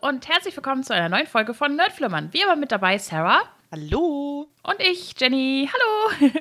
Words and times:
und 0.00 0.28
herzlich 0.28 0.56
willkommen 0.56 0.82
zu 0.82 0.94
einer 0.94 1.08
neuen 1.08 1.26
Folge 1.26 1.52
von 1.52 1.76
Nerdflimmern. 1.76 2.30
Wie 2.32 2.40
immer 2.40 2.56
mit 2.56 2.72
dabei 2.72 2.96
Sarah. 2.96 3.42
Hallo. 3.70 4.48
Und 4.62 4.76
ich, 4.80 5.14
Jenny. 5.18 5.68
Hallo. 5.72 6.32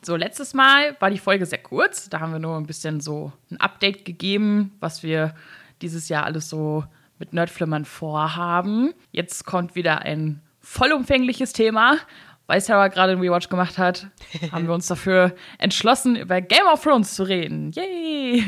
So, 0.00 0.14
letztes 0.14 0.54
Mal 0.54 0.96
war 1.00 1.10
die 1.10 1.18
Folge 1.18 1.44
sehr 1.44 1.58
kurz. 1.58 2.08
Da 2.08 2.20
haben 2.20 2.32
wir 2.32 2.38
nur 2.38 2.56
ein 2.56 2.66
bisschen 2.66 3.00
so 3.00 3.32
ein 3.50 3.60
Update 3.60 4.04
gegeben, 4.04 4.76
was 4.78 5.02
wir 5.02 5.34
dieses 5.82 6.08
Jahr 6.08 6.24
alles 6.24 6.48
so 6.48 6.84
mit 7.18 7.32
Nerdflimmern 7.32 7.84
vorhaben. 7.84 8.94
Jetzt 9.10 9.44
kommt 9.44 9.74
wieder 9.74 10.02
ein 10.02 10.40
vollumfängliches 10.60 11.52
Thema. 11.52 11.98
Weil 12.46 12.60
Sarah 12.62 12.88
gerade 12.88 13.12
einen 13.12 13.20
Rewatch 13.20 13.50
gemacht 13.50 13.76
hat, 13.76 14.06
haben 14.52 14.68
wir 14.68 14.72
uns 14.72 14.86
dafür 14.86 15.34
entschlossen, 15.58 16.16
über 16.16 16.40
Game 16.40 16.66
of 16.72 16.82
Thrones 16.82 17.14
zu 17.14 17.24
reden. 17.24 17.72
Yay! 17.72 18.38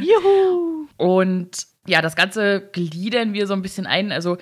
Juhu! 0.00 0.86
Und 0.96 1.66
ja, 1.86 2.02
das 2.02 2.16
Ganze 2.16 2.68
gliedern 2.72 3.32
wir 3.32 3.46
so 3.46 3.54
ein 3.54 3.62
bisschen 3.62 3.86
ein. 3.86 4.12
Also 4.12 4.38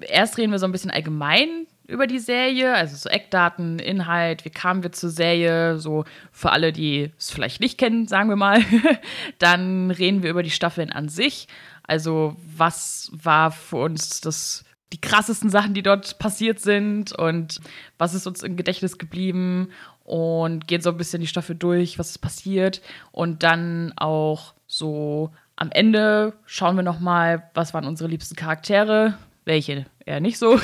erst 0.00 0.38
reden 0.38 0.52
wir 0.52 0.58
so 0.58 0.66
ein 0.66 0.72
bisschen 0.72 0.90
allgemein 0.90 1.66
über 1.86 2.06
die 2.06 2.18
Serie, 2.18 2.74
also 2.74 2.96
so 2.96 3.08
Eckdaten, 3.08 3.78
Inhalt, 3.78 4.44
wie 4.44 4.50
kamen 4.50 4.82
wir 4.82 4.92
zur 4.92 5.08
Serie, 5.08 5.78
so 5.78 6.04
für 6.30 6.52
alle, 6.52 6.70
die 6.70 7.12
es 7.18 7.30
vielleicht 7.30 7.60
nicht 7.60 7.78
kennen, 7.78 8.06
sagen 8.06 8.28
wir 8.28 8.36
mal. 8.36 8.62
Dann 9.38 9.90
reden 9.90 10.22
wir 10.22 10.30
über 10.30 10.42
die 10.42 10.50
Staffeln 10.50 10.92
an 10.92 11.08
sich. 11.08 11.48
Also 11.82 12.36
was 12.56 13.10
war 13.12 13.50
für 13.50 13.76
uns 13.76 14.20
das 14.20 14.64
die 14.92 15.00
krassesten 15.00 15.50
Sachen, 15.50 15.74
die 15.74 15.82
dort 15.82 16.18
passiert 16.18 16.60
sind 16.60 17.12
und 17.12 17.60
was 17.98 18.14
ist 18.14 18.26
uns 18.26 18.42
im 18.42 18.56
Gedächtnis 18.56 18.96
geblieben 18.96 19.68
und 20.02 20.66
gehen 20.66 20.80
so 20.80 20.90
ein 20.90 20.96
bisschen 20.96 21.20
die 21.20 21.26
Staffel 21.26 21.54
durch, 21.54 21.98
was 21.98 22.10
ist 22.10 22.18
passiert 22.18 22.80
und 23.12 23.42
dann 23.42 23.92
auch 23.96 24.54
so 24.66 25.30
am 25.60 25.72
Ende 25.72 26.34
schauen 26.46 26.76
wir 26.76 26.84
noch 26.84 27.00
mal, 27.00 27.50
was 27.52 27.74
waren 27.74 27.84
unsere 27.84 28.08
liebsten 28.08 28.36
Charaktere, 28.36 29.14
welche 29.44 29.86
eher 30.06 30.20
nicht 30.20 30.38
so. 30.38 30.60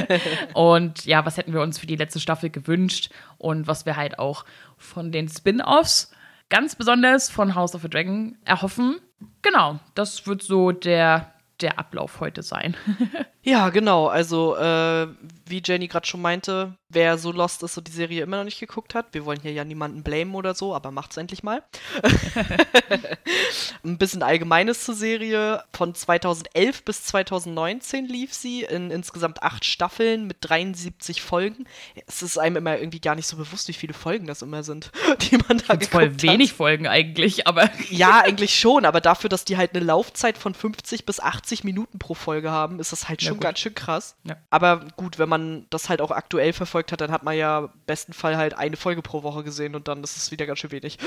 und 0.54 1.06
ja, 1.06 1.24
was 1.24 1.38
hätten 1.38 1.54
wir 1.54 1.62
uns 1.62 1.78
für 1.78 1.86
die 1.86 1.96
letzte 1.96 2.20
Staffel 2.20 2.50
gewünscht 2.50 3.10
und 3.38 3.66
was 3.66 3.86
wir 3.86 3.96
halt 3.96 4.18
auch 4.18 4.44
von 4.76 5.12
den 5.12 5.30
Spin-offs 5.30 6.12
ganz 6.50 6.76
besonders 6.76 7.30
von 7.30 7.54
House 7.54 7.74
of 7.74 7.80
the 7.80 7.88
Dragon 7.88 8.36
erhoffen. 8.44 8.96
Genau, 9.40 9.78
das 9.94 10.26
wird 10.26 10.42
so 10.42 10.72
der 10.72 11.32
der 11.64 11.78
Ablauf 11.78 12.20
heute 12.20 12.42
sein. 12.42 12.76
ja, 13.42 13.70
genau. 13.70 14.06
Also, 14.06 14.54
äh, 14.56 15.08
wie 15.46 15.62
Jenny 15.64 15.88
gerade 15.88 16.06
schon 16.06 16.20
meinte, 16.20 16.76
wer 16.88 17.18
so 17.18 17.32
lost 17.32 17.62
ist 17.62 17.76
und 17.76 17.88
die 17.88 17.92
Serie 17.92 18.22
immer 18.22 18.38
noch 18.38 18.44
nicht 18.44 18.60
geguckt 18.60 18.94
hat, 18.94 19.06
wir 19.12 19.24
wollen 19.24 19.40
hier 19.40 19.52
ja 19.52 19.64
niemanden 19.64 20.02
blamen 20.02 20.34
oder 20.34 20.54
so, 20.54 20.74
aber 20.74 20.90
macht's 20.90 21.16
endlich 21.16 21.42
mal. 21.42 21.62
Ein 23.84 23.98
bisschen 23.98 24.22
Allgemeines 24.22 24.84
zur 24.84 24.94
Serie. 24.94 25.62
Von 25.72 25.94
2011 25.94 26.84
bis 26.84 27.04
2019 27.04 28.06
lief 28.06 28.32
sie 28.32 28.62
in 28.62 28.90
insgesamt 28.90 29.42
acht 29.42 29.64
Staffeln 29.64 30.26
mit 30.26 30.38
73 30.40 31.22
Folgen. 31.22 31.66
Es 32.06 32.22
ist 32.22 32.38
einem 32.38 32.56
immer 32.56 32.78
irgendwie 32.78 33.00
gar 33.00 33.14
nicht 33.14 33.26
so 33.26 33.36
bewusst, 33.36 33.68
wie 33.68 33.72
viele 33.72 33.94
Folgen 33.94 34.26
das 34.26 34.42
immer 34.42 34.62
sind, 34.62 34.90
die 35.20 35.36
man 35.36 35.58
da 35.58 35.74
geguckt 35.74 35.86
voll 35.86 36.22
wenig 36.22 36.52
Folgen 36.52 36.86
eigentlich, 36.86 37.46
aber. 37.46 37.70
ja, 37.90 38.20
eigentlich 38.20 38.58
schon, 38.58 38.84
aber 38.84 39.00
dafür, 39.00 39.30
dass 39.30 39.44
die 39.44 39.56
halt 39.56 39.74
eine 39.74 39.84
Laufzeit 39.84 40.36
von 40.36 40.54
50 40.54 41.06
bis 41.06 41.20
80 41.20 41.53
Minuten 41.62 41.98
pro 41.98 42.14
Folge 42.14 42.50
haben, 42.50 42.80
ist 42.80 42.90
das 42.90 43.08
halt 43.08 43.22
schon 43.22 43.34
ja, 43.34 43.40
ganz 43.40 43.60
schön 43.60 43.74
krass. 43.74 44.16
Ja. 44.24 44.36
Aber 44.50 44.86
gut, 44.96 45.18
wenn 45.18 45.28
man 45.28 45.66
das 45.70 45.88
halt 45.88 46.00
auch 46.00 46.10
aktuell 46.10 46.52
verfolgt 46.52 46.90
hat, 46.90 47.00
dann 47.00 47.12
hat 47.12 47.22
man 47.22 47.36
ja 47.36 47.58
im 47.60 47.68
besten 47.86 48.12
Fall 48.12 48.36
halt 48.36 48.54
eine 48.54 48.76
Folge 48.76 49.02
pro 49.02 49.22
Woche 49.22 49.44
gesehen 49.44 49.76
und 49.76 49.86
dann 49.86 50.02
ist 50.02 50.16
es 50.16 50.30
wieder 50.30 50.46
ganz 50.46 50.58
schön 50.58 50.72
wenig. 50.72 50.98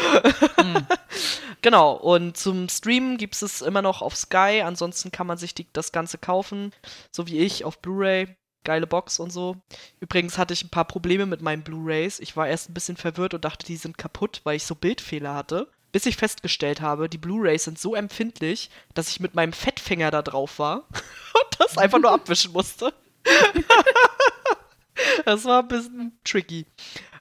Mhm. 0.63 0.87
genau, 1.61 1.93
und 1.93 2.37
zum 2.37 2.69
Streamen 2.69 3.17
gibt 3.17 3.41
es 3.41 3.61
immer 3.61 3.81
noch 3.81 4.01
auf 4.01 4.15
Sky, 4.15 4.61
ansonsten 4.63 5.11
kann 5.11 5.27
man 5.27 5.37
sich 5.37 5.53
die, 5.53 5.67
das 5.73 5.91
Ganze 5.91 6.17
kaufen, 6.17 6.71
so 7.11 7.27
wie 7.27 7.39
ich, 7.39 7.65
auf 7.65 7.79
Blu-ray 7.81 8.27
geile 8.67 8.85
Box 8.85 9.19
und 9.19 9.31
so. 9.31 9.55
Übrigens 10.01 10.37
hatte 10.37 10.53
ich 10.53 10.63
ein 10.63 10.69
paar 10.69 10.85
Probleme 10.85 11.25
mit 11.25 11.41
meinen 11.41 11.63
Blu-rays. 11.63 12.19
Ich 12.19 12.35
war 12.35 12.49
erst 12.49 12.69
ein 12.69 12.73
bisschen 12.73 12.97
verwirrt 12.97 13.33
und 13.33 13.45
dachte, 13.45 13.65
die 13.65 13.77
sind 13.77 13.97
kaputt, 13.97 14.41
weil 14.43 14.57
ich 14.57 14.65
so 14.65 14.75
Bildfehler 14.75 15.33
hatte. 15.33 15.71
Bis 15.97 16.05
ich 16.05 16.17
festgestellt 16.17 16.79
habe, 16.79 17.09
die 17.09 17.17
Blu-rays 17.17 17.63
sind 17.63 17.79
so 17.79 17.95
empfindlich, 17.95 18.69
dass 18.93 19.09
ich 19.09 19.19
mit 19.19 19.33
meinem 19.33 19.51
Fettfinger 19.51 20.11
da 20.11 20.21
drauf 20.21 20.59
war 20.59 20.83
und 20.91 21.57
das 21.57 21.75
einfach 21.75 21.97
nur 21.97 22.11
abwischen 22.11 22.53
musste. 22.53 22.93
das 25.25 25.43
war 25.45 25.63
ein 25.63 25.67
bisschen 25.67 26.19
tricky. 26.23 26.67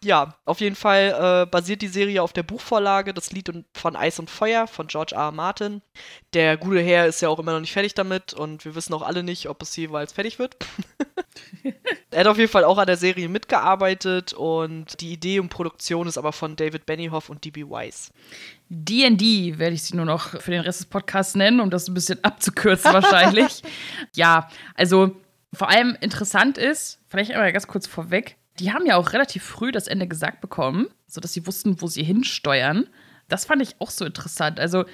Ja, 0.04 0.36
auf 0.44 0.60
jeden 0.60 0.76
Fall 0.76 1.16
äh, 1.19 1.50
basiert 1.50 1.81
die 1.81 1.88
Serie 1.88 2.22
auf 2.22 2.34
der 2.34 2.42
Buchvorlage 2.42 3.15
Das 3.15 3.32
Lied 3.32 3.50
von 3.72 3.97
Eis 3.97 4.19
und 4.19 4.28
Feuer 4.28 4.66
von 4.66 4.88
George 4.88 5.15
R. 5.15 5.22
R. 5.22 5.32
Martin. 5.32 5.81
Der 6.34 6.59
gute 6.59 6.81
Herr 6.81 7.06
ist 7.06 7.22
ja 7.22 7.31
auch 7.31 7.38
immer 7.38 7.53
noch 7.53 7.60
nicht 7.60 7.72
fertig 7.72 7.94
damit 7.94 8.34
und 8.34 8.66
wir 8.66 8.75
wissen 8.75 8.92
auch 8.92 9.03
alle 9.03 9.22
nicht, 9.22 9.48
ob 9.48 9.62
es 9.62 9.75
jeweils 9.75 10.12
fertig 10.12 10.38
wird. 10.38 10.54
er 12.10 12.20
hat 12.20 12.26
auf 12.26 12.38
jeden 12.38 12.50
Fall 12.50 12.65
auch 12.65 12.78
an 12.78 12.86
der 12.86 12.98
Serie 12.98 13.28
mitgearbeitet 13.28 14.34
und 14.34 15.00
die 15.00 15.12
Idee 15.12 15.41
und 15.41 15.48
Produktion 15.48 16.06
ist 16.06 16.19
aber 16.19 16.32
von 16.32 16.56
David 16.56 16.84
Benioff 16.84 17.31
und 17.31 17.44
D.B. 17.44 17.70
Weiss. 17.70 18.12
D&D 18.69 19.59
werde 19.59 19.75
ich 19.75 19.82
sie 19.82 19.97
nur 19.97 20.04
noch 20.04 20.41
für 20.41 20.50
den 20.50 20.60
Rest 20.60 20.81
des 20.81 20.87
Podcasts 20.87 21.34
nennen, 21.34 21.60
um 21.60 21.71
das 21.71 21.88
ein 21.88 21.94
bisschen 21.94 22.22
abzukürzen 22.25 22.93
wahrscheinlich. 22.93 23.62
ja, 24.15 24.49
also 24.75 25.16
vor 25.53 25.69
allem 25.69 25.97
interessant 26.00 26.59
ist, 26.59 26.99
vielleicht 27.09 27.31
einmal 27.31 27.53
ganz 27.53 27.66
kurz 27.66 27.87
vorweg, 27.87 28.37
die 28.59 28.72
haben 28.72 28.87
ja 28.87 28.97
auch 28.97 29.12
relativ 29.12 29.44
früh 29.44 29.71
das 29.71 29.87
Ende 29.87 30.09
gesagt 30.09 30.41
bekommen, 30.41 30.88
sodass 31.06 31.32
sie 31.32 31.47
wussten, 31.47 31.81
wo 31.81 31.87
sie 31.87 32.03
hinsteuern. 32.03 32.88
Das 33.28 33.44
fand 33.44 33.62
ich 33.62 33.77
auch 33.81 33.91
so 33.91 34.04
interessant. 34.04 34.59
Also, 34.60 34.84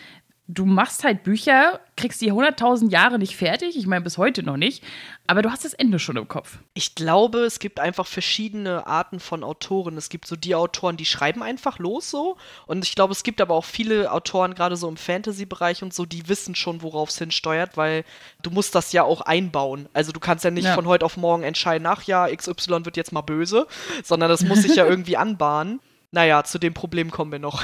du 0.48 0.66
machst 0.66 1.04
halt 1.04 1.22
Bücher, 1.22 1.80
kriegst 1.97 2.20
die 2.20 2.32
100.000 2.32 2.91
Jahre 2.91 3.19
nicht 3.19 3.36
fertig, 3.36 3.76
ich 3.76 3.86
meine 3.86 4.03
bis 4.03 4.19
heute 4.19 4.42
noch 4.42 4.56
nicht, 4.56 4.82
aber 5.26 5.41
du 5.41 5.50
hast 5.50 5.64
das 5.64 5.72
Ende 5.72 6.00
schon 6.00 6.16
im 6.16 6.26
Kopf. 6.26 6.58
Ich 6.75 6.94
glaube, 6.97 7.41
es 7.41 7.60
gibt 7.60 7.78
einfach 7.78 8.06
verschiedene 8.06 8.86
Arten 8.86 9.20
von 9.20 9.44
Autoren. 9.44 9.97
Es 9.97 10.08
gibt 10.08 10.26
so 10.26 10.34
die 10.34 10.54
Autoren, 10.54 10.97
die 10.97 11.06
schreiben 11.06 11.42
einfach 11.42 11.78
los 11.78 12.10
so 12.10 12.36
und 12.66 12.84
ich 12.84 12.94
glaube, 12.97 13.12
es 13.12 13.22
gibt 13.22 13.41
aber 13.41 13.54
auch 13.54 13.64
viele 13.64 14.10
Autoren, 14.10 14.54
gerade 14.54 14.76
so 14.76 14.88
im 14.88 14.97
Fantasy-Bereich 14.97 15.82
und 15.82 15.94
so, 15.94 16.06
die 16.06 16.28
wissen 16.28 16.54
schon, 16.56 16.82
worauf 16.82 17.10
es 17.10 17.19
hinsteuert, 17.19 17.76
weil 17.76 18.04
du 18.42 18.50
musst 18.50 18.74
das 18.74 18.92
ja 18.92 19.04
auch 19.04 19.20
einbauen. 19.20 19.88
Also 19.92 20.10
du 20.10 20.19
kannst 20.19 20.44
ja 20.44 20.50
nicht 20.50 20.64
ja. 20.64 20.74
von 20.74 20.86
heute 20.86 21.06
auf 21.06 21.16
morgen 21.16 21.44
entscheiden, 21.44 21.86
ach 21.86 22.03
ja, 22.03 22.26
XY 22.34 22.84
wird 22.84 22.97
jetzt 22.97 23.12
mal 23.12 23.22
böse, 23.22 23.69
sondern 24.03 24.28
das 24.28 24.42
muss 24.42 24.62
sich 24.62 24.74
ja 24.74 24.86
irgendwie 24.88 25.16
anbahnen. 25.16 25.80
Naja, 26.10 26.44
zu 26.44 26.59
dem 26.59 26.74
Problem 26.74 27.10
kommen 27.10 27.32
wir 27.32 27.38
noch. 27.38 27.62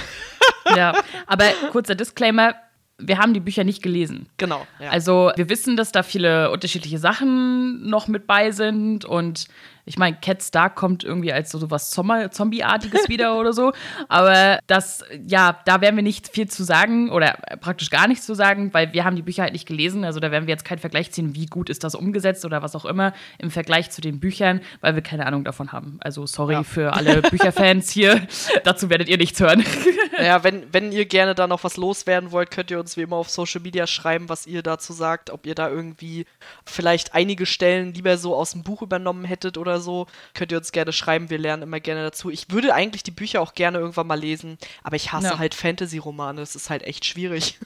ja, 0.77 0.95
aber 1.27 1.45
kurzer 1.71 1.95
Disclaimer, 1.95 2.55
wir 2.99 3.19
haben 3.19 3.33
die 3.33 3.41
Bücher 3.41 3.65
nicht 3.65 3.83
gelesen. 3.83 4.27
Genau. 4.37 4.67
Ja. 4.81 4.91
Also 4.91 5.31
wir 5.37 5.49
wissen, 5.49 5.77
dass 5.77 5.93
da 5.93 6.03
viele 6.03 6.51
unterschiedliche 6.51 6.99
Sachen 6.99 7.89
noch 7.89 8.09
mit 8.09 8.27
bei 8.27 8.51
sind 8.51 9.05
und 9.05 9.47
ich 9.89 9.97
meine, 9.97 10.17
Cat 10.21 10.43
Stark 10.43 10.77
kommt 10.77 11.03
irgendwie 11.03 11.33
als 11.33 11.51
so 11.51 11.71
was 11.71 11.91
Zombie-artiges 11.91 13.09
wieder 13.09 13.39
oder 13.39 13.55
so. 13.55 13.73
Aber 14.09 14.59
das, 14.67 15.03
ja, 15.27 15.59
da 15.65 15.81
werden 15.81 15.97
wir 15.97 16.03
nicht 16.03 16.29
viel 16.29 16.47
zu 16.49 16.63
sagen 16.63 17.11
oder 17.11 17.39
praktisch 17.61 17.89
gar 17.89 18.07
nichts 18.07 18.27
zu 18.27 18.35
sagen, 18.35 18.75
weil 18.75 18.93
wir 18.93 19.05
haben 19.05 19.17
die 19.17 19.23
Bücher 19.23 19.45
halt 19.45 19.55
nicht 19.55 19.67
gelesen. 19.67 20.05
Also 20.05 20.21
da 20.21 20.31
werden 20.31 20.47
wir 20.47 20.53
jetzt 20.53 20.67
keinen 20.67 20.79
Vergleich 20.79 21.11
ziehen, 21.11 21.35
wie 21.35 21.47
gut 21.47 21.71
ist 21.71 21.85
das 21.85 21.95
umgesetzt 21.95 22.45
oder 22.45 22.63
was 22.63 22.77
auch 22.77 22.85
immer 22.85 23.15
im 23.39 23.51
Vergleich 23.51 23.91
zu 23.91 24.03
den 24.03 24.21
Büchern, 24.21 24.61
weil 24.83 24.95
wir 24.95 25.03
keine 25.03 25.25
Ahnung 25.25 25.43
davon 25.43 25.73
haben. 25.73 25.99
Also 26.01 26.27
sorry 26.27 26.53
ja. 26.53 26.63
für 26.63 26.93
alle 26.93 27.23
Bücherfans 27.31 27.91
hier. 27.91 28.21
Dazu 28.65 28.91
werdet 28.91 29.09
ihr 29.09 29.19
nichts 29.19 29.41
hören. 29.41 29.65
Ja, 30.21 30.43
wenn, 30.43 30.65
wenn 30.73 30.91
ihr 30.91 31.07
gerne 31.07 31.37
da 31.37 31.47
noch 31.47 31.63
was 31.63 31.77
loswerden 31.77 32.33
wollt, 32.33 32.51
könnt 32.51 32.73
ihr 32.73 32.81
uns 32.81 32.97
wie 32.97 33.03
immer 33.03 33.15
auf 33.15 33.31
Social 33.31 33.61
Media 33.61 33.87
schreiben, 33.87 34.29
was 34.29 34.49
ihr 34.49 34.65
dazu 34.65 34.93
sagt, 34.93 35.31
ob 35.31 35.47
ihr 35.47 35.55
da 35.55 35.69
irgendwie 35.69 36.27
vielleicht 36.65 37.15
einige 37.15 37.47
Stellen 37.47 37.95
lieber 37.95 38.19
so 38.19 38.35
aus 38.35 38.51
dem 38.51 38.65
Buch 38.65 38.83
übernommen 38.83 39.25
hättet 39.25 39.57
oder 39.57 39.78
so, 39.81 40.07
könnt 40.35 40.53
ihr 40.53 40.59
uns 40.59 40.73
gerne 40.73 40.93
schreiben. 40.93 41.31
Wir 41.31 41.39
lernen 41.39 41.63
immer 41.63 41.81
gerne 41.81 42.03
dazu. 42.03 42.31
Ich 42.31 42.51
würde 42.51 42.75
eigentlich 42.75 43.03
die 43.03 43.11
Bücher 43.11 43.41
auch 43.41 43.55
gerne 43.55 43.79
irgendwann 43.79 44.07
mal 44.07 44.19
lesen, 44.19 44.59
aber 44.83 44.97
ich 44.97 45.13
hasse 45.13 45.29
ja. 45.29 45.39
halt 45.39 45.55
Fantasy-Romane. 45.55 46.41
Das 46.41 46.57
ist 46.57 46.71
halt 46.71 46.83
echt 46.83 47.05
schwierig. 47.05 47.59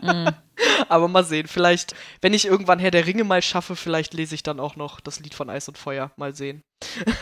mm. 0.00 0.28
Aber 0.88 1.08
mal 1.08 1.24
sehen, 1.24 1.46
vielleicht, 1.46 1.94
wenn 2.20 2.34
ich 2.34 2.46
irgendwann 2.46 2.78
Herr 2.78 2.90
der 2.90 3.06
Ringe 3.06 3.24
mal 3.24 3.42
schaffe, 3.42 3.76
vielleicht 3.76 4.14
lese 4.14 4.34
ich 4.34 4.42
dann 4.42 4.60
auch 4.60 4.76
noch 4.76 5.00
das 5.00 5.20
Lied 5.20 5.34
von 5.34 5.50
Eis 5.50 5.68
und 5.68 5.78
Feuer. 5.78 6.12
Mal 6.16 6.34
sehen. 6.34 6.62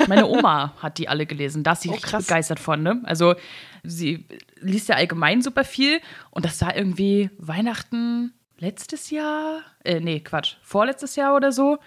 Meine 0.08 0.26
Oma 0.28 0.75
hat 0.78 0.98
die 0.98 1.08
alle 1.08 1.26
gelesen. 1.26 1.62
Da 1.62 1.72
ist 1.72 1.82
sie 1.82 1.90
oh, 1.90 1.93
richtig 1.93 2.12
begeistert 2.12 2.60
von, 2.60 2.82
ne? 2.82 3.00
Also, 3.04 3.34
sie 3.82 4.26
liest 4.56 4.88
ja 4.88 4.96
allgemein 4.96 5.43
super 5.43 5.64
viel 5.64 6.00
und 6.31 6.44
das 6.44 6.60
war 6.60 6.76
irgendwie 6.76 7.31
Weihnachten 7.38 8.34
letztes 8.58 9.10
Jahr. 9.10 9.62
Äh, 9.84 10.00
nee, 10.00 10.20
Quatsch, 10.20 10.56
vorletztes 10.62 11.16
Jahr 11.16 11.34
oder 11.34 11.52
so. 11.52 11.78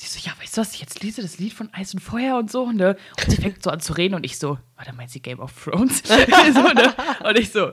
Sie 0.00 0.06
so, 0.06 0.20
ja, 0.22 0.32
weißt 0.40 0.56
du 0.56 0.60
was, 0.60 0.74
ich 0.74 0.80
jetzt 0.80 1.02
lese 1.02 1.22
das 1.22 1.38
Lied 1.38 1.52
von 1.52 1.74
Eis 1.74 1.92
und 1.92 1.98
Feuer 1.98 2.38
und 2.38 2.52
so, 2.52 2.70
ne? 2.70 2.96
Und 3.16 3.32
sie 3.32 3.42
fängt 3.42 3.64
so 3.64 3.70
an 3.70 3.80
zu 3.80 3.94
reden 3.94 4.14
und 4.14 4.24
ich 4.24 4.38
so, 4.38 4.56
warte, 4.76 4.92
meint 4.92 5.10
sie 5.10 5.20
Game 5.20 5.40
of 5.40 5.52
Thrones? 5.60 6.04
so, 6.06 6.14
ne? 6.14 6.94
Und 7.24 7.36
ich 7.36 7.50
so, 7.50 7.72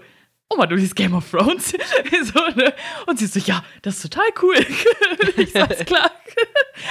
Oma, 0.49 0.65
du 0.65 0.75
liest 0.75 0.95
Game 0.95 1.13
of 1.13 1.29
Thrones? 1.29 1.67
so, 2.33 2.39
ne? 2.55 2.73
Und 3.05 3.19
sie 3.19 3.27
so, 3.27 3.39
ja, 3.39 3.63
das 3.83 3.97
ist 3.97 4.01
total 4.01 4.25
cool. 4.41 4.55
ich 5.37 5.51
so, 5.51 5.59
alles 5.59 5.85
klar. 5.85 6.09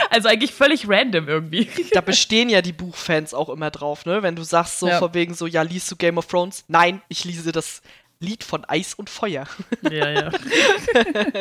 Also 0.09 0.29
eigentlich 0.29 0.53
völlig 0.55 0.89
random 0.89 1.27
irgendwie. 1.27 1.69
Da 1.91 2.01
bestehen 2.01 2.49
ja 2.49 2.63
die 2.63 2.73
Buchfans 2.73 3.35
auch 3.35 3.49
immer 3.49 3.73
drauf, 3.73 4.07
ne? 4.07 4.23
Wenn 4.23 4.37
du 4.37 4.45
sagst 4.45 4.79
so 4.79 4.87
ja. 4.87 5.01
von 5.01 5.15
wegen 5.15 5.35
so, 5.35 5.49
ja, 5.49 5.63
liest 5.63 5.91
du 5.91 5.97
Game 5.97 6.17
of 6.17 6.29
Thrones? 6.29 6.65
Nein, 6.69 7.03
ich 7.09 7.25
lese 7.25 7.51
das 7.51 7.83
Lied 8.25 8.43
von 8.43 8.65
Eis 8.65 8.95
und 8.95 9.11
Feuer. 9.11 9.47
Ja, 9.83 10.11
ja. 10.11 10.31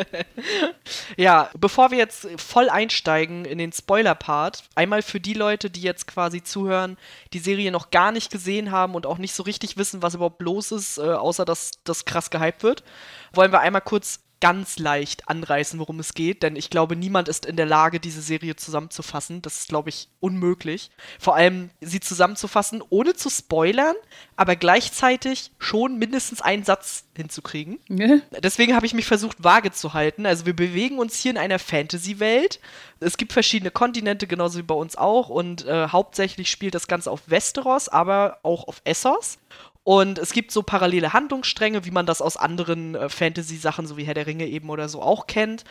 ja, 1.16 1.50
bevor 1.58 1.90
wir 1.90 1.98
jetzt 1.98 2.28
voll 2.36 2.68
einsteigen 2.68 3.44
in 3.44 3.58
den 3.58 3.72
Spoiler-Part, 3.72 4.64
einmal 4.74 5.02
für 5.02 5.20
die 5.20 5.34
Leute, 5.34 5.70
die 5.70 5.80
jetzt 5.80 6.06
quasi 6.06 6.42
zuhören, 6.42 6.96
die 7.32 7.38
Serie 7.38 7.72
noch 7.72 7.90
gar 7.90 8.12
nicht 8.12 8.30
gesehen 8.30 8.70
haben 8.70 8.94
und 8.94 9.06
auch 9.06 9.18
nicht 9.18 9.34
so 9.34 9.42
richtig 9.42 9.76
wissen, 9.76 10.02
was 10.02 10.14
überhaupt 10.14 10.42
los 10.42 10.72
ist, 10.72 10.98
äh, 10.98 11.02
außer 11.02 11.44
dass 11.44 11.72
das 11.84 12.04
krass 12.04 12.30
gehypt 12.30 12.62
wird, 12.62 12.84
wollen 13.32 13.52
wir 13.52 13.60
einmal 13.60 13.82
kurz 13.82 14.20
ganz 14.44 14.78
leicht 14.78 15.26
anreißen, 15.26 15.80
worum 15.80 16.00
es 16.00 16.12
geht, 16.12 16.42
denn 16.42 16.54
ich 16.54 16.68
glaube, 16.68 16.96
niemand 16.96 17.28
ist 17.28 17.46
in 17.46 17.56
der 17.56 17.64
Lage, 17.64 17.98
diese 17.98 18.20
Serie 18.20 18.56
zusammenzufassen. 18.56 19.40
Das 19.40 19.60
ist, 19.60 19.70
glaube 19.70 19.88
ich, 19.88 20.10
unmöglich. 20.20 20.90
Vor 21.18 21.34
allem 21.34 21.70
sie 21.80 21.98
zusammenzufassen, 21.98 22.82
ohne 22.90 23.14
zu 23.14 23.30
spoilern, 23.30 23.94
aber 24.36 24.54
gleichzeitig 24.54 25.50
schon 25.58 25.98
mindestens 25.98 26.42
einen 26.42 26.62
Satz 26.62 27.04
hinzukriegen. 27.16 27.78
Ja. 27.88 28.18
Deswegen 28.42 28.76
habe 28.76 28.84
ich 28.84 28.92
mich 28.92 29.06
versucht, 29.06 29.42
vage 29.42 29.72
zu 29.72 29.94
halten. 29.94 30.26
Also 30.26 30.44
wir 30.44 30.54
bewegen 30.54 30.98
uns 30.98 31.18
hier 31.18 31.30
in 31.30 31.38
einer 31.38 31.58
Fantasy-Welt. 31.58 32.60
Es 33.00 33.16
gibt 33.16 33.32
verschiedene 33.32 33.70
Kontinente, 33.70 34.26
genauso 34.26 34.58
wie 34.58 34.62
bei 34.62 34.74
uns 34.74 34.94
auch. 34.94 35.30
Und 35.30 35.64
äh, 35.64 35.88
hauptsächlich 35.88 36.50
spielt 36.50 36.74
das 36.74 36.86
Ganze 36.86 37.10
auf 37.10 37.22
Westeros, 37.28 37.88
aber 37.88 38.40
auch 38.42 38.68
auf 38.68 38.82
Essos. 38.84 39.38
Und 39.84 40.18
es 40.18 40.32
gibt 40.32 40.50
so 40.50 40.62
parallele 40.62 41.12
Handlungsstränge, 41.12 41.84
wie 41.84 41.90
man 41.90 42.06
das 42.06 42.22
aus 42.22 42.38
anderen 42.38 42.94
äh, 42.94 43.10
Fantasy-Sachen, 43.10 43.86
so 43.86 43.98
wie 43.98 44.04
Herr 44.04 44.14
der 44.14 44.26
Ringe 44.26 44.46
eben 44.46 44.70
oder 44.70 44.88
so, 44.88 45.02
auch 45.02 45.26
kennt. 45.26 45.64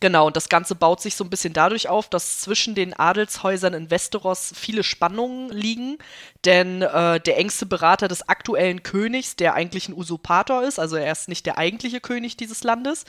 Genau, 0.00 0.26
und 0.26 0.34
das 0.34 0.48
Ganze 0.48 0.74
baut 0.74 1.00
sich 1.00 1.14
so 1.14 1.22
ein 1.22 1.30
bisschen 1.30 1.52
dadurch 1.52 1.88
auf, 1.88 2.08
dass 2.08 2.40
zwischen 2.40 2.74
den 2.74 2.98
Adelshäusern 2.98 3.74
in 3.74 3.90
Westeros 3.90 4.52
viele 4.56 4.82
Spannungen 4.82 5.50
liegen. 5.50 5.98
Denn 6.44 6.82
äh, 6.82 7.20
der 7.20 7.38
engste 7.38 7.64
Berater 7.64 8.08
des 8.08 8.28
aktuellen 8.28 8.82
Königs, 8.82 9.36
der 9.36 9.54
eigentlich 9.54 9.88
ein 9.88 9.96
Usurpator 9.96 10.64
ist, 10.64 10.80
also 10.80 10.96
er 10.96 11.12
ist 11.12 11.28
nicht 11.28 11.46
der 11.46 11.56
eigentliche 11.56 12.00
König 12.00 12.36
dieses 12.36 12.64
Landes, 12.64 13.04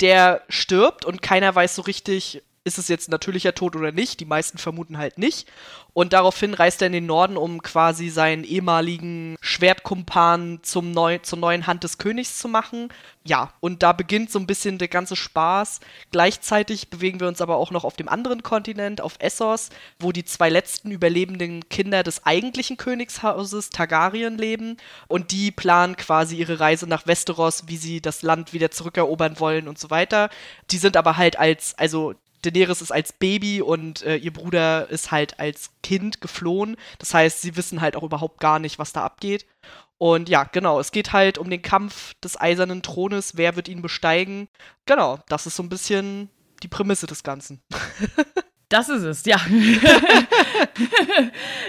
der 0.00 0.42
stirbt 0.48 1.04
und 1.04 1.22
keiner 1.22 1.54
weiß 1.54 1.76
so 1.76 1.82
richtig, 1.82 2.42
ist 2.62 2.78
es 2.78 2.88
jetzt 2.88 3.08
natürlicher 3.08 3.54
Tod 3.54 3.74
oder 3.74 3.90
nicht? 3.90 4.20
Die 4.20 4.26
meisten 4.26 4.58
vermuten 4.58 4.98
halt 4.98 5.16
nicht. 5.16 5.48
Und 5.94 6.12
daraufhin 6.12 6.52
reist 6.52 6.82
er 6.82 6.86
in 6.88 6.92
den 6.92 7.06
Norden, 7.06 7.38
um 7.38 7.62
quasi 7.62 8.10
seinen 8.10 8.44
ehemaligen 8.44 9.36
Schwertkumpan 9.40 10.60
zum 10.62 10.92
neu, 10.92 11.18
zur 11.18 11.38
neuen 11.38 11.66
Hand 11.66 11.84
des 11.84 11.96
Königs 11.96 12.38
zu 12.38 12.48
machen. 12.48 12.92
Ja, 13.24 13.54
und 13.60 13.82
da 13.82 13.92
beginnt 13.92 14.30
so 14.30 14.38
ein 14.38 14.46
bisschen 14.46 14.76
der 14.76 14.88
ganze 14.88 15.16
Spaß. 15.16 15.80
Gleichzeitig 16.10 16.90
bewegen 16.90 17.18
wir 17.18 17.28
uns 17.28 17.40
aber 17.40 17.56
auch 17.56 17.70
noch 17.70 17.84
auf 17.84 17.96
dem 17.96 18.10
anderen 18.10 18.42
Kontinent, 18.42 19.00
auf 19.00 19.14
Essos, 19.20 19.70
wo 19.98 20.12
die 20.12 20.24
zwei 20.26 20.50
letzten 20.50 20.90
überlebenden 20.90 21.66
Kinder 21.70 22.02
des 22.02 22.26
eigentlichen 22.26 22.76
Königshauses 22.76 23.70
Targaryen 23.70 24.36
leben. 24.36 24.76
Und 25.08 25.32
die 25.32 25.50
planen 25.50 25.96
quasi 25.96 26.36
ihre 26.36 26.60
Reise 26.60 26.86
nach 26.86 27.06
Westeros, 27.06 27.68
wie 27.68 27.78
sie 27.78 28.02
das 28.02 28.20
Land 28.20 28.52
wieder 28.52 28.70
zurückerobern 28.70 29.40
wollen 29.40 29.66
und 29.66 29.78
so 29.78 29.88
weiter. 29.88 30.28
Die 30.70 30.78
sind 30.78 30.98
aber 30.98 31.16
halt 31.16 31.38
als, 31.38 31.74
also 31.78 32.14
Daenerys 32.42 32.82
ist 32.82 32.92
als 32.92 33.12
Baby 33.12 33.62
und 33.62 34.02
äh, 34.02 34.16
ihr 34.16 34.32
Bruder 34.32 34.88
ist 34.88 35.10
halt 35.10 35.38
als 35.38 35.70
Kind 35.82 36.20
geflohen. 36.20 36.76
Das 36.98 37.14
heißt, 37.14 37.42
sie 37.42 37.56
wissen 37.56 37.80
halt 37.80 37.96
auch 37.96 38.02
überhaupt 38.02 38.40
gar 38.40 38.58
nicht, 38.58 38.78
was 38.78 38.92
da 38.92 39.04
abgeht. 39.04 39.46
Und 39.98 40.30
ja, 40.30 40.44
genau, 40.44 40.80
es 40.80 40.92
geht 40.92 41.12
halt 41.12 41.36
um 41.36 41.50
den 41.50 41.60
Kampf 41.60 42.14
des 42.24 42.40
eisernen 42.40 42.82
Thrones. 42.82 43.36
Wer 43.36 43.56
wird 43.56 43.68
ihn 43.68 43.82
besteigen? 43.82 44.48
Genau, 44.86 45.18
das 45.28 45.46
ist 45.46 45.56
so 45.56 45.62
ein 45.62 45.68
bisschen 45.68 46.30
die 46.62 46.68
Prämisse 46.68 47.06
des 47.06 47.22
Ganzen. 47.22 47.60
das 48.70 48.88
ist 48.88 49.02
es, 49.02 49.24
ja. 49.26 49.38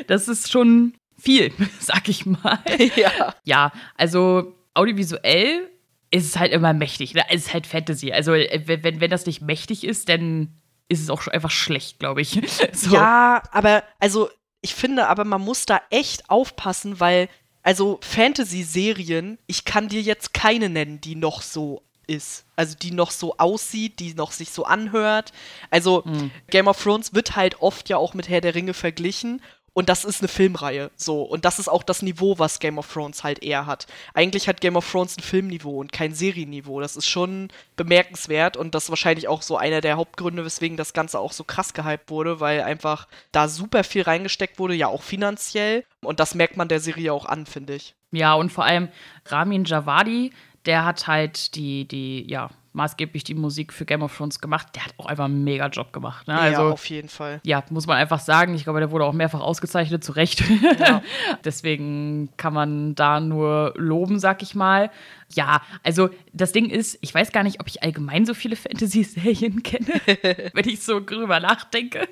das 0.08 0.30
ist 0.30 0.50
schon 0.50 0.94
viel, 1.20 1.52
sag 1.80 2.08
ich 2.08 2.26
mal. 2.26 2.60
Ja. 2.96 3.36
Ja, 3.44 3.72
also 3.98 4.56
audiovisuell 4.74 5.70
ist 6.10 6.28
es 6.28 6.40
halt 6.40 6.52
immer 6.52 6.74
mächtig. 6.74 7.14
Ne? 7.14 7.24
Es 7.30 7.48
ist 7.48 7.54
halt 7.54 7.68
Fantasy. 7.68 8.12
Also, 8.12 8.34
äh, 8.34 8.62
wenn, 8.66 9.02
wenn 9.02 9.12
das 9.12 9.26
nicht 9.26 9.42
mächtig 9.42 9.84
ist, 9.84 10.10
dann 10.10 10.61
ist 10.92 11.02
es 11.02 11.10
auch 11.10 11.26
einfach 11.28 11.52
schlecht, 11.52 12.00
glaube 12.00 12.22
ich. 12.22 12.40
so. 12.74 12.92
Ja, 12.92 13.42
aber 13.52 13.84
also 14.00 14.30
ich 14.62 14.76
finde, 14.76 15.08
aber 15.08 15.24
man 15.24 15.42
muss 15.42 15.66
da 15.66 15.82
echt 15.90 16.30
aufpassen, 16.30 17.00
weil 17.00 17.30
also 17.64 18.00
Fantasy-Serien, 18.02 19.38
ich 19.48 19.66
kann 19.66 19.88
dir 19.88 20.02
jetzt 20.02 20.34
keine 20.34 20.70
nennen, 20.70 21.00
die 21.00 21.16
noch 21.16 21.42
so 21.42 21.84
ist. 22.08 22.46
Also 22.56 22.76
die 22.76 22.92
noch 22.92 23.12
so 23.12 23.38
aussieht, 23.38 24.00
die 24.00 24.14
noch 24.14 24.32
sich 24.32 24.52
so 24.52 24.66
anhört. 24.66 25.32
Also 25.70 26.04
mhm. 26.06 26.32
Game 26.50 26.68
of 26.68 26.82
Thrones 26.82 27.14
wird 27.14 27.36
halt 27.36 27.62
oft 27.62 27.90
ja 27.90 27.98
auch 27.98 28.14
mit 28.14 28.30
Herr 28.30 28.42
der 28.42 28.56
Ringe 28.56 28.74
verglichen 28.74 29.42
und 29.74 29.88
das 29.88 30.04
ist 30.04 30.22
eine 30.22 30.28
Filmreihe, 30.28 30.92
so. 30.98 31.22
Und 31.22 31.46
das 31.46 31.58
ist 31.58 31.70
auch 31.70 31.84
das 31.84 32.02
Niveau, 32.02 32.38
was 32.40 32.60
Game 32.60 32.78
of 32.78 32.92
Thrones 32.92 33.24
halt 33.24 33.42
eher 33.42 33.66
hat. 33.66 33.88
Eigentlich 34.14 34.50
hat 34.50 34.60
Game 34.60 34.76
of 34.76 34.90
Thrones 34.90 35.18
ein 35.18 35.24
Filmniveau 35.24 35.80
und 35.80 35.94
kein 35.94 36.14
Serienniveau. 36.14 36.82
Das 36.82 36.98
ist 36.98 37.08
schon 37.08 37.48
bemerkenswert 37.78 38.58
und 38.58 38.76
das 38.76 38.86
ist 38.86 38.90
wahrscheinlich 38.90 39.30
auch 39.30 39.42
so 39.42 39.56
einer 39.56 39.80
der 39.80 39.96
Hauptgründe, 39.96 40.44
weswegen 40.44 40.76
das 40.76 40.92
Ganze 40.92 41.20
auch 41.20 41.32
so 41.32 41.46
krass 41.46 41.74
gehypt 41.74 42.10
wurde, 42.10 42.42
weil 42.42 42.62
einfach 42.62 43.08
da 43.32 43.48
super 43.48 43.86
viel 43.86 44.02
reingesteckt 44.02 44.60
wurde, 44.60 44.74
ja 44.74 44.88
auch 44.88 45.04
finanziell. 45.04 45.86
Und 46.04 46.20
das 46.20 46.36
merkt 46.36 46.58
man 46.58 46.68
der 46.68 46.82
Serie 46.82 47.14
auch 47.14 47.26
an, 47.26 47.46
finde 47.46 47.76
ich. 47.76 47.96
Ja, 48.12 48.34
und 48.34 48.52
vor 48.52 48.66
allem 48.66 48.90
Ramin 49.26 49.64
Javadi, 49.64 50.34
der 50.66 50.84
hat 50.84 51.08
halt 51.08 51.56
die, 51.56 51.88
die, 51.88 52.30
ja, 52.30 52.50
maßgeblich 52.74 53.24
die 53.24 53.34
Musik 53.34 53.74
für 53.74 53.86
Game 53.86 54.02
of 54.02 54.16
Thrones 54.16 54.40
gemacht. 54.40 54.68
Der 54.76 54.86
hat 54.86 54.94
auch 54.98 55.06
einfach 55.06 55.26
einen 55.26 55.44
mega 55.44 55.68
Job 55.68 55.92
gemacht. 55.92 56.28
Ne? 56.28 56.40
Also, 56.40 56.62
ja, 56.62 56.70
auf 56.70 56.86
jeden 56.86 57.10
Fall. 57.10 57.42
Ja, 57.44 57.64
muss 57.70 57.88
man 57.88 57.98
einfach 57.98 58.20
sagen. 58.20 58.54
Ich 58.56 58.64
glaube, 58.64 58.80
der 58.80 58.92
wurde 58.92 59.06
auch 59.06 59.14
mehrfach 59.14 59.42
ausgezeichnet, 59.42 60.04
zu 60.04 60.14
Recht. 60.14 60.44
Ja. 60.80 61.02
Deswegen 61.44 62.30
kann 62.38 62.54
man 62.54 62.96
da 62.96 63.20
nur 63.20 63.74
loben, 63.76 64.20
sag 64.20 64.42
ich 64.42 64.56
mal. 64.56 64.90
Ja, 65.34 65.62
also 65.84 66.10
das 66.34 66.52
Ding 66.52 66.70
ist, 66.70 66.98
ich 67.02 67.14
weiß 67.14 67.32
gar 67.32 67.44
nicht, 67.44 67.60
ob 67.60 67.68
ich 67.68 67.84
allgemein 67.84 68.26
so 68.26 68.34
viele 68.34 68.56
Fantasy-Serien 68.56 69.64
kenne, 69.64 70.02
wenn 70.54 70.68
ich 70.68 70.82
so 70.82 71.00
drüber 71.00 71.40
nachdenke. 71.40 72.08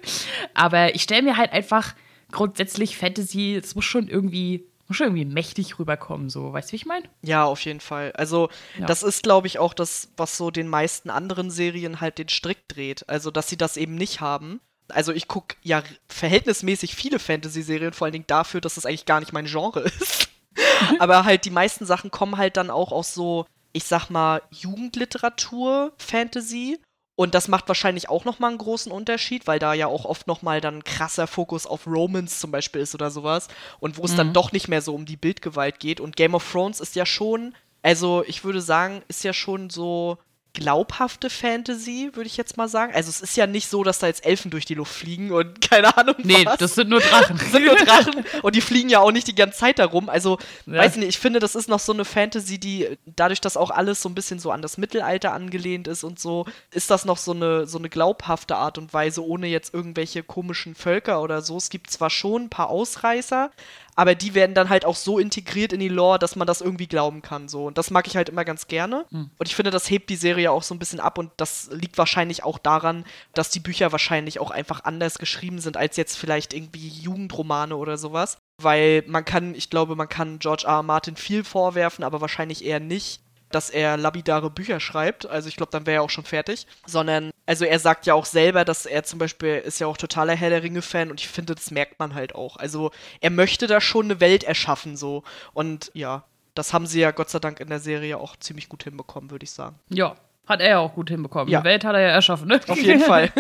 Aber 0.54 0.96
ich 0.96 1.04
stelle 1.04 1.24
mir 1.24 1.38
halt 1.38 1.52
einfach 1.52 1.96
grundsätzlich 2.32 2.98
Fantasy, 2.98 3.56
es 3.56 3.76
muss 3.76 3.86
schon 3.86 4.08
irgendwie 4.08 4.69
muss 4.90 4.98
schon 4.98 5.08
irgendwie 5.08 5.26
mächtig 5.26 5.80
rüberkommen, 5.80 6.30
so, 6.30 6.52
weißt 6.52 6.70
du, 6.70 6.72
wie 6.74 6.78
ich 6.78 6.86
meine? 6.86 7.06
Ja, 7.22 7.46
auf 7.46 7.64
jeden 7.64 7.80
Fall. 7.80 8.12
Also, 8.14 8.50
ja. 8.78 8.86
das 8.86 9.04
ist, 9.04 9.24
glaube 9.24 9.48
ich, 9.48 9.60
auch 9.60 9.74
das, 9.74 10.10
was 10.18 10.36
so 10.36 10.52
den 10.52 10.68
meisten 10.68 11.10
anderen 11.10 11.52
Serien 11.52 12.02
halt 12.02 12.18
den 12.18 12.30
Strick 12.30 12.68
dreht. 12.68 13.08
Also, 13.08 13.32
dass 13.32 13.48
sie 13.48 13.58
das 13.58 13.78
eben 13.78 13.96
nicht 13.96 14.20
haben. 14.20 14.60
Also, 14.90 15.14
ich 15.14 15.28
gucke 15.28 15.56
ja 15.62 15.84
verhältnismäßig 16.08 16.96
viele 16.96 17.20
Fantasy-Serien, 17.20 17.94
vor 17.94 18.06
allen 18.06 18.14
Dingen 18.14 18.28
dafür, 18.28 18.62
dass 18.62 18.76
das 18.76 18.86
eigentlich 18.86 19.06
gar 19.06 19.20
nicht 19.20 19.32
mein 19.32 19.46
Genre 19.46 19.80
ist. 20.00 20.30
Aber 21.00 21.26
halt, 21.26 21.46
die 21.46 21.52
meisten 21.52 21.86
Sachen 21.86 22.12
kommen 22.12 22.38
halt 22.38 22.58
dann 22.58 22.70
auch 22.70 22.92
aus 22.92 23.14
so, 23.14 23.46
ich 23.74 23.84
sag 23.84 24.10
mal, 24.10 24.42
Jugendliteratur, 24.50 25.94
Fantasy. 25.98 26.80
Und 27.20 27.36
das 27.36 27.50
macht 27.50 27.68
wahrscheinlich 27.68 28.08
auch 28.08 28.24
nochmal 28.24 28.52
einen 28.52 28.60
großen 28.60 28.94
Unterschied, 28.94 29.46
weil 29.46 29.60
da 29.60 29.74
ja 29.74 29.88
auch 29.88 30.06
oft 30.06 30.26
nochmal 30.26 30.62
dann 30.62 30.86
krasser 30.86 31.28
Fokus 31.28 31.66
auf 31.66 31.86
Romans 31.86 32.40
zum 32.40 32.50
Beispiel 32.50 32.80
ist 32.80 32.96
oder 32.96 33.12
sowas. 33.12 33.50
Und 33.82 33.98
wo 33.98 34.06
es 34.06 34.14
mhm. 34.14 34.18
dann 34.18 34.34
doch 34.34 34.54
nicht 34.54 34.70
mehr 34.70 34.82
so 34.82 34.96
um 34.96 35.06
die 35.06 35.18
Bildgewalt 35.18 35.82
geht. 35.82 36.00
Und 36.00 36.16
Game 36.16 36.34
of 36.34 36.50
Thrones 36.50 36.80
ist 36.80 36.96
ja 36.96 37.06
schon, 37.06 37.56
also 37.82 38.24
ich 38.26 38.46
würde 38.46 38.62
sagen, 38.62 39.02
ist 39.10 39.26
ja 39.26 39.34
schon 39.34 39.70
so 39.70 40.18
glaubhafte 40.54 41.30
Fantasy, 41.30 42.10
würde 42.14 42.28
ich 42.28 42.36
jetzt 42.38 42.58
mal 42.58 42.68
sagen. 42.68 42.94
Also 42.96 43.10
es 43.10 43.22
ist 43.22 43.38
ja 43.38 43.46
nicht 43.48 43.70
so, 43.70 43.84
dass 43.84 44.00
da 44.00 44.08
jetzt 44.08 44.26
Elfen 44.26 44.50
durch 44.52 44.66
die 44.66 44.74
Luft 44.74 44.94
fliegen 44.94 45.32
und 45.32 45.62
keine 45.70 45.96
Ahnung 45.96 46.16
Nee, 46.20 46.46
was. 46.46 46.58
das 46.58 46.76
sind 46.76 46.90
nur 46.90 47.00
Drachen. 47.00 47.38
das 47.40 47.52
sind 47.52 47.66
nur 47.66 47.76
Drachen 47.76 48.26
und 48.42 48.56
die 48.56 48.62
fliegen 48.62 48.90
ja 48.90 49.00
auch 49.00 49.12
nicht 49.12 49.28
die 49.28 49.36
ganze 49.36 49.60
Zeit 49.60 49.80
darum. 49.80 50.10
Also, 50.10 50.40
ja. 50.66 50.80
weiß 50.80 50.98
nicht, 50.98 51.10
ich 51.10 51.20
finde, 51.20 51.40
das 51.40 51.56
ist 51.56 51.70
noch 51.70 51.80
so 51.80 51.94
eine 51.94 52.04
Fantasy, 52.04 52.60
die 52.60 52.98
dadurch, 53.06 53.42
dass 53.42 53.58
auch 53.58 53.70
alles 53.70 54.02
so 54.02 54.10
ein 54.10 54.16
bisschen 54.16 54.40
so 54.40 54.52
an 54.52 54.62
das 54.62 54.78
Mittelalter 54.78 55.34
angelehnt 55.34 55.88
ist 55.88 56.04
und 56.04 56.20
so, 56.20 56.46
ist 56.72 56.90
das 56.90 57.06
noch 57.06 57.18
so 57.18 57.32
eine, 57.32 57.68
so 57.68 57.78
eine 57.78 57.90
glaubhafte 57.90 58.56
Art 58.56 58.78
und 58.78 58.94
Weise, 58.94 59.24
ohne 59.26 59.48
jetzt 59.48 59.74
irgendwelche 59.74 60.24
komischen 60.24 60.76
Völker 60.76 61.22
oder 61.22 61.42
so. 61.42 61.58
Es 61.58 61.70
gibt 61.70 61.92
zwar 61.92 62.10
schon 62.10 62.44
ein 62.44 62.50
paar 62.50 62.70
Ausreißer, 62.70 63.52
aber 64.00 64.16
die 64.16 64.34
werden 64.34 64.56
dann 64.56 64.70
halt 64.70 64.86
auch 64.86 64.96
so 64.96 65.20
integriert 65.20 65.74
in 65.74 65.82
die 65.82 65.90
Lore, 65.90 66.20
dass 66.20 66.38
man 66.38 66.48
das 66.48 66.62
irgendwie 66.62 66.88
glauben 66.88 67.22
kann. 67.22 67.50
So. 67.50 67.66
Und 67.66 67.78
das 67.78 67.92
mag 67.92 68.08
ich 68.08 68.16
halt 68.16 68.30
immer 68.30 68.46
ganz 68.46 68.68
gerne. 68.68 69.06
Mhm. 69.10 69.30
Und 69.38 69.46
ich 69.50 69.58
finde, 69.58 69.72
das 69.72 69.90
hebt 69.90 70.10
die 70.10 70.16
Serie 70.16 70.54
auch 70.54 70.64
so 70.64 70.74
ein 70.74 70.80
bisschen 70.80 71.02
ab 71.02 71.18
und 71.18 71.32
das 71.36 71.70
liegt 71.74 71.98
wahrscheinlich 71.98 72.46
auch 72.46 72.60
daran, 72.60 73.04
dass 73.34 73.50
die 73.50 73.60
Bücher 73.60 73.92
wahrscheinlich 73.92 74.40
auch 74.40 74.52
einfach 74.52 74.86
anders 74.86 75.20
geschrieben 75.20 75.60
sind 75.60 75.76
als 75.76 75.98
jetzt 75.98 76.16
vielleicht 76.16 76.54
irgendwie 76.54 76.88
Jugendromane 76.88 77.76
oder 77.76 77.98
sowas. 77.98 78.38
Weil 78.62 79.04
man 79.06 79.26
kann, 79.26 79.54
ich 79.54 79.70
glaube, 79.70 79.98
man 79.98 80.08
kann 80.08 80.40
George 80.40 80.64
R. 80.66 80.76
R. 80.76 80.84
Martin 80.84 81.18
viel 81.18 81.44
vorwerfen, 81.44 82.06
aber 82.06 82.22
wahrscheinlich 82.22 82.64
eher 82.64 82.80
nicht, 82.80 83.20
dass 83.52 83.70
er 83.70 83.98
labidare 83.98 84.50
Bücher 84.50 84.80
schreibt. 84.80 85.26
Also 85.26 85.50
ich 85.50 85.56
glaube, 85.56 85.72
dann 85.72 85.86
wäre 85.86 85.98
er 85.98 86.04
auch 86.04 86.10
schon 86.10 86.26
fertig. 86.26 86.68
Sondern, 86.86 87.32
also 87.46 87.66
er 87.66 87.80
sagt 87.80 88.06
ja 88.06 88.14
auch 88.14 88.26
selber, 88.26 88.66
dass 88.66 88.86
er 88.86 89.04
zum 89.04 89.20
Beispiel 89.20 89.56
ist 89.56 89.80
ja 89.80 89.88
auch 89.88 89.98
totaler 89.98 90.36
Herr 90.36 90.50
der 90.50 90.64
Ringe-Fan 90.64 91.10
und 91.12 91.20
ich 91.20 91.28
finde, 91.28 91.56
das 91.56 91.72
merkt 91.72 92.00
man 92.00 92.14
halt 92.14 92.36
auch. 92.36 92.58
Also 92.58 92.92
er 93.22 93.32
möchte 93.32 93.68
da 93.68 93.82
schon 93.82 94.06
eine 94.06 94.20
Welt 94.20 94.44
erschaffen 94.44 94.98
so. 94.98 95.24
Und 95.54 95.92
ja, 95.94 96.24
das 96.54 96.74
haben 96.74 96.86
sie 96.86 97.00
ja 97.00 97.12
Gott 97.12 97.30
sei 97.30 97.40
Dank 97.40 97.60
in 97.60 97.70
der 97.70 97.80
Serie 97.80 98.18
auch 98.18 98.36
ziemlich 98.38 98.70
gut 98.70 98.84
hinbekommen, 98.84 99.32
würde 99.32 99.44
ich 99.44 99.52
sagen. 99.52 99.80
Ja, 99.90 100.16
hat 100.46 100.62
er 100.62 100.70
ja 100.70 100.80
auch 100.80 100.94
gut 100.94 101.10
hinbekommen. 101.10 101.52
Ja. 101.52 101.60
Die 101.60 101.66
Welt 101.66 101.86
hat 101.86 101.96
er 101.96 102.02
ja 102.02 102.10
erschaffen, 102.10 102.48
ne? 102.48 102.60
Auf 102.68 102.82
jeden 102.82 103.02
Fall. 103.02 103.32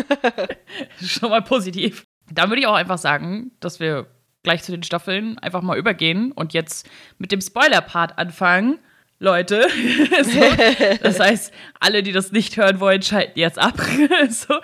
Schon 1.02 1.32
mal 1.32 1.42
positiv. 1.42 2.06
Dann 2.32 2.50
würde 2.50 2.62
ich 2.62 2.68
auch 2.68 2.76
einfach 2.76 3.00
sagen, 3.00 3.52
dass 3.60 3.80
wir 3.80 4.08
gleich 4.44 4.64
zu 4.64 4.72
den 4.72 4.84
Staffeln 4.84 5.38
einfach 5.40 5.62
mal 5.62 5.78
übergehen 5.78 6.32
und 6.32 6.54
jetzt 6.54 6.88
mit 7.18 7.32
dem 7.32 7.42
Spoiler-Part 7.42 8.18
anfangen. 8.18 8.80
Leute. 9.20 9.68
so. 10.24 10.40
Das 11.04 11.20
heißt, 11.20 11.54
alle, 11.80 12.04
die 12.04 12.12
das 12.12 12.32
nicht 12.32 12.58
hören 12.58 12.80
wollen, 12.80 13.02
schalten 13.02 13.38
jetzt 13.38 13.60
ab. 13.60 13.80
so. 14.30 14.60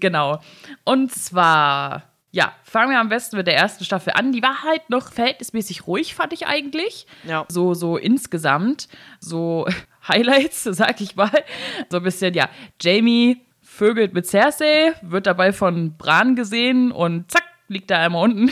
Genau. 0.00 0.40
Und 0.84 1.12
zwar, 1.12 2.04
ja, 2.30 2.52
fangen 2.62 2.90
wir 2.90 3.00
am 3.00 3.08
besten 3.08 3.36
mit 3.36 3.46
der 3.46 3.56
ersten 3.56 3.84
Staffel 3.84 4.12
an. 4.14 4.32
Die 4.32 4.42
war 4.42 4.62
halt 4.62 4.88
noch 4.90 5.12
verhältnismäßig 5.12 5.86
ruhig, 5.86 6.14
fand 6.14 6.32
ich 6.32 6.46
eigentlich. 6.46 7.06
Ja. 7.24 7.44
So, 7.48 7.74
so 7.74 7.96
insgesamt. 7.96 8.88
So 9.20 9.66
Highlights, 10.08 10.64
sag 10.64 11.00
ich 11.00 11.16
mal. 11.16 11.44
So 11.90 11.98
ein 11.98 12.02
bisschen, 12.02 12.34
ja, 12.34 12.48
Jamie 12.80 13.40
vögelt 13.60 14.14
mit 14.14 14.26
Cersei, 14.26 14.94
wird 15.02 15.26
dabei 15.26 15.52
von 15.52 15.96
Bran 15.96 16.36
gesehen 16.36 16.92
und 16.92 17.30
zack, 17.30 17.44
liegt 17.68 17.90
da 17.90 17.98
einmal 17.98 18.24
unten. 18.24 18.48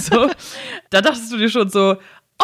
so. 0.00 0.30
Da 0.90 1.00
dachtest 1.00 1.30
du 1.32 1.36
dir 1.36 1.50
schon 1.50 1.68
so, 1.68 1.96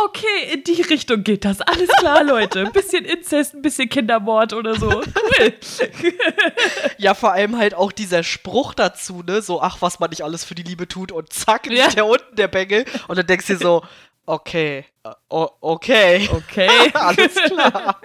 okay, 0.04 0.54
in 0.54 0.64
die 0.64 0.82
Richtung 0.82 1.22
geht 1.24 1.44
das. 1.44 1.60
Alles 1.60 1.88
klar, 1.98 2.24
Leute. 2.24 2.66
Ein 2.66 2.72
bisschen 2.72 3.04
Inzest, 3.04 3.54
ein 3.54 3.62
bisschen 3.62 3.88
Kindermord 3.88 4.52
oder 4.52 4.74
so. 4.74 5.02
ja, 6.98 7.14
vor 7.14 7.32
allem 7.32 7.58
halt 7.58 7.74
auch 7.74 7.92
dieser 7.92 8.22
Spruch 8.22 8.74
dazu, 8.74 9.22
ne? 9.26 9.42
So, 9.42 9.60
ach, 9.60 9.78
was 9.80 10.00
man 10.00 10.10
nicht 10.10 10.22
alles 10.22 10.44
für 10.44 10.54
die 10.54 10.62
Liebe 10.62 10.88
tut 10.88 11.12
und 11.12 11.32
zack, 11.32 11.70
ja. 11.70 11.88
der 11.88 12.06
unten, 12.06 12.36
der 12.36 12.48
Bengel. 12.48 12.84
Und 13.08 13.18
dann 13.18 13.26
denkst 13.26 13.46
du 13.46 13.52
dir 13.54 13.58
so, 13.58 13.82
okay, 14.26 14.84
uh, 15.04 15.46
okay. 15.60 16.28
Okay. 16.32 16.68
alles 16.94 17.34
klar. 17.34 18.00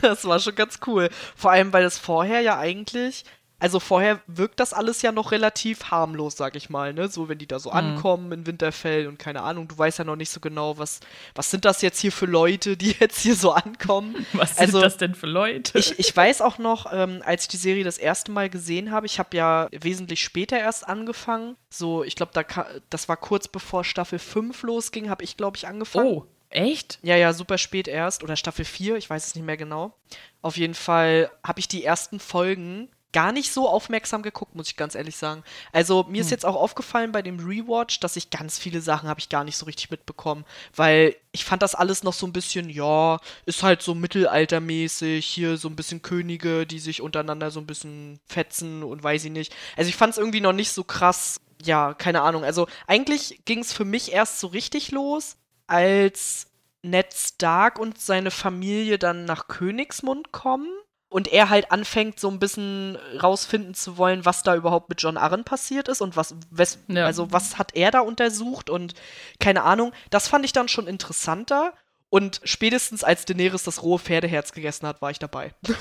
Das 0.00 0.24
war 0.24 0.40
schon 0.40 0.54
ganz 0.54 0.80
cool. 0.86 1.10
Vor 1.36 1.50
allem, 1.52 1.72
weil 1.72 1.84
es 1.84 1.98
vorher 1.98 2.40
ja 2.40 2.58
eigentlich 2.58 3.24
also 3.64 3.80
vorher 3.80 4.20
wirkt 4.26 4.60
das 4.60 4.74
alles 4.74 5.00
ja 5.00 5.10
noch 5.10 5.32
relativ 5.32 5.84
harmlos, 5.84 6.36
sag 6.36 6.54
ich 6.54 6.68
mal, 6.68 6.92
ne? 6.92 7.08
So, 7.08 7.30
wenn 7.30 7.38
die 7.38 7.46
da 7.46 7.58
so 7.58 7.70
mhm. 7.70 7.76
ankommen 7.76 8.30
in 8.30 8.46
Winterfell 8.46 9.06
und 9.06 9.18
keine 9.18 9.40
Ahnung, 9.40 9.68
du 9.68 9.78
weißt 9.78 10.00
ja 10.00 10.04
noch 10.04 10.16
nicht 10.16 10.28
so 10.28 10.38
genau, 10.38 10.76
was, 10.76 11.00
was 11.34 11.50
sind 11.50 11.64
das 11.64 11.80
jetzt 11.80 11.98
hier 11.98 12.12
für 12.12 12.26
Leute, 12.26 12.76
die 12.76 12.90
jetzt 13.00 13.20
hier 13.20 13.34
so 13.34 13.52
ankommen. 13.52 14.26
Was 14.34 14.58
also, 14.58 14.72
sind 14.72 14.82
das 14.82 14.96
denn 14.98 15.14
für 15.14 15.26
Leute? 15.26 15.78
Ich, 15.78 15.98
ich 15.98 16.14
weiß 16.14 16.42
auch 16.42 16.58
noch, 16.58 16.92
ähm, 16.92 17.22
als 17.24 17.44
ich 17.44 17.48
die 17.48 17.56
Serie 17.56 17.84
das 17.84 17.96
erste 17.96 18.32
Mal 18.32 18.50
gesehen 18.50 18.90
habe, 18.90 19.06
ich 19.06 19.18
habe 19.18 19.34
ja 19.34 19.68
wesentlich 19.70 20.22
später 20.22 20.58
erst 20.58 20.86
angefangen. 20.86 21.56
So, 21.70 22.04
ich 22.04 22.16
glaube, 22.16 22.32
da 22.34 22.44
das 22.90 23.08
war 23.08 23.16
kurz 23.16 23.48
bevor 23.48 23.82
Staffel 23.82 24.18
5 24.18 24.62
losging, 24.62 25.08
habe 25.08 25.24
ich, 25.24 25.38
glaube 25.38 25.56
ich, 25.56 25.66
angefangen. 25.66 26.06
Oh. 26.06 26.26
Echt? 26.50 26.98
Ja, 27.02 27.16
ja, 27.16 27.32
super 27.32 27.58
spät 27.58 27.88
erst. 27.88 28.22
Oder 28.22 28.36
Staffel 28.36 28.64
4, 28.64 28.96
ich 28.96 29.08
weiß 29.08 29.26
es 29.26 29.34
nicht 29.34 29.44
mehr 29.44 29.56
genau. 29.56 29.96
Auf 30.42 30.56
jeden 30.56 30.74
Fall 30.74 31.30
habe 31.42 31.58
ich 31.58 31.66
die 31.66 31.82
ersten 31.82 32.20
Folgen 32.20 32.90
gar 33.14 33.30
nicht 33.30 33.52
so 33.52 33.68
aufmerksam 33.68 34.22
geguckt, 34.22 34.56
muss 34.56 34.66
ich 34.66 34.76
ganz 34.76 34.96
ehrlich 34.96 35.16
sagen. 35.16 35.44
Also 35.72 36.02
mir 36.02 36.16
hm. 36.16 36.20
ist 36.20 36.30
jetzt 36.30 36.44
auch 36.44 36.56
aufgefallen 36.56 37.12
bei 37.12 37.22
dem 37.22 37.38
Rewatch, 37.38 38.00
dass 38.00 38.16
ich 38.16 38.28
ganz 38.28 38.58
viele 38.58 38.80
Sachen 38.80 39.08
habe 39.08 39.20
ich 39.20 39.28
gar 39.28 39.44
nicht 39.44 39.56
so 39.56 39.66
richtig 39.66 39.90
mitbekommen, 39.90 40.44
weil 40.74 41.14
ich 41.30 41.44
fand 41.44 41.62
das 41.62 41.76
alles 41.76 42.02
noch 42.02 42.12
so 42.12 42.26
ein 42.26 42.32
bisschen, 42.32 42.68
ja, 42.68 43.20
ist 43.46 43.62
halt 43.62 43.82
so 43.82 43.94
mittelaltermäßig, 43.94 45.24
hier 45.24 45.56
so 45.56 45.68
ein 45.68 45.76
bisschen 45.76 46.02
Könige, 46.02 46.66
die 46.66 46.80
sich 46.80 47.00
untereinander 47.00 47.52
so 47.52 47.60
ein 47.60 47.66
bisschen 47.66 48.18
fetzen 48.26 48.82
und 48.82 49.02
weiß 49.02 49.24
ich 49.24 49.30
nicht. 49.30 49.54
Also 49.76 49.88
ich 49.88 49.96
fand 49.96 50.12
es 50.12 50.18
irgendwie 50.18 50.40
noch 50.40 50.52
nicht 50.52 50.72
so 50.72 50.82
krass, 50.82 51.40
ja, 51.62 51.94
keine 51.94 52.22
Ahnung. 52.22 52.42
Also 52.42 52.66
eigentlich 52.88 53.42
ging 53.44 53.60
es 53.60 53.72
für 53.72 53.84
mich 53.84 54.12
erst 54.12 54.40
so 54.40 54.48
richtig 54.48 54.90
los, 54.90 55.36
als 55.68 56.48
Ned 56.82 57.14
Stark 57.14 57.78
und 57.78 58.00
seine 58.00 58.32
Familie 58.32 58.98
dann 58.98 59.24
nach 59.24 59.46
Königsmund 59.46 60.32
kommen 60.32 60.68
und 61.14 61.28
er 61.28 61.48
halt 61.48 61.70
anfängt, 61.70 62.18
so 62.18 62.28
ein 62.28 62.40
bisschen 62.40 62.98
rausfinden 63.22 63.72
zu 63.74 63.98
wollen, 63.98 64.24
was 64.24 64.42
da 64.42 64.56
überhaupt 64.56 64.88
mit 64.88 65.00
John 65.00 65.16
Arryn 65.16 65.44
passiert 65.44 65.86
ist 65.86 66.00
und 66.00 66.16
was, 66.16 66.34
wes, 66.50 66.80
ja. 66.88 67.06
also 67.06 67.30
was 67.30 67.56
hat 67.56 67.76
er 67.76 67.92
da 67.92 68.00
untersucht 68.00 68.68
und 68.68 68.94
keine 69.38 69.62
Ahnung. 69.62 69.92
Das 70.10 70.26
fand 70.26 70.44
ich 70.44 70.52
dann 70.52 70.66
schon 70.66 70.88
interessanter. 70.88 71.72
Und 72.14 72.40
spätestens 72.44 73.02
als 73.02 73.24
Daenerys 73.24 73.64
das 73.64 73.82
rohe 73.82 73.98
Pferdeherz 73.98 74.52
gegessen 74.52 74.86
hat, 74.86 75.02
war 75.02 75.10
ich 75.10 75.18
dabei. 75.18 75.52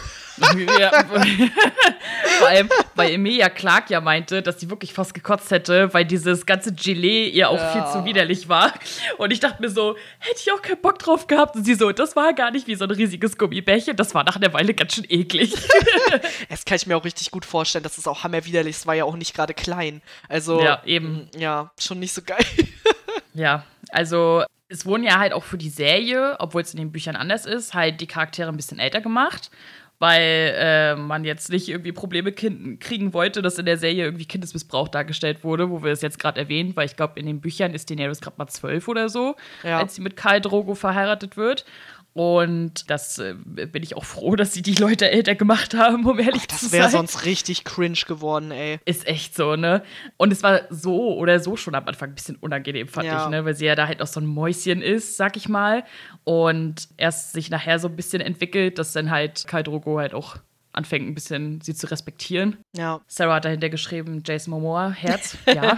Ja. 0.80 0.92
Vor 2.40 2.48
allem, 2.48 2.68
weil 2.96 3.12
Emilia 3.12 3.50
Clark 3.50 3.92
ja 3.92 4.02
meinte, 4.02 4.42
dass 4.42 4.60
sie 4.60 4.68
wirklich 4.72 4.92
fast 4.92 5.14
gekotzt 5.14 5.52
hätte, 5.52 5.94
weil 5.94 6.06
dieses 6.06 6.48
ganze 6.48 6.74
Gelee 6.74 7.28
ihr 7.28 7.50
auch 7.50 7.60
ja. 7.60 7.72
viel 7.72 7.86
zu 7.92 8.06
widerlich 8.06 8.50
war. 8.50 8.74
Und 9.20 9.30
ich 9.30 9.40
dachte 9.42 9.62
mir 9.62 9.70
so, 9.70 9.96
hätte 10.18 10.40
ich 10.40 10.52
auch 10.52 10.64
keinen 10.64 10.82
Bock 10.82 10.98
drauf 10.98 11.28
gehabt. 11.28 11.56
Und 11.56 11.66
sie 11.66 11.76
so, 11.76 11.92
das 11.92 12.16
war 12.16 12.34
gar 12.34 12.50
nicht 12.50 12.66
wie 12.66 12.74
so 12.74 12.86
ein 12.86 12.92
riesiges 12.92 13.38
Gummibärchen, 13.38 13.96
das 13.96 14.16
war 14.16 14.24
nach 14.24 14.38
einer 14.38 14.52
Weile 14.54 14.74
ganz 14.74 14.96
schön 14.96 15.06
eklig. 15.08 15.54
das 16.50 16.66
kann 16.66 16.78
ich 16.78 16.88
mir 16.88 16.98
auch 16.98 17.06
richtig 17.06 17.30
gut 17.30 17.46
vorstellen, 17.46 17.84
das 17.84 18.00
ist 18.00 18.08
auch 18.08 18.24
hammerwiderlich, 18.24 18.78
es 18.78 18.88
war 18.88 18.96
ja 18.96 19.06
auch 19.06 19.18
nicht 19.18 19.36
gerade 19.36 19.54
klein. 19.54 20.02
Also, 20.30 20.60
ja, 20.60 20.82
eben. 20.84 21.30
Ja, 21.38 21.72
schon 21.80 22.00
nicht 22.00 22.14
so 22.14 22.24
geil. 22.24 22.44
ja, 23.36 23.66
also 23.92 24.44
es 24.74 24.86
wurden 24.88 25.04
ja 25.04 25.20
halt 25.20 25.34
auch 25.34 25.44
für 25.44 25.58
die 25.58 25.70
Serie, 25.70 26.36
obwohl 26.40 26.64
es 26.64 26.74
in 26.74 26.80
den 26.80 26.92
Büchern 26.92 27.16
anders 27.16 27.46
ist, 27.46 27.74
halt 27.74 28.02
die 28.02 28.08
Charaktere 28.08 28.50
ein 28.50 28.58
bisschen 28.58 28.80
älter 28.80 29.02
gemacht, 29.02 29.52
weil 30.00 30.56
äh, 30.58 30.96
man 30.96 31.24
jetzt 31.24 31.52
nicht 31.52 31.70
irgendwie 31.70 31.92
Probleme 31.92 32.32
kriegen 32.34 33.14
wollte, 33.14 33.44
dass 33.44 33.60
in 33.60 33.66
der 33.66 33.78
Serie 33.78 34.04
irgendwie 34.04 34.26
Kindesmissbrauch 34.26 34.90
dargestellt 34.90 35.44
wurde, 35.44 35.70
wo 35.70 35.84
wir 35.84 35.92
es 35.92 36.02
jetzt 36.02 36.18
gerade 36.18 36.42
erwähnen, 36.42 36.76
weil 36.76 36.88
ich 36.88 36.96
glaube, 36.96 37.20
in 37.20 37.28
den 37.28 37.40
Büchern 37.40 37.74
ist 37.74 37.90
Daenerys 37.90 38.20
gerade 38.20 38.38
mal 38.38 38.48
zwölf 38.48 38.88
oder 38.88 39.10
so, 39.10 39.36
ja. 39.64 39.78
als 39.78 39.96
sie 39.96 40.02
mit 40.02 40.18
Karl 40.18 40.42
Drogo 40.42 40.74
verheiratet 40.74 41.38
wird. 41.38 41.66
Und 42.14 42.92
das 42.92 43.18
äh, 43.18 43.34
bin 43.34 43.82
ich 43.82 43.98
auch 43.98 44.06
froh, 44.06 44.36
dass 44.36 44.54
sie 44.54 44.62
die 44.62 44.76
Leute 44.76 45.10
älter 45.10 45.34
gemacht 45.34 45.74
haben, 45.74 46.06
um 46.06 46.20
ehrlich 46.20 46.44
Ach, 46.52 46.58
zu 46.58 46.68
sein. 46.68 46.72
Das 46.72 46.72
wäre 46.72 46.90
sonst 46.90 47.26
richtig 47.26 47.64
cringe 47.64 47.98
geworden, 48.08 48.52
ey. 48.52 48.80
Ist 48.86 49.08
echt 49.08 49.36
so, 49.36 49.56
ne? 49.56 49.82
Und 50.18 50.32
es 50.32 50.44
war 50.44 50.62
so 50.70 51.18
oder 51.18 51.40
so 51.40 51.58
schon 51.58 51.74
am 51.74 51.88
Anfang 51.88 52.10
ein 52.10 52.16
bisschen 52.16 52.36
unangenehm, 52.36 52.88
fand 52.88 53.08
ja. 53.08 53.24
ich, 53.24 53.30
ne? 53.30 53.46
Weil 53.46 53.56
sie 53.56 53.66
ja 53.66 53.76
da 53.76 53.88
halt 53.88 54.02
auch 54.02 54.08
so 54.08 54.20
ein 54.20 54.28
Mäuschen 54.28 54.84
ist, 54.84 55.18
sag 55.18 55.38
ich 55.38 55.50
mal. 55.50 55.84
Und 56.24 56.88
erst 56.98 57.34
sich 57.34 57.50
nachher 57.50 57.80
so 57.80 57.88
ein 57.88 57.96
bisschen 57.96 58.22
entwickelt, 58.22 58.78
dass 58.78 58.94
dann 58.94 59.10
halt 59.10 59.48
Kai 59.48 59.64
Drogo 59.64 59.98
halt 59.98 60.14
auch 60.14 60.38
anfängt, 60.74 61.08
ein 61.08 61.16
bisschen 61.16 61.62
sie 61.62 61.74
zu 61.74 61.90
respektieren. 61.90 62.58
Ja. 62.76 63.02
Sarah 63.08 63.36
hat 63.36 63.46
dahinter 63.46 63.70
geschrieben, 63.70 64.24
Jason 64.26 64.52
Momoa, 64.52 64.90
Herz, 64.90 65.38
ja. 65.48 65.78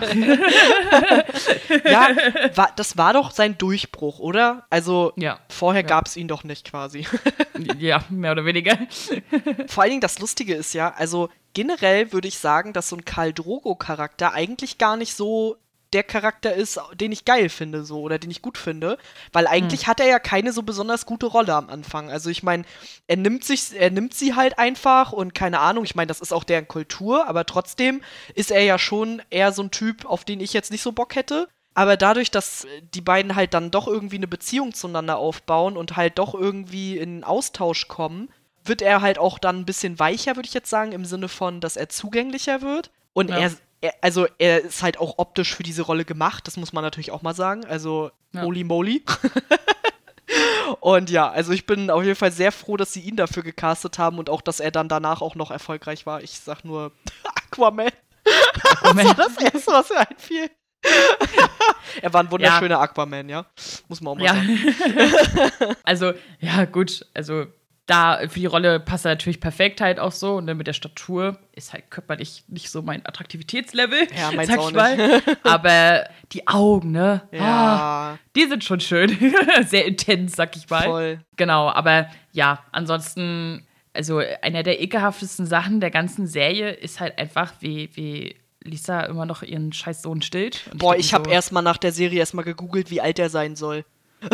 ja, 1.86 2.10
war, 2.56 2.72
das 2.76 2.98
war 2.98 3.14
doch 3.14 3.32
sein 3.32 3.58
Durchbruch, 3.58 4.20
oder? 4.20 4.66
Also 4.70 5.14
ja. 5.18 5.40
vorher 5.50 5.84
ja. 5.84 5.88
gab 5.88 6.08
es 6.08 6.18
ihn 6.18 6.28
doch 6.28 6.44
nicht 6.44 6.70
quasi. 6.70 7.06
ja, 7.78 8.04
mehr 8.10 8.32
oder 8.32 8.46
weniger. 8.46 8.78
Vor 9.68 9.84
allen 9.84 9.92
Dingen 9.92 10.02
das 10.02 10.20
Lustige 10.20 10.56
ist 10.56 10.74
ja, 10.74 10.94
also 10.96 11.30
generell 11.54 12.14
würde 12.14 12.28
ich 12.28 12.38
sagen, 12.38 12.74
dass 12.74 12.90
so 12.90 12.96
ein 12.96 13.06
Karl 13.06 13.34
Drogo-Charakter 13.34 14.34
eigentlich 14.34 14.78
gar 14.78 14.98
nicht 14.98 15.16
so 15.16 15.58
der 15.94 16.04
Charakter 16.04 16.54
ist, 16.54 16.80
den 16.94 17.12
ich 17.12 17.26
geil 17.26 17.50
finde, 17.50 17.86
so 17.86 18.02
oder 18.02 18.20
den 18.20 18.32
ich 18.32 18.42
gut 18.42 18.58
finde, 18.58 18.98
weil 19.32 19.48
eigentlich 19.48 19.82
hm. 19.82 19.88
hat 19.88 20.00
er 20.00 20.08
ja 20.08 20.20
keine 20.20 20.52
so 20.52 20.64
besonders 20.64 21.06
gute 21.06 21.26
Rolle 21.26 21.54
am 21.54 21.70
Anfang. 21.70 22.10
Also 22.10 22.30
ich 22.30 22.44
meine, 22.44 22.66
er 23.08 23.18
nimmt 23.18 23.44
sich, 23.46 23.80
er 23.80 23.92
nimmt 23.92 24.14
sie 24.14 24.36
halt 24.36 24.60
einfach 24.60 25.12
und 25.12 25.34
keine 25.34 25.60
Ahnung. 25.60 25.86
Ich 25.86 25.96
meine, 25.96 26.08
das 26.08 26.22
ist 26.22 26.34
auch 26.34 26.44
deren 26.44 26.68
Kultur, 26.68 27.28
aber 27.28 27.46
trotzdem 27.46 28.02
ist 28.34 28.52
er 28.52 28.64
ja 28.64 28.78
schon 28.78 29.22
eher 29.30 29.52
so 29.52 29.64
ein 29.64 29.72
Typ, 29.72 30.06
auf 30.06 30.26
den 30.26 30.40
ich 30.40 30.54
jetzt 30.54 30.72
nicht 30.72 30.82
so 30.82 30.92
Bock 30.92 31.16
hätte. 31.16 31.48
Aber 31.76 31.98
dadurch, 31.98 32.32
dass 32.32 32.66
die 32.94 33.02
beiden 33.02 33.36
halt 33.36 33.54
dann 33.54 33.70
doch 33.70 33.88
irgendwie 33.88 34.16
eine 34.16 34.28
Beziehung 34.28 34.74
zueinander 34.74 35.18
aufbauen 35.18 35.76
und 35.76 35.98
halt 35.98 36.18
doch 36.18 36.34
irgendwie 36.34 36.98
in 36.98 37.26
Austausch 37.26 37.90
kommen, 37.90 38.30
wird 38.64 38.82
er 38.82 39.02
halt 39.02 39.20
auch 39.20 39.38
dann 39.40 39.60
ein 39.60 39.66
bisschen 39.66 40.00
weicher, 40.00 40.36
würde 40.36 40.48
ich 40.48 40.54
jetzt 40.54 40.70
sagen, 40.70 40.94
im 40.94 41.06
Sinne 41.06 41.28
von, 41.28 41.60
dass 41.60 41.76
er 41.76 41.90
zugänglicher 41.90 42.62
wird. 42.62 42.92
Und 43.14 43.30
ja. 43.30 43.38
er, 43.38 43.52
er, 43.82 43.94
also 44.02 44.28
er 44.38 44.64
ist 44.64 44.84
halt 44.84 45.00
auch 45.00 45.16
optisch 45.18 45.56
für 45.56 45.64
diese 45.64 45.84
Rolle 45.84 46.06
gemacht, 46.06 46.48
das 46.48 46.58
muss 46.58 46.74
man 46.74 46.84
natürlich 46.84 47.12
auch 47.12 47.22
mal 47.22 47.36
sagen. 47.36 47.66
Also, 47.66 48.12
ja. 48.34 48.42
holy 48.42 48.64
moly. 48.64 49.04
und 50.80 51.10
ja, 51.10 51.30
also 51.30 51.52
ich 51.52 51.66
bin 51.66 51.90
auf 51.90 52.04
jeden 52.04 52.16
Fall 52.16 52.32
sehr 52.32 52.52
froh, 52.52 52.78
dass 52.78 52.94
sie 52.94 53.02
ihn 53.02 53.16
dafür 53.16 53.44
gecastet 53.44 53.98
haben 54.00 54.18
und 54.18 54.30
auch, 54.30 54.42
dass 54.42 54.60
er 54.60 54.72
dann 54.72 54.90
danach 54.90 55.22
auch 55.22 55.36
noch 55.36 55.52
erfolgreich 55.52 56.06
war. 56.06 56.22
Ich 56.24 56.40
sag 56.40 56.64
nur 56.64 56.92
Aquaman. 57.24 57.92
Aquaman. 58.72 59.06
Das 59.06 59.18
war 59.18 59.26
das 59.28 59.54
Erste, 59.54 59.72
was 59.72 59.90
mir 59.90 60.10
einfiel. 60.10 60.50
er 62.02 62.14
war 62.14 62.22
ein 62.22 62.32
wunderschöner 62.32 62.76
ja. 62.76 62.82
Aquaman, 62.82 63.30
ja. 63.30 63.46
Muss 63.88 64.02
man 64.02 64.14
auch 64.14 64.18
mal 64.18 64.26
ja. 64.26 64.36
sagen. 64.36 65.76
also, 65.84 66.14
ja, 66.40 66.66
gut. 66.66 67.06
Also, 67.14 67.48
da 67.86 68.20
für 68.28 68.40
die 68.40 68.46
Rolle 68.46 68.80
passt 68.80 69.06
er 69.06 69.12
natürlich 69.12 69.40
perfekt 69.40 69.80
halt 69.80 70.00
auch 70.00 70.12
so. 70.12 70.36
Und 70.36 70.46
ne, 70.46 70.56
mit 70.56 70.68
der 70.68 70.74
Statur 70.74 71.38
ist 71.54 71.74
halt 71.74 71.92
körperlich 71.92 72.44
nicht 72.48 72.70
so 72.70 72.82
mein 72.82 73.06
Attraktivitätslevel, 73.06 74.08
ja, 74.16 74.32
mein 74.32 74.48
sag 74.48 74.60
ich 74.60 74.74
mal. 74.74 75.22
Aber 75.44 76.06
die 76.32 76.48
Augen, 76.48 76.92
ne? 76.92 77.22
Ja. 77.32 78.14
Oh, 78.14 78.20
die 78.36 78.46
sind 78.46 78.64
schon 78.64 78.80
schön. 78.80 79.16
Sehr 79.68 79.86
intens, 79.86 80.36
sag 80.36 80.56
ich 80.56 80.70
mal. 80.70 80.84
Voll. 80.84 81.20
Genau, 81.36 81.70
aber 81.70 82.10
ja, 82.32 82.64
ansonsten, 82.72 83.66
also 83.94 84.22
einer 84.42 84.64
der 84.64 84.82
ekelhaftesten 84.82 85.46
Sachen 85.46 85.80
der 85.80 85.92
ganzen 85.92 86.28
Serie 86.28 86.72
ist 86.72 87.00
halt 87.00 87.18
einfach, 87.18 87.54
wie, 87.60 87.90
wie 87.94 88.36
Lisa 88.64 89.02
immer 89.02 89.26
noch 89.26 89.44
ihren 89.44 89.72
scheiß 89.72 90.02
Sohn 90.02 90.22
stillt. 90.22 90.70
Boah, 90.74 90.96
ich, 90.96 91.08
ich 91.08 91.14
habe 91.14 91.30
so, 91.30 91.32
erstmal 91.32 91.64
nach 91.64 91.78
der 91.78 91.92
Serie 91.92 92.20
erstmal 92.20 92.46
gegoogelt, 92.46 92.90
wie 92.90 93.02
alt 93.02 93.20
er 93.20 93.30
sein 93.30 93.56
soll. 93.56 93.86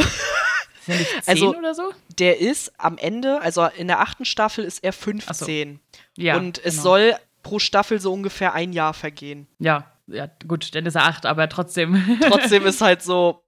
Sind 0.86 1.00
nicht 1.00 1.24
10 1.24 1.34
also, 1.34 1.58
oder 1.58 1.74
so? 1.76 1.94
Der 2.20 2.40
ist 2.40 2.74
am 2.80 2.98
Ende, 2.98 3.42
also 3.42 3.66
in 3.78 3.88
der 3.88 4.00
achten 4.00 4.26
Staffel 4.26 4.66
ist 4.66 4.84
er 4.84 4.94
15. 4.94 5.80
So. 6.16 6.22
Ja, 6.22 6.38
und 6.38 6.58
es 6.64 6.76
genau. 6.76 6.84
soll 6.84 7.16
pro 7.44 7.60
Staffel 7.60 8.00
so 8.00 8.14
ungefähr 8.14 8.54
ein 8.54 8.74
Jahr 8.74 8.94
vergehen. 8.94 9.48
Ja, 9.60 9.92
ja, 10.08 10.28
gut, 10.48 10.74
dann 10.76 10.86
ist 10.86 10.96
er 10.96 11.06
acht, 11.06 11.26
aber 11.26 11.50
trotzdem. 11.50 12.20
trotzdem 12.28 12.66
ist 12.66 12.82
halt 12.82 13.02
so, 13.02 13.44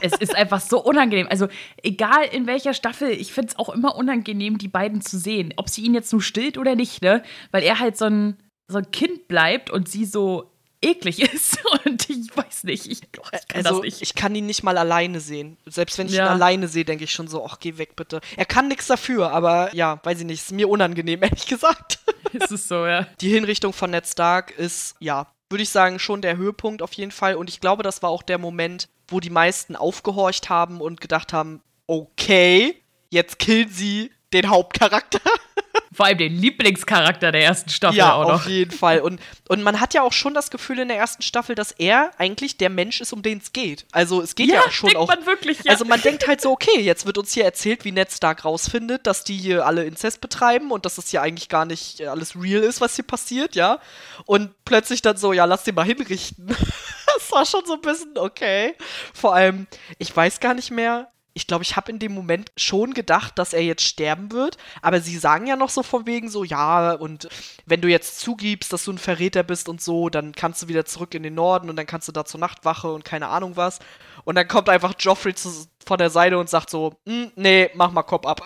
es 0.00 0.12
ist 0.12 0.34
einfach 0.34 0.60
so 0.60 0.82
unangenehm. 0.82 1.26
Also, 1.28 1.48
egal 1.82 2.24
in 2.32 2.46
welcher 2.46 2.74
Staffel, 2.74 3.10
ich 3.10 3.32
finde 3.32 3.48
es 3.48 3.58
auch 3.58 3.68
immer 3.68 3.96
unangenehm, 3.96 4.58
die 4.58 4.68
beiden 4.68 5.00
zu 5.00 5.18
sehen. 5.18 5.52
Ob 5.56 5.68
sie 5.68 5.82
ihn 5.82 5.94
jetzt 5.94 6.12
nur 6.12 6.22
stillt 6.22 6.58
oder 6.58 6.76
nicht, 6.76 7.02
ne? 7.02 7.22
Weil 7.50 7.62
er 7.62 7.78
halt 7.80 7.96
so 7.96 8.06
ein, 8.06 8.36
so 8.68 8.78
ein 8.78 8.90
Kind 8.90 9.28
bleibt 9.28 9.70
und 9.70 9.88
sie 9.88 10.04
so 10.04 10.53
eklig 10.84 11.20
ist. 11.20 11.58
Und 11.84 12.08
ich 12.08 12.36
weiß 12.36 12.64
nicht, 12.64 12.86
ich, 12.86 13.00
oh, 13.18 13.22
ich 13.32 13.48
kann 13.48 13.66
also, 13.66 13.76
das 13.76 13.84
nicht. 13.84 14.02
Ich 14.02 14.14
kann 14.14 14.34
ihn 14.34 14.46
nicht 14.46 14.62
mal 14.62 14.78
alleine 14.78 15.20
sehen. 15.20 15.56
Selbst 15.66 15.98
wenn 15.98 16.06
ich 16.06 16.14
ja. 16.14 16.26
ihn 16.26 16.32
alleine 16.32 16.68
sehe, 16.68 16.84
denke 16.84 17.04
ich 17.04 17.12
schon 17.12 17.28
so, 17.28 17.44
ach, 17.44 17.58
geh 17.60 17.78
weg 17.78 17.96
bitte. 17.96 18.20
Er 18.36 18.44
kann 18.44 18.68
nichts 18.68 18.86
dafür, 18.86 19.30
aber 19.30 19.74
ja, 19.74 20.00
weiß 20.02 20.20
ich 20.20 20.26
nicht, 20.26 20.40
ist 20.40 20.52
mir 20.52 20.68
unangenehm, 20.68 21.22
ehrlich 21.22 21.46
gesagt. 21.46 21.98
Ist 22.32 22.50
es 22.50 22.66
so, 22.66 22.84
ja. 22.84 23.06
Die 23.20 23.28
Hinrichtung 23.28 23.72
von 23.72 23.92
Ned 23.92 24.08
Stark 24.08 24.58
ist, 24.58 24.96
ja, 24.98 25.28
würde 25.50 25.62
ich 25.62 25.68
sagen, 25.68 26.00
schon 26.00 26.20
der 26.20 26.36
Höhepunkt 26.36 26.82
auf 26.82 26.92
jeden 26.94 27.12
Fall. 27.12 27.36
Und 27.36 27.48
ich 27.48 27.60
glaube, 27.60 27.84
das 27.84 28.02
war 28.02 28.10
auch 28.10 28.24
der 28.24 28.38
Moment, 28.38 28.88
wo 29.06 29.20
die 29.20 29.30
meisten 29.30 29.76
aufgehorcht 29.76 30.48
haben 30.48 30.80
und 30.80 31.00
gedacht 31.00 31.32
haben, 31.32 31.62
okay, 31.86 32.82
jetzt 33.10 33.38
killen 33.38 33.68
sie 33.68 34.10
den 34.32 34.48
Hauptcharakter. 34.48 35.20
Vor 35.94 36.06
allem 36.06 36.18
den 36.18 36.34
Lieblingscharakter 36.34 37.30
der 37.32 37.44
ersten 37.44 37.70
Staffel 37.70 37.98
ja, 37.98 38.14
auch 38.14 38.24
noch. 38.24 38.34
auf 38.34 38.46
jeden 38.46 38.70
Fall. 38.70 39.00
Und, 39.00 39.20
und 39.48 39.62
man 39.62 39.80
hat 39.80 39.94
ja 39.94 40.02
auch 40.02 40.12
schon 40.12 40.34
das 40.34 40.50
Gefühl 40.50 40.80
in 40.80 40.88
der 40.88 40.96
ersten 40.96 41.22
Staffel, 41.22 41.54
dass 41.54 41.70
er 41.72 42.10
eigentlich 42.18 42.56
der 42.56 42.68
Mensch 42.68 43.00
ist, 43.00 43.12
um 43.12 43.22
den 43.22 43.38
es 43.38 43.52
geht. 43.52 43.86
Also 43.92 44.20
es 44.20 44.34
geht 44.34 44.48
ja, 44.48 44.56
ja 44.56 44.70
schon 44.70 44.96
auch. 44.96 45.08
Man 45.08 45.24
wirklich, 45.24 45.62
ja. 45.64 45.70
Also 45.70 45.84
man 45.84 46.00
denkt 46.00 46.26
halt 46.26 46.40
so, 46.40 46.50
okay, 46.50 46.80
jetzt 46.80 47.06
wird 47.06 47.16
uns 47.16 47.32
hier 47.32 47.44
erzählt, 47.44 47.84
wie 47.84 47.92
Ned 47.92 48.10
Stark 48.10 48.44
rausfindet, 48.44 49.06
dass 49.06 49.24
die 49.24 49.36
hier 49.36 49.66
alle 49.66 49.84
Inzest 49.84 50.20
betreiben 50.20 50.72
und 50.72 50.84
dass 50.84 50.96
das 50.96 51.10
hier 51.10 51.22
eigentlich 51.22 51.48
gar 51.48 51.64
nicht 51.64 52.02
alles 52.02 52.34
real 52.34 52.62
ist, 52.62 52.80
was 52.80 52.96
hier 52.96 53.04
passiert, 53.04 53.54
ja. 53.54 53.78
Und 54.26 54.52
plötzlich 54.64 55.00
dann 55.00 55.16
so, 55.16 55.32
ja, 55.32 55.44
lass 55.44 55.64
den 55.64 55.76
mal 55.76 55.84
hinrichten. 55.84 56.48
das 57.14 57.30
war 57.30 57.46
schon 57.46 57.64
so 57.64 57.74
ein 57.74 57.80
bisschen 57.80 58.18
okay. 58.18 58.74
Vor 59.12 59.34
allem, 59.34 59.66
ich 59.98 60.14
weiß 60.14 60.40
gar 60.40 60.54
nicht 60.54 60.70
mehr, 60.70 61.08
ich 61.36 61.48
glaube, 61.48 61.64
ich 61.64 61.74
habe 61.74 61.90
in 61.90 61.98
dem 61.98 62.14
Moment 62.14 62.52
schon 62.56 62.94
gedacht, 62.94 63.38
dass 63.38 63.52
er 63.52 63.62
jetzt 63.62 63.82
sterben 63.82 64.30
wird. 64.30 64.56
Aber 64.82 65.00
sie 65.00 65.18
sagen 65.18 65.48
ja 65.48 65.56
noch 65.56 65.68
so 65.68 65.82
von 65.82 66.06
wegen 66.06 66.30
so, 66.30 66.44
ja, 66.44 66.92
und 66.92 67.28
wenn 67.66 67.80
du 67.80 67.88
jetzt 67.88 68.20
zugibst, 68.20 68.72
dass 68.72 68.84
du 68.84 68.92
ein 68.92 68.98
Verräter 68.98 69.42
bist 69.42 69.68
und 69.68 69.80
so, 69.80 70.08
dann 70.08 70.32
kannst 70.32 70.62
du 70.62 70.68
wieder 70.68 70.84
zurück 70.84 71.12
in 71.14 71.24
den 71.24 71.34
Norden 71.34 71.68
und 71.68 71.76
dann 71.76 71.86
kannst 71.86 72.06
du 72.06 72.12
da 72.12 72.24
zur 72.24 72.38
Nachtwache 72.38 72.92
und 72.92 73.04
keine 73.04 73.28
Ahnung 73.28 73.56
was. 73.56 73.80
Und 74.24 74.36
dann 74.36 74.46
kommt 74.46 74.68
einfach 74.68 74.94
Joffrey 74.98 75.34
zu, 75.34 75.50
von 75.84 75.98
der 75.98 76.10
Seite 76.10 76.38
und 76.38 76.48
sagt 76.48 76.70
so, 76.70 76.94
hm, 77.04 77.32
nee, 77.34 77.68
mach 77.74 77.90
mal 77.90 78.04
Kopf 78.04 78.26
ab. 78.26 78.40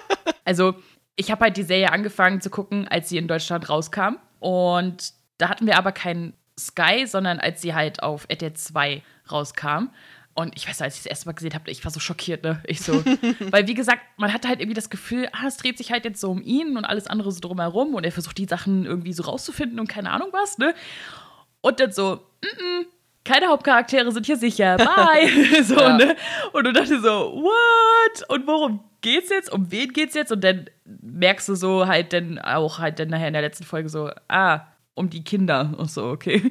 also, 0.44 0.74
ich 1.16 1.30
habe 1.30 1.44
halt 1.44 1.58
die 1.58 1.62
Serie 1.62 1.92
angefangen 1.92 2.40
zu 2.40 2.48
gucken, 2.48 2.88
als 2.88 3.10
sie 3.10 3.18
in 3.18 3.28
Deutschland 3.28 3.68
rauskam. 3.68 4.16
Und 4.38 5.12
da 5.36 5.50
hatten 5.50 5.66
wir 5.66 5.76
aber 5.76 5.92
keinen 5.92 6.32
Sky, 6.58 7.06
sondern 7.06 7.38
als 7.38 7.60
sie 7.60 7.74
halt 7.74 8.02
auf 8.02 8.24
RTL 8.28 8.54
2 8.54 9.02
rauskam. 9.30 9.90
Und 10.34 10.56
ich 10.56 10.68
weiß, 10.68 10.80
als 10.82 10.96
ich 10.96 11.02
das 11.02 11.10
erste 11.10 11.26
Mal 11.26 11.32
gesehen 11.32 11.54
habe, 11.54 11.70
ich 11.70 11.84
war 11.84 11.90
so 11.90 12.00
schockiert, 12.00 12.44
ne? 12.44 12.62
Ich 12.66 12.80
so. 12.80 13.04
Weil, 13.50 13.66
wie 13.66 13.74
gesagt, 13.74 14.02
man 14.16 14.32
hatte 14.32 14.48
halt 14.48 14.60
irgendwie 14.60 14.74
das 14.74 14.88
Gefühl, 14.88 15.28
ah, 15.32 15.46
es 15.46 15.56
dreht 15.56 15.76
sich 15.76 15.90
halt 15.90 16.04
jetzt 16.04 16.20
so 16.20 16.30
um 16.30 16.42
ihn 16.42 16.76
und 16.76 16.84
alles 16.84 17.06
andere 17.06 17.32
so 17.32 17.40
drumherum 17.40 17.94
und 17.94 18.04
er 18.04 18.12
versucht 18.12 18.38
die 18.38 18.46
Sachen 18.46 18.86
irgendwie 18.86 19.12
so 19.12 19.24
rauszufinden 19.24 19.80
und 19.80 19.88
keine 19.88 20.10
Ahnung 20.10 20.28
was, 20.32 20.58
ne? 20.58 20.74
Und 21.60 21.80
dann 21.80 21.92
so, 21.92 22.20
mm 22.42 22.46
-mm, 22.46 22.86
keine 23.24 23.48
Hauptcharaktere 23.48 24.10
sind 24.12 24.26
hier 24.26 24.36
sicher, 24.36 24.76
bye. 24.78 25.62
so, 25.64 25.74
ja. 25.74 25.96
ne? 25.96 26.16
Und 26.52 26.64
du 26.64 26.72
dachtest 26.72 27.02
so, 27.02 27.42
what? 27.42 28.28
Und 28.28 28.46
worum 28.46 28.84
geht's 29.00 29.30
jetzt? 29.30 29.52
Um 29.52 29.70
wen 29.70 29.92
geht's 29.92 30.14
jetzt? 30.14 30.32
Und 30.32 30.42
dann 30.42 30.70
merkst 30.84 31.48
du 31.48 31.54
so 31.54 31.86
halt 31.86 32.12
dann 32.12 32.38
auch 32.38 32.78
halt 32.78 32.98
dann 32.98 33.08
nachher 33.08 33.28
in 33.28 33.34
der 33.34 33.42
letzten 33.42 33.64
Folge 33.64 33.88
so, 33.88 34.10
ah, 34.28 34.66
um 34.94 35.10
die 35.10 35.24
Kinder. 35.24 35.74
Ach 35.78 35.88
so, 35.88 36.06
okay. 36.06 36.50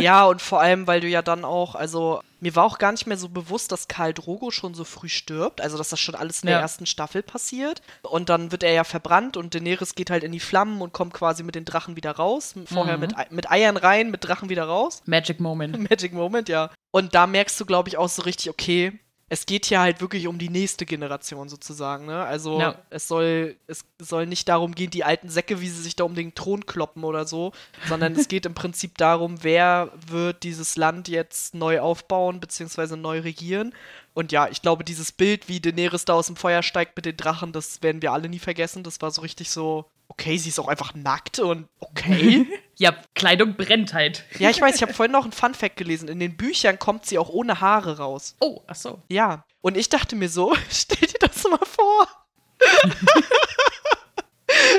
ja, 0.00 0.24
und 0.26 0.40
vor 0.42 0.60
allem, 0.60 0.86
weil 0.86 1.00
du 1.00 1.08
ja 1.08 1.22
dann 1.22 1.44
auch, 1.44 1.74
also 1.74 2.20
mir 2.40 2.54
war 2.54 2.64
auch 2.64 2.78
gar 2.78 2.92
nicht 2.92 3.06
mehr 3.06 3.16
so 3.16 3.28
bewusst, 3.28 3.72
dass 3.72 3.88
Karl 3.88 4.12
Drogo 4.12 4.50
schon 4.50 4.74
so 4.74 4.84
früh 4.84 5.08
stirbt. 5.08 5.60
Also, 5.60 5.78
dass 5.78 5.88
das 5.88 6.00
schon 6.00 6.14
alles 6.14 6.42
in 6.42 6.48
ja. 6.48 6.56
der 6.56 6.62
ersten 6.62 6.86
Staffel 6.86 7.22
passiert. 7.22 7.82
Und 8.02 8.28
dann 8.28 8.52
wird 8.52 8.62
er 8.62 8.72
ja 8.72 8.84
verbrannt 8.84 9.36
und 9.36 9.54
Daenerys 9.54 9.94
geht 9.94 10.10
halt 10.10 10.24
in 10.24 10.32
die 10.32 10.40
Flammen 10.40 10.82
und 10.82 10.92
kommt 10.92 11.14
quasi 11.14 11.42
mit 11.42 11.54
den 11.54 11.64
Drachen 11.64 11.96
wieder 11.96 12.12
raus. 12.12 12.54
Vorher 12.66 12.96
mhm. 12.96 13.00
mit, 13.00 13.30
mit 13.30 13.50
Eiern 13.50 13.76
rein, 13.76 14.10
mit 14.10 14.24
Drachen 14.24 14.48
wieder 14.48 14.64
raus. 14.64 15.02
Magic 15.06 15.40
Moment. 15.40 15.78
Magic 15.90 16.12
Moment, 16.12 16.48
ja. 16.48 16.70
Und 16.90 17.14
da 17.14 17.26
merkst 17.26 17.58
du, 17.60 17.66
glaube 17.66 17.88
ich, 17.88 17.96
auch 17.96 18.08
so 18.08 18.22
richtig, 18.22 18.50
okay, 18.50 18.98
es 19.28 19.44
geht 19.44 19.66
hier 19.66 19.80
halt 19.80 20.00
wirklich 20.00 20.28
um 20.28 20.38
die 20.38 20.48
nächste 20.48 20.86
Generation 20.86 21.48
sozusagen. 21.48 22.06
Ne? 22.06 22.24
Also 22.24 22.60
ja. 22.60 22.78
es 22.90 23.08
soll 23.08 23.56
es 23.66 23.84
soll 23.98 24.26
nicht 24.26 24.48
darum 24.48 24.74
gehen, 24.74 24.90
die 24.90 25.02
alten 25.02 25.28
Säcke, 25.28 25.60
wie 25.60 25.68
sie 25.68 25.82
sich 25.82 25.96
da 25.96 26.04
um 26.04 26.14
den 26.14 26.34
Thron 26.34 26.64
kloppen 26.64 27.02
oder 27.02 27.26
so, 27.26 27.52
sondern 27.88 28.14
es 28.14 28.28
geht 28.28 28.46
im 28.46 28.54
Prinzip 28.54 28.96
darum, 28.98 29.42
wer 29.42 29.90
wird 30.06 30.44
dieses 30.44 30.76
Land 30.76 31.08
jetzt 31.08 31.54
neu 31.54 31.80
aufbauen 31.80 32.38
bzw. 32.38 32.94
neu 32.96 33.20
regieren. 33.20 33.74
Und 34.14 34.30
ja, 34.30 34.48
ich 34.48 34.62
glaube, 34.62 34.84
dieses 34.84 35.10
Bild, 35.10 35.48
wie 35.48 35.60
Daenerys 35.60 36.04
da 36.04 36.14
aus 36.14 36.28
dem 36.28 36.36
Feuer 36.36 36.62
steigt 36.62 36.96
mit 36.96 37.04
den 37.04 37.16
Drachen, 37.16 37.52
das 37.52 37.82
werden 37.82 38.02
wir 38.02 38.12
alle 38.12 38.28
nie 38.28 38.38
vergessen. 38.38 38.84
Das 38.84 39.02
war 39.02 39.10
so 39.10 39.22
richtig 39.22 39.50
so, 39.50 39.86
okay, 40.08 40.36
sie 40.36 40.48
ist 40.48 40.58
auch 40.58 40.68
einfach 40.68 40.94
nackt 40.94 41.38
und 41.38 41.68
okay. 41.80 42.46
ja, 42.76 42.94
Kleidung 43.14 43.54
brennt 43.54 43.94
halt. 43.94 44.24
ja, 44.38 44.50
ich 44.50 44.60
weiß, 44.60 44.76
ich 44.76 44.82
habe 44.82 44.94
vorhin 44.94 45.12
noch 45.12 45.24
einen 45.24 45.32
Fun-Fact 45.32 45.76
gelesen. 45.76 46.08
In 46.08 46.20
den 46.20 46.36
Büchern 46.36 46.78
kommt 46.78 47.06
sie 47.06 47.18
auch 47.18 47.28
ohne 47.28 47.60
Haare 47.60 47.98
raus. 47.98 48.36
Oh, 48.40 48.62
ach 48.66 48.76
so. 48.76 49.02
Ja. 49.08 49.44
Und 49.60 49.76
ich 49.76 49.88
dachte 49.88 50.16
mir 50.16 50.28
so, 50.28 50.54
stell 50.70 51.08
dir 51.08 51.18
das 51.20 51.44
mal 51.44 51.58
vor. 51.58 52.08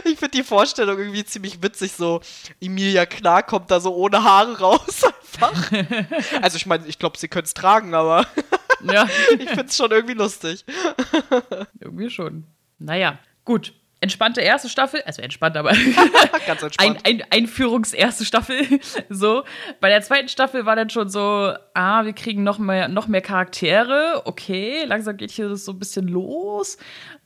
ich 0.05 0.17
finde 0.17 0.37
die 0.37 0.43
Vorstellung 0.43 0.97
irgendwie 0.97 1.23
ziemlich 1.25 1.61
witzig, 1.61 1.93
so 1.93 2.21
Emilia 2.59 3.05
Klar 3.05 3.43
kommt 3.43 3.69
da 3.69 3.79
so 3.79 3.93
ohne 3.93 4.23
Haare 4.23 4.57
raus 4.59 5.03
einfach. 5.03 5.71
Also 6.41 6.57
ich 6.57 6.65
meine, 6.65 6.87
ich 6.87 6.97
glaube, 6.97 7.17
sie 7.17 7.27
können 7.27 7.45
es 7.45 7.53
tragen, 7.53 7.93
aber 7.93 8.25
ja. 8.81 9.07
ich 9.37 9.49
finde 9.49 9.65
es 9.65 9.77
schon 9.77 9.91
irgendwie 9.91 10.15
lustig. 10.15 10.65
irgendwie 11.79 12.09
schon. 12.09 12.45
Naja, 12.79 13.19
gut 13.45 13.73
entspannte 13.99 14.41
erste 14.41 14.69
Staffel, 14.69 15.01
also 15.03 15.21
entspannt, 15.21 15.57
aber 15.57 15.71
ganz 16.47 16.61
entspannt. 16.61 16.99
Ein, 17.03 17.21
ein, 17.21 17.23
Einführungserste 17.31 18.25
Staffel. 18.25 18.79
so. 19.09 19.43
Bei 19.79 19.89
der 19.89 20.01
zweiten 20.01 20.29
Staffel 20.29 20.65
war 20.65 20.75
dann 20.75 20.89
schon 20.89 21.09
so, 21.09 21.53
ah, 21.73 22.05
wir 22.05 22.13
kriegen 22.13 22.43
noch 22.43 22.59
mehr, 22.59 22.87
noch 22.87 23.07
mehr 23.07 23.21
Charaktere. 23.21 24.21
Okay, 24.25 24.83
langsam 24.85 25.17
geht 25.17 25.31
hier 25.31 25.55
so 25.55 25.71
ein 25.71 25.79
bisschen 25.79 26.07
los. 26.07 26.77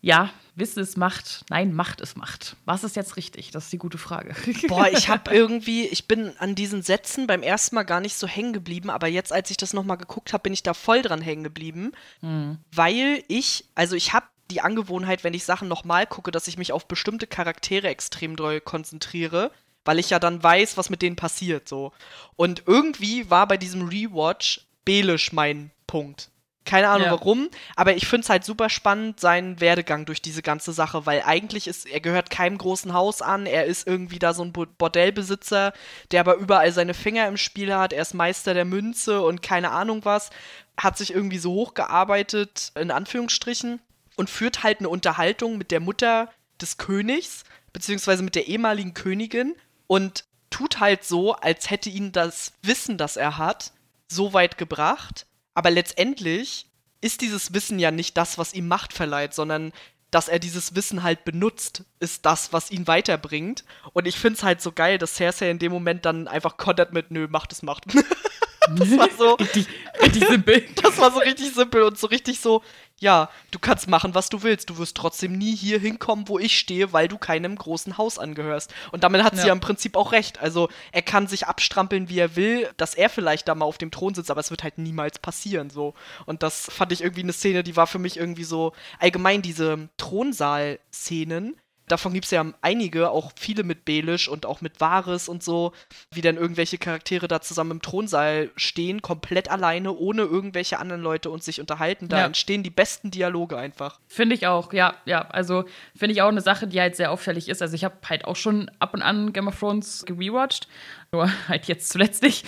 Ja, 0.01 0.31
Wissen 0.55 0.81
ist 0.81 0.97
Macht. 0.97 1.45
Nein, 1.49 1.73
Macht 1.73 2.01
ist 2.01 2.17
Macht. 2.17 2.55
Was 2.65 2.83
ist 2.83 2.95
jetzt 2.95 3.17
richtig? 3.17 3.51
Das 3.51 3.65
ist 3.65 3.73
die 3.73 3.77
gute 3.77 3.97
Frage. 3.97 4.33
Boah, 4.67 4.87
ich 4.87 5.09
habe 5.09 5.33
irgendwie, 5.33 5.87
ich 5.87 6.07
bin 6.07 6.33
an 6.39 6.55
diesen 6.55 6.81
Sätzen 6.81 7.27
beim 7.27 7.43
ersten 7.43 7.75
Mal 7.75 7.83
gar 7.83 7.99
nicht 7.99 8.15
so 8.15 8.27
hängen 8.27 8.53
geblieben, 8.53 8.89
aber 8.89 9.07
jetzt, 9.07 9.31
als 9.31 9.51
ich 9.51 9.57
das 9.57 9.73
nochmal 9.73 9.97
geguckt 9.97 10.33
habe, 10.33 10.43
bin 10.43 10.53
ich 10.53 10.63
da 10.63 10.73
voll 10.73 11.01
dran 11.01 11.21
hängen 11.21 11.43
geblieben, 11.43 11.91
hm. 12.21 12.57
weil 12.73 13.23
ich, 13.27 13.65
also 13.75 13.95
ich 13.95 14.13
habe 14.13 14.25
die 14.51 14.61
Angewohnheit, 14.61 15.23
wenn 15.23 15.33
ich 15.33 15.45
Sachen 15.45 15.67
nochmal 15.67 16.05
gucke, 16.05 16.31
dass 16.31 16.47
ich 16.47 16.57
mich 16.57 16.71
auf 16.71 16.87
bestimmte 16.87 17.27
Charaktere 17.27 17.87
extrem 17.87 18.35
doll 18.35 18.61
konzentriere, 18.61 19.51
weil 19.85 19.99
ich 19.99 20.09
ja 20.09 20.19
dann 20.19 20.43
weiß, 20.43 20.77
was 20.77 20.89
mit 20.89 21.01
denen 21.01 21.15
passiert, 21.15 21.67
so. 21.67 21.91
Und 22.35 22.63
irgendwie 22.67 23.29
war 23.29 23.47
bei 23.47 23.57
diesem 23.57 23.87
Rewatch 23.87 24.67
Belisch 24.83 25.31
mein 25.31 25.71
Punkt. 25.87 26.31
Keine 26.63 26.89
Ahnung 26.89 27.07
ja. 27.07 27.11
warum, 27.11 27.49
aber 27.75 27.95
ich 27.95 28.07
finde 28.07 28.23
es 28.23 28.29
halt 28.29 28.45
super 28.45 28.69
spannend, 28.69 29.19
seinen 29.19 29.59
Werdegang 29.59 30.05
durch 30.05 30.21
diese 30.21 30.43
ganze 30.43 30.73
Sache, 30.73 31.07
weil 31.07 31.23
eigentlich 31.25 31.67
ist, 31.67 31.87
er 31.87 32.01
gehört 32.01 32.29
keinem 32.29 32.59
großen 32.59 32.93
Haus 32.93 33.23
an, 33.23 33.47
er 33.47 33.65
ist 33.65 33.87
irgendwie 33.87 34.19
da 34.19 34.35
so 34.35 34.43
ein 34.43 34.53
Bordellbesitzer, 34.53 35.73
der 36.11 36.19
aber 36.19 36.35
überall 36.35 36.71
seine 36.71 36.93
Finger 36.93 37.27
im 37.27 37.37
Spiel 37.37 37.75
hat, 37.75 37.93
er 37.93 38.03
ist 38.03 38.13
Meister 38.13 38.53
der 38.53 38.65
Münze 38.65 39.21
und 39.23 39.41
keine 39.41 39.71
Ahnung 39.71 40.05
was, 40.05 40.29
hat 40.77 40.99
sich 40.99 41.13
irgendwie 41.13 41.39
so 41.39 41.51
hochgearbeitet, 41.51 42.71
in 42.75 42.91
Anführungsstrichen 42.91 43.81
und 44.21 44.29
führt 44.29 44.61
halt 44.61 44.77
eine 44.77 44.89
Unterhaltung 44.89 45.57
mit 45.57 45.71
der 45.71 45.79
Mutter 45.79 46.29
des 46.61 46.77
Königs, 46.77 47.43
beziehungsweise 47.73 48.21
mit 48.21 48.35
der 48.35 48.47
ehemaligen 48.47 48.93
Königin 48.93 49.55
und 49.87 50.25
tut 50.51 50.79
halt 50.79 51.03
so, 51.03 51.33
als 51.33 51.71
hätte 51.71 51.89
ihn 51.89 52.11
das 52.11 52.53
Wissen, 52.61 52.99
das 52.99 53.17
er 53.17 53.39
hat, 53.39 53.71
so 54.07 54.33
weit 54.33 54.59
gebracht. 54.59 55.25
Aber 55.55 55.71
letztendlich 55.71 56.67
ist 57.01 57.21
dieses 57.21 57.55
Wissen 57.55 57.79
ja 57.79 57.89
nicht 57.89 58.15
das, 58.15 58.37
was 58.37 58.53
ihm 58.53 58.67
Macht 58.67 58.93
verleiht, 58.93 59.33
sondern 59.33 59.73
dass 60.11 60.27
er 60.27 60.37
dieses 60.37 60.75
Wissen 60.75 61.01
halt 61.01 61.25
benutzt, 61.25 61.83
ist 61.99 62.23
das, 62.23 62.53
was 62.53 62.69
ihn 62.69 62.85
weiterbringt. 62.85 63.63
Und 63.91 64.05
ich 64.05 64.19
finde 64.19 64.37
es 64.37 64.43
halt 64.43 64.61
so 64.61 64.71
geil, 64.71 64.99
dass 64.99 65.15
Cersei 65.15 65.49
in 65.49 65.57
dem 65.57 65.71
Moment 65.71 66.05
dann 66.05 66.27
einfach 66.27 66.57
kontert 66.57 66.93
mit, 66.93 67.09
nö, 67.09 67.27
macht 67.27 67.53
es, 67.53 67.63
macht. 67.63 67.85
das 68.69 68.97
war 68.97 69.09
so. 69.17 69.33
richtig, 69.39 69.67
richtig 70.01 70.27
simpel. 70.27 70.63
Das 70.81 70.97
war 70.97 71.11
so 71.11 71.19
richtig 71.19 71.53
simpel 71.53 71.83
und 71.83 71.97
so 71.97 72.07
richtig 72.07 72.39
so, 72.39 72.61
ja, 72.99 73.29
du 73.49 73.57
kannst 73.57 73.87
machen, 73.87 74.13
was 74.13 74.29
du 74.29 74.43
willst. 74.43 74.69
Du 74.69 74.77
wirst 74.77 74.95
trotzdem 74.95 75.33
nie 75.33 75.55
hier 75.55 75.79
hinkommen, 75.79 76.27
wo 76.27 76.37
ich 76.37 76.57
stehe, 76.57 76.93
weil 76.93 77.07
du 77.07 77.17
keinem 77.17 77.55
großen 77.55 77.97
Haus 77.97 78.19
angehörst. 78.19 78.73
Und 78.91 79.03
damit 79.03 79.23
hat 79.23 79.35
sie 79.35 79.47
ja 79.47 79.53
im 79.53 79.59
Prinzip 79.59 79.97
auch 79.97 80.11
recht. 80.11 80.39
Also 80.39 80.69
er 80.91 81.01
kann 81.01 81.25
sich 81.25 81.47
abstrampeln, 81.47 82.09
wie 82.09 82.19
er 82.19 82.35
will, 82.35 82.69
dass 82.77 82.93
er 82.93 83.09
vielleicht 83.09 83.47
da 83.47 83.55
mal 83.55 83.65
auf 83.65 83.79
dem 83.79 83.89
Thron 83.89 84.13
sitzt, 84.13 84.29
aber 84.29 84.39
es 84.39 84.51
wird 84.51 84.63
halt 84.63 84.77
niemals 84.77 85.17
passieren. 85.17 85.71
so. 85.71 85.95
Und 86.27 86.43
das 86.43 86.69
fand 86.71 86.91
ich 86.91 87.01
irgendwie 87.01 87.23
eine 87.23 87.33
Szene, 87.33 87.63
die 87.63 87.75
war 87.75 87.87
für 87.87 87.99
mich 87.99 88.17
irgendwie 88.17 88.43
so 88.43 88.73
allgemein 88.99 89.41
diese 89.41 89.89
Thronsaal-Szenen 89.97 91.55
davon 91.91 92.13
gibt 92.13 92.25
es 92.25 92.31
ja 92.31 92.45
einige, 92.61 93.11
auch 93.11 93.31
viele 93.35 93.63
mit 93.63 93.85
Belisch 93.85 94.27
und 94.29 94.45
auch 94.45 94.61
mit 94.61 94.79
Varys 94.79 95.27
und 95.27 95.43
so, 95.43 95.73
wie 96.11 96.21
dann 96.21 96.37
irgendwelche 96.37 96.77
Charaktere 96.77 97.27
da 97.27 97.41
zusammen 97.41 97.71
im 97.71 97.81
Thronsaal 97.81 98.49
stehen, 98.55 99.01
komplett 99.01 99.51
alleine, 99.51 99.93
ohne 99.93 100.23
irgendwelche 100.23 100.79
anderen 100.79 101.01
Leute 101.01 101.29
und 101.29 101.43
sich 101.43 101.59
unterhalten. 101.59 102.07
Da 102.07 102.19
ja. 102.19 102.25
entstehen 102.25 102.63
die 102.63 102.69
besten 102.69 103.11
Dialoge 103.11 103.57
einfach. 103.57 103.99
Finde 104.07 104.35
ich 104.35 104.47
auch, 104.47 104.73
ja, 104.73 104.95
ja. 105.05 105.27
Also 105.29 105.65
finde 105.95 106.13
ich 106.13 106.21
auch 106.21 106.29
eine 106.29 106.41
Sache, 106.41 106.67
die 106.67 106.79
halt 106.79 106.95
sehr 106.95 107.11
auffällig 107.11 107.49
ist. 107.49 107.61
Also 107.61 107.75
ich 107.75 107.83
habe 107.83 107.95
halt 108.07 108.25
auch 108.25 108.35
schon 108.35 108.71
ab 108.79 108.93
und 108.93 109.01
an 109.01 109.33
Game 109.33 109.47
of 109.47 109.59
Thrones 109.59 110.05
gerewatcht 110.05 110.67
nur 111.13 111.29
halt 111.49 111.67
jetzt 111.67 111.89
zuletzt 111.89 112.23
nicht. 112.23 112.45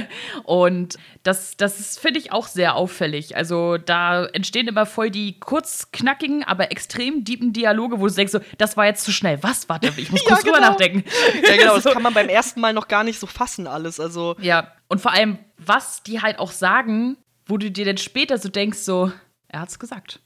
und 0.44 0.96
das, 1.24 1.56
das 1.56 1.98
finde 1.98 2.20
ich 2.20 2.32
auch 2.32 2.46
sehr 2.46 2.76
auffällig. 2.76 3.36
Also 3.36 3.76
da 3.76 4.24
entstehen 4.26 4.68
immer 4.68 4.86
voll 4.86 5.10
die 5.10 5.40
kurzknackigen, 5.40 6.44
aber 6.44 6.70
extrem 6.70 7.24
deepen 7.24 7.52
Dialoge, 7.52 8.00
wo 8.00 8.06
du 8.06 8.14
denkst, 8.14 8.32
so, 8.32 8.40
das 8.56 8.76
war 8.76 8.86
jetzt 8.86 9.04
zu 9.04 9.12
schnell. 9.12 9.42
Was? 9.42 9.68
Warte, 9.68 9.92
ich 9.96 10.10
muss 10.12 10.24
kurz 10.24 10.40
ja, 10.40 10.44
drüber 10.44 10.58
genau. 10.58 10.70
nachdenken. 10.70 11.04
Ja, 11.42 11.56
genau, 11.56 11.74
das 11.74 11.92
kann 11.92 12.02
man 12.02 12.14
beim 12.14 12.28
ersten 12.28 12.60
Mal 12.60 12.72
noch 12.72 12.86
gar 12.86 13.02
nicht 13.02 13.18
so 13.18 13.26
fassen, 13.26 13.66
alles. 13.66 13.98
Also. 13.98 14.36
Ja, 14.40 14.72
und 14.88 15.00
vor 15.00 15.12
allem, 15.12 15.38
was 15.58 16.02
die 16.04 16.22
halt 16.22 16.38
auch 16.38 16.52
sagen, 16.52 17.16
wo 17.46 17.56
du 17.56 17.70
dir 17.70 17.84
dann 17.84 17.98
später 17.98 18.38
so 18.38 18.48
denkst, 18.48 18.78
so, 18.78 19.10
er 19.48 19.60
hat's 19.60 19.78
gesagt. 19.78 20.20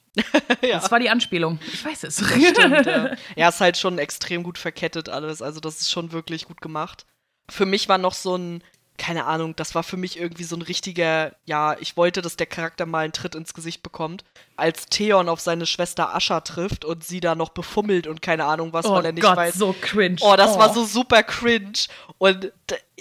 ja. 0.60 0.78
Das 0.78 0.90
war 0.90 1.00
die 1.00 1.08
Anspielung. 1.08 1.58
Ich 1.72 1.82
weiß 1.82 2.04
es. 2.04 2.18
Stimmt, 2.18 2.84
ja. 2.84 3.12
ja, 3.34 3.48
ist 3.48 3.62
halt 3.62 3.78
schon 3.78 3.98
extrem 3.98 4.42
gut 4.42 4.58
verkettet 4.58 5.08
alles. 5.08 5.40
Also, 5.40 5.58
das 5.58 5.80
ist 5.80 5.90
schon 5.90 6.12
wirklich 6.12 6.44
gut 6.44 6.60
gemacht 6.60 7.06
für 7.52 7.66
mich 7.66 7.88
war 7.88 7.98
noch 7.98 8.14
so 8.14 8.36
ein, 8.36 8.64
keine 8.98 9.24
Ahnung, 9.24 9.56
das 9.56 9.74
war 9.74 9.82
für 9.82 9.96
mich 9.96 10.18
irgendwie 10.18 10.44
so 10.44 10.56
ein 10.56 10.62
richtiger, 10.62 11.32
ja, 11.44 11.76
ich 11.80 11.96
wollte, 11.96 12.22
dass 12.22 12.36
der 12.36 12.46
Charakter 12.46 12.86
mal 12.86 13.04
einen 13.04 13.12
Tritt 13.12 13.34
ins 13.34 13.54
Gesicht 13.54 13.82
bekommt. 13.82 14.24
Als 14.56 14.86
Theon 14.86 15.28
auf 15.28 15.40
seine 15.40 15.66
Schwester 15.66 16.14
Ascha 16.14 16.40
trifft 16.40 16.84
und 16.84 17.04
sie 17.04 17.20
da 17.20 17.34
noch 17.34 17.50
befummelt 17.50 18.06
und 18.06 18.22
keine 18.22 18.44
Ahnung 18.44 18.72
was, 18.72 18.86
oh 18.86 18.92
weil 18.92 19.06
er 19.06 19.12
nicht 19.12 19.24
Gott, 19.24 19.36
weiß. 19.36 19.54
so 19.54 19.74
cringe. 19.80 20.16
Oh, 20.20 20.36
das 20.36 20.56
oh. 20.56 20.58
war 20.58 20.72
so 20.72 20.84
super 20.84 21.22
cringe. 21.22 21.72
Und 22.18 22.52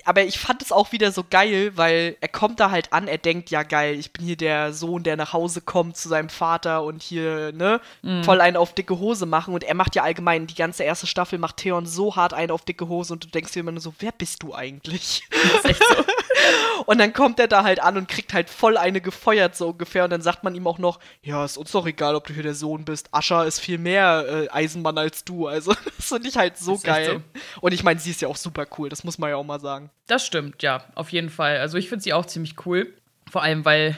aber 0.06 0.24
ich 0.24 0.40
fand 0.40 0.62
es 0.62 0.72
auch 0.72 0.92
wieder 0.94 1.12
so 1.12 1.24
geil, 1.30 1.74
weil 1.76 2.16
er 2.22 2.28
kommt 2.30 2.60
da 2.60 2.72
halt 2.72 2.94
an, 2.94 3.08
er 3.08 3.18
denkt, 3.18 3.50
ja 3.50 3.64
geil, 3.64 3.96
ich 4.00 4.12
bin 4.12 4.26
hier 4.26 4.38
der 4.38 4.74
Sohn, 4.74 5.04
der 5.04 5.18
nach 5.18 5.34
Hause 5.34 5.62
kommt 5.62 5.98
zu 5.98 6.08
seinem 6.08 6.30
Vater 6.30 6.84
und 6.84 7.04
hier, 7.04 7.52
ne, 7.52 7.82
mm. 8.02 8.24
voll 8.24 8.42
einen 8.42 8.58
auf 8.58 8.74
dicke 8.74 8.98
Hose 9.00 9.26
machen. 9.26 9.54
Und 9.54 9.64
er 9.64 9.76
macht 9.76 9.96
ja 9.96 10.04
allgemein, 10.04 10.48
die 10.48 10.56
ganze 10.56 10.84
erste 10.84 11.08
Staffel 11.08 11.40
macht 11.40 11.58
Theon 11.58 11.86
so 11.86 12.16
hart 12.16 12.34
einen 12.34 12.52
auf 12.52 12.64
dicke 12.64 12.88
Hose 12.88 13.14
und 13.14 13.26
du 13.26 13.28
denkst 13.28 13.52
dir 13.52 13.60
immer 13.60 13.74
nur 13.74 13.82
so, 13.82 13.94
wer 14.00 14.12
bist 14.12 14.44
du 14.44 14.54
eigentlich? 14.54 15.24
So. 15.64 16.06
und 16.86 16.98
dann 16.98 17.14
kommt 17.14 17.40
er 17.40 17.48
da 17.48 17.64
halt 17.64 17.82
an 17.82 17.98
und 17.98 18.08
kriegt 18.08 18.34
halt 18.34 18.50
voll 18.50 18.78
eine 18.78 19.02
gefeuert, 19.02 19.56
so 19.56 19.70
ungefähr. 19.70 20.04
Und 20.04 20.10
dann 20.12 20.22
sagt 20.22 20.44
man 20.44 20.56
ihm 20.56 20.68
auch 20.68 20.78
noch, 20.78 21.00
ja, 21.22 21.44
ist 21.44 21.58
uns 21.58 21.72
doch 21.72 21.86
egal, 21.86 22.16
ob 22.16 22.28
du 22.28 22.34
hier 22.34 22.44
der 22.44 22.56
Sohn 22.56 22.86
bist. 22.86 23.10
Ascha 23.12 23.44
ist 23.44 23.60
viel 23.60 23.78
mehr 23.78 24.26
äh, 24.28 24.50
Eisenmann 24.50 24.98
als 24.98 25.24
du. 25.24 25.48
Also, 25.48 25.74
das 25.98 26.08
finde 26.08 26.30
ich 26.30 26.38
halt 26.38 26.58
so 26.58 26.78
geil. 26.78 27.22
So. 27.34 27.62
Und 27.62 27.74
ich 27.74 27.84
meine, 27.84 28.00
sie 28.00 28.12
ist 28.12 28.22
ja 28.22 28.28
auch 28.28 28.38
super 28.38 28.66
cool, 28.78 28.90
das 28.90 29.04
muss 29.04 29.18
man 29.18 29.30
ja 29.30 29.36
auch 29.36 29.44
mal 29.44 29.60
sagen. 29.60 29.81
Das 30.08 30.26
stimmt, 30.26 30.64
ja, 30.64 30.84
auf 30.96 31.10
jeden 31.10 31.30
Fall. 31.30 31.58
Also 31.58 31.78
ich 31.78 31.90
finde 31.90 32.04
sie 32.04 32.14
auch 32.14 32.26
ziemlich 32.26 32.66
cool. 32.66 32.94
Vor 33.30 33.44
allem, 33.44 33.64
weil 33.64 33.98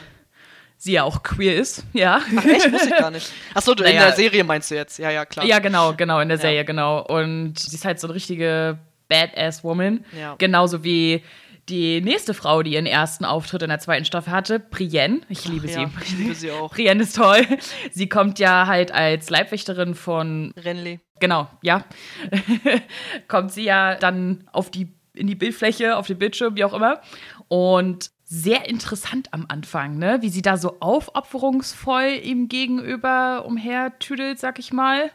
sie 0.76 0.92
ja 0.92 1.02
auch 1.02 1.22
queer 1.22 1.56
ist, 1.56 1.84
ja. 1.92 2.20
Ach 2.36 2.44
echt? 2.44 2.72
Wusste 2.72 2.88
ich 2.88 2.96
gar 2.96 3.10
nicht. 3.10 3.32
Achso, 3.54 3.74
naja, 3.74 3.90
in 3.90 3.96
der 3.96 4.12
Serie 4.12 4.44
meinst 4.44 4.70
du 4.70 4.74
jetzt? 4.74 4.98
Ja, 4.98 5.10
ja, 5.10 5.24
klar. 5.24 5.46
Ja, 5.46 5.58
genau, 5.58 5.94
genau, 5.94 6.20
in 6.20 6.28
der 6.28 6.38
Serie, 6.38 6.58
ja. 6.58 6.62
genau. 6.62 7.02
Und 7.02 7.58
sie 7.58 7.74
ist 7.74 7.84
halt 7.84 7.98
so 7.98 8.06
eine 8.06 8.14
richtige 8.14 8.78
Badass-Woman. 9.08 10.04
Ja. 10.18 10.34
Genauso 10.38 10.84
wie 10.84 11.22
die 11.68 12.02
nächste 12.02 12.34
Frau, 12.34 12.62
die 12.62 12.74
ihren 12.74 12.86
ersten 12.86 13.24
Auftritt 13.24 13.62
in 13.62 13.70
der 13.70 13.78
zweiten 13.78 14.04
Staffel 14.04 14.32
hatte, 14.32 14.60
Brienne. 14.60 15.20
Ich 15.28 15.46
liebe 15.46 15.66
Ach, 15.66 15.72
sie. 15.72 15.80
Ja, 15.80 15.90
ich 16.02 16.18
liebe 16.18 16.34
sie 16.34 16.50
auch. 16.52 16.70
Brienne 16.74 17.02
ist 17.02 17.16
toll. 17.16 17.46
Sie 17.90 18.08
kommt 18.08 18.38
ja 18.38 18.66
halt 18.66 18.92
als 18.92 19.30
Leibwächterin 19.30 19.94
von 19.94 20.52
Renly. 20.56 21.00
Genau, 21.20 21.48
ja. 21.62 21.84
kommt 23.28 23.52
sie 23.52 23.64
ja 23.64 23.94
dann 23.94 24.46
auf 24.52 24.70
die 24.70 24.93
in 25.14 25.26
die 25.26 25.34
Bildfläche, 25.34 25.96
auf 25.96 26.06
den 26.06 26.18
Bildschirm, 26.18 26.56
wie 26.56 26.64
auch 26.64 26.74
immer. 26.74 27.00
Und 27.48 28.10
sehr 28.24 28.68
interessant 28.68 29.32
am 29.32 29.46
Anfang, 29.48 29.98
ne? 29.98 30.18
Wie 30.22 30.28
sie 30.28 30.42
da 30.42 30.56
so 30.56 30.76
aufopferungsvoll 30.80 32.20
ihm 32.22 32.48
gegenüber 32.48 33.44
umhertüdelt, 33.46 34.38
sag 34.38 34.58
ich 34.58 34.72
mal. 34.72 35.10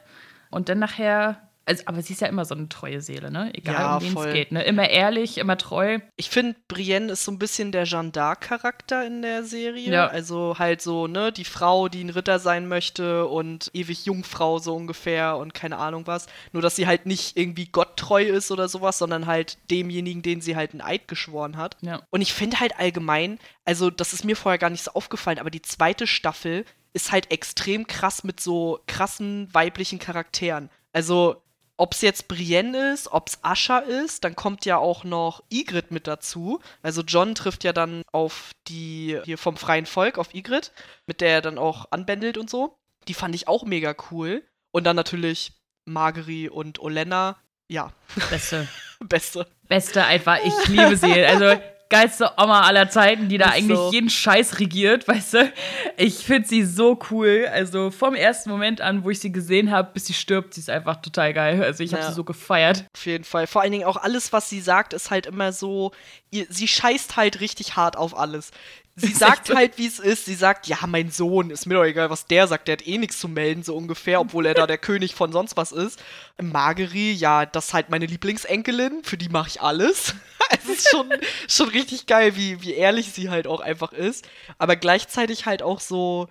Und 0.51 0.69
dann 0.69 0.79
nachher 0.79 1.48
also, 1.69 1.84
aber 1.86 2.01
sie 2.01 2.13
ist 2.13 2.21
ja 2.21 2.27
immer 2.27 2.45
so 2.45 2.55
eine 2.55 2.67
treue 2.67 2.99
Seele, 2.99 3.29
ne? 3.29 3.51
Egal, 3.53 3.75
ja, 3.75 3.97
um 3.97 4.03
wen 4.03 4.17
es 4.17 4.34
geht, 4.34 4.51
ne? 4.51 4.63
Immer 4.63 4.89
ehrlich, 4.89 5.38
immer 5.38 5.55
treu. 5.55 5.99
Ich 6.15 6.32
finde, 6.32 6.55
Brienne 6.67 7.12
ist 7.12 7.23
so 7.23 7.32
ein 7.32 7.38
bisschen 7.38 7.71
der 7.71 7.84
Jeanne 7.84 8.10
d'Arc-Charakter 8.10 9.05
in 9.05 9.21
der 9.21 9.43
Serie. 9.43 9.91
Ja. 9.91 10.08
Also 10.08 10.55
halt 10.58 10.82
so, 10.82 11.05
ne, 11.05 11.32
die 11.32 11.45
Frau, 11.45 11.88
die 11.88 12.03
ein 12.03 12.10
Ritter 12.10 12.39
sein 12.39 12.67
möchte 12.67 13.27
und 13.27 13.69
ewig 13.73 14.05
Jungfrau 14.05 14.58
so 14.58 14.75
ungefähr 14.75 15.38
und 15.38 15.53
keine 15.53 15.77
Ahnung 15.77 16.08
was. 16.08 16.25
Nur, 16.53 16.63
dass 16.63 16.75
sie 16.75 16.88
halt 16.88 17.05
nicht 17.05 17.38
irgendwie 17.38 17.67
gotttreu 17.67 18.23
ist 18.23 18.49
oder 18.51 18.67
sowas, 18.67 18.97
sondern 18.97 19.27
halt 19.27 19.60
demjenigen, 19.69 20.23
den 20.23 20.41
sie 20.41 20.55
halt 20.55 20.73
ein 20.73 20.82
Eid 20.82 21.08
geschworen 21.08 21.55
hat. 21.55 21.77
Ja. 21.82 22.01
Und 22.10 22.21
ich 22.21 22.34
finde 22.34 22.60
halt 22.60 22.79
allgemein, 22.79 23.38
also 23.63 23.91
das 23.91 24.13
ist 24.13 24.25
mir 24.25 24.36
vorher 24.36 24.58
gar 24.58 24.71
nicht 24.71 24.84
so 24.84 24.91
aufgefallen, 24.93 25.38
aber 25.38 25.51
die 25.51 25.62
zweite 25.62 26.08
Staffel 26.08 26.65
ist 26.93 27.12
halt 27.12 27.32
extrem 27.32 27.86
krass 27.86 28.23
mit 28.23 28.39
so 28.39 28.79
krassen 28.88 29.47
weiblichen 29.53 29.99
Charakteren. 29.99 30.71
Also 30.91 31.43
ob 31.79 31.93
es 31.93 32.01
jetzt 32.01 32.27
Brienne 32.27 32.91
ist, 32.91 33.11
ob 33.13 33.29
es 33.29 33.39
Ascha 33.41 33.79
ist, 33.79 34.25
dann 34.25 34.35
kommt 34.35 34.65
ja 34.65 34.77
auch 34.77 35.05
noch 35.05 35.43
Ygritte 35.49 35.93
mit 35.93 36.07
dazu. 36.07 36.59
Also 36.81 37.03
John 37.03 37.35
trifft 37.35 37.63
ja 37.63 37.71
dann 37.71 38.03
auf 38.11 38.51
die 38.67 39.17
hier 39.23 39.37
vom 39.37 39.55
freien 39.55 39.85
Volk, 39.85 40.17
auf 40.17 40.35
Ygritte, 40.35 40.71
mit 41.07 41.21
der 41.21 41.29
er 41.29 41.41
dann 41.41 41.57
auch 41.57 41.87
anbändelt 41.91 42.37
und 42.37 42.49
so. 42.49 42.77
Die 43.07 43.13
fand 43.13 43.33
ich 43.33 43.47
auch 43.47 43.63
mega 43.63 43.95
cool. 44.11 44.43
Und 44.71 44.83
dann 44.83 44.97
natürlich 44.97 45.53
Margery 45.85 46.49
und 46.49 46.79
Olenna. 46.79 47.37
Ja. 47.69 47.93
Beste. 48.29 48.67
Beste. 48.99 49.47
Beste 49.69 50.03
einfach. 50.03 50.37
Ich 50.43 50.67
liebe 50.67 50.97
sie. 50.97 51.23
Also 51.25 51.61
geilste 51.89 52.32
Oma 52.38 52.62
aller 52.62 52.89
Zeiten, 52.89 53.30
die 53.30 53.38
da 53.38 53.47
ist 53.47 53.58
eigentlich 53.58 53.78
so. 53.78 53.91
jeden 53.91 54.10
Scheiß 54.10 54.60
regiert, 54.60 55.08
weißt 55.08 55.34
du? 55.34 55.54
Ich 55.97 56.17
finde 56.25 56.47
sie 56.47 56.63
so 56.63 56.99
cool. 57.10 57.47
Also 57.52 57.91
vom 57.91 58.15
ersten 58.15 58.49
Moment 58.49 58.82
an, 58.82 59.04
wo 59.04 59.10
ich 59.10 59.19
sie 59.19 59.32
gesehen 59.32 59.71
habe, 59.71 59.89
bis 59.93 60.06
sie 60.06 60.13
stirbt, 60.13 60.54
sie 60.54 60.62
ist 60.62 60.69
einfach 60.69 61.02
total 61.02 61.34
geil. 61.34 61.63
Also 61.63 61.84
ich 61.84 61.93
habe 61.93 62.04
ja. 62.04 62.10
sie 62.10 62.15
so 62.15 62.23
gefeiert. 62.23 62.86
Auf 62.95 63.06
jeden 63.06 63.23
Fall. 63.23 63.47
Vor 63.47 63.62
allen 63.62 63.71
Dingen 63.71 63.86
auch 63.86 63.97
alles, 63.97 64.32
was 64.32 64.49
sie 64.49 64.62
sagt, 64.62 64.93
ist 64.93 65.12
halt 65.12 65.25
immer 65.25 65.52
so, 65.52 65.91
ihr, 66.32 66.45
sie 66.49 66.67
scheißt 66.67 67.17
halt 67.17 67.41
richtig 67.41 67.75
hart 67.75 67.97
auf 67.97 68.17
alles 68.17 68.52
sie 68.99 69.13
sagt 69.13 69.53
halt, 69.53 69.77
wie 69.77 69.88
es 69.88 69.99
ist. 69.99 70.25
Sie 70.25 70.35
sagt, 70.35 70.67
ja, 70.67 70.77
mein 70.88 71.12
Sohn, 71.12 71.49
ist 71.49 71.65
mir 71.65 71.75
doch 71.75 71.83
egal, 71.83 72.09
was 72.09 72.25
der 72.25 72.47
sagt. 72.47 72.67
Der 72.67 72.73
hat 72.73 72.88
eh 72.88 72.97
nichts 72.97 73.19
zu 73.19 73.27
melden, 73.27 73.63
so 73.63 73.75
ungefähr, 73.75 74.19
obwohl 74.19 74.45
er 74.45 74.53
da 74.53 74.67
der 74.67 74.77
König 74.77 75.15
von 75.15 75.31
sonst 75.31 75.57
was 75.57 75.71
ist. 75.71 76.01
Margery, 76.41 77.12
ja, 77.12 77.45
das 77.45 77.67
ist 77.67 77.73
halt 77.73 77.89
meine 77.89 78.05
Lieblingsenkelin. 78.05 79.03
Für 79.03 79.17
die 79.17 79.29
mache 79.29 79.49
ich 79.49 79.62
alles. 79.62 80.15
es 80.49 80.65
ist 80.65 80.89
schon, 80.89 81.09
schon 81.47 81.69
richtig 81.69 82.05
geil, 82.05 82.35
wie, 82.35 82.62
wie 82.62 82.73
ehrlich 82.73 83.12
sie 83.12 83.29
halt 83.29 83.47
auch 83.47 83.62
einfach 83.62 83.93
ist. 83.93 84.27
Aber 84.57 84.75
gleichzeitig 84.75 85.45
halt 85.45 85.62
auch 85.62 85.79
so, 85.79 86.27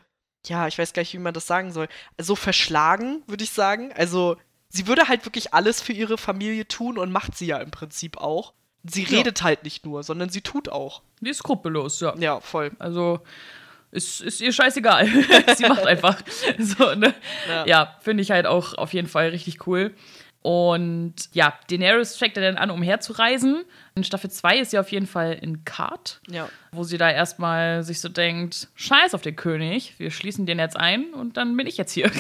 ja, 0.47 0.67
ich 0.67 0.79
weiß 0.79 0.93
gar 0.93 1.03
nicht, 1.03 1.15
wie 1.15 1.19
man 1.19 1.35
das 1.35 1.47
sagen 1.47 1.73
soll. 1.73 1.89
So 2.19 2.37
verschlagen, 2.37 3.23
würde 3.27 3.45
ich 3.45 3.51
sagen. 3.51 3.93
Also, 3.95 4.37
sie 4.69 4.87
würde 4.87 5.09
halt 5.09 5.25
wirklich 5.25 5.55
alles 5.55 5.81
für 5.81 5.93
ihre 5.93 6.19
Familie 6.19 6.67
tun 6.67 6.99
und 6.99 7.13
macht 7.13 7.37
sie 7.37 7.47
ja 7.47 7.59
im 7.59 7.71
Prinzip 7.71 8.19
auch. 8.19 8.55
Sie 8.85 9.05
redet 9.05 9.41
ja. 9.41 9.45
halt 9.45 9.65
nicht 9.65 9.85
nur, 9.85 10.03
sondern 10.03 10.29
sie 10.29 10.41
tut 10.41 10.69
auch. 10.69 11.03
Die 11.21 11.31
ist 11.31 11.39
skrupellos, 11.39 12.01
ja. 12.01 12.15
Ja, 12.19 12.41
voll. 12.41 12.71
Also 12.79 13.21
ist, 13.91 14.21
ist 14.21 14.41
ihr 14.41 14.53
scheißegal. 14.53 15.07
sie 15.57 15.67
macht 15.67 15.87
einfach. 15.87 16.21
So, 16.59 16.95
ne? 16.95 17.15
Ja, 17.49 17.67
ja 17.67 17.97
finde 18.01 18.23
ich 18.23 18.31
halt 18.31 18.47
auch 18.47 18.75
auf 18.75 18.93
jeden 18.93 19.09
Fall 19.09 19.29
richtig 19.29 19.67
cool. 19.67 19.95
Und 20.41 21.15
ja, 21.33 21.59
Daenerys 21.69 22.17
checkt 22.17 22.37
er 22.37 22.43
dann 22.43 22.57
an, 22.57 22.71
umherzureisen. 22.71 23.65
In 23.95 24.05
Staffel 24.05 24.31
2 24.31 24.59
ist 24.59 24.71
sie 24.71 24.79
auf 24.79 24.93
jeden 24.93 25.07
Fall 25.07 25.33
in 25.33 25.65
Kart, 25.65 26.21
ja. 26.29 26.49
wo 26.71 26.85
sie 26.85 26.97
da 26.97 27.11
erstmal 27.11 27.83
sich 27.83 28.01
so 28.01 28.09
denkt: 28.09 28.69
Scheiß 28.77 29.15
auf 29.15 29.23
den 29.23 29.37
König, 29.37 29.95
wir 29.99 30.11
schließen 30.11 30.47
den 30.47 30.59
jetzt 30.59 30.77
ein 30.77 31.13
und 31.13 31.37
dann 31.37 31.57
bin 31.57 31.67
ich 31.67 31.77
jetzt 31.77 31.93
hier. 31.93 32.11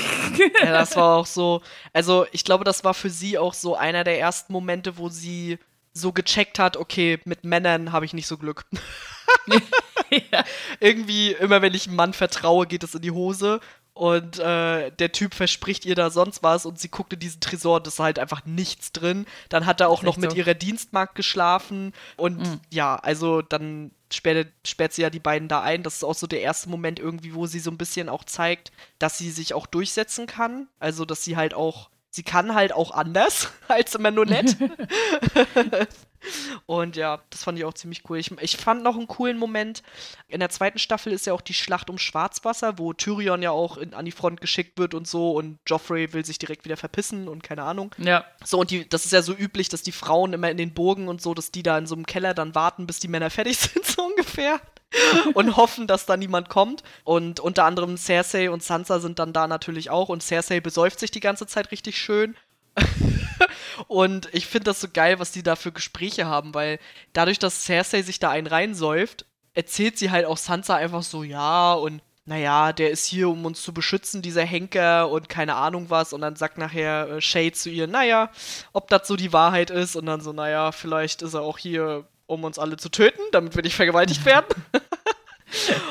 ja, 0.62 0.72
das 0.72 0.96
war 0.96 1.16
auch 1.16 1.26
so. 1.26 1.62
Also, 1.92 2.26
ich 2.32 2.44
glaube, 2.44 2.64
das 2.64 2.82
war 2.82 2.94
für 2.94 3.10
sie 3.10 3.38
auch 3.38 3.54
so 3.54 3.76
einer 3.76 4.02
der 4.02 4.18
ersten 4.18 4.52
Momente, 4.52 4.98
wo 4.98 5.08
sie 5.08 5.58
so 5.92 6.12
gecheckt 6.12 6.59
hat, 6.59 6.77
okay, 6.77 7.20
mit 7.24 7.44
Männern 7.44 7.92
habe 7.92 8.05
ich 8.05 8.12
nicht 8.12 8.27
so 8.27 8.38
Glück. 8.38 8.64
ja. 10.11 10.44
Irgendwie, 10.81 11.33
immer 11.33 11.62
wenn 11.62 11.74
ich 11.74 11.87
einem 11.87 11.96
Mann 11.96 12.12
vertraue, 12.12 12.66
geht 12.66 12.85
es 12.85 12.94
in 12.94 13.03
die 13.03 13.11
Hose. 13.11 13.61
Und 13.98 14.38
äh, 14.38 14.92
der 14.92 15.11
Typ 15.11 15.35
verspricht 15.35 15.85
ihr 15.85 15.96
da 15.96 16.11
sonst 16.11 16.44
was 16.44 16.66
und 16.66 16.79
sie 16.79 16.88
guckt 16.88 17.14
in 17.14 17.18
diesen 17.18 17.40
Tresor, 17.40 17.81
das 17.81 17.94
ist 17.94 17.98
halt 17.98 18.20
einfach 18.20 18.44
nichts 18.44 18.92
drin. 18.92 19.27
Dann 19.48 19.66
hat 19.66 19.81
er 19.81 19.88
auch 19.88 20.05
noch 20.05 20.16
mit 20.16 20.31
so. 20.31 20.37
ihrer 20.37 20.55
Dienstmagd 20.55 21.16
geschlafen. 21.16 21.92
Und 22.16 22.38
mhm. 22.38 22.61
ja, 22.70 22.94
also 22.94 23.42
dann 23.42 23.90
sperrt, 24.12 24.53
sperrt 24.64 24.92
sie 24.92 25.03
ja 25.03 25.11
die 25.11 25.18
beiden 25.18 25.48
da 25.48 25.62
ein. 25.62 25.83
Das 25.83 25.96
ist 25.96 26.05
auch 26.05 26.14
so 26.14 26.29
der 26.29 26.42
erste 26.42 26.68
Moment 26.68 27.01
irgendwie, 27.01 27.35
wo 27.35 27.46
sie 27.46 27.59
so 27.59 27.72
ein 27.72 27.77
bisschen 27.77 28.09
auch 28.09 28.22
zeigt, 28.22 28.70
dass 29.01 29.18
sie 29.18 29.33
sich 29.33 29.53
auch 29.53 29.66
durchsetzen 29.66 30.29
kann. 30.29 30.68
Also, 30.79 31.05
dass 31.05 31.24
sie 31.24 31.37
halt 31.37 31.53
auch 31.53 31.90
sie 32.18 32.24
kann 32.24 32.57
halt 32.57 32.72
auch 32.72 32.90
anders 32.90 33.52
als 33.68 33.94
immer 33.94 34.11
nur 34.11 34.26
nett. 34.26 34.57
Und 36.66 36.96
ja, 36.96 37.22
das 37.31 37.44
fand 37.44 37.61
ich 37.61 37.64
auch 37.64 37.74
ziemlich 37.74 38.02
cool. 38.11 38.18
Ich, 38.18 38.33
ich 38.40 38.57
fand 38.57 38.83
noch 38.83 38.96
einen 38.96 39.07
coolen 39.07 39.38
Moment. 39.38 39.85
In 40.26 40.40
der 40.40 40.50
zweiten 40.50 40.81
Staffel 40.81 41.12
ist 41.12 41.26
ja 41.26 41.33
auch 41.33 41.40
die 41.40 41.54
Schlacht 41.54 41.90
um 41.90 41.96
Schwarzwasser, 41.96 42.76
wo 42.76 42.92
Tyrion 42.92 43.40
ja 43.40 43.52
auch 43.52 43.76
in, 43.76 43.94
an 43.94 44.04
die 44.04 44.11
Front 44.11 44.40
geschickt 44.40 44.81
wird 44.81 44.94
und 44.94 45.07
so 45.07 45.31
und 45.31 45.61
Joffrey 45.64 46.12
will 46.12 46.24
sich 46.24 46.40
direkt 46.40 46.64
wieder 46.64 46.76
verpissen 46.76 47.28
und 47.28 47.44
keine 47.44 47.62
Ahnung. 47.62 47.94
Ja. 47.98 48.24
So, 48.44 48.59
und 48.59 48.72
die, 48.72 48.88
das 48.88 49.04
ist 49.04 49.12
ja 49.12 49.22
so 49.22 49.33
üblich, 49.33 49.68
dass 49.68 49.85
die 49.85 49.92
Frauen 49.92 50.33
immer 50.33 50.50
in 50.50 50.57
den 50.57 50.74
Burgen 50.74 51.07
und 51.07 51.22
so, 51.22 51.35
dass 51.35 51.52
die 51.52 51.62
da 51.62 51.78
in 51.78 51.87
so 51.87 51.94
einem 51.94 52.04
Keller 52.04 52.35
dann 52.35 52.57
warten, 52.57 52.88
bis 52.88 52.98
die 52.98 53.09
Männer 53.09 53.31
fertig 53.31 53.59
sind, 53.59 53.87
so 53.87 54.02
ungefähr. 54.02 54.61
und 55.35 55.57
hoffen, 55.57 55.87
dass 55.87 56.07
da 56.07 56.16
niemand 56.16 56.48
kommt. 56.48 56.83
Und 57.05 57.40
unter 57.40 57.64
anderem 57.64 57.96
Cersei 57.96 58.51
und 58.51 58.62
Sansa 58.62 59.01
sind 59.01 59.18
dann 59.18 59.33
da 59.33 59.46
natürlich 59.46 59.90
auch. 59.90 60.09
Und 60.09 60.22
Cersei 60.22 60.61
besäuft 60.61 61.01
sich 61.01 61.11
die 61.11 61.20
ganze 61.20 61.46
Zeit 61.46 61.70
richtig 61.70 61.98
schön. 61.98 62.37
und 63.88 64.29
ich 64.33 64.46
finde 64.46 64.64
das 64.64 64.81
so 64.81 64.88
geil, 64.92 65.18
was 65.18 65.33
die 65.33 65.42
da 65.42 65.57
für 65.57 65.72
Gespräche 65.72 66.27
haben, 66.27 66.55
weil 66.55 66.79
dadurch, 67.12 67.38
dass 67.38 67.64
Cersei 67.64 68.03
sich 68.03 68.18
da 68.18 68.31
einen 68.31 68.46
reinsäuft, 68.46 69.27
erzählt 69.55 69.98
sie 69.98 70.11
halt 70.11 70.27
auch 70.27 70.37
Sansa 70.37 70.77
einfach 70.77 71.03
so, 71.03 71.24
ja, 71.24 71.72
und 71.72 72.01
naja, 72.29 72.74
der 72.74 72.90
ist 72.90 73.07
hier, 73.07 73.31
um 73.31 73.46
uns 73.46 73.62
zu 73.62 73.72
beschützen, 73.72 74.20
dieser 74.20 74.44
Henker 74.44 75.09
und 75.09 75.31
keine 75.31 75.55
Ahnung 75.55 75.88
was. 75.88 76.12
Und 76.12 76.20
dann 76.20 76.37
sagt 76.37 76.59
nachher 76.59 77.09
äh, 77.09 77.20
Shay 77.22 77.53
zu 77.53 77.70
ihr, 77.70 77.87
naja, 77.87 78.31
ob 78.74 78.88
das 78.88 79.09
so 79.09 79.16
die 79.16 79.33
Wahrheit 79.33 79.70
ist. 79.70 79.96
Und 79.96 80.05
dann 80.05 80.20
so, 80.20 80.35
naja, 80.35 80.70
vielleicht 80.70 81.22
ist 81.22 81.33
er 81.33 81.40
auch 81.40 81.57
hier, 81.57 82.05
um 82.28 82.44
uns 82.44 82.58
alle 82.60 82.76
zu 82.76 82.88
töten, 82.90 83.20
damit 83.32 83.56
wir 83.56 83.64
nicht 83.64 83.74
vergewaltigt 83.74 84.24
werden. 84.24 84.46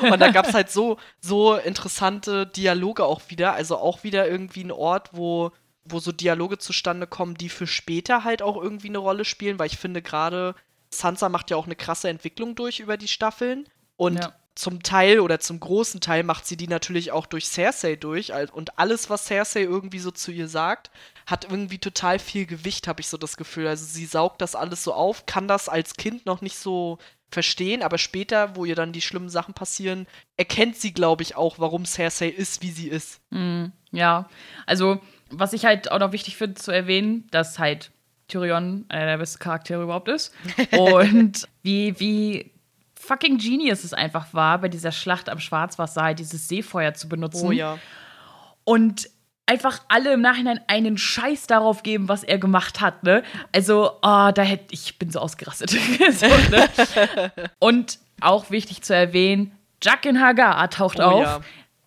und 0.10 0.18
da 0.20 0.30
gab 0.30 0.48
es 0.48 0.54
halt 0.54 0.70
so, 0.70 0.96
so 1.20 1.56
interessante 1.56 2.46
Dialoge 2.46 3.04
auch 3.04 3.20
wieder. 3.28 3.52
Also 3.52 3.76
auch 3.76 4.04
wieder 4.04 4.26
irgendwie 4.26 4.64
ein 4.64 4.72
Ort, 4.72 5.10
wo 5.12 5.52
wo 5.90 6.00
so 6.00 6.12
Dialoge 6.12 6.58
zustande 6.58 7.06
kommen, 7.06 7.34
die 7.34 7.48
für 7.48 7.66
später 7.66 8.22
halt 8.22 8.42
auch 8.42 8.62
irgendwie 8.62 8.88
eine 8.88 8.98
Rolle 8.98 9.24
spielen, 9.24 9.58
weil 9.58 9.68
ich 9.68 9.78
finde 9.78 10.02
gerade 10.02 10.54
Sansa 10.90 11.30
macht 11.30 11.50
ja 11.50 11.56
auch 11.56 11.66
eine 11.66 11.76
krasse 11.76 12.08
Entwicklung 12.10 12.54
durch 12.54 12.80
über 12.80 12.96
die 12.98 13.08
Staffeln 13.08 13.66
und 13.96 14.18
ja. 14.18 14.34
Zum 14.58 14.82
Teil 14.82 15.20
oder 15.20 15.38
zum 15.38 15.60
großen 15.60 16.00
Teil 16.00 16.24
macht 16.24 16.44
sie 16.44 16.56
die 16.56 16.66
natürlich 16.66 17.12
auch 17.12 17.26
durch 17.26 17.46
Cersei 17.46 17.94
durch 17.94 18.32
und 18.52 18.76
alles, 18.76 19.08
was 19.08 19.26
Cersei 19.26 19.62
irgendwie 19.62 20.00
so 20.00 20.10
zu 20.10 20.32
ihr 20.32 20.48
sagt, 20.48 20.90
hat 21.26 21.44
irgendwie 21.44 21.78
total 21.78 22.18
viel 22.18 22.44
Gewicht, 22.44 22.88
habe 22.88 23.00
ich 23.00 23.06
so 23.06 23.16
das 23.16 23.36
Gefühl. 23.36 23.68
Also 23.68 23.84
sie 23.84 24.04
saugt 24.04 24.40
das 24.40 24.56
alles 24.56 24.82
so 24.82 24.94
auf, 24.94 25.26
kann 25.26 25.46
das 25.46 25.68
als 25.68 25.94
Kind 25.94 26.26
noch 26.26 26.40
nicht 26.40 26.58
so 26.58 26.98
verstehen, 27.30 27.84
aber 27.84 27.98
später, 27.98 28.56
wo 28.56 28.64
ihr 28.64 28.74
dann 28.74 28.92
die 28.92 29.00
schlimmen 29.00 29.28
Sachen 29.28 29.54
passieren, 29.54 30.08
erkennt 30.36 30.74
sie, 30.74 30.92
glaube 30.92 31.22
ich, 31.22 31.36
auch, 31.36 31.60
warum 31.60 31.86
Cersei 31.86 32.28
ist, 32.28 32.60
wie 32.60 32.72
sie 32.72 32.88
ist. 32.88 33.20
Mm, 33.30 33.66
ja, 33.92 34.28
also 34.66 35.00
was 35.30 35.52
ich 35.52 35.66
halt 35.66 35.92
auch 35.92 36.00
noch 36.00 36.10
wichtig 36.10 36.36
finde 36.36 36.54
zu 36.54 36.72
erwähnen, 36.72 37.28
dass 37.30 37.60
halt 37.60 37.92
Tyrion 38.26 38.86
einer 38.88 39.06
der 39.06 39.18
besten 39.18 39.38
Charaktere 39.38 39.84
überhaupt 39.84 40.08
ist. 40.08 40.34
Und 40.72 41.46
wie, 41.62 42.00
wie 42.00 42.50
fucking 42.98 43.38
genius 43.38 43.84
es 43.84 43.94
einfach 43.94 44.32
war, 44.34 44.58
bei 44.58 44.68
dieser 44.68 44.92
Schlacht 44.92 45.28
am 45.28 45.38
Schwarzwasser 45.38 46.14
dieses 46.14 46.48
Seefeuer 46.48 46.94
zu 46.94 47.08
benutzen. 47.08 47.48
Oh 47.48 47.52
ja. 47.52 47.78
Und 48.64 49.08
einfach 49.46 49.80
alle 49.88 50.12
im 50.12 50.20
Nachhinein 50.20 50.60
einen 50.66 50.98
Scheiß 50.98 51.46
darauf 51.46 51.82
geben, 51.82 52.08
was 52.08 52.22
er 52.22 52.38
gemacht 52.38 52.80
hat, 52.80 53.02
ne? 53.02 53.22
Also, 53.52 53.92
oh, 54.02 54.30
da 54.32 54.42
hätte 54.42 54.74
ich 54.74 54.98
bin 54.98 55.10
so 55.10 55.20
ausgerastet. 55.20 55.70
so, 56.12 56.26
ne? 56.26 57.32
Und 57.58 57.98
auch 58.20 58.50
wichtig 58.50 58.82
zu 58.82 58.94
erwähnen, 58.94 59.52
Jaqen 59.82 60.20
Hagar 60.20 60.68
taucht 60.70 60.98
oh, 61.00 61.04
auf. 61.04 61.22
Ja 61.22 61.40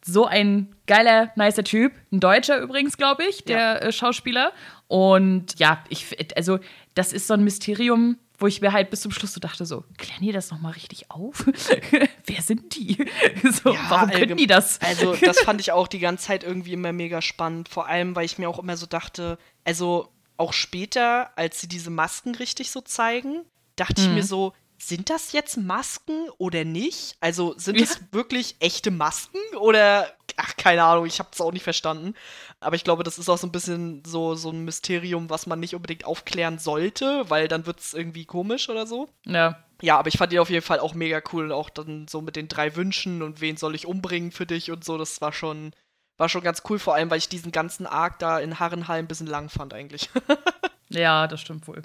so 0.04 0.26
ein 0.26 0.76
geiler, 0.88 1.32
nicer 1.36 1.64
Typ. 1.64 1.94
Ein 2.12 2.20
Deutscher 2.20 2.60
übrigens, 2.60 2.98
glaube 2.98 3.24
ich, 3.24 3.44
der 3.44 3.58
ja. 3.58 3.76
äh, 3.78 3.92
Schauspieler. 3.92 4.52
Und 4.88 5.60
ja, 5.60 5.84
ich, 5.90 6.16
also, 6.36 6.60
das 6.96 7.14
ist 7.14 7.28
so 7.28 7.34
ein 7.34 7.44
Mysterium, 7.44 8.18
wo 8.42 8.48
ich 8.48 8.62
mir 8.62 8.74
halt 8.74 8.90
bis 8.90 9.02
zum 9.02 9.12
Schluss 9.12 9.34
so 9.34 9.40
dachte: 9.40 9.66
so, 9.66 9.84
klären 9.98 10.22
die 10.22 10.32
das 10.32 10.52
nochmal 10.52 10.74
richtig 10.74 11.12
auf? 11.12 11.46
Wer 12.26 12.42
sind 12.42 12.76
die? 12.76 12.98
so, 13.64 13.74
ja, 13.74 13.80
warum 13.90 14.10
können 14.10 14.38
die 14.38 14.48
das? 14.48 14.82
also, 14.82 15.16
das 15.22 15.40
fand 15.40 15.62
ich 15.62 15.72
auch 15.72 15.88
die 15.88 16.00
ganze 16.00 16.26
Zeit 16.26 16.44
irgendwie 16.44 16.74
immer 16.74 16.92
mega 16.92 17.22
spannend. 17.22 17.70
Vor 17.70 17.88
allem, 17.88 18.16
weil 18.16 18.26
ich 18.26 18.38
mir 18.38 18.50
auch 18.50 18.60
immer 18.60 18.78
so 18.78 18.86
dachte, 18.86 19.38
also 19.64 20.10
auch 20.38 20.54
später, 20.54 21.38
als 21.38 21.62
sie 21.62 21.68
diese 21.68 21.92
Masken 21.92 22.34
richtig 22.36 22.72
so 22.72 22.82
zeigen, 22.82 23.44
dachte 23.76 24.02
mhm. 24.02 24.08
ich 24.08 24.14
mir 24.16 24.24
so, 24.24 24.54
sind 24.82 25.10
das 25.10 25.32
jetzt 25.32 25.58
Masken 25.58 26.30
oder 26.38 26.66
nicht? 26.66 27.16
Also 27.20 27.54
sind 27.58 27.78
ja. 27.78 27.84
es 27.84 28.02
wirklich 28.12 28.56
echte 28.60 28.92
Masken 28.92 29.40
oder 29.60 30.12
ach 30.38 30.56
keine 30.58 30.84
Ahnung, 30.84 31.06
ich 31.06 31.20
habe 31.20 31.30
es 31.32 31.42
auch 31.42 31.52
nicht 31.52 31.64
verstanden. 31.64 32.16
Aber 32.60 32.76
ich 32.76 32.84
glaube, 32.84 33.04
das 33.04 33.20
ist 33.20 33.30
auch 33.30 33.38
so 33.38 33.48
ein 33.48 33.52
bisschen 33.52 34.04
so 34.06 34.36
so 34.36 34.50
ein 34.50 34.66
Mysterium, 34.66 35.30
was 35.30 35.46
man 35.46 35.60
nicht 35.60 35.76
unbedingt 35.76 36.06
aufklären 36.06 36.60
sollte, 36.60 37.30
weil 37.30 37.48
dann 37.48 37.66
wird 37.66 37.80
es 37.80 37.94
irgendwie 37.94 38.26
komisch 38.26 38.70
oder 38.70 38.88
so. 38.88 39.10
Ja. 39.26 39.64
Ja, 39.82 39.98
aber 39.98 40.10
ich 40.10 40.18
fand 40.18 40.32
die 40.32 40.40
auf 40.40 40.50
jeden 40.50 40.66
Fall 40.66 40.80
auch 40.80 40.94
mega 40.94 41.22
cool 41.34 41.46
und 41.46 41.52
auch 41.52 41.70
dann 41.70 42.08
so 42.08 42.22
mit 42.22 42.36
den 42.36 42.48
drei 42.48 42.76
Wünschen 42.76 43.24
und 43.24 43.42
wen 43.42 43.58
soll 43.58 43.74
ich 43.74 43.88
umbringen 43.88 44.32
für 44.32 44.46
dich 44.46 44.70
und 44.70 44.84
so, 44.84 44.98
das 44.98 45.22
war 45.22 45.34
schon 45.34 45.74
war 46.18 46.30
schon 46.30 46.44
ganz 46.44 46.62
cool, 46.70 46.78
vor 46.78 46.94
allem 46.94 47.10
weil 47.10 47.18
ich 47.18 47.30
diesen 47.30 47.52
ganzen 47.52 47.88
Arc 47.88 48.20
da 48.20 48.40
in 48.40 48.60
Harrenhal 48.60 49.00
ein 49.00 49.08
bisschen 49.08 49.26
lang 49.26 49.50
fand 49.50 49.74
eigentlich. 49.74 50.10
Ja, 50.94 51.28
das 51.28 51.42
stimmt 51.42 51.68
wohl. 51.68 51.82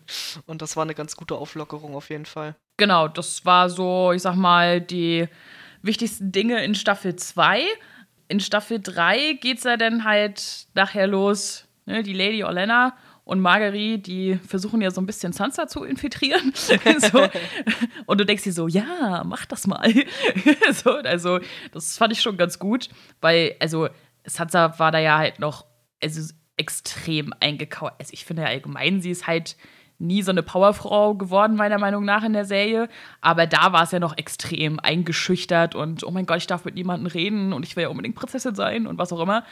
Und 0.47 0.63
das 0.63 0.77
war 0.77 0.83
eine 0.83 0.95
ganz 0.95 1.17
gute 1.17 1.37
Auflockerung 1.37 1.95
auf 1.95 2.11
jeden 2.11 2.27
Fall. 2.27 2.57
Genau, 2.77 3.09
das 3.09 3.45
war 3.45 3.71
so, 3.71 4.13
ich 4.13 4.23
sag 4.23 4.35
mal, 4.37 4.81
die 4.81 5.29
wichtigsten 5.83 6.33
Dinge 6.33 6.63
in 6.65 6.75
Staffel 6.75 7.17
2. 7.17 7.63
In 8.29 8.41
Staffel 8.41 8.81
3 8.83 9.35
geht's 9.35 9.65
ja 9.65 9.77
dann 9.77 10.05
halt 10.05 10.67
nachher 10.75 11.07
los, 11.07 11.67
ne, 11.87 12.03
die 12.03 12.13
Lady 12.13 12.45
Olenna 12.45 12.97
und 13.25 13.41
Marguerite, 13.41 14.03
die 14.03 14.37
versuchen 14.47 14.81
ja 14.81 14.91
so 14.93 15.01
ein 15.01 15.07
bisschen 15.07 15.33
Sansa 15.33 15.67
zu 15.67 15.83
infiltrieren. 15.83 16.53
so. 16.55 17.29
Und 18.07 18.21
du 18.21 18.25
denkst 18.25 18.45
dir 18.45 18.53
so, 18.53 18.69
ja, 18.69 19.25
mach 19.25 19.47
das 19.47 19.67
mal. 19.67 19.93
so, 20.73 20.91
also, 20.93 21.41
das 21.73 21.99
fand 21.99 22.13
ich 22.13 22.23
schon 22.23 22.37
ganz 22.37 22.59
gut, 22.59 22.89
weil, 23.21 23.57
also, 23.59 23.89
Sansa 24.25 24.79
war 24.79 24.93
da 24.93 24.99
ja 24.99 25.19
halt 25.19 25.41
noch, 25.41 25.67
also 26.01 26.33
extrem 26.57 27.35
eingekauert. 27.41 27.95
Also 27.99 28.13
ich 28.13 28.25
finde 28.25 28.43
ja 28.43 28.49
allgemein, 28.49 29.01
sie 29.03 29.11
ist 29.11 29.27
halt 29.27 29.57
nie 29.99 30.23
so 30.23 30.31
eine 30.31 30.43
Powerfrau 30.43 31.15
geworden, 31.15 31.57
meiner 31.57 31.79
Meinung 31.79 32.05
nach, 32.05 32.23
in 32.23 32.33
der 32.33 32.45
Serie. 32.45 32.89
Aber 33.21 33.47
da 33.47 33.73
war 33.73 33.85
es 33.85 33.93
ja 33.93 33.99
noch 33.99 34.17
extrem 34.17 34.79
eingeschüchtert 34.81 35.75
und 35.75 36.05
oh 36.05 36.11
mein 36.11 36.27
Gott, 36.27 36.39
ich 36.39 36.47
darf 36.47 36.65
mit 36.65 36.75
niemandem 36.75 37.07
reden 37.07 37.53
und 37.53 37.65
ich 37.65 37.77
will 37.77 37.85
ja 37.85 37.89
unbedingt 37.89 38.17
Prinzessin 38.17 38.55
sein 38.55 38.87
und 38.87 38.99
was 38.99 39.13
auch 39.13 39.21
immer. 39.21 39.45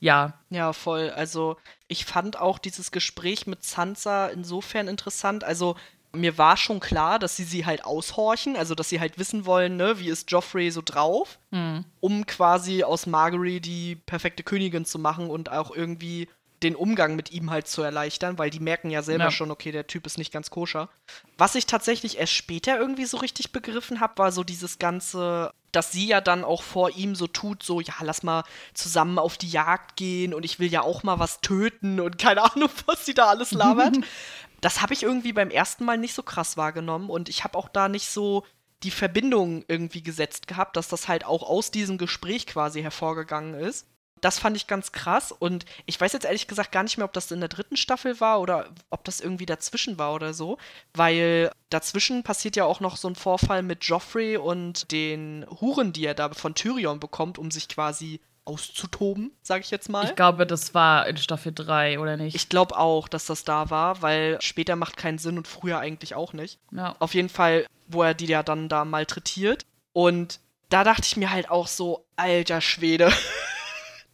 Ja. 0.00 0.34
Ja, 0.50 0.72
voll. 0.72 1.10
Also 1.10 1.56
ich 1.88 2.04
fand 2.04 2.40
auch 2.40 2.58
dieses 2.58 2.90
Gespräch 2.90 3.46
mit 3.46 3.62
Sansa 3.62 4.26
insofern 4.28 4.88
interessant. 4.88 5.44
Also 5.44 5.76
mir 6.12 6.38
war 6.38 6.56
schon 6.56 6.80
klar, 6.80 7.18
dass 7.18 7.36
sie 7.36 7.44
sie 7.44 7.66
halt 7.66 7.84
aushorchen, 7.84 8.56
also 8.56 8.74
dass 8.74 8.88
sie 8.88 9.00
halt 9.00 9.18
wissen 9.18 9.46
wollen, 9.46 9.76
ne, 9.76 9.98
wie 9.98 10.08
ist 10.08 10.30
Joffrey 10.30 10.70
so 10.70 10.80
drauf, 10.84 11.38
mhm. 11.50 11.84
um 12.00 12.26
quasi 12.26 12.84
aus 12.84 13.06
Marguerite 13.06 13.60
die 13.60 13.96
perfekte 13.96 14.42
Königin 14.42 14.84
zu 14.84 14.98
machen 14.98 15.28
und 15.28 15.50
auch 15.50 15.74
irgendwie 15.74 16.28
den 16.62 16.76
Umgang 16.76 17.16
mit 17.16 17.32
ihm 17.32 17.50
halt 17.50 17.68
zu 17.68 17.82
erleichtern, 17.82 18.38
weil 18.38 18.50
die 18.50 18.60
merken 18.60 18.90
ja 18.90 19.02
selber 19.02 19.24
ja. 19.24 19.30
schon, 19.30 19.50
okay, 19.50 19.72
der 19.72 19.86
Typ 19.86 20.06
ist 20.06 20.18
nicht 20.18 20.32
ganz 20.32 20.50
koscher. 20.50 20.88
Was 21.36 21.54
ich 21.54 21.66
tatsächlich 21.66 22.18
erst 22.18 22.32
später 22.32 22.78
irgendwie 22.78 23.04
so 23.04 23.18
richtig 23.18 23.52
begriffen 23.52 24.00
habe, 24.00 24.18
war 24.18 24.32
so 24.32 24.44
dieses 24.44 24.78
ganze, 24.78 25.52
dass 25.72 25.92
sie 25.92 26.06
ja 26.06 26.20
dann 26.20 26.44
auch 26.44 26.62
vor 26.62 26.90
ihm 26.90 27.14
so 27.14 27.26
tut, 27.26 27.62
so, 27.62 27.80
ja, 27.80 27.94
lass 28.00 28.22
mal 28.22 28.44
zusammen 28.72 29.18
auf 29.18 29.36
die 29.36 29.50
Jagd 29.50 29.96
gehen 29.96 30.32
und 30.32 30.44
ich 30.44 30.58
will 30.58 30.70
ja 30.70 30.82
auch 30.82 31.02
mal 31.02 31.18
was 31.18 31.40
töten 31.40 32.00
und 32.00 32.18
keine 32.18 32.42
Ahnung, 32.42 32.70
was 32.86 33.04
sie 33.04 33.14
da 33.14 33.26
alles 33.26 33.52
labert. 33.52 33.96
das 34.60 34.80
habe 34.80 34.94
ich 34.94 35.02
irgendwie 35.02 35.32
beim 35.32 35.50
ersten 35.50 35.84
Mal 35.84 35.98
nicht 35.98 36.14
so 36.14 36.22
krass 36.22 36.56
wahrgenommen 36.56 37.10
und 37.10 37.28
ich 37.28 37.44
habe 37.44 37.58
auch 37.58 37.68
da 37.68 37.88
nicht 37.88 38.08
so 38.08 38.44
die 38.82 38.90
Verbindung 38.90 39.64
irgendwie 39.68 40.02
gesetzt 40.02 40.46
gehabt, 40.46 40.76
dass 40.76 40.88
das 40.88 41.08
halt 41.08 41.24
auch 41.24 41.42
aus 41.42 41.70
diesem 41.70 41.98
Gespräch 41.98 42.46
quasi 42.46 42.82
hervorgegangen 42.82 43.54
ist 43.54 43.86
das 44.24 44.38
fand 44.38 44.56
ich 44.56 44.66
ganz 44.66 44.92
krass. 44.92 45.32
Und 45.32 45.66
ich 45.84 46.00
weiß 46.00 46.14
jetzt 46.14 46.24
ehrlich 46.24 46.48
gesagt 46.48 46.72
gar 46.72 46.82
nicht 46.82 46.96
mehr, 46.96 47.04
ob 47.04 47.12
das 47.12 47.30
in 47.30 47.40
der 47.40 47.50
dritten 47.50 47.76
Staffel 47.76 48.20
war 48.20 48.40
oder 48.40 48.70
ob 48.88 49.04
das 49.04 49.20
irgendwie 49.20 49.44
dazwischen 49.44 49.98
war 49.98 50.14
oder 50.14 50.32
so. 50.32 50.56
Weil 50.94 51.50
dazwischen 51.68 52.22
passiert 52.22 52.56
ja 52.56 52.64
auch 52.64 52.80
noch 52.80 52.96
so 52.96 53.06
ein 53.06 53.16
Vorfall 53.16 53.62
mit 53.62 53.84
Joffrey 53.84 54.38
und 54.38 54.90
den 54.92 55.44
Huren, 55.60 55.92
die 55.92 56.06
er 56.06 56.14
da 56.14 56.30
von 56.30 56.54
Tyrion 56.54 57.00
bekommt, 57.00 57.38
um 57.38 57.50
sich 57.50 57.68
quasi 57.68 58.20
auszutoben, 58.46 59.30
sage 59.42 59.62
ich 59.62 59.70
jetzt 59.70 59.88
mal. 59.88 60.04
Ich 60.04 60.16
glaube, 60.16 60.46
das 60.46 60.74
war 60.74 61.06
in 61.06 61.18
Staffel 61.18 61.52
3, 61.54 61.98
oder 61.98 62.16
nicht? 62.16 62.34
Ich 62.34 62.48
glaube 62.48 62.78
auch, 62.78 63.08
dass 63.08 63.26
das 63.26 63.44
da 63.44 63.68
war, 63.68 64.00
weil 64.00 64.38
später 64.40 64.76
macht 64.76 64.96
keinen 64.96 65.18
Sinn 65.18 65.36
und 65.36 65.48
früher 65.48 65.78
eigentlich 65.78 66.14
auch 66.14 66.32
nicht. 66.32 66.58
Ja. 66.70 66.96
Auf 66.98 67.14
jeden 67.14 67.30
Fall, 67.30 67.66
wo 67.88 68.02
er 68.02 68.14
die 68.14 68.26
ja 68.26 68.42
dann 68.42 68.70
da 68.70 68.84
malträtiert. 68.86 69.64
Und 69.92 70.40
da 70.70 70.82
dachte 70.82 71.02
ich 71.04 71.16
mir 71.16 71.30
halt 71.30 71.50
auch 71.50 71.66
so, 71.66 72.06
alter 72.16 72.62
Schwede. 72.62 73.12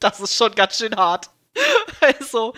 das 0.01 0.21
ist 0.21 0.35
schon 0.35 0.55
ganz 0.55 0.79
schön 0.79 0.97
hart. 0.97 1.31
also, 2.01 2.55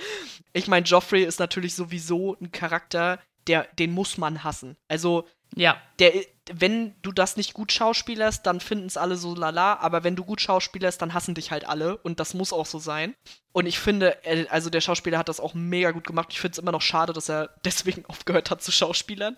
ich 0.52 0.68
meine, 0.68 0.86
Joffrey 0.86 1.24
ist 1.24 1.40
natürlich 1.40 1.74
sowieso 1.74 2.36
ein 2.40 2.52
Charakter, 2.52 3.18
der, 3.46 3.66
den 3.78 3.92
muss 3.92 4.18
man 4.18 4.44
hassen. 4.44 4.76
Also, 4.88 5.26
ja. 5.54 5.76
Der, 5.98 6.12
wenn 6.52 6.94
du 7.02 7.12
das 7.12 7.36
nicht 7.36 7.54
gut 7.54 7.70
schauspielerst, 7.72 8.44
dann 8.46 8.60
finden 8.60 8.86
es 8.86 8.96
alle 8.96 9.16
so 9.16 9.34
lala, 9.34 9.78
aber 9.78 10.02
wenn 10.02 10.16
du 10.16 10.24
gut 10.24 10.40
schauspielerst, 10.40 11.00
dann 11.00 11.14
hassen 11.14 11.34
dich 11.34 11.50
halt 11.50 11.68
alle 11.68 11.98
und 11.98 12.18
das 12.18 12.34
muss 12.34 12.52
auch 12.52 12.66
so 12.66 12.78
sein. 12.78 13.14
Und 13.52 13.66
ich 13.66 13.78
finde, 13.78 14.16
also 14.50 14.70
der 14.70 14.80
Schauspieler 14.80 15.18
hat 15.18 15.28
das 15.28 15.40
auch 15.40 15.54
mega 15.54 15.92
gut 15.92 16.06
gemacht. 16.06 16.28
Ich 16.30 16.40
finde 16.40 16.52
es 16.52 16.58
immer 16.58 16.72
noch 16.72 16.82
schade, 16.82 17.12
dass 17.12 17.28
er 17.28 17.50
deswegen 17.64 18.04
aufgehört 18.06 18.50
hat 18.50 18.62
zu 18.62 18.72
Schauspielern. 18.72 19.36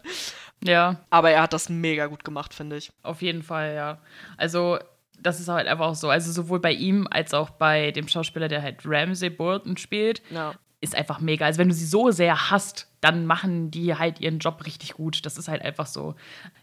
Ja. 0.63 1.05
Aber 1.11 1.31
er 1.31 1.43
hat 1.43 1.53
das 1.53 1.69
mega 1.69 2.07
gut 2.07 2.25
gemacht, 2.25 2.55
finde 2.55 2.77
ich. 2.77 2.91
Auf 3.03 3.21
jeden 3.21 3.43
Fall, 3.43 3.75
ja. 3.75 4.01
Also 4.39 4.79
das 5.25 5.41
ist 5.41 5.49
halt 5.49 5.67
einfach 5.67 5.87
auch 5.87 5.95
so. 5.95 6.11
Also 6.11 6.31
sowohl 6.31 6.61
bei 6.61 6.73
ihm 6.73 7.09
als 7.11 7.35
auch 7.35 7.51
bei 7.51 7.91
dem 7.91 8.07
Schauspieler, 8.07 8.47
der 8.47 8.63
halt 8.63 8.83
Ramsey 8.85 9.31
Bolton 9.31 9.77
spielt, 9.77 10.23
ja. 10.31 10.55
ist 10.81 10.95
einfach 10.95 11.19
mega. 11.19 11.47
Also 11.47 11.59
wenn 11.59 11.69
du 11.69 11.75
sie 11.75 11.87
so 11.87 12.11
sehr 12.11 12.51
hast, 12.51 12.89
dann 13.01 13.27
machen 13.27 13.71
die 13.71 13.95
halt 13.95 14.21
ihren 14.21 14.39
Job 14.39 14.65
richtig 14.67 14.95
gut. 14.95 15.25
Das 15.27 15.39
ist 15.39 15.49
halt 15.49 15.63
einfach 15.63 15.87
so. 15.87 16.15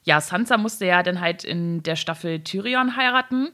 Ja, 0.04 0.22
Sansa 0.22 0.58
musste 0.58 0.86
ja 0.86 1.04
dann 1.04 1.20
halt 1.20 1.44
in 1.44 1.84
der 1.84 1.96
Staffel 1.96 2.44
Tyrion 2.44 2.96
heiraten 2.96 3.50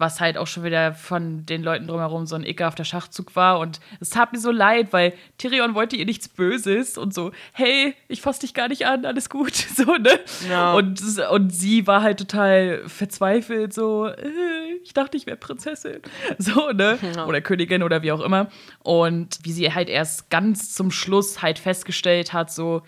was 0.00 0.18
halt 0.18 0.38
auch 0.38 0.46
schon 0.46 0.64
wieder 0.64 0.94
von 0.94 1.44
den 1.44 1.62
Leuten 1.62 1.86
drumherum 1.86 2.26
so 2.26 2.34
ein 2.34 2.44
ekelhafter 2.44 2.84
Schachzug 2.84 3.36
war. 3.36 3.58
Und 3.58 3.80
es 4.00 4.08
tat 4.10 4.32
mir 4.32 4.40
so 4.40 4.50
leid, 4.50 4.92
weil 4.92 5.12
Tyrion 5.36 5.74
wollte 5.74 5.94
ihr 5.94 6.06
nichts 6.06 6.28
Böses 6.28 6.96
und 6.96 7.12
so, 7.12 7.32
hey, 7.52 7.94
ich 8.08 8.22
fass 8.22 8.38
dich 8.38 8.54
gar 8.54 8.68
nicht 8.68 8.86
an, 8.86 9.04
alles 9.04 9.28
gut, 9.28 9.54
so, 9.76 9.84
ne? 9.96 10.18
Ja. 10.48 10.72
Und, 10.72 11.02
und 11.30 11.50
sie 11.50 11.86
war 11.86 12.02
halt 12.02 12.18
total 12.18 12.82
verzweifelt, 12.88 13.74
so, 13.74 14.06
äh, 14.06 14.74
ich 14.82 14.94
dachte, 14.94 15.18
ich 15.18 15.26
wäre 15.26 15.36
Prinzessin, 15.36 16.00
so, 16.38 16.70
ne? 16.72 16.98
Ja. 17.14 17.26
Oder 17.26 17.42
Königin 17.42 17.82
oder 17.82 18.02
wie 18.02 18.12
auch 18.12 18.20
immer. 18.20 18.48
Und 18.82 19.38
wie 19.42 19.52
sie 19.52 19.72
halt 19.72 19.90
erst 19.90 20.30
ganz 20.30 20.72
zum 20.72 20.90
Schluss 20.90 21.42
halt 21.42 21.58
festgestellt 21.58 22.32
hat, 22.32 22.50
so, 22.50 22.82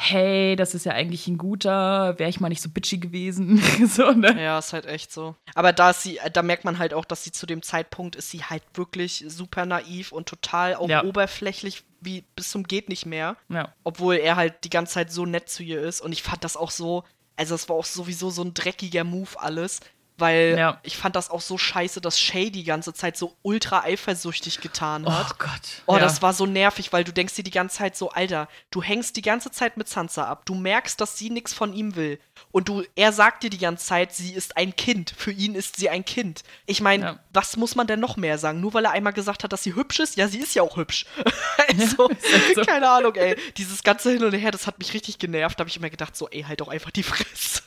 hey, 0.00 0.54
das 0.54 0.76
ist 0.76 0.86
ja 0.86 0.92
eigentlich 0.92 1.26
ein 1.26 1.38
guter, 1.38 2.16
wäre 2.20 2.30
ich 2.30 2.38
mal 2.38 2.48
nicht 2.48 2.62
so 2.62 2.68
bitchy 2.68 2.98
gewesen. 2.98 3.60
so, 3.88 4.12
ne? 4.12 4.40
Ja, 4.40 4.56
ist 4.60 4.72
halt 4.72 4.86
echt 4.86 5.12
so. 5.12 5.34
Aber 5.56 5.72
da 5.72 5.92
sie, 5.92 6.20
da 6.32 6.42
merkt 6.42 6.64
man 6.64 6.78
halt 6.78 6.94
auch, 6.94 7.04
dass 7.04 7.24
sie 7.24 7.32
zu 7.32 7.46
dem 7.46 7.62
Zeitpunkt 7.62 8.14
ist 8.14 8.30
sie 8.30 8.44
halt 8.44 8.62
wirklich 8.74 9.24
super 9.26 9.66
naiv 9.66 10.12
und 10.12 10.28
total 10.28 10.76
auch 10.76 10.88
ja. 10.88 11.02
oberflächlich 11.02 11.82
wie 12.00 12.22
bis 12.36 12.52
zum 12.52 12.62
geht 12.62 12.88
nicht 12.88 13.06
mehr. 13.06 13.36
Ja. 13.48 13.74
Obwohl 13.82 14.14
er 14.14 14.36
halt 14.36 14.62
die 14.62 14.70
ganze 14.70 14.94
Zeit 14.94 15.10
so 15.10 15.26
nett 15.26 15.50
zu 15.50 15.64
ihr 15.64 15.80
ist 15.80 16.00
und 16.00 16.12
ich 16.12 16.22
fand 16.22 16.44
das 16.44 16.56
auch 16.56 16.70
so, 16.70 17.02
also 17.34 17.56
es 17.56 17.68
war 17.68 17.74
auch 17.74 17.84
sowieso 17.84 18.30
so 18.30 18.42
ein 18.42 18.54
dreckiger 18.54 19.02
Move 19.02 19.30
alles, 19.36 19.80
weil 20.18 20.56
ja. 20.58 20.80
ich 20.82 20.96
fand 20.96 21.16
das 21.16 21.30
auch 21.30 21.40
so 21.40 21.58
scheiße, 21.58 22.00
dass 22.00 22.18
Shay 22.18 22.50
die 22.50 22.64
ganze 22.64 22.92
Zeit 22.92 23.16
so 23.16 23.36
ultra 23.42 23.82
eifersüchtig 23.82 24.60
getan 24.60 25.06
hat. 25.06 25.26
Oh 25.30 25.34
Gott. 25.38 25.82
Oh, 25.86 25.94
ja. 25.94 26.00
das 26.00 26.22
war 26.22 26.32
so 26.32 26.46
nervig, 26.46 26.92
weil 26.92 27.04
du 27.04 27.12
denkst 27.12 27.34
dir 27.34 27.44
die 27.44 27.50
ganze 27.50 27.78
Zeit 27.78 27.96
so, 27.96 28.10
Alter, 28.10 28.48
du 28.70 28.82
hängst 28.82 29.16
die 29.16 29.22
ganze 29.22 29.50
Zeit 29.50 29.76
mit 29.76 29.88
Sansa 29.88 30.26
ab. 30.26 30.42
Du 30.44 30.54
merkst, 30.54 31.00
dass 31.00 31.16
sie 31.16 31.30
nichts 31.30 31.54
von 31.54 31.72
ihm 31.72 31.94
will. 31.96 32.18
Und 32.50 32.68
du, 32.68 32.82
er 32.96 33.12
sagt 33.12 33.42
dir 33.42 33.50
die 33.50 33.58
ganze 33.58 33.86
Zeit, 33.86 34.14
sie 34.14 34.32
ist 34.32 34.56
ein 34.56 34.74
Kind. 34.74 35.14
Für 35.16 35.32
ihn 35.32 35.54
ist 35.54 35.76
sie 35.76 35.88
ein 35.88 36.04
Kind. 36.04 36.42
Ich 36.66 36.80
meine, 36.80 37.04
ja. 37.04 37.18
was 37.32 37.56
muss 37.56 37.74
man 37.74 37.86
denn 37.86 38.00
noch 38.00 38.16
mehr 38.16 38.38
sagen? 38.38 38.60
Nur 38.60 38.74
weil 38.74 38.84
er 38.84 38.92
einmal 38.92 39.12
gesagt 39.12 39.44
hat, 39.44 39.52
dass 39.52 39.62
sie 39.62 39.74
hübsch 39.74 40.00
ist? 40.00 40.16
Ja, 40.16 40.28
sie 40.28 40.38
ist 40.38 40.54
ja 40.54 40.62
auch 40.62 40.76
hübsch. 40.76 41.06
also, 41.68 42.10
so. 42.54 42.62
keine 42.62 42.88
Ahnung, 42.88 43.14
ey. 43.14 43.36
Dieses 43.56 43.82
ganze 43.82 44.10
Hin 44.10 44.24
und 44.24 44.32
Her, 44.32 44.50
das 44.50 44.66
hat 44.66 44.78
mich 44.78 44.94
richtig 44.94 45.18
genervt. 45.18 45.58
Da 45.58 45.62
habe 45.62 45.70
ich 45.70 45.76
immer 45.76 45.90
gedacht, 45.90 46.16
so, 46.16 46.28
ey, 46.28 46.42
halt 46.42 46.60
doch 46.60 46.68
einfach 46.68 46.90
die 46.90 47.02
Fresse. 47.02 47.62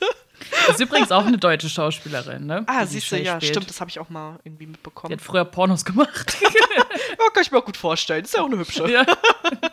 Ist 0.68 0.80
übrigens 0.80 1.10
auch 1.12 1.26
eine 1.26 1.38
deutsche 1.38 1.68
Schauspielerin, 1.68 2.46
ne? 2.46 2.64
Ah, 2.66 2.86
siehst 2.86 3.10
du, 3.10 3.16
ja, 3.16 3.36
spielt. 3.36 3.52
stimmt, 3.52 3.70
das 3.70 3.80
habe 3.80 3.90
ich 3.90 3.98
auch 3.98 4.08
mal 4.08 4.38
irgendwie 4.44 4.66
mitbekommen. 4.66 5.10
Die 5.10 5.14
hat 5.14 5.24
früher 5.24 5.44
Pornos 5.44 5.84
gemacht. 5.84 6.36
ja, 6.42 6.84
kann 7.32 7.42
ich 7.42 7.50
mir 7.50 7.58
auch 7.58 7.64
gut 7.64 7.76
vorstellen. 7.76 8.24
Ist 8.24 8.34
ja 8.34 8.42
auch 8.42 8.46
eine 8.46 8.58
hübsche. 8.58 8.90
Ja, 8.90 9.04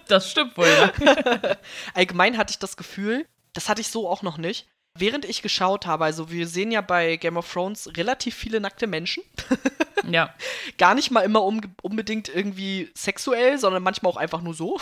das 0.08 0.32
stimmt 0.32 0.58
wohl, 0.58 0.68
ja. 0.68 0.92
Allgemein 1.94 2.38
hatte 2.38 2.52
ich 2.52 2.60
das 2.60 2.78
Gefühl, 2.78 3.26
das 3.54 3.70
hatte 3.70 3.82
ich 3.82 3.90
so 3.90 4.10
auch 4.10 4.22
noch 4.22 4.38
nicht. 4.38 4.68
Während 4.96 5.24
ich 5.24 5.42
geschaut 5.42 5.86
habe, 5.86 6.06
also 6.06 6.32
wir 6.32 6.48
sehen 6.48 6.72
ja 6.72 6.82
bei 6.82 7.16
Game 7.18 7.38
of 7.38 7.52
Thrones 7.52 7.90
relativ 7.96 8.36
viele 8.36 8.60
nackte 8.60 8.88
Menschen. 8.88 9.24
ja. 10.10 10.34
Gar 10.78 10.96
nicht 10.96 11.12
mal 11.12 11.22
immer 11.22 11.44
um, 11.44 11.62
unbedingt 11.82 12.28
irgendwie 12.28 12.90
sexuell, 12.96 13.58
sondern 13.58 13.84
manchmal 13.84 14.12
auch 14.12 14.18
einfach 14.18 14.42
nur 14.42 14.54
so. 14.54 14.80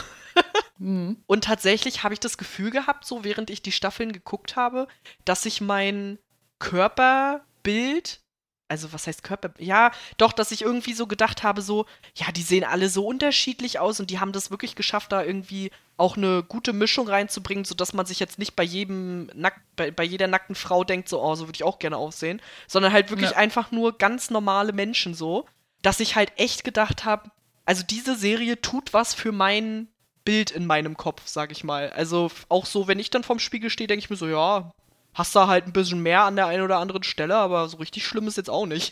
Mhm. 0.79 1.17
Und 1.27 1.43
tatsächlich 1.43 2.03
habe 2.03 2.13
ich 2.13 2.19
das 2.19 2.37
Gefühl 2.37 2.71
gehabt, 2.71 3.05
so 3.05 3.23
während 3.23 3.49
ich 3.49 3.61
die 3.61 3.71
Staffeln 3.71 4.11
geguckt 4.11 4.55
habe, 4.55 4.87
dass 5.25 5.43
sich 5.43 5.61
mein 5.61 6.19
Körperbild 6.59 8.21
also 8.69 8.91
was 8.91 9.07
heißt 9.07 9.23
Körper? 9.23 9.51
Ja, 9.59 9.91
doch, 10.17 10.33
dass 10.33 10.51
ich 10.51 10.61
irgendwie 10.61 10.93
so 10.93 11.07
gedacht 11.07 11.43
habe, 11.43 11.61
so, 11.61 11.85
ja, 12.15 12.31
die 12.31 12.41
sehen 12.41 12.63
alle 12.63 12.89
so 12.89 13.05
unterschiedlich 13.05 13.79
aus 13.79 13.99
und 13.99 14.09
die 14.09 14.19
haben 14.19 14.33
das 14.33 14.51
wirklich 14.51 14.75
geschafft, 14.75 15.11
da 15.11 15.23
irgendwie 15.23 15.71
auch 15.95 16.17
eine 16.17 16.43
gute 16.43 16.73
Mischung 16.73 17.07
reinzubringen, 17.07 17.65
sodass 17.65 17.93
man 17.93 18.05
sich 18.05 18.19
jetzt 18.19 18.39
nicht 18.39 18.55
bei 18.55 18.63
jedem 18.63 19.27
Nack 19.33 19.61
bei, 19.75 19.91
bei 19.91 20.03
jeder 20.03 20.27
nackten 20.27 20.55
Frau 20.55 20.83
denkt, 20.83 21.09
so, 21.09 21.21
oh, 21.21 21.35
so 21.35 21.47
würde 21.47 21.55
ich 21.55 21.63
auch 21.63 21.79
gerne 21.79 21.97
aussehen, 21.97 22.41
sondern 22.67 22.91
halt 22.93 23.09
wirklich 23.09 23.31
ja. 23.31 23.37
einfach 23.37 23.71
nur 23.71 23.97
ganz 23.97 24.29
normale 24.29 24.73
Menschen 24.73 25.13
so, 25.13 25.45
dass 25.81 25.99
ich 25.99 26.15
halt 26.15 26.33
echt 26.35 26.63
gedacht 26.63 27.05
habe, 27.05 27.31
also 27.65 27.83
diese 27.83 28.15
Serie 28.15 28.61
tut 28.61 28.93
was 28.93 29.13
für 29.13 29.31
meinen 29.31 29.89
Bild 30.27 30.51
in 30.51 30.65
meinem 30.65 30.97
Kopf, 30.97 31.21
sag 31.25 31.53
ich 31.53 31.63
mal. 31.63 31.89
Also 31.91 32.29
auch 32.49 32.65
so, 32.65 32.89
wenn 32.89 32.99
ich 32.99 33.09
dann 33.09 33.23
vorm 33.23 33.39
Spiegel 33.39 33.69
stehe, 33.69 33.87
denke 33.87 34.03
ich 34.03 34.09
mir 34.09 34.17
so, 34.17 34.27
ja, 34.27 34.73
hast 35.13 35.33
du 35.33 35.47
halt 35.47 35.67
ein 35.67 35.71
bisschen 35.71 36.03
mehr 36.03 36.23
an 36.23 36.35
der 36.35 36.47
einen 36.47 36.63
oder 36.63 36.79
anderen 36.79 37.03
Stelle, 37.03 37.37
aber 37.37 37.69
so 37.69 37.77
richtig 37.77 38.05
schlimm 38.05 38.27
ist 38.27 38.35
jetzt 38.35 38.49
auch 38.49 38.65
nicht. 38.65 38.91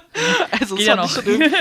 also 0.60 0.76
es 0.76 0.84
ja, 0.84 0.94
noch. 0.94 1.10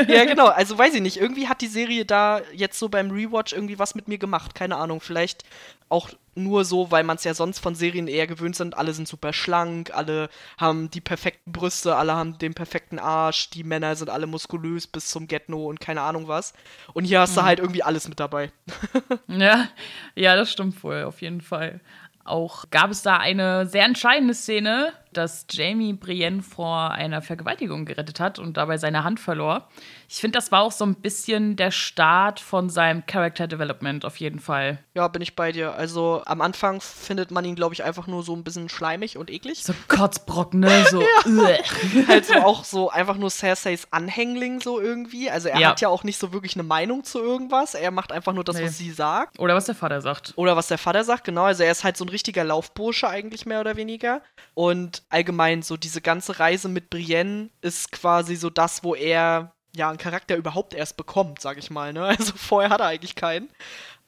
ja, 0.10 0.26
genau. 0.26 0.48
Also 0.48 0.78
weiß 0.78 0.94
ich 0.96 1.02
nicht. 1.02 1.16
Irgendwie 1.16 1.48
hat 1.48 1.62
die 1.62 1.68
Serie 1.68 2.04
da 2.04 2.42
jetzt 2.52 2.78
so 2.78 2.90
beim 2.90 3.12
Rewatch 3.12 3.54
irgendwie 3.54 3.80
was 3.80 3.96
mit 3.96 4.10
mir 4.10 4.18
gemacht. 4.18 4.56
Keine 4.56 4.76
Ahnung. 4.76 5.00
Vielleicht 5.00 5.46
auch 5.88 6.10
nur 6.36 6.66
so, 6.66 6.92
weil 6.92 7.04
man 7.04 7.18
es 7.18 7.24
ja 7.24 7.34
sonst 7.34 7.60
von 7.60 7.76
Serien 7.76 8.08
eher 8.08 8.28
gewöhnt 8.28 8.56
sind. 8.56 8.78
Alle 8.78 8.94
sind 8.94 9.08
super 9.08 9.34
schlank, 9.34 9.92
alle 9.94 10.30
haben 10.58 10.90
die 10.90 11.02
perfekten 11.02 11.52
Brüste, 11.52 11.96
alle 11.96 12.14
haben 12.14 12.38
den 12.38 12.54
perfekten 12.54 13.00
Arsch, 13.00 13.50
die 13.50 13.64
Männer 13.64 13.96
sind 13.96 14.10
alle 14.10 14.28
muskulös 14.28 14.88
bis 14.88 15.10
zum 15.10 15.28
Getno 15.28 15.68
und 15.68 15.80
keine 15.80 16.02
Ahnung 16.02 16.28
was. 16.28 16.54
Und 16.94 17.06
hier 17.06 17.20
hast 17.20 17.32
mhm. 17.32 17.42
du 17.42 17.44
halt 17.44 17.60
irgendwie 17.60 17.84
alles 17.84 18.08
mit 18.08 18.20
dabei. 18.20 18.52
ja, 19.28 19.68
ja, 20.16 20.36
das 20.36 20.52
stimmt 20.52 20.84
wohl, 20.84 21.04
auf 21.04 21.22
jeden 21.22 21.42
Fall. 21.42 21.82
Auch 22.26 22.66
gab 22.72 22.90
es 22.90 23.02
da 23.02 23.18
eine 23.18 23.66
sehr 23.68 23.86
entscheidende 23.86 24.34
Szene, 24.34 24.94
dass 25.14 25.46
Jamie 25.50 25.94
Brienne 25.94 26.42
vor 26.42 26.92
einer 26.92 27.22
Vergewaltigung 27.22 27.86
gerettet 27.86 28.20
hat 28.20 28.40
und 28.40 28.58
dabei 28.58 28.78
seine 28.78 29.04
Hand 29.04 29.20
verlor. 29.20 29.68
Ich 30.10 30.18
finde, 30.18 30.38
das 30.38 30.52
war 30.52 30.62
auch 30.62 30.72
so 30.72 30.86
ein 30.86 30.96
bisschen 30.96 31.56
der 31.56 31.72
Start 31.72 32.40
von 32.40 32.70
seinem 32.70 33.06
Character 33.06 33.48
Development 33.48 34.06
auf 34.06 34.18
jeden 34.18 34.40
Fall. 34.40 34.80
Ja, 34.94 35.08
bin 35.08 35.22
ich 35.22 35.36
bei 35.36 35.52
dir. 35.52 35.74
Also 35.74 36.22
am 36.26 36.42
Anfang 36.42 36.82
findet 36.82 37.32
man 37.32 37.46
ihn, 37.46 37.56
glaube 37.56 37.74
ich, 37.74 37.84
einfach 37.84 38.08
nur 38.08 38.24
so 38.24 38.36
ein 38.36 38.44
bisschen 38.44 38.70
schleimig 38.70 39.18
und 39.18 39.32
eklig. 39.32 39.64
So 39.64 39.74
Kotzbrock, 39.88 40.54
ne? 40.54 40.86
So. 40.92 41.02
halt 42.08 42.26
so 42.26 42.34
auch 42.36 42.64
so 42.64 42.90
einfach 42.90 43.18
nur 43.18 43.30
Cerseis 43.30 43.88
Anhängling 43.92 44.60
so 44.60 44.80
irgendwie. 44.80 45.30
Also 45.30 45.50
er 45.50 45.60
ja. 45.60 45.70
hat 45.70 45.82
ja 45.82 45.90
auch 45.90 46.04
nicht 46.04 46.20
so 46.20 46.34
wirklich 46.34 46.56
eine 46.56 46.64
Meinung 46.64 47.04
zu 47.04 47.20
irgendwas. 47.20 47.74
Er 47.74 47.92
macht 47.92 48.12
einfach 48.12 48.34
nur 48.34 48.44
das, 48.44 48.58
nee. 48.58 48.66
was 48.66 48.78
sie 48.78 48.92
sagt. 48.92 49.40
Oder 49.40 49.56
was 49.56 49.66
der 49.66 49.76
Vater 49.76 50.02
sagt. 50.02 50.34
Oder 50.36 50.56
was 50.56 50.68
der 50.68 50.78
Vater 50.78 51.04
sagt, 51.04 51.24
genau. 51.24 51.44
Also 51.44 51.64
er 51.64 51.72
ist 51.72 51.84
halt 51.84 51.98
so 51.98 52.06
ein 52.06 52.10
richtiger 52.10 52.44
Laufbursche 52.44 53.08
eigentlich 53.08 53.46
mehr 53.46 53.62
oder 53.62 53.76
weniger. 53.76 54.22
Und 54.54 55.03
allgemein 55.14 55.62
so 55.62 55.78
diese 55.78 56.02
ganze 56.02 56.40
Reise 56.40 56.68
mit 56.68 56.90
Brienne 56.90 57.50
ist 57.62 57.92
quasi 57.92 58.36
so 58.36 58.50
das, 58.50 58.84
wo 58.84 58.96
er 58.96 59.54
ja 59.76 59.90
einen 59.90 59.98
Charakter 59.98 60.36
überhaupt 60.36 60.74
erst 60.74 60.98
bekommt, 60.98 61.42
sag 61.42 61.58
ich 61.58 61.70
mal. 61.70 61.94
Ne? 61.94 62.04
Also 62.20 62.34
vorher 62.36 62.70
hat 62.70 62.82
er 62.82 62.88
eigentlich 62.88 63.16
keinen. 63.16 63.50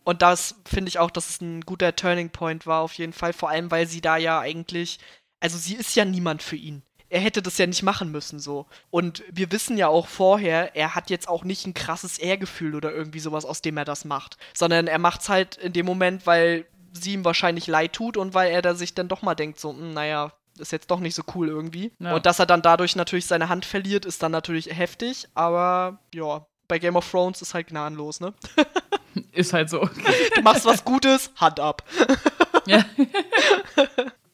Und 0.04 0.22
das 0.22 0.56
finde 0.66 0.90
ich 0.90 1.00
auch, 1.00 1.10
dass 1.12 1.30
es 1.30 1.42
ein 1.42 1.62
guter 1.62 1.96
Turning 1.96 2.30
Point 2.30 2.68
war, 2.68 2.82
auf 2.82 2.94
jeden 2.94 3.14
Fall. 3.14 3.34
Vor 3.34 3.50
allem, 3.50 3.72
weil 3.72 3.88
sie 3.88 4.02
da 4.02 4.18
ja 4.18 4.40
eigentlich, 4.40 5.00
also 5.40 5.58
sie 5.58 5.76
ist 5.76 5.96
ja 5.96 6.06
niemand 6.06 6.44
für 6.44 6.56
ihn. 6.56 6.84
Er 7.10 7.22
hätte 7.22 7.42
das 7.42 7.58
ja 7.58 7.66
nicht 7.66 7.84
machen 7.84 8.12
müssen, 8.12 8.40
so. 8.40 8.68
Und 8.90 9.24
wir 9.32 9.52
wissen 9.52 9.78
ja 9.78 9.88
auch 9.88 10.08
vorher, 10.08 10.76
er 10.76 10.96
hat 10.96 11.10
jetzt 11.10 11.28
auch 11.28 11.44
nicht 11.44 11.66
ein 11.66 11.74
krasses 11.74 12.18
Ehrgefühl 12.18 12.76
oder 12.76 12.92
irgendwie 12.92 13.20
sowas, 13.20 13.46
aus 13.46 13.62
dem 13.62 13.78
er 13.78 13.86
das 13.86 14.06
macht. 14.06 14.38
Sondern 14.54 14.88
er 14.88 15.00
macht 15.00 15.22
es 15.22 15.30
halt 15.30 15.56
in 15.58 15.74
dem 15.74 15.86
Moment, 15.86 16.28
weil 16.28 16.66
sie 16.94 17.14
ihm 17.14 17.26
wahrscheinlich 17.26 17.68
leid 17.68 17.94
tut 17.94 18.18
und 18.18 18.34
weil 18.34 18.52
er 18.52 18.62
da 18.62 18.76
sich 18.76 18.94
dann 18.94 19.08
doch 19.08 19.22
mal 19.22 19.36
denkt, 19.36 19.60
so, 19.60 19.72
hm, 19.72 19.94
naja, 19.94 20.34
ist 20.60 20.72
jetzt 20.72 20.90
doch 20.92 21.00
nicht 21.00 21.16
so 21.16 21.24
cool 21.36 21.50
irgendwie. 21.50 21.92
Ja. 22.00 22.16
Und 22.16 22.26
dass 22.26 22.40
er 22.40 22.46
dann 22.46 22.62
dadurch 22.62 22.96
natürlich 22.96 23.26
seine 23.26 23.50
Hand 23.50 23.66
verliert, 23.66 24.06
ist 24.06 24.24
dann 24.24 24.32
natürlich 24.32 24.68
heftig, 24.68 25.28
aber 25.36 26.00
ja, 26.14 26.46
bei 26.68 26.80
Game 26.80 26.96
of 26.96 27.10
Thrones 27.10 27.42
ist 27.42 27.54
halt 27.54 27.68
gnadenlos, 27.68 28.20
ne? 28.20 28.34
Ist 29.32 29.54
halt 29.54 29.70
so. 29.70 29.88
Du 30.36 30.42
machst 30.42 30.66
was 30.66 30.84
Gutes, 30.84 31.32
Hand 31.38 31.60
ab. 31.60 31.84
Ja. 32.68 32.84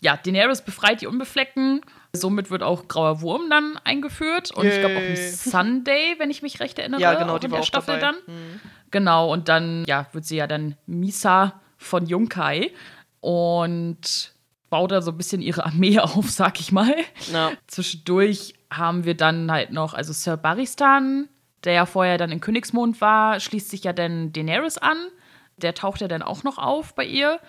ja, 0.02 0.16
Daenerys 0.16 0.62
befreit 0.62 1.02
die 1.02 1.08
Unbefleckten. 1.08 1.82
Somit 2.14 2.50
wird 2.50 2.64
auch 2.64 2.88
Grauer 2.88 3.20
Wurm 3.20 3.50
dann 3.50 3.78
eingeführt. 3.84 4.52
Und 4.52 4.64
Yay. 4.64 4.74
ich 4.74 4.80
glaube 4.80 4.96
auch 4.96 5.02
ein 5.02 5.18
Sunday, 5.18 6.16
wenn 6.18 6.30
ich 6.30 6.42
mich 6.42 6.62
recht 6.62 6.80
erinnere. 6.80 7.02
Ja, 7.02 7.16
genau, 7.16 7.40
die 7.40 7.48
in 7.48 7.52
war 7.52 7.60
der 7.60 7.66
Staffel 7.66 8.00
dabei. 8.00 8.14
dann. 8.26 8.34
Mhm. 8.34 8.60
Genau, 8.90 9.34
und 9.34 9.50
dann 9.50 9.84
ja, 9.86 10.08
wird 10.14 10.24
sie 10.24 10.38
ja 10.38 10.48
dann 10.48 10.78
Misa 10.86 11.60
von 11.78 12.06
Junkai. 12.06 12.72
Und 13.20 14.31
baut 14.72 14.92
da 14.92 15.04
so 15.04 15.12
ein 15.12 15.18
bisschen 15.18 15.44
ihre 15.44 15.64
Armee 15.66 16.00
auf, 16.00 16.32
sag 16.32 16.60
ich 16.60 16.72
mal. 16.72 16.96
Ja. 17.32 17.52
Zwischendurch 17.68 18.56
haben 18.72 19.06
wir 19.06 19.16
dann 19.16 19.52
halt 19.52 19.72
noch, 19.72 19.94
also 19.94 20.14
Sir 20.14 20.38
Baristan, 20.38 21.30
der 21.64 21.74
ja 21.74 21.86
vorher 21.86 22.18
dann 22.18 22.32
in 22.32 22.42
Königsmond 22.42 23.00
war, 23.02 23.40
schließt 23.40 23.70
sich 23.70 23.84
ja 23.84 23.94
dann 23.94 24.34
Daenerys 24.34 24.80
an. 24.80 24.98
Der 25.58 25.76
taucht 25.76 26.02
ja 26.02 26.08
dann 26.08 26.24
auch 26.24 26.44
noch 26.44 26.58
auf 26.58 26.96
bei 26.96 27.06
ihr. 27.06 27.40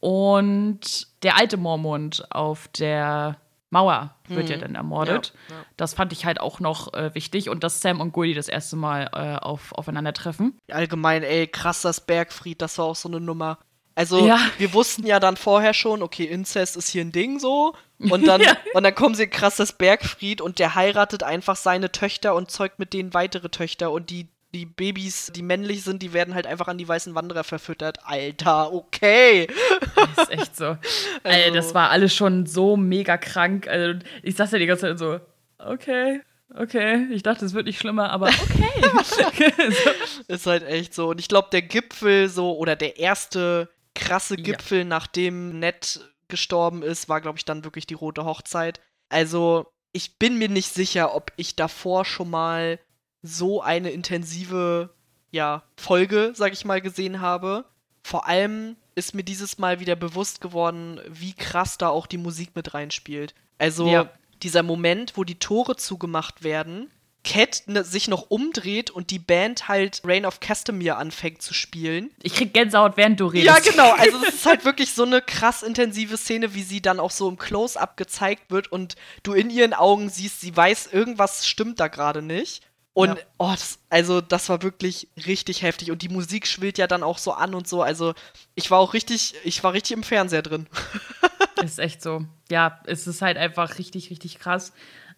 Und 0.00 1.06
der 1.22 1.38
alte 1.38 1.56
Mormont 1.56 2.26
auf 2.30 2.68
der 2.68 3.38
Mauer 3.70 4.16
wird 4.28 4.48
hm. 4.48 4.50
ja 4.50 4.56
dann 4.58 4.74
ermordet. 4.74 5.32
Ja, 5.48 5.54
ja. 5.54 5.62
Das 5.78 5.94
fand 5.94 6.12
ich 6.12 6.26
halt 6.26 6.40
auch 6.40 6.60
noch 6.60 6.92
äh, 6.92 7.14
wichtig. 7.14 7.48
Und 7.48 7.64
dass 7.64 7.80
Sam 7.80 8.00
und 8.00 8.12
Goldie 8.12 8.34
das 8.34 8.48
erste 8.48 8.76
Mal 8.76 9.08
äh, 9.14 9.36
auf, 9.42 9.72
aufeinandertreffen. 9.72 10.58
Allgemein, 10.70 11.22
ey, 11.22 11.46
krass, 11.46 11.80
das 11.80 12.04
Bergfried, 12.04 12.60
das 12.60 12.76
war 12.76 12.86
auch 12.86 12.96
so 12.96 13.08
eine 13.08 13.20
Nummer. 13.20 13.58
Also, 13.94 14.26
ja. 14.26 14.38
wir 14.58 14.72
wussten 14.72 15.06
ja 15.06 15.20
dann 15.20 15.36
vorher 15.36 15.74
schon, 15.74 16.02
okay, 16.02 16.24
Inzest 16.24 16.76
ist 16.76 16.88
hier 16.88 17.04
ein 17.04 17.12
Ding 17.12 17.38
so. 17.38 17.74
Und 17.98 18.26
dann, 18.26 18.40
ja. 18.42 18.56
und 18.74 18.82
dann 18.82 18.94
kommen 18.94 19.14
sie 19.14 19.26
krass 19.26 19.56
das 19.56 19.72
Bergfried 19.72 20.40
und 20.40 20.58
der 20.58 20.74
heiratet 20.74 21.22
einfach 21.22 21.56
seine 21.56 21.92
Töchter 21.92 22.34
und 22.34 22.50
zeugt 22.50 22.78
mit 22.78 22.92
denen 22.92 23.14
weitere 23.14 23.48
Töchter 23.48 23.90
und 23.90 24.10
die, 24.10 24.28
die 24.54 24.66
Babys, 24.66 25.30
die 25.34 25.42
männlich 25.42 25.84
sind, 25.84 26.02
die 26.02 26.12
werden 26.12 26.34
halt 26.34 26.46
einfach 26.46 26.68
an 26.68 26.78
die 26.78 26.88
weißen 26.88 27.14
Wanderer 27.14 27.44
verfüttert. 27.44 27.98
Alter, 28.04 28.72
okay. 28.72 29.46
Das 29.94 30.28
ist 30.28 30.30
echt 30.30 30.56
so. 30.56 30.64
Also, 31.24 31.38
Ey, 31.38 31.52
das 31.52 31.74
war 31.74 31.90
alles 31.90 32.14
schon 32.14 32.46
so 32.46 32.76
mega 32.76 33.16
krank. 33.16 33.68
Also, 33.68 34.00
ich 34.22 34.36
saß 34.36 34.50
ja 34.52 34.58
die 34.58 34.66
ganze 34.66 34.88
Zeit 34.88 34.98
so, 34.98 35.20
okay. 35.58 36.20
Okay, 36.54 37.06
ich 37.10 37.22
dachte, 37.22 37.46
es 37.46 37.54
wird 37.54 37.64
nicht 37.64 37.78
schlimmer, 37.78 38.10
aber 38.10 38.28
okay. 38.28 38.92
so. 39.04 39.90
Ist 40.28 40.46
halt 40.46 40.64
echt 40.64 40.92
so. 40.92 41.08
Und 41.08 41.18
ich 41.18 41.28
glaube, 41.28 41.48
der 41.50 41.62
Gipfel 41.62 42.28
so, 42.28 42.56
oder 42.58 42.76
der 42.76 42.98
erste 42.98 43.70
krasse 43.94 44.36
Gipfel, 44.36 44.78
ja. 44.78 44.84
nachdem 44.84 45.58
Ned 45.58 46.00
gestorben 46.28 46.82
ist, 46.82 47.08
war, 47.08 47.20
glaube 47.20 47.38
ich, 47.38 47.44
dann 47.44 47.64
wirklich 47.64 47.86
die 47.86 47.94
rote 47.94 48.24
Hochzeit. 48.24 48.80
Also, 49.08 49.66
ich 49.92 50.18
bin 50.18 50.38
mir 50.38 50.48
nicht 50.48 50.72
sicher, 50.72 51.14
ob 51.14 51.32
ich 51.36 51.56
davor 51.56 52.04
schon 52.04 52.30
mal 52.30 52.78
so 53.22 53.60
eine 53.60 53.90
intensive, 53.90 54.94
ja, 55.30 55.62
Folge, 55.76 56.32
sag 56.34 56.52
ich 56.52 56.64
mal, 56.64 56.80
gesehen 56.80 57.20
habe. 57.20 57.66
Vor 58.02 58.26
allem 58.26 58.76
ist 58.94 59.14
mir 59.14 59.24
dieses 59.24 59.58
Mal 59.58 59.80
wieder 59.80 59.96
bewusst 59.96 60.40
geworden, 60.40 61.00
wie 61.08 61.34
krass 61.34 61.78
da 61.78 61.88
auch 61.88 62.06
die 62.06 62.18
Musik 62.18 62.56
mit 62.56 62.74
reinspielt. 62.74 63.34
Also, 63.58 63.86
ja. 63.88 64.10
dieser 64.42 64.62
Moment, 64.62 65.16
wo 65.16 65.24
die 65.24 65.38
Tore 65.38 65.76
zugemacht 65.76 66.42
werden 66.42 66.90
Cat 67.24 67.62
ne, 67.66 67.84
sich 67.84 68.08
noch 68.08 68.30
umdreht 68.30 68.90
und 68.90 69.10
die 69.10 69.18
Band 69.18 69.68
halt 69.68 70.02
Reign 70.04 70.26
of 70.26 70.40
Castamere 70.40 70.96
anfängt 70.96 71.40
zu 71.40 71.54
spielen. 71.54 72.10
Ich 72.22 72.34
krieg 72.34 72.52
Gänsehaut, 72.52 72.96
während 72.96 73.20
du 73.20 73.26
redest. 73.26 73.46
Ja, 73.46 73.70
genau. 73.70 73.92
Also 73.92 74.18
es 74.26 74.34
ist 74.34 74.46
halt 74.46 74.64
wirklich 74.64 74.92
so 74.92 75.04
eine 75.04 75.22
krass 75.22 75.62
intensive 75.62 76.16
Szene, 76.16 76.54
wie 76.54 76.62
sie 76.62 76.82
dann 76.82 76.98
auch 76.98 77.12
so 77.12 77.28
im 77.28 77.38
Close-up 77.38 77.96
gezeigt 77.96 78.50
wird 78.50 78.72
und 78.72 78.96
du 79.22 79.34
in 79.34 79.50
ihren 79.50 79.72
Augen 79.72 80.08
siehst, 80.08 80.40
sie 80.40 80.56
weiß, 80.56 80.88
irgendwas 80.92 81.46
stimmt 81.46 81.78
da 81.78 81.88
gerade 81.88 82.22
nicht. 82.22 82.62
Und 82.94 83.08
ja. 83.08 83.24
oh, 83.38 83.50
das, 83.52 83.78
also 83.88 84.20
das 84.20 84.48
war 84.48 84.62
wirklich 84.62 85.08
richtig 85.26 85.62
heftig 85.62 85.90
und 85.90 86.02
die 86.02 86.10
Musik 86.10 86.46
schwillt 86.46 86.76
ja 86.76 86.86
dann 86.86 87.02
auch 87.02 87.18
so 87.18 87.32
an 87.32 87.54
und 87.54 87.66
so. 87.66 87.82
Also 87.82 88.14
ich 88.54 88.70
war 88.70 88.80
auch 88.80 88.94
richtig, 88.94 89.34
ich 89.44 89.62
war 89.64 89.72
richtig 89.72 89.96
im 89.96 90.02
Fernseher 90.02 90.42
drin. 90.42 90.66
ist 91.64 91.78
echt 91.78 92.02
so. 92.02 92.26
Ja, 92.50 92.80
es 92.84 93.06
ist 93.06 93.22
halt 93.22 93.38
einfach 93.38 93.78
richtig, 93.78 94.10
richtig 94.10 94.38
krass 94.40 94.72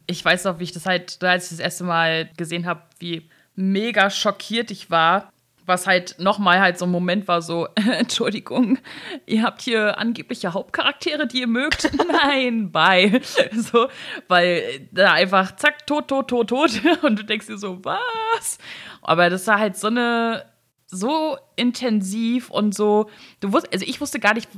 ich 0.07 0.25
weiß 0.25 0.45
noch, 0.45 0.59
wie 0.59 0.65
ich 0.65 0.73
das 0.73 0.87
halt, 0.87 1.23
als 1.23 1.45
ich 1.45 1.51
das 1.51 1.61
erste 1.61 1.85
Mal 1.85 2.29
gesehen 2.37 2.67
habe, 2.67 2.83
wie 2.99 3.29
mega 3.57 4.11
schockiert 4.11 4.71
ich 4.71 4.91
war, 4.91 5.33
was 5.67 5.87
halt 5.87 6.17
nochmal 6.19 6.61
halt 6.61 6.79
so 6.79 6.85
ein 6.85 6.91
Moment 6.91 7.27
war, 7.27 7.41
so, 7.41 7.69
Entschuldigung, 7.75 8.79
ihr 9.27 9.43
habt 9.43 9.63
hier 9.63 9.99
angebliche 9.99 10.53
Hauptcharaktere, 10.53 11.27
die 11.27 11.41
ihr 11.41 11.47
mögt. 11.47 11.91
Nein, 12.23 12.71
bye. 12.71 13.21
So, 13.53 13.89
weil 14.29 14.89
da 14.91 15.13
einfach 15.13 15.57
zack, 15.57 15.87
tot, 15.87 16.09
tot, 16.09 16.29
tot, 16.29 16.49
tot. 16.49 16.71
Und 17.03 17.19
du 17.19 17.25
denkst 17.25 17.47
dir 17.47 17.59
so, 17.59 17.85
was? 17.85 18.59
Aber 19.03 19.31
das 19.31 19.47
war 19.47 19.59
halt 19.59 19.77
so 19.77 19.87
eine 19.87 20.45
so 20.87 21.37
intensiv 21.57 22.51
und 22.51 22.75
so. 22.75 23.11
Du 23.41 23.53
wusst, 23.53 23.73
also 23.73 23.85
ich 23.85 24.01
wusste 24.01 24.21
gar 24.21 24.35
nicht, 24.35 24.49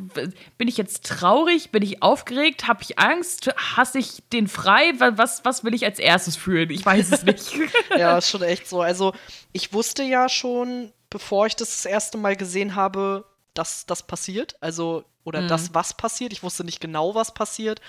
bin 0.59 0.69
ich 0.69 0.77
jetzt 0.77 1.07
traurig, 1.07 1.71
bin 1.71 1.83
ich 1.83 2.03
aufgeregt, 2.03 2.67
habe 2.67 2.83
ich 2.83 2.99
Angst, 2.99 3.49
hasse 3.57 3.99
ich 3.99 4.23
den 4.33 4.49
frei? 4.49 4.93
Was, 4.99 5.45
was 5.45 5.65
will 5.65 5.75
ich 5.75 5.85
als 5.85 5.99
erstes 5.99 6.37
fühlen? 6.37 6.71
Ich 6.71 6.85
weiß 6.85 7.13
es 7.13 7.23
nicht. 7.23 7.53
ja, 7.97 8.19
ist 8.19 8.31
schon 8.31 8.43
echt 8.43 8.69
so. 8.69 8.81
Also 8.83 9.15
ich 9.53 9.73
wusste 9.73 10.03
ja 10.03 10.29
schon, 10.29 10.93
bevor 11.11 11.47
ich 11.47 11.57
das 11.57 11.71
das 11.71 11.85
erste 11.87 12.19
Mal 12.19 12.37
gesehen 12.37 12.75
habe, 12.75 13.25
dass 13.55 13.87
das 13.87 14.03
passiert. 14.03 14.57
Also 14.61 15.05
oder 15.27 15.43
mhm. 15.43 15.49
das, 15.49 15.75
was 15.75 15.95
passiert. 15.95 16.33
Ich 16.33 16.43
wusste 16.43 16.65
nicht 16.65 16.81
genau, 16.81 17.15
was 17.15 17.35
passiert. 17.35 17.81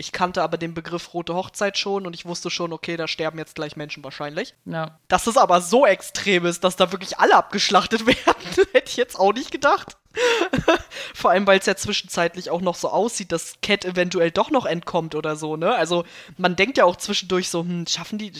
Ich 0.00 0.12
kannte 0.12 0.42
aber 0.42 0.56
den 0.56 0.72
Begriff 0.72 1.12
rote 1.12 1.34
Hochzeit 1.34 1.76
schon 1.76 2.06
und 2.06 2.14
ich 2.14 2.24
wusste 2.24 2.48
schon, 2.48 2.72
okay, 2.72 2.96
da 2.96 3.06
sterben 3.06 3.36
jetzt 3.36 3.54
gleich 3.54 3.76
Menschen 3.76 4.02
wahrscheinlich. 4.02 4.54
Ja. 4.64 4.98
Dass 5.08 5.26
es 5.26 5.36
aber 5.36 5.60
so 5.60 5.84
extrem 5.84 6.46
ist, 6.46 6.64
dass 6.64 6.76
da 6.76 6.90
wirklich 6.90 7.18
alle 7.18 7.34
abgeschlachtet 7.34 8.06
werden, 8.06 8.66
hätte 8.72 8.88
ich 8.88 8.96
jetzt 8.96 9.20
auch 9.20 9.34
nicht 9.34 9.50
gedacht. 9.50 9.98
Vor 11.14 11.30
allem, 11.30 11.46
weil 11.46 11.58
es 11.58 11.66
ja 11.66 11.76
zwischenzeitlich 11.76 12.48
auch 12.48 12.62
noch 12.62 12.76
so 12.76 12.88
aussieht, 12.88 13.30
dass 13.30 13.60
Cat 13.60 13.84
eventuell 13.84 14.30
doch 14.30 14.50
noch 14.50 14.64
entkommt 14.64 15.14
oder 15.14 15.36
so, 15.36 15.58
ne? 15.58 15.74
Also 15.74 16.04
man 16.38 16.56
denkt 16.56 16.78
ja 16.78 16.86
auch 16.86 16.96
zwischendurch 16.96 17.50
so, 17.50 17.60
hm, 17.60 17.86
schaffen 17.86 18.16
die, 18.16 18.32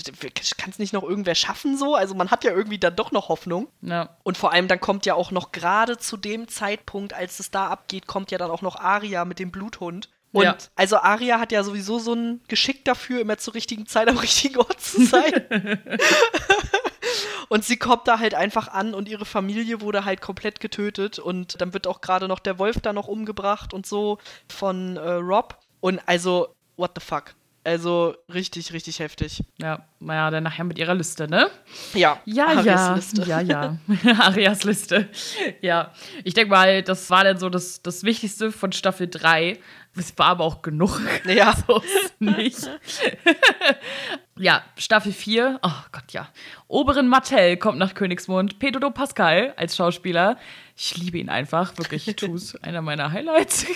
kann 0.56 0.70
es 0.70 0.78
nicht 0.78 0.94
noch 0.94 1.02
irgendwer 1.02 1.34
schaffen 1.34 1.76
so? 1.76 1.94
Also 1.94 2.14
man 2.14 2.30
hat 2.30 2.42
ja 2.42 2.52
irgendwie 2.52 2.78
dann 2.78 2.96
doch 2.96 3.12
noch 3.12 3.28
Hoffnung. 3.28 3.68
Ja. 3.82 4.16
Und 4.22 4.38
vor 4.38 4.52
allem 4.52 4.66
dann 4.66 4.80
kommt 4.80 5.04
ja 5.04 5.14
auch 5.14 5.30
noch 5.30 5.52
gerade 5.52 5.98
zu 5.98 6.16
dem 6.16 6.48
Zeitpunkt, 6.48 7.12
als 7.12 7.38
es 7.38 7.50
da 7.50 7.66
abgeht, 7.66 8.06
kommt 8.06 8.30
ja 8.30 8.38
dann 8.38 8.50
auch 8.50 8.62
noch 8.62 8.76
Aria 8.76 9.26
mit 9.26 9.38
dem 9.38 9.50
Bluthund. 9.50 10.08
Und 10.32 10.44
ja. 10.44 10.56
also 10.76 10.96
Aria 10.96 11.40
hat 11.40 11.50
ja 11.50 11.64
sowieso 11.64 11.98
so 11.98 12.14
ein 12.14 12.40
Geschick 12.46 12.84
dafür, 12.84 13.20
immer 13.20 13.38
zur 13.38 13.54
richtigen 13.54 13.86
Zeit 13.86 14.08
am 14.08 14.16
richtigen 14.18 14.58
Ort 14.58 14.80
zu 14.80 15.04
sein. 15.04 15.46
und 17.48 17.64
sie 17.64 17.76
kommt 17.76 18.06
da 18.06 18.18
halt 18.20 18.34
einfach 18.34 18.68
an 18.68 18.94
und 18.94 19.08
ihre 19.08 19.24
Familie 19.24 19.80
wurde 19.80 20.04
halt 20.04 20.20
komplett 20.20 20.60
getötet 20.60 21.18
und 21.18 21.60
dann 21.60 21.74
wird 21.74 21.86
auch 21.86 22.00
gerade 22.00 22.28
noch 22.28 22.38
der 22.38 22.58
Wolf 22.58 22.80
da 22.80 22.92
noch 22.92 23.08
umgebracht 23.08 23.74
und 23.74 23.86
so 23.86 24.18
von 24.48 24.96
äh, 24.96 25.10
Rob. 25.14 25.58
Und 25.80 26.00
also, 26.06 26.54
what 26.76 26.92
the 26.94 27.04
fuck? 27.04 27.34
Also 27.62 28.14
richtig, 28.32 28.72
richtig 28.72 29.00
heftig. 29.00 29.44
Ja, 29.58 29.84
naja, 29.98 30.30
dann 30.30 30.44
nachher 30.44 30.64
mit 30.64 30.78
ihrer 30.78 30.94
Liste, 30.94 31.28
ne? 31.28 31.50
Ja, 31.92 32.18
ja, 32.24 32.46
Arias 32.46 32.64
ja, 32.64 32.94
Liste. 32.94 33.22
ja, 33.26 33.40
ja. 33.40 33.78
Arias 34.18 34.64
Liste. 34.64 35.10
Ja, 35.60 35.92
ich 36.24 36.32
denke 36.32 36.50
mal, 36.50 36.82
das 36.82 37.10
war 37.10 37.24
dann 37.24 37.36
so 37.36 37.50
das, 37.50 37.82
das 37.82 38.02
Wichtigste 38.02 38.50
von 38.50 38.72
Staffel 38.72 39.08
3. 39.08 39.58
Es 39.96 40.16
war 40.18 40.26
aber 40.26 40.44
auch 40.44 40.62
genug. 40.62 41.00
Ja. 41.26 41.54
so 41.66 41.82
nicht. 42.18 42.68
ja, 44.38 44.62
Staffel 44.76 45.12
4. 45.12 45.58
Oh 45.62 45.70
Gott, 45.92 46.12
ja. 46.12 46.28
Oberin 46.68 47.08
Mattel 47.08 47.56
kommt 47.56 47.78
nach 47.78 47.94
Königsmund. 47.94 48.58
Pedro 48.58 48.90
Pascal 48.90 49.52
als 49.56 49.76
Schauspieler. 49.76 50.38
Ich 50.76 50.96
liebe 50.96 51.18
ihn 51.18 51.28
einfach, 51.28 51.76
wirklich. 51.76 52.08
Es. 52.22 52.54
Einer 52.62 52.82
meiner 52.82 53.12
Highlights. 53.12 53.66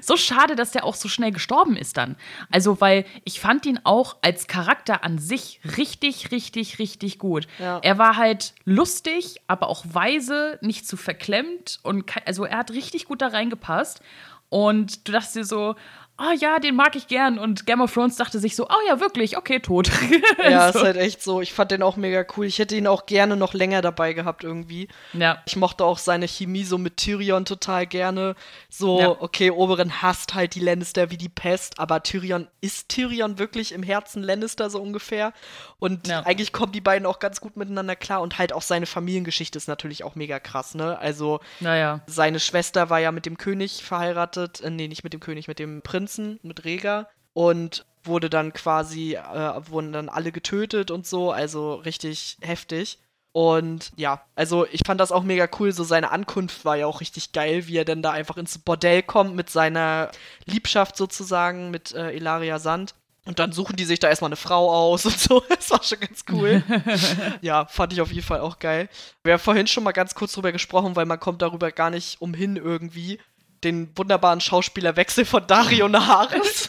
so 0.00 0.16
schade, 0.16 0.56
dass 0.56 0.70
der 0.70 0.84
auch 0.84 0.94
so 0.94 1.08
schnell 1.08 1.32
gestorben 1.32 1.76
ist 1.76 1.96
dann. 1.96 2.16
Also, 2.50 2.80
weil 2.80 3.04
ich 3.24 3.40
fand 3.40 3.66
ihn 3.66 3.80
auch 3.84 4.16
als 4.22 4.46
Charakter 4.46 5.04
an 5.04 5.18
sich 5.18 5.60
richtig, 5.76 6.30
richtig, 6.30 6.78
richtig 6.78 7.18
gut. 7.18 7.46
Ja. 7.58 7.80
Er 7.82 7.98
war 7.98 8.16
halt 8.16 8.54
lustig, 8.64 9.36
aber 9.48 9.68
auch 9.68 9.84
weise, 9.88 10.58
nicht 10.62 10.86
zu 10.86 10.96
verklemmt. 10.96 11.80
Und 11.82 12.10
also 12.26 12.44
er 12.44 12.58
hat 12.58 12.70
richtig 12.70 13.06
gut 13.06 13.20
da 13.22 13.28
reingepasst. 13.28 14.00
Und 14.48 15.06
du 15.08 15.12
dachtest 15.12 15.36
dir 15.36 15.44
so, 15.44 15.74
oh 16.18 16.32
ja, 16.38 16.58
den 16.58 16.74
mag 16.74 16.96
ich 16.96 17.08
gern. 17.08 17.38
Und 17.38 17.66
Game 17.66 17.80
of 17.80 17.92
Thrones 17.92 18.16
dachte 18.16 18.38
sich 18.38 18.56
so, 18.56 18.66
oh 18.66 18.88
ja, 18.88 19.00
wirklich, 19.00 19.36
okay, 19.36 19.60
tot. 19.60 19.90
ja, 20.42 20.72
so. 20.72 20.78
ist 20.78 20.84
halt 20.84 20.96
echt 20.96 21.22
so. 21.22 21.40
Ich 21.40 21.52
fand 21.52 21.70
den 21.70 21.82
auch 21.82 21.96
mega 21.96 22.24
cool. 22.36 22.46
Ich 22.46 22.58
hätte 22.58 22.76
ihn 22.76 22.86
auch 22.86 23.06
gerne 23.06 23.36
noch 23.36 23.54
länger 23.54 23.82
dabei 23.82 24.12
gehabt 24.12 24.44
irgendwie. 24.44 24.88
Ja. 25.12 25.42
Ich 25.46 25.56
mochte 25.56 25.84
auch 25.84 25.98
seine 25.98 26.26
Chemie 26.26 26.64
so 26.64 26.78
mit 26.78 26.96
Tyrion 26.96 27.44
total 27.44 27.86
gerne. 27.86 28.34
So, 28.68 29.00
ja. 29.00 29.10
okay, 29.10 29.50
Oberon 29.50 30.02
hasst 30.02 30.34
halt 30.34 30.54
die 30.54 30.60
Lannister 30.60 31.10
wie 31.10 31.16
die 31.16 31.28
Pest, 31.28 31.78
aber 31.78 32.02
Tyrion 32.02 32.48
ist 32.60 32.88
Tyrion 32.88 33.38
wirklich 33.38 33.72
im 33.72 33.82
Herzen 33.82 34.22
Lannister 34.22 34.70
so 34.70 34.80
ungefähr. 34.80 35.32
Und 35.78 36.08
ja. 36.08 36.20
eigentlich 36.20 36.52
kommen 36.52 36.72
die 36.72 36.80
beiden 36.80 37.06
auch 37.06 37.18
ganz 37.18 37.40
gut 37.40 37.56
miteinander 37.56 37.96
klar. 37.96 38.22
Und 38.22 38.38
halt 38.38 38.52
auch 38.52 38.62
seine 38.62 38.86
Familiengeschichte 38.86 39.58
ist 39.58 39.68
natürlich 39.68 40.04
auch 40.04 40.14
mega 40.14 40.40
krass, 40.40 40.74
ne? 40.74 40.98
Also, 40.98 41.40
naja. 41.60 42.00
seine 42.06 42.40
Schwester 42.40 42.88
war 42.88 43.00
ja 43.00 43.12
mit 43.12 43.26
dem 43.26 43.36
König 43.36 43.84
verheiratet. 43.84 44.62
Äh, 44.62 44.70
nee, 44.70 44.88
nicht 44.88 45.04
mit 45.04 45.12
dem 45.12 45.20
König, 45.20 45.48
mit 45.48 45.58
dem 45.58 45.82
Prinzen, 46.06 46.38
mit 46.42 46.64
Rega. 46.64 47.08
Und 47.32 47.84
wurde 48.04 48.30
dann 48.30 48.52
quasi, 48.52 49.14
äh, 49.14 49.68
wurden 49.68 49.92
dann 49.92 50.08
alle 50.08 50.30
getötet 50.30 50.90
und 50.90 51.06
so. 51.06 51.32
Also 51.32 51.74
richtig 51.74 52.38
heftig. 52.40 52.98
Und 53.32 53.92
ja, 53.96 54.22
also 54.34 54.66
ich 54.70 54.80
fand 54.86 55.00
das 55.00 55.12
auch 55.12 55.24
mega 55.24 55.48
cool. 55.58 55.72
So 55.72 55.84
seine 55.84 56.10
Ankunft 56.10 56.64
war 56.64 56.76
ja 56.76 56.86
auch 56.86 57.00
richtig 57.00 57.32
geil, 57.32 57.66
wie 57.66 57.76
er 57.76 57.84
denn 57.84 58.00
da 58.00 58.12
einfach 58.12 58.38
ins 58.38 58.58
Bordell 58.58 59.02
kommt 59.02 59.34
mit 59.34 59.50
seiner 59.50 60.10
Liebschaft 60.46 60.96
sozusagen, 60.96 61.70
mit 61.70 61.92
äh, 61.92 62.12
Ilaria 62.12 62.58
Sand. 62.58 62.94
Und 63.26 63.40
dann 63.40 63.50
suchen 63.50 63.74
die 63.74 63.84
sich 63.84 63.98
da 63.98 64.08
erstmal 64.08 64.28
eine 64.28 64.36
Frau 64.36 64.72
aus 64.72 65.04
und 65.04 65.18
so. 65.18 65.42
Das 65.48 65.70
war 65.70 65.82
schon 65.82 66.00
ganz 66.00 66.24
cool. 66.30 66.62
ja, 67.42 67.66
fand 67.66 67.92
ich 67.92 68.00
auf 68.00 68.12
jeden 68.12 68.26
Fall 68.26 68.40
auch 68.40 68.60
geil. 68.60 68.88
Wir 69.24 69.34
haben 69.34 69.40
vorhin 69.40 69.66
schon 69.66 69.84
mal 69.84 69.92
ganz 69.92 70.14
kurz 70.14 70.32
drüber 70.32 70.52
gesprochen, 70.52 70.94
weil 70.96 71.06
man 71.06 71.20
kommt 71.20 71.42
darüber 71.42 71.72
gar 71.72 71.90
nicht 71.90 72.22
umhin 72.22 72.56
irgendwie. 72.56 73.18
Den 73.64 73.96
wunderbaren 73.96 74.40
Schauspielerwechsel 74.40 75.24
von 75.24 75.46
Dario 75.46 75.88
Naharis. 75.90 76.68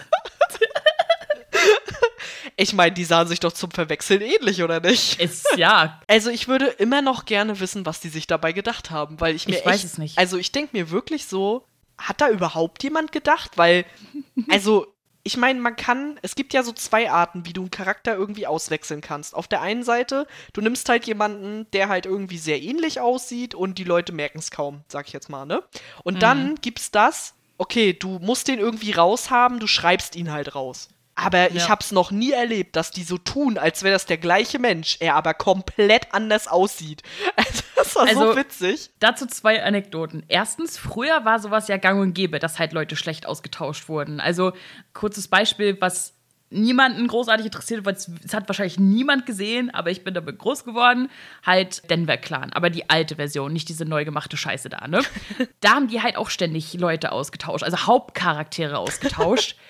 ich 2.55 2.73
meine, 2.73 2.93
die 2.93 3.05
sahen 3.05 3.27
sich 3.27 3.39
doch 3.39 3.53
zum 3.53 3.71
Verwechseln 3.71 4.21
ähnlich, 4.21 4.63
oder 4.63 4.79
nicht? 4.79 5.19
Ist 5.19 5.47
ja. 5.57 6.01
Also 6.07 6.29
ich 6.29 6.47
würde 6.47 6.65
immer 6.65 7.01
noch 7.01 7.25
gerne 7.25 7.59
wissen, 7.59 7.85
was 7.85 7.99
die 7.99 8.09
sich 8.09 8.27
dabei 8.27 8.51
gedacht 8.51 8.89
haben, 8.91 9.19
weil 9.19 9.35
ich 9.35 9.47
mir 9.47 9.53
ich 9.53 9.57
echt, 9.59 9.67
weiß 9.67 9.83
es 9.83 9.97
nicht. 9.97 10.17
Also 10.17 10.37
ich 10.37 10.51
denke 10.51 10.75
mir 10.75 10.89
wirklich 10.89 11.25
so, 11.25 11.67
hat 11.97 12.21
da 12.21 12.29
überhaupt 12.29 12.83
jemand 12.83 13.11
gedacht? 13.11 13.57
Weil, 13.57 13.85
also, 14.49 14.87
ich 15.27 15.35
meine, 15.35 15.59
man 15.59 15.75
kann, 15.75 16.17
es 16.21 16.35
gibt 16.35 16.53
ja 16.53 16.63
so 16.63 16.71
zwei 16.71 17.11
Arten, 17.11 17.45
wie 17.45 17.51
du 17.51 17.63
einen 17.63 17.69
Charakter 17.69 18.15
irgendwie 18.15 18.47
auswechseln 18.47 19.01
kannst. 19.01 19.35
Auf 19.35 19.49
der 19.49 19.59
einen 19.59 19.83
Seite, 19.83 20.25
du 20.53 20.61
nimmst 20.61 20.87
halt 20.87 21.05
jemanden, 21.05 21.69
der 21.73 21.89
halt 21.89 22.05
irgendwie 22.05 22.37
sehr 22.37 22.61
ähnlich 22.61 23.01
aussieht 23.01 23.53
und 23.53 23.77
die 23.77 23.83
Leute 23.83 24.13
merken 24.13 24.39
es 24.39 24.51
kaum, 24.51 24.85
sag 24.87 25.07
ich 25.07 25.11
jetzt 25.11 25.27
mal, 25.27 25.45
ne? 25.45 25.61
Und 26.05 26.15
mhm. 26.15 26.19
dann 26.19 26.55
gibt's 26.61 26.91
das, 26.91 27.33
okay, 27.57 27.91
du 27.91 28.19
musst 28.19 28.47
den 28.47 28.59
irgendwie 28.59 28.93
raushaben, 28.93 29.59
du 29.59 29.67
schreibst 29.67 30.15
ihn 30.15 30.31
halt 30.31 30.55
raus. 30.55 30.87
Aber 31.17 31.51
ja. 31.51 31.55
ich 31.55 31.67
hab's 31.67 31.91
noch 31.91 32.11
nie 32.11 32.31
erlebt, 32.31 32.75
dass 32.75 32.91
die 32.91 33.03
so 33.03 33.17
tun, 33.17 33.57
als 33.57 33.81
wäre 33.81 33.93
das 33.93 34.05
der 34.05 34.19
gleiche 34.19 34.59
Mensch, 34.59 34.97
er 34.99 35.15
aber 35.15 35.33
komplett 35.33 36.13
anders 36.13 36.47
aussieht. 36.47 37.01
Also, 37.35 37.63
das 37.75 37.95
war 37.95 38.07
also, 38.07 38.31
so 38.31 38.35
witzig. 38.35 38.89
Dazu 38.99 39.27
zwei 39.27 39.63
Anekdoten. 39.63 40.23
Erstens, 40.27 40.77
früher 40.77 41.23
war 41.23 41.39
sowas 41.39 41.67
ja 41.67 41.77
gang 41.77 42.01
und 42.01 42.13
gäbe, 42.13 42.39
dass 42.39 42.57
halt 42.59 42.73
Leute 42.73 42.95
schlecht 42.95 43.25
ausgetauscht 43.27 43.87
wurden. 43.87 44.19
Also, 44.19 44.53
kurzes 44.93 45.27
Beispiel, 45.27 45.79
was 45.79 46.13
niemanden 46.49 47.07
großartig 47.07 47.45
interessiert, 47.45 47.85
weil 47.85 47.93
es 47.93 48.09
hat 48.33 48.47
wahrscheinlich 48.49 48.79
niemand 48.79 49.25
gesehen, 49.25 49.69
aber 49.73 49.91
ich 49.91 50.03
bin 50.03 50.13
damit 50.13 50.39
groß 50.39 50.63
geworden, 50.63 51.09
halt 51.45 51.89
Denver 51.89 52.17
Clan, 52.17 52.53
aber 52.53 52.69
die 52.69 52.89
alte 52.89 53.15
Version, 53.15 53.53
nicht 53.53 53.69
diese 53.69 53.85
neu 53.85 54.05
gemachte 54.05 54.37
Scheiße 54.37 54.69
da, 54.69 54.87
ne? 54.87 55.01
da 55.59 55.71
haben 55.71 55.87
die 55.87 56.01
halt 56.01 56.15
auch 56.15 56.29
ständig 56.29 56.73
Leute 56.73 57.11
ausgetauscht, 57.11 57.63
also 57.63 57.85
Hauptcharaktere 57.85 58.77
ausgetauscht. 58.77 59.55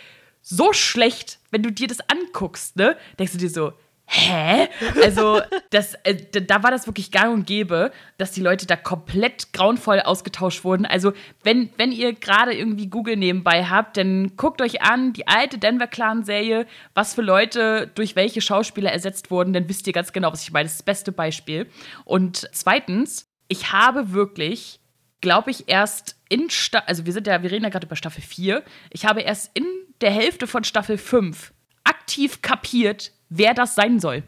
so 0.49 0.71
schlecht, 0.71 1.39
wenn 1.51 1.61
du 1.63 1.71
dir 1.71 1.87
das 1.87 1.99
anguckst, 2.09 2.77
ne? 2.77 2.95
Denkst 3.19 3.33
du 3.33 3.37
dir 3.37 3.49
so, 3.49 3.73
hä? 4.05 4.69
Also, 5.03 5.41
das, 5.71 5.95
äh, 6.03 6.15
da 6.15 6.63
war 6.63 6.71
das 6.71 6.87
wirklich 6.87 7.11
gang 7.11 7.33
und 7.33 7.45
gäbe, 7.45 7.91
dass 8.17 8.31
die 8.31 8.41
Leute 8.41 8.65
da 8.65 8.77
komplett 8.77 9.51
grauenvoll 9.51 9.99
ausgetauscht 9.99 10.63
wurden. 10.63 10.85
Also, 10.85 11.11
wenn, 11.43 11.69
wenn 11.75 11.91
ihr 11.91 12.13
gerade 12.13 12.53
irgendwie 12.53 12.87
Google 12.87 13.17
nebenbei 13.17 13.65
habt, 13.65 13.97
dann 13.97 14.37
guckt 14.37 14.61
euch 14.61 14.81
an, 14.81 15.11
die 15.11 15.27
alte 15.27 15.57
Denver 15.57 15.87
Clan-Serie, 15.87 16.65
was 16.93 17.13
für 17.13 17.21
Leute 17.23 17.91
durch 17.93 18.15
welche 18.15 18.39
Schauspieler 18.39 18.91
ersetzt 18.93 19.29
wurden, 19.29 19.51
dann 19.51 19.67
wisst 19.67 19.85
ihr 19.85 19.93
ganz 19.93 20.13
genau, 20.13 20.31
was 20.31 20.43
ich 20.43 20.51
meine. 20.51 20.63
Das 20.63 20.73
ist 20.73 20.79
das 20.79 20.85
beste 20.85 21.11
Beispiel. 21.11 21.69
Und 22.05 22.49
zweitens, 22.53 23.27
ich 23.49 23.73
habe 23.73 24.13
wirklich, 24.13 24.79
glaube 25.19 25.51
ich, 25.51 25.67
erst 25.67 26.16
in 26.29 26.49
Staffel, 26.49 26.87
also 26.87 27.05
wir 27.05 27.13
sind 27.13 27.27
ja, 27.27 27.41
wir 27.41 27.51
reden 27.51 27.63
ja 27.63 27.69
gerade 27.69 27.87
über 27.87 27.95
Staffel 27.95 28.21
4, 28.21 28.63
ich 28.91 29.05
habe 29.05 29.21
erst 29.21 29.51
in 29.53 29.65
der 30.01 30.11
Hälfte 30.11 30.47
von 30.47 30.63
Staffel 30.63 30.97
5 30.97 31.53
aktiv 31.83 32.41
kapiert, 32.41 33.11
wer 33.29 33.53
das 33.53 33.75
sein 33.75 33.99
soll. 33.99 34.23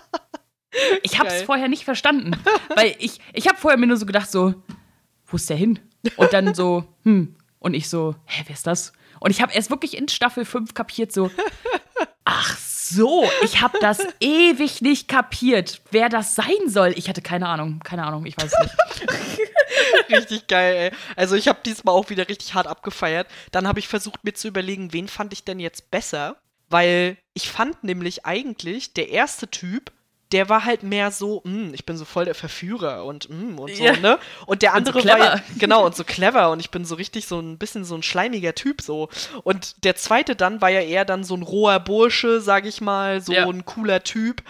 ich 1.02 1.18
habe 1.18 1.28
es 1.28 1.42
vorher 1.42 1.68
nicht 1.68 1.84
verstanden, 1.84 2.32
weil 2.74 2.94
ich 2.98 3.20
ich 3.32 3.48
habe 3.48 3.58
vorher 3.58 3.78
mir 3.78 3.86
nur 3.86 3.96
so 3.96 4.06
gedacht 4.06 4.30
so, 4.30 4.54
wo 5.26 5.36
ist 5.36 5.50
der 5.50 5.56
hin? 5.56 5.80
Und 6.16 6.32
dann 6.32 6.54
so, 6.54 6.84
hm, 7.04 7.36
und 7.58 7.74
ich 7.74 7.88
so, 7.88 8.14
hä, 8.24 8.44
wer 8.46 8.54
ist 8.54 8.66
das? 8.66 8.92
Und 9.20 9.30
ich 9.30 9.42
habe 9.42 9.52
erst 9.52 9.70
wirklich 9.70 9.96
in 9.96 10.08
Staffel 10.08 10.44
5 10.44 10.74
kapiert 10.74 11.12
so, 11.12 11.30
ach 12.24 12.56
so, 12.88 13.28
ich 13.42 13.60
habe 13.60 13.78
das 13.80 13.98
ewig 14.20 14.80
nicht 14.82 15.08
kapiert, 15.08 15.80
wer 15.90 16.08
das 16.08 16.34
sein 16.34 16.68
soll. 16.68 16.92
Ich 16.96 17.08
hatte 17.08 17.22
keine 17.22 17.48
Ahnung, 17.48 17.80
keine 17.84 18.04
Ahnung, 18.04 18.26
ich 18.26 18.36
weiß 18.36 18.52
nicht. 18.60 18.74
richtig 20.10 20.46
geil, 20.46 20.74
ey. 20.76 20.98
Also 21.16 21.36
ich 21.36 21.48
habe 21.48 21.58
diesmal 21.64 21.94
auch 21.94 22.10
wieder 22.10 22.28
richtig 22.28 22.54
hart 22.54 22.66
abgefeiert. 22.66 23.28
Dann 23.52 23.68
habe 23.68 23.78
ich 23.78 23.88
versucht 23.88 24.24
mir 24.24 24.34
zu 24.34 24.48
überlegen, 24.48 24.92
wen 24.92 25.08
fand 25.08 25.32
ich 25.32 25.44
denn 25.44 25.60
jetzt 25.60 25.90
besser? 25.90 26.36
Weil 26.70 27.16
ich 27.34 27.48
fand 27.48 27.84
nämlich 27.84 28.26
eigentlich, 28.26 28.92
der 28.92 29.08
erste 29.08 29.48
Typ, 29.48 29.92
der 30.32 30.48
war 30.48 30.64
halt 30.64 30.82
mehr 30.82 31.10
so, 31.10 31.40
mm, 31.44 31.72
ich 31.72 31.86
bin 31.86 31.96
so 31.96 32.04
voll 32.04 32.26
der 32.26 32.34
Verführer 32.34 33.04
und 33.04 33.30
mm, 33.30 33.58
und 33.58 33.74
so, 33.74 33.84
ja. 33.84 33.96
ne? 33.96 34.18
Und 34.46 34.62
der 34.62 34.74
andere 34.74 34.98
und 34.98 35.04
so 35.04 35.08
war 35.08 35.18
ja, 35.18 35.40
genau 35.58 35.86
und 35.86 35.96
so 35.96 36.04
clever 36.04 36.50
und 36.50 36.60
ich 36.60 36.70
bin 36.70 36.84
so 36.84 36.94
richtig 36.94 37.26
so 37.26 37.40
ein 37.40 37.58
bisschen 37.58 37.84
so 37.84 37.94
ein 37.94 38.02
schleimiger 38.02 38.54
Typ 38.54 38.82
so. 38.82 39.08
Und 39.42 39.84
der 39.84 39.96
zweite 39.96 40.36
dann 40.36 40.60
war 40.60 40.68
ja 40.68 40.80
eher 40.80 41.04
dann 41.04 41.24
so 41.24 41.34
ein 41.34 41.42
roher 41.42 41.80
Bursche, 41.80 42.40
sag 42.40 42.66
ich 42.66 42.80
mal, 42.80 43.20
so 43.20 43.32
ja. 43.32 43.48
ein 43.48 43.64
cooler 43.64 44.04
Typ 44.04 44.42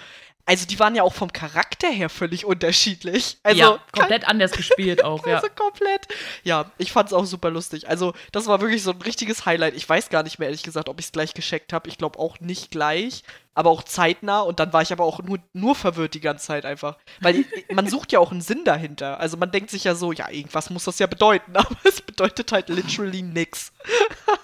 also 0.49 0.65
die 0.65 0.79
waren 0.81 0.95
ja 0.95 1.03
auch 1.03 1.13
vom 1.13 1.31
Charakter 1.31 1.89
her 1.89 2.09
völlig 2.09 2.47
unterschiedlich. 2.47 3.37
Also 3.43 3.61
ja, 3.61 3.81
komplett 3.93 4.27
anders 4.27 4.53
gespielt 4.53 5.05
auch, 5.05 5.27
ja. 5.27 5.37
Also 5.37 5.49
komplett. 5.55 6.09
Ja, 6.43 6.73
ich 6.79 6.91
fand's 6.91 7.13
auch 7.13 7.27
super 7.27 7.51
lustig. 7.51 7.87
Also 7.87 8.15
das 8.33 8.47
war 8.47 8.63
wirklich 8.63 8.83
so 8.83 8.93
ein 8.93 9.03
richtiges 9.03 9.45
Highlight. 9.45 9.75
Ich 9.77 9.87
weiß 9.87 10.09
gar 10.09 10.23
nicht 10.23 10.39
mehr 10.39 10.49
ehrlich 10.49 10.63
gesagt, 10.63 10.89
ob 10.89 11.01
ich 11.01 11.07
es 11.07 11.13
gleich 11.13 11.35
gescheckt 11.35 11.75
habe. 11.75 11.91
Ich 11.91 11.99
glaube 11.99 12.19
auch 12.19 12.41
nicht 12.41 12.71
gleich, 12.71 13.25
aber 13.53 13.69
auch 13.69 13.83
zeitnah. 13.83 14.41
Und 14.41 14.59
dann 14.59 14.73
war 14.73 14.81
ich 14.81 14.91
aber 14.91 15.05
auch 15.05 15.23
nur, 15.23 15.39
nur 15.53 15.75
verwirrt 15.75 16.15
die 16.15 16.21
ganze 16.21 16.47
Zeit 16.47 16.65
einfach. 16.65 16.97
Weil 17.21 17.45
man 17.71 17.87
sucht 17.87 18.11
ja 18.13 18.19
auch 18.19 18.33
einen 18.33 18.41
Sinn 18.41 18.65
dahinter. 18.65 19.21
Also 19.21 19.37
man 19.37 19.51
denkt 19.51 19.69
sich 19.69 19.85
ja 19.85 19.95
so, 19.95 20.13
ja, 20.13 20.31
irgendwas 20.31 20.71
muss 20.71 20.85
das 20.85 20.99
ja 20.99 21.07
bedeuten. 21.07 21.55
Aber 21.57 21.77
es 21.85 22.01
bedeutet 22.01 22.53
halt 22.53 22.71
literally 22.71 23.21
nix. 23.21 23.71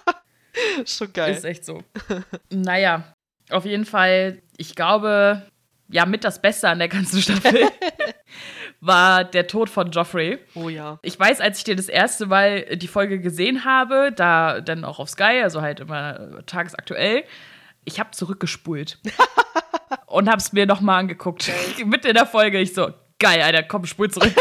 Schon 0.84 1.14
geil. 1.14 1.32
Ist 1.32 1.46
echt 1.46 1.64
so. 1.64 1.82
naja, 2.50 3.14
auf 3.48 3.64
jeden 3.64 3.86
Fall, 3.86 4.42
ich 4.58 4.74
glaube, 4.74 5.46
ja 5.88 6.06
mit 6.06 6.24
das 6.24 6.40
Beste 6.40 6.68
an 6.68 6.78
der 6.78 6.88
ganzen 6.88 7.20
Staffel 7.20 7.68
war 8.80 9.24
der 9.24 9.46
Tod 9.46 9.70
von 9.70 9.90
Joffrey. 9.90 10.38
Oh 10.54 10.68
ja. 10.68 10.98
Ich 11.02 11.18
weiß, 11.18 11.40
als 11.40 11.58
ich 11.58 11.64
dir 11.64 11.76
das 11.76 11.88
erste 11.88 12.26
Mal 12.26 12.76
die 12.76 12.88
Folge 12.88 13.18
gesehen 13.18 13.64
habe, 13.64 14.12
da 14.14 14.60
dann 14.60 14.84
auch 14.84 14.98
auf 14.98 15.08
Sky, 15.08 15.40
also 15.42 15.62
halt 15.62 15.80
immer 15.80 16.44
tagesaktuell, 16.46 17.24
ich 17.84 17.98
habe 18.00 18.10
zurückgespult 18.10 18.98
und 20.06 20.28
habe 20.28 20.38
es 20.38 20.52
mir 20.52 20.66
nochmal 20.66 21.00
angeguckt. 21.00 21.50
Mitten 21.84 22.08
in 22.08 22.14
der 22.14 22.26
Folge, 22.26 22.58
ich 22.58 22.74
so, 22.74 22.90
geil, 23.18 23.40
Alter, 23.42 23.62
komm, 23.62 23.86
spul 23.86 24.10
zurück. 24.10 24.34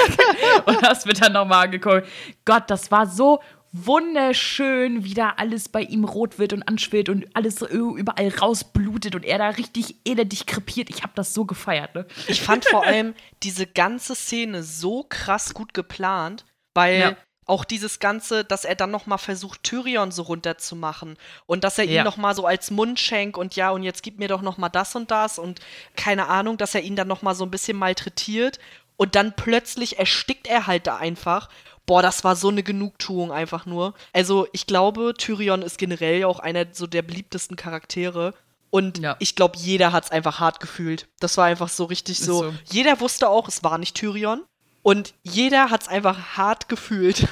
und 0.66 0.82
hast 0.82 1.06
mir 1.06 1.14
dann 1.14 1.34
nochmal 1.34 1.66
angeguckt. 1.66 2.08
Gott, 2.46 2.64
das 2.68 2.92
war 2.92 3.08
so 3.08 3.42
wunderschön, 3.74 5.04
wie 5.04 5.16
da 5.16 5.32
alles 5.38 5.68
bei 5.68 5.82
ihm 5.82 6.06
rot 6.06 6.38
wird 6.38 6.54
und 6.54 6.62
anschwillt 6.68 7.10
und 7.10 7.26
alles 7.36 7.62
überall 7.64 8.30
rausblutet 8.30 9.16
und 9.16 9.26
er 9.26 9.40
da 9.40 9.50
richtig 9.50 9.96
elendig 10.06 10.46
krepiert. 10.46 10.92
Ich 10.92 11.02
habe 11.02 11.14
das 11.16 11.34
so 11.34 11.46
gefeiert, 11.46 11.96
ne? 11.96 12.06
Ich 12.28 12.42
fand 12.44 12.66
vor 12.66 12.84
allem 12.86 13.16
diese 13.42 13.66
ganze 13.66 14.14
Szene 14.14 14.62
so 14.62 15.04
krass 15.10 15.56
gut 15.56 15.74
geplant, 15.74 16.46
weil 16.76 17.00
ja. 17.00 17.18
auch 17.48 17.66
dieses 17.66 17.98
ganze, 17.98 18.46
dass 18.46 18.64
er 18.64 18.76
dann 18.76 18.92
noch 18.92 19.08
mal 19.08 19.18
versucht 19.18 19.64
Tyrion 19.64 20.12
so 20.12 20.22
runterzumachen 20.22 21.18
und 21.48 21.64
dass 21.64 21.80
er 21.80 21.86
ja. 21.86 22.02
ihn 22.02 22.06
noch 22.06 22.18
mal 22.18 22.36
so 22.36 22.46
als 22.46 22.70
Mundschenk 22.70 23.38
und 23.38 23.56
ja 23.56 23.72
und 23.72 23.82
jetzt 23.82 24.04
gib 24.04 24.20
mir 24.20 24.28
doch 24.28 24.44
noch 24.44 24.60
mal 24.60 24.70
das 24.70 24.96
und 24.96 25.10
das 25.10 25.40
und 25.40 25.62
keine 25.96 26.28
Ahnung, 26.28 26.58
dass 26.58 26.76
er 26.76 26.82
ihn 26.82 26.96
dann 26.96 27.08
noch 27.08 27.24
mal 27.24 27.34
so 27.34 27.44
ein 27.44 27.52
bisschen 27.52 27.78
malträtiert 27.78 28.60
und 28.98 29.16
dann 29.16 29.36
plötzlich 29.36 30.00
erstickt 30.00 30.48
er 30.48 30.68
halt 30.68 30.88
da 30.88 30.98
einfach 30.98 31.50
boah, 31.86 32.02
das 32.02 32.24
war 32.24 32.36
so 32.36 32.50
eine 32.50 32.64
Genugtuung 32.64 33.32
einfach 33.32 33.66
nur. 33.66 33.94
Also 34.14 34.48
ich 34.54 34.68
glaube, 34.68 35.14
Tyrion 35.18 35.62
ist 35.62 35.78
generell 35.78 36.20
ja 36.20 36.28
auch 36.28 36.40
einer 36.40 36.66
so 36.72 36.88
der 36.88 37.02
beliebtesten 37.02 37.56
Charaktere. 37.56 38.34
Und 38.70 39.00
ja. 39.00 39.16
ich 39.20 39.36
glaube, 39.36 39.58
jeder 39.58 39.92
hat 39.92 40.06
es 40.06 40.12
einfach 40.12 40.40
hart 40.40 40.60
gefühlt. 40.60 41.08
Das 41.20 41.38
war 41.38 41.46
einfach 41.46 41.70
so 41.70 41.86
richtig 41.86 42.20
so. 42.20 42.44
so. 42.44 42.54
Jeder 42.66 43.00
wusste 43.00 43.30
auch, 43.30 43.48
es 43.48 43.64
war 43.64 43.78
nicht 43.78 43.96
Tyrion. 43.96 44.44
Und 44.82 45.14
jeder 45.22 45.70
hat 45.70 45.84
es 45.84 45.88
einfach 45.88 46.38
hart 46.38 46.70
gefühlt. 46.70 47.28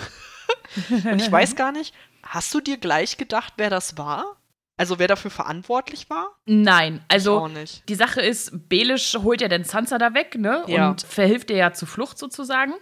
und 0.90 1.22
ich 1.22 1.32
weiß 1.32 1.56
gar 1.56 1.72
nicht, 1.72 1.94
hast 2.24 2.54
du 2.54 2.62
dir 2.62 2.78
gleich 2.78 3.18
gedacht, 3.18 3.54
wer 3.58 3.70
das 3.70 3.98
war? 3.98 4.38
Also 4.82 4.98
wer 4.98 5.08
dafür 5.08 5.30
verantwortlich 5.30 6.10
war? 6.10 6.32
Nein, 6.46 7.06
also 7.08 7.48
die 7.88 7.94
Sache 7.94 8.20
ist, 8.20 8.68
Belisch 8.68 9.16
holt 9.22 9.40
ja 9.40 9.48
den 9.48 9.64
Sansa 9.64 10.00
da 10.00 10.16
weg, 10.16 10.40
ne? 10.40 10.64
Ja. 10.66 10.90
Und 10.90 11.04
verhilft 11.04 11.52
ihr 11.52 11.58
ja 11.58 11.72
zur 11.72 11.88
Flucht 11.88 12.18
sozusagen. 12.18 12.74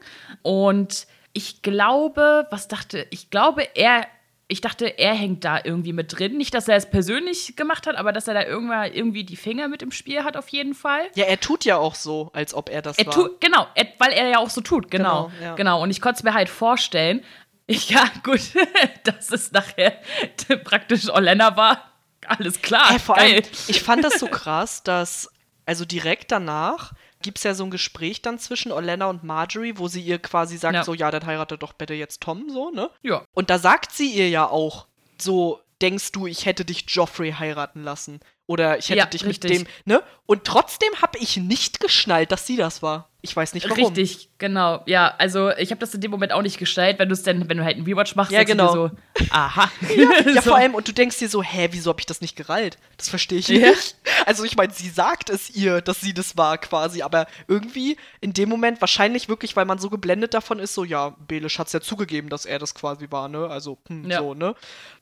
Und 0.41 1.07
ich 1.33 1.61
glaube, 1.61 2.47
was 2.51 2.69
dachte, 2.69 3.05
ich 3.09 3.29
glaube, 3.29 3.67
er, 3.75 4.07
ich 4.47 4.61
dachte, 4.61 4.97
er 4.97 5.13
hängt 5.13 5.43
da 5.43 5.59
irgendwie 5.61 5.91
mit 5.91 6.17
drin. 6.17 6.37
Nicht, 6.37 6.53
dass 6.53 6.69
er 6.69 6.77
es 6.77 6.89
persönlich 6.89 7.57
gemacht 7.57 7.85
hat, 7.85 7.97
aber 7.97 8.13
dass 8.13 8.29
er 8.29 8.33
da 8.33 8.43
irgendwann 8.43 8.93
irgendwie 8.93 9.25
die 9.25 9.35
Finger 9.35 9.67
mit 9.67 9.81
im 9.81 9.91
Spiel 9.91 10.23
hat, 10.23 10.37
auf 10.37 10.47
jeden 10.47 10.75
Fall. 10.75 11.01
Ja, 11.15 11.25
er 11.25 11.41
tut 11.41 11.65
ja 11.65 11.75
auch 11.75 11.95
so, 11.95 12.29
als 12.31 12.53
ob 12.53 12.69
er 12.69 12.81
das 12.81 12.97
er 12.97 13.07
war. 13.07 13.13
Tut, 13.13 13.41
genau, 13.41 13.67
er, 13.75 13.87
weil 13.97 14.13
er 14.13 14.29
ja 14.29 14.37
auch 14.37 14.49
so 14.49 14.61
tut, 14.61 14.89
genau. 14.89 15.31
Genau, 15.37 15.43
ja. 15.43 15.55
genau. 15.55 15.83
Und 15.83 15.89
ich 15.89 15.99
konnte 15.99 16.19
es 16.19 16.23
mir 16.23 16.33
halt 16.33 16.47
vorstellen, 16.47 17.25
ja, 17.69 18.05
gut, 18.23 18.41
dass 19.03 19.31
es 19.31 19.51
nachher 19.51 19.99
praktisch 20.63 21.09
Olena 21.09 21.57
war. 21.57 21.88
Alles 22.27 22.61
klar. 22.61 22.89
Hey, 22.89 22.99
vor 22.99 23.15
geil. 23.15 23.33
allem, 23.33 23.43
ich 23.67 23.81
fand 23.81 24.03
das 24.03 24.19
so 24.19 24.27
krass, 24.31 24.83
dass, 24.83 25.29
also 25.65 25.85
direkt 25.85 26.31
danach, 26.31 26.93
gibt 27.21 27.37
es 27.37 27.43
ja 27.43 27.53
so 27.53 27.63
ein 27.65 27.71
Gespräch 27.71 28.21
dann 28.21 28.39
zwischen 28.39 28.71
Olenna 28.71 29.07
und 29.07 29.23
Marjorie, 29.23 29.73
wo 29.77 29.87
sie 29.87 30.01
ihr 30.01 30.19
quasi 30.19 30.57
sagt, 30.57 30.75
ja. 30.75 30.83
so, 30.83 30.93
ja, 30.93 31.11
dann 31.11 31.25
heiratet 31.25 31.61
doch 31.61 31.73
bitte 31.73 31.93
jetzt 31.93 32.21
Tom, 32.21 32.49
so, 32.49 32.71
ne? 32.71 32.89
Ja. 33.01 33.23
Und 33.33 33.49
da 33.49 33.59
sagt 33.59 33.91
sie 33.91 34.09
ihr 34.09 34.29
ja 34.29 34.47
auch, 34.47 34.87
so, 35.17 35.59
denkst 35.81 36.11
du, 36.11 36.27
ich 36.27 36.45
hätte 36.45 36.65
dich 36.65 36.85
Joffrey 36.87 37.33
heiraten 37.33 37.83
lassen? 37.83 38.19
Oder 38.49 38.79
ich 38.79 38.89
hätte 38.89 38.97
ja, 38.97 39.05
dich 39.05 39.25
richtig. 39.25 39.51
mit 39.51 39.59
dem, 39.59 39.67
ne? 39.85 40.01
Und 40.25 40.43
trotzdem 40.43 40.89
habe 41.01 41.19
ich 41.19 41.37
nicht 41.37 41.79
geschnallt, 41.79 42.31
dass 42.31 42.47
sie 42.47 42.55
das 42.55 42.81
war. 42.81 43.09
Ich 43.21 43.35
weiß 43.35 43.53
nicht 43.53 43.69
warum. 43.69 43.93
Richtig, 43.93 44.29
genau. 44.37 44.81
Ja, 44.85 45.13
also 45.17 45.51
ich 45.51 45.71
habe 45.71 45.79
das 45.79 45.93
in 45.93 45.99
dem 45.99 46.09
Moment 46.09 46.31
auch 46.31 46.41
nicht 46.41 46.57
geschnallt, 46.57 46.99
wenn 46.99 47.09
du 47.09 47.13
es 47.13 47.21
denn, 47.21 47.49
wenn 47.49 47.57
du 47.57 47.65
halt 47.65 47.75
einen 47.75 47.85
Rewatch 47.85 48.15
machst, 48.15 48.31
ja, 48.31 48.43
genau. 48.43 48.73
du 48.73 48.95
so, 49.17 49.25
aha. 49.29 49.69
ja, 49.95 50.31
ja, 50.35 50.41
vor 50.41 50.55
allem, 50.55 50.73
und 50.73 50.87
du 50.87 50.93
denkst 50.93 51.19
dir 51.19 51.27
so, 51.27 51.43
hä, 51.43 51.67
wieso 51.71 51.89
habe 51.89 51.99
ich 51.99 52.05
das 52.05 52.21
nicht 52.21 52.37
gerallt? 52.37 52.77
Das 52.95 53.09
verstehe 53.09 53.39
ich 53.39 53.49
nicht. 53.49 53.97
also 54.25 54.45
ich 54.45 54.55
meine, 54.55 54.71
sie 54.71 54.89
sagt 54.89 55.29
es 55.29 55.49
ihr, 55.49 55.81
dass 55.81 55.99
sie 55.99 56.13
das 56.13 56.37
war 56.37 56.57
quasi, 56.57 57.01
aber 57.01 57.27
irgendwie 57.49 57.97
in 58.21 58.31
dem 58.31 58.47
Moment, 58.47 58.79
wahrscheinlich 58.79 59.27
wirklich, 59.27 59.55
weil 59.57 59.65
man 59.65 59.79
so 59.79 59.89
geblendet 59.89 60.33
davon 60.33 60.59
ist, 60.59 60.73
so, 60.73 60.85
ja, 60.85 61.13
Belisch 61.27 61.59
hat 61.59 61.67
es 61.67 61.73
ja 61.73 61.81
zugegeben, 61.81 62.29
dass 62.29 62.45
er 62.45 62.57
das 62.57 62.73
quasi 62.73 63.11
war, 63.11 63.27
ne? 63.27 63.47
Also, 63.47 63.79
hm, 63.89 64.09
ja. 64.09 64.19
so, 64.19 64.33
ne? 64.33 64.55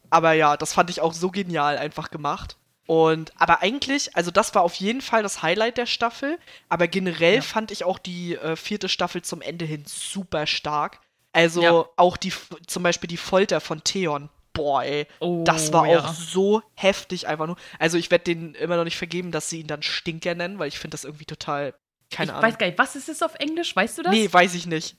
Aber 0.10 0.34
ja, 0.34 0.58
das 0.58 0.74
fand 0.74 0.90
ich 0.90 1.02
auch 1.02 1.14
so 1.14 1.32
genial 1.32 1.78
einfach 1.78 2.12
gemacht. 2.12 2.58
Und, 2.88 3.34
aber 3.36 3.62
eigentlich, 3.62 4.16
also 4.16 4.32
das 4.32 4.56
war 4.56 4.64
auf 4.64 4.76
jeden 4.76 5.02
Fall 5.02 5.22
das 5.22 5.42
Highlight 5.42 5.78
der 5.78 5.86
Staffel. 5.86 6.40
Aber 6.70 6.88
generell 6.88 7.36
ja. 7.36 7.42
fand 7.42 7.72
ich 7.72 7.84
auch 7.84 8.00
die 8.00 8.36
äh, 8.36 8.56
vierte 8.56 8.90
Staffel 8.90 9.22
zum 9.22 9.42
Ende 9.42 9.66
hin 9.66 9.84
super 9.86 10.48
stark. 10.48 11.02
Also 11.34 11.62
ja. 11.62 11.86
auch 11.98 12.18
die, 12.18 12.34
zum 12.66 12.84
Beispiel 12.84 13.10
die 13.10 13.18
Folter 13.18 13.60
von 13.60 13.84
Theon. 13.84 14.30
Boah, 14.54 14.84
ey. 14.84 15.06
Oh, 15.20 15.44
das 15.44 15.72
war 15.72 15.86
ja. 15.86 16.00
auch 16.00 16.14
so 16.14 16.64
heftig 16.74 17.28
einfach 17.28 17.46
nur. 17.46 17.58
Also 17.78 17.98
ich 17.98 18.10
werde 18.10 18.24
denen 18.24 18.56
immer 18.56 18.78
noch 18.78 18.86
nicht 18.86 18.98
vergeben, 18.98 19.32
dass 19.32 19.50
sie 19.50 19.60
ihn 19.60 19.68
dann 19.68 19.84
Stinker 19.84 20.34
nennen, 20.34 20.58
weil 20.58 20.70
ich 20.70 20.80
finde 20.80 20.96
das 20.96 21.04
irgendwie 21.04 21.26
total 21.26 21.76
keine 22.10 22.32
ich 22.32 22.36
Ahnung. 22.38 22.50
Weiß 22.50 22.58
gar 22.58 22.68
nicht, 22.68 22.78
was 22.78 22.96
ist 22.96 23.10
es 23.10 23.22
auf 23.22 23.36
Englisch? 23.36 23.76
Weißt 23.76 23.98
du 23.98 24.04
das? 24.04 24.14
Nee, 24.14 24.32
weiß 24.32 24.54
ich 24.56 24.66
nicht. 24.66 24.96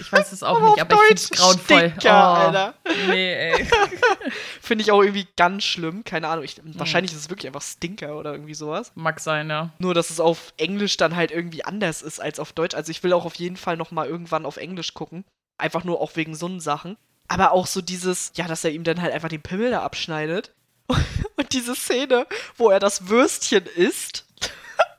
Ich 0.00 0.12
weiß 0.12 0.32
es 0.32 0.42
auch 0.42 0.56
aber 0.60 0.70
nicht, 0.70 0.80
aber 0.80 0.96
Deutsch 0.96 1.02
ich 1.02 1.06
finde 1.06 1.22
es 1.22 1.30
grauenvoll. 1.30 1.90
Stinker, 1.90 2.32
oh, 2.32 2.40
Alter. 2.40 2.74
Nee, 3.08 3.32
ey. 3.34 3.68
finde 4.60 4.82
ich 4.82 4.92
auch 4.92 5.02
irgendwie 5.02 5.26
ganz 5.36 5.64
schlimm. 5.64 6.04
Keine 6.04 6.28
Ahnung. 6.28 6.44
Ich, 6.44 6.56
hm. 6.56 6.78
Wahrscheinlich 6.78 7.12
ist 7.12 7.18
es 7.18 7.30
wirklich 7.30 7.48
einfach 7.48 7.62
Stinker 7.62 8.16
oder 8.16 8.32
irgendwie 8.32 8.54
sowas. 8.54 8.92
Mag 8.94 9.18
sein, 9.18 9.50
ja. 9.50 9.70
Nur, 9.78 9.94
dass 9.94 10.10
es 10.10 10.20
auf 10.20 10.54
Englisch 10.56 10.96
dann 10.96 11.16
halt 11.16 11.32
irgendwie 11.32 11.64
anders 11.64 12.02
ist 12.02 12.20
als 12.20 12.38
auf 12.38 12.52
Deutsch. 12.52 12.74
Also 12.74 12.90
ich 12.90 13.02
will 13.02 13.12
auch 13.12 13.24
auf 13.24 13.34
jeden 13.34 13.56
Fall 13.56 13.76
noch 13.76 13.90
mal 13.90 14.06
irgendwann 14.06 14.46
auf 14.46 14.56
Englisch 14.56 14.94
gucken. 14.94 15.24
Einfach 15.58 15.84
nur 15.84 16.00
auch 16.00 16.14
wegen 16.14 16.34
so 16.34 16.58
Sachen. 16.60 16.96
Aber 17.28 17.52
auch 17.52 17.66
so 17.66 17.80
dieses, 17.80 18.32
ja, 18.36 18.46
dass 18.46 18.64
er 18.64 18.70
ihm 18.70 18.84
dann 18.84 19.02
halt 19.02 19.12
einfach 19.12 19.28
den 19.28 19.42
Pimmel 19.42 19.70
da 19.70 19.82
abschneidet. 19.82 20.54
Und 21.36 21.52
diese 21.52 21.74
Szene, 21.74 22.26
wo 22.56 22.70
er 22.70 22.78
das 22.78 23.08
Würstchen 23.08 23.66
isst 23.66 24.26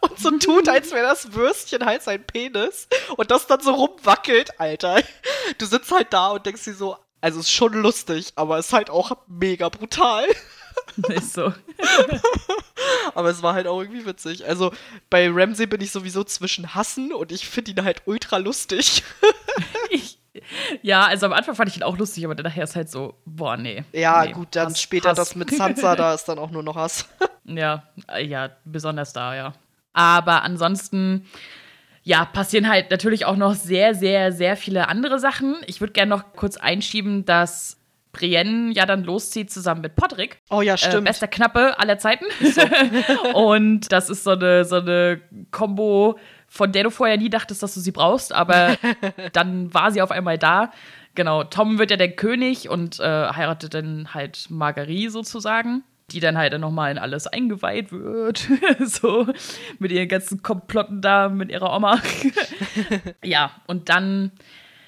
und 0.10 0.20
so 0.20 0.32
tut, 0.38 0.70
als 0.70 0.91
wäre 0.91 1.08
das 1.08 1.34
Würstchen 1.34 1.86
halt 1.86 2.04
sein 2.04 2.24
Penis 2.26 2.88
und 3.18 3.32
das 3.32 3.47
dann 3.47 3.62
so 3.62 3.74
rumwackelt, 3.74 4.60
Alter. 4.60 5.01
Du 5.58 5.66
sitzt 5.66 5.91
halt 5.91 6.12
da 6.12 6.30
und 6.30 6.45
denkst 6.45 6.64
dir 6.64 6.74
so, 6.74 6.97
also 7.22 7.39
ist 7.39 7.51
schon 7.51 7.74
lustig, 7.74 8.34
aber 8.36 8.60
ist 8.60 8.74
halt 8.74 8.89
auch 8.89 9.18
mega 9.28 9.70
brutal. 9.70 10.26
Ist 11.10 11.34
so. 11.34 11.54
aber 13.16 13.30
es 13.30 13.41
war 13.41 13.54
halt 13.54 13.68
auch 13.68 13.80
irgendwie 13.80 14.06
witzig. 14.06 14.45
Also 14.45 14.72
bei 15.10 15.30
Ramsey 15.30 15.68
bin 15.68 15.82
ich 15.82 15.91
sowieso 15.91 16.24
zwischen 16.24 16.76
Hassen 16.76 17.14
und 17.14 17.32
ich 17.32 17.47
finde 17.47 17.72
ihn 17.72 17.84
halt 17.84 18.01
ultra 18.06 18.38
lustig. 18.38 19.04
ich, 19.91 20.20
ja, 20.82 21.06
also 21.06 21.28
am 21.28 21.34
Anfang 21.34 21.56
fand 21.56 21.70
ich 21.70 21.78
ihn 21.78 21.84
auch 21.84 21.97
lustig, 21.97 22.26
aber 22.26 22.36
nachher 22.36 22.64
ist 22.64 22.76
halt 22.76 22.89
so, 22.89 23.16
boah, 23.26 23.56
nee. 23.56 23.84
Ja, 23.91 24.26
nee, 24.26 24.34
gut, 24.34 24.49
dann 24.56 24.70
Hass, 24.70 24.82
später 24.82 25.10
Hass. 25.10 25.18
das 25.18 25.36
mit 25.36 25.51
Sansa, 25.51 25.95
da 25.95 26.14
ist 26.14 26.26
dann 26.26 26.39
auch 26.39 26.49
nur 26.49 26.64
noch 26.64 26.76
Hass. 26.76 27.08
ja, 27.45 27.84
ja, 28.20 28.49
besonders 28.66 29.14
da, 29.14 29.36
ja. 29.36 29.54
Aber 29.94 30.44
ansonsten, 30.44 31.26
ja, 32.04 32.26
passieren 32.26 32.68
halt 32.68 32.91
natürlich 32.91 33.26
auch 33.26 33.36
noch 33.38 33.54
sehr, 33.54 33.96
sehr, 33.96 34.32
sehr 34.32 34.58
viele 34.58 34.89
andere 34.89 35.20
Sachen. 35.20 35.56
Ich 35.68 35.80
würde 35.80 35.94
gerne 35.94 36.10
noch 36.10 36.34
kurz 36.34 36.58
einschieben, 36.58 37.26
dass 37.26 37.78
Brienne 38.12 38.72
ja 38.74 38.86
dann 38.86 39.04
loszieht 39.04 39.52
zusammen 39.52 39.82
mit 39.82 39.96
Podrick. 39.96 40.39
Oh 40.50 40.62
ja, 40.62 40.76
äh, 40.76 40.78
stimmt. 40.78 41.08
Äh, 41.08 41.10
bester 41.10 41.28
Knappe 41.28 41.78
aller 41.80 41.98
Zeiten. 41.98 42.26
So. 42.41 42.62
und 43.34 43.91
das 43.91 44.10
ist 44.10 44.24
so 44.24 44.32
eine, 44.32 44.66
so 44.66 44.78
eine 44.78 45.20
Kombo, 45.52 46.20
von 46.48 46.72
der 46.72 46.84
du 46.84 46.91
vorher 46.91 47.18
nie 47.18 47.30
dachtest, 47.30 47.64
dass 47.64 47.74
du 47.74 47.80
sie 47.80 47.91
brauchst, 47.91 48.32
aber 48.32 48.78
dann 49.34 49.74
war 49.74 49.91
sie 49.91 50.02
auf 50.02 50.12
einmal 50.12 50.38
da. 50.38 50.72
Genau, 51.16 51.44
Tom 51.44 51.80
wird 51.80 51.91
ja 51.91 51.98
der 51.98 52.12
König 52.12 52.70
und 52.70 53.00
äh, 53.00 53.04
heiratet 53.04 53.74
dann 53.74 54.14
halt 54.14 54.48
Marguerite 54.50 55.12
sozusagen 55.12 55.84
die 56.14 56.20
dann 56.20 56.38
halt 56.38 56.57
nochmal 56.59 56.91
in 56.91 56.97
alles 56.97 57.28
eingeweiht 57.28 57.91
wird. 57.91 58.47
so 58.80 59.28
mit 59.80 59.91
ihren 59.91 60.07
ganzen 60.07 60.41
Komplotten 60.41 61.01
da, 61.01 61.30
mit 61.30 61.51
ihrer 61.51 61.76
Oma. 61.76 61.99
ja, 63.24 63.51
und 63.68 63.89
dann, 63.89 64.32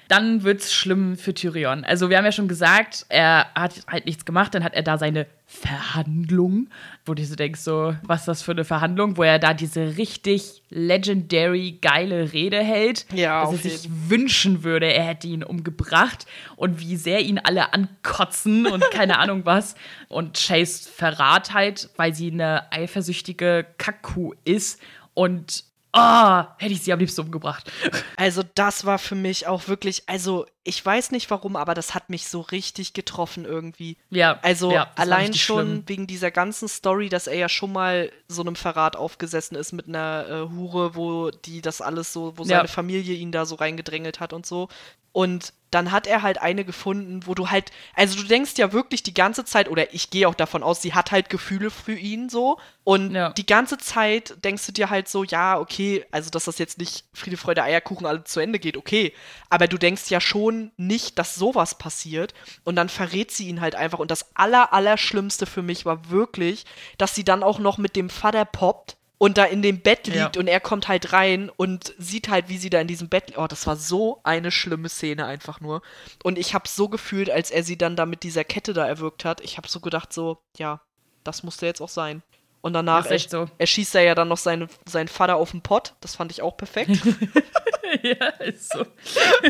dann 0.08 0.42
wird's 0.42 0.72
schlimm 0.72 1.16
für 1.16 1.34
Tyrion. 1.34 1.84
Also, 1.84 2.10
wir 2.10 2.18
haben 2.18 2.24
ja 2.24 2.32
schon 2.32 2.48
gesagt, 2.48 3.06
er 3.08 3.46
hat 3.54 3.82
halt 3.88 4.06
nichts 4.06 4.24
gemacht, 4.24 4.54
dann 4.54 4.64
hat 4.64 4.74
er 4.74 4.82
da 4.82 4.98
seine 4.98 5.26
Verhandlung, 5.48 6.68
wo 7.04 7.14
du 7.14 7.24
so 7.24 7.36
denkst, 7.36 7.60
so, 7.60 7.94
was 8.02 8.22
ist 8.22 8.28
das 8.28 8.42
für 8.42 8.50
eine 8.50 8.64
Verhandlung, 8.64 9.16
wo 9.16 9.22
er 9.22 9.38
da 9.38 9.54
diese 9.54 9.96
richtig 9.96 10.62
legendary 10.70 11.78
geile 11.80 12.32
Rede 12.32 12.58
hält, 12.58 13.06
ja, 13.14 13.42
dass 13.42 13.52
er 13.52 13.70
sich 13.70 13.88
wünschen 14.08 14.64
würde, 14.64 14.92
er 14.92 15.04
hätte 15.04 15.28
ihn 15.28 15.44
umgebracht 15.44 16.26
und 16.56 16.80
wie 16.80 16.96
sehr 16.96 17.20
ihn 17.20 17.38
alle 17.38 17.72
ankotzen 17.72 18.66
und 18.66 18.90
keine 18.90 19.18
Ahnung 19.20 19.44
was. 19.44 19.76
Und 20.08 20.36
Chase 20.36 20.88
verrat 20.88 21.54
halt, 21.54 21.90
weil 21.96 22.12
sie 22.12 22.32
eine 22.32 22.70
eifersüchtige 22.72 23.66
Kackkuh 23.78 24.34
ist 24.44 24.80
und 25.14 25.64
oh, 25.96 26.44
hätte 26.58 26.72
ich 26.72 26.82
sie 26.82 26.92
am 26.92 26.98
liebsten 26.98 27.22
umgebracht. 27.22 27.70
Also 28.16 28.42
das 28.54 28.84
war 28.84 28.98
für 28.98 29.14
mich 29.14 29.46
auch 29.46 29.68
wirklich, 29.68 30.04
also 30.06 30.46
ich 30.64 30.84
weiß 30.84 31.12
nicht 31.12 31.30
warum, 31.30 31.54
aber 31.56 31.74
das 31.74 31.94
hat 31.94 32.10
mich 32.10 32.28
so 32.28 32.40
richtig 32.40 32.92
getroffen 32.92 33.44
irgendwie. 33.44 33.96
Ja. 34.10 34.38
Also 34.42 34.72
ja, 34.72 34.90
allein 34.96 35.32
schon 35.32 35.66
schlimm. 35.66 35.82
wegen 35.86 36.06
dieser 36.06 36.30
ganzen 36.30 36.68
Story, 36.68 37.08
dass 37.08 37.26
er 37.26 37.36
ja 37.36 37.48
schon 37.48 37.72
mal 37.72 38.10
so 38.28 38.42
einem 38.42 38.56
Verrat 38.56 38.96
aufgesessen 38.96 39.56
ist 39.56 39.72
mit 39.72 39.86
einer 39.88 40.26
äh, 40.28 40.54
Hure, 40.54 40.96
wo 40.96 41.30
die 41.30 41.60
das 41.60 41.80
alles 41.80 42.12
so, 42.12 42.36
wo 42.36 42.44
seine 42.44 42.62
ja. 42.62 42.66
Familie 42.66 43.14
ihn 43.14 43.32
da 43.32 43.46
so 43.46 43.54
reingedrängelt 43.54 44.18
hat 44.18 44.32
und 44.32 44.44
so. 44.44 44.68
Und 45.16 45.54
dann 45.70 45.92
hat 45.92 46.06
er 46.06 46.20
halt 46.20 46.42
eine 46.42 46.62
gefunden, 46.66 47.26
wo 47.26 47.34
du 47.34 47.48
halt, 47.48 47.70
also 47.94 48.20
du 48.20 48.24
denkst 48.24 48.52
ja 48.58 48.74
wirklich 48.74 49.02
die 49.02 49.14
ganze 49.14 49.46
Zeit, 49.46 49.70
oder 49.70 49.94
ich 49.94 50.10
gehe 50.10 50.28
auch 50.28 50.34
davon 50.34 50.62
aus, 50.62 50.82
sie 50.82 50.92
hat 50.92 51.10
halt 51.10 51.30
Gefühle 51.30 51.70
für 51.70 51.94
ihn 51.94 52.28
so. 52.28 52.60
Und 52.84 53.14
ja. 53.14 53.30
die 53.30 53.46
ganze 53.46 53.78
Zeit 53.78 54.36
denkst 54.44 54.66
du 54.66 54.72
dir 54.72 54.90
halt 54.90 55.08
so, 55.08 55.24
ja, 55.24 55.58
okay, 55.58 56.04
also 56.10 56.28
dass 56.28 56.44
das 56.44 56.58
jetzt 56.58 56.76
nicht 56.76 57.06
Friede, 57.14 57.38
Freude, 57.38 57.62
Eierkuchen 57.62 58.04
alle 58.04 58.24
zu 58.24 58.40
Ende 58.40 58.58
geht, 58.58 58.76
okay. 58.76 59.14
Aber 59.48 59.68
du 59.68 59.78
denkst 59.78 60.10
ja 60.10 60.20
schon 60.20 60.70
nicht, 60.76 61.18
dass 61.18 61.34
sowas 61.34 61.78
passiert. 61.78 62.34
Und 62.64 62.76
dann 62.76 62.90
verrät 62.90 63.30
sie 63.30 63.48
ihn 63.48 63.62
halt 63.62 63.74
einfach. 63.74 64.00
Und 64.00 64.10
das 64.10 64.36
Aller, 64.36 64.74
Allerschlimmste 64.74 65.46
für 65.46 65.62
mich 65.62 65.86
war 65.86 66.10
wirklich, 66.10 66.66
dass 66.98 67.14
sie 67.14 67.24
dann 67.24 67.42
auch 67.42 67.58
noch 67.58 67.78
mit 67.78 67.96
dem 67.96 68.10
Vater 68.10 68.44
poppt 68.44 68.98
und 69.18 69.38
da 69.38 69.44
in 69.44 69.62
dem 69.62 69.80
Bett 69.80 70.06
liegt 70.06 70.36
ja. 70.36 70.40
und 70.40 70.46
er 70.46 70.60
kommt 70.60 70.88
halt 70.88 71.12
rein 71.12 71.50
und 71.56 71.94
sieht 71.98 72.28
halt, 72.28 72.48
wie 72.48 72.58
sie 72.58 72.70
da 72.70 72.80
in 72.80 72.88
diesem 72.88 73.08
Bett 73.08 73.28
liegt. 73.28 73.38
Oh, 73.38 73.46
das 73.46 73.66
war 73.66 73.76
so 73.76 74.20
eine 74.24 74.50
schlimme 74.50 74.88
Szene 74.88 75.24
einfach 75.24 75.60
nur. 75.60 75.82
Und 76.22 76.38
ich 76.38 76.54
habe 76.54 76.68
so 76.68 76.88
gefühlt, 76.88 77.30
als 77.30 77.50
er 77.50 77.62
sie 77.62 77.78
dann 77.78 77.96
da 77.96 78.04
mit 78.04 78.22
dieser 78.22 78.44
Kette 78.44 78.74
da 78.74 78.86
erwürgt 78.86 79.24
hat. 79.24 79.40
Ich 79.40 79.56
habe 79.56 79.68
so 79.68 79.80
gedacht, 79.80 80.12
so, 80.12 80.38
ja, 80.58 80.80
das 81.24 81.42
musste 81.42 81.66
jetzt 81.66 81.80
auch 81.80 81.88
sein. 81.88 82.22
Und 82.60 82.72
danach 82.72 83.06
er, 83.06 83.18
so. 83.18 83.46
erschießt 83.58 83.94
er 83.94 84.02
ja 84.02 84.14
dann 84.14 84.28
noch 84.28 84.38
seine, 84.38 84.66
seinen 84.86 85.08
Vater 85.08 85.36
auf 85.36 85.52
den 85.52 85.62
Pott. 85.62 85.94
Das 86.00 86.16
fand 86.16 86.32
ich 86.32 86.42
auch 86.42 86.56
perfekt. 86.56 86.90
ja, 88.02 88.26
ist 88.40 88.72
so. 88.72 88.84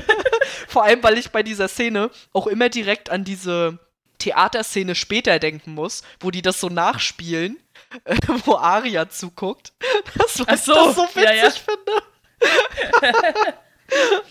Vor 0.68 0.84
allem, 0.84 1.02
weil 1.02 1.18
ich 1.18 1.30
bei 1.30 1.42
dieser 1.42 1.68
Szene 1.68 2.10
auch 2.32 2.46
immer 2.46 2.68
direkt 2.68 3.10
an 3.10 3.24
diese 3.24 3.78
Theaterszene 4.18 4.94
später 4.94 5.38
denken 5.38 5.72
muss, 5.72 6.02
wo 6.20 6.30
die 6.30 6.42
das 6.42 6.60
so 6.60 6.68
nachspielen 6.68 7.58
wo 8.44 8.56
Aria 8.56 9.08
zuguckt. 9.08 9.72
Das, 10.18 10.46
was 10.46 10.64
so, 10.64 10.72
ich 10.72 10.78
das 10.78 10.96
so 10.96 11.02
witzig 11.02 11.22
ja, 11.24 11.32
ja. 11.32 11.50
finde. 11.50 11.92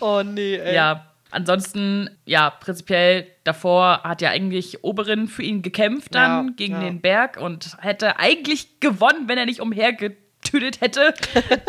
oh 0.00 0.22
nee, 0.22 0.56
ey. 0.56 0.74
Ja, 0.74 1.12
ansonsten, 1.30 2.10
ja, 2.24 2.50
prinzipiell 2.50 3.26
davor 3.44 4.02
hat 4.02 4.20
ja 4.20 4.30
eigentlich 4.30 4.84
Oberin 4.84 5.28
für 5.28 5.42
ihn 5.42 5.62
gekämpft 5.62 6.14
dann 6.14 6.48
ja, 6.48 6.52
gegen 6.56 6.80
den 6.80 7.00
Berg 7.00 7.36
und 7.36 7.76
hätte 7.80 8.18
eigentlich 8.18 8.80
gewonnen, 8.80 9.28
wenn 9.28 9.38
er 9.38 9.46
nicht 9.46 9.60
umhergetütet 9.60 10.80
hätte. 10.80 11.14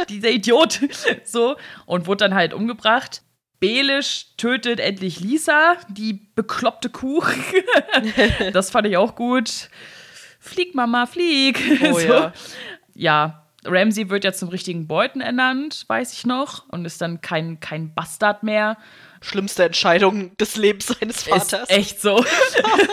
Dieser 0.09 0.29
Idiot. 0.29 0.79
so. 1.23 1.57
Und 1.85 2.07
wurde 2.07 2.25
dann 2.25 2.35
halt 2.35 2.53
umgebracht. 2.53 3.21
Belisch 3.59 4.35
tötet 4.37 4.79
endlich 4.79 5.19
Lisa, 5.19 5.77
die 5.89 6.13
bekloppte 6.35 6.89
Kuh. 6.89 7.23
das 8.53 8.69
fand 8.69 8.87
ich 8.87 8.97
auch 8.97 9.15
gut 9.15 9.69
flieg 10.47 10.75
Mama, 10.75 11.05
flieg. 11.05 11.61
Oh, 11.91 11.93
so. 11.99 11.99
ja. 11.99 12.33
ja, 12.93 13.47
Ramsey 13.65 14.09
wird 14.09 14.23
ja 14.23 14.33
zum 14.33 14.49
richtigen 14.49 14.87
Beuten 14.87 15.21
ernannt, 15.21 15.85
weiß 15.87 16.13
ich 16.13 16.25
noch, 16.25 16.67
und 16.69 16.85
ist 16.85 17.01
dann 17.01 17.21
kein, 17.21 17.59
kein 17.59 17.93
Bastard 17.93 18.43
mehr. 18.43 18.77
Schlimmste 19.21 19.65
Entscheidung 19.65 20.35
des 20.37 20.55
Lebens 20.55 20.87
seines 20.87 21.23
Vaters. 21.23 21.63
Ist 21.63 21.71
echt 21.71 22.01
so. 22.01 22.23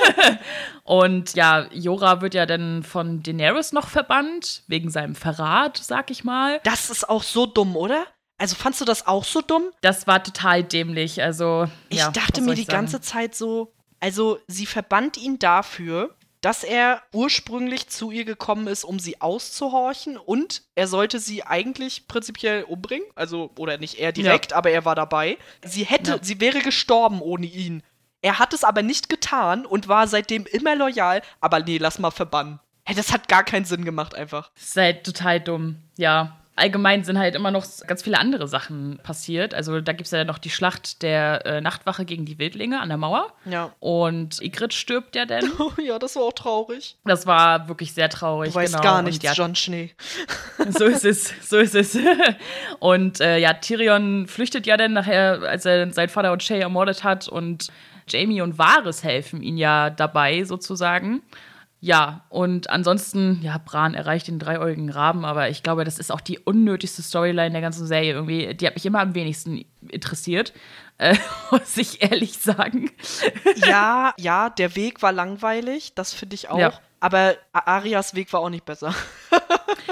und 0.85 1.35
ja, 1.35 1.67
Jora 1.73 2.23
wird 2.23 2.35
ja 2.35 2.47
dann 2.47 2.83
von 2.83 3.23
Daenerys 3.23 3.73
noch 3.73 3.89
verbannt, 3.89 4.63
wegen 4.67 4.91
seinem 4.91 5.15
Verrat, 5.15 5.77
sag 5.77 6.11
ich 6.11 6.25
mal. 6.25 6.61
Das 6.65 6.91
ist 6.91 7.09
auch 7.09 7.23
so 7.23 7.47
dumm, 7.47 7.77
oder? 7.77 8.07
Also 8.39 8.57
fandst 8.57 8.81
du 8.81 8.85
das 8.85 9.07
auch 9.07 9.25
so 9.25 9.43
dumm? 9.43 9.65
Das 9.81 10.07
war 10.07 10.23
total 10.23 10.65
dämlich. 10.65 11.23
Also, 11.23 11.69
ich 11.89 11.99
ja, 11.99 12.11
dachte 12.11 12.41
mir 12.41 12.55
die 12.55 12.63
sagen? 12.63 12.79
ganze 12.79 13.01
Zeit 13.01 13.35
so, 13.35 13.73
also 14.01 14.39
sie 14.49 14.67
verbannt 14.67 15.17
ihn 15.17 15.39
dafür, 15.39 16.17
dass 16.45 16.63
er 16.63 17.03
ursprünglich 17.15 17.89
zu 17.89 18.11
ihr 18.11 18.27
gekommen 18.27 18.67
ist, 18.67 18.85
um 18.85 18.99
sie 18.99 19.23
auszuhorchen 19.23 20.19
und 20.19 20.63
er 20.75 20.87
sollte 20.87 21.19
sie 21.19 21.43
eigentlich 21.43 22.07
prinzipiell 22.07 22.65
umbringen, 22.65 23.07
also 23.15 23.51
oder 23.57 23.79
nicht 23.79 23.99
er 23.99 24.13
direkt, 24.13 24.51
ja. 24.51 24.59
aber 24.59 24.71
er 24.71 24.85
war 24.85 24.95
dabei. 24.95 25.39
Sie 25.65 25.85
hätte, 25.85 26.11
ja. 26.13 26.19
sie 26.21 26.41
wäre 26.41 26.61
gestorben 26.61 27.23
ohne 27.23 27.47
ihn. 27.47 27.83
Er 28.21 28.39
hat 28.39 28.53
es 28.53 28.63
aber 28.63 28.83
nicht 28.83 29.09
getan 29.09 29.65
und 29.65 29.89
war 29.89 30.07
seitdem 30.07 30.45
immer 30.45 30.77
loyal, 30.77 31.23
aber 31.41 31.61
nee, 31.61 31.79
lass 31.79 31.99
mal 31.99 32.11
verbannen. 32.11 32.61
Hey, 32.85 32.95
das 32.95 33.11
hat 33.11 33.29
gar 33.29 33.45
keinen 33.45 33.65
Sinn 33.65 33.87
gemacht 33.87 34.15
einfach. 34.15 34.51
Halt 34.77 35.05
total 35.05 35.41
dumm, 35.41 35.77
ja 35.97 36.44
allgemein 36.57 37.03
sind 37.05 37.19
halt 37.19 37.35
immer 37.35 37.51
noch 37.51 37.67
ganz 37.87 38.03
viele 38.03 38.19
andere 38.19 38.47
Sachen 38.47 38.99
passiert. 39.03 39.55
Also 39.55 39.81
da 39.81 39.93
gibt 39.93 40.07
es 40.07 40.13
ja 40.13 40.25
noch 40.25 40.39
die 40.39 40.51
Schlacht 40.51 41.03
der 41.03 41.45
äh, 41.47 41.61
Nachtwache 41.61 42.05
gegen 42.05 42.25
die 42.25 42.39
Wildlinge 42.39 42.81
an 42.81 42.89
der 42.89 42.99
Mauer. 42.99 43.33
Ja. 43.45 43.73
Und 43.81 44.41
Igrit 44.41 44.73
stirbt 44.73 45.17
ja 45.17 45.27
dann. 45.27 45.45
Oh 45.65 45.71
ja, 45.81 45.99
das 45.99 46.17
war 46.17 46.25
auch 46.25 46.33
traurig. 46.33 46.97
Das 47.05 47.27
war 47.27 47.69
wirklich 47.69 47.95
sehr 47.95 48.09
traurig. 48.09 48.51
Du 48.51 48.57
weißt 48.57 48.75
genau. 48.75 48.83
gar 48.83 49.03
nichts, 49.03 49.25
ja, 49.25 49.33
John 49.33 49.55
Schnee. 49.55 49.93
so 50.69 50.85
ist 50.85 51.05
es, 51.05 51.33
so 51.49 51.59
ist 51.59 51.75
es. 51.75 51.97
und 52.81 53.21
äh, 53.21 53.39
ja, 53.39 53.55
Tyrion 53.55 54.27
flüchtet 54.27 54.67
ja 54.67 54.77
dann 54.77 54.93
nachher, 54.93 55.41
als 55.43 55.65
er 55.65 55.91
seinen 55.93 56.09
Vater 56.09 56.33
und 56.33 56.43
Shay 56.43 56.61
ermordet 56.61 57.03
hat 57.03 57.29
und 57.29 57.69
Jamie 58.09 58.43
und 58.43 58.59
Varys 58.59 59.03
helfen 59.03 59.43
ihn 59.43 59.57
ja 59.57 59.91
dabei 59.91 60.45
sozusagen. 60.45 61.23
Ja, 61.85 62.23
und 62.31 62.71
ansonsten, 62.71 63.41
ja, 63.43 63.59
Bran 63.63 63.93
erreicht 63.93 64.29
den 64.29 64.39
dreieugigen 64.39 64.89
Raben, 64.89 65.27
aber 65.27 65.51
ich 65.51 65.63
glaube, 65.63 65.85
das 65.85 65.99
ist 65.99 66.11
auch 66.11 66.23
die 66.23 66.39
unnötigste 66.39 67.03
Storyline 67.03 67.51
der 67.51 67.61
ganzen 67.61 67.87
Serie. 67.87 68.15
Irgendwie, 68.15 68.55
die 68.55 68.67
hat 68.67 68.73
mich 68.75 68.87
immer 68.87 69.01
am 69.01 69.15
wenigsten 69.15 69.67
interessiert, 69.91 70.55
äh, 70.97 71.15
muss 71.51 71.77
ich 71.77 72.01
ehrlich 72.01 72.39
sagen. 72.39 72.91
Ja, 73.57 74.15
ja, 74.19 74.49
der 74.49 74.77
Weg 74.77 75.03
war 75.03 75.13
langweilig, 75.13 75.93
das 75.95 76.15
finde 76.15 76.37
ich 76.37 76.49
auch. 76.49 76.59
Ja. 76.59 76.73
Aber 77.01 77.35
Arias 77.53 78.15
Weg 78.15 78.33
war 78.33 78.41
auch 78.41 78.49
nicht 78.49 78.65
besser. 78.65 78.95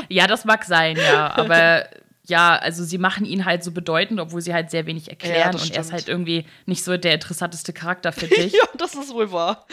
ja, 0.08 0.26
das 0.26 0.46
mag 0.46 0.64
sein, 0.64 0.96
ja. 0.96 1.30
Aber 1.36 1.84
ja, 2.32 2.56
also 2.56 2.82
sie 2.82 2.96
machen 2.96 3.26
ihn 3.26 3.44
halt 3.44 3.62
so 3.62 3.72
bedeutend, 3.72 4.18
obwohl 4.18 4.40
sie 4.40 4.54
halt 4.54 4.70
sehr 4.70 4.86
wenig 4.86 5.10
erklären 5.10 5.54
ja, 5.54 5.60
und 5.60 5.70
er 5.70 5.82
ist 5.82 5.92
halt 5.92 6.08
irgendwie 6.08 6.46
nicht 6.64 6.82
so 6.82 6.96
der 6.96 7.12
interessanteste 7.12 7.74
Charakter, 7.74 8.10
finde 8.10 8.36
ich. 8.46 8.54
ja, 8.54 8.64
das 8.78 8.94
ist 8.94 9.12
wohl 9.12 9.30
wahr. 9.32 9.66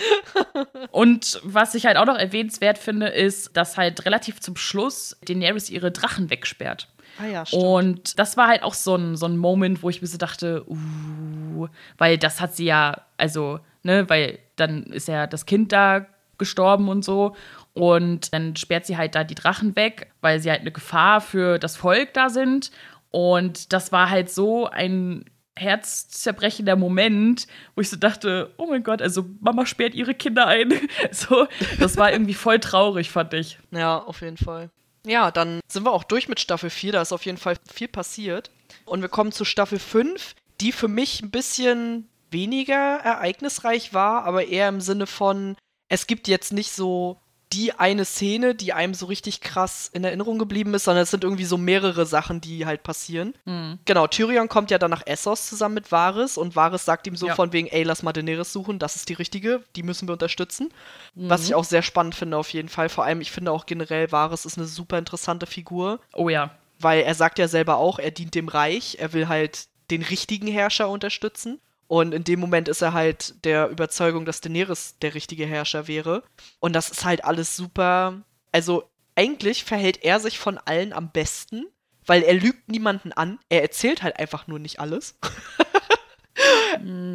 und 0.91 1.39
was 1.43 1.73
ich 1.73 1.85
halt 1.85 1.95
auch 1.95 2.05
noch 2.05 2.17
erwähnenswert 2.17 2.77
finde, 2.77 3.07
ist, 3.07 3.55
dass 3.55 3.77
halt 3.77 4.05
relativ 4.05 4.41
zum 4.41 4.57
Schluss 4.57 5.17
Daenerys 5.25 5.69
ihre 5.69 5.89
Drachen 5.89 6.29
wegsperrt. 6.29 6.89
Ah 7.17 7.27
ja, 7.27 7.45
stimmt. 7.45 7.63
Und 7.63 8.19
das 8.19 8.35
war 8.35 8.49
halt 8.49 8.63
auch 8.63 8.73
so 8.73 8.93
ein, 8.93 9.15
so 9.15 9.25
ein 9.25 9.37
Moment, 9.37 9.81
wo 9.81 9.89
ich 9.89 10.01
mir 10.01 10.09
so 10.09 10.17
dachte, 10.17 10.65
uh, 10.67 11.67
weil 11.97 12.17
das 12.17 12.41
hat 12.41 12.57
sie 12.57 12.65
ja, 12.65 13.03
also, 13.15 13.61
ne, 13.83 14.09
weil 14.09 14.39
dann 14.57 14.83
ist 14.83 15.07
ja 15.07 15.27
das 15.27 15.45
Kind 15.45 15.71
da 15.71 16.07
gestorben 16.37 16.89
und 16.89 17.05
so. 17.05 17.37
Und 17.73 18.33
dann 18.33 18.55
sperrt 18.55 18.85
sie 18.85 18.97
halt 18.97 19.15
da 19.15 19.23
die 19.23 19.35
Drachen 19.35 19.75
weg, 19.75 20.11
weil 20.21 20.39
sie 20.39 20.49
halt 20.49 20.61
eine 20.61 20.71
Gefahr 20.71 21.21
für 21.21 21.59
das 21.59 21.77
Volk 21.77 22.13
da 22.13 22.29
sind. 22.29 22.71
Und 23.11 23.73
das 23.73 23.91
war 23.91 24.09
halt 24.09 24.29
so 24.29 24.67
ein 24.67 25.25
herzzerbrechender 25.57 26.75
Moment, 26.75 27.47
wo 27.75 27.81
ich 27.81 27.89
so 27.89 27.97
dachte, 27.97 28.53
oh 28.57 28.67
mein 28.67 28.83
Gott, 28.83 29.01
also 29.01 29.25
Mama 29.41 29.65
sperrt 29.65 29.93
ihre 29.93 30.15
Kinder 30.15 30.47
ein. 30.47 30.73
so, 31.11 31.47
das 31.79 31.97
war 31.97 32.11
irgendwie 32.11 32.33
voll 32.33 32.59
traurig, 32.59 33.11
fand 33.11 33.33
ich. 33.33 33.59
Ja, 33.71 33.99
auf 33.99 34.21
jeden 34.21 34.37
Fall. 34.37 34.69
Ja, 35.05 35.31
dann 35.31 35.59
sind 35.67 35.85
wir 35.85 35.91
auch 35.91 36.03
durch 36.03 36.27
mit 36.27 36.39
Staffel 36.39 36.69
4, 36.69 36.93
da 36.93 37.01
ist 37.01 37.13
auf 37.13 37.25
jeden 37.25 37.37
Fall 37.37 37.55
viel 37.71 37.87
passiert. 37.87 38.51
Und 38.85 39.01
wir 39.01 39.09
kommen 39.09 39.31
zu 39.31 39.45
Staffel 39.45 39.79
5, 39.79 40.35
die 40.61 40.71
für 40.71 40.87
mich 40.87 41.21
ein 41.21 41.31
bisschen 41.31 42.07
weniger 42.31 42.97
ereignisreich 42.97 43.93
war, 43.93 44.23
aber 44.25 44.47
eher 44.47 44.69
im 44.69 44.81
Sinne 44.81 45.07
von, 45.07 45.55
es 45.87 46.05
gibt 46.07 46.27
jetzt 46.27 46.53
nicht 46.53 46.71
so 46.71 47.19
die 47.51 47.73
eine 47.73 48.05
Szene, 48.05 48.53
die 48.53 48.73
einem 48.73 48.93
so 48.93 49.07
richtig 49.07 49.41
krass 49.41 49.89
in 49.91 50.03
Erinnerung 50.03 50.37
geblieben 50.37 50.73
ist, 50.75 50.83
sondern 50.83 51.03
es 51.03 51.11
sind 51.11 51.23
irgendwie 51.23 51.45
so 51.45 51.57
mehrere 51.57 52.05
Sachen, 52.05 52.41
die 52.41 52.67
halt 52.67 52.83
passieren. 52.83 53.33
Mhm. 53.45 53.79
Genau, 53.85 54.05
Tyrion 54.05 54.49
kommt 54.49 54.69
ja 54.69 54.77
dann 54.77 54.91
nach 54.91 55.01
Essos 55.07 55.47
zusammen 55.47 55.75
mit 55.75 55.91
Varys 55.91 56.37
und 56.37 56.55
Varys 56.55 56.85
sagt 56.85 57.07
ihm 57.07 57.15
so 57.15 57.27
ja. 57.27 57.35
von 57.35 57.51
wegen, 57.51 57.67
ey, 57.67 57.81
lass 57.83 58.03
mal 58.03 58.13
Daenerys 58.13 58.53
suchen, 58.53 58.77
das 58.77 58.95
ist 58.95 59.09
die 59.09 59.13
richtige, 59.13 59.63
die 59.75 59.81
müssen 59.81 60.07
wir 60.07 60.13
unterstützen. 60.13 60.71
Mhm. 61.15 61.29
Was 61.29 61.45
ich 61.45 61.55
auch 61.55 61.63
sehr 61.63 61.81
spannend 61.81 62.13
finde 62.13 62.37
auf 62.37 62.53
jeden 62.53 62.69
Fall. 62.69 62.87
Vor 62.87 63.03
allem, 63.03 63.19
ich 63.19 63.31
finde 63.31 63.51
auch 63.51 63.65
generell, 63.65 64.11
Varys 64.11 64.45
ist 64.45 64.57
eine 64.57 64.67
super 64.67 64.99
interessante 64.99 65.47
Figur. 65.47 65.99
Oh 66.13 66.29
ja. 66.29 66.51
Weil 66.79 67.01
er 67.01 67.15
sagt 67.15 67.39
ja 67.39 67.47
selber 67.47 67.77
auch, 67.77 67.97
er 67.97 68.11
dient 68.11 68.35
dem 68.35 68.47
Reich, 68.47 68.97
er 68.99 69.13
will 69.13 69.27
halt 69.27 69.67
den 69.89 70.03
richtigen 70.03 70.47
Herrscher 70.47 70.87
unterstützen. 70.87 71.59
Und 71.89 72.13
in 72.13 72.23
dem 72.23 72.39
Moment 72.39 72.67
ist 72.67 72.83
er 72.83 72.93
halt 72.93 73.43
der 73.45 73.67
Überzeugung, 73.69 74.23
dass 74.23 74.41
Daenerys 74.41 74.99
der 74.99 75.15
richtige 75.15 75.47
Herrscher 75.47 75.87
wäre. 75.87 76.21
Und 76.59 76.73
das 76.73 76.91
ist 76.91 77.03
halt 77.03 77.25
alles 77.25 77.55
super. 77.55 78.21
Also 78.51 78.87
eigentlich 79.15 79.63
verhält 79.63 80.03
er 80.03 80.19
sich 80.19 80.37
von 80.37 80.59
allen 80.59 80.93
am 80.93 81.11
besten, 81.11 81.65
weil 82.05 82.21
er 82.21 82.35
lügt 82.35 82.69
niemanden 82.69 83.11
an. 83.11 83.39
Er 83.49 83.63
erzählt 83.63 84.03
halt 84.03 84.19
einfach 84.19 84.45
nur 84.45 84.59
nicht 84.59 84.79
alles. 84.79 85.17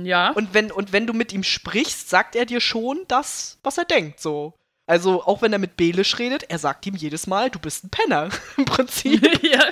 Ja. 0.03 0.31
Und 0.35 0.53
wenn, 0.53 0.72
und 0.72 0.93
wenn 0.93 1.07
du 1.07 1.12
mit 1.12 1.33
ihm 1.33 1.45
sprichst, 1.45 2.11
sagt 2.11 2.35
er 2.35 2.45
dir 2.45 2.61
schon 2.61 3.05
das, 3.07 3.59
was 3.62 3.79
er 3.79 3.85
denkt, 3.85 4.20
so. 4.20 4.55
Also, 4.87 5.22
auch 5.22 5.41
wenn 5.41 5.53
er 5.53 5.59
mit 5.59 5.76
Belisch 5.76 6.18
redet, 6.18 6.45
er 6.51 6.59
sagt 6.59 6.87
ihm 6.87 6.95
jedes 6.95 7.26
Mal, 7.26 7.51
du 7.51 7.59
bist 7.59 7.85
ein 7.85 7.91
Penner. 7.91 8.28
Im 8.57 8.66
Prinzip. 8.66 9.22
ja 9.43 9.64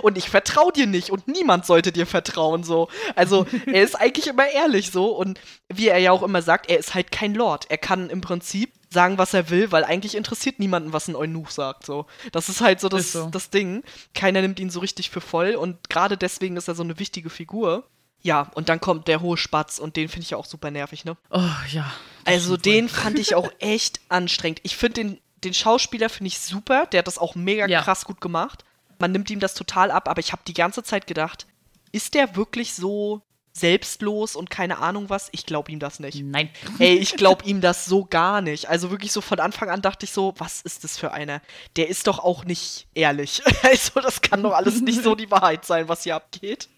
und 0.02 0.18
ich 0.18 0.30
vertraue 0.30 0.72
dir 0.72 0.86
nicht 0.86 1.10
und 1.10 1.28
niemand 1.28 1.66
sollte 1.66 1.92
dir 1.92 2.06
vertrauen 2.06 2.64
so. 2.64 2.88
Also 3.14 3.46
er 3.66 3.82
ist 3.82 3.94
eigentlich 3.94 4.26
immer 4.26 4.48
ehrlich 4.48 4.90
so 4.90 5.16
und 5.16 5.40
wie 5.68 5.88
er 5.88 5.98
ja 5.98 6.12
auch 6.12 6.22
immer 6.22 6.42
sagt, 6.42 6.70
er 6.70 6.78
ist 6.78 6.94
halt 6.94 7.12
kein 7.12 7.34
Lord. 7.34 7.70
Er 7.70 7.78
kann 7.78 8.10
im 8.10 8.20
Prinzip 8.20 8.72
sagen, 8.92 9.18
was 9.18 9.34
er 9.34 9.50
will, 9.50 9.70
weil 9.70 9.84
eigentlich 9.84 10.16
interessiert 10.16 10.58
niemanden, 10.58 10.92
was 10.92 11.08
ein 11.08 11.16
Eunuch 11.16 11.50
sagt. 11.50 11.86
So, 11.86 12.06
das 12.32 12.48
ist 12.48 12.60
halt 12.60 12.80
so 12.80 12.88
das, 12.88 13.12
so. 13.12 13.28
das 13.30 13.50
Ding. 13.50 13.82
Keiner 14.14 14.42
nimmt 14.42 14.58
ihn 14.60 14.70
so 14.70 14.80
richtig 14.80 15.10
für 15.10 15.20
voll 15.20 15.54
und 15.54 15.88
gerade 15.90 16.16
deswegen 16.16 16.56
ist 16.56 16.68
er 16.68 16.74
so 16.74 16.82
eine 16.82 16.98
wichtige 16.98 17.30
Figur. 17.30 17.84
Ja, 18.22 18.50
und 18.54 18.68
dann 18.68 18.80
kommt 18.80 19.08
der 19.08 19.20
hohe 19.20 19.36
Spatz 19.36 19.78
und 19.78 19.96
den 19.96 20.08
finde 20.08 20.24
ich 20.24 20.30
ja 20.30 20.36
auch 20.36 20.44
super 20.44 20.70
nervig, 20.70 21.04
ne? 21.04 21.16
Oh 21.30 21.40
ja. 21.70 21.90
Also 22.24 22.56
den 22.56 22.88
fand 22.88 23.18
ich 23.18 23.34
auch 23.34 23.50
echt 23.58 24.00
anstrengend. 24.08 24.60
Ich 24.62 24.76
finde 24.76 24.94
den, 24.94 25.20
den 25.44 25.54
Schauspieler 25.54 26.08
finde 26.10 26.28
ich 26.28 26.38
super, 26.38 26.86
der 26.86 26.98
hat 26.98 27.06
das 27.06 27.18
auch 27.18 27.34
mega 27.34 27.66
ja. 27.66 27.82
krass 27.82 28.04
gut 28.04 28.20
gemacht 28.20 28.64
man 29.00 29.12
nimmt 29.12 29.30
ihm 29.30 29.40
das 29.40 29.54
total 29.54 29.90
ab, 29.90 30.08
aber 30.08 30.20
ich 30.20 30.32
habe 30.32 30.42
die 30.46 30.54
ganze 30.54 30.82
Zeit 30.82 31.06
gedacht, 31.06 31.46
ist 31.90 32.14
der 32.14 32.36
wirklich 32.36 32.74
so 32.74 33.22
selbstlos 33.52 34.36
und 34.36 34.48
keine 34.48 34.78
Ahnung 34.78 35.10
was? 35.10 35.28
Ich 35.32 35.44
glaube 35.44 35.72
ihm 35.72 35.80
das 35.80 35.98
nicht. 35.98 36.22
Nein. 36.22 36.50
Ey, 36.78 36.94
ich 36.94 37.16
glaube 37.16 37.44
ihm 37.46 37.60
das 37.60 37.86
so 37.86 38.04
gar 38.04 38.42
nicht. 38.42 38.68
Also 38.68 38.90
wirklich 38.90 39.10
so 39.10 39.20
von 39.20 39.40
Anfang 39.40 39.70
an 39.70 39.82
dachte 39.82 40.04
ich 40.04 40.12
so, 40.12 40.34
was 40.38 40.60
ist 40.60 40.84
das 40.84 40.96
für 40.96 41.12
einer? 41.12 41.42
Der 41.76 41.88
ist 41.88 42.06
doch 42.06 42.20
auch 42.20 42.44
nicht 42.44 42.86
ehrlich. 42.94 43.42
Also 43.62 44.00
das 44.00 44.20
kann 44.20 44.42
doch 44.42 44.52
alles 44.52 44.80
nicht 44.80 45.02
so 45.02 45.14
die 45.14 45.30
Wahrheit 45.30 45.64
sein, 45.64 45.88
was 45.88 46.04
hier 46.04 46.16
abgeht. 46.16 46.68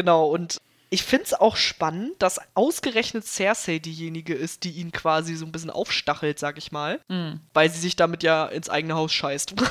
Genau, 0.00 0.30
und 0.30 0.62
ich 0.88 1.02
finde 1.02 1.24
es 1.24 1.34
auch 1.34 1.56
spannend, 1.56 2.14
dass 2.20 2.40
ausgerechnet 2.54 3.26
Cersei 3.26 3.80
diejenige 3.80 4.32
ist, 4.32 4.64
die 4.64 4.70
ihn 4.70 4.92
quasi 4.92 5.36
so 5.36 5.44
ein 5.44 5.52
bisschen 5.52 5.68
aufstachelt, 5.68 6.38
sag 6.38 6.56
ich 6.56 6.72
mal. 6.72 7.00
Mhm. 7.08 7.40
Weil 7.52 7.68
sie 7.68 7.80
sich 7.80 7.96
damit 7.96 8.22
ja 8.22 8.46
ins 8.46 8.70
eigene 8.70 8.94
Haus 8.94 9.12
scheißt. 9.12 9.54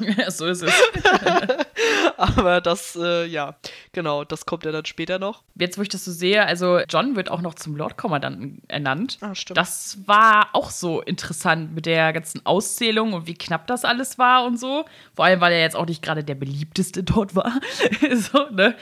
Ja, 0.00 0.30
so 0.30 0.46
ist 0.46 0.62
es. 0.62 0.72
Aber 2.16 2.60
das, 2.60 2.96
äh, 2.96 3.26
ja, 3.26 3.56
genau, 3.92 4.24
das 4.24 4.46
kommt 4.46 4.64
ja 4.64 4.72
dann 4.72 4.84
später 4.84 5.18
noch. 5.18 5.42
Jetzt, 5.54 5.78
wo 5.78 5.82
ich 5.82 5.88
das 5.88 6.04
so 6.04 6.12
sehe, 6.12 6.44
also 6.46 6.80
John 6.88 7.16
wird 7.16 7.30
auch 7.30 7.40
noch 7.40 7.54
zum 7.54 7.76
Lordkommandanten 7.76 8.62
ernannt. 8.68 9.18
Ah, 9.20 9.34
stimmt. 9.34 9.58
Das 9.58 9.98
war 10.06 10.48
auch 10.52 10.70
so 10.70 11.00
interessant 11.02 11.74
mit 11.74 11.86
der 11.86 12.12
ganzen 12.12 12.44
Auszählung 12.46 13.12
und 13.12 13.26
wie 13.26 13.34
knapp 13.34 13.66
das 13.66 13.84
alles 13.84 14.18
war 14.18 14.44
und 14.44 14.58
so. 14.58 14.84
Vor 15.14 15.24
allem, 15.24 15.40
weil 15.40 15.52
er 15.52 15.60
jetzt 15.60 15.76
auch 15.76 15.86
nicht 15.86 16.02
gerade 16.02 16.24
der 16.24 16.34
beliebteste 16.36 17.02
dort 17.02 17.34
war. 17.34 17.60
so, 18.14 18.48
ne? 18.50 18.74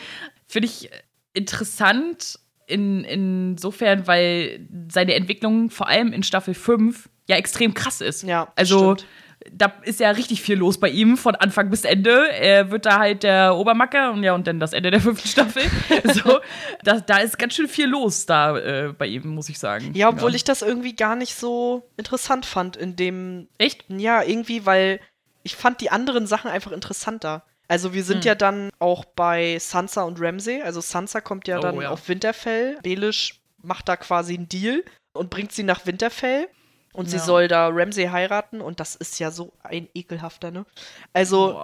Finde 0.51 0.67
ich 0.67 0.91
interessant 1.33 2.39
in, 2.67 3.05
insofern, 3.05 4.07
weil 4.07 4.67
seine 4.91 5.15
Entwicklung 5.15 5.71
vor 5.71 5.89
allem 5.89 6.13
in 6.13 6.23
Staffel 6.23 6.55
5 6.55 7.09
ja 7.29 7.37
extrem 7.37 7.75
krass 7.75 8.01
ist. 8.01 8.23
Ja, 8.23 8.53
also 8.57 8.95
stimmt 8.95 9.07
da 9.51 9.73
ist 9.83 10.01
ja 10.01 10.11
richtig 10.11 10.43
viel 10.43 10.57
los 10.57 10.79
bei 10.79 10.89
ihm 10.89 11.17
von 11.17 11.35
Anfang 11.35 11.71
bis 11.71 11.85
Ende. 11.85 12.31
Er 12.31 12.71
wird 12.71 12.85
da 12.85 12.99
halt 12.99 13.23
der 13.23 13.57
Obermacker 13.57 14.13
und 14.13 14.23
ja, 14.23 14.35
und 14.35 14.47
dann 14.47 14.61
das 14.61 14.73
Ende 14.73 14.91
der 14.91 15.01
fünften 15.01 15.29
Staffel. 15.29 15.63
so, 16.15 16.41
da, 16.83 17.01
da 17.01 17.19
ist 17.19 17.39
ganz 17.39 17.55
schön 17.55 17.69
viel 17.69 17.87
los 17.87 18.27
da 18.27 18.57
äh, 18.59 18.93
bei 18.97 19.07
ihm, 19.07 19.29
muss 19.29 19.49
ich 19.49 19.59
sagen. 19.59 19.93
Ja, 19.95 20.11
obwohl 20.11 20.31
ja. 20.31 20.37
ich 20.37 20.45
das 20.45 20.63
irgendwie 20.63 20.95
gar 20.95 21.17
nicht 21.17 21.35
so 21.35 21.89
interessant 21.97 22.45
fand 22.45 22.77
in 22.77 22.97
dem. 22.97 23.49
Echt? 23.57 23.85
Ja, 23.89 24.23
irgendwie, 24.23 24.67
weil 24.67 25.01
ich 25.43 25.57
fand 25.57 25.81
die 25.81 25.91
anderen 25.91 26.27
Sachen 26.27 26.51
einfach 26.51 26.73
interessanter. 26.73 27.43
Also 27.71 27.95
wir 27.95 28.03
sind 28.03 28.25
hm. 28.25 28.27
ja 28.27 28.35
dann 28.35 28.71
auch 28.81 29.05
bei 29.05 29.57
Sansa 29.61 30.03
und 30.03 30.21
Ramsey. 30.21 30.61
Also 30.61 30.81
Sansa 30.81 31.21
kommt 31.21 31.47
ja 31.47 31.59
oh, 31.59 31.62
dann 31.62 31.81
ja. 31.81 31.91
auf 31.91 32.09
Winterfell. 32.09 32.79
Belisch 32.83 33.41
macht 33.62 33.89
da 33.89 33.97
quasi 33.97 34.35
einen 34.35 34.49
Deal 34.49 34.83
und 35.12 35.31
bringt 35.31 35.53
sie 35.53 35.62
nach 35.62 35.87
Winterfell. 35.87 36.49
Und 36.93 37.05
ja. 37.07 37.18
sie 37.18 37.25
soll 37.25 37.47
da 37.47 37.68
Ramsey 37.68 38.07
heiraten 38.07 38.61
und 38.61 38.81
das 38.81 38.97
ist 38.97 39.21
ja 39.21 39.31
so 39.31 39.53
ein 39.62 39.89
ekelhafter, 39.95 40.51
ne? 40.51 40.66
Also 41.12 41.62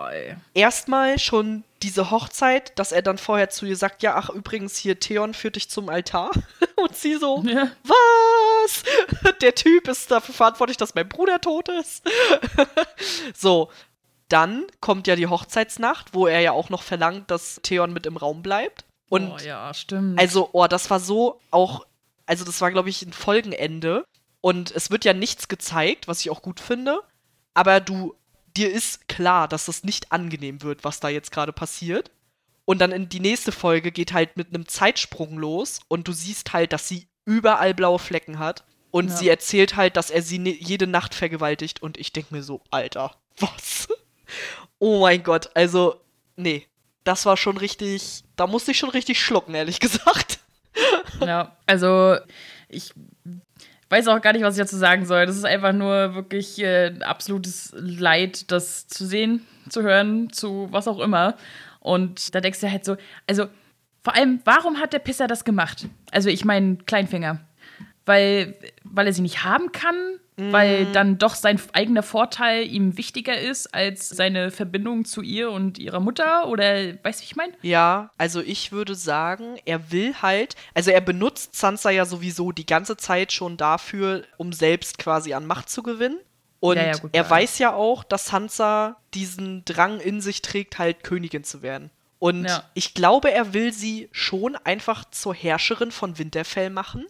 erstmal 0.54 1.18
schon 1.18 1.64
diese 1.82 2.12
Hochzeit, 2.12 2.78
dass 2.78 2.92
er 2.92 3.02
dann 3.02 3.18
vorher 3.18 3.50
zu 3.50 3.66
ihr 3.66 3.76
sagt, 3.76 4.04
ja, 4.04 4.14
ach 4.14 4.30
übrigens 4.30 4.76
hier 4.76 5.00
Theon 5.00 5.34
führt 5.34 5.56
dich 5.56 5.68
zum 5.68 5.88
Altar 5.88 6.30
und 6.76 6.96
sie 6.96 7.16
so, 7.16 7.42
ja. 7.44 7.72
was? 7.82 8.84
Der 9.40 9.56
Typ 9.56 9.88
ist 9.88 10.12
dafür 10.12 10.34
verantwortlich, 10.34 10.76
dass 10.76 10.94
mein 10.94 11.08
Bruder 11.08 11.40
tot 11.40 11.68
ist. 11.70 12.04
so, 13.34 13.70
dann 14.28 14.66
kommt 14.80 15.06
ja 15.06 15.16
die 15.16 15.26
Hochzeitsnacht, 15.26 16.14
wo 16.14 16.26
er 16.26 16.40
ja 16.40 16.52
auch 16.52 16.68
noch 16.70 16.82
verlangt, 16.82 17.30
dass 17.30 17.60
Theon 17.62 17.92
mit 17.92 18.06
im 18.06 18.16
Raum 18.16 18.42
bleibt. 18.42 18.84
Und 19.08 19.30
oh 19.30 19.38
ja, 19.38 19.72
stimmt. 19.72 20.18
Also, 20.18 20.50
oh, 20.52 20.66
das 20.66 20.90
war 20.90 21.00
so 21.00 21.40
auch, 21.50 21.86
also 22.26 22.44
das 22.44 22.60
war 22.60 22.72
glaube 22.72 22.90
ich 22.90 23.02
ein 23.02 23.12
Folgenende 23.12 24.04
Und 24.40 24.70
es 24.72 24.90
wird 24.90 25.04
ja 25.04 25.12
nichts 25.12 25.48
gezeigt, 25.48 26.08
was 26.08 26.20
ich 26.20 26.30
auch 26.30 26.42
gut 26.42 26.60
finde. 26.60 27.00
Aber 27.54 27.80
du, 27.80 28.14
dir 28.56 28.70
ist 28.70 29.08
klar, 29.08 29.48
dass 29.48 29.66
das 29.66 29.84
nicht 29.84 30.12
angenehm 30.12 30.62
wird, 30.62 30.84
was 30.84 31.00
da 31.00 31.08
jetzt 31.08 31.30
gerade 31.30 31.52
passiert. 31.52 32.10
Und 32.64 32.80
dann 32.80 32.90
in 32.92 33.08
die 33.08 33.20
nächste 33.20 33.52
Folge 33.52 33.92
geht 33.92 34.12
halt 34.12 34.36
mit 34.36 34.48
einem 34.48 34.66
Zeitsprung 34.66 35.38
los 35.38 35.80
und 35.88 36.08
du 36.08 36.12
siehst 36.12 36.52
halt, 36.52 36.72
dass 36.72 36.88
sie 36.88 37.06
überall 37.24 37.74
blaue 37.74 37.98
Flecken 37.98 38.38
hat. 38.38 38.64
Und 38.90 39.08
ja. 39.08 39.16
sie 39.16 39.28
erzählt 39.28 39.76
halt, 39.76 39.96
dass 39.96 40.10
er 40.10 40.22
sie 40.22 40.38
ne 40.38 40.50
jede 40.50 40.86
Nacht 40.86 41.14
vergewaltigt. 41.14 41.82
Und 41.82 41.96
ich 41.96 42.12
denke 42.12 42.34
mir 42.34 42.42
so, 42.42 42.62
Alter, 42.70 43.14
was? 43.38 43.88
Oh 44.78 45.00
mein 45.00 45.22
Gott, 45.22 45.50
also, 45.54 46.00
nee. 46.36 46.66
Das 47.04 47.24
war 47.24 47.36
schon 47.36 47.56
richtig, 47.56 48.24
da 48.34 48.48
musste 48.48 48.72
ich 48.72 48.78
schon 48.78 48.90
richtig 48.90 49.20
schlucken, 49.20 49.54
ehrlich 49.54 49.78
gesagt. 49.80 50.40
Ja, 51.20 51.56
also 51.66 52.16
ich 52.68 52.92
weiß 53.88 54.08
auch 54.08 54.20
gar 54.20 54.32
nicht, 54.32 54.42
was 54.42 54.56
ich 54.56 54.62
dazu 54.62 54.76
sagen 54.76 55.06
soll. 55.06 55.26
Das 55.26 55.36
ist 55.36 55.44
einfach 55.44 55.72
nur 55.72 56.14
wirklich 56.14 56.58
äh, 56.58 56.94
absolutes 57.00 57.72
Leid, 57.76 58.50
das 58.50 58.88
zu 58.88 59.06
sehen, 59.06 59.46
zu 59.68 59.82
hören, 59.82 60.32
zu 60.32 60.68
was 60.70 60.88
auch 60.88 60.98
immer. 60.98 61.36
Und 61.80 62.34
da 62.34 62.40
denkst 62.40 62.60
du 62.60 62.70
halt 62.70 62.84
so, 62.84 62.96
also 63.26 63.46
vor 64.02 64.14
allem, 64.14 64.40
warum 64.44 64.78
hat 64.78 64.92
der 64.92 64.98
Pisser 64.98 65.26
das 65.26 65.44
gemacht? 65.44 65.86
Also 66.10 66.28
ich 66.28 66.44
meine, 66.44 66.76
Kleinfinger. 66.76 67.40
Weil, 68.04 68.56
weil 68.84 69.06
er 69.06 69.12
sie 69.12 69.22
nicht 69.22 69.42
haben 69.42 69.72
kann, 69.72 69.96
mhm. 70.36 70.52
weil 70.52 70.86
dann 70.92 71.18
doch 71.18 71.34
sein 71.34 71.60
eigener 71.72 72.02
Vorteil 72.02 72.66
ihm 72.66 72.96
wichtiger 72.96 73.38
ist 73.38 73.74
als 73.74 74.08
seine 74.08 74.50
Verbindung 74.50 75.04
zu 75.04 75.22
ihr 75.22 75.50
und 75.50 75.78
ihrer 75.78 76.00
Mutter? 76.00 76.48
Oder 76.48 76.94
weißt 77.02 77.20
du, 77.20 77.22
wie 77.22 77.26
ich 77.26 77.36
meine? 77.36 77.52
Ja, 77.62 78.10
also 78.18 78.40
ich 78.40 78.72
würde 78.72 78.94
sagen, 78.94 79.56
er 79.64 79.90
will 79.90 80.14
halt, 80.22 80.54
also 80.74 80.90
er 80.90 81.00
benutzt 81.00 81.56
Sansa 81.56 81.90
ja 81.90 82.04
sowieso 82.04 82.52
die 82.52 82.66
ganze 82.66 82.96
Zeit 82.96 83.32
schon 83.32 83.56
dafür, 83.56 84.22
um 84.36 84.52
selbst 84.52 84.98
quasi 84.98 85.34
an 85.34 85.46
Macht 85.46 85.70
zu 85.70 85.82
gewinnen. 85.82 86.18
Und 86.60 86.76
ja, 86.76 86.86
ja, 86.86 86.96
gut, 86.96 87.10
er 87.12 87.24
ja. 87.24 87.30
weiß 87.30 87.58
ja 87.58 87.74
auch, 87.74 88.02
dass 88.02 88.26
Sansa 88.26 88.96
diesen 89.14 89.64
Drang 89.64 90.00
in 90.00 90.20
sich 90.20 90.42
trägt, 90.42 90.78
halt 90.78 91.04
Königin 91.04 91.44
zu 91.44 91.62
werden. 91.62 91.90
Und 92.18 92.48
ich 92.74 92.94
glaube, 92.94 93.30
er 93.30 93.52
will 93.52 93.72
sie 93.72 94.08
schon 94.10 94.56
einfach 94.56 95.04
zur 95.10 95.34
Herrscherin 95.34 95.92
von 95.92 96.18
Winterfell 96.18 96.70
machen. 96.70 97.06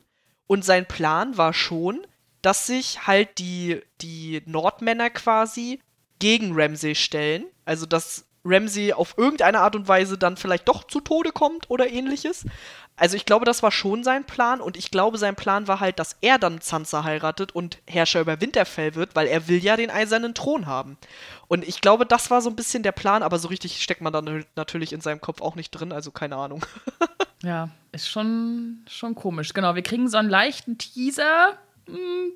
Und 0.46 0.64
sein 0.64 0.86
Plan 0.86 1.36
war 1.38 1.54
schon, 1.54 2.06
dass 2.42 2.66
sich 2.66 3.06
halt 3.06 3.38
die, 3.38 3.82
die 4.00 4.42
Nordmänner 4.46 5.10
quasi 5.10 5.80
gegen 6.18 6.52
Ramsay 6.54 6.94
stellen. 6.94 7.46
Also, 7.64 7.86
dass 7.86 8.26
Ramsay 8.46 8.92
auf 8.92 9.18
irgendeine 9.18 9.60
Art 9.60 9.76
und 9.76 9.88
Weise 9.88 10.16
dann 10.16 10.36
vielleicht 10.36 10.68
doch 10.68 10.84
zu 10.84 11.00
Tode 11.00 11.32
kommt 11.32 11.68
oder 11.68 11.88
ähnliches. 11.88 12.44
Also 12.98 13.16
ich 13.16 13.26
glaube, 13.26 13.44
das 13.44 13.62
war 13.62 13.70
schon 13.70 14.04
sein 14.04 14.24
Plan 14.24 14.62
und 14.62 14.76
ich 14.76 14.90
glaube, 14.90 15.18
sein 15.18 15.36
Plan 15.36 15.68
war 15.68 15.80
halt, 15.80 15.98
dass 15.98 16.16
er 16.22 16.38
dann 16.38 16.62
Sansa 16.62 17.04
heiratet 17.04 17.54
und 17.54 17.78
Herrscher 17.86 18.22
über 18.22 18.40
Winterfell 18.40 18.94
wird, 18.94 19.14
weil 19.14 19.26
er 19.26 19.48
will 19.48 19.62
ja 19.62 19.76
den 19.76 19.90
eisernen 19.90 20.32
Thron 20.34 20.66
haben. 20.66 20.96
Und 21.46 21.68
ich 21.68 21.82
glaube, 21.82 22.06
das 22.06 22.30
war 22.30 22.40
so 22.40 22.48
ein 22.48 22.56
bisschen 22.56 22.82
der 22.82 22.92
Plan, 22.92 23.22
aber 23.22 23.38
so 23.38 23.48
richtig 23.48 23.82
steckt 23.82 24.00
man 24.00 24.14
dann 24.14 24.46
natürlich 24.56 24.94
in 24.94 25.02
seinem 25.02 25.20
Kopf 25.20 25.42
auch 25.42 25.56
nicht 25.56 25.72
drin, 25.72 25.92
also 25.92 26.10
keine 26.10 26.36
Ahnung. 26.36 26.64
ja, 27.42 27.68
ist 27.92 28.08
schon, 28.08 28.86
schon 28.88 29.14
komisch. 29.14 29.52
Genau, 29.52 29.74
wir 29.74 29.82
kriegen 29.82 30.08
so 30.08 30.16
einen 30.16 30.30
leichten 30.30 30.78
Teaser 30.78 31.58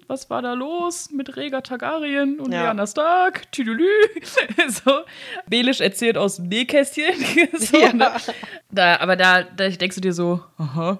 was 0.06 0.30
war 0.30 0.42
da 0.42 0.54
los 0.54 1.10
mit 1.10 1.36
Rega 1.36 1.60
Targaryen 1.60 2.40
und 2.40 2.52
ja. 2.52 2.62
Lyanna 2.62 2.86
Stark? 2.86 3.50
Tüdelü. 3.52 3.88
so. 4.68 5.00
Belisch 5.48 5.80
erzählt 5.80 6.16
aus 6.16 6.36
dem 6.36 6.48
Nähkästchen. 6.48 7.14
so, 7.58 7.78
ja. 7.78 7.92
ne? 7.92 8.12
da, 8.70 9.00
aber 9.00 9.16
da, 9.16 9.42
da 9.42 9.68
denkst 9.68 9.96
du 9.96 10.00
dir 10.00 10.12
so, 10.12 10.40
aha, 10.56 10.98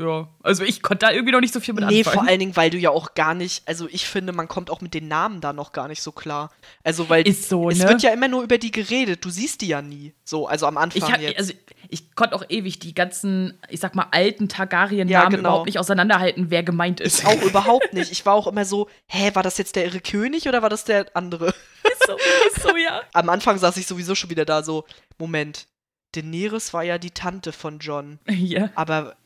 ja, 0.00 0.28
also 0.42 0.64
ich 0.64 0.80
konnte 0.80 1.04
da 1.04 1.12
irgendwie 1.12 1.32
noch 1.32 1.42
nicht 1.42 1.52
so 1.52 1.60
viel 1.60 1.74
mit 1.74 1.84
nee, 1.84 1.98
anfangen. 1.98 2.14
Nee, 2.14 2.20
vor 2.20 2.26
allen 2.26 2.38
Dingen, 2.40 2.56
weil 2.56 2.70
du 2.70 2.78
ja 2.78 2.88
auch 2.88 3.12
gar 3.12 3.34
nicht, 3.34 3.68
also 3.68 3.86
ich 3.90 4.08
finde, 4.08 4.32
man 4.32 4.48
kommt 4.48 4.70
auch 4.70 4.80
mit 4.80 4.94
den 4.94 5.08
Namen 5.08 5.42
da 5.42 5.52
noch 5.52 5.72
gar 5.72 5.88
nicht 5.88 6.00
so 6.00 6.10
klar. 6.10 6.50
Also, 6.82 7.10
weil 7.10 7.28
Ist 7.28 7.50
so, 7.50 7.68
es 7.68 7.80
ne? 7.80 7.88
wird 7.88 8.02
ja 8.02 8.10
immer 8.10 8.26
nur 8.26 8.42
über 8.42 8.56
die 8.56 8.70
geredet, 8.70 9.22
du 9.22 9.28
siehst 9.28 9.60
die 9.60 9.68
ja 9.68 9.82
nie. 9.82 10.14
So, 10.24 10.46
also 10.46 10.66
am 10.66 10.78
Anfang 10.78 11.02
ich 11.02 11.12
hab, 11.12 11.20
jetzt. 11.20 11.38
Also 11.38 11.52
ich 11.90 12.14
konnte 12.14 12.34
auch 12.34 12.44
ewig 12.48 12.78
die 12.78 12.94
ganzen, 12.94 13.58
ich 13.68 13.80
sag 13.80 13.94
mal, 13.94 14.06
alten 14.10 14.48
Targaryen-Namen 14.48 15.10
ja, 15.10 15.28
genau. 15.28 15.40
überhaupt 15.40 15.66
nicht 15.66 15.78
auseinanderhalten, 15.78 16.46
wer 16.48 16.62
gemeint 16.62 17.00
ist. 17.00 17.20
Ich 17.20 17.26
auch 17.26 17.42
überhaupt 17.42 17.92
nicht. 17.92 18.10
Ich 18.10 18.24
war 18.24 18.32
auch 18.32 18.46
immer 18.46 18.64
so, 18.64 18.88
hä, 19.06 19.32
war 19.34 19.42
das 19.42 19.58
jetzt 19.58 19.76
der 19.76 19.84
irre 19.84 20.00
König 20.00 20.48
oder 20.48 20.62
war 20.62 20.70
das 20.70 20.84
der 20.84 21.14
andere? 21.14 21.48
Ist 21.82 22.06
so, 22.06 22.16
ist 22.46 22.62
so, 22.62 22.76
ja. 22.76 23.02
Am 23.14 23.28
Anfang 23.30 23.58
saß 23.58 23.76
ich 23.78 23.86
sowieso 23.86 24.14
schon 24.14 24.28
wieder 24.28 24.44
da 24.44 24.62
so, 24.62 24.84
Moment, 25.18 25.66
Daenerys 26.12 26.74
war 26.74 26.82
ja 26.82 26.98
die 26.98 27.10
Tante 27.10 27.52
von 27.52 27.78
John. 27.78 28.18
Ja. 28.28 28.70
Aber 28.74 29.16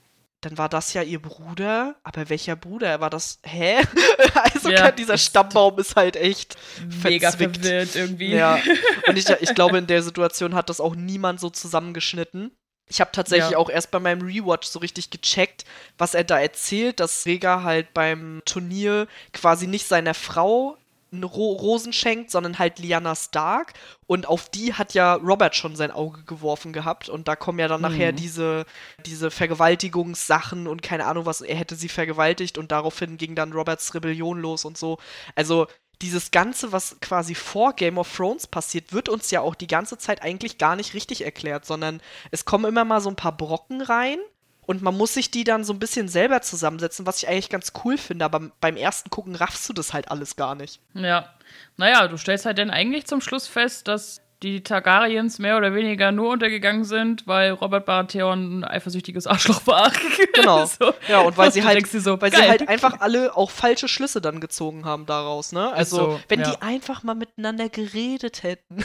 dann 0.45 0.59
war 0.59 0.69
das 0.69 0.93
ja 0.93 1.03
ihr 1.03 1.21
Bruder. 1.21 1.97
Aber 2.03 2.29
welcher 2.29 2.57
Bruder? 2.57 3.01
War 3.01 3.11
das. 3.11 3.39
Hä? 3.45 3.79
also 4.35 4.71
ja, 4.71 4.91
dieser 4.91 5.19
Stammbaum 5.19 5.79
ist 5.79 5.97
halt 5.97 6.17
echt 6.17 6.57
mega 7.03 7.31
verzwickt. 7.31 7.59
verwirrt 7.59 7.97
irgendwie. 7.97 8.35
Ja. 8.35 8.59
Und 9.07 9.17
ich, 9.17 9.29
ich 9.29 9.55
glaube, 9.55 9.79
in 9.79 9.87
der 9.87 10.03
Situation 10.03 10.55
hat 10.55 10.69
das 10.69 10.81
auch 10.81 10.95
niemand 10.95 11.41
so 11.41 11.51
zusammengeschnitten. 11.51 12.53
Ich 12.87 13.01
habe 13.01 13.13
tatsächlich 13.13 13.53
ja. 13.53 13.59
auch 13.59 13.71
erst 13.71 13.91
bei 13.91 13.99
meinem 13.99 14.21
Rewatch 14.21 14.69
so 14.69 14.79
richtig 14.79 15.09
gecheckt, 15.09 15.65
was 15.97 16.15
er 16.15 16.25
da 16.25 16.39
erzählt, 16.39 17.01
dass 17.01 17.25
Rega 17.25 17.63
halt 17.63 17.95
beim 17.95 18.43
Turnier 18.45 19.07
quasi 19.33 19.67
nicht 19.67 19.87
seiner 19.87 20.13
Frau 20.13 20.77
Rosen 21.23 21.93
schenkt, 21.93 22.31
sondern 22.31 22.59
halt 22.59 22.79
Lyanna 22.79 23.15
Stark. 23.15 23.75
Und 24.07 24.27
auf 24.27 24.49
die 24.49 24.75
hat 24.75 24.95
ja 24.95 25.15
Robert 25.15 25.55
schon 25.55 25.77
sein 25.77 25.91
Auge 25.91 26.23
geworfen 26.25 26.73
gehabt. 26.73 27.09
Und 27.09 27.29
da 27.29 27.37
kommen 27.37 27.59
ja 27.59 27.69
dann 27.69 27.83
mhm. 27.83 27.89
nachher 27.89 28.13
diese, 28.13 28.65
diese 29.07 29.31
Vergewaltigungssachen 29.31 30.67
und 30.67 30.83
keine 30.83 31.07
Ahnung 31.07 31.27
was. 31.27 31.41
Er 31.41 31.57
hätte 31.57 31.77
sie 31.77 31.89
vergewaltigt 31.89 32.59
und 32.59 32.73
daraufhin 32.73 33.17
ging 33.17 33.35
dann 33.35 33.53
Roberts 33.53 33.95
Rebellion 33.95 34.41
los 34.41 34.65
und 34.65 34.79
so. 34.79 34.99
Also 35.35 35.67
dieses 36.03 36.31
Ganze, 36.31 36.73
was 36.73 36.99
quasi 37.01 37.35
vor 37.35 37.73
Game 37.75 37.99
of 37.99 38.15
Thrones 38.15 38.47
passiert, 38.47 38.93
wird 38.93 39.09
uns 39.09 39.31
ja 39.31 39.41
auch 39.41 39.55
die 39.55 39.67
ganze 39.67 39.97
Zeit 39.99 40.23
eigentlich 40.23 40.59
gar 40.59 40.77
nicht 40.77 40.95
richtig 40.95 41.25
erklärt, 41.25 41.65
sondern 41.65 42.01
es 42.31 42.45
kommen 42.45 42.65
immer 42.65 42.85
mal 42.85 43.01
so 43.01 43.09
ein 43.09 43.17
paar 43.17 43.37
Brocken 43.37 43.81
rein 43.81 44.19
und 44.67 44.83
man 44.83 44.97
muss 44.97 45.15
sich 45.15 45.31
die 45.31 45.45
dann 45.45 45.65
so 45.65 45.73
ein 45.73 45.79
bisschen 45.79 46.09
selber 46.09 46.41
zusammensetzen, 46.41 47.07
was 47.07 47.23
ich 47.23 47.29
eigentlich 47.29 47.51
ganz 47.51 47.73
cool 47.85 47.99
finde. 47.99 48.25
Aber 48.25 48.51
beim 48.61 48.77
ersten 48.77 49.11
Gucken 49.11 49.35
raffst 49.35 49.69
du 49.69 49.73
das 49.73 49.93
halt 49.93 50.11
alles 50.11 50.37
gar 50.37 50.55
nicht. 50.55 50.81
Ja. 50.95 51.29
Naja, 51.77 52.09
du 52.09 52.17
stellst 52.17 52.47
halt 52.47 52.59
dann 52.59 52.71
eigentlich 52.71 53.07
zum 53.07 53.21
Schluss 53.21 53.47
fest, 53.47 53.89
dass 53.89 54.21
die 54.43 54.63
Targaryens 54.63 55.39
mehr 55.39 55.57
oder 55.57 55.75
weniger 55.75 56.13
nur 56.13 56.31
untergegangen 56.31 56.85
sind, 56.85 57.27
weil 57.27 57.53
Robert 57.53 57.87
Baratheon 57.87 58.61
ein 58.61 58.65
eifersüchtiges 58.65 59.27
Arschloch 59.27 59.67
war. 59.67 59.91
Genau. 60.35 60.67
so. 60.67 60.93
Ja, 61.09 61.21
und 61.21 61.37
weil, 61.39 61.53
sie 61.53 61.63
halt, 61.63 61.87
so, 61.87 62.21
weil 62.21 62.33
sie 62.33 62.43
halt 62.43 62.69
einfach 62.69 63.01
alle 63.01 63.37
auch 63.37 63.51
falsche 63.51 63.87
Schlüsse 63.87 64.21
dann 64.21 64.41
gezogen 64.41 64.85
haben 64.85 65.07
daraus, 65.07 65.53
ne? 65.53 65.73
Also, 65.73 65.97
so, 65.97 66.21
wenn 66.29 66.41
ja. 66.41 66.51
die 66.51 66.61
einfach 66.61 67.05
mal 67.05 67.15
miteinander 67.15 67.69
geredet 67.69 68.43
hätten. 68.43 68.85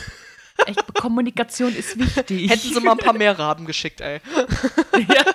Echt, 0.68 0.94
Kommunikation 0.94 1.76
ist 1.76 1.98
wichtig. 2.18 2.52
Hätten 2.52 2.74
sie 2.74 2.80
mal 2.80 2.92
ein 2.92 2.98
paar 3.00 3.14
mehr 3.14 3.38
Raben 3.38 3.66
geschickt, 3.66 4.00
ey. 4.00 4.22
ja 5.08 5.26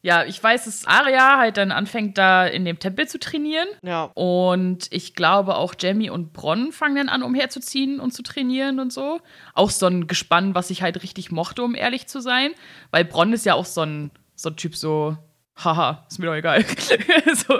ja, 0.00 0.24
ich 0.24 0.42
weiß, 0.42 0.66
dass 0.66 0.84
Arya 0.84 1.38
halt 1.38 1.56
dann 1.56 1.72
anfängt, 1.72 2.18
da 2.18 2.46
in 2.46 2.64
dem 2.64 2.78
Tempel 2.78 3.08
zu 3.08 3.18
trainieren. 3.18 3.66
Ja. 3.82 4.10
Und 4.14 4.86
ich 4.90 5.14
glaube 5.14 5.56
auch 5.56 5.74
Jamie 5.78 6.10
und 6.10 6.32
Bronn 6.32 6.70
fangen 6.70 6.96
dann 6.96 7.08
an, 7.08 7.22
umherzuziehen 7.24 7.98
und 7.98 8.12
zu 8.12 8.22
trainieren 8.22 8.78
und 8.78 8.92
so. 8.92 9.20
Auch 9.54 9.70
so 9.70 9.86
ein 9.86 10.06
Gespann, 10.06 10.54
was 10.54 10.70
ich 10.70 10.82
halt 10.82 11.02
richtig 11.02 11.32
mochte, 11.32 11.64
um 11.64 11.74
ehrlich 11.74 12.06
zu 12.06 12.20
sein. 12.20 12.52
Weil 12.92 13.04
Bronn 13.04 13.32
ist 13.32 13.44
ja 13.44 13.54
auch 13.54 13.64
so 13.64 13.82
ein, 13.82 14.12
so 14.36 14.50
ein 14.50 14.56
Typ, 14.56 14.76
so, 14.76 15.16
haha, 15.64 16.06
ist 16.08 16.18
mir 16.18 16.26
doch 16.26 16.34
egal. 16.34 16.64
so. 17.34 17.58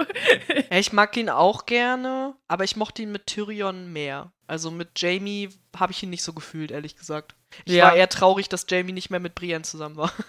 ja, 0.70 0.78
ich 0.78 0.92
mag 0.92 1.16
ihn 1.16 1.30
auch 1.30 1.66
gerne, 1.66 2.34
aber 2.46 2.64
ich 2.64 2.76
mochte 2.76 3.02
ihn 3.02 3.12
mit 3.12 3.26
Tyrion 3.26 3.92
mehr. 3.92 4.32
Also 4.46 4.70
mit 4.70 4.90
Jamie 4.96 5.50
habe 5.76 5.92
ich 5.92 6.02
ihn 6.02 6.10
nicht 6.10 6.22
so 6.22 6.32
gefühlt, 6.32 6.70
ehrlich 6.70 6.96
gesagt. 6.96 7.34
Ich 7.64 7.74
ja. 7.74 7.86
war 7.86 7.94
eher 7.94 8.08
traurig, 8.08 8.48
dass 8.48 8.66
Jamie 8.68 8.92
nicht 8.92 9.10
mehr 9.10 9.20
mit 9.20 9.34
Brienne 9.34 9.62
zusammen 9.62 9.96
war. 9.96 10.12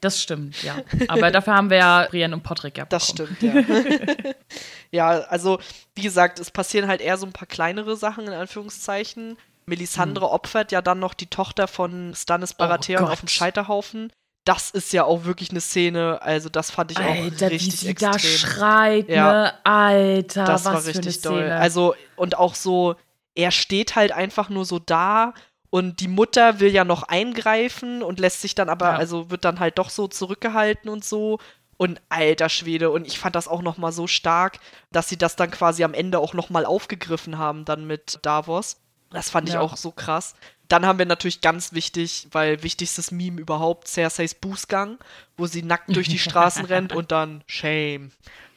Das 0.00 0.22
stimmt, 0.22 0.62
ja. 0.62 0.76
Aber 1.08 1.30
dafür 1.30 1.54
haben 1.54 1.68
wir 1.68 1.76
ja 1.76 2.06
Brienne 2.08 2.34
und 2.34 2.42
Patrick 2.42 2.78
ja 2.78 2.86
Das 2.86 3.08
stimmt, 3.08 3.42
ja. 3.42 3.52
ja, 4.90 5.08
also 5.08 5.58
wie 5.94 6.02
gesagt, 6.02 6.38
es 6.38 6.50
passieren 6.50 6.88
halt 6.88 7.00
eher 7.00 7.18
so 7.18 7.26
ein 7.26 7.32
paar 7.32 7.48
kleinere 7.48 7.96
Sachen 7.96 8.26
in 8.26 8.32
Anführungszeichen. 8.32 9.36
Melisandre 9.66 10.26
hm. 10.26 10.32
opfert 10.32 10.72
ja 10.72 10.80
dann 10.80 11.00
noch 11.00 11.12
die 11.12 11.26
Tochter 11.26 11.66
von 11.66 12.14
Stannis 12.14 12.52
oh 12.54 12.58
Baratheon 12.58 13.04
oh 13.04 13.08
auf 13.08 13.20
dem 13.20 13.28
Scheiterhaufen. 13.28 14.10
Das 14.44 14.70
ist 14.70 14.92
ja 14.92 15.04
auch 15.04 15.24
wirklich 15.24 15.50
eine 15.50 15.60
Szene, 15.60 16.20
also 16.20 16.50
das 16.50 16.70
fand 16.70 16.90
ich 16.90 16.98
Alter, 16.98 17.10
auch 17.46 17.50
richtig 17.50 17.66
wie 17.66 17.70
sie 17.70 17.88
extrem. 17.88 18.12
da 18.12 18.18
schreit, 18.18 19.08
ja. 19.08 19.32
ne? 19.32 19.54
Alter, 19.64 20.44
das 20.44 20.64
was 20.66 20.74
war 20.74 20.84
richtig 20.84 21.18
für 21.20 21.28
eine 21.28 21.36
doll. 21.36 21.42
Szene. 21.44 21.56
Also 21.56 21.94
und 22.16 22.36
auch 22.36 22.54
so, 22.54 22.96
er 23.34 23.50
steht 23.50 23.96
halt 23.96 24.12
einfach 24.12 24.50
nur 24.50 24.66
so 24.66 24.78
da 24.78 25.32
und 25.74 25.98
die 25.98 26.06
Mutter 26.06 26.60
will 26.60 26.70
ja 26.70 26.84
noch 26.84 27.02
eingreifen 27.02 28.04
und 28.04 28.20
lässt 28.20 28.40
sich 28.42 28.54
dann 28.54 28.68
aber, 28.68 28.90
ja. 28.90 28.96
also 28.96 29.30
wird 29.30 29.44
dann 29.44 29.58
halt 29.58 29.78
doch 29.78 29.90
so 29.90 30.06
zurückgehalten 30.06 30.88
und 30.88 31.04
so. 31.04 31.40
Und 31.76 32.00
alter 32.08 32.48
Schwede, 32.48 32.90
und 32.90 33.08
ich 33.08 33.18
fand 33.18 33.34
das 33.34 33.48
auch 33.48 33.60
noch 33.60 33.76
mal 33.76 33.90
so 33.90 34.06
stark, 34.06 34.60
dass 34.92 35.08
sie 35.08 35.16
das 35.16 35.34
dann 35.34 35.50
quasi 35.50 35.82
am 35.82 35.92
Ende 35.92 36.20
auch 36.20 36.32
noch 36.32 36.48
mal 36.48 36.64
aufgegriffen 36.64 37.38
haben 37.38 37.64
dann 37.64 37.88
mit 37.88 38.20
Davos. 38.22 38.76
Das 39.10 39.30
fand 39.30 39.48
ja. 39.48 39.54
ich 39.56 39.60
auch 39.60 39.76
so 39.76 39.90
krass. 39.90 40.36
Dann 40.68 40.86
haben 40.86 40.98
wir 40.98 41.06
natürlich 41.06 41.40
ganz 41.40 41.72
wichtig, 41.72 42.28
weil 42.32 42.62
wichtigstes 42.62 43.10
Meme 43.10 43.40
überhaupt, 43.40 43.88
Cerseis 43.88 44.34
Bußgang, 44.34 44.98
wo 45.36 45.46
sie 45.46 45.62
nackt 45.62 45.94
durch 45.94 46.08
die 46.08 46.18
Straßen 46.18 46.64
rennt 46.64 46.92
und 46.92 47.12
dann 47.12 47.44
Shame. 47.46 48.10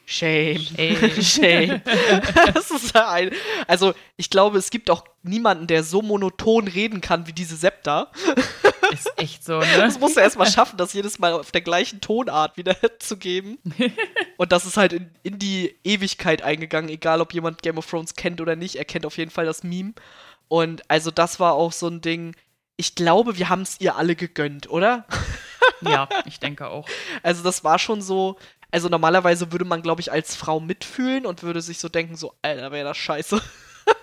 Shame. 0.09 0.57
Shame. 0.77 1.21
Shame. 1.21 1.81
das 2.53 2.71
ist 2.71 2.95
ein, 2.95 3.31
also, 3.67 3.93
ich 4.15 4.29
glaube, 4.29 4.57
es 4.57 4.69
gibt 4.69 4.89
auch 4.89 5.03
niemanden, 5.21 5.67
der 5.67 5.83
so 5.83 6.01
monoton 6.01 6.69
reden 6.69 7.01
kann 7.01 7.27
wie 7.27 7.33
diese 7.33 7.57
Septa. 7.57 8.09
Ist 8.93 9.11
echt 9.17 9.43
so, 9.43 9.59
ne? 9.59 9.67
Das 9.75 9.99
musst 9.99 10.15
du 10.15 10.21
erstmal 10.21 10.49
schaffen, 10.49 10.77
das 10.77 10.93
jedes 10.93 11.19
Mal 11.19 11.33
auf 11.33 11.51
der 11.51 11.59
gleichen 11.59 11.99
Tonart 11.99 12.55
wieder 12.55 12.73
zu 12.99 13.17
geben. 13.17 13.57
Und 14.37 14.53
das 14.53 14.65
ist 14.65 14.77
halt 14.77 14.93
in, 14.93 15.09
in 15.23 15.39
die 15.39 15.75
Ewigkeit 15.83 16.41
eingegangen, 16.41 16.89
egal 16.89 17.19
ob 17.19 17.33
jemand 17.33 17.61
Game 17.61 17.77
of 17.77 17.85
Thrones 17.85 18.15
kennt 18.15 18.39
oder 18.39 18.55
nicht. 18.55 18.77
Er 18.77 18.85
kennt 18.85 19.05
auf 19.05 19.17
jeden 19.17 19.29
Fall 19.29 19.45
das 19.45 19.61
Meme. 19.63 19.91
Und 20.47 20.89
also, 20.89 21.11
das 21.11 21.39
war 21.39 21.53
auch 21.53 21.71
so 21.71 21.87
ein 21.87 22.01
Ding. 22.01 22.35
Ich 22.75 22.95
glaube, 22.95 23.37
wir 23.37 23.49
haben 23.49 23.61
es 23.61 23.79
ihr 23.79 23.95
alle 23.95 24.15
gegönnt, 24.15 24.69
oder? 24.69 25.05
Ja, 25.81 26.07
ich 26.25 26.39
denke 26.39 26.67
auch. 26.67 26.87
Also, 27.23 27.43
das 27.43 27.63
war 27.63 27.79
schon 27.79 28.01
so 28.01 28.37
also 28.71 28.89
normalerweise 28.89 29.51
würde 29.51 29.65
man, 29.65 29.81
glaube 29.81 30.01
ich, 30.01 30.11
als 30.11 30.35
Frau 30.35 30.59
mitfühlen 30.59 31.25
und 31.25 31.43
würde 31.43 31.61
sich 31.61 31.79
so 31.79 31.89
denken, 31.89 32.15
so, 32.15 32.33
Alter, 32.41 32.71
wäre 32.71 32.87
das 32.87 32.97
scheiße. 32.97 33.41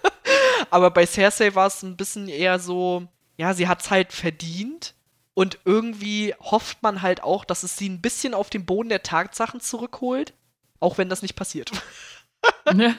Aber 0.71 0.91
bei 0.91 1.07
Cersei 1.07 1.55
war 1.55 1.67
es 1.67 1.83
ein 1.83 1.97
bisschen 1.97 2.29
eher 2.29 2.59
so, 2.59 3.07
ja, 3.37 3.55
sie 3.55 3.69
hat 3.69 3.83
es 3.83 3.91
halt 3.91 4.13
verdient. 4.13 4.95
Und 5.35 5.59
irgendwie 5.65 6.35
hofft 6.41 6.83
man 6.83 7.03
halt 7.03 7.23
auch, 7.23 7.45
dass 7.45 7.65
es 7.65 7.77
sie 7.77 7.89
ein 7.89 8.01
bisschen 8.01 8.35
auf 8.35 8.51
den 8.51 8.65
Boden 8.65 8.89
der 8.89 9.03
Tatsachen 9.03 9.61
zurückholt. 9.61 10.33
Auch 10.81 10.97
wenn 10.97 11.09
das 11.09 11.23
nicht 11.23 11.35
passiert. 11.35 11.73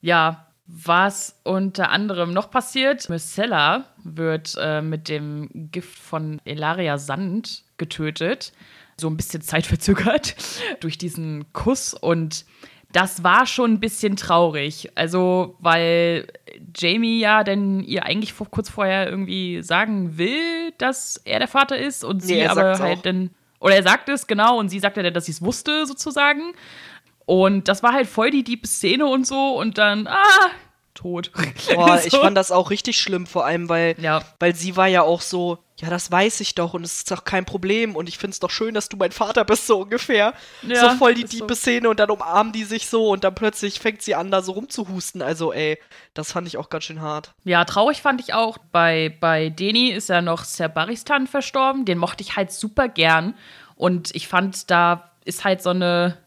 ja, 0.00 0.46
was 0.66 1.40
unter 1.42 1.90
anderem 1.90 2.32
noch 2.32 2.50
passiert, 2.50 3.08
Myrcella 3.08 3.86
wird 4.04 4.56
äh, 4.58 4.80
mit 4.80 5.08
dem 5.08 5.48
Gift 5.52 5.98
von 5.98 6.40
Elaria 6.44 6.98
Sand 6.98 7.64
getötet 7.76 8.52
so 8.96 9.08
ein 9.08 9.16
bisschen 9.16 9.42
zeitverzögert 9.42 10.36
durch 10.80 10.96
diesen 10.96 11.52
Kuss 11.52 11.94
und 11.94 12.44
das 12.92 13.24
war 13.24 13.46
schon 13.46 13.72
ein 13.72 13.80
bisschen 13.80 14.16
traurig. 14.16 14.90
Also, 14.94 15.56
weil 15.60 16.26
Jamie 16.76 17.20
ja 17.20 17.42
denn 17.42 17.80
ihr 17.80 18.04
eigentlich 18.04 18.34
vor, 18.34 18.48
kurz 18.50 18.68
vorher 18.68 19.08
irgendwie 19.08 19.62
sagen 19.62 20.18
will, 20.18 20.72
dass 20.78 21.20
er 21.24 21.38
der 21.38 21.48
Vater 21.48 21.78
ist 21.78 22.04
und 22.04 22.22
sie 22.22 22.34
nee, 22.34 22.46
aber 22.46 22.78
halt 22.78 23.06
dann. 23.06 23.30
Oder 23.60 23.76
er 23.76 23.82
sagt 23.82 24.08
es, 24.08 24.26
genau, 24.26 24.58
und 24.58 24.68
sie 24.68 24.80
sagt 24.80 24.96
ja, 24.96 25.10
dass 25.10 25.26
sie 25.26 25.32
es 25.32 25.40
wusste, 25.40 25.86
sozusagen. 25.86 26.52
Und 27.26 27.68
das 27.68 27.82
war 27.82 27.92
halt 27.92 28.08
voll 28.08 28.30
die 28.30 28.44
diebe 28.44 28.66
Szene 28.66 29.06
und 29.06 29.26
so. 29.26 29.56
Und 29.58 29.78
dann, 29.78 30.06
ah, 30.06 30.50
tot. 30.94 31.30
Boah, 31.74 31.98
so. 31.98 32.06
ich 32.06 32.16
fand 32.16 32.36
das 32.36 32.50
auch 32.50 32.70
richtig 32.70 32.98
schlimm, 32.98 33.26
vor 33.26 33.44
allem, 33.44 33.68
weil, 33.68 33.94
ja. 33.98 34.22
weil 34.38 34.54
sie 34.54 34.76
war 34.76 34.86
ja 34.86 35.02
auch 35.02 35.20
so, 35.20 35.58
ja, 35.76 35.90
das 35.90 36.10
weiß 36.10 36.40
ich 36.40 36.54
doch 36.54 36.74
und 36.74 36.84
es 36.84 36.98
ist 36.98 37.10
doch 37.10 37.24
kein 37.24 37.44
Problem 37.44 37.96
und 37.96 38.08
ich 38.08 38.18
finde 38.18 38.32
es 38.32 38.40
doch 38.40 38.50
schön, 38.50 38.74
dass 38.74 38.88
du 38.88 38.96
mein 38.96 39.10
Vater 39.10 39.44
bist, 39.44 39.66
so 39.66 39.80
ungefähr. 39.80 40.34
Ja, 40.62 40.90
so 40.90 40.96
voll 40.96 41.14
die 41.14 41.24
diebe 41.24 41.54
so. 41.54 41.60
Szene 41.60 41.88
und 41.88 41.98
dann 41.98 42.10
umarmen 42.10 42.52
die 42.52 42.64
sich 42.64 42.88
so 42.88 43.10
und 43.10 43.24
dann 43.24 43.34
plötzlich 43.34 43.80
fängt 43.80 44.02
sie 44.02 44.14
an, 44.14 44.30
da 44.30 44.42
so 44.42 44.52
rumzuhusten. 44.52 45.22
Also, 45.22 45.52
ey, 45.52 45.78
das 46.14 46.32
fand 46.32 46.46
ich 46.46 46.56
auch 46.56 46.70
ganz 46.70 46.84
schön 46.84 47.00
hart. 47.00 47.34
Ja, 47.44 47.64
traurig 47.64 48.02
fand 48.02 48.20
ich 48.20 48.34
auch. 48.34 48.58
Bei, 48.70 49.16
bei 49.20 49.48
Deni 49.48 49.90
ist 49.90 50.08
ja 50.08 50.22
noch 50.22 50.44
Serbaristan 50.44 51.26
verstorben. 51.26 51.84
Den 51.84 51.98
mochte 51.98 52.22
ich 52.22 52.36
halt 52.36 52.52
super 52.52 52.88
gern. 52.88 53.34
Und 53.74 54.14
ich 54.14 54.28
fand, 54.28 54.70
da 54.70 55.10
ist 55.24 55.44
halt 55.44 55.62
so 55.62 55.70
eine. 55.70 56.18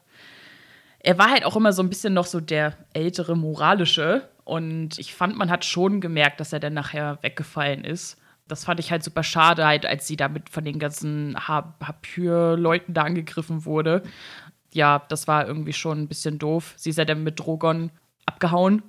Er 1.05 1.19
war 1.19 1.29
halt 1.29 1.45
auch 1.45 1.55
immer 1.55 1.71
so 1.71 1.83
ein 1.83 1.89
bisschen 1.89 2.15
noch 2.15 2.25
so 2.25 2.39
der 2.39 2.73
ältere, 2.93 3.37
moralische. 3.37 4.27
Und 4.43 4.97
ich 4.97 5.13
fand, 5.13 5.37
man 5.37 5.51
hat 5.51 5.63
schon 5.63 6.01
gemerkt, 6.01 6.39
dass 6.39 6.51
er 6.51 6.59
dann 6.59 6.73
nachher 6.73 7.19
weggefallen 7.21 7.83
ist. 7.83 8.17
Das 8.47 8.65
fand 8.65 8.79
ich 8.79 8.91
halt 8.91 9.03
super 9.03 9.21
schade, 9.21 9.67
halt, 9.67 9.85
als 9.85 10.07
sie 10.07 10.17
damit 10.17 10.49
von 10.49 10.65
den 10.65 10.79
ganzen 10.79 11.35
Hapür-Leuten 11.47 12.95
da 12.95 13.03
angegriffen 13.03 13.65
wurde. 13.65 14.01
Ja, 14.73 15.03
das 15.07 15.27
war 15.27 15.47
irgendwie 15.47 15.73
schon 15.73 16.01
ein 16.01 16.07
bisschen 16.07 16.39
doof. 16.39 16.73
Sie 16.75 16.89
ist 16.89 16.97
ja 16.97 17.05
dann 17.05 17.23
mit 17.23 17.39
Drogon 17.39 17.91
abgehauen. 18.25 18.81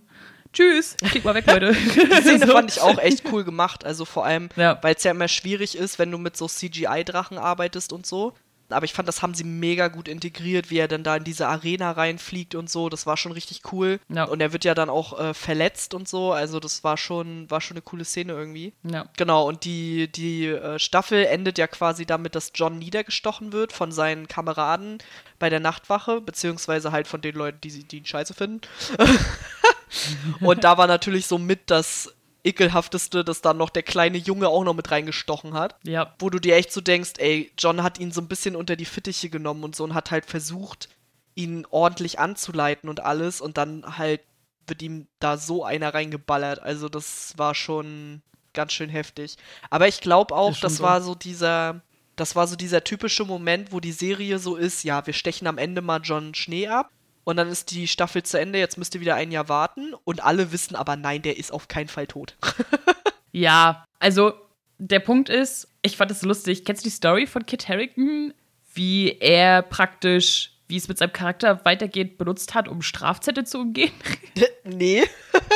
Tschüss, 0.55 0.97
flieg 1.05 1.23
mal 1.23 1.35
weg, 1.35 1.47
Leute. 1.47 1.73
Die 1.75 2.23
Szene 2.23 2.47
fand 2.51 2.71
ich 2.71 2.81
auch 2.81 2.97
echt 2.97 3.31
cool 3.31 3.45
gemacht. 3.45 3.85
Also 3.85 4.07
vor 4.07 4.25
allem, 4.25 4.49
ja. 4.57 4.79
weil 4.83 4.95
es 4.95 5.05
ja 5.05 5.11
immer 5.11 5.29
schwierig 5.29 5.77
ist, 5.77 5.99
wenn 5.99 6.11
du 6.11 6.17
mit 6.17 6.35
so 6.35 6.47
CGI-Drachen 6.47 7.37
arbeitest 7.37 7.93
und 7.93 8.07
so. 8.07 8.33
Aber 8.69 8.85
ich 8.85 8.93
fand, 8.93 9.09
das 9.09 9.23
haben 9.23 9.35
sie 9.35 9.45
mega 9.45 9.89
gut 9.89 10.09
integriert, 10.09 10.71
wie 10.71 10.79
er 10.79 10.89
dann 10.89 11.05
da 11.05 11.17
in 11.17 11.25
diese 11.25 11.47
Arena 11.47 11.93
reinfliegt 11.93 12.55
und 12.55 12.69
so. 12.69 12.89
Das 12.89 13.07
war 13.07 13.17
schon 13.17 13.33
richtig 13.33 13.63
cool. 13.73 14.01
Ja. 14.09 14.25
Und 14.25 14.41
er 14.41 14.53
wird 14.53 14.65
ja 14.65 14.75
dann 14.75 14.91
auch 14.91 15.19
äh, 15.19 15.35
verletzt 15.35 15.95
und 15.95 16.09
so. 16.09 16.33
Also 16.33 16.61
das 16.61 16.85
war 16.85 16.97
schon, 16.97 17.51
war 17.51 17.61
schon 17.61 17.77
eine 17.77 17.83
coole 17.83 18.05
Szene 18.05 18.33
irgendwie. 18.33 18.73
Ja. 18.83 19.07
Genau, 19.17 19.47
und 19.47 19.65
die, 19.65 20.09
die 20.09 20.47
äh, 20.47 20.79
Staffel 20.79 21.25
endet 21.25 21.59
ja 21.59 21.67
quasi 21.67 22.07
damit, 22.07 22.35
dass 22.35 22.53
John 22.55 22.79
niedergestochen 22.79 23.53
wird 23.53 23.73
von 23.73 23.93
seinen 23.93 24.29
Kameraden 24.29 24.99
bei 25.39 25.51
der 25.51 25.61
Nachtwache, 25.61 26.21
beziehungsweise 26.21 26.93
halt 26.93 27.07
von 27.07 27.21
den 27.21 27.35
Leuten, 27.35 27.61
die, 27.61 27.85
die 27.85 27.99
ihn 27.99 28.07
scheiße 28.07 28.35
finden. 28.35 28.63
und 30.41 30.65
da 30.65 30.79
war 30.79 30.87
natürlich 30.87 31.27
so 31.27 31.39
mit 31.39 31.71
das 31.71 32.16
ekelhafteste, 32.47 33.25
dass 33.25 33.43
dann 33.43 33.57
noch 33.57 33.71
der 33.71 33.83
kleine 33.83 34.19
Junge 34.19 34.49
auch 34.49 34.65
noch 34.65 34.75
mit 34.75 34.91
reingestochen 34.91 35.55
hat. 35.55 35.77
Ja. 35.85 36.15
Wo 36.19 36.31
du 36.31 36.39
dir 36.39 36.57
echt 36.57 36.73
so 36.73 36.81
denkst, 36.81 37.15
ey, 37.19 37.53
John 37.59 37.83
hat 37.83 37.99
ihn 37.99 38.13
so 38.13 38.21
ein 38.21 38.29
bisschen 38.29 38.57
unter 38.57 38.77
die 38.77 38.85
Fittiche 38.85 39.29
genommen 39.29 39.65
und 39.65 39.75
so 39.75 39.85
und 39.85 39.95
hat 39.95 40.11
halt 40.11 40.27
versucht, 40.27 40.89
ihn 41.35 41.67
ordentlich 41.71 42.19
anzuleiten 42.19 42.89
und 42.89 43.01
alles 43.01 43.41
und 43.41 43.59
dann 43.59 43.99
halt 43.99 44.21
wird 44.69 44.83
ihm 44.83 45.07
da 45.21 45.37
so 45.37 45.65
einer 45.65 45.93
reingeballert. 45.93 46.61
Also 46.61 46.89
das 46.89 47.35
war 47.37 47.55
schon 47.55 48.23
ganz 48.53 48.73
schön 48.73 48.91
heftig. 48.91 49.37
Aber 49.71 49.87
ich 49.87 50.01
glaube 50.01 50.35
auch, 50.35 50.57
das 50.57 50.77
so. 50.77 50.83
war 50.85 51.03
so 51.03 51.15
dieser, 51.15 51.83
das 52.17 52.35
war 52.35 52.47
so 52.47 52.57
dieser 52.57 52.83
typische 52.83 53.25
Moment, 53.25 53.73
wo 53.73 53.81
die 53.81 53.93
Serie 53.93 54.39
so 54.39 54.57
ist, 54.57 54.83
ja, 54.83 55.07
wir 55.07 55.15
stechen 55.15 55.47
am 55.47 55.59
Ende 55.59 55.83
mal 55.83 56.01
John 56.03 56.35
Schnee 56.35 56.69
ab 56.69 56.91
und 57.27 57.37
dann 57.37 57.49
ist 57.49 57.73
die 57.73 57.89
Staffel 57.89 58.23
zu 58.23 58.39
Ende, 58.39 58.61
jetzt 58.61 58.79
müsst 58.79 58.95
ihr 58.95 59.01
wieder 59.01 59.17
ein 59.17 59.33
Jahr 59.33 59.49
warten 59.49 59.95
und 60.05 60.23
alle 60.23 60.53
wissen 60.53 60.77
aber, 60.77 60.95
nein, 60.95 61.23
der 61.23 61.37
ist 61.37 61.53
auf 61.53 61.67
keinen 61.67 61.89
Fall 61.89 62.07
tot. 62.07 62.37
ja, 63.33 63.85
also 63.99 64.33
der 64.79 65.01
Punkt 65.01 65.29
ist, 65.29 65.67
ich 65.83 65.97
fand 65.97 66.13
es 66.13 66.23
lustig. 66.23 66.65
Kennst 66.65 66.85
du 66.85 66.89
die 66.89 66.95
Story 66.95 67.27
von 67.27 67.45
Kit 67.45 67.69
Harington, 67.69 68.33
wie 68.75 69.11
er 69.19 69.63
praktisch, 69.63 70.53
wie 70.69 70.77
es 70.77 70.87
mit 70.87 70.99
seinem 70.99 71.13
Charakter 71.13 71.65
weitergeht, 71.65 72.17
benutzt 72.17 72.55
hat, 72.55 72.69
um 72.69 72.81
Strafzettel 72.81 73.45
zu 73.45 73.59
umgehen? 73.59 73.91
nee. 74.65 75.03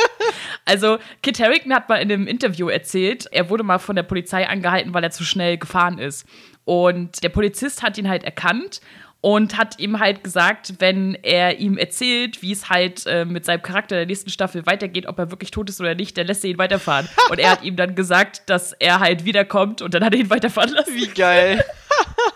also, 0.65 0.97
Kit 1.23 1.39
Harington 1.39 1.73
hat 1.73 1.87
mal 1.87 2.01
in 2.01 2.11
einem 2.11 2.27
Interview 2.27 2.67
erzählt, 2.67 3.29
er 3.31 3.49
wurde 3.49 3.63
mal 3.63 3.79
von 3.79 3.95
der 3.95 4.03
Polizei 4.03 4.45
angehalten, 4.45 4.93
weil 4.93 5.05
er 5.05 5.11
zu 5.11 5.23
schnell 5.23 5.57
gefahren 5.57 5.99
ist. 5.99 6.25
Und 6.65 7.23
der 7.23 7.29
Polizist 7.29 7.81
hat 7.81 7.97
ihn 7.97 8.09
halt 8.09 8.25
erkannt 8.25 8.81
und 9.21 9.55
hat 9.55 9.79
ihm 9.79 9.99
halt 9.99 10.23
gesagt, 10.23 10.73
wenn 10.79 11.13
er 11.13 11.59
ihm 11.59 11.77
erzählt, 11.77 12.41
wie 12.41 12.51
es 12.51 12.69
halt 12.69 13.05
äh, 13.05 13.23
mit 13.23 13.45
seinem 13.45 13.61
Charakter 13.61 13.95
in 13.95 13.99
der 13.99 14.07
nächsten 14.07 14.31
Staffel 14.31 14.65
weitergeht, 14.65 15.05
ob 15.05 15.19
er 15.19 15.29
wirklich 15.29 15.51
tot 15.51 15.69
ist 15.69 15.79
oder 15.79 15.93
nicht, 15.93 16.17
dann 16.17 16.25
lässt 16.25 16.43
er 16.43 16.49
ihn 16.49 16.57
weiterfahren. 16.57 17.07
und 17.29 17.39
er 17.39 17.51
hat 17.51 17.63
ihm 17.63 17.75
dann 17.75 17.93
gesagt, 17.93 18.49
dass 18.49 18.73
er 18.73 18.99
halt 18.99 19.23
wiederkommt 19.23 19.83
und 19.83 19.93
dann 19.93 20.03
hat 20.03 20.13
er 20.13 20.19
ihn 20.19 20.29
weiterfahren 20.31 20.71
lassen. 20.71 20.95
Wie 20.95 21.07
geil. 21.07 21.63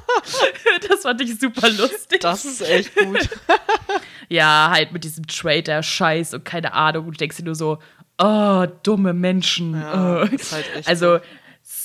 das 0.88 1.02
fand 1.02 1.22
ich 1.22 1.40
super 1.40 1.70
lustig. 1.70 2.20
Das 2.22 2.46
ist 2.46 2.62
echt 2.62 2.96
gut. 2.96 3.30
ja, 4.30 4.70
halt 4.72 4.92
mit 4.92 5.04
diesem 5.04 5.26
Trader-Scheiß 5.26 6.36
und 6.36 6.46
keine 6.46 6.74
Ahnung. 6.74 7.06
Du 7.06 7.18
denkst 7.18 7.38
dir 7.38 7.46
nur 7.46 7.56
so, 7.56 7.80
oh, 8.20 8.66
dumme 8.84 9.14
Menschen. 9.14 9.74
Ja, 9.74 10.22
oh. 10.22 10.26
ist 10.26 10.54
halt 10.54 10.66
echt 10.76 10.88
also, 10.88 11.20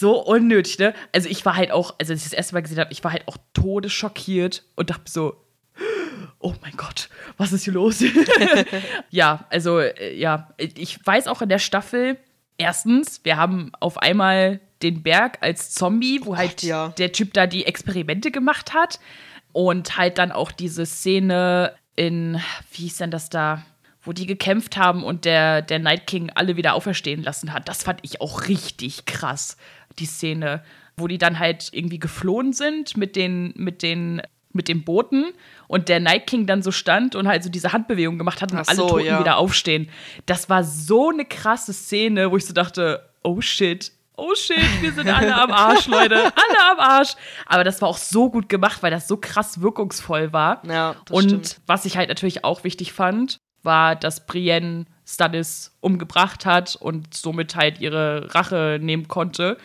so 0.00 0.18
unnötig, 0.24 0.78
ne? 0.78 0.94
Also 1.12 1.28
ich 1.28 1.44
war 1.44 1.56
halt 1.56 1.70
auch, 1.70 1.94
also 1.98 2.12
als 2.12 2.22
ich 2.22 2.30
das 2.30 2.32
erste 2.32 2.54
Mal 2.54 2.62
gesehen 2.62 2.78
habe, 2.78 2.92
ich 2.92 3.04
war 3.04 3.12
halt 3.12 3.28
auch 3.28 3.36
todesschockiert 3.54 4.64
und 4.74 4.90
dachte 4.90 5.10
so, 5.10 5.36
oh 6.40 6.54
mein 6.62 6.76
Gott, 6.76 7.08
was 7.36 7.52
ist 7.52 7.64
hier 7.64 7.74
los? 7.74 8.02
ja, 9.10 9.46
also 9.50 9.78
äh, 9.78 10.16
ja, 10.16 10.52
ich 10.58 10.98
weiß 11.04 11.28
auch 11.28 11.42
in 11.42 11.48
der 11.48 11.58
Staffel, 11.58 12.16
erstens, 12.58 13.20
wir 13.24 13.36
haben 13.36 13.72
auf 13.78 13.98
einmal 13.98 14.60
den 14.82 15.02
Berg 15.02 15.38
als 15.42 15.70
Zombie, 15.70 16.20
wo 16.24 16.36
halt 16.36 16.62
ja. 16.62 16.88
der 16.96 17.12
Typ 17.12 17.34
da 17.34 17.46
die 17.46 17.66
Experimente 17.66 18.30
gemacht 18.30 18.72
hat. 18.74 18.98
Und 19.52 19.98
halt 19.98 20.18
dann 20.18 20.30
auch 20.30 20.52
diese 20.52 20.86
Szene 20.86 21.74
in, 21.96 22.40
wie 22.70 22.82
hieß 22.82 22.98
denn 22.98 23.10
das 23.10 23.30
da? 23.30 23.64
wo 24.02 24.12
die 24.12 24.26
gekämpft 24.26 24.76
haben 24.76 25.04
und 25.04 25.24
der, 25.24 25.62
der 25.62 25.78
Night 25.78 26.06
King 26.06 26.30
alle 26.34 26.56
wieder 26.56 26.74
auferstehen 26.74 27.22
lassen 27.22 27.52
hat. 27.52 27.68
Das 27.68 27.82
fand 27.82 28.00
ich 28.02 28.20
auch 28.20 28.48
richtig 28.48 29.04
krass, 29.04 29.56
die 29.98 30.06
Szene, 30.06 30.62
wo 30.96 31.06
die 31.06 31.18
dann 31.18 31.38
halt 31.38 31.70
irgendwie 31.72 31.98
geflohen 31.98 32.52
sind 32.52 32.96
mit 32.96 33.16
den, 33.16 33.52
mit 33.56 33.82
den, 33.82 34.22
mit 34.52 34.68
den 34.68 34.84
Booten 34.84 35.26
und 35.68 35.88
der 35.88 36.00
Night 36.00 36.26
King 36.26 36.46
dann 36.46 36.62
so 36.62 36.70
stand 36.70 37.14
und 37.14 37.28
halt 37.28 37.44
so 37.44 37.50
diese 37.50 37.72
Handbewegung 37.72 38.18
gemacht 38.18 38.42
hat 38.42 38.52
und 38.52 38.64
so, 38.64 38.70
alle 38.70 38.90
Toten 38.90 39.06
ja. 39.06 39.20
wieder 39.20 39.36
aufstehen. 39.36 39.88
Das 40.26 40.48
war 40.48 40.64
so 40.64 41.10
eine 41.10 41.24
krasse 41.24 41.72
Szene, 41.72 42.30
wo 42.30 42.36
ich 42.36 42.46
so 42.46 42.52
dachte, 42.52 43.08
oh 43.22 43.40
shit, 43.40 43.92
oh 44.16 44.34
shit, 44.34 44.82
wir 44.82 44.92
sind 44.92 45.08
alle 45.08 45.34
am 45.34 45.50
Arsch, 45.50 45.86
Leute. 45.88 46.16
Alle 46.16 46.70
am 46.70 46.78
Arsch. 46.78 47.14
Aber 47.46 47.64
das 47.64 47.80
war 47.80 47.88
auch 47.88 47.98
so 47.98 48.30
gut 48.30 48.48
gemacht, 48.48 48.82
weil 48.82 48.90
das 48.90 49.08
so 49.08 49.16
krass 49.16 49.60
wirkungsvoll 49.60 50.32
war. 50.32 50.62
Ja, 50.66 50.96
und 51.10 51.24
stimmt. 51.24 51.60
was 51.66 51.84
ich 51.86 51.96
halt 51.96 52.08
natürlich 52.08 52.44
auch 52.44 52.64
wichtig 52.64 52.92
fand, 52.92 53.38
war, 53.62 53.96
dass 53.96 54.26
Brienne 54.26 54.86
Stannis 55.14 55.72
umgebracht 55.80 56.46
hat 56.46 56.76
und 56.76 57.14
somit 57.14 57.56
halt 57.56 57.80
ihre 57.80 58.32
Rache 58.34 58.78
nehmen 58.80 59.08
konnte. 59.08 59.56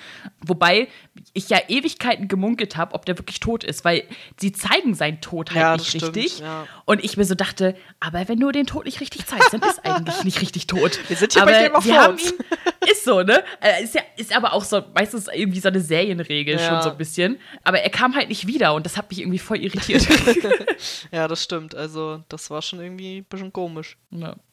Wobei 0.45 0.87
ich 1.33 1.49
ja 1.49 1.59
Ewigkeiten 1.67 2.27
gemunkelt 2.27 2.77
habe, 2.77 2.93
ob 2.93 3.05
der 3.05 3.17
wirklich 3.17 3.39
tot 3.39 3.63
ist, 3.63 3.85
weil 3.85 4.03
sie 4.37 4.51
zeigen 4.51 4.95
seinen 4.95 5.21
Tod 5.21 5.51
halt 5.51 5.59
ja, 5.59 5.77
nicht 5.77 5.89
stimmt, 5.89 6.15
richtig. 6.15 6.39
Ja. 6.39 6.67
Und 6.85 7.03
ich 7.03 7.17
mir 7.17 7.25
so 7.25 7.35
dachte, 7.35 7.75
aber 7.99 8.27
wenn 8.27 8.39
du 8.39 8.51
den 8.51 8.65
Tod 8.65 8.85
nicht 8.85 9.01
richtig 9.01 9.25
zeigst, 9.25 9.53
dann 9.53 9.61
ist 9.61 9.85
eigentlich 9.85 10.23
nicht 10.23 10.41
richtig 10.41 10.67
tot. 10.67 10.99
Wir 11.09 11.17
sind 11.17 11.33
hier 11.33 11.41
aber 11.41 11.51
bei 11.51 11.63
Game 11.63 11.75
of 11.75 11.85
Thrones. 11.85 12.33
Ist 12.89 13.03
so, 13.03 13.21
ne? 13.21 13.43
Äh, 13.61 13.83
ist 13.83 13.95
ja 13.95 14.01
ist 14.15 14.35
aber 14.35 14.53
auch 14.53 14.63
so 14.63 14.83
meistens 14.93 15.27
irgendwie 15.27 15.59
so 15.59 15.69
eine 15.69 15.81
Serienregel 15.81 16.57
ja. 16.57 16.69
schon 16.69 16.81
so 16.81 16.91
ein 16.91 16.97
bisschen. 16.97 17.39
Aber 17.63 17.79
er 17.79 17.89
kam 17.89 18.15
halt 18.15 18.29
nicht 18.29 18.47
wieder 18.47 18.73
und 18.73 18.85
das 18.85 18.97
hat 18.97 19.09
mich 19.09 19.19
irgendwie 19.21 19.39
voll 19.39 19.57
irritiert. 19.57 20.07
ja, 21.11 21.27
das 21.27 21.43
stimmt. 21.43 21.75
Also, 21.75 22.23
das 22.29 22.49
war 22.49 22.61
schon 22.61 22.79
irgendwie 22.79 23.19
ein 23.19 23.25
bisschen 23.25 23.51
komisch. 23.51 23.97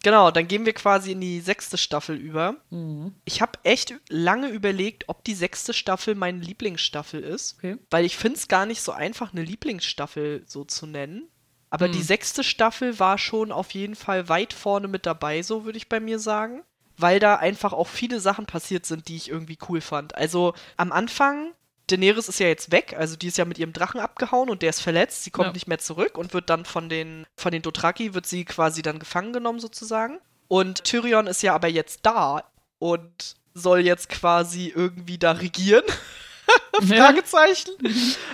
Genau, 0.03 0.31
dann 0.31 0.49
gehen 0.49 0.67
wir 0.67 0.73
quasi 0.83 1.13
in 1.13 1.21
die 1.21 1.41
sechste 1.41 1.79
Staffel 1.79 2.17
über. 2.17 2.57
Mhm. 2.71 3.15
Ich 3.25 3.41
habe 3.41 3.53
echt 3.63 3.95
lange 4.09 4.49
überlegt, 4.49 5.05
ob 5.09 5.23
die 5.23 5.35
sechste 5.35 5.73
Staffel 5.73 6.17
meine 6.17 6.41
Lieblingsstaffel 6.41 7.23
ist. 7.23 7.57
Okay. 7.59 7.77
Weil 7.91 8.05
ich 8.05 8.17
finde 8.17 8.39
es 8.39 8.49
gar 8.49 8.67
nicht 8.67 8.83
so 8.83 8.91
einfach, 8.91 9.33
eine 9.33 9.45
Lieblingsstaffel 9.45 10.43
so 10.45 10.65
zu 10.65 10.87
nennen. 10.87 11.29
Aber 11.71 11.87
mhm. 11.87 11.93
die 11.93 12.03
sechste 12.03 12.43
Staffel 12.43 12.99
war 12.99 13.17
schon 13.17 13.53
auf 13.53 13.71
jeden 13.71 13.95
Fall 13.95 14.29
weit 14.29 14.53
vorne 14.53 14.89
mit 14.89 15.07
dabei, 15.07 15.43
so 15.43 15.65
würde 15.65 15.79
ich 15.79 15.89
bei 15.89 16.01
mir 16.01 16.19
sagen. 16.19 16.65
Weil 16.99 17.21
da 17.21 17.37
einfach 17.37 17.73
auch 17.73 17.89
viele 17.89 18.19
Sachen 18.19 18.47
passiert 18.47 18.85
sind, 18.85 19.07
die 19.07 19.17
ich 19.17 19.31
irgendwie 19.31 19.59
cool 19.69 19.81
fand. 19.81 20.17
Also 20.17 20.53
am 20.77 20.91
Anfang 20.91 21.53
Daenerys 21.87 22.29
ist 22.29 22.41
ja 22.41 22.47
jetzt 22.47 22.73
weg, 22.73 22.95
also 22.99 23.17
die 23.17 23.29
ist 23.29 23.39
ja 23.39 23.45
mit 23.45 23.59
ihrem 23.59 23.73
Drachen 23.73 24.01
abgehauen 24.01 24.51
und 24.51 24.63
der 24.63 24.71
ist 24.71 24.81
verletzt, 24.81 25.25
sie 25.25 25.31
kommt 25.31 25.49
ja. 25.49 25.53
nicht 25.53 25.69
mehr 25.69 25.79
zurück 25.79 26.17
und 26.17 26.33
wird 26.33 26.49
dann 26.49 26.65
von 26.65 26.89
den, 26.89 27.27
von 27.37 27.53
den 27.53 27.63
Dothraki, 27.63 28.15
wird 28.15 28.27
sie 28.27 28.45
quasi 28.45 28.83
dann 28.83 28.99
gefangen 28.99 29.33
genommen 29.33 29.61
sozusagen. 29.61 30.19
Und 30.53 30.85
Tyrion 30.85 31.29
ist 31.29 31.43
ja 31.43 31.55
aber 31.55 31.69
jetzt 31.69 32.01
da 32.03 32.45
und 32.79 33.37
soll 33.55 33.81
jetzt 33.81 34.11
quasi 34.11 34.69
irgendwie 34.69 35.17
da 35.17 35.33
regieren. 35.33 35.83
Fragezeichen. 36.87 37.71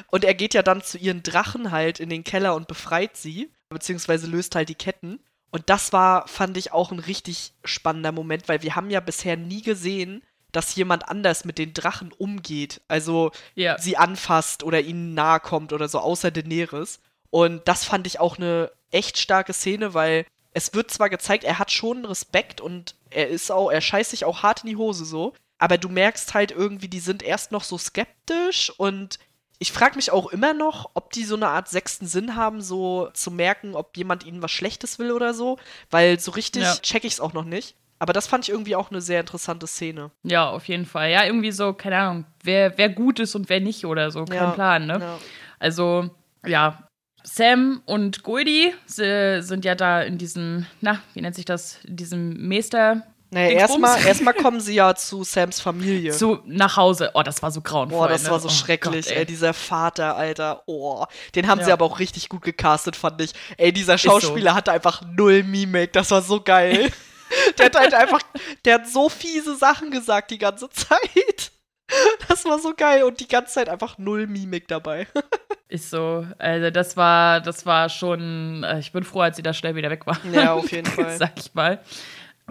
Und 0.09 0.25
er 0.25 0.35
geht 0.35 0.53
ja 0.53 0.65
dann 0.65 0.83
zu 0.83 0.99
ihren 0.99 1.23
Drachen 1.23 1.71
halt 1.71 2.01
in 2.01 2.09
den 2.09 2.25
Keller 2.25 2.57
und 2.57 2.67
befreit 2.67 3.17
sie, 3.17 3.53
beziehungsweise 3.69 4.27
löst 4.27 4.57
halt 4.57 4.69
die 4.69 4.75
Ketten. 4.75 5.21
Und 5.53 5.71
das 5.71 5.93
war, 5.93 6.27
fand 6.27 6.57
ich, 6.57 6.73
auch 6.73 6.91
ein 6.91 6.99
richtig 6.99 7.53
spannender 7.63 8.11
Moment, 8.11 8.49
weil 8.49 8.63
wir 8.63 8.75
haben 8.75 8.91
ja 8.91 8.99
bisher 8.99 9.37
nie 9.37 9.63
gesehen, 9.63 10.25
dass 10.51 10.75
jemand 10.75 11.09
anders 11.09 11.45
mit 11.45 11.57
den 11.57 11.73
Drachen 11.73 12.11
umgeht. 12.11 12.81
Also 12.89 13.31
ja. 13.55 13.79
sie 13.79 13.97
anfasst 13.97 14.65
oder 14.65 14.81
ihnen 14.81 15.15
nahe 15.15 15.39
kommt 15.39 15.73
oder 15.73 15.87
so, 15.87 16.01
außer 16.01 16.33
Daenerys. 16.33 16.99
Und 17.31 17.69
das 17.69 17.85
fand 17.85 18.09
ich 18.09 18.19
auch 18.19 18.39
eine 18.39 18.73
echt 18.91 19.19
starke 19.19 19.53
Szene, 19.53 19.95
weil 19.95 20.27
es 20.53 20.75
wird 20.75 20.91
zwar 20.91 21.11
gezeigt, 21.11 21.45
er 21.45 21.59
hat 21.59 21.71
schon 21.71 22.05
Respekt 22.05 22.61
und 22.61 22.95
er 23.11 23.29
ist 23.29 23.51
auch, 23.51 23.71
er 23.71 23.81
scheißt 23.81 24.11
sich 24.11 24.25
auch 24.25 24.43
hart 24.43 24.65
in 24.65 24.71
die 24.71 24.77
Hose 24.77 25.05
so, 25.05 25.35
aber 25.59 25.79
du 25.79 25.89
merkst 25.89 26.35
halt 26.35 26.51
irgendwie, 26.51 26.89
die 26.89 27.01
sind 27.01 27.23
erst 27.23 27.53
noch 27.53 27.65
so 27.65 27.79
skeptisch 27.79 28.73
und 28.77 29.19
ich 29.59 29.73
frage 29.73 29.97
mich 29.97 30.13
auch 30.13 30.29
immer 30.29 30.55
noch, 30.55 30.91
ob 30.95 31.13
die 31.13 31.25
so 31.25 31.35
eine 31.35 31.49
Art 31.49 31.69
sechsten 31.69 32.07
Sinn 32.07 32.37
haben, 32.37 32.61
so 32.61 33.11
zu 33.13 33.31
merken, 33.31 33.75
ob 33.75 33.97
jemand 33.97 34.25
ihnen 34.25 34.41
was 34.41 34.53
Schlechtes 34.53 34.99
will 34.99 35.11
oder 35.11 35.35
so, 35.35 35.59
weil 35.91 36.21
so 36.21 36.31
richtig 36.31 36.63
ja. 36.63 36.77
check 36.77 37.05
ich 37.05 37.15
es 37.15 37.21
auch 37.21 37.33
noch 37.33 37.45
nicht. 37.45 37.75
Aber 37.99 38.13
das 38.13 38.29
fand 38.29 38.45
ich 38.45 38.51
irgendwie 38.51 38.77
auch 38.77 38.91
eine 38.91 39.01
sehr 39.01 39.19
interessante 39.19 39.67
Szene. 39.67 40.13
Ja, 40.23 40.49
auf 40.49 40.69
jeden 40.69 40.87
Fall. 40.87 41.11
Ja, 41.11 41.25
irgendwie 41.25 41.51
so, 41.51 41.73
keine 41.73 41.99
Ahnung, 41.99 42.25
wer, 42.45 42.79
wer 42.79 42.89
gut 42.89 43.19
ist 43.19 43.35
und 43.35 43.49
wer 43.49 43.59
nicht 43.59 43.85
oder 43.85 44.13
so. 44.13 44.25
Kein 44.25 44.37
ja, 44.37 44.51
Plan, 44.53 44.87
ne? 44.87 44.99
Ja. 45.01 45.19
Also, 45.59 46.09
ja. 46.47 46.88
Sam 47.31 47.83
und 47.85 48.23
Goldie 48.23 48.73
sind 48.87 49.65
ja 49.65 49.75
da 49.75 50.03
in 50.03 50.19
diesem, 50.19 50.67
na, 50.81 51.01
wie 51.15 51.21
nennt 51.21 51.37
sich 51.37 51.45
das, 51.45 51.79
in 51.85 51.97
diesem 51.97 52.49
Meester. 52.49 53.03
Naja, 53.31 53.51
erstmal 53.51 54.03
erst 54.07 54.25
kommen 54.43 54.61
sie 54.61 54.75
ja 54.75 54.95
zu 54.95 55.23
Sams 55.23 55.61
Familie. 55.61 56.13
Zu, 56.13 56.39
nach 56.47 56.79
Hause. 56.79 57.11
Oh, 57.13 57.23
das 57.23 57.43
war 57.43 57.51
so 57.51 57.61
grauenvoll. 57.61 57.99
Boah, 57.99 58.09
das 58.09 58.23
ne? 58.23 58.31
war 58.31 58.41
so 58.41 58.49
oh, 58.49 58.51
schrecklich, 58.51 59.07
Gott, 59.07 59.15
ey. 59.15 59.19
ey. 59.21 59.27
Dieser 59.27 59.53
Vater, 59.53 60.17
Alter. 60.17 60.63
Oh, 60.65 61.05
den 61.35 61.47
haben 61.47 61.59
ja. 61.59 61.67
sie 61.67 61.73
aber 61.73 61.85
auch 61.85 61.99
richtig 61.99 62.31
gut 62.31 62.41
gecastet, 62.41 62.97
fand 62.97 63.21
ich. 63.21 63.33
Ey, 63.59 63.73
dieser 63.73 63.99
Schauspieler 63.99 64.53
so. 64.53 64.57
hatte 64.57 64.73
einfach 64.73 65.03
null 65.15 65.43
Mimik. 65.43 65.93
Das 65.93 66.11
war 66.11 66.23
so 66.23 66.41
geil. 66.41 66.91
der 67.59 67.67
hat 67.67 67.77
halt 67.77 67.95
einfach, 67.95 68.21
der 68.65 68.77
hat 68.77 68.89
so 68.89 69.11
fiese 69.11 69.55
Sachen 69.55 69.91
gesagt 69.91 70.31
die 70.31 70.39
ganze 70.39 70.71
Zeit. 70.71 71.48
Das 72.29 72.45
war 72.45 72.59
so 72.59 72.75
geil 72.77 73.03
und 73.05 73.21
die 73.21 73.29
ganze 73.29 73.55
Zeit 73.55 73.69
einfach 73.69 73.99
null 73.99 74.27
Mimik 74.27 74.69
dabei. 74.69 75.07
Ist 75.69 75.91
so. 75.91 76.27
Also 76.39 76.71
das 76.71 76.97
war, 76.97 77.41
das 77.41 77.67
war 77.67 77.89
schon. 77.89 78.65
Äh, 78.65 78.79
ich 78.79 78.93
bin 78.93 79.05
froh, 79.05 79.21
als 79.21 79.37
sie 79.37 79.43
da 79.43 79.53
schnell 79.53 79.75
wieder 79.75 79.91
weg 79.91 80.07
war. 80.07 80.19
Ja, 80.33 80.53
auf 80.55 80.71
jeden 80.71 80.87
Fall. 80.91 81.17
Sag 81.17 81.33
ich 81.39 81.55
mal. 81.55 81.81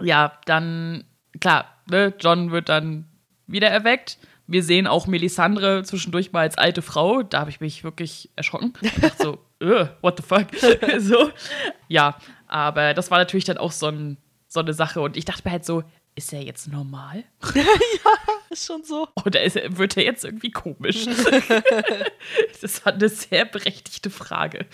Ja, 0.00 0.38
dann 0.46 1.04
klar. 1.40 1.66
Ne, 1.90 2.14
John 2.18 2.50
wird 2.50 2.68
dann 2.68 3.08
wieder 3.46 3.68
erweckt. 3.68 4.18
Wir 4.46 4.62
sehen 4.62 4.86
auch 4.86 5.06
Melisandre 5.06 5.82
zwischendurch 5.82 6.32
mal 6.32 6.40
als 6.40 6.56
alte 6.56 6.82
Frau. 6.82 7.22
Da 7.22 7.40
habe 7.40 7.50
ich 7.50 7.60
mich 7.60 7.84
wirklich 7.84 8.30
erschrocken. 8.36 8.72
Ich 8.80 8.94
dachte 8.94 9.22
so, 9.22 9.38
what 10.00 10.16
the 10.16 10.22
fuck? 10.22 10.46
so. 10.98 11.30
Ja, 11.88 12.16
aber 12.46 12.94
das 12.94 13.10
war 13.10 13.18
natürlich 13.18 13.44
dann 13.44 13.58
auch 13.58 13.72
so 13.72 13.88
ein 13.88 14.16
so 14.48 14.60
eine 14.60 14.72
Sache. 14.72 15.00
Und 15.00 15.16
ich 15.16 15.24
dachte 15.24 15.42
mir 15.44 15.52
halt 15.52 15.64
so, 15.64 15.84
ist 16.18 16.32
er 16.32 16.42
jetzt 16.42 16.66
normal? 16.66 17.22
ja, 17.54 17.64
ist 18.50 18.66
schon 18.66 18.82
so. 18.82 19.06
Oder 19.24 19.40
ist 19.42 19.56
er, 19.56 19.78
wird 19.78 19.96
er 19.96 20.02
jetzt 20.02 20.24
irgendwie 20.24 20.50
komisch? 20.50 21.06
das 22.60 22.84
war 22.84 22.92
eine 22.92 23.08
sehr 23.08 23.44
berechtigte 23.44 24.10
Frage. 24.10 24.66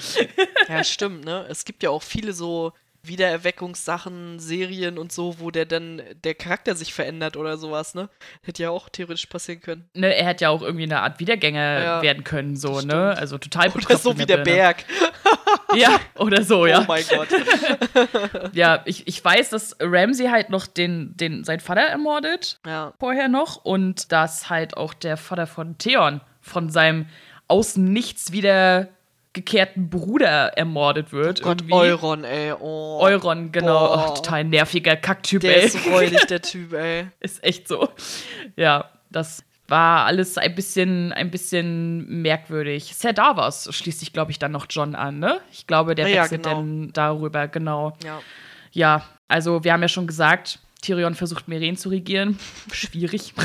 ja, 0.68 0.82
stimmt, 0.82 1.26
ne? 1.26 1.46
Es 1.50 1.66
gibt 1.66 1.82
ja 1.82 1.90
auch 1.90 2.02
viele 2.02 2.32
so 2.32 2.72
Wiedererweckungssachen, 3.02 4.40
Serien 4.40 4.96
und 4.96 5.12
so, 5.12 5.38
wo 5.38 5.50
der 5.50 5.66
dann 5.66 6.00
der 6.24 6.34
Charakter 6.34 6.74
sich 6.74 6.94
verändert 6.94 7.36
oder 7.36 7.58
sowas, 7.58 7.94
ne? 7.94 8.08
Hätte 8.42 8.62
ja 8.62 8.70
auch 8.70 8.88
theoretisch 8.88 9.26
passieren 9.26 9.60
können. 9.60 9.88
Ne, 9.92 10.14
er 10.14 10.26
hätte 10.26 10.44
ja 10.44 10.48
auch 10.48 10.62
irgendwie 10.62 10.84
eine 10.84 11.02
Art 11.02 11.20
Wiedergänger 11.20 11.84
ja, 11.84 12.02
werden 12.02 12.24
können, 12.24 12.56
so, 12.56 12.80
ne? 12.80 13.14
Also 13.18 13.36
total 13.36 13.70
Oder 13.70 13.98
so 13.98 14.16
wie 14.16 14.24
der 14.24 14.38
Berg. 14.38 14.86
ja, 15.74 16.00
oder 16.18 16.42
so, 16.42 16.66
ja. 16.66 16.80
Oh 16.80 16.84
mein 16.86 17.04
Gott. 17.08 17.28
ja, 18.52 18.82
ich, 18.84 19.06
ich 19.06 19.24
weiß, 19.24 19.50
dass 19.50 19.76
Ramsey 19.80 20.26
halt 20.26 20.50
noch 20.50 20.66
den, 20.66 21.16
den, 21.16 21.44
sein 21.44 21.60
Vater 21.60 21.82
ermordet. 21.82 22.58
Ja. 22.66 22.92
Vorher 22.98 23.28
noch. 23.28 23.64
Und 23.64 24.12
dass 24.12 24.50
halt 24.50 24.76
auch 24.76 24.94
der 24.94 25.16
Vater 25.16 25.46
von 25.46 25.78
Theon 25.78 26.20
von 26.40 26.70
seinem 26.70 27.06
aus 27.48 27.76
nichts 27.76 28.32
wieder 28.32 28.88
gekehrten 29.32 29.90
Bruder 29.90 30.56
ermordet 30.56 31.12
wird. 31.12 31.40
Oh 31.40 31.48
Gott, 31.48 31.60
irgendwie. 31.62 31.74
Euron, 31.74 32.24
ey. 32.24 32.52
Oh. 32.52 33.00
Euron, 33.02 33.52
genau. 33.52 33.94
Oh, 33.94 34.14
total 34.14 34.44
nerviger 34.44 34.96
Kacktyp, 34.96 35.40
der 35.40 35.56
ey. 35.56 35.66
ist 35.66 35.82
so 35.82 35.90
räudig, 35.90 36.26
der 36.26 36.40
Typ, 36.40 36.72
ey. 36.72 37.08
ist 37.20 37.42
echt 37.44 37.68
so. 37.68 37.88
Ja, 38.56 38.90
das 39.10 39.44
war 39.68 40.04
alles 40.04 40.36
ein 40.38 40.54
bisschen, 40.54 41.12
ein 41.12 41.30
bisschen 41.30 42.22
merkwürdig. 42.22 42.94
Ser 42.94 43.12
Davos 43.12 43.68
schließt 43.70 44.00
sich, 44.00 44.12
glaube 44.12 44.30
ich, 44.30 44.38
dann 44.38 44.52
noch 44.52 44.66
John 44.68 44.94
an, 44.94 45.18
ne? 45.18 45.40
Ich 45.52 45.66
glaube, 45.66 45.94
der 45.94 46.08
ja, 46.08 46.22
wechselt 46.22 46.42
genau. 46.42 46.56
dann 46.56 46.92
darüber, 46.92 47.48
genau. 47.48 47.96
Ja. 48.04 48.20
ja, 48.72 49.06
also 49.28 49.64
wir 49.64 49.72
haben 49.72 49.82
ja 49.82 49.88
schon 49.88 50.06
gesagt, 50.06 50.58
Tyrion 50.82 51.14
versucht 51.14 51.48
Meren 51.48 51.76
zu 51.76 51.88
regieren. 51.88 52.38
Schwierig. 52.72 53.34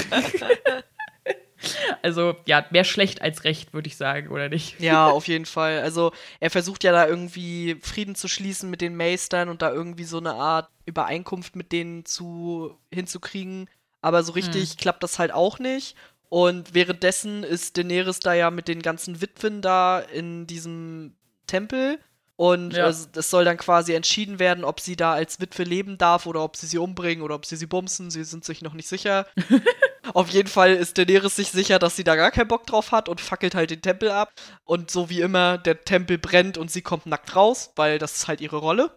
Also 2.02 2.36
ja, 2.46 2.66
mehr 2.70 2.86
schlecht 2.86 3.22
als 3.22 3.44
recht, 3.44 3.74
würde 3.74 3.88
ich 3.88 3.98
sagen, 3.98 4.30
oder 4.30 4.48
nicht? 4.48 4.80
Ja, 4.80 5.08
auf 5.08 5.28
jeden 5.28 5.46
Fall. 5.46 5.82
Also 5.82 6.14
er 6.40 6.50
versucht 6.50 6.86
ja 6.86 6.94
da 6.94 7.06
irgendwie 7.06 7.78
Frieden 7.82 8.16
zu 8.16 8.30
schließen 8.30 8.70
mit 8.70 8.80
den 8.80 8.96
Meistern 8.96 9.50
und 9.50 9.62
da 9.62 9.72
irgendwie 9.72 10.06
so 10.06 10.18
eine 10.18 10.36
Art 10.36 10.70
Übereinkunft 10.86 11.58
mit 11.58 11.74
denen 11.74 12.06
zu 12.06 12.78
hinzukriegen. 12.94 13.70
Aber 14.02 14.24
so 14.24 14.34
richtig 14.34 14.72
hm. 14.72 14.78
klappt 14.78 15.04
das 15.04 15.20
halt 15.20 15.32
auch 15.32 15.60
nicht. 15.60 15.96
Und 16.30 16.74
währenddessen 16.74 17.44
ist 17.44 17.78
Daenerys 17.78 18.20
da 18.20 18.34
ja 18.34 18.52
mit 18.52 18.68
den 18.68 18.82
ganzen 18.82 19.22
Witwen 19.22 19.62
da 19.62 20.00
in 20.00 20.46
diesem 20.46 21.16
Tempel 21.48 22.00
und 22.40 22.72
ja. 22.72 22.88
es, 22.88 23.10
es, 23.18 23.30
soll 23.30 23.44
dann 23.44 23.58
quasi 23.58 23.94
entschieden 23.94 24.40
werden, 24.40 24.64
ob 24.64 24.80
sie 24.80 24.96
da 24.96 25.12
als 25.12 25.42
Witwe 25.42 25.64
leben 25.64 25.98
darf 25.98 26.26
oder 26.26 26.42
ob 26.42 26.56
sie 26.56 26.68
sie 26.68 26.78
umbringen 26.78 27.22
oder 27.22 27.36
ob 27.36 27.46
sie 27.46 27.58
sie 27.58 27.66
bumsen. 27.66 28.12
Sie 28.12 28.24
sind 28.24 28.46
sich 28.46 28.62
noch 28.62 28.74
nicht 28.74 28.88
sicher. 28.88 29.28
Auf 30.14 30.30
jeden 30.30 30.48
Fall 30.48 30.74
ist 30.74 30.98
Daenerys 30.98 31.36
sich 31.36 31.52
sicher, 31.52 31.80
dass 31.80 31.98
sie 31.98 32.06
da 32.06 32.16
gar 32.16 32.32
keinen 32.32 32.48
Bock 32.48 32.66
drauf 32.66 32.94
hat 32.94 33.10
und 33.10 33.20
fackelt 33.20 33.56
halt 33.56 33.72
den 33.72 33.82
Tempel 33.82 34.10
ab. 34.10 34.32
Und 34.64 34.90
so 34.90 35.10
wie 35.10 35.20
immer, 35.20 35.58
der 35.58 35.82
Tempel 35.82 36.18
brennt 36.18 36.58
und 36.58 36.72
sie 36.72 36.82
kommt 36.82 37.08
nackt 37.08 37.36
raus, 37.36 37.74
weil 37.76 38.00
das 38.00 38.16
ist 38.16 38.28
halt 38.30 38.40
ihre 38.40 38.56
Rolle. 38.56 38.92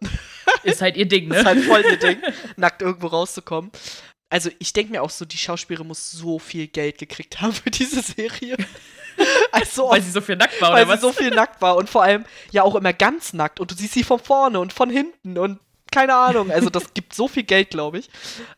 Ist 0.63 0.81
halt 0.81 0.97
ihr 0.97 1.09
Ding, 1.09 1.27
ne? 1.27 1.37
ist 1.39 1.45
halt 1.45 1.65
voll 1.65 1.83
ihr 1.83 1.97
Ding, 1.99 2.23
nackt 2.57 2.81
irgendwo 2.81 3.09
rauszukommen. 3.09 3.73
Also 4.33 4.49
ich 4.59 4.73
denke 4.73 4.93
mir 4.93 5.03
auch 5.03 5.11
so, 5.11 5.27
die 5.27 5.37
Schauspielerin 5.37 5.87
muss 5.87 6.11
so 6.11 6.39
viel 6.39 6.67
Geld 6.67 6.97
gekriegt 6.97 7.41
haben 7.43 7.53
für 7.53 7.71
diese 7.71 8.01
Serie. 8.01 8.57
Also 9.53 9.91
weil 9.91 10.01
sie 10.01 10.11
so 10.11 10.23
viel 10.23 10.37
nackt 10.37 10.59
war, 10.63 10.73
weil 10.73 10.85
oder 10.85 10.95
was? 10.95 11.01
sie 11.03 11.07
so 11.07 11.13
viel 11.13 11.31
nackt 11.31 11.61
war 11.61 11.77
und 11.77 11.91
vor 11.91 12.03
allem 12.03 12.25
ja 12.51 12.63
auch 12.63 12.75
immer 12.75 12.95
ganz 12.95 13.35
nackt 13.35 13.61
und 13.61 13.71
du 13.71 13.75
siehst 13.75 13.93
sie 13.93 14.05
von 14.05 14.19
vorne 14.19 14.59
und 14.59 14.73
von 14.73 14.89
hinten 14.89 15.37
und 15.37 15.61
keine 15.93 16.15
Ahnung. 16.15 16.51
Also 16.51 16.71
das 16.71 16.95
gibt 16.95 17.15
so 17.15 17.29
viel 17.29 17.45
Geld, 17.45 17.71
glaube 17.71 17.99
ich. 17.99 18.11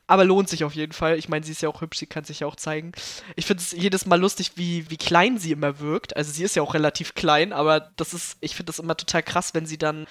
Aber 0.07 0.25
lohnt 0.25 0.49
sich 0.49 0.65
auf 0.65 0.75
jeden 0.75 0.93
Fall. 0.93 1.19
Ich 1.19 1.29
meine, 1.29 1.45
sie 1.45 1.53
ist 1.53 1.63
ja 1.63 1.69
auch 1.69 1.81
hübsch, 1.81 1.99
sie 1.99 2.07
kann 2.07 2.25
sich 2.25 2.41
ja 2.41 2.47
auch 2.47 2.57
zeigen. 2.57 2.93
Ich 3.37 3.47
finde 3.47 3.63
es 3.63 3.73
jedes 3.73 4.07
Mal 4.07 4.21
lustig, 4.21 4.53
wie, 4.57 4.91
wie 4.91 4.97
klein 4.97 5.39
sie 5.39 5.53
immer 5.53 5.81
wirkt. 5.81 6.17
Also 6.17 6.33
sie 6.33 6.45
ist 6.45 6.57
ja 6.57 6.63
auch 6.63 6.75
relativ 6.75 7.15
klein, 7.15 7.53
aber 7.53 7.81
das 7.97 8.15
ist, 8.15 8.37
ich 8.41 8.55
finde 8.55 8.71
das 8.71 8.79
immer 8.79 8.97
total 8.97 9.23
krass, 9.23 9.55
wenn 9.55 9.67
sie 9.67 9.79
dann, 9.79 10.07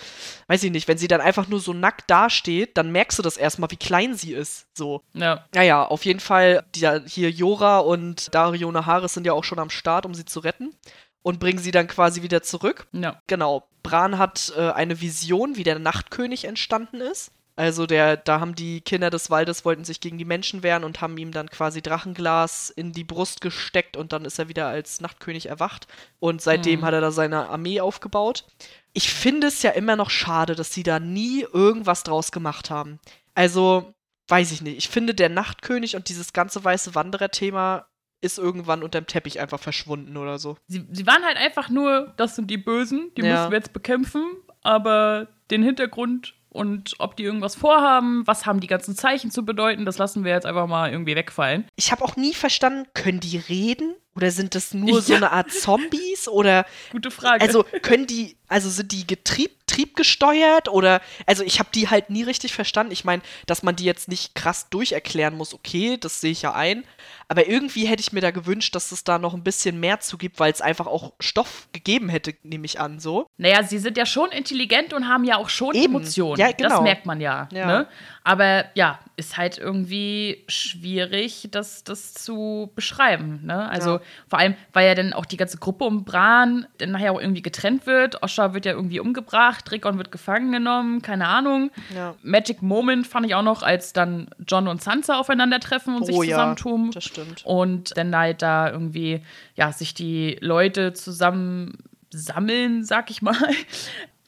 weiß 0.48 0.64
ich 0.64 0.72
nicht, 0.72 0.88
wenn 0.88 0.98
sie 0.98 1.08
dann 1.08 1.22
einfach 1.22 1.48
nur 1.48 1.60
so 1.60 1.74
nackt 1.74 2.10
dasteht, 2.10 2.78
dann 2.78 2.91
merkst 2.91 3.18
du 3.18 3.24
das 3.24 3.38
erstmal, 3.38 3.72
wie 3.72 3.78
klein 3.78 4.16
sie 4.16 4.34
ist. 4.34 4.68
So. 4.74 5.02
Ja. 5.14 5.45
Naja, 5.54 5.86
auf 5.86 6.06
jeden 6.06 6.20
Fall, 6.20 6.64
die, 6.76 6.88
hier 7.08 7.32
Jora 7.32 7.80
und 7.80 8.34
Dario 8.34 8.72
Naharis 8.72 9.14
sind 9.14 9.26
ja 9.26 9.34
auch 9.34 9.44
schon 9.44 9.60
am 9.60 9.70
Start, 9.70 10.06
um 10.06 10.14
sie 10.14 10.26
zu 10.26 10.40
retten 10.40 10.76
und 11.24 11.40
bringen 11.40 11.60
sie 11.60 11.72
dann 11.72 11.88
quasi 11.88 12.22
wieder 12.22 12.44
zurück. 12.44 12.86
Ja. 12.91 13.20
Genau. 13.28 13.68
Bran 13.82 14.18
hat 14.18 14.54
äh, 14.56 14.70
eine 14.72 15.02
Vision, 15.02 15.58
wie 15.58 15.64
der 15.64 15.80
Nachtkönig 15.80 16.45
entstanden 16.45 17.02
ist. 17.02 17.32
Also 17.56 17.86
der, 17.86 18.18
da 18.18 18.40
haben 18.40 18.56
die 18.56 18.82
Kinder 18.82 19.12
des 19.12 19.30
Waldes 19.30 19.64
wollten 19.64 19.86
sich 19.86 20.00
gegen 20.00 20.18
die 20.18 20.26
Menschen 20.26 20.64
wehren 20.64 20.84
und 20.84 21.02
haben 21.02 21.18
ihm 21.18 21.32
dann 21.32 21.50
quasi 21.50 21.84
Drachenglas 21.84 22.72
in 22.72 22.94
die 22.94 23.04
Brust 23.04 23.41
gesteckt 23.41 23.95
und 23.95 24.12
dann 24.12 24.26
ist 24.26 24.40
er 24.40 24.50
wieder 24.50 24.68
als 24.68 25.02
Nachtkönig 25.02 25.50
erwacht 25.50 25.88
und 26.20 26.41
seitdem 26.41 26.80
mhm. 26.80 26.86
hat 26.86 26.94
er 26.95 27.02
da 27.02 27.12
seine 27.12 27.50
Armee 27.50 27.80
aufgebaut. 27.80 28.45
Ich 28.94 29.14
finde 29.14 29.48
es 29.48 29.62
ja 29.62 29.72
immer 29.72 29.95
noch 29.95 30.10
schade, 30.10 30.56
dass 30.56 30.74
sie 30.74 30.84
da 30.84 31.00
nie 31.00 31.41
irgendwas 31.41 32.02
draus 32.04 32.32
gemacht 32.32 32.72
haben. 32.72 33.00
Also, 33.36 33.94
weiß 34.30 34.52
ich 34.52 34.62
nicht. 34.62 34.78
Ich 34.78 34.90
finde 34.90 35.14
der 35.14 35.30
Nachtkönig 35.30 35.95
und 35.95 36.10
dieses 36.10 36.34
ganze 36.34 36.64
weiße 36.64 36.95
Wanderer-Thema 36.95 37.86
ist 38.24 38.38
irgendwann 38.38 38.84
unterm 38.84 39.06
Teppich 39.06 39.40
einfach 39.40 39.60
verschwunden 39.60 40.18
oder 40.18 40.40
so. 40.40 40.58
Sie, 40.68 40.86
sie 40.91 41.06
waren 41.06 41.24
halt 41.24 41.38
einfach 41.38 41.70
nur, 41.70 42.14
das 42.18 42.36
sind 42.36 42.50
die 42.50 42.58
Bösen, 42.58 43.12
die 43.18 43.22
ja. 43.22 43.34
müssen 43.34 43.52
wir 43.52 43.58
jetzt 43.58 43.74
bekämpfen, 43.74 44.24
aber 44.62 45.28
den 45.52 45.62
Hintergrund 45.62 46.34
und 46.50 46.94
ob 47.00 47.18
die 47.18 47.24
irgendwas 47.24 47.56
vorhaben, 47.56 48.26
was 48.26 48.45
haben 48.45 48.60
die 48.60 48.68
ganzen 48.68 48.95
Zeichen 48.95 49.32
zu 49.32 49.44
bedeuten, 49.44 49.86
das 49.86 49.98
lassen 49.98 50.24
wir 50.24 50.32
jetzt 50.32 50.45
einfach 50.45 50.68
mal 50.68 50.91
irgendwie 50.91 51.16
wegfallen. 51.16 51.66
Ich 51.76 51.91
habe 51.91 52.04
auch 52.06 52.16
nie 52.16 52.34
verstanden, 52.34 52.88
können 52.94 53.20
die 53.20 53.38
reden? 53.38 53.95
Oder 54.16 54.30
sind 54.30 54.54
das 54.54 54.74
nur 54.74 54.90
ja. 54.98 55.02
so 55.02 55.14
eine 55.16 55.32
Art 55.32 55.52
Zombies? 55.52 56.28
Oder. 56.28 56.66
Gute 56.91 57.10
Frage. 57.10 57.41
Also 57.41 57.66
können 57.82 58.06
die, 58.06 58.38
also 58.48 58.70
sind 58.70 58.91
die 58.91 59.08
getrieb, 59.08 59.62
triebgesteuert? 59.74 60.70
Oder. 60.70 61.02
Also 61.26 61.44
ich 61.44 61.60
habe 61.60 61.70
die 61.74 61.90
halt 61.90 62.10
nie 62.10 62.24
richtig 62.24 62.54
verstanden. 62.54 62.91
Ich 62.91 63.04
meine, 63.04 63.22
dass 63.45 63.64
man 63.64 63.76
die 63.76 63.86
jetzt 63.86 64.08
nicht 64.08 64.36
krass 64.36 64.70
durcherklären 64.70 65.36
muss, 65.36 65.54
okay, 65.54 65.98
das 66.00 66.22
sehe 66.22 66.32
ich 66.32 66.44
ja 66.44 66.54
ein. 66.54 66.84
Aber 67.28 67.48
irgendwie 67.48 67.86
hätte 67.86 68.02
ich 68.02 68.14
mir 68.14 68.22
da 68.22 68.32
gewünscht, 68.32 68.76
dass 68.76 68.91
es 68.91 69.04
da 69.04 69.18
noch 69.18 69.34
ein 69.34 69.44
bisschen 69.44 69.80
mehr 69.80 70.00
zu 70.00 70.18
gibt, 70.18 70.40
weil 70.40 70.52
es 70.52 70.62
einfach 70.62 70.88
auch 70.88 71.14
Stoff 71.20 71.68
gegeben 71.72 72.10
hätte, 72.10 72.36
nehme 72.44 72.66
ich 72.66 72.80
an, 72.80 73.00
so. 73.00 73.28
Naja, 73.38 73.64
sie 73.64 73.80
sind 73.80 73.98
ja 73.98 74.06
schon 74.06 74.32
intelligent 74.32 74.94
und 74.94 75.08
haben 75.08 75.24
ja 75.24 75.38
auch 75.38 75.50
schon 75.50 75.74
Eben. 75.74 75.95
Emotionen. 75.95 76.40
Ja, 76.40 76.52
genau. 76.52 76.70
Das 76.70 76.82
merkt 76.82 77.06
man 77.06 77.22
ja. 77.22 77.48
ja. 77.52 77.66
Ne? 77.66 77.88
Aber 78.24 78.66
ja, 78.76 79.00
ist 79.16 79.38
halt 79.38 79.58
irgendwie 79.58 80.44
schwierig, 80.48 81.50
das, 81.52 81.84
das 81.84 82.14
zu 82.14 82.72
beschreiben. 82.76 83.41
Ne? 83.44 83.70
Also 83.70 83.98
ja. 83.98 84.02
vor 84.28 84.40
allem, 84.40 84.56
weil 84.72 84.88
ja 84.88 84.95
dann 84.95 85.14
auch 85.14 85.26
die 85.26 85.38
ganze 85.38 85.58
Gruppe 85.58 85.86
um 85.86 86.06
Bran 86.06 86.68
dann 86.78 86.91
nachher 86.91 87.12
auch 87.12 87.20
irgendwie 87.20 87.41
getrennt 87.41 87.86
wird. 87.86 88.24
Osha 88.24 88.54
wird 88.54 88.66
ja 88.66 88.72
irgendwie 88.74 89.00
umgebracht, 89.00 89.62
Rickon 89.72 89.98
wird 89.98 90.11
gefangen 90.11 90.52
genommen, 90.52 91.02
keine 91.02 91.27
Ahnung. 91.27 91.72
Ja. 91.95 92.15
Magic 92.23 92.61
Moment 92.61 93.07
fand 93.07 93.26
ich 93.26 93.35
auch 93.35 93.44
noch, 93.44 93.64
als 93.64 93.94
dann 93.94 94.30
John 94.48 94.68
und 94.68 94.81
Sansa 94.81 95.19
aufeinandertreffen 95.19 95.95
und 95.95 96.03
oh, 96.03 96.06
sich 96.06 96.30
zusammentun. 96.30 96.85
Ja, 96.85 96.91
das 96.91 97.03
stimmt. 97.03 97.45
Und 97.45 97.98
dann 97.98 98.15
halt 98.15 98.41
da 98.41 98.69
irgendwie, 98.69 99.22
ja, 99.56 99.72
sich 99.72 99.94
die 99.94 100.38
Leute 100.41 100.94
zusammen 100.94 101.77
sammeln, 102.10 102.84
sag 102.84 103.10
ich 103.10 103.22
mal. 103.22 103.35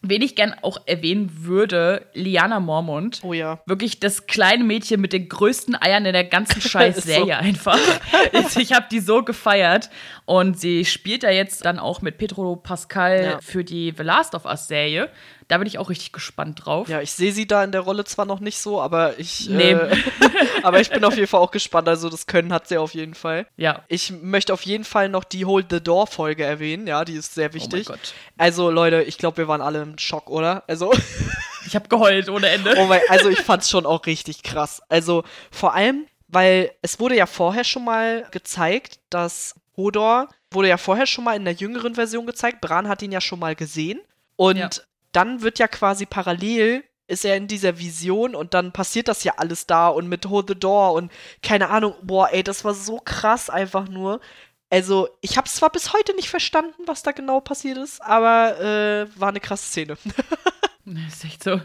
Wen 0.10 0.22
ich 0.22 0.36
gern 0.36 0.56
auch 0.62 0.78
erwähnen 0.86 1.32
würde, 1.42 2.06
Liana 2.14 2.60
Mormont. 2.60 3.22
Oh 3.24 3.34
ja. 3.34 3.60
Wirklich 3.66 4.00
das 4.00 4.28
kleine 4.28 4.64
Mädchen 4.64 5.02
mit 5.02 5.14
den 5.14 5.30
größten 5.30 5.76
Eiern 5.82 6.06
in 6.06 6.14
der 6.14 6.24
ganzen 6.24 6.62
scheiß 6.70 6.98
Serie 6.98 7.26
so. 7.26 7.32
einfach. 7.32 7.80
ich 8.58 8.74
habe 8.74 8.88
die 8.92 9.00
so 9.00 9.24
gefeiert. 9.24 9.90
Und 10.26 10.60
sie 10.60 10.86
spielt 10.86 11.24
ja 11.24 11.30
jetzt 11.30 11.66
dann 11.66 11.80
auch 11.80 12.02
mit 12.02 12.18
Pedro 12.18 12.56
Pascal 12.56 13.24
ja. 13.24 13.40
für 13.42 13.64
die 13.64 13.94
The 13.96 14.04
Last 14.04 14.36
of 14.36 14.46
Us 14.46 14.68
Serie. 14.68 15.10
Da 15.48 15.60
bin 15.60 15.68
ich 15.68 15.78
auch 15.78 15.90
richtig 15.90 16.12
gespannt 16.12 16.66
drauf. 16.66 16.90
Ja, 16.90 17.02
ich 17.02 17.12
sehe 17.12 17.32
sie 17.32 17.46
da 17.46 17.64
in 17.64 17.72
der 17.72 17.82
Rolle 17.82 18.04
zwar 18.04 18.26
noch 18.26 18.40
nicht 18.40 18.58
so, 18.58 18.82
aber 18.82 19.20
ich. 19.20 19.48
Nee. 19.48 19.74
Äh, 19.74 19.96
aber 20.64 20.82
ich 20.82 20.90
bin 20.90 21.04
auf 21.04 21.16
jeden 21.16 21.28
Fall 21.28 21.40
auch 21.40 21.52
gespannt. 21.52 21.88
Also, 21.88 22.10
das 22.10 22.26
Können 22.26 22.52
hat 22.52 22.68
sie 22.68 22.78
auf 22.78 22.96
jeden 22.96 23.14
Fall. 23.14 23.46
Ja. 23.56 23.84
Ich 23.88 24.12
möchte 24.12 24.54
auf 24.54 24.64
jeden 24.64 24.86
Fall 24.86 25.08
noch 25.08 25.24
die 25.24 25.46
Hold 25.46 25.68
the 25.70 25.82
Door 25.82 26.08
Folge 26.08 26.44
erwähnen. 26.44 26.88
Ja, 26.88 27.06
die 27.06 27.14
ist 27.14 27.36
sehr 27.36 27.54
wichtig. 27.54 27.88
Oh 27.88 27.92
mein 27.92 28.00
Gott. 28.00 28.14
Also, 28.38 28.72
Leute, 28.72 29.04
ich 29.04 29.20
glaube, 29.20 29.38
wir 29.38 29.48
waren 29.48 29.62
alle 29.62 29.84
im 29.84 30.00
Schock, 30.00 30.32
oder? 30.32 30.64
Also. 30.68 30.92
ich 31.68 31.76
habe 31.76 31.90
geheult 31.90 32.30
ohne 32.30 32.50
Ende. 32.50 32.74
Oh 32.78 32.86
mein, 32.88 33.02
also, 33.10 33.30
ich 33.30 33.40
fand's 33.40 33.70
schon 33.70 33.86
auch 33.86 34.06
richtig 34.08 34.42
krass. 34.42 34.82
Also, 34.90 35.24
vor 35.52 35.76
allem, 35.76 36.08
weil 36.28 36.72
es 36.82 37.00
wurde 37.00 37.16
ja 37.16 37.28
vorher 37.28 37.64
schon 37.64 37.86
mal 37.86 38.28
gezeigt, 38.32 39.00
dass 39.12 39.54
Hodor 39.78 40.28
wurde 40.50 40.70
ja 40.70 40.78
vorher 40.78 41.06
schon 41.06 41.24
mal 41.24 41.36
in 41.36 41.46
der 41.46 41.54
jüngeren 41.54 41.94
Version 41.94 42.26
gezeigt. 42.26 42.62
Bran 42.62 42.88
hat 42.88 43.04
ihn 43.04 43.12
ja 43.12 43.22
schon 43.22 43.40
mal 43.40 43.56
gesehen. 43.56 44.00
Und 44.38 44.58
ja 44.58 44.70
dann 45.16 45.42
wird 45.42 45.60
ja 45.60 45.68
quasi 45.68 46.06
parallel 46.06 46.84
ist 47.08 47.24
er 47.24 47.38
in 47.38 47.48
dieser 47.48 47.78
Vision 47.78 48.36
und 48.36 48.54
dann 48.54 48.72
passiert 48.72 49.08
das 49.08 49.24
ja 49.24 49.34
alles 49.38 49.68
da 49.68 49.90
und 49.90 50.08
mit 50.08 50.26
Hold 50.28 50.50
the 50.50 50.56
Door 50.56 50.94
und 50.94 51.12
keine 51.44 51.70
Ahnung, 51.70 51.94
boah, 52.02 52.30
ey, 52.32 52.44
das 52.44 52.66
war 52.66 52.74
so 52.74 53.00
krass 53.04 53.50
einfach 53.50 53.88
nur. 53.88 54.20
Also, 54.72 55.10
ich 55.22 55.38
habe 55.38 55.48
zwar 55.48 55.70
bis 55.70 55.94
heute 55.94 56.16
nicht 56.16 56.30
verstanden, 56.30 56.82
was 56.88 57.04
da 57.04 57.12
genau 57.12 57.40
passiert 57.40 57.78
ist, 57.78 58.02
aber 58.02 58.60
äh, 58.60 59.20
war 59.20 59.30
eine 59.30 59.40
krasse 59.40 59.68
Szene. 59.68 59.98
das 60.86 61.14
ist 61.14 61.26
echt 61.26 61.44
so. 61.44 61.62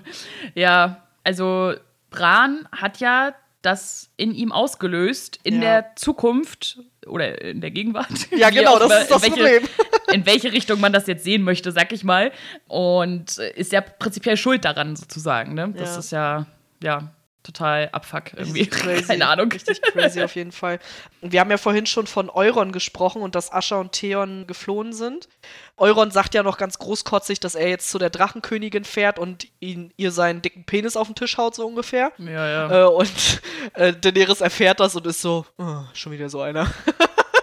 Ja, 0.55 1.09
also 1.25 1.75
Bran 2.11 2.69
hat 2.73 3.01
ja 3.01 3.35
das 3.63 4.11
in 4.17 4.35
ihm 4.35 4.53
ausgelöst 4.53 5.39
in 5.43 5.57
ja. 5.57 5.61
der 5.61 5.97
Zukunft 5.97 6.81
oder 7.07 7.41
in 7.43 7.61
der 7.61 7.71
Gegenwart. 7.71 8.09
Ja, 8.37 8.51
genau, 8.51 8.79
das 8.79 9.03
ist 9.03 9.11
das 9.11 9.23
welche, 9.23 9.37
Problem. 9.37 9.63
in 10.13 10.27
welche 10.27 10.53
Richtung 10.53 10.81
man 10.81 10.93
das 10.93 11.07
jetzt 11.07 11.25
sehen 11.25 11.43
möchte, 11.43 11.73
sag 11.73 11.93
ich 11.93 12.05
mal. 12.05 12.33
Und 12.69 13.39
ist 13.39 13.73
ja 13.73 13.81
prinzipiell 13.81 14.37
schuld 14.37 14.65
daran 14.65 14.97
sozusagen. 14.97 15.55
Ne? 15.55 15.73
Das 15.77 15.95
ja. 15.95 15.99
ist 15.99 16.13
ja, 16.13 16.47
ja, 16.83 17.13
total 17.43 17.89
abfuck 17.93 18.33
irgendwie. 18.35 18.67
Keine 19.07 19.27
Ahnung. 19.27 19.51
Richtig 19.51 19.81
crazy 19.83 20.23
auf 20.23 20.35
jeden 20.35 20.53
Fall. 20.53 20.79
Wir 21.21 21.41
haben 21.41 21.51
ja 21.51 21.57
vorhin 21.57 21.87
schon 21.87 22.07
von 22.07 22.31
Euron 22.31 22.73
gesprochen 22.73 23.23
und 23.23 23.35
dass 23.35 23.53
Ascha 23.53 23.77
und 23.77 23.93
Theon 23.93 24.47
geflohen 24.47 24.93
sind. 24.93 25.29
Euron 25.77 26.11
sagt 26.11 26.35
ja 26.35 26.43
noch 26.43 26.59
ganz 26.59 26.79
großkotzig, 26.79 27.41
dass 27.41 27.55
er 27.55 27.69
jetzt 27.69 27.91
zu 27.91 27.99
der 27.99 28.11
Drachenkönigin 28.11 28.85
fährt 28.85 29.19
und 29.19 29.49
ihn, 29.61 29.93
ihr 29.97 30.13
seinen 30.13 30.43
dicken 30.43 30.65
Penis 30.65 30.97
auf 30.97 31.09
den 31.09 31.15
Tisch 31.15 31.39
haut, 31.39 31.55
so 31.55 31.67
ungefähr. 31.67 32.13
Ja, 32.19 32.49
ja. 32.49 32.83
Äh, 32.83 32.89
und 32.89 33.43
äh, 33.75 33.93
Daenerys 33.93 34.41
erfährt 34.41 34.81
das 34.81 34.95
und 34.95 35.07
ist 35.07 35.23
so, 35.23 35.47
oh, 35.59 35.83
schon 35.95 36.13
wieder 36.13 36.29
so 36.29 36.41
einer. 36.41 36.71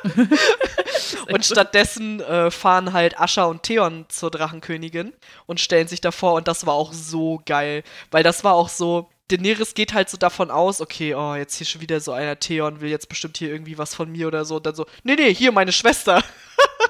und 1.31 1.45
stattdessen 1.45 2.19
äh, 2.21 2.51
fahren 2.51 2.93
halt 2.93 3.19
Ascha 3.19 3.45
und 3.45 3.63
Theon 3.63 4.05
zur 4.09 4.31
Drachenkönigin 4.31 5.13
und 5.45 5.59
stellen 5.59 5.87
sich 5.87 6.01
davor 6.01 6.33
und 6.33 6.47
das 6.47 6.65
war 6.65 6.73
auch 6.73 6.93
so 6.93 7.41
geil, 7.45 7.83
weil 8.11 8.23
das 8.23 8.43
war 8.43 8.53
auch 8.53 8.69
so, 8.69 9.09
Daenerys 9.29 9.73
geht 9.73 9.93
halt 9.93 10.09
so 10.09 10.17
davon 10.17 10.51
aus, 10.51 10.79
okay, 10.81 11.13
oh, 11.13 11.35
jetzt 11.35 11.55
hier 11.55 11.67
schon 11.67 11.81
wieder 11.81 11.99
so 11.99 12.13
einer 12.13 12.39
Theon 12.39 12.79
will 12.79 12.89
jetzt 12.89 13.09
bestimmt 13.09 13.37
hier 13.37 13.49
irgendwie 13.51 13.77
was 13.77 13.93
von 13.93 14.11
mir 14.11 14.27
oder 14.27 14.45
so. 14.45 14.57
Und 14.57 14.65
dann 14.65 14.75
so, 14.75 14.85
nee, 15.03 15.15
nee, 15.15 15.33
hier 15.33 15.51
meine 15.51 15.71
Schwester. 15.71 16.23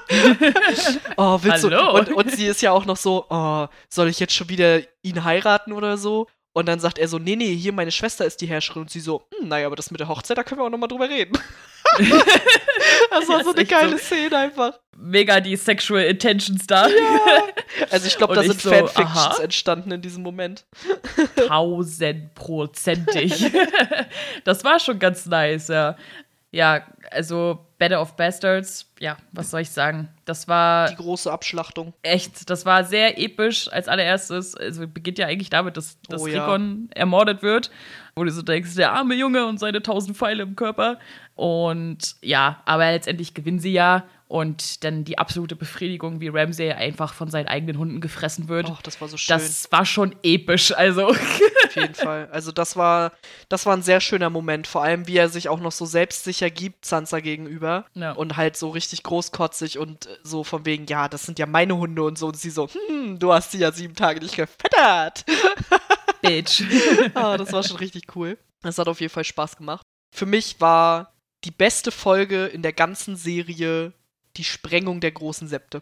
oh, 1.17 1.39
willst 1.41 1.63
Hallo? 1.63 1.69
du? 1.69 1.91
Und, 1.91 2.13
und 2.13 2.31
sie 2.31 2.45
ist 2.45 2.61
ja 2.61 2.71
auch 2.71 2.85
noch 2.85 2.97
so, 2.97 3.25
oh, 3.29 3.67
soll 3.89 4.09
ich 4.09 4.19
jetzt 4.19 4.33
schon 4.33 4.49
wieder 4.49 4.81
ihn 5.01 5.23
heiraten 5.23 5.73
oder 5.73 5.97
so? 5.97 6.27
Und 6.53 6.67
dann 6.67 6.79
sagt 6.79 6.97
er 6.97 7.07
so, 7.07 7.19
nee, 7.19 7.35
nee, 7.35 7.55
hier 7.55 7.71
meine 7.71 7.91
Schwester 7.91 8.25
ist 8.25 8.41
die 8.41 8.47
Herrscherin. 8.47 8.83
Und 8.83 8.89
sie 8.89 8.99
so, 8.99 9.27
hm, 9.37 9.47
naja, 9.47 9.67
aber 9.67 9.75
das 9.75 9.91
mit 9.91 9.99
der 9.99 10.07
Hochzeit, 10.07 10.37
da 10.37 10.43
können 10.43 10.59
wir 10.59 10.65
auch 10.65 10.71
nochmal 10.71 10.89
drüber 10.89 11.09
reden. 11.09 11.37
das 13.09 13.29
war 13.29 13.43
so 13.43 13.53
eine 13.53 13.65
geile 13.65 13.91
so 13.91 13.97
Szene 13.97 14.37
einfach. 14.37 14.79
Mega 14.95 15.39
die 15.39 15.55
Sexual 15.55 16.03
Intentions 16.03 16.67
da. 16.67 16.87
Ja. 16.87 16.95
Also 17.91 18.07
ich 18.07 18.17
glaube, 18.17 18.33
da 18.33 18.41
sind 18.41 18.59
so, 18.59 18.71
Fanfictions 18.71 19.15
aha. 19.15 19.43
entstanden 19.43 19.91
in 19.91 20.01
diesem 20.01 20.23
Moment. 20.23 20.65
Tausendprozentig. 21.47 23.51
das 24.45 24.63
war 24.63 24.79
schon 24.79 24.97
ganz 24.97 25.27
nice, 25.27 25.67
ja. 25.67 25.95
Ja, 26.51 26.85
also 27.11 27.65
Battle 27.77 27.99
of 27.99 28.15
Bastards, 28.15 28.89
ja, 28.99 29.17
was 29.31 29.51
soll 29.51 29.61
ich 29.61 29.69
sagen? 29.69 30.09
Das 30.25 30.47
war. 30.47 30.89
Die 30.89 30.95
große 30.95 31.31
Abschlachtung. 31.31 31.93
Echt, 32.01 32.49
das 32.49 32.65
war 32.65 32.83
sehr 32.83 33.19
episch 33.19 33.71
als 33.71 33.87
allererstes. 33.87 34.55
Also 34.55 34.87
beginnt 34.87 35.19
ja 35.19 35.27
eigentlich 35.27 35.49
damit, 35.49 35.77
dass, 35.77 35.99
dass 36.03 36.21
oh, 36.21 36.27
ja. 36.27 36.57
ermordet 36.95 37.43
wird. 37.43 37.69
Wo 38.15 38.23
du 38.23 38.31
so 38.31 38.41
denkst, 38.41 38.75
der 38.75 38.93
arme 38.93 39.15
Junge 39.15 39.45
und 39.45 39.59
seine 39.59 39.83
tausend 39.83 40.17
Pfeile 40.17 40.43
im 40.43 40.55
Körper. 40.55 40.99
Und 41.35 42.15
ja, 42.21 42.61
aber 42.65 42.91
letztendlich 42.91 43.33
gewinnen 43.33 43.59
sie 43.59 43.73
ja 43.73 44.05
und 44.27 44.83
dann 44.83 45.05
die 45.05 45.17
absolute 45.17 45.55
Befriedigung, 45.55 46.19
wie 46.19 46.27
Ramsay 46.27 46.73
einfach 46.73 47.13
von 47.13 47.29
seinen 47.29 47.47
eigenen 47.47 47.77
Hunden 47.77 48.01
gefressen 48.01 48.49
wird. 48.49 48.69
Och, 48.69 48.81
das 48.81 48.99
war 48.99 49.07
so 49.07 49.15
schön. 49.15 49.37
Das 49.37 49.71
war 49.71 49.85
schon 49.85 50.15
episch, 50.21 50.73
also. 50.73 51.07
Auf 51.07 51.75
jeden 51.75 51.95
Fall. 51.95 52.27
Also 52.31 52.51
das 52.51 52.75
war, 52.75 53.13
das 53.47 53.65
war 53.65 53.75
ein 53.75 53.83
sehr 53.83 54.01
schöner 54.01 54.29
Moment. 54.29 54.67
Vor 54.67 54.83
allem, 54.83 55.07
wie 55.07 55.17
er 55.17 55.29
sich 55.29 55.47
auch 55.47 55.61
noch 55.61 55.71
so 55.71 55.85
selbstsicher 55.85 56.49
gibt, 56.49 56.83
Sansa 56.83 57.21
gegenüber. 57.21 57.85
Ja. 57.93 58.11
Und 58.11 58.35
halt 58.35 58.57
so 58.57 58.69
richtig 58.69 59.03
großkotzig 59.03 59.79
und 59.79 60.09
so 60.23 60.43
von 60.43 60.65
wegen, 60.65 60.87
ja, 60.87 61.07
das 61.07 61.25
sind 61.25 61.39
ja 61.39 61.45
meine 61.45 61.77
Hunde 61.77 62.03
und 62.03 62.17
so. 62.17 62.27
Und 62.27 62.37
sie 62.37 62.49
so, 62.49 62.67
hm, 62.67 63.19
du 63.19 63.31
hast 63.31 63.51
sie 63.51 63.59
ja 63.59 63.71
sieben 63.71 63.95
Tage 63.95 64.19
nicht 64.19 64.35
gefettert. 64.35 65.23
Bitch. 66.21 66.63
ah, 67.13 67.37
das 67.37 67.53
war 67.53 67.63
schon 67.63 67.77
richtig 67.77 68.15
cool. 68.15 68.37
Das 68.61 68.77
hat 68.77 68.89
auf 68.89 68.99
jeden 68.99 69.13
Fall 69.13 69.23
Spaß 69.23 69.55
gemacht. 69.55 69.83
Für 70.13 70.25
mich 70.25 70.59
war 70.59 71.13
die 71.43 71.51
beste 71.51 71.91
Folge 71.91 72.47
in 72.47 72.61
der 72.61 72.73
ganzen 72.73 73.15
Serie 73.15 73.93
die 74.37 74.43
Sprengung 74.43 75.01
der 75.01 75.11
großen 75.11 75.47
Septe. 75.47 75.81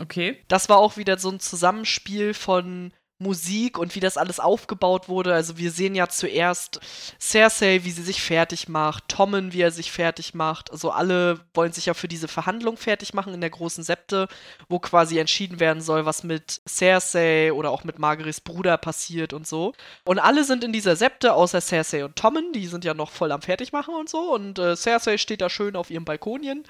okay. 0.00 0.42
Das 0.48 0.68
war 0.68 0.78
auch 0.78 0.96
wieder 0.96 1.18
so 1.18 1.30
ein 1.30 1.40
Zusammenspiel 1.40 2.34
von 2.34 2.92
Musik 3.20 3.78
und 3.78 3.94
wie 3.94 4.00
das 4.00 4.16
alles 4.16 4.40
aufgebaut 4.40 5.08
wurde. 5.08 5.34
Also 5.34 5.58
wir 5.58 5.70
sehen 5.70 5.94
ja 5.94 6.08
zuerst 6.08 6.80
Cersei, 7.20 7.84
wie 7.84 7.90
sie 7.90 8.02
sich 8.02 8.22
fertig 8.22 8.68
macht, 8.68 9.08
Tommen, 9.08 9.52
wie 9.52 9.60
er 9.60 9.70
sich 9.70 9.92
fertig 9.92 10.32
macht. 10.32 10.72
Also 10.72 10.90
alle 10.90 11.40
wollen 11.52 11.72
sich 11.72 11.86
ja 11.86 11.94
für 11.94 12.08
diese 12.08 12.28
Verhandlung 12.28 12.78
fertig 12.78 13.12
machen 13.12 13.34
in 13.34 13.42
der 13.42 13.50
großen 13.50 13.84
Septe, 13.84 14.26
wo 14.68 14.78
quasi 14.78 15.18
entschieden 15.18 15.60
werden 15.60 15.82
soll, 15.82 16.06
was 16.06 16.24
mit 16.24 16.62
Cersei 16.66 17.52
oder 17.52 17.70
auch 17.70 17.84
mit 17.84 17.98
Margaris 17.98 18.40
Bruder 18.40 18.78
passiert 18.78 19.34
und 19.34 19.46
so. 19.46 19.74
Und 20.04 20.18
alle 20.18 20.44
sind 20.44 20.64
in 20.64 20.72
dieser 20.72 20.96
Septe, 20.96 21.34
außer 21.34 21.60
Cersei 21.60 22.04
und 22.04 22.16
Tommen, 22.16 22.52
die 22.54 22.66
sind 22.66 22.84
ja 22.86 22.94
noch 22.94 23.10
voll 23.10 23.32
am 23.32 23.42
Fertigmachen 23.42 23.94
und 23.94 24.08
so. 24.08 24.32
Und 24.32 24.58
äh, 24.58 24.76
Cersei 24.76 25.18
steht 25.18 25.42
da 25.42 25.50
schön 25.50 25.76
auf 25.76 25.90
ihrem 25.90 26.06
Balkonien. 26.06 26.64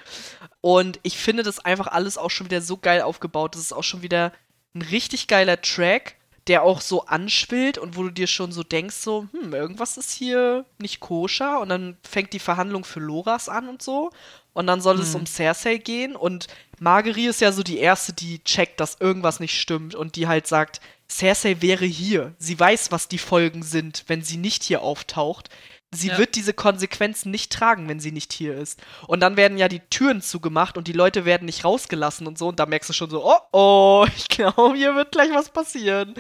Und 0.60 0.98
ich 1.05 1.16
finde 1.16 1.44
das 1.44 1.64
einfach 1.64 1.86
alles 1.86 2.18
auch 2.18 2.31
schon 2.31 2.47
wieder 2.47 2.60
so 2.60 2.77
geil 2.77 3.02
aufgebaut. 3.02 3.55
Das 3.55 3.62
ist 3.62 3.72
auch 3.72 3.85
schon 3.85 4.02
wieder 4.02 4.32
ein 4.74 4.82
richtig 4.82 5.28
geiler 5.28 5.60
Track 5.60 6.16
der 6.46 6.62
auch 6.62 6.80
so 6.80 7.06
anschwillt 7.06 7.78
und 7.78 7.96
wo 7.96 8.02
du 8.02 8.10
dir 8.10 8.26
schon 8.26 8.52
so 8.52 8.62
denkst, 8.62 8.96
so, 8.96 9.26
hm, 9.32 9.54
irgendwas 9.54 9.96
ist 9.96 10.10
hier 10.10 10.64
nicht 10.78 11.00
koscher 11.00 11.60
und 11.60 11.68
dann 11.68 11.96
fängt 12.02 12.32
die 12.32 12.38
Verhandlung 12.38 12.84
für 12.84 13.00
Loras 13.00 13.48
an 13.48 13.68
und 13.68 13.82
so 13.82 14.10
und 14.52 14.66
dann 14.66 14.80
soll 14.80 14.96
hm. 14.96 15.02
es 15.02 15.14
um 15.14 15.26
Cersei 15.26 15.76
gehen 15.76 16.16
und 16.16 16.48
Margerie 16.78 17.26
ist 17.26 17.40
ja 17.40 17.52
so 17.52 17.62
die 17.62 17.78
erste, 17.78 18.12
die 18.12 18.42
checkt, 18.42 18.80
dass 18.80 18.96
irgendwas 19.00 19.38
nicht 19.38 19.60
stimmt 19.60 19.94
und 19.94 20.16
die 20.16 20.26
halt 20.28 20.46
sagt, 20.46 20.80
Cersei 21.08 21.60
wäre 21.60 21.84
hier. 21.84 22.34
Sie 22.38 22.58
weiß, 22.58 22.92
was 22.92 23.08
die 23.08 23.18
Folgen 23.18 23.62
sind, 23.62 24.04
wenn 24.06 24.22
sie 24.22 24.36
nicht 24.36 24.62
hier 24.62 24.82
auftaucht 24.82 25.50
sie 25.92 26.08
ja. 26.08 26.18
wird 26.18 26.36
diese 26.36 26.52
Konsequenzen 26.52 27.30
nicht 27.30 27.52
tragen, 27.52 27.88
wenn 27.88 28.00
sie 28.00 28.12
nicht 28.12 28.32
hier 28.32 28.56
ist. 28.56 28.80
Und 29.06 29.20
dann 29.20 29.36
werden 29.36 29.58
ja 29.58 29.68
die 29.68 29.80
Türen 29.90 30.22
zugemacht 30.22 30.76
und 30.78 30.86
die 30.86 30.92
Leute 30.92 31.24
werden 31.24 31.46
nicht 31.46 31.64
rausgelassen 31.64 32.26
und 32.26 32.38
so. 32.38 32.48
Und 32.48 32.60
da 32.60 32.66
merkst 32.66 32.88
du 32.88 32.94
schon 32.94 33.10
so, 33.10 33.24
oh 33.24 33.40
oh, 33.52 34.06
ich 34.16 34.28
glaube, 34.28 34.74
hier 34.76 34.94
wird 34.94 35.12
gleich 35.12 35.30
was 35.32 35.50
passieren. 35.50 36.14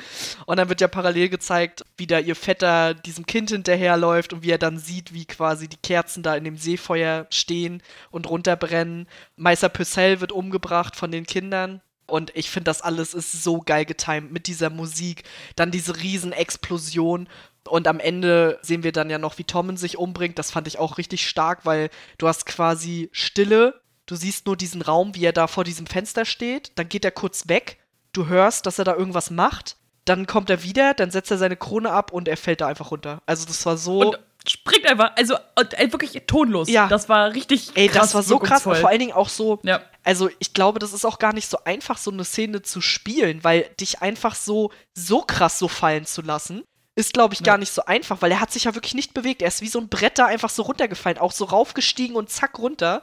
Und 0.46 0.58
dann 0.58 0.68
wird 0.68 0.80
ja 0.80 0.88
parallel 0.88 1.28
gezeigt, 1.28 1.84
wie 1.96 2.06
da 2.06 2.18
ihr 2.18 2.36
Vetter 2.36 2.94
diesem 2.94 3.26
Kind 3.26 3.50
hinterherläuft 3.50 4.32
und 4.32 4.42
wie 4.42 4.50
er 4.50 4.58
dann 4.58 4.78
sieht, 4.78 5.12
wie 5.12 5.24
quasi 5.24 5.68
die 5.68 5.76
Kerzen 5.76 6.22
da 6.22 6.34
in 6.34 6.44
dem 6.44 6.56
Seefeuer 6.56 7.26
stehen 7.30 7.82
und 8.10 8.28
runterbrennen. 8.28 9.08
Meister 9.36 9.68
Purcell 9.68 10.20
wird 10.20 10.32
umgebracht 10.32 10.96
von 10.96 11.10
den 11.10 11.26
Kindern. 11.26 11.80
Und 12.10 12.32
ich 12.34 12.50
finde, 12.50 12.64
das 12.64 12.82
alles 12.82 13.14
ist 13.14 13.44
so 13.44 13.60
geil 13.60 13.84
getimt 13.84 14.32
mit 14.32 14.48
dieser 14.48 14.68
Musik. 14.68 15.22
Dann 15.54 15.70
diese 15.70 15.96
Riesenexplosion 15.96 17.28
und 17.68 17.86
am 17.86 18.00
Ende 18.00 18.58
sehen 18.62 18.82
wir 18.82 18.92
dann 18.92 19.10
ja 19.10 19.18
noch, 19.18 19.38
wie 19.38 19.44
Tommen 19.44 19.76
sich 19.76 19.98
umbringt. 19.98 20.38
Das 20.38 20.50
fand 20.50 20.66
ich 20.66 20.78
auch 20.78 20.98
richtig 20.98 21.28
stark, 21.28 21.64
weil 21.64 21.90
du 22.18 22.28
hast 22.28 22.46
quasi 22.46 23.10
Stille. 23.12 23.80
Du 24.06 24.16
siehst 24.16 24.46
nur 24.46 24.56
diesen 24.56 24.82
Raum, 24.82 25.14
wie 25.14 25.24
er 25.24 25.32
da 25.32 25.46
vor 25.46 25.64
diesem 25.64 25.86
Fenster 25.86 26.24
steht. 26.24 26.72
Dann 26.76 26.88
geht 26.88 27.04
er 27.04 27.10
kurz 27.10 27.48
weg. 27.48 27.78
Du 28.12 28.26
hörst, 28.26 28.66
dass 28.66 28.78
er 28.78 28.84
da 28.84 28.96
irgendwas 28.96 29.30
macht. 29.30 29.76
Dann 30.04 30.26
kommt 30.26 30.50
er 30.50 30.62
wieder, 30.62 30.94
dann 30.94 31.10
setzt 31.10 31.30
er 31.30 31.38
seine 31.38 31.56
Krone 31.56 31.90
ab 31.90 32.12
und 32.12 32.26
er 32.26 32.36
fällt 32.36 32.62
da 32.62 32.66
einfach 32.66 32.90
runter. 32.90 33.22
Also 33.26 33.46
das 33.46 33.64
war 33.66 33.76
so. 33.76 34.00
Und 34.00 34.18
springt 34.48 34.86
einfach, 34.86 35.12
also 35.16 35.34
äh, 35.56 35.92
wirklich 35.92 36.20
tonlos. 36.26 36.68
Ja. 36.68 36.88
Das 36.88 37.08
war 37.08 37.34
richtig 37.34 37.72
Ey, 37.74 37.88
krass, 37.88 38.06
das 38.06 38.14
war 38.14 38.22
so 38.22 38.38
krass 38.38 38.66
und 38.66 38.76
vor 38.78 38.88
allen 38.88 38.98
Dingen 38.98 39.12
auch 39.12 39.28
so. 39.28 39.60
Ja. 39.62 39.82
Also 40.02 40.30
ich 40.38 40.54
glaube, 40.54 40.78
das 40.78 40.94
ist 40.94 41.04
auch 41.04 41.18
gar 41.18 41.34
nicht 41.34 41.48
so 41.48 41.58
einfach, 41.64 41.98
so 41.98 42.10
eine 42.10 42.24
Szene 42.24 42.62
zu 42.62 42.80
spielen, 42.80 43.44
weil 43.44 43.68
dich 43.78 44.00
einfach 44.00 44.34
so, 44.34 44.72
so 44.94 45.20
krass 45.20 45.58
so 45.58 45.68
fallen 45.68 46.06
zu 46.06 46.22
lassen 46.22 46.64
ist, 46.94 47.14
glaube 47.14 47.34
ich, 47.34 47.42
gar 47.42 47.56
nicht 47.56 47.72
so 47.72 47.84
einfach, 47.84 48.20
weil 48.20 48.32
er 48.32 48.40
hat 48.40 48.52
sich 48.52 48.64
ja 48.64 48.74
wirklich 48.74 48.94
nicht 48.94 49.14
bewegt. 49.14 49.42
Er 49.42 49.48
ist 49.48 49.62
wie 49.62 49.68
so 49.68 49.78
ein 49.78 49.88
Brett 49.88 50.18
da 50.18 50.26
einfach 50.26 50.50
so 50.50 50.62
runtergefallen, 50.62 51.18
auch 51.18 51.32
so 51.32 51.44
raufgestiegen 51.44 52.16
und 52.16 52.30
zack 52.30 52.58
runter. 52.58 53.02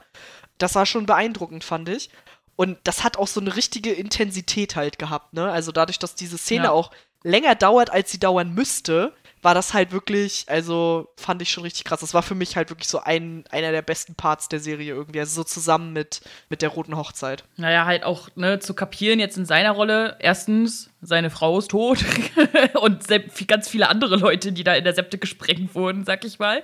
Das 0.58 0.76
war 0.76 0.86
schon 0.86 1.06
beeindruckend, 1.06 1.64
fand 1.64 1.90
ich. 1.90 2.10
Und 2.56 2.78
das 2.84 3.04
hat 3.04 3.18
auch 3.18 3.28
so 3.28 3.40
eine 3.40 3.56
richtige 3.56 3.94
Intensität 3.94 4.76
halt 4.76 5.00
gehabt, 5.00 5.34
ne? 5.34 5.52
Also 5.52 5.72
dadurch, 5.72 6.00
dass 6.00 6.16
diese 6.16 6.38
Szene 6.38 6.66
ja. 6.66 6.72
auch 6.72 6.92
länger 7.24 7.56
dauert, 7.56 7.92
als 7.92 8.12
sie 8.12 8.20
dauern 8.20 8.54
müsste, 8.54 9.14
war 9.42 9.54
das 9.54 9.74
halt 9.74 9.92
wirklich, 9.92 10.46
also 10.48 11.10
fand 11.16 11.42
ich 11.42 11.52
schon 11.52 11.64
richtig 11.64 11.86
krass. 11.86 12.00
Das 12.00 12.14
war 12.14 12.24
für 12.24 12.36
mich 12.36 12.56
halt 12.56 12.70
wirklich 12.70 12.88
so 12.88 13.00
ein, 13.00 13.44
einer 13.50 13.72
der 13.72 13.82
besten 13.82 14.16
Parts 14.16 14.50
der 14.50 14.60
Serie 14.60 14.94
irgendwie. 14.94 15.20
Also 15.20 15.36
so 15.36 15.44
zusammen 15.44 15.94
mit, 15.94 16.22
mit 16.50 16.62
der 16.62 16.70
Roten 16.70 16.98
Hochzeit. 16.98 17.44
Naja, 17.56 17.86
halt 17.86 18.04
auch, 18.04 18.30
ne, 18.36 18.60
zu 18.60 18.74
kapieren 18.74 19.20
jetzt 19.20 19.38
in 19.38 19.46
seiner 19.46 19.72
Rolle. 19.72 20.18
Erstens, 20.20 20.90
seine 21.02 21.30
Frau 21.30 21.60
ist 21.60 21.72
tot 21.72 22.00
und 22.82 23.08
ganz 23.48 23.70
viele 23.70 23.90
andere 23.90 24.18
Leute, 24.18 24.52
die 24.52 24.64
da 24.64 24.74
in 24.76 24.84
der 24.84 24.94
Septe 24.94 25.18
gesprengt 25.18 25.76
wurden, 25.76 26.04
sag 26.04 26.26
ich 26.26 26.40
mal. 26.40 26.64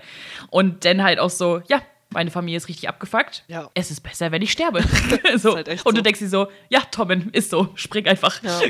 Und 0.50 0.86
dann 0.86 1.04
halt 1.04 1.20
auch 1.20 1.30
so, 1.30 1.62
ja, 1.68 1.82
meine 2.14 2.32
Familie 2.32 2.58
ist 2.58 2.68
richtig 2.68 2.88
abgefuckt. 2.88 3.44
Ja. 3.48 3.70
Es 3.74 3.92
ist 3.92 4.02
besser, 4.02 4.32
wenn 4.32 4.42
ich 4.42 4.52
sterbe. 4.52 4.84
so. 5.36 5.56
Halt 5.56 5.68
und 5.86 5.96
du 5.96 6.00
so. 6.00 6.02
denkst 6.02 6.20
dir 6.20 6.30
so, 6.30 6.48
ja, 6.70 6.82
Tommen, 6.92 7.30
ist 7.32 7.50
so, 7.50 7.70
spring 7.76 8.08
einfach. 8.08 8.42
Ja, 8.44 8.62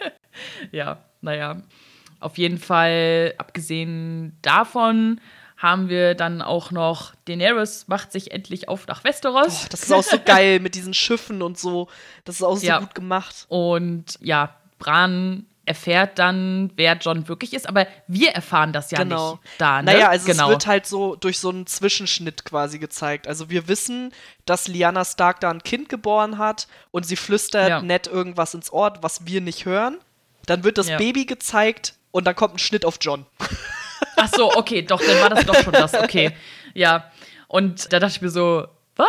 ja 0.72 1.04
naja. 1.20 1.62
Auf 2.22 2.38
jeden 2.38 2.58
Fall, 2.58 3.34
abgesehen 3.38 4.38
davon, 4.42 5.20
haben 5.62 5.88
wir 5.88 6.16
dann 6.16 6.42
auch 6.42 6.72
noch 6.72 7.14
Daenerys 7.26 7.86
macht 7.86 8.10
sich 8.10 8.32
endlich 8.32 8.68
auf 8.68 8.88
nach 8.88 9.04
Westeros. 9.04 9.62
Oh, 9.64 9.66
das 9.70 9.84
ist 9.84 9.92
auch 9.92 10.02
so 10.02 10.18
geil 10.24 10.58
mit 10.58 10.74
diesen 10.74 10.92
Schiffen 10.92 11.40
und 11.40 11.56
so. 11.56 11.88
Das 12.24 12.36
ist 12.36 12.42
auch 12.42 12.56
so 12.56 12.66
ja. 12.66 12.80
gut 12.80 12.96
gemacht. 12.96 13.46
Und 13.48 14.18
ja, 14.20 14.56
Bran 14.80 15.46
erfährt 15.64 16.18
dann, 16.18 16.72
wer 16.74 16.96
John 16.96 17.28
wirklich 17.28 17.54
ist, 17.54 17.68
aber 17.68 17.86
wir 18.08 18.30
erfahren 18.30 18.72
das 18.72 18.90
ja 18.90 18.98
genau. 18.98 19.32
nicht 19.32 19.42
da. 19.58 19.80
Ne? 19.80 19.92
Naja, 19.92 20.08
also 20.08 20.26
genau. 20.26 20.46
es 20.46 20.50
wird 20.50 20.66
halt 20.66 20.86
so 20.86 21.14
durch 21.14 21.38
so 21.38 21.50
einen 21.50 21.68
Zwischenschnitt 21.68 22.44
quasi 22.44 22.80
gezeigt. 22.80 23.28
Also 23.28 23.48
wir 23.48 23.68
wissen, 23.68 24.12
dass 24.44 24.66
Lyanna 24.66 25.04
Stark 25.04 25.38
da 25.38 25.50
ein 25.50 25.62
Kind 25.62 25.88
geboren 25.88 26.38
hat 26.38 26.66
und 26.90 27.06
sie 27.06 27.14
flüstert 27.14 27.68
ja. 27.68 27.82
nett 27.82 28.08
irgendwas 28.08 28.54
ins 28.54 28.72
Ohr, 28.72 28.94
was 29.02 29.26
wir 29.26 29.40
nicht 29.40 29.64
hören. 29.64 29.98
Dann 30.46 30.64
wird 30.64 30.78
das 30.78 30.88
ja. 30.88 30.98
Baby 30.98 31.24
gezeigt 31.26 31.94
und 32.12 32.24
dann 32.26 32.36
kommt 32.36 32.54
ein 32.54 32.58
Schnitt 32.58 32.84
auf 32.84 32.98
John. 33.00 33.26
Ach 34.16 34.28
so, 34.34 34.54
okay, 34.54 34.82
doch, 34.82 35.00
dann 35.00 35.20
war 35.20 35.30
das 35.30 35.44
doch 35.44 35.56
schon 35.56 35.72
das, 35.72 35.94
okay. 35.94 36.30
Ja. 36.74 37.10
Und 37.48 37.92
da 37.92 37.98
dachte 37.98 38.16
ich 38.16 38.22
mir 38.22 38.30
so, 38.30 38.66
was? 38.96 39.08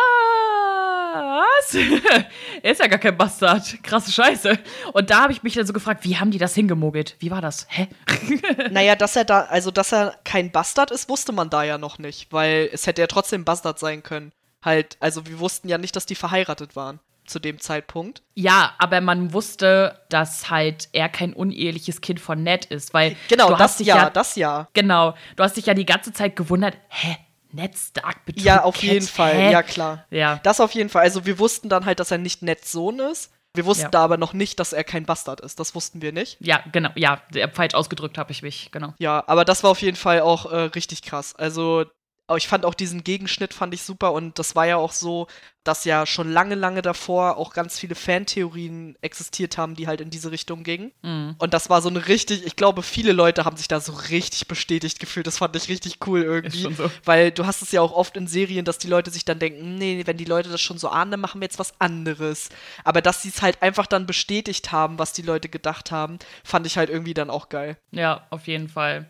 er 2.62 2.72
ist 2.72 2.80
ja 2.80 2.86
gar 2.86 2.98
kein 2.98 3.16
Bastard. 3.16 3.82
Krasse 3.82 4.12
Scheiße. 4.12 4.58
Und 4.92 5.10
da 5.10 5.22
habe 5.22 5.32
ich 5.32 5.42
mich 5.42 5.54
dann 5.54 5.66
so 5.66 5.72
gefragt, 5.72 6.04
wie 6.04 6.16
haben 6.16 6.30
die 6.30 6.38
das 6.38 6.54
hingemogelt? 6.54 7.16
Wie 7.20 7.30
war 7.30 7.40
das? 7.40 7.66
Hä? 7.70 7.88
naja, 8.70 8.96
dass 8.96 9.16
er 9.16 9.24
da, 9.24 9.42
also 9.42 9.70
dass 9.70 9.92
er 9.92 10.18
kein 10.24 10.50
Bastard 10.50 10.90
ist, 10.90 11.08
wusste 11.08 11.32
man 11.32 11.50
da 11.50 11.62
ja 11.62 11.78
noch 11.78 11.98
nicht, 11.98 12.32
weil 12.32 12.68
es 12.72 12.86
hätte 12.86 13.00
ja 13.02 13.06
trotzdem 13.06 13.44
Bastard 13.44 13.78
sein 13.78 14.02
können. 14.02 14.32
Halt, 14.62 14.96
also 15.00 15.26
wir 15.26 15.38
wussten 15.38 15.68
ja 15.68 15.78
nicht, 15.78 15.94
dass 15.94 16.06
die 16.06 16.14
verheiratet 16.14 16.74
waren 16.74 17.00
zu 17.26 17.38
dem 17.38 17.60
Zeitpunkt. 17.60 18.22
Ja, 18.34 18.74
aber 18.78 19.00
man 19.00 19.32
wusste, 19.32 20.00
dass 20.08 20.50
halt 20.50 20.88
er 20.92 21.08
kein 21.08 21.32
uneheliches 21.32 22.00
Kind 22.00 22.20
von 22.20 22.42
Ned 22.42 22.66
ist, 22.66 22.94
weil 22.94 23.16
genau 23.28 23.50
du 23.50 23.56
das 23.56 23.78
ja, 23.80 23.96
ja, 23.96 24.10
das 24.10 24.36
ja. 24.36 24.68
Genau, 24.72 25.14
du 25.36 25.42
hast 25.42 25.56
dich 25.56 25.66
ja 25.66 25.74
die 25.74 25.86
ganze 25.86 26.12
Zeit 26.12 26.36
gewundert, 26.36 26.76
hä, 26.88 27.16
Ned 27.52 27.76
Stark 27.78 28.24
betrügt 28.24 28.44
Ja, 28.44 28.62
auf 28.62 28.74
Cat, 28.74 28.82
jeden 28.84 29.06
Fall, 29.06 29.34
hä? 29.34 29.52
ja 29.52 29.62
klar. 29.62 30.04
Ja. 30.10 30.40
Das 30.42 30.60
auf 30.60 30.72
jeden 30.72 30.88
Fall. 30.90 31.02
Also 31.02 31.24
wir 31.24 31.38
wussten 31.38 31.68
dann 31.68 31.84
halt, 31.86 32.00
dass 32.00 32.10
er 32.10 32.18
nicht 32.18 32.42
Neds 32.42 32.72
Sohn 32.72 32.98
ist. 32.98 33.30
Wir 33.54 33.64
wussten 33.66 33.84
ja. 33.84 33.90
da 33.90 34.02
aber 34.02 34.16
noch 34.16 34.32
nicht, 34.32 34.58
dass 34.58 34.72
er 34.72 34.82
kein 34.82 35.06
Bastard 35.06 35.40
ist. 35.40 35.60
Das 35.60 35.76
wussten 35.76 36.02
wir 36.02 36.10
nicht. 36.10 36.36
Ja, 36.40 36.64
genau. 36.72 36.90
Ja, 36.96 37.22
falsch 37.52 37.74
ausgedrückt 37.74 38.18
habe 38.18 38.32
ich 38.32 38.42
mich, 38.42 38.72
genau. 38.72 38.94
Ja, 38.98 39.22
aber 39.28 39.44
das 39.44 39.62
war 39.62 39.70
auf 39.70 39.80
jeden 39.80 39.96
Fall 39.96 40.20
auch 40.20 40.50
äh, 40.50 40.56
richtig 40.56 41.02
krass. 41.02 41.36
Also 41.36 41.84
aber 42.26 42.38
ich 42.38 42.48
fand 42.48 42.64
auch 42.64 42.74
diesen 42.74 43.04
Gegenschnitt 43.04 43.52
fand 43.52 43.74
ich 43.74 43.82
super 43.82 44.12
und 44.12 44.38
das 44.38 44.56
war 44.56 44.66
ja 44.66 44.76
auch 44.76 44.92
so, 44.92 45.26
dass 45.62 45.84
ja 45.84 46.06
schon 46.06 46.30
lange, 46.30 46.54
lange 46.54 46.82
davor 46.82 47.36
auch 47.36 47.52
ganz 47.52 47.78
viele 47.78 47.94
Fantheorien 47.94 48.96
existiert 49.00 49.58
haben, 49.58 49.74
die 49.74 49.86
halt 49.86 50.00
in 50.00 50.10
diese 50.10 50.30
Richtung 50.30 50.62
gingen. 50.62 50.92
Mhm. 51.02 51.36
Und 51.38 51.54
das 51.54 51.70
war 51.70 51.82
so 51.82 51.88
eine 51.88 52.06
richtig, 52.06 52.46
ich 52.46 52.56
glaube, 52.56 52.82
viele 52.82 53.12
Leute 53.12 53.44
haben 53.44 53.56
sich 53.56 53.68
da 53.68 53.80
so 53.80 53.92
richtig 53.92 54.46
bestätigt 54.46 55.00
gefühlt. 55.00 55.26
Das 55.26 55.38
fand 55.38 55.56
ich 55.56 55.68
richtig 55.68 55.98
cool 56.06 56.22
irgendwie. 56.22 56.74
So. 56.74 56.90
Weil 57.04 57.30
du 57.30 57.46
hast 57.46 57.62
es 57.62 57.72
ja 57.72 57.80
auch 57.80 57.92
oft 57.92 58.16
in 58.16 58.26
Serien, 58.26 58.64
dass 58.64 58.78
die 58.78 58.88
Leute 58.88 59.10
sich 59.10 59.24
dann 59.24 59.38
denken, 59.38 59.76
nee, 59.76 60.02
wenn 60.06 60.16
die 60.16 60.24
Leute 60.26 60.50
das 60.50 60.60
schon 60.60 60.78
so 60.78 60.88
ahnen, 60.88 61.10
dann 61.10 61.20
machen 61.20 61.40
wir 61.40 61.46
jetzt 61.46 61.58
was 61.58 61.78
anderes. 61.80 62.50
Aber 62.84 63.00
dass 63.00 63.22
sie 63.22 63.30
es 63.30 63.42
halt 63.42 63.62
einfach 63.62 63.86
dann 63.86 64.06
bestätigt 64.06 64.72
haben, 64.72 64.98
was 64.98 65.12
die 65.12 65.22
Leute 65.22 65.48
gedacht 65.48 65.90
haben, 65.90 66.18
fand 66.42 66.66
ich 66.66 66.76
halt 66.76 66.90
irgendwie 66.90 67.14
dann 67.14 67.30
auch 67.30 67.48
geil. 67.48 67.78
Ja, 67.90 68.26
auf 68.30 68.46
jeden 68.46 68.68
Fall. 68.68 69.08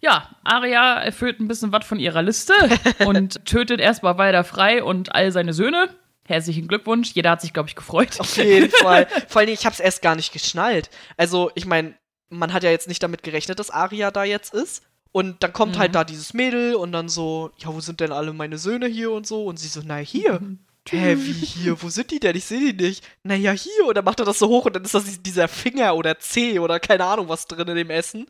Ja, 0.00 0.30
Arya 0.44 0.94
erfüllt 1.02 1.40
ein 1.40 1.48
bisschen 1.48 1.72
was 1.72 1.84
von 1.84 1.98
ihrer 2.00 2.22
Liste 2.22 2.54
und 3.04 3.44
tötet 3.44 3.80
erstmal 3.80 4.18
weiter 4.18 4.44
frei 4.44 4.82
und 4.82 5.14
all 5.14 5.30
seine 5.32 5.52
Söhne. 5.52 5.90
Herzlichen 6.26 6.68
Glückwunsch. 6.68 7.12
Jeder 7.12 7.30
hat 7.30 7.40
sich, 7.40 7.52
glaube 7.52 7.68
ich, 7.68 7.74
gefreut. 7.74 8.18
Auf 8.18 8.36
jeden 8.36 8.70
Fall. 8.82 9.08
Vor 9.28 9.40
allem, 9.40 9.50
ich 9.50 9.66
habe 9.66 9.74
es 9.74 9.80
erst 9.80 10.00
gar 10.00 10.14
nicht 10.14 10.32
geschnallt. 10.32 10.88
Also, 11.16 11.50
ich 11.54 11.66
meine, 11.66 11.94
man 12.28 12.52
hat 12.52 12.62
ja 12.62 12.70
jetzt 12.70 12.88
nicht 12.88 13.02
damit 13.02 13.22
gerechnet, 13.22 13.58
dass 13.58 13.70
Arya 13.70 14.10
da 14.10 14.24
jetzt 14.24 14.54
ist. 14.54 14.84
Und 15.12 15.42
dann 15.42 15.52
kommt 15.52 15.76
halt 15.76 15.92
mhm. 15.92 15.96
halt 15.96 16.08
da 16.08 16.10
dieses 16.10 16.34
Mädel 16.34 16.76
und 16.76 16.92
dann 16.92 17.08
so, 17.08 17.50
ja, 17.58 17.74
wo 17.74 17.80
sind 17.80 17.98
denn 17.98 18.12
alle 18.12 18.32
meine 18.32 18.58
Söhne 18.58 18.86
hier 18.86 19.10
und 19.10 19.26
so? 19.26 19.44
Und 19.44 19.58
sie 19.58 19.66
so, 19.66 19.82
na 19.84 19.96
hier, 19.96 20.40
hä, 20.88 21.16
wie 21.18 21.32
hier? 21.32 21.82
Wo 21.82 21.88
sind 21.88 22.12
die 22.12 22.20
denn? 22.20 22.36
Ich 22.36 22.44
sehe 22.44 22.72
die 22.72 22.84
nicht. 22.84 23.04
Naja, 23.24 23.50
hier. 23.50 23.86
Und 23.86 23.96
dann 23.96 24.04
macht 24.04 24.20
er 24.20 24.24
das 24.24 24.38
so 24.38 24.48
hoch 24.48 24.66
und 24.66 24.76
dann 24.76 24.84
ist 24.84 24.94
das 24.94 25.20
dieser 25.20 25.48
Finger 25.48 25.96
oder 25.96 26.18
Zeh 26.20 26.60
oder 26.60 26.78
keine 26.78 27.04
Ahnung 27.04 27.28
was 27.28 27.46
drin 27.46 27.68
in 27.68 27.76
dem 27.76 27.90
Essen. 27.90 28.26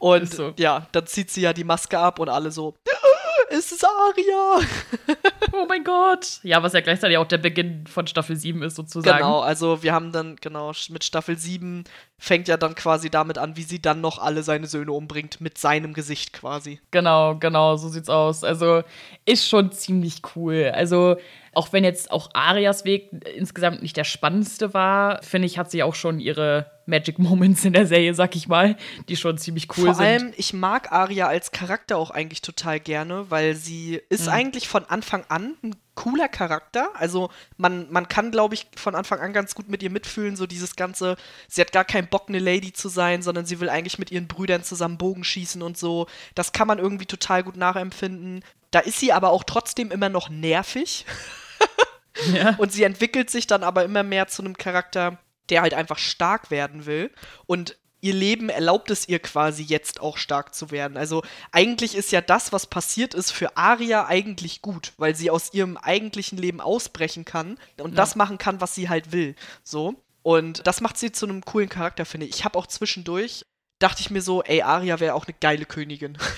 Und 0.00 0.32
so. 0.32 0.52
ja, 0.58 0.86
dann 0.92 1.06
zieht 1.06 1.30
sie 1.30 1.42
ja 1.42 1.52
die 1.52 1.64
Maske 1.64 1.98
ab 1.98 2.18
und 2.18 2.28
alle 2.28 2.50
so, 2.50 2.74
es 3.50 3.72
ist 3.72 3.84
Aria. 3.84 4.60
oh 5.52 5.66
mein 5.68 5.84
Gott. 5.84 6.40
Ja, 6.42 6.62
was 6.62 6.72
ja 6.72 6.80
gleichzeitig 6.80 7.18
auch 7.18 7.26
der 7.26 7.38
Beginn 7.38 7.86
von 7.86 8.06
Staffel 8.06 8.36
7 8.36 8.62
ist, 8.62 8.76
sozusagen. 8.76 9.18
Genau, 9.18 9.40
also 9.40 9.82
wir 9.82 9.92
haben 9.92 10.12
dann, 10.12 10.36
genau, 10.36 10.72
mit 10.88 11.04
Staffel 11.04 11.36
7 11.36 11.84
fängt 12.20 12.48
ja 12.48 12.58
dann 12.58 12.74
quasi 12.74 13.08
damit 13.08 13.38
an, 13.38 13.56
wie 13.56 13.62
sie 13.62 13.80
dann 13.80 14.02
noch 14.02 14.18
alle 14.18 14.42
seine 14.42 14.66
Söhne 14.66 14.92
umbringt, 14.92 15.40
mit 15.40 15.56
seinem 15.56 15.94
Gesicht 15.94 16.34
quasi. 16.34 16.78
Genau, 16.90 17.36
genau, 17.36 17.76
so 17.76 17.88
sieht's 17.88 18.10
aus. 18.10 18.44
Also 18.44 18.82
ist 19.24 19.48
schon 19.48 19.72
ziemlich 19.72 20.20
cool. 20.36 20.70
Also 20.74 21.16
auch 21.52 21.72
wenn 21.72 21.82
jetzt 21.82 22.10
auch 22.10 22.28
Arias 22.34 22.84
Weg 22.84 23.08
insgesamt 23.34 23.82
nicht 23.82 23.96
der 23.96 24.04
spannendste 24.04 24.74
war, 24.74 25.22
finde 25.22 25.46
ich, 25.46 25.58
hat 25.58 25.70
sie 25.70 25.82
auch 25.82 25.94
schon 25.94 26.20
ihre 26.20 26.70
Magic 26.84 27.18
Moments 27.18 27.64
in 27.64 27.72
der 27.72 27.86
Serie, 27.86 28.14
sag 28.14 28.36
ich 28.36 28.48
mal, 28.48 28.76
die 29.08 29.16
schon 29.16 29.38
ziemlich 29.38 29.68
cool 29.78 29.86
Vor 29.86 29.94
sind. 29.94 30.04
Vor 30.04 30.04
allem, 30.04 30.34
ich 30.36 30.52
mag 30.52 30.92
Aria 30.92 31.26
als 31.26 31.52
Charakter 31.52 31.96
auch 31.96 32.10
eigentlich 32.10 32.42
total 32.42 32.80
gerne, 32.80 33.30
weil 33.30 33.54
sie 33.54 34.00
ist 34.10 34.26
mhm. 34.26 34.32
eigentlich 34.32 34.68
von 34.68 34.84
Anfang 34.84 35.24
an 35.28 35.54
ein 35.62 35.74
cooler 36.00 36.28
Charakter. 36.28 36.90
Also 36.94 37.28
man, 37.58 37.86
man 37.92 38.08
kann, 38.08 38.30
glaube 38.30 38.54
ich, 38.54 38.66
von 38.74 38.94
Anfang 38.94 39.20
an 39.20 39.34
ganz 39.34 39.54
gut 39.54 39.68
mit 39.68 39.82
ihr 39.82 39.90
mitfühlen, 39.90 40.34
so 40.34 40.46
dieses 40.46 40.74
ganze, 40.74 41.16
sie 41.46 41.60
hat 41.60 41.72
gar 41.72 41.84
keinen 41.84 42.08
Bock, 42.08 42.28
eine 42.28 42.38
Lady 42.38 42.72
zu 42.72 42.88
sein, 42.88 43.20
sondern 43.20 43.44
sie 43.44 43.60
will 43.60 43.68
eigentlich 43.68 43.98
mit 43.98 44.10
ihren 44.10 44.26
Brüdern 44.26 44.64
zusammen 44.64 44.96
Bogen 44.96 45.24
schießen 45.24 45.60
und 45.60 45.76
so. 45.76 46.06
Das 46.34 46.52
kann 46.52 46.66
man 46.66 46.78
irgendwie 46.78 47.04
total 47.04 47.42
gut 47.42 47.58
nachempfinden. 47.58 48.42
Da 48.70 48.78
ist 48.80 48.98
sie 48.98 49.12
aber 49.12 49.28
auch 49.28 49.44
trotzdem 49.44 49.90
immer 49.90 50.08
noch 50.08 50.30
nervig. 50.30 51.04
Ja. 52.34 52.56
Und 52.58 52.70
sie 52.70 52.82
entwickelt 52.82 53.30
sich 53.30 53.46
dann 53.46 53.62
aber 53.62 53.84
immer 53.84 54.02
mehr 54.02 54.26
zu 54.26 54.42
einem 54.42 54.56
Charakter, 54.56 55.18
der 55.48 55.62
halt 55.62 55.72
einfach 55.72 55.96
stark 55.96 56.50
werden 56.50 56.84
will. 56.84 57.10
Und 57.46 57.78
ihr 58.00 58.14
Leben 58.14 58.48
erlaubt 58.48 58.90
es 58.90 59.08
ihr 59.08 59.18
quasi 59.18 59.62
jetzt 59.62 60.00
auch 60.00 60.16
stark 60.16 60.54
zu 60.54 60.70
werden. 60.70 60.96
Also 60.96 61.22
eigentlich 61.52 61.94
ist 61.94 62.12
ja 62.12 62.20
das, 62.20 62.52
was 62.52 62.66
passiert 62.66 63.14
ist, 63.14 63.30
für 63.30 63.56
Aria 63.56 64.06
eigentlich 64.06 64.62
gut, 64.62 64.92
weil 64.96 65.14
sie 65.14 65.30
aus 65.30 65.52
ihrem 65.52 65.76
eigentlichen 65.76 66.38
Leben 66.38 66.60
ausbrechen 66.60 67.24
kann 67.24 67.58
und 67.78 67.90
ja. 67.90 67.96
das 67.96 68.16
machen 68.16 68.38
kann, 68.38 68.60
was 68.60 68.74
sie 68.74 68.88
halt 68.88 69.12
will. 69.12 69.34
So. 69.62 69.94
Und 70.22 70.66
das 70.66 70.80
macht 70.80 70.98
sie 70.98 71.12
zu 71.12 71.26
einem 71.26 71.44
coolen 71.44 71.68
Charakter, 71.68 72.04
finde 72.04 72.26
ich. 72.26 72.36
Ich 72.36 72.44
habe 72.44 72.58
auch 72.58 72.66
zwischendurch, 72.66 73.46
dachte 73.78 74.00
ich 74.00 74.10
mir 74.10 74.22
so, 74.22 74.42
ey, 74.42 74.62
Aria 74.62 75.00
wäre 75.00 75.14
auch 75.14 75.26
eine 75.26 75.36
geile 75.40 75.64
Königin. 75.64 76.18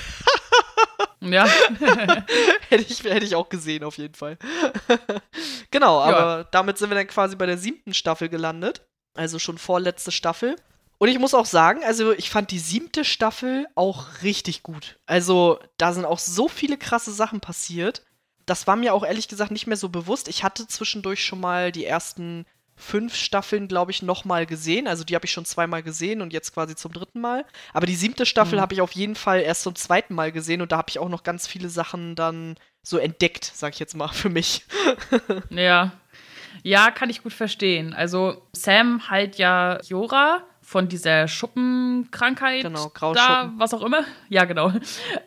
Ja. 1.23 1.47
hätte, 2.69 2.83
ich, 2.83 3.05
hätte 3.05 3.25
ich 3.25 3.37
auch 3.37 3.49
gesehen, 3.49 3.85
auf 3.85 3.97
jeden 3.97 4.15
Fall. 4.15 4.39
genau, 5.71 6.01
aber 6.01 6.39
ja. 6.39 6.45
damit 6.45 6.79
sind 6.79 6.91
wir 6.91 6.97
dann 6.97 7.07
quasi 7.07 7.37
bei 7.37 7.47
der 7.47 7.59
siebten 7.59 7.95
Staffel 7.95 8.29
gelandet. 8.29 8.83
Also 9.15 9.39
schon 9.39 9.59
vorletzte 9.59 10.11
Staffel. 10.11 10.57
Und 11.03 11.09
ich 11.09 11.19
muss 11.19 11.35
auch 11.35 11.47
sagen, 11.47 11.83
also 11.83 12.13
ich 12.13 12.31
fand 12.31 12.53
die 12.53 12.61
siebte 12.61 13.05
Staffel 13.05 13.67
auch 13.75 14.23
richtig 14.23 14.63
gut. 14.63 15.01
Also 15.05 15.59
da 15.77 15.93
sind 15.93 16.05
auch 16.05 16.21
so 16.21 16.47
viele 16.47 16.79
krasse 16.79 17.11
Sachen 17.13 17.41
passiert. 17.41 18.05
Das 18.47 18.69
war 18.69 18.77
mir 18.77 18.95
auch 18.95 19.05
ehrlich 19.05 19.27
gesagt 19.27 19.51
nicht 19.51 19.67
mehr 19.67 19.77
so 19.77 19.89
bewusst. 19.89 20.29
Ich 20.29 20.45
hatte 20.45 20.69
zwischendurch 20.69 21.25
schon 21.25 21.41
mal 21.41 21.73
die 21.73 21.85
ersten 21.85 22.47
fünf 22.77 23.17
Staffeln, 23.17 23.67
glaube 23.67 23.91
ich, 23.91 24.03
nochmal 24.03 24.47
gesehen. 24.47 24.87
Also 24.87 25.03
die 25.03 25.17
habe 25.17 25.27
ich 25.27 25.33
schon 25.33 25.45
zweimal 25.45 25.83
gesehen 25.83 26.23
und 26.23 26.33
jetzt 26.33 26.55
quasi 26.55 26.77
zum 26.77 26.93
dritten 26.93 27.21
Mal. 27.21 27.45
Aber 27.73 27.87
die 27.87 27.97
siebte 27.97 28.25
Staffel 28.25 28.59
mhm. 28.59 28.63
habe 28.63 28.75
ich 28.75 28.81
auf 28.81 28.93
jeden 28.93 29.17
Fall 29.17 29.41
erst 29.41 29.65
zum 29.65 29.75
zweiten 29.75 30.15
Mal 30.15 30.31
gesehen 30.31 30.63
und 30.63 30.71
da 30.71 30.77
habe 30.77 30.91
ich 30.91 31.01
auch 31.01 31.09
noch 31.09 31.25
ganz 31.25 31.49
viele 31.49 31.69
Sachen 31.69 32.15
dann 32.15 32.55
so 32.81 32.97
entdeckt, 32.99 33.51
sag 33.53 33.73
ich 33.73 33.81
jetzt 33.81 33.97
mal, 33.97 34.07
für 34.13 34.29
mich. 34.29 34.67
ja. 35.51 35.91
Ja, 36.63 36.93
kann 36.93 37.11
ich 37.11 37.25
gut 37.25 37.33
verstehen. 37.33 37.93
Also 37.93 38.47
Sam 38.53 39.11
halt 39.11 39.37
ja 39.39 39.81
Jora 39.83 40.45
von 40.63 40.89
dieser 40.89 41.29
Schuppenkrankheit. 41.29 42.63
Genau, 42.63 42.89
Grauschuppen. 42.89 43.27
Da, 43.27 43.53
was 43.57 43.75
auch 43.75 43.83
immer. 43.83 44.05
Ja, 44.29 44.45
genau. 44.45 44.73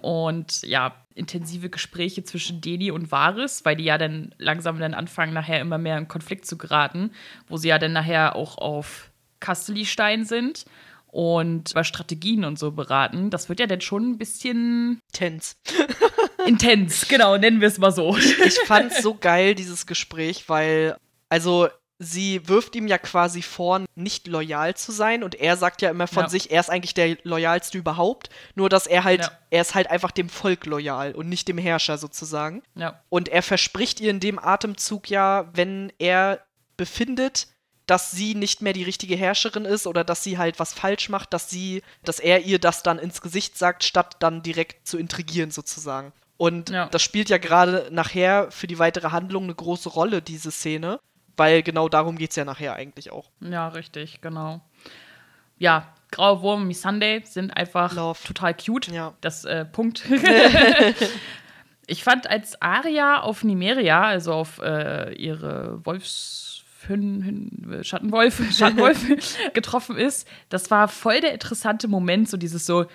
Und 0.01 0.61
ja, 0.63 0.95
intensive 1.13 1.69
Gespräche 1.69 2.23
zwischen 2.23 2.61
Deni 2.61 2.91
und 2.91 3.11
Varys, 3.11 3.63
weil 3.63 3.75
die 3.75 3.83
ja 3.83 3.97
dann 3.97 4.33
langsam 4.37 4.79
dann 4.79 4.93
anfangen, 4.93 5.33
nachher 5.33 5.59
immer 5.59 5.77
mehr 5.77 5.97
in 5.97 6.07
Konflikt 6.07 6.45
zu 6.45 6.57
geraten, 6.57 7.11
wo 7.47 7.57
sie 7.57 7.67
ja 7.67 7.79
dann 7.79 7.93
nachher 7.93 8.35
auch 8.35 8.57
auf 8.57 9.11
Castelli-Stein 9.39 10.25
sind 10.25 10.65
und 11.07 11.71
über 11.71 11.83
Strategien 11.83 12.43
und 12.43 12.59
so 12.59 12.71
beraten. 12.71 13.29
Das 13.29 13.47
wird 13.47 13.59
ja 13.59 13.67
dann 13.67 13.81
schon 13.81 14.11
ein 14.11 14.17
bisschen 14.17 14.99
intens. 15.13 15.57
intens, 16.45 17.07
genau, 17.07 17.37
nennen 17.37 17.61
wir 17.61 17.67
es 17.67 17.77
mal 17.77 17.91
so. 17.91 18.17
Ich 18.17 18.59
fand 18.65 18.93
so 18.93 19.15
geil, 19.15 19.55
dieses 19.55 19.85
Gespräch, 19.85 20.49
weil, 20.49 20.97
also 21.29 21.69
sie 21.99 22.47
wirft 22.47 22.75
ihm 22.75 22.87
ja 22.87 22.97
quasi 22.97 23.41
vor, 23.41 23.85
nicht 23.95 24.27
loyal 24.27 24.75
zu 24.75 24.91
sein 24.91 25.23
und 25.23 25.35
er 25.35 25.55
sagt 25.55 25.81
ja 25.81 25.89
immer 25.89 26.07
von 26.07 26.23
ja. 26.23 26.29
sich, 26.29 26.51
er 26.51 26.59
ist 26.59 26.69
eigentlich 26.69 26.93
der 26.93 27.17
loyalste 27.23 27.77
überhaupt, 27.77 28.29
nur 28.55 28.69
dass 28.69 28.85
er 28.85 29.03
halt, 29.03 29.21
ja. 29.21 29.31
er 29.49 29.61
ist 29.61 29.75
halt 29.75 29.89
einfach 29.89 30.11
dem 30.11 30.29
Volk 30.29 30.65
loyal 30.65 31.13
und 31.13 31.29
nicht 31.29 31.47
dem 31.47 31.57
Herrscher 31.57 31.97
sozusagen. 31.97 32.63
Ja. 32.75 33.01
Und 33.09 33.29
er 33.29 33.41
verspricht 33.41 34.01
ihr 34.01 34.09
in 34.09 34.19
dem 34.19 34.39
Atemzug 34.39 35.09
ja, 35.09 35.49
wenn 35.53 35.91
er 35.97 36.41
befindet, 36.75 37.47
dass 37.87 38.11
sie 38.11 38.35
nicht 38.35 38.61
mehr 38.61 38.73
die 38.73 38.83
richtige 38.83 39.15
Herrscherin 39.15 39.63
ist 39.63 39.87
oder 39.87 40.03
dass 40.03 40.23
sie 40.23 40.37
halt 40.37 40.59
was 40.59 40.73
falsch 40.73 41.07
macht, 41.09 41.33
dass 41.33 41.49
sie, 41.49 41.83
dass 42.03 42.19
er 42.19 42.41
ihr 42.41 42.59
das 42.59 42.83
dann 42.83 42.97
ins 42.97 43.21
Gesicht 43.21 43.57
sagt, 43.57 43.83
statt 43.83 44.17
dann 44.19 44.41
direkt 44.41 44.87
zu 44.87 44.97
intrigieren 44.97 45.51
sozusagen. 45.51 46.11
Und 46.37 46.71
das 46.71 47.01
spielt 47.01 47.29
ja 47.29 47.37
gerade 47.37 47.87
nachher 47.91 48.51
für 48.51 48.67
die 48.67 48.79
weitere 48.79 49.11
Handlung 49.11 49.45
eine 49.45 49.55
große 49.55 49.87
Rolle, 49.87 50.21
diese 50.21 50.51
Szene 50.51 50.99
weil 51.37 51.63
genau 51.63 51.89
darum 51.89 52.17
geht 52.17 52.31
es 52.31 52.35
ja 52.35 52.45
nachher 52.45 52.75
eigentlich 52.75 53.11
auch. 53.11 53.29
Ja, 53.41 53.67
richtig, 53.69 54.21
genau. 54.21 54.61
Ja, 55.57 55.93
Graue 56.11 56.41
Wurm, 56.41 56.67
Miss 56.67 56.81
Sunday 56.81 57.21
sind 57.25 57.55
einfach 57.55 57.93
Love. 57.93 58.19
total 58.25 58.53
cute. 58.53 58.87
Ja. 58.89 59.13
Das 59.21 59.45
äh, 59.45 59.65
Punkt. 59.65 60.03
ich 61.87 62.03
fand, 62.03 62.29
als 62.29 62.61
Aria 62.61 63.21
auf 63.21 63.43
Nimeria, 63.43 64.01
also 64.03 64.33
auf 64.33 64.59
äh, 64.59 65.13
ihre 65.15 65.85
Wolfs. 65.85 66.51
Schattenwolf, 66.87 68.43
Schattenwolf 68.55 69.03
getroffen 69.55 69.97
ist, 69.97 70.27
das 70.49 70.69
war 70.69 70.87
voll 70.87 71.19
der 71.19 71.33
interessante 71.33 71.87
Moment, 71.87 72.29
so 72.29 72.37
dieses 72.37 72.67
so, 72.67 72.85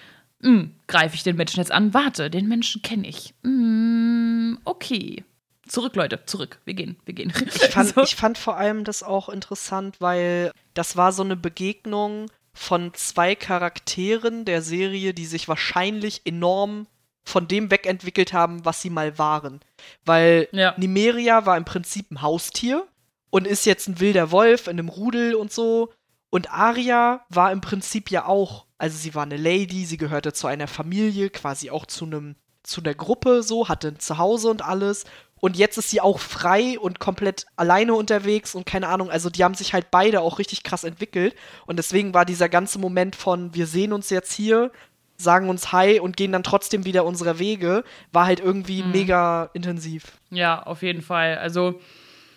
hm, 0.42 0.76
greife 0.86 1.16
ich 1.16 1.24
den 1.24 1.34
Menschen 1.34 1.58
jetzt 1.58 1.72
an? 1.72 1.92
Warte, 1.92 2.30
den 2.30 2.46
Menschen 2.46 2.82
kenne 2.82 3.08
ich. 3.08 3.34
Mm, 3.42 4.58
okay. 4.64 5.24
Zurück, 5.70 5.94
Leute, 5.94 6.24
zurück. 6.26 6.58
Wir 6.64 6.74
gehen, 6.74 6.96
wir 7.04 7.14
gehen. 7.14 7.32
Ich 7.46 7.68
fand, 7.68 7.88
so. 7.94 8.02
ich 8.02 8.16
fand 8.16 8.38
vor 8.38 8.56
allem 8.56 8.82
das 8.82 9.04
auch 9.04 9.28
interessant, 9.28 10.00
weil 10.00 10.50
das 10.74 10.96
war 10.96 11.12
so 11.12 11.22
eine 11.22 11.36
Begegnung 11.36 12.26
von 12.52 12.92
zwei 12.94 13.36
Charakteren 13.36 14.44
der 14.44 14.62
Serie, 14.62 15.14
die 15.14 15.26
sich 15.26 15.46
wahrscheinlich 15.46 16.22
enorm 16.24 16.88
von 17.22 17.46
dem 17.46 17.70
wegentwickelt 17.70 18.32
haben, 18.32 18.64
was 18.64 18.82
sie 18.82 18.90
mal 18.90 19.16
waren. 19.16 19.60
Weil 20.04 20.48
ja. 20.50 20.74
Nimeria 20.76 21.46
war 21.46 21.56
im 21.56 21.64
Prinzip 21.64 22.10
ein 22.10 22.20
Haustier 22.20 22.88
und 23.30 23.46
ist 23.46 23.64
jetzt 23.64 23.86
ein 23.86 24.00
wilder 24.00 24.32
Wolf 24.32 24.66
in 24.66 24.72
einem 24.72 24.88
Rudel 24.88 25.36
und 25.36 25.52
so. 25.52 25.92
Und 26.30 26.52
Aria 26.52 27.24
war 27.28 27.52
im 27.52 27.60
Prinzip 27.60 28.10
ja 28.10 28.26
auch, 28.26 28.66
also 28.76 28.98
sie 28.98 29.14
war 29.14 29.22
eine 29.22 29.36
Lady, 29.36 29.84
sie 29.84 29.98
gehörte 29.98 30.32
zu 30.32 30.48
einer 30.48 30.66
Familie, 30.66 31.30
quasi 31.30 31.70
auch 31.70 31.86
zu 31.86 32.06
einem 32.06 32.34
zu 32.62 32.82
einer 32.82 32.94
Gruppe 32.94 33.42
so, 33.42 33.68
hatte 33.68 33.88
ein 33.88 33.98
Zuhause 33.98 34.50
und 34.50 34.62
alles 34.62 35.04
und 35.40 35.56
jetzt 35.56 35.78
ist 35.78 35.90
sie 35.90 36.00
auch 36.00 36.18
frei 36.18 36.78
und 36.78 37.00
komplett 37.00 37.46
alleine 37.56 37.94
unterwegs 37.94 38.54
und 38.54 38.66
keine 38.66 38.88
Ahnung. 38.88 39.10
Also 39.10 39.30
die 39.30 39.42
haben 39.42 39.54
sich 39.54 39.72
halt 39.72 39.90
beide 39.90 40.20
auch 40.20 40.38
richtig 40.38 40.62
krass 40.62 40.84
entwickelt. 40.84 41.34
Und 41.66 41.78
deswegen 41.78 42.12
war 42.12 42.24
dieser 42.24 42.48
ganze 42.48 42.78
Moment 42.78 43.16
von, 43.16 43.54
wir 43.54 43.66
sehen 43.66 43.92
uns 43.92 44.10
jetzt 44.10 44.32
hier, 44.32 44.70
sagen 45.16 45.48
uns 45.48 45.72
Hi 45.72 45.98
und 45.98 46.16
gehen 46.16 46.32
dann 46.32 46.42
trotzdem 46.42 46.84
wieder 46.84 47.04
unsere 47.04 47.38
Wege, 47.38 47.84
war 48.12 48.26
halt 48.26 48.40
irgendwie 48.40 48.82
mhm. 48.82 48.92
mega 48.92 49.50
intensiv. 49.54 50.12
Ja, 50.30 50.62
auf 50.62 50.82
jeden 50.82 51.02
Fall. 51.02 51.38
Also, 51.38 51.80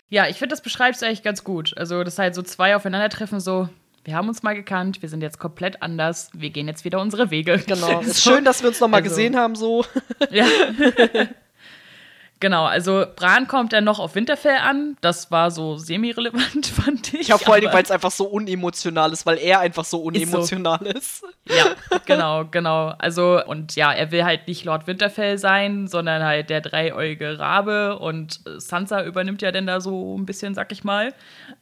ja, 0.10 0.28
ich 0.28 0.38
finde, 0.38 0.54
das 0.54 0.62
beschreibt 0.62 0.96
es 0.96 1.04
eigentlich 1.04 1.24
ganz 1.24 1.44
gut. 1.44 1.78
Also, 1.78 2.04
das 2.04 2.20
halt 2.20 2.36
so 2.36 2.42
zwei 2.42 2.76
aufeinandertreffen, 2.76 3.40
so, 3.40 3.68
wir 4.06 4.16
haben 4.16 4.28
uns 4.28 4.44
mal 4.44 4.54
gekannt, 4.54 5.02
wir 5.02 5.10
sind 5.10 5.22
jetzt 5.22 5.40
komplett 5.40 5.82
anders, 5.82 6.30
wir 6.34 6.50
gehen 6.50 6.68
jetzt 6.68 6.84
wieder 6.84 7.00
unsere 7.00 7.32
Wege. 7.32 7.58
Genau. 7.66 8.02
so. 8.02 8.10
Ist 8.10 8.24
schön, 8.24 8.44
dass 8.46 8.62
wir 8.62 8.70
uns 8.70 8.80
nochmal 8.80 9.02
also, 9.02 9.10
gesehen 9.10 9.36
haben, 9.36 9.56
so. 9.56 9.86
Ja. 10.30 10.46
Genau, 12.44 12.66
also 12.66 13.06
Bran 13.16 13.48
kommt 13.48 13.72
dann 13.72 13.86
noch 13.86 14.00
auf 14.00 14.16
Winterfell 14.16 14.58
an. 14.58 14.98
Das 15.00 15.32
war 15.32 15.50
so 15.50 15.78
semi-relevant, 15.78 16.66
fand 16.84 17.14
ich. 17.14 17.30
Ja, 17.30 17.38
vor 17.38 17.54
allem, 17.54 17.72
weil 17.72 17.84
es 17.84 17.90
einfach 17.90 18.12
so 18.12 18.26
unemotional 18.26 19.14
ist, 19.14 19.26
weil 19.26 19.38
er 19.38 19.62
einfach 19.62 19.86
so 19.86 20.00
unemotional 20.02 20.86
ist. 20.88 21.22
So. 21.22 21.28
ist. 21.28 21.58
Ja, 21.58 22.00
genau, 22.06 22.44
genau. 22.44 22.96
Also, 22.98 23.42
und 23.46 23.78
ja, 23.78 23.94
er 23.94 24.12
will 24.12 24.26
halt 24.26 24.50
nicht 24.50 24.66
Lord 24.66 24.88
Winterfell 24.88 25.38
sein, 25.38 25.88
sondern 25.88 26.22
halt 26.22 26.50
der 26.50 26.60
dreieugige 26.60 27.40
Rabe. 27.40 27.98
Und 27.98 28.42
Sansa 28.58 29.06
übernimmt 29.06 29.42
ja 29.42 29.54
dann 29.54 29.66
da 29.66 29.80
so 29.80 30.18
ein 30.18 30.26
bisschen, 30.26 30.54
sag 30.54 30.74
ich 30.74 30.84
mal. 30.84 31.14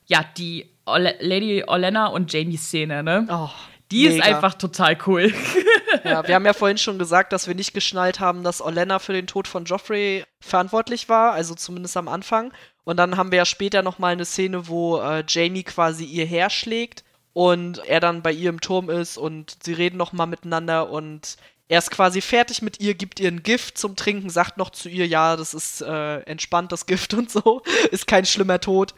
Ja, 0.07 0.25
die 0.35 0.67
Lady 0.87 1.63
Olenna 1.67 2.07
und 2.07 2.33
Jamie-Szene, 2.33 3.03
ne? 3.03 3.27
Oh. 3.29 3.49
Die 3.91 4.07
Mega. 4.07 4.15
ist 4.15 4.23
einfach 4.23 4.53
total 4.53 4.97
cool. 5.05 5.33
ja, 6.03 6.25
wir 6.27 6.35
haben 6.35 6.45
ja 6.45 6.53
vorhin 6.53 6.77
schon 6.77 6.97
gesagt, 6.97 7.33
dass 7.33 7.47
wir 7.47 7.55
nicht 7.55 7.73
geschnallt 7.73 8.19
haben, 8.19 8.43
dass 8.43 8.61
Olenna 8.61 8.99
für 8.99 9.13
den 9.13 9.27
Tod 9.27 9.47
von 9.47 9.65
Joffrey 9.65 10.23
verantwortlich 10.39 11.09
war, 11.09 11.33
also 11.33 11.53
zumindest 11.55 11.97
am 11.97 12.07
Anfang. 12.07 12.53
Und 12.83 12.97
dann 12.97 13.17
haben 13.17 13.31
wir 13.31 13.37
ja 13.37 13.45
später 13.45 13.83
nochmal 13.83 14.13
eine 14.13 14.25
Szene, 14.25 14.67
wo 14.67 14.99
äh, 14.99 15.23
Jamie 15.27 15.63
quasi 15.63 16.05
ihr 16.05 16.25
herschlägt 16.25 17.03
und 17.33 17.79
er 17.85 17.99
dann 17.99 18.21
bei 18.21 18.31
ihr 18.31 18.49
im 18.49 18.61
Turm 18.61 18.89
ist 18.89 19.17
und 19.17 19.57
sie 19.63 19.73
reden 19.73 19.97
nochmal 19.97 20.27
miteinander 20.27 20.89
und 20.89 21.37
er 21.71 21.79
ist 21.79 21.89
quasi 21.89 22.19
fertig 22.19 22.61
mit 22.61 22.81
ihr, 22.81 22.95
gibt 22.95 23.21
ihr 23.21 23.29
ein 23.29 23.43
Gift 23.43 23.77
zum 23.77 23.95
Trinken, 23.95 24.29
sagt 24.29 24.57
noch 24.57 24.71
zu 24.71 24.89
ihr, 24.89 25.07
ja, 25.07 25.37
das 25.37 25.53
ist 25.53 25.81
äh, 25.81 26.17
entspannt, 26.23 26.73
das 26.73 26.85
Gift 26.85 27.13
und 27.13 27.31
so, 27.31 27.61
ist 27.91 28.07
kein 28.07 28.25
schlimmer 28.25 28.59
Tod. 28.59 28.93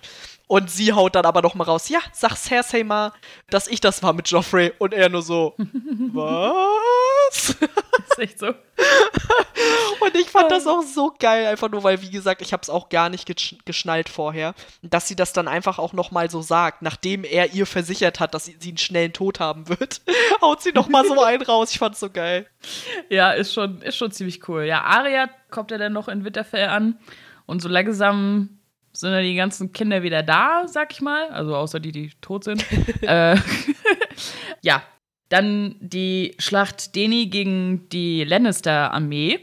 Und 0.53 0.69
sie 0.69 0.93
haut 0.93 1.15
dann 1.15 1.25
aber 1.25 1.41
noch 1.41 1.55
mal 1.55 1.63
raus, 1.63 1.89
ja, 1.89 1.97
sag 2.11 2.35
Cersei 2.35 2.83
mal, 2.83 3.11
dass 3.49 3.67
ich 3.67 3.81
das 3.81 4.03
war 4.03 4.13
mit 4.13 4.29
Joffrey. 4.29 4.71
Und 4.77 4.93
er 4.93 5.09
nur 5.09 5.23
so, 5.23 5.55
was? 5.57 7.55
ist 7.59 8.19
echt 8.19 8.37
so. 8.37 8.49
und 8.49 10.15
ich 10.15 10.29
fand 10.29 10.51
das 10.51 10.67
auch 10.67 10.83
so 10.83 11.11
geil, 11.17 11.47
einfach 11.47 11.71
nur, 11.71 11.83
weil, 11.83 12.03
wie 12.03 12.11
gesagt, 12.11 12.43
ich 12.43 12.53
habe 12.53 12.61
es 12.61 12.69
auch 12.69 12.89
gar 12.89 13.09
nicht 13.09 13.27
geschnallt 13.65 14.09
vorher, 14.09 14.53
dass 14.83 15.07
sie 15.07 15.15
das 15.15 15.33
dann 15.33 15.47
einfach 15.47 15.79
auch 15.79 15.93
noch 15.93 16.11
mal 16.11 16.29
so 16.29 16.43
sagt, 16.43 16.83
nachdem 16.83 17.23
er 17.23 17.55
ihr 17.55 17.65
versichert 17.65 18.19
hat, 18.19 18.35
dass 18.35 18.45
sie, 18.45 18.55
sie 18.59 18.69
einen 18.69 18.77
schnellen 18.77 19.13
Tod 19.13 19.39
haben 19.39 19.69
wird, 19.69 20.01
haut 20.41 20.61
sie 20.61 20.71
noch 20.71 20.87
mal 20.87 21.03
so 21.03 21.19
einen 21.23 21.41
raus. 21.41 21.71
Ich 21.71 21.79
fand's 21.79 21.99
so 21.99 22.11
geil. 22.11 22.45
Ja, 23.09 23.31
ist 23.31 23.55
schon, 23.55 23.81
ist 23.81 23.97
schon 23.97 24.11
ziemlich 24.11 24.47
cool. 24.47 24.65
Ja, 24.65 24.81
Arya 24.83 25.29
kommt 25.49 25.71
ja 25.71 25.79
dann 25.79 25.93
noch 25.93 26.07
in 26.07 26.23
Winterfell 26.23 26.69
an 26.69 26.99
und 27.47 27.63
so 27.63 27.69
langsam 27.69 28.59
sind 28.93 29.11
ja 29.11 29.21
die 29.21 29.35
ganzen 29.35 29.71
Kinder 29.73 30.03
wieder 30.03 30.23
da, 30.23 30.67
sag 30.67 30.93
ich 30.93 31.01
mal. 31.01 31.29
Also 31.29 31.55
außer 31.55 31.79
die, 31.79 31.91
die 31.91 32.11
tot 32.21 32.43
sind. 32.43 32.65
äh, 33.01 33.35
ja, 34.61 34.83
dann 35.29 35.75
die 35.79 36.35
Schlacht 36.37 36.95
Deni 36.95 37.27
gegen 37.27 37.89
die 37.89 38.23
Lannister-Armee, 38.23 39.39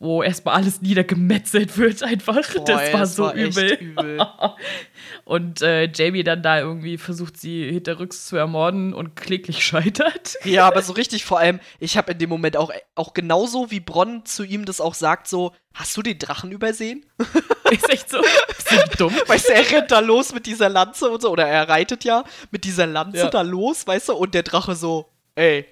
wo 0.00 0.22
erstmal 0.22 0.54
alles 0.54 0.80
niedergemetzelt 0.80 1.76
wird 1.76 2.02
einfach. 2.02 2.54
Boah, 2.54 2.64
das 2.64 2.92
war 2.92 3.06
so 3.06 3.24
war 3.24 3.34
übel. 3.34 3.74
übel. 3.74 4.26
und 5.24 5.60
äh, 5.62 5.90
Jamie 5.92 6.22
dann 6.22 6.42
da 6.42 6.60
irgendwie 6.60 6.98
versucht, 6.98 7.36
sie 7.36 7.70
hinterrücks 7.70 8.26
zu 8.26 8.36
ermorden 8.36 8.94
und 8.94 9.16
kläglich 9.16 9.64
scheitert. 9.64 10.36
Ja, 10.48 10.66
aber 10.66 10.82
so 10.82 10.94
richtig 10.94 11.24
vor 11.24 11.38
allem, 11.38 11.60
ich 11.78 11.96
habe 11.96 12.12
in 12.12 12.18
dem 12.18 12.30
Moment 12.30 12.56
auch, 12.56 12.72
auch 12.94 13.12
genauso 13.12 13.70
wie 13.70 13.80
Bronn 13.80 14.24
zu 14.24 14.44
ihm 14.44 14.64
das 14.64 14.80
auch 14.80 14.94
sagt, 14.94 15.28
so, 15.28 15.52
hast 15.74 15.96
du 15.96 16.02
den 16.02 16.18
Drachen 16.18 16.52
übersehen? 16.52 17.04
Ist 17.70 17.90
echt 17.90 18.08
so. 18.08 18.20
Bist 18.46 18.70
du 18.70 18.96
dumm? 18.96 19.14
Weißt 19.26 19.48
du, 19.48 19.52
er 19.52 19.70
rennt 19.70 19.90
da 19.90 20.00
los 20.00 20.32
mit 20.32 20.46
dieser 20.46 20.68
Lanze 20.68 21.10
und 21.10 21.20
so, 21.20 21.30
oder 21.30 21.46
er 21.46 21.68
reitet 21.68 22.04
ja 22.04 22.24
mit 22.50 22.64
dieser 22.64 22.86
Lanze 22.86 23.18
ja. 23.18 23.30
da 23.30 23.42
los, 23.42 23.86
weißt 23.86 24.08
du, 24.08 24.14
und 24.14 24.32
der 24.32 24.42
Drache 24.42 24.74
so, 24.74 25.10
ey, 25.38 25.66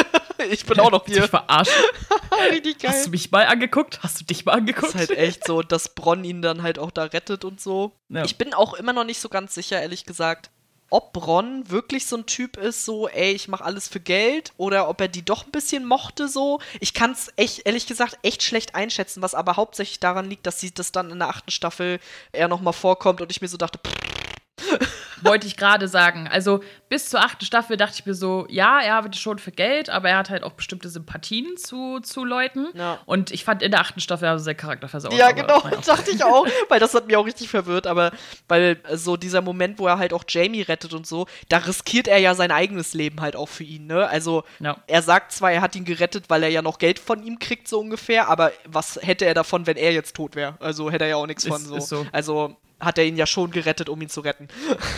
ich 0.50 0.66
bin 0.66 0.78
auch 0.80 0.90
noch 0.90 1.06
hier. 1.06 1.24
Ich 1.24 1.30
verarscht. 1.30 1.70
Richtig 2.50 2.80
geil. 2.80 2.90
Hast 2.90 3.06
du 3.06 3.10
mich 3.10 3.30
mal 3.30 3.46
angeguckt? 3.46 4.00
Hast 4.02 4.20
du 4.20 4.24
dich 4.24 4.44
mal 4.44 4.52
angeguckt? 4.52 4.94
Das 4.94 5.02
ist 5.02 5.08
halt 5.10 5.18
echt 5.18 5.46
so, 5.46 5.62
dass 5.62 5.94
Bronn 5.94 6.24
ihn 6.24 6.42
dann 6.42 6.62
halt 6.62 6.78
auch 6.78 6.90
da 6.90 7.04
rettet 7.04 7.44
und 7.44 7.60
so. 7.60 7.92
Ja. 8.08 8.24
Ich 8.24 8.36
bin 8.36 8.52
auch 8.52 8.74
immer 8.74 8.92
noch 8.92 9.04
nicht 9.04 9.20
so 9.20 9.28
ganz 9.28 9.54
sicher, 9.54 9.80
ehrlich 9.80 10.04
gesagt, 10.04 10.50
ob 10.90 11.14
Bronn 11.14 11.70
wirklich 11.70 12.06
so 12.06 12.16
ein 12.16 12.26
Typ 12.26 12.58
ist, 12.58 12.84
so, 12.84 13.08
ey, 13.08 13.32
ich 13.32 13.48
mache 13.48 13.64
alles 13.64 13.88
für 13.88 14.00
Geld, 14.00 14.52
oder 14.58 14.90
ob 14.90 15.00
er 15.00 15.08
die 15.08 15.24
doch 15.24 15.46
ein 15.46 15.50
bisschen 15.50 15.86
mochte, 15.86 16.28
so. 16.28 16.60
Ich 16.80 16.92
kann 16.92 17.12
es 17.12 17.32
echt, 17.36 17.64
ehrlich 17.64 17.86
gesagt, 17.86 18.18
echt 18.22 18.42
schlecht 18.42 18.74
einschätzen, 18.74 19.22
was 19.22 19.34
aber 19.34 19.56
hauptsächlich 19.56 20.00
daran 20.00 20.28
liegt, 20.28 20.46
dass 20.46 20.60
sie 20.60 20.74
das 20.74 20.92
dann 20.92 21.10
in 21.10 21.20
der 21.20 21.30
achten 21.30 21.50
Staffel 21.50 21.98
eher 22.32 22.48
nochmal 22.48 22.74
vorkommt 22.74 23.22
und 23.22 23.30
ich 23.30 23.40
mir 23.40 23.48
so 23.48 23.56
dachte, 23.56 23.78
pff, 23.78 24.78
wollte 25.24 25.46
ich 25.46 25.56
gerade 25.56 25.88
sagen. 25.88 26.28
Also 26.28 26.60
bis 26.88 27.08
zur 27.08 27.20
achten 27.20 27.44
Staffel 27.44 27.76
dachte 27.76 27.96
ich 27.98 28.06
mir 28.06 28.14
so, 28.14 28.46
ja, 28.48 28.80
er 28.80 28.96
arbeitet 28.96 29.20
schon 29.20 29.38
für 29.38 29.52
Geld, 29.52 29.90
aber 29.90 30.10
er 30.10 30.18
hat 30.18 30.30
halt 30.30 30.42
auch 30.42 30.52
bestimmte 30.52 30.88
Sympathien 30.88 31.56
zu, 31.56 32.00
zu 32.00 32.24
Leuten. 32.24 32.68
Ja. 32.74 32.98
Und 33.06 33.30
ich 33.30 33.44
fand 33.44 33.62
in 33.62 33.70
der 33.70 33.80
achten 33.80 34.00
Staffel 34.00 34.28
also 34.28 34.44
sein 34.44 34.56
Charakter 34.56 34.88
versaut. 34.88 35.12
Ja, 35.14 35.32
genau, 35.32 35.60
dachte 35.86 36.10
ich 36.10 36.22
auch, 36.22 36.46
weil 36.68 36.80
das 36.80 36.94
hat 36.94 37.06
mich 37.06 37.16
auch 37.16 37.26
richtig 37.26 37.48
verwirrt. 37.48 37.86
Aber 37.86 38.12
weil 38.48 38.78
so 38.92 39.16
dieser 39.16 39.40
Moment, 39.40 39.78
wo 39.78 39.86
er 39.86 39.98
halt 39.98 40.12
auch 40.12 40.24
Jamie 40.28 40.62
rettet 40.62 40.92
und 40.92 41.06
so, 41.06 41.26
da 41.48 41.58
riskiert 41.58 42.08
er 42.08 42.18
ja 42.18 42.34
sein 42.34 42.50
eigenes 42.50 42.94
Leben 42.94 43.20
halt 43.20 43.36
auch 43.36 43.48
für 43.48 43.64
ihn, 43.64 43.86
ne? 43.86 44.08
Also 44.08 44.44
ja. 44.60 44.76
er 44.86 45.02
sagt 45.02 45.32
zwar, 45.32 45.52
er 45.52 45.62
hat 45.62 45.74
ihn 45.76 45.84
gerettet, 45.84 46.24
weil 46.28 46.42
er 46.42 46.50
ja 46.50 46.62
noch 46.62 46.78
Geld 46.78 46.98
von 46.98 47.22
ihm 47.22 47.38
kriegt, 47.38 47.68
so 47.68 47.80
ungefähr, 47.80 48.28
aber 48.28 48.52
was 48.66 48.98
hätte 49.02 49.24
er 49.24 49.34
davon, 49.34 49.66
wenn 49.66 49.76
er 49.76 49.92
jetzt 49.92 50.14
tot 50.14 50.36
wäre? 50.36 50.56
Also 50.60 50.90
hätte 50.90 51.04
er 51.04 51.10
ja 51.10 51.16
auch 51.16 51.26
nichts 51.26 51.46
von 51.46 51.60
so. 51.60 51.80
so. 51.80 52.06
Also 52.12 52.56
hat 52.82 52.98
er 52.98 53.04
ihn 53.04 53.16
ja 53.16 53.26
schon 53.26 53.50
gerettet, 53.50 53.88
um 53.88 54.00
ihn 54.02 54.08
zu 54.08 54.20
retten. 54.20 54.48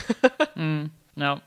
mm, 0.55 0.85
ja. 1.17 1.41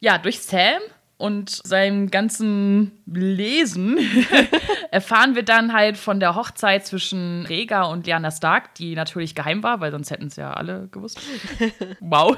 Ja, 0.00 0.18
durch 0.18 0.40
Sam 0.40 0.82
und 1.16 1.48
seinem 1.48 2.10
ganzen 2.10 2.92
Lesen 3.06 3.98
erfahren 4.90 5.34
wir 5.34 5.44
dann 5.44 5.72
halt 5.72 5.96
von 5.96 6.20
der 6.20 6.34
Hochzeit 6.34 6.86
zwischen 6.86 7.46
Rega 7.46 7.84
und 7.84 8.06
Lyanna 8.06 8.30
Stark, 8.30 8.74
die 8.74 8.94
natürlich 8.94 9.34
geheim 9.34 9.62
war, 9.62 9.80
weil 9.80 9.90
sonst 9.90 10.10
hätten 10.10 10.26
es 10.26 10.36
ja 10.36 10.52
alle 10.52 10.88
gewusst. 10.90 11.20
wow. 12.00 12.36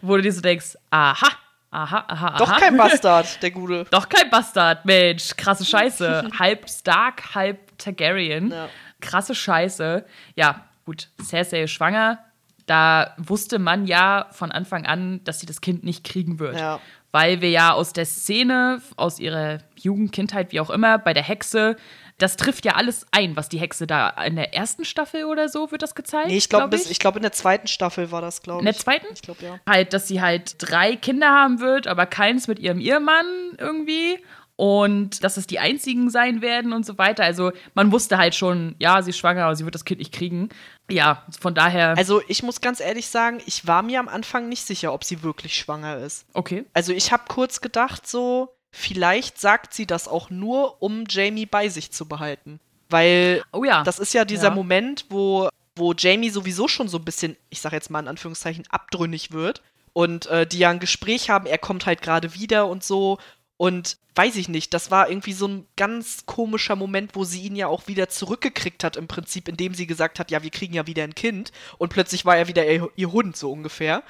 Wo 0.00 0.16
du 0.16 0.22
dir 0.22 0.32
so 0.32 0.40
denkst, 0.40 0.76
aha, 0.90 1.28
Aha, 1.70 2.04
aha, 2.06 2.28
aha. 2.28 2.38
Doch 2.38 2.56
kein 2.56 2.76
Bastard, 2.76 3.42
der 3.42 3.50
Gute. 3.50 3.84
Doch 3.90 4.08
kein 4.08 4.30
Bastard, 4.30 4.84
Mensch. 4.84 5.34
Krasse 5.36 5.64
Scheiße. 5.64 6.30
halb 6.38 6.70
Stark, 6.70 7.34
halb 7.34 7.76
Targaryen. 7.78 8.52
Ja. 8.52 8.68
Krasse 9.00 9.34
Scheiße. 9.34 10.04
Ja, 10.36 10.66
gut, 10.84 11.08
Cersei 11.22 11.64
ist 11.64 11.70
schwanger. 11.70 12.18
Da 12.66 13.14
wusste 13.18 13.58
man 13.58 13.86
ja 13.86 14.26
von 14.30 14.50
Anfang 14.50 14.86
an, 14.86 15.22
dass 15.24 15.40
sie 15.40 15.46
das 15.46 15.60
Kind 15.60 15.84
nicht 15.84 16.04
kriegen 16.04 16.38
wird. 16.38 16.58
Ja. 16.58 16.80
Weil 17.12 17.40
wir 17.40 17.50
ja 17.50 17.72
aus 17.72 17.92
der 17.92 18.06
Szene, 18.06 18.80
aus 18.96 19.20
ihrer 19.20 19.58
Jugend, 19.76 20.12
Kindheit, 20.12 20.50
wie 20.52 20.60
auch 20.60 20.70
immer, 20.70 20.98
bei 20.98 21.12
der 21.12 21.22
Hexe, 21.22 21.76
das 22.18 22.36
trifft 22.36 22.64
ja 22.64 22.74
alles 22.74 23.06
ein, 23.10 23.36
was 23.36 23.48
die 23.48 23.58
Hexe 23.58 23.86
da 23.86 24.08
in 24.08 24.36
der 24.36 24.54
ersten 24.54 24.84
Staffel 24.84 25.24
oder 25.24 25.48
so 25.48 25.70
wird 25.72 25.82
das 25.82 25.94
gezeigt. 25.94 26.28
Nee, 26.28 26.36
ich 26.36 26.48
glaube, 26.48 26.68
glaub 26.68 26.80
ich. 26.80 26.90
ich 26.90 26.98
glaube, 26.98 27.18
in 27.18 27.22
der 27.22 27.32
zweiten 27.32 27.66
Staffel 27.66 28.12
war 28.12 28.20
das, 28.20 28.42
glaube 28.42 28.60
ich. 28.60 28.66
In 28.66 28.72
der 28.72 28.80
zweiten? 28.80 29.06
Ich 29.12 29.22
glaube, 29.22 29.44
ja. 29.44 29.58
Halt, 29.68 29.92
dass 29.92 30.06
sie 30.06 30.20
halt 30.20 30.56
drei 30.58 30.96
Kinder 30.96 31.28
haben 31.28 31.60
wird, 31.60 31.86
aber 31.86 32.06
keins 32.06 32.46
mit 32.46 32.58
ihrem 32.60 32.78
Ehemann 32.78 33.26
irgendwie 33.58 34.18
und 34.56 35.24
dass 35.24 35.36
es 35.36 35.46
die 35.46 35.58
einzigen 35.58 36.10
sein 36.10 36.40
werden 36.40 36.72
und 36.72 36.86
so 36.86 36.96
weiter. 36.98 37.24
Also 37.24 37.52
man 37.74 37.90
wusste 37.90 38.18
halt 38.18 38.34
schon, 38.34 38.76
ja, 38.78 39.02
sie 39.02 39.10
ist 39.10 39.18
schwanger, 39.18 39.44
aber 39.44 39.56
sie 39.56 39.64
wird 39.64 39.74
das 39.74 39.84
Kind 39.84 39.98
nicht 39.98 40.12
kriegen. 40.12 40.48
Ja, 40.88 41.24
von 41.40 41.54
daher. 41.54 41.96
Also 41.96 42.22
ich 42.28 42.42
muss 42.42 42.60
ganz 42.60 42.80
ehrlich 42.80 43.08
sagen, 43.08 43.40
ich 43.46 43.66
war 43.66 43.82
mir 43.82 43.98
am 43.98 44.08
Anfang 44.08 44.48
nicht 44.48 44.64
sicher, 44.64 44.92
ob 44.92 45.02
sie 45.02 45.22
wirklich 45.22 45.56
schwanger 45.56 45.98
ist. 45.98 46.26
Okay. 46.34 46.64
Also 46.72 46.92
ich 46.92 47.10
habe 47.10 47.24
kurz 47.28 47.60
gedacht, 47.60 48.06
so, 48.06 48.54
vielleicht 48.70 49.40
sagt 49.40 49.74
sie 49.74 49.86
das 49.86 50.06
auch 50.06 50.30
nur, 50.30 50.80
um 50.82 51.04
Jamie 51.08 51.46
bei 51.46 51.68
sich 51.68 51.90
zu 51.90 52.06
behalten. 52.06 52.60
Weil 52.90 53.42
oh 53.52 53.64
ja. 53.64 53.82
das 53.82 53.98
ist 53.98 54.14
ja 54.14 54.24
dieser 54.24 54.48
ja. 54.48 54.54
Moment, 54.54 55.06
wo, 55.08 55.48
wo 55.74 55.94
Jamie 55.94 56.30
sowieso 56.30 56.68
schon 56.68 56.88
so 56.88 56.98
ein 56.98 57.04
bisschen, 57.04 57.36
ich 57.50 57.60
sag 57.60 57.72
jetzt 57.72 57.90
mal 57.90 58.00
in 58.00 58.08
Anführungszeichen, 58.08 58.64
abtrünnig 58.68 59.32
wird. 59.32 59.62
Und 59.94 60.26
äh, 60.26 60.46
die 60.46 60.58
ja 60.58 60.70
ein 60.70 60.80
Gespräch 60.80 61.30
haben, 61.30 61.46
er 61.46 61.58
kommt 61.58 61.86
halt 61.86 62.02
gerade 62.02 62.34
wieder 62.34 62.66
und 62.66 62.84
so. 62.84 63.18
Und 63.56 63.98
weiß 64.16 64.36
ich 64.36 64.48
nicht, 64.48 64.74
das 64.74 64.90
war 64.90 65.08
irgendwie 65.08 65.32
so 65.32 65.46
ein 65.46 65.66
ganz 65.76 66.26
komischer 66.26 66.76
Moment, 66.76 67.14
wo 67.14 67.24
sie 67.24 67.42
ihn 67.42 67.56
ja 67.56 67.68
auch 67.68 67.86
wieder 67.86 68.08
zurückgekriegt 68.08 68.84
hat, 68.84 68.96
im 68.96 69.08
Prinzip, 69.08 69.48
indem 69.48 69.74
sie 69.74 69.86
gesagt 69.86 70.18
hat, 70.18 70.30
ja, 70.30 70.42
wir 70.42 70.50
kriegen 70.50 70.74
ja 70.74 70.86
wieder 70.86 71.04
ein 71.04 71.14
Kind. 71.14 71.52
Und 71.78 71.90
plötzlich 71.90 72.24
war 72.24 72.36
er 72.36 72.48
wieder 72.48 72.66
ihr, 72.66 72.88
ihr 72.96 73.12
Hund, 73.12 73.36
so 73.36 73.52
ungefähr. 73.52 74.02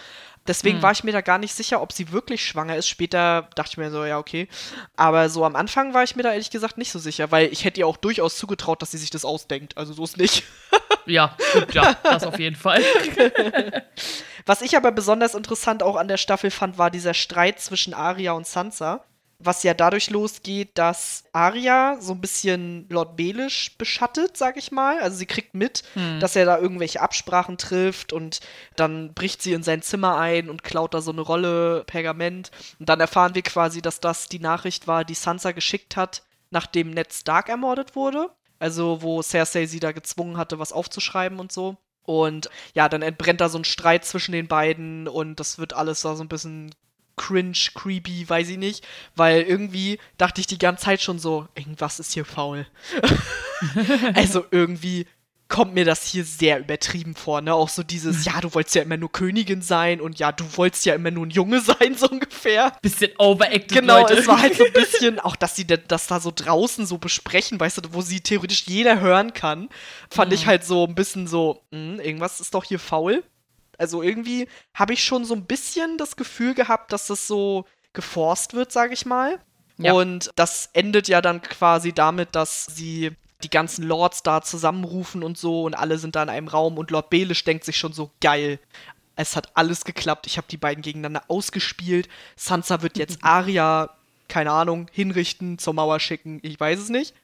Deswegen 0.47 0.77
hm. 0.77 0.83
war 0.83 0.93
ich 0.93 1.05
mir 1.05 1.12
da 1.12 1.23
gar 1.23 1.39
nicht 1.39 1.55
sicher, 1.55 1.81
ob 1.81 1.93
sie 1.93 2.12
wirklich 2.12 2.45
schwanger 2.45 2.77
ist. 2.77 2.89
Später 2.89 3.49
dachte 3.55 3.71
ich 3.73 3.77
mir 3.79 3.91
so, 3.91 4.05
ja, 4.05 4.19
okay. 4.19 4.47
Aber 4.95 5.31
so 5.31 5.45
am 5.45 5.57
Anfang 5.57 5.95
war 5.95 6.05
ich 6.05 6.16
mir 6.16 6.23
da 6.23 6.33
ehrlich 6.33 6.51
gesagt 6.51 6.77
nicht 6.77 6.93
so 6.93 6.99
sicher, 6.99 7.31
weil 7.31 7.51
ich 7.51 7.65
hätte 7.65 7.81
ihr 7.81 7.87
auch 7.87 7.97
durchaus 7.97 8.37
zugetraut, 8.37 8.83
dass 8.83 8.91
sie 8.91 8.99
sich 8.99 9.11
das 9.11 9.25
ausdenkt. 9.25 9.79
Also 9.79 9.95
so 9.95 10.05
ist 10.05 10.19
nicht. 10.19 10.45
ja, 11.07 11.35
ja, 11.73 11.95
das 12.03 12.25
auf 12.25 12.39
jeden 12.39 12.57
Fall. 12.57 12.83
Was 14.47 14.61
ich 14.61 14.77
aber 14.77 14.93
besonders 14.93 15.35
interessant 15.35 15.83
auch 15.83 15.97
an 15.97 16.09
der 16.09 16.19
Staffel 16.19 16.51
fand, 16.51 16.77
war 16.77 16.91
dieser 16.91 17.15
Streit 17.15 17.59
zwischen 17.61 17.95
Arya 17.95 18.33
und 18.33 18.47
Sansa 18.47 19.03
was 19.45 19.62
ja 19.62 19.75
dadurch 19.75 20.11
losgeht, 20.11 20.77
dass 20.79 21.25
Arya 21.33 21.99
so 22.01 22.12
ein 22.12 22.21
bisschen 22.21 22.87
Lord 22.89 23.16
Belisch 23.16 23.77
beschattet, 23.77 24.37
sag 24.37 24.57
ich 24.57 24.73
mal. 24.73 24.99
Also 25.01 25.16
sie 25.16 25.27
kriegt 25.27 25.55
mit, 25.55 25.83
hm. 25.95 26.21
dass 26.21 26.37
er 26.37 26.47
da 26.47 26.59
irgendwelche 26.59 27.01
Absprachen 27.01 27.59
trifft 27.59 28.12
und 28.12 28.41
dann 28.77 29.15
bricht 29.15 29.43
sie 29.43 29.53
in 29.53 29.62
sein 29.62 29.83
Zimmer 29.83 30.19
ein 30.19 30.49
und 30.49 30.65
klaut 30.65 30.95
da 30.95 31.01
so 31.01 31.12
eine 31.12 31.21
Rolle 31.21 31.85
Pergament. 31.87 32.51
Und 32.79 32.89
dann 32.89 33.01
erfahren 33.01 33.35
wir 33.35 33.43
quasi, 33.43 33.83
dass 33.83 34.01
das 34.01 34.29
die 34.29 34.41
Nachricht 34.41 34.87
war, 34.87 35.05
die 35.05 35.15
Sansa 35.15 35.53
geschickt 35.53 35.97
hat, 35.97 36.23
nachdem 36.51 36.91
Ned 36.91 37.12
Stark 37.12 37.49
ermordet 37.49 37.97
wurde. 37.97 38.31
Also 38.59 39.03
wo 39.03 39.21
Cersei 39.23 39.66
sie 39.66 39.81
da 39.81 39.93
gezwungen 39.93 40.37
hatte, 40.37 40.59
was 40.59 40.73
aufzuschreiben 40.73 41.39
und 41.39 41.53
so. 41.53 41.77
Und 42.05 42.51
ja, 42.75 42.89
dann 42.89 43.03
entbrennt 43.03 43.41
da 43.41 43.49
so 43.49 43.59
ein 43.59 43.65
Streit 43.65 44.05
zwischen 44.05 44.33
den 44.33 44.47
beiden 44.47 45.09
und 45.09 45.41
das 45.41 45.59
wird 45.59 45.73
alles 45.73 46.03
da 46.03 46.15
so 46.16 46.23
ein 46.23 46.29
bisschen 46.29 46.75
cringe, 47.16 47.59
creepy, 47.74 48.28
weiß 48.28 48.49
ich 48.51 48.59
nicht, 48.59 48.86
weil 49.15 49.43
irgendwie 49.43 49.99
dachte 50.19 50.41
ich 50.41 50.47
die 50.47 50.59
ganze 50.59 50.85
Zeit 50.85 51.01
schon 51.03 51.19
so, 51.19 51.49
irgendwas 51.55 52.01
ist 52.01 52.12
hier 52.12 52.24
faul. 52.24 52.66
also 54.15 54.45
irgendwie 54.51 55.07
kommt 55.49 55.74
mir 55.74 55.85
das 55.85 56.05
hier 56.07 56.24
sehr 56.24 56.59
übertrieben 56.59 57.15
vor, 57.15 57.41
ne? 57.41 57.55
Auch 57.55 57.69
so 57.69 57.82
dieses, 57.82 58.24
ja, 58.24 58.41
du 58.41 58.53
wolltest 58.55 58.74
ja 58.74 58.82
immer 58.82 58.97
nur 58.97 59.12
Königin 59.12 59.62
sein 59.62 60.01
und 60.01 60.19
ja, 60.19 60.32
du 60.32 60.45
wolltest 60.57 60.85
ja 60.86 60.95
immer 60.95 61.11
nur 61.11 61.27
ein 61.27 61.31
Junge 61.31 61.61
sein, 61.81 61.95
so 61.97 62.09
ungefähr. 62.09 62.73
Bisschen 62.82 63.12
overacted, 63.19 63.69
Genau, 63.69 64.01
Leute. 64.01 64.15
es 64.15 64.27
war 64.27 64.41
halt 64.41 64.57
so 64.57 64.65
ein 64.65 64.73
bisschen, 64.74 65.20
auch 65.20 65.36
dass 65.36 65.55
sie 65.55 65.66
das 65.66 66.07
da 66.07 66.19
so 66.19 66.32
draußen 66.35 66.86
so 66.86 66.99
besprechen, 66.99 67.61
weißt 67.61 67.78
du, 67.78 67.82
wo 67.93 68.01
sie 68.01 68.20
theoretisch 68.20 68.65
jeder 68.66 69.01
hören 69.01 69.32
kann, 69.32 69.69
fand 70.11 70.31
mhm. 70.31 70.35
ich 70.35 70.47
halt 70.47 70.65
so 70.65 70.86
ein 70.86 70.95
bisschen 70.95 71.27
so, 71.27 71.62
mh, 71.70 71.78
hm, 71.78 72.01
irgendwas 72.01 72.41
ist 72.41 72.55
doch 72.55 72.65
hier 72.65 72.81
faul. 72.81 73.23
Also 73.78 74.02
irgendwie 74.02 74.48
habe 74.74 74.92
ich 74.92 75.02
schon 75.02 75.24
so 75.24 75.34
ein 75.34 75.46
bisschen 75.46 75.98
das 75.98 76.16
Gefühl 76.16 76.55
gehabt, 76.55 76.92
dass 76.92 77.06
das 77.06 77.26
so 77.26 77.66
geforst 77.92 78.55
wird, 78.55 78.72
sage 78.72 78.94
ich 78.94 79.06
mal. 79.06 79.38
Ja. 79.78 79.92
Und 79.92 80.30
das 80.36 80.70
endet 80.72 81.09
ja 81.09 81.20
dann 81.20 81.42
quasi 81.42 81.92
damit, 81.92 82.34
dass 82.34 82.66
sie 82.66 83.12
die 83.42 83.51
ganzen 83.51 83.84
Lords 83.84 84.22
da 84.22 84.42
zusammenrufen 84.42 85.22
und 85.22 85.36
so 85.36 85.64
und 85.64 85.74
alle 85.74 85.98
sind 85.98 86.16
da 86.16 86.22
in 86.22 86.28
einem 86.28 86.48
Raum 86.48 86.78
und 86.78 86.90
Lord 86.90 87.10
Belisch 87.10 87.44
denkt 87.44 87.64
sich 87.64 87.76
schon 87.76 87.92
so 87.92 88.10
geil. 88.20 88.59
Es 89.16 89.36
hat 89.36 89.51
alles 89.55 89.84
geklappt. 89.84 90.26
Ich 90.26 90.36
habe 90.38 90.46
die 90.51 90.56
beiden 90.56 90.82
gegeneinander 90.82 91.22
ausgespielt. 91.28 92.09
Sansa 92.36 92.82
wird 92.82 92.98
jetzt 92.98 93.18
Arya, 93.22 93.90
keine 94.28 94.51
Ahnung, 94.51 94.88
hinrichten, 94.92 95.59
zur 95.59 95.74
Mauer 95.74 96.01
schicken. 96.01 96.40
Ich 96.42 96.59
weiß 96.59 96.78
es 96.78 96.88
nicht. 96.88 97.14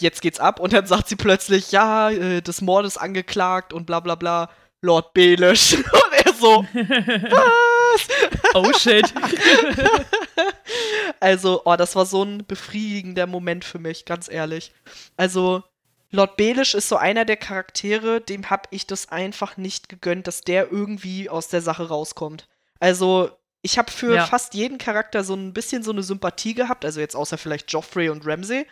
Jetzt 0.00 0.22
geht's 0.22 0.40
ab 0.40 0.60
und 0.60 0.72
dann 0.72 0.86
sagt 0.86 1.08
sie 1.08 1.16
plötzlich, 1.16 1.72
ja, 1.72 2.10
äh, 2.10 2.42
des 2.42 2.60
Mordes 2.60 2.96
angeklagt 2.96 3.72
und 3.72 3.86
bla 3.86 4.00
bla 4.00 4.16
bla. 4.16 4.50
Lord 4.82 5.12
Belisch. 5.12 5.74
Und 5.74 6.24
er 6.24 6.32
so, 6.32 6.66
was? 6.72 8.08
Oh 8.54 8.72
shit. 8.72 9.10
also, 11.20 11.62
oh, 11.64 11.76
das 11.76 11.96
war 11.96 12.06
so 12.06 12.22
ein 12.22 12.46
befriedigender 12.46 13.26
Moment 13.26 13.64
für 13.64 13.78
mich, 13.78 14.04
ganz 14.04 14.30
ehrlich. 14.30 14.72
Also, 15.16 15.62
Lord 16.10 16.36
Belisch 16.36 16.74
ist 16.74 16.88
so 16.88 16.96
einer 16.96 17.24
der 17.24 17.36
Charaktere, 17.36 18.20
dem 18.20 18.50
hab 18.50 18.66
ich 18.70 18.86
das 18.86 19.10
einfach 19.10 19.56
nicht 19.56 19.88
gegönnt, 19.88 20.26
dass 20.26 20.40
der 20.40 20.72
irgendwie 20.72 21.28
aus 21.28 21.48
der 21.48 21.62
Sache 21.62 21.88
rauskommt. 21.88 22.48
Also, 22.80 23.30
ich 23.62 23.78
habe 23.78 23.90
für 23.90 24.14
ja. 24.14 24.26
fast 24.26 24.54
jeden 24.54 24.78
Charakter 24.78 25.22
so 25.22 25.34
ein 25.34 25.52
bisschen 25.52 25.82
so 25.82 25.92
eine 25.92 26.02
Sympathie 26.02 26.54
gehabt, 26.54 26.84
also 26.84 27.00
jetzt 27.00 27.14
außer 27.14 27.36
vielleicht 27.36 27.70
Joffrey 27.70 28.08
und 28.08 28.26
Ramsay. 28.26 28.66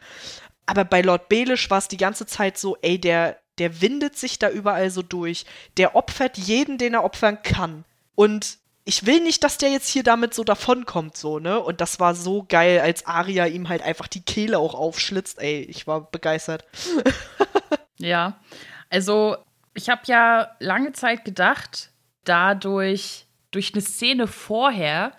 Aber 0.67 0.85
bei 0.85 1.03
Lord 1.03 1.29
Belisch 1.29 1.71
war 1.71 1.79
es 1.79 1.89
die 1.89 1.97
ganze 1.97 2.27
Zeit 2.27 2.59
so, 2.59 2.77
ey, 2.83 2.99
der, 2.99 3.39
der 3.59 3.81
windet 3.81 4.17
sich 4.17 4.39
da 4.39 4.51
überall 4.51 4.91
so 4.91 5.03
durch. 5.03 5.45
Der 5.77 5.95
opfert 5.97 6.39
jeden, 6.39 6.79
den 6.79 6.95
er 6.95 7.05
opfern 7.05 7.43
kann. 7.43 7.85
Und 8.15 8.59
ich 8.85 9.05
will 9.05 9.21
nicht, 9.21 9.45
dass 9.45 9.59
der 9.59 9.71
jetzt 9.71 9.89
hier 9.89 10.03
damit 10.03 10.33
so 10.33 10.45
davonkommt, 10.45 11.15
so, 11.15 11.39
ne? 11.39 11.61
Und 11.61 11.83
das 11.83 12.01
war 12.01 12.15
so 12.15 12.47
geil, 12.49 12.81
als 12.81 13.07
Aria 13.07 13.45
ihm 13.45 13.69
halt 13.69 13.83
einfach 13.83 14.09
die 14.09 14.23
Kehle 14.23 14.59
auch 14.59 14.75
aufschlitzt. 14.75 15.39
Ey, 15.41 15.61
ich 15.61 15.87
war 15.87 16.11
begeistert. 16.11 16.65
ja, 17.99 18.41
also 18.89 19.37
ich 19.75 19.91
habe 19.91 20.01
ja 20.07 20.53
lange 20.59 20.93
Zeit 20.93 21.27
gedacht, 21.27 21.91
dadurch, 22.25 23.27
durch 23.51 23.75
eine 23.75 23.83
Szene 23.83 24.27
vorher, 24.27 25.13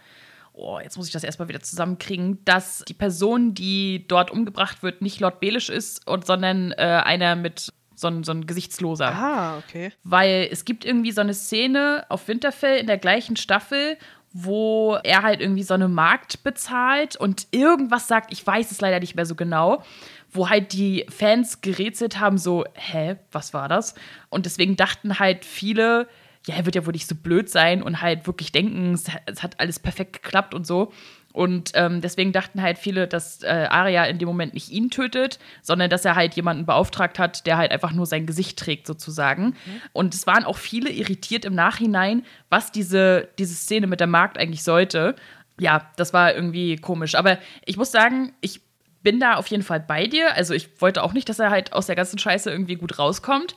oh, 0.54 0.80
jetzt 0.80 0.98
muss 0.98 1.06
ich 1.06 1.14
das 1.14 1.24
erstmal 1.24 1.48
wieder 1.48 1.62
zusammenkriegen, 1.62 2.44
dass 2.46 2.84
die 2.88 2.94
Person, 2.94 3.54
die 3.54 4.08
dort 4.08 4.32
umgebracht 4.32 4.84
wird, 4.84 5.02
nicht 5.02 5.20
Lord 5.20 5.40
Belisch 5.40 5.70
ist, 5.70 6.04
sondern 6.26 6.72
äh, 6.72 7.02
einer 7.06 7.36
mit 7.36 7.72
so 8.00 8.08
ein, 8.08 8.24
so 8.24 8.32
ein 8.32 8.46
Gesichtsloser. 8.46 9.08
Ah, 9.08 9.58
okay. 9.58 9.92
Weil 10.04 10.48
es 10.52 10.66
gibt 10.66 10.86
irgendwie 10.86 11.12
so 11.12 11.22
eine 11.22 11.34
Szene 11.34 12.06
auf 12.10 12.28
Winterfell 12.28 12.80
in 12.80 12.88
der 12.88 12.98
gleichen 12.98 13.36
Staffel, 13.36 13.98
wo 14.32 14.98
er 15.04 15.24
halt 15.24 15.42
irgendwie 15.42 15.64
so 15.64 15.74
eine 15.74 15.88
Markt 15.88 16.44
bezahlt 16.44 17.16
und 17.16 17.48
irgendwas 17.52 18.08
sagt, 18.08 18.32
ich 18.32 18.46
weiß 18.46 18.72
es 18.72 18.80
leider 18.80 19.00
nicht 19.00 19.16
mehr 19.16 19.26
so 19.26 19.36
genau, 19.36 19.84
wo 20.32 20.50
halt 20.50 20.74
die 20.74 21.06
Fans 21.10 21.62
gerätselt 21.62 22.20
haben, 22.20 22.38
so, 22.38 22.64
hä, 22.76 23.16
was 23.32 23.54
war 23.54 23.68
das? 23.68 23.96
Und 24.30 24.46
deswegen 24.46 24.76
dachten 24.76 25.20
halt 25.20 25.46
viele, 25.46 26.08
ja, 26.46 26.56
er 26.56 26.66
wird 26.66 26.76
ja 26.76 26.86
wohl 26.86 26.94
nicht 26.94 27.08
so 27.08 27.16
blöd 27.16 27.50
sein 27.50 27.82
und 27.82 28.02
halt 28.02 28.28
wirklich 28.28 28.52
denken, 28.52 28.94
es 28.94 29.10
hat 29.44 29.60
alles 29.60 29.80
perfekt 29.80 30.22
geklappt 30.22 30.54
und 30.54 30.68
so. 30.68 30.94
Und 31.32 31.72
ähm, 31.76 32.02
deswegen 32.02 32.32
dachten 32.32 32.62
halt 32.62 32.80
viele, 32.80 33.08
dass 33.08 33.44
äh, 33.44 33.68
Arya 33.70 34.06
in 34.06 34.18
dem 34.18 34.28
Moment 34.28 34.56
nicht 34.56 34.70
ihn 34.72 34.90
tötet, 34.90 35.38
sondern 35.62 35.90
dass 35.90 36.04
er 36.04 36.16
halt 36.16 36.36
jemanden 36.36 36.66
beauftragt 36.66 37.20
hat, 37.20 37.46
der 37.46 37.58
halt 37.58 37.72
einfach 37.72 37.92
nur 37.92 38.08
sein 38.08 38.26
Gesicht 38.26 38.58
trägt, 38.58 38.88
sozusagen. 38.88 39.46
Mhm. 39.46 39.82
Und 39.94 40.16
es 40.16 40.26
waren 40.26 40.44
auch 40.44 40.58
viele 40.58 40.90
irritiert 40.90 41.46
im 41.46 41.54
Nachhinein, 41.54 42.26
was 42.50 42.72
diese, 42.72 43.30
diese 43.38 43.54
Szene 43.54 43.86
mit 43.86 44.00
der 44.00 44.08
Magd 44.08 44.40
eigentlich 44.40 44.64
sollte. 44.64 45.16
Ja, 45.60 45.92
das 45.98 46.14
war 46.14 46.34
irgendwie 46.34 46.78
komisch. 46.78 47.14
Aber 47.14 47.38
ich 47.66 47.78
muss 47.78 47.92
sagen, 47.92 48.34
ich 48.42 48.62
bin 49.04 49.20
da 49.20 49.36
auf 49.36 49.48
jeden 49.48 49.64
Fall 49.64 49.80
bei 49.80 50.08
dir. 50.08 50.36
Also 50.36 50.56
ich 50.56 50.82
wollte 50.82 51.04
auch 51.04 51.14
nicht, 51.14 51.30
dass 51.30 51.40
er 51.40 51.52
halt 51.52 51.74
aus 51.74 51.86
der 51.86 51.96
ganzen 51.96 52.18
Scheiße 52.18 52.50
irgendwie 52.50 52.76
gut 52.76 52.98
rauskommt. 52.98 53.56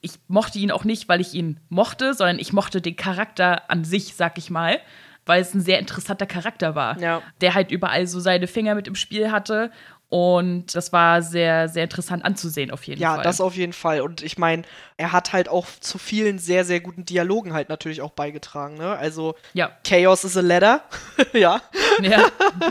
Ich 0.00 0.14
mochte 0.26 0.58
ihn 0.58 0.72
auch 0.72 0.84
nicht, 0.84 1.08
weil 1.08 1.20
ich 1.20 1.34
ihn 1.34 1.60
mochte, 1.68 2.14
sondern 2.14 2.40
ich 2.40 2.52
mochte 2.52 2.80
den 2.80 2.96
Charakter 2.96 3.70
an 3.70 3.84
sich, 3.84 4.16
sag 4.16 4.38
ich 4.38 4.50
mal 4.50 4.80
weil 5.26 5.40
es 5.40 5.54
ein 5.54 5.60
sehr 5.60 5.78
interessanter 5.78 6.26
Charakter 6.26 6.74
war, 6.74 6.98
ja. 6.98 7.22
der 7.40 7.54
halt 7.54 7.70
überall 7.70 8.06
so 8.06 8.20
seine 8.20 8.46
Finger 8.46 8.74
mit 8.74 8.88
im 8.88 8.94
Spiel 8.94 9.30
hatte 9.30 9.70
und 10.12 10.74
das 10.74 10.92
war 10.92 11.22
sehr, 11.22 11.70
sehr 11.70 11.84
interessant 11.84 12.22
anzusehen, 12.22 12.70
auf 12.70 12.86
jeden 12.86 13.00
ja, 13.00 13.12
Fall. 13.12 13.18
Ja, 13.20 13.22
das 13.22 13.40
auf 13.40 13.56
jeden 13.56 13.72
Fall. 13.72 14.02
Und 14.02 14.20
ich 14.20 14.36
meine, 14.36 14.64
er 14.98 15.10
hat 15.10 15.32
halt 15.32 15.48
auch 15.48 15.66
zu 15.80 15.96
vielen 15.96 16.38
sehr, 16.38 16.66
sehr 16.66 16.80
guten 16.80 17.06
Dialogen 17.06 17.54
halt 17.54 17.70
natürlich 17.70 18.02
auch 18.02 18.10
beigetragen. 18.10 18.76
Ne? 18.76 18.90
Also, 18.90 19.36
ja. 19.54 19.70
Chaos 19.88 20.24
is 20.24 20.36
a 20.36 20.42
ladder. 20.42 20.82
ja. 21.32 21.62
Ja. 22.02 22.28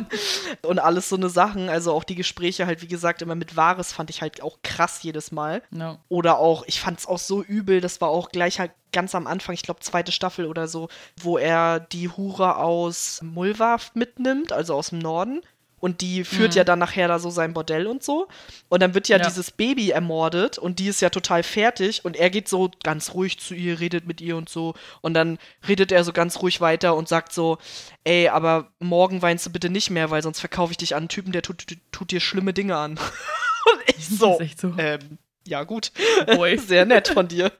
und 0.61 0.77
alles 0.77 1.09
so 1.09 1.15
eine 1.15 1.30
Sachen. 1.30 1.68
Also 1.68 1.93
auch 1.93 2.03
die 2.03 2.13
Gespräche 2.13 2.68
halt, 2.68 2.84
wie 2.84 2.88
gesagt, 2.88 3.23
immer 3.23 3.34
mit 3.34 3.57
Wahres 3.57 3.91
fand 3.91 4.11
ich 4.11 4.22
halt 4.22 4.43
auch 4.43 4.59
krass 4.61 5.01
jedes 5.01 5.31
Mal. 5.31 5.63
No. 5.72 5.97
Oder 6.09 6.38
auch, 6.38 6.63
ich 6.68 6.80
fand 6.80 6.99
es 6.99 7.07
auch 7.07 7.18
so 7.18 7.41
übel, 7.41 7.81
das 7.81 8.01
war 8.01 8.09
auch 8.09 8.30
gleich 8.30 8.59
halt 8.59 8.72
ganz 8.91 9.15
am 9.15 9.26
Anfang, 9.26 9.55
ich 9.55 9.63
glaube 9.63 9.80
zweite 9.80 10.11
Staffel 10.11 10.45
oder 10.45 10.68
so, 10.68 10.89
wo 11.19 11.39
er 11.39 11.80
die 11.80 12.09
Hure 12.09 12.57
aus 12.57 13.19
Mulva 13.23 13.77
mitnimmt, 13.95 14.51
also 14.51 14.76
aus 14.76 14.89
dem 14.89 14.99
Norden 14.99 15.41
und 15.81 15.99
die 15.99 16.23
führt 16.23 16.51
mhm. 16.51 16.57
ja 16.57 16.63
dann 16.63 16.79
nachher 16.79 17.09
da 17.09 17.19
so 17.19 17.29
sein 17.29 17.53
Bordell 17.53 17.87
und 17.87 18.03
so. 18.03 18.27
Und 18.69 18.81
dann 18.81 18.93
wird 18.93 19.09
ja, 19.09 19.17
ja, 19.17 19.25
dieses 19.25 19.51
Baby 19.51 19.89
ermordet 19.89 20.57
und 20.57 20.79
die 20.79 20.87
ist 20.87 21.01
ja 21.01 21.09
total 21.09 21.43
fertig 21.43 22.05
und 22.05 22.15
er 22.15 22.29
geht 22.29 22.47
so 22.47 22.71
ganz 22.83 23.13
ruhig 23.13 23.39
zu 23.39 23.53
ihr, 23.53 23.79
redet 23.79 24.07
mit 24.07 24.21
ihr 24.21 24.37
und 24.37 24.47
so. 24.47 24.75
Und 25.01 25.13
dann 25.15 25.39
redet 25.67 25.91
er 25.91 26.03
so 26.03 26.13
ganz 26.13 26.41
ruhig 26.41 26.61
weiter 26.61 26.95
und 26.95 27.09
sagt 27.09 27.33
so, 27.33 27.57
ey, 28.03 28.29
aber 28.29 28.71
morgen 28.79 29.21
weinst 29.21 29.45
du 29.45 29.49
bitte 29.49 29.69
nicht 29.69 29.89
mehr, 29.89 30.11
weil 30.11 30.21
sonst 30.21 30.39
verkaufe 30.39 30.71
ich 30.71 30.77
dich 30.77 30.95
an 30.95 31.01
einen 31.01 31.09
Typen, 31.09 31.31
der 31.31 31.41
tut, 31.41 31.67
tut, 31.67 31.79
tut 31.91 32.11
dir 32.11 32.19
schlimme 32.21 32.53
Dinge 32.53 32.77
an. 32.77 32.91
und 33.73 33.97
ich 33.97 34.07
so, 34.07 34.39
so. 34.55 34.73
Ähm, 34.77 35.17
ja 35.45 35.63
gut, 35.63 35.91
sehr 36.57 36.85
nett 36.85 37.07
von 37.07 37.27
dir. 37.27 37.51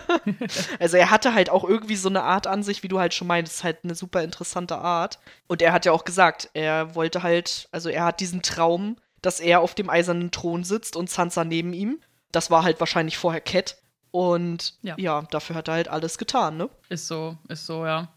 also 0.78 0.96
er 0.96 1.10
hatte 1.10 1.34
halt 1.34 1.50
auch 1.50 1.64
irgendwie 1.64 1.96
so 1.96 2.08
eine 2.08 2.22
Art 2.22 2.46
an 2.46 2.62
sich, 2.62 2.82
wie 2.82 2.88
du 2.88 2.98
halt 2.98 3.14
schon 3.14 3.28
meinst, 3.28 3.64
halt 3.64 3.78
eine 3.84 3.94
super 3.94 4.22
interessante 4.22 4.78
Art. 4.78 5.18
Und 5.46 5.62
er 5.62 5.72
hat 5.72 5.84
ja 5.84 5.92
auch 5.92 6.04
gesagt, 6.04 6.50
er 6.54 6.94
wollte 6.94 7.22
halt, 7.22 7.68
also 7.70 7.88
er 7.88 8.04
hat 8.04 8.20
diesen 8.20 8.42
Traum, 8.42 8.96
dass 9.20 9.40
er 9.40 9.60
auf 9.60 9.74
dem 9.74 9.88
eisernen 9.88 10.30
Thron 10.30 10.64
sitzt 10.64 10.96
und 10.96 11.10
Sansa 11.10 11.44
neben 11.44 11.72
ihm. 11.72 12.00
Das 12.32 12.50
war 12.50 12.64
halt 12.64 12.80
wahrscheinlich 12.80 13.18
vorher 13.18 13.40
Cat. 13.40 13.76
Und 14.10 14.74
ja. 14.82 14.94
ja, 14.98 15.22
dafür 15.30 15.56
hat 15.56 15.68
er 15.68 15.74
halt 15.74 15.88
alles 15.88 16.18
getan, 16.18 16.56
ne? 16.56 16.68
Ist 16.88 17.06
so, 17.06 17.36
ist 17.48 17.66
so, 17.66 17.86
ja. 17.86 18.08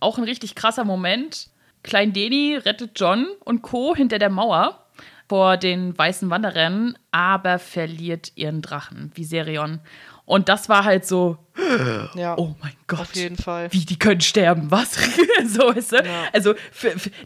Auch 0.00 0.18
ein 0.18 0.24
richtig 0.24 0.54
krasser 0.54 0.84
Moment. 0.84 1.50
Klein 1.82 2.12
Deni 2.12 2.56
rettet 2.56 2.98
John 2.98 3.28
und 3.44 3.62
Co. 3.62 3.94
hinter 3.94 4.18
der 4.18 4.30
Mauer 4.30 4.85
vor 5.28 5.56
den 5.56 5.96
weißen 5.96 6.30
Wanderern, 6.30 6.96
aber 7.10 7.58
verliert 7.58 8.32
ihren 8.36 8.62
Drachen, 8.62 9.10
Viserion. 9.14 9.80
Und 10.24 10.48
das 10.48 10.68
war 10.68 10.84
halt 10.84 11.06
so, 11.06 11.38
ja, 12.14 12.36
oh 12.36 12.54
mein 12.60 12.74
Gott. 12.88 13.00
Auf 13.00 13.14
jeden 13.14 13.36
Fall. 13.36 13.72
Wie, 13.72 13.84
die 13.84 13.98
können 13.98 14.20
sterben, 14.20 14.70
was? 14.70 14.94
so 15.46 15.70
ist 15.70 15.92
es. 15.92 16.04
Ja. 16.04 16.24
Also, 16.32 16.54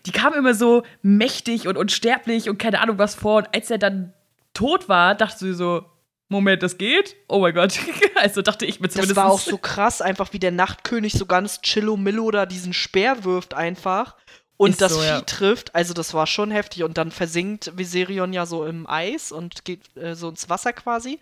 die 0.06 0.12
kamen 0.12 0.36
immer 0.36 0.54
so 0.54 0.82
mächtig 1.02 1.66
und 1.66 1.76
unsterblich 1.76 2.48
und 2.48 2.58
keine 2.58 2.80
Ahnung 2.80 2.98
was 2.98 3.14
vor. 3.14 3.38
Und 3.38 3.54
als 3.54 3.70
er 3.70 3.78
dann 3.78 4.12
tot 4.52 4.88
war, 4.88 5.14
dachte 5.14 5.38
sie 5.38 5.54
so, 5.54 5.84
Moment, 6.28 6.62
das 6.62 6.78
geht? 6.78 7.16
Oh 7.26 7.40
mein 7.40 7.54
Gott. 7.54 7.78
also 8.14 8.40
dachte 8.42 8.64
ich 8.64 8.80
mir 8.80 8.88
zumindest. 8.88 9.16
Das 9.16 9.24
war 9.24 9.32
auch 9.32 9.40
so 9.40 9.58
krass, 9.58 10.00
einfach 10.00 10.32
wie 10.32 10.38
der 10.38 10.52
Nachtkönig 10.52 11.14
so 11.14 11.26
ganz 11.26 11.60
chillo-millo 11.60 12.30
da 12.30 12.46
diesen 12.46 12.72
Speer 12.72 13.24
wirft 13.24 13.54
einfach 13.54 14.16
und 14.60 14.72
ist 14.72 14.82
das 14.82 14.92
so, 14.92 15.00
Vieh 15.00 15.06
ja. 15.06 15.20
trifft, 15.22 15.74
also 15.74 15.94
das 15.94 16.12
war 16.12 16.26
schon 16.26 16.50
heftig. 16.50 16.84
Und 16.84 16.98
dann 16.98 17.10
versinkt 17.10 17.72
Viserion 17.78 18.34
ja 18.34 18.44
so 18.44 18.66
im 18.66 18.86
Eis 18.86 19.32
und 19.32 19.64
geht 19.64 19.96
äh, 19.96 20.14
so 20.14 20.28
ins 20.28 20.50
Wasser 20.50 20.74
quasi. 20.74 21.18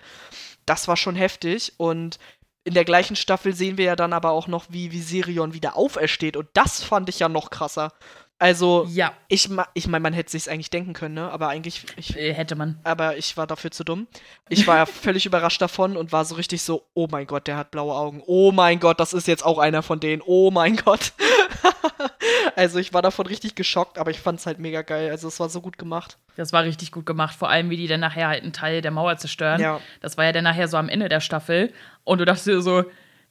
Das 0.66 0.88
war 0.88 0.96
schon 0.96 1.14
heftig. 1.14 1.74
Und 1.76 2.18
in 2.64 2.74
der 2.74 2.84
gleichen 2.84 3.14
Staffel 3.14 3.54
sehen 3.54 3.78
wir 3.78 3.84
ja 3.84 3.94
dann 3.94 4.12
aber 4.12 4.32
auch 4.32 4.48
noch, 4.48 4.66
wie 4.70 4.90
Viserion 4.90 5.54
wieder 5.54 5.76
aufersteht. 5.76 6.36
Und 6.36 6.48
das 6.54 6.82
fand 6.82 7.08
ich 7.08 7.20
ja 7.20 7.28
noch 7.28 7.50
krasser. 7.50 7.92
Also, 8.40 8.86
ja. 8.90 9.12
ich, 9.26 9.50
ich 9.74 9.88
meine, 9.88 10.02
man 10.02 10.12
hätte 10.12 10.30
sich 10.30 10.48
eigentlich 10.48 10.70
denken 10.70 10.92
können, 10.92 11.14
ne? 11.14 11.28
Aber 11.30 11.48
eigentlich. 11.48 11.84
Ich, 11.96 12.16
äh, 12.16 12.32
hätte 12.32 12.54
man. 12.54 12.78
Aber 12.84 13.16
ich 13.16 13.36
war 13.36 13.48
dafür 13.48 13.72
zu 13.72 13.82
dumm. 13.82 14.06
Ich 14.48 14.64
war 14.68 14.76
ja 14.76 14.86
völlig 14.86 15.26
überrascht 15.26 15.60
davon 15.60 15.96
und 15.96 16.12
war 16.12 16.24
so 16.24 16.36
richtig 16.36 16.62
so: 16.62 16.84
Oh 16.94 17.08
mein 17.10 17.26
Gott, 17.26 17.48
der 17.48 17.56
hat 17.56 17.72
blaue 17.72 17.94
Augen. 17.94 18.22
Oh 18.26 18.52
mein 18.52 18.78
Gott, 18.78 19.00
das 19.00 19.12
ist 19.12 19.26
jetzt 19.26 19.44
auch 19.44 19.58
einer 19.58 19.82
von 19.82 19.98
denen. 19.98 20.22
Oh 20.24 20.52
mein 20.52 20.76
Gott. 20.76 21.12
also, 22.56 22.78
ich 22.78 22.94
war 22.94 23.02
davon 23.02 23.26
richtig 23.26 23.56
geschockt, 23.56 23.98
aber 23.98 24.12
ich 24.12 24.20
fand 24.20 24.38
es 24.38 24.46
halt 24.46 24.60
mega 24.60 24.82
geil. 24.82 25.10
Also, 25.10 25.26
es 25.26 25.40
war 25.40 25.48
so 25.48 25.60
gut 25.60 25.76
gemacht. 25.76 26.16
Das 26.36 26.52
war 26.52 26.62
richtig 26.62 26.92
gut 26.92 27.06
gemacht. 27.06 27.34
Vor 27.36 27.48
allem, 27.48 27.70
wie 27.70 27.76
die 27.76 27.88
dann 27.88 28.00
nachher 28.00 28.28
halt 28.28 28.44
einen 28.44 28.52
Teil 28.52 28.82
der 28.82 28.92
Mauer 28.92 29.16
zerstören. 29.16 29.60
Ja. 29.60 29.80
Das 30.00 30.16
war 30.16 30.26
ja 30.26 30.32
dann 30.32 30.44
nachher 30.44 30.68
so 30.68 30.76
am 30.76 30.88
Ende 30.88 31.08
der 31.08 31.20
Staffel. 31.20 31.72
Und 32.04 32.18
du 32.18 32.24
dachtest 32.24 32.62
so, 32.62 32.84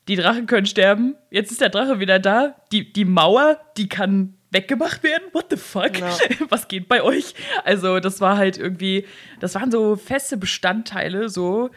die 0.10 0.18
Drachen 0.18 0.48
können 0.48 0.66
sterben. 0.66 1.16
Jetzt 1.30 1.52
ist 1.52 1.62
der 1.62 1.70
Drache 1.70 2.00
wieder 2.00 2.20
da. 2.20 2.56
Die, 2.74 2.92
die 2.92 3.06
Mauer, 3.06 3.60
die 3.78 3.88
kann 3.88 4.37
weggemacht 4.52 5.04
werden. 5.04 5.24
What 5.34 5.48
the 5.50 5.58
fuck? 5.58 6.00
Ja. 6.00 6.18
Was 6.50 6.68
geht 6.68 6.88
bei 6.88 7.02
euch? 7.02 7.34
Also, 7.64 8.00
das 8.00 8.22
war 8.22 8.38
halt 8.38 8.58
irgendwie, 8.58 9.06
das 9.40 9.56
waren 9.56 9.72
so 9.72 9.96
feste 9.96 10.38
Bestandteile, 10.38 11.30
so, 11.30 11.70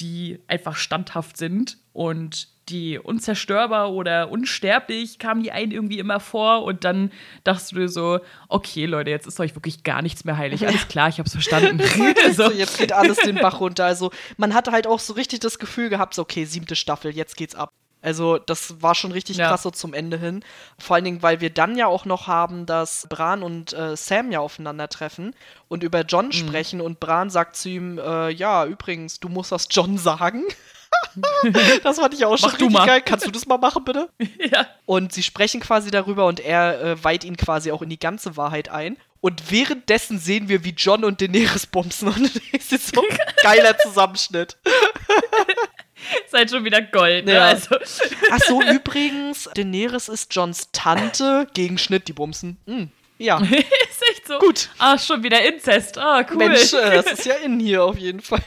die 0.00 0.40
einfach 0.48 0.76
standhaft 0.76 1.36
sind 1.36 1.78
und 1.92 2.48
die 2.68 2.98
unzerstörbar 2.98 3.92
oder 3.92 4.30
unsterblich 4.30 5.18
kamen 5.18 5.42
die 5.42 5.52
einen 5.52 5.70
irgendwie 5.70 5.98
immer 5.98 6.18
vor 6.18 6.64
und 6.64 6.84
dann 6.84 7.12
dachtest 7.44 7.72
du 7.72 7.76
dir 7.76 7.88
so, 7.88 8.20
okay 8.48 8.86
Leute, 8.86 9.10
jetzt 9.10 9.26
ist 9.26 9.38
euch 9.38 9.54
wirklich 9.54 9.84
gar 9.84 10.00
nichts 10.02 10.24
mehr 10.24 10.38
heilig. 10.38 10.66
Alles 10.66 10.88
klar, 10.88 11.08
ich 11.10 11.18
hab's 11.18 11.32
verstanden. 11.32 11.82
so. 12.32 12.50
Jetzt 12.50 12.78
geht 12.78 12.92
alles 12.92 13.18
den 13.18 13.34
Bach 13.42 13.60
runter. 13.60 13.84
Also 13.84 14.10
man 14.38 14.54
hatte 14.54 14.72
halt 14.72 14.86
auch 14.86 14.98
so 14.98 15.12
richtig 15.12 15.40
das 15.40 15.58
Gefühl 15.58 15.90
gehabt, 15.90 16.14
so, 16.14 16.22
okay, 16.22 16.46
siebte 16.46 16.74
Staffel, 16.74 17.14
jetzt 17.14 17.36
geht's 17.36 17.54
ab. 17.54 17.70
Also 18.04 18.38
das 18.38 18.82
war 18.82 18.94
schon 18.94 19.12
richtig 19.12 19.38
ja. 19.38 19.48
krass 19.48 19.62
so 19.62 19.70
zum 19.70 19.94
Ende 19.94 20.18
hin. 20.18 20.44
Vor 20.78 20.96
allen 20.96 21.04
Dingen, 21.04 21.22
weil 21.22 21.40
wir 21.40 21.50
dann 21.50 21.76
ja 21.76 21.86
auch 21.86 22.04
noch 22.04 22.26
haben, 22.26 22.66
dass 22.66 23.06
Bran 23.08 23.42
und 23.42 23.72
äh, 23.72 23.96
Sam 23.96 24.30
ja 24.30 24.40
aufeinandertreffen 24.40 25.34
und 25.68 25.82
über 25.82 26.02
John 26.02 26.26
mhm. 26.26 26.32
sprechen 26.32 26.80
und 26.80 27.00
Bran 27.00 27.30
sagt 27.30 27.56
zu 27.56 27.70
ihm, 27.70 27.98
äh, 27.98 28.30
ja, 28.30 28.66
übrigens, 28.66 29.20
du 29.20 29.28
musst 29.28 29.52
das 29.52 29.68
John 29.70 29.96
sagen. 29.96 30.44
das 31.82 31.98
fand 31.98 32.14
ich 32.14 32.24
auch 32.24 32.36
schon 32.36 32.50
Mach 32.50 32.60
richtig 32.60 32.86
geil. 32.86 33.02
Kannst 33.02 33.26
du 33.26 33.30
das 33.30 33.46
mal 33.46 33.58
machen, 33.58 33.84
bitte? 33.84 34.08
ja. 34.52 34.66
Und 34.86 35.12
sie 35.12 35.22
sprechen 35.22 35.60
quasi 35.60 35.90
darüber 35.90 36.26
und 36.26 36.40
er 36.40 36.82
äh, 36.82 37.04
weiht 37.04 37.24
ihn 37.24 37.36
quasi 37.36 37.72
auch 37.72 37.82
in 37.82 37.88
die 37.88 37.98
ganze 37.98 38.36
Wahrheit 38.36 38.68
ein. 38.68 38.96
Und 39.20 39.50
währenddessen 39.50 40.18
sehen 40.18 40.50
wir, 40.50 40.64
wie 40.64 40.74
John 40.76 41.02
und 41.02 41.22
Daenerys 41.22 41.66
bumsen. 41.66 42.08
Und 42.14 42.34
das 42.52 42.72
ist 42.72 42.94
so 42.94 43.00
ein 43.00 43.18
geiler 43.42 43.78
Zusammenschnitt. 43.78 44.58
Seid 46.28 46.40
halt 46.40 46.50
schon 46.50 46.64
wieder 46.64 46.82
Gold, 46.82 47.26
ne? 47.26 47.34
Ja. 47.34 47.46
Also. 47.48 47.76
Ach 48.30 48.38
so, 48.40 48.62
übrigens, 48.72 49.48
Daenerys 49.54 50.08
ist 50.08 50.34
Johns 50.34 50.70
Tante. 50.72 51.46
Gegenschnitt, 51.54 52.08
die 52.08 52.12
Bumsen. 52.12 52.58
Hm. 52.66 52.90
Ja. 53.18 53.38
ist 53.40 54.02
echt 54.10 54.26
so. 54.26 54.38
Gut. 54.38 54.70
Ah, 54.78 54.98
schon 54.98 55.22
wieder 55.22 55.44
Inzest. 55.44 55.98
Ah, 55.98 56.26
cool. 56.30 56.36
Mensch, 56.36 56.72
äh, 56.72 56.94
das 56.94 57.12
ist 57.12 57.26
ja 57.26 57.34
innen 57.34 57.60
hier 57.60 57.84
auf 57.84 57.98
jeden 57.98 58.20
Fall. 58.20 58.42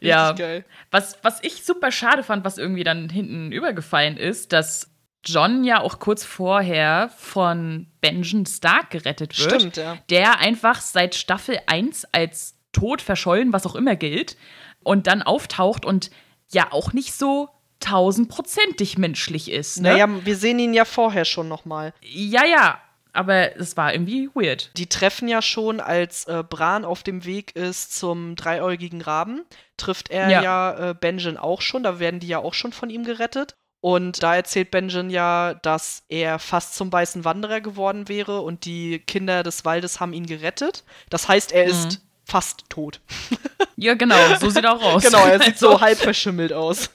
ja. 0.00 0.32
geil. 0.32 0.64
Was, 0.90 1.18
was 1.22 1.42
ich 1.42 1.64
super 1.64 1.90
schade 1.90 2.22
fand, 2.22 2.44
was 2.44 2.58
irgendwie 2.58 2.84
dann 2.84 3.08
hinten 3.08 3.52
übergefallen 3.52 4.16
ist, 4.16 4.52
dass 4.52 4.90
John 5.24 5.64
ja 5.64 5.80
auch 5.80 5.98
kurz 5.98 6.24
vorher 6.24 7.10
von 7.16 7.88
Benjen 8.00 8.46
Stark 8.46 8.90
gerettet 8.90 9.38
wird. 9.38 9.60
Stimmt, 9.60 9.76
ja. 9.76 9.98
Der 10.08 10.38
einfach 10.38 10.80
seit 10.80 11.14
Staffel 11.14 11.58
1 11.66 12.06
als 12.12 12.54
tot 12.72 13.02
verschollen, 13.02 13.52
was 13.52 13.66
auch 13.66 13.74
immer 13.74 13.96
gilt, 13.96 14.36
und 14.84 15.06
dann 15.08 15.22
auftaucht 15.22 15.84
und 15.84 16.10
ja 16.52 16.72
auch 16.72 16.92
nicht 16.92 17.12
so 17.12 17.48
tausendprozentig 17.80 18.98
menschlich 18.98 19.50
ist. 19.50 19.80
Ne? 19.80 19.90
Naja, 19.90 20.08
wir 20.24 20.36
sehen 20.36 20.58
ihn 20.58 20.74
ja 20.74 20.84
vorher 20.84 21.24
schon 21.24 21.48
nochmal. 21.48 21.92
Ja, 22.02 22.44
ja, 22.44 22.80
aber 23.12 23.56
es 23.56 23.76
war 23.76 23.92
irgendwie 23.92 24.30
weird. 24.34 24.70
Die 24.76 24.88
treffen 24.88 25.28
ja 25.28 25.42
schon, 25.42 25.80
als 25.80 26.24
äh, 26.24 26.44
Bran 26.48 26.84
auf 26.84 27.02
dem 27.02 27.24
Weg 27.24 27.54
ist 27.56 27.96
zum 27.96 28.36
dreiäugigen 28.36 29.00
Raben, 29.00 29.44
trifft 29.76 30.10
er 30.10 30.30
ja, 30.30 30.42
ja 30.42 30.90
äh, 30.90 30.94
Benjen 30.94 31.36
auch 31.36 31.60
schon, 31.60 31.82
da 31.82 31.98
werden 31.98 32.20
die 32.20 32.28
ja 32.28 32.38
auch 32.38 32.54
schon 32.54 32.72
von 32.72 32.90
ihm 32.90 33.04
gerettet. 33.04 33.54
Und 33.80 34.22
da 34.22 34.34
erzählt 34.34 34.70
Benjen 34.70 35.10
ja, 35.10 35.54
dass 35.54 36.02
er 36.08 36.38
fast 36.38 36.74
zum 36.74 36.92
weißen 36.92 37.24
Wanderer 37.24 37.60
geworden 37.60 38.08
wäre 38.08 38.40
und 38.40 38.64
die 38.64 38.98
Kinder 38.98 39.42
des 39.42 39.64
Waldes 39.64 40.00
haben 40.00 40.12
ihn 40.12 40.26
gerettet. 40.26 40.84
Das 41.08 41.28
heißt, 41.28 41.52
er 41.52 41.64
mhm. 41.64 41.70
ist 41.70 42.05
fast 42.26 42.64
tot. 42.68 43.00
Ja, 43.78 43.92
genau, 43.92 44.16
so 44.40 44.48
sieht 44.48 44.64
er 44.64 44.72
auch 44.72 44.82
aus. 44.82 45.02
genau, 45.02 45.26
er 45.26 45.38
sieht 45.38 45.58
so 45.58 45.78
halb 45.82 45.98
verschimmelt 45.98 46.50
aus. 46.50 46.88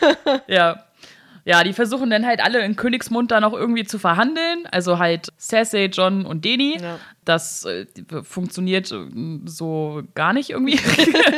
ja. 0.46 0.84
Ja, 1.46 1.64
die 1.64 1.72
versuchen 1.72 2.10
dann 2.10 2.26
halt 2.26 2.44
alle 2.44 2.60
in 2.62 2.76
Königsmund 2.76 3.30
da 3.30 3.40
noch 3.40 3.54
irgendwie 3.54 3.84
zu 3.84 3.98
verhandeln. 3.98 4.66
Also 4.70 4.98
halt 4.98 5.32
Cersei, 5.38 5.86
John 5.86 6.26
und 6.26 6.44
Deni. 6.44 6.78
Ja. 6.78 6.98
Das 7.24 7.64
äh, 7.64 7.86
funktioniert 8.22 8.92
äh, 8.92 9.06
so 9.46 10.02
gar 10.14 10.34
nicht 10.34 10.50
irgendwie. 10.50 10.78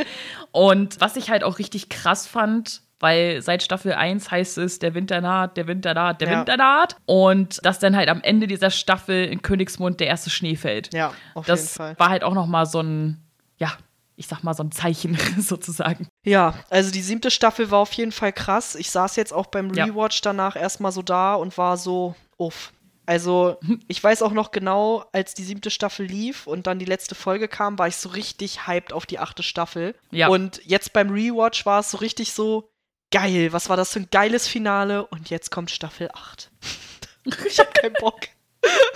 und 0.50 1.00
was 1.00 1.14
ich 1.14 1.30
halt 1.30 1.44
auch 1.44 1.60
richtig 1.60 1.90
krass 1.90 2.26
fand, 2.26 2.82
weil 3.00 3.42
seit 3.42 3.62
Staffel 3.62 3.92
1 3.92 4.30
heißt 4.30 4.58
es, 4.58 4.78
der 4.78 4.94
Winter 4.94 5.20
naht, 5.20 5.56
der 5.56 5.66
Winter 5.68 5.94
naht, 5.94 6.20
der 6.20 6.28
ja. 6.28 6.38
Winter 6.38 6.56
naht. 6.56 6.96
Und 7.06 7.64
dass 7.64 7.78
dann 7.78 7.94
halt 7.94 8.08
am 8.08 8.20
Ende 8.22 8.46
dieser 8.46 8.70
Staffel 8.70 9.26
in 9.26 9.42
Königsmund 9.42 10.00
der 10.00 10.08
erste 10.08 10.30
Schnee 10.30 10.56
fällt. 10.56 10.92
Ja, 10.92 11.12
auf 11.34 11.46
das 11.46 11.60
jeden 11.60 11.76
Fall. 11.76 11.90
Das 11.90 12.00
war 12.00 12.08
halt 12.08 12.24
auch 12.24 12.34
noch 12.34 12.46
mal 12.46 12.66
so 12.66 12.80
ein, 12.80 13.27
ja, 13.58 13.76
ich 14.16 14.26
sag 14.26 14.42
mal, 14.42 14.54
so 14.54 14.64
ein 14.64 14.72
Zeichen 14.72 15.16
sozusagen. 15.38 16.08
Ja, 16.24 16.54
also 16.70 16.90
die 16.90 17.02
siebte 17.02 17.30
Staffel 17.30 17.70
war 17.70 17.78
auf 17.78 17.92
jeden 17.92 18.12
Fall 18.12 18.32
krass. 18.32 18.74
Ich 18.74 18.90
saß 18.90 19.16
jetzt 19.16 19.32
auch 19.32 19.46
beim 19.46 19.70
Rewatch 19.70 20.16
ja. 20.16 20.22
danach 20.24 20.56
erstmal 20.56 20.92
so 20.92 21.02
da 21.02 21.34
und 21.34 21.56
war 21.56 21.76
so, 21.76 22.14
uff. 22.36 22.72
Also, 23.06 23.58
ich 23.88 24.02
weiß 24.02 24.22
auch 24.22 24.32
noch 24.32 24.50
genau, 24.50 25.04
als 25.12 25.34
die 25.34 25.44
siebte 25.44 25.70
Staffel 25.70 26.04
lief 26.04 26.46
und 26.46 26.66
dann 26.66 26.78
die 26.78 26.84
letzte 26.84 27.14
Folge 27.14 27.48
kam, 27.48 27.78
war 27.78 27.88
ich 27.88 27.96
so 27.96 28.08
richtig 28.08 28.66
hyped 28.66 28.92
auf 28.92 29.06
die 29.06 29.18
achte 29.18 29.42
Staffel. 29.42 29.94
Ja. 30.10 30.28
Und 30.28 30.60
jetzt 30.64 30.92
beim 30.92 31.10
Rewatch 31.10 31.64
war 31.64 31.80
es 31.80 31.92
so 31.92 31.98
richtig 31.98 32.32
so, 32.32 32.70
geil, 33.10 33.52
was 33.52 33.68
war 33.68 33.76
das 33.76 33.92
für 33.92 34.00
ein 34.00 34.10
geiles 34.10 34.48
Finale? 34.48 35.06
Und 35.06 35.30
jetzt 35.30 35.50
kommt 35.50 35.70
Staffel 35.70 36.10
8. 36.12 36.50
ich 37.46 37.58
hab 37.58 37.72
keinen 37.72 37.94
Bock. 37.94 38.20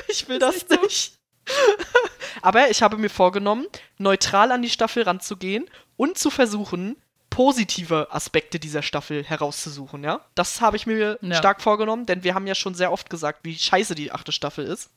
Ich 0.09 0.29
will 0.29 0.39
das, 0.39 0.67
das 0.67 0.81
nicht. 0.83 1.22
Aber 2.43 2.71
ich 2.71 2.83
habe 2.83 2.97
mir 2.97 3.11
vorgenommen, 3.11 3.67
neutral 3.99 4.53
an 4.53 4.63
die 4.63 4.71
Staffel 4.71 5.03
ranzugehen 5.05 5.69
und 5.97 6.19
zu 6.19 6.31
versuchen, 6.31 6.97
positive 7.31 8.09
Aspekte 8.11 8.59
dieser 8.59 8.83
Staffel 8.83 9.25
herauszusuchen, 9.25 10.05
ja? 10.05 10.21
Das 10.35 10.61
habe 10.61 10.77
ich 10.77 10.87
mir 10.87 11.19
ja. 11.23 11.35
stark 11.35 11.63
vorgenommen, 11.63 12.05
denn 12.05 12.25
wir 12.25 12.35
haben 12.35 12.47
ja 12.47 12.55
schon 12.55 12.75
sehr 12.75 12.93
oft 12.93 13.09
gesagt, 13.09 13.41
wie 13.45 13.57
scheiße 13.57 13.95
die 13.95 14.13
achte 14.13 14.33
Staffel 14.33 14.67
ist. 14.67 14.91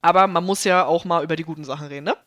Aber 0.00 0.26
man 0.26 0.44
muss 0.44 0.64
ja 0.64 0.84
auch 0.84 1.04
mal 1.04 1.24
über 1.24 1.36
die 1.36 1.44
guten 1.44 1.64
Sachen 1.64 1.88
reden, 1.88 2.04
ne? 2.04 2.16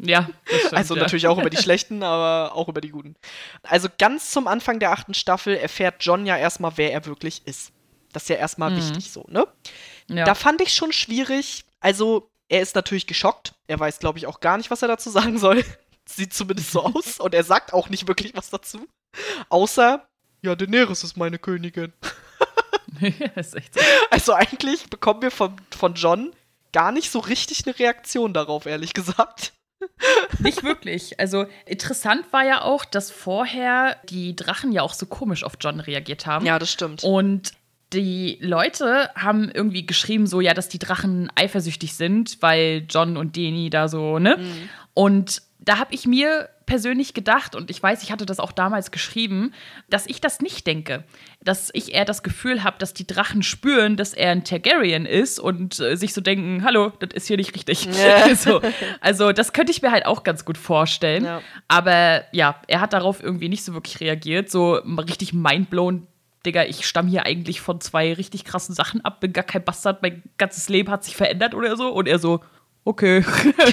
Ja. 0.00 0.28
Stimmt, 0.44 0.74
also 0.74 0.94
ja. 0.94 1.02
natürlich 1.02 1.26
auch 1.26 1.38
über 1.38 1.50
die 1.50 1.56
schlechten, 1.62 2.02
aber 2.02 2.54
auch 2.54 2.68
über 2.68 2.80
die 2.80 2.90
guten. 2.90 3.16
Also 3.62 3.88
ganz 3.98 4.30
zum 4.30 4.46
Anfang 4.46 4.78
der 4.78 4.92
achten 4.92 5.14
Staffel 5.14 5.56
erfährt 5.56 5.96
John 6.00 6.24
ja 6.24 6.36
erstmal, 6.36 6.72
wer 6.76 6.92
er 6.92 7.04
wirklich 7.06 7.46
ist. 7.46 7.72
Das 8.12 8.22
ist 8.22 8.28
ja 8.28 8.36
erstmal 8.36 8.70
mhm. 8.70 8.76
wichtig 8.76 9.10
so, 9.10 9.26
ne? 9.28 9.46
Ja. 10.08 10.24
Da 10.24 10.34
fand 10.34 10.60
ich 10.60 10.72
schon 10.72 10.92
schwierig. 10.92 11.64
Also, 11.80 12.30
er 12.48 12.60
ist 12.62 12.74
natürlich 12.74 13.06
geschockt. 13.06 13.54
Er 13.66 13.78
weiß, 13.78 13.98
glaube 13.98 14.18
ich, 14.18 14.26
auch 14.26 14.40
gar 14.40 14.56
nicht, 14.56 14.70
was 14.70 14.82
er 14.82 14.88
dazu 14.88 15.10
sagen 15.10 15.38
soll. 15.38 15.64
Sieht 16.06 16.32
zumindest 16.32 16.72
so 16.72 16.82
aus. 16.82 17.20
Und 17.20 17.34
er 17.34 17.44
sagt 17.44 17.72
auch 17.72 17.90
nicht 17.90 18.08
wirklich 18.08 18.34
was 18.34 18.50
dazu. 18.50 18.86
Außer, 19.50 20.06
ja, 20.42 20.54
Daenerys 20.54 21.04
ist 21.04 21.16
meine 21.16 21.38
Königin. 21.38 21.92
ist 23.36 23.54
echt 23.54 23.74
so. 23.74 23.80
Also 24.10 24.32
eigentlich 24.32 24.88
bekommen 24.88 25.22
wir 25.22 25.30
von, 25.30 25.56
von 25.70 25.94
John 25.94 26.32
gar 26.72 26.92
nicht 26.92 27.10
so 27.10 27.18
richtig 27.18 27.66
eine 27.66 27.78
Reaktion 27.78 28.32
darauf, 28.32 28.66
ehrlich 28.66 28.94
gesagt. 28.94 29.52
Nicht 30.40 30.64
wirklich. 30.64 31.20
Also 31.20 31.46
interessant 31.66 32.32
war 32.32 32.44
ja 32.44 32.62
auch, 32.62 32.84
dass 32.84 33.10
vorher 33.10 33.96
die 34.04 34.34
Drachen 34.34 34.72
ja 34.72 34.82
auch 34.82 34.94
so 34.94 35.06
komisch 35.06 35.44
auf 35.44 35.54
John 35.60 35.80
reagiert 35.80 36.26
haben. 36.26 36.46
Ja, 36.46 36.58
das 36.58 36.70
stimmt. 36.70 37.04
Und 37.04 37.52
die 37.92 38.38
Leute 38.40 39.10
haben 39.14 39.50
irgendwie 39.50 39.86
geschrieben, 39.86 40.26
so 40.26 40.40
ja, 40.40 40.54
dass 40.54 40.68
die 40.68 40.78
Drachen 40.78 41.30
eifersüchtig 41.34 41.94
sind, 41.94 42.38
weil 42.40 42.84
John 42.88 43.16
und 43.16 43.36
Deni 43.36 43.70
da 43.70 43.88
so, 43.88 44.18
ne? 44.18 44.36
Mhm. 44.38 44.68
Und 44.94 45.42
da 45.58 45.78
habe 45.78 45.94
ich 45.94 46.06
mir 46.06 46.48
persönlich 46.66 47.14
gedacht, 47.14 47.54
und 47.54 47.70
ich 47.70 47.82
weiß, 47.82 48.02
ich 48.02 48.12
hatte 48.12 48.26
das 48.26 48.40
auch 48.40 48.52
damals 48.52 48.90
geschrieben, 48.90 49.52
dass 49.88 50.06
ich 50.06 50.20
das 50.20 50.40
nicht 50.40 50.66
denke. 50.66 51.04
Dass 51.42 51.70
ich 51.72 51.94
eher 51.94 52.04
das 52.04 52.22
Gefühl 52.22 52.62
habe, 52.64 52.76
dass 52.78 52.94
die 52.94 53.06
Drachen 53.06 53.42
spüren, 53.42 53.96
dass 53.96 54.12
er 54.12 54.32
ein 54.32 54.44
Targaryen 54.44 55.06
ist 55.06 55.40
und 55.40 55.80
äh, 55.80 55.96
sich 55.96 56.12
so 56.12 56.20
denken, 56.20 56.64
hallo, 56.64 56.92
das 56.98 57.10
ist 57.14 57.28
hier 57.28 57.38
nicht 57.38 57.54
richtig. 57.54 57.86
Ja. 57.86 58.34
so. 58.36 58.60
Also 59.00 59.32
das 59.32 59.52
könnte 59.52 59.72
ich 59.72 59.80
mir 59.80 59.92
halt 59.92 60.04
auch 60.04 60.24
ganz 60.24 60.44
gut 60.44 60.58
vorstellen. 60.58 61.24
Ja. 61.24 61.42
Aber 61.68 62.24
ja, 62.32 62.60
er 62.66 62.80
hat 62.80 62.92
darauf 62.92 63.22
irgendwie 63.22 63.48
nicht 63.48 63.64
so 63.64 63.72
wirklich 63.72 64.00
reagiert. 64.00 64.50
So 64.50 64.74
richtig 64.74 65.32
mindblown 65.32 66.07
Digga, 66.46 66.64
ich 66.64 66.86
stamme 66.86 67.10
hier 67.10 67.26
eigentlich 67.26 67.60
von 67.60 67.80
zwei 67.80 68.12
richtig 68.12 68.44
krassen 68.44 68.74
Sachen 68.74 69.04
ab, 69.04 69.20
bin 69.20 69.32
gar 69.32 69.44
kein 69.44 69.64
Bastard, 69.64 70.02
mein 70.02 70.22
ganzes 70.38 70.68
Leben 70.68 70.90
hat 70.90 71.04
sich 71.04 71.16
verändert 71.16 71.54
oder 71.54 71.76
so. 71.76 71.88
Und 71.92 72.06
er 72.06 72.18
so, 72.18 72.40
okay. 72.84 73.24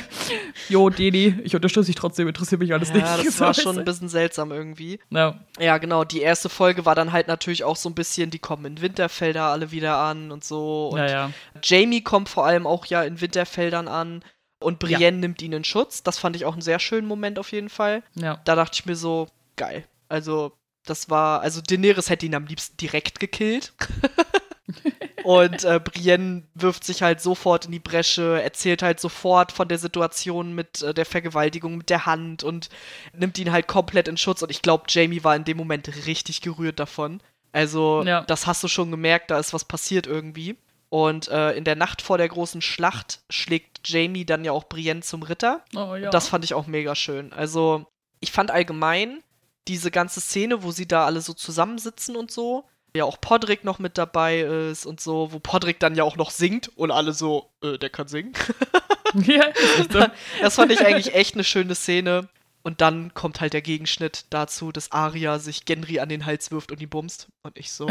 jo, 0.69 0.89
Deni, 0.89 1.39
ich 1.43 1.55
unterstütze 1.55 1.87
dich 1.87 1.95
trotzdem, 1.95 2.27
interessiert 2.27 2.59
mich 2.59 2.73
alles 2.73 2.89
ja, 2.89 2.95
nicht. 2.95 3.05
Ja, 3.05 3.17
das 3.17 3.39
war 3.39 3.53
schon 3.55 3.79
ein 3.79 3.85
bisschen 3.85 4.09
seltsam 4.09 4.51
irgendwie. 4.51 4.99
Ja. 5.09 5.39
ja, 5.59 5.77
genau. 5.77 6.03
Die 6.03 6.21
erste 6.21 6.49
Folge 6.49 6.85
war 6.85 6.95
dann 6.95 7.11
halt 7.11 7.27
natürlich 7.27 7.63
auch 7.63 7.75
so 7.75 7.89
ein 7.89 7.95
bisschen, 7.95 8.29
die 8.29 8.39
kommen 8.39 8.65
in 8.65 8.81
Winterfelder 8.81 9.43
alle 9.43 9.71
wieder 9.71 9.97
an 9.97 10.31
und 10.31 10.43
so. 10.43 10.89
Und 10.89 10.99
ja, 10.99 11.07
ja. 11.07 11.31
Jamie 11.63 12.01
kommt 12.01 12.29
vor 12.29 12.45
allem 12.45 12.67
auch 12.67 12.85
ja 12.85 13.03
in 13.03 13.21
Winterfeldern 13.21 13.87
an. 13.87 14.23
Und 14.59 14.79
Brienne 14.79 15.17
nimmt 15.17 15.41
ihn 15.41 15.53
in 15.53 15.63
Schutz. 15.63 16.01
Das 16.01 16.17
fand 16.17 16.35
ich 16.35 16.45
auch 16.45 16.53
einen 16.53 16.61
sehr 16.61 16.79
schönen 16.79 17.07
Moment 17.07 17.37
auf 17.37 17.51
jeden 17.51 17.69
Fall. 17.69 18.03
Ja. 18.15 18.41
Da 18.45 18.55
dachte 18.55 18.79
ich 18.79 18.85
mir 18.85 18.95
so, 18.95 19.27
geil. 19.57 19.85
Also, 20.09 20.53
das 20.85 21.09
war, 21.09 21.41
also 21.41 21.61
Daenerys 21.61 22.09
hätte 22.09 22.25
ihn 22.25 22.35
am 22.35 22.45
liebsten 22.45 22.77
direkt 22.77 23.19
gekillt. 23.19 23.73
und 25.23 25.63
äh, 25.63 25.79
Brienne 25.79 26.43
wirft 26.53 26.83
sich 26.83 27.01
halt 27.01 27.21
sofort 27.21 27.65
in 27.65 27.71
die 27.71 27.79
Bresche, 27.79 28.41
erzählt 28.41 28.81
halt 28.81 28.99
sofort 28.99 29.51
von 29.51 29.67
der 29.67 29.77
Situation 29.77 30.53
mit 30.53 30.81
äh, 30.81 30.93
der 30.93 31.05
Vergewaltigung 31.05 31.77
mit 31.77 31.89
der 31.89 32.05
Hand 32.05 32.43
und 32.43 32.69
nimmt 33.13 33.37
ihn 33.37 33.51
halt 33.51 33.67
komplett 33.67 34.07
in 34.07 34.17
Schutz. 34.17 34.41
Und 34.41 34.51
ich 34.51 34.61
glaube, 34.61 34.85
Jamie 34.87 35.23
war 35.23 35.35
in 35.35 35.43
dem 35.43 35.57
Moment 35.57 35.87
richtig 36.05 36.41
gerührt 36.41 36.79
davon. 36.79 37.21
Also, 37.51 38.03
ja. 38.05 38.21
das 38.21 38.47
hast 38.47 38.63
du 38.63 38.67
schon 38.67 38.91
gemerkt, 38.91 39.31
da 39.31 39.39
ist 39.39 39.53
was 39.53 39.65
passiert 39.65 40.07
irgendwie. 40.07 40.57
Und 40.89 41.27
äh, 41.29 41.53
in 41.53 41.63
der 41.63 41.75
Nacht 41.75 42.01
vor 42.01 42.17
der 42.17 42.29
großen 42.29 42.61
Schlacht 42.61 43.21
schlägt 43.29 43.87
Jamie 43.87 44.25
dann 44.25 44.45
ja 44.45 44.51
auch 44.51 44.65
Brienne 44.65 45.01
zum 45.01 45.23
Ritter. 45.23 45.63
Oh, 45.75 45.95
ja. 45.95 46.09
Das 46.09 46.27
fand 46.27 46.43
ich 46.43 46.53
auch 46.53 46.67
mega 46.67 46.95
schön. 46.95 47.33
Also, 47.33 47.85
ich 48.19 48.31
fand 48.31 48.51
allgemein 48.51 49.23
diese 49.67 49.91
ganze 49.91 50.21
Szene, 50.21 50.63
wo 50.63 50.71
sie 50.71 50.87
da 50.87 51.05
alle 51.05 51.21
so 51.21 51.33
zusammensitzen 51.33 52.15
und 52.15 52.31
so, 52.31 52.65
ja 52.95 53.03
auch 53.03 53.19
Podrick 53.19 53.63
noch 53.63 53.79
mit 53.79 53.97
dabei 53.97 54.39
ist 54.41 54.85
und 54.85 54.99
so, 55.01 55.31
wo 55.31 55.39
Podrick 55.39 55.79
dann 55.79 55.95
ja 55.95 56.03
auch 56.03 56.15
noch 56.15 56.31
singt 56.31 56.69
und 56.77 56.91
alle 56.91 57.13
so, 57.13 57.51
äh, 57.61 57.77
der 57.77 57.89
kann 57.89 58.07
singen. 58.07 58.33
ja, 59.13 59.51
das 60.41 60.55
fand 60.55 60.71
ich 60.71 60.85
eigentlich 60.85 61.13
echt 61.13 61.35
eine 61.35 61.43
schöne 61.43 61.75
Szene. 61.75 62.29
Und 62.63 62.81
dann 62.81 63.13
kommt 63.13 63.41
halt 63.41 63.53
der 63.53 63.61
Gegenschnitt 63.61 64.25
dazu, 64.31 64.71
dass 64.71 64.91
Arya 64.91 65.37
sich 65.37 65.65
Genry 65.65 65.99
an 65.99 66.09
den 66.09 66.25
Hals 66.25 66.49
wirft 66.49 66.71
und 66.71 66.81
ihn 66.81 66.89
bumst. 66.89 67.27
Und 67.43 67.59
ich 67.59 67.71
so, 67.71 67.87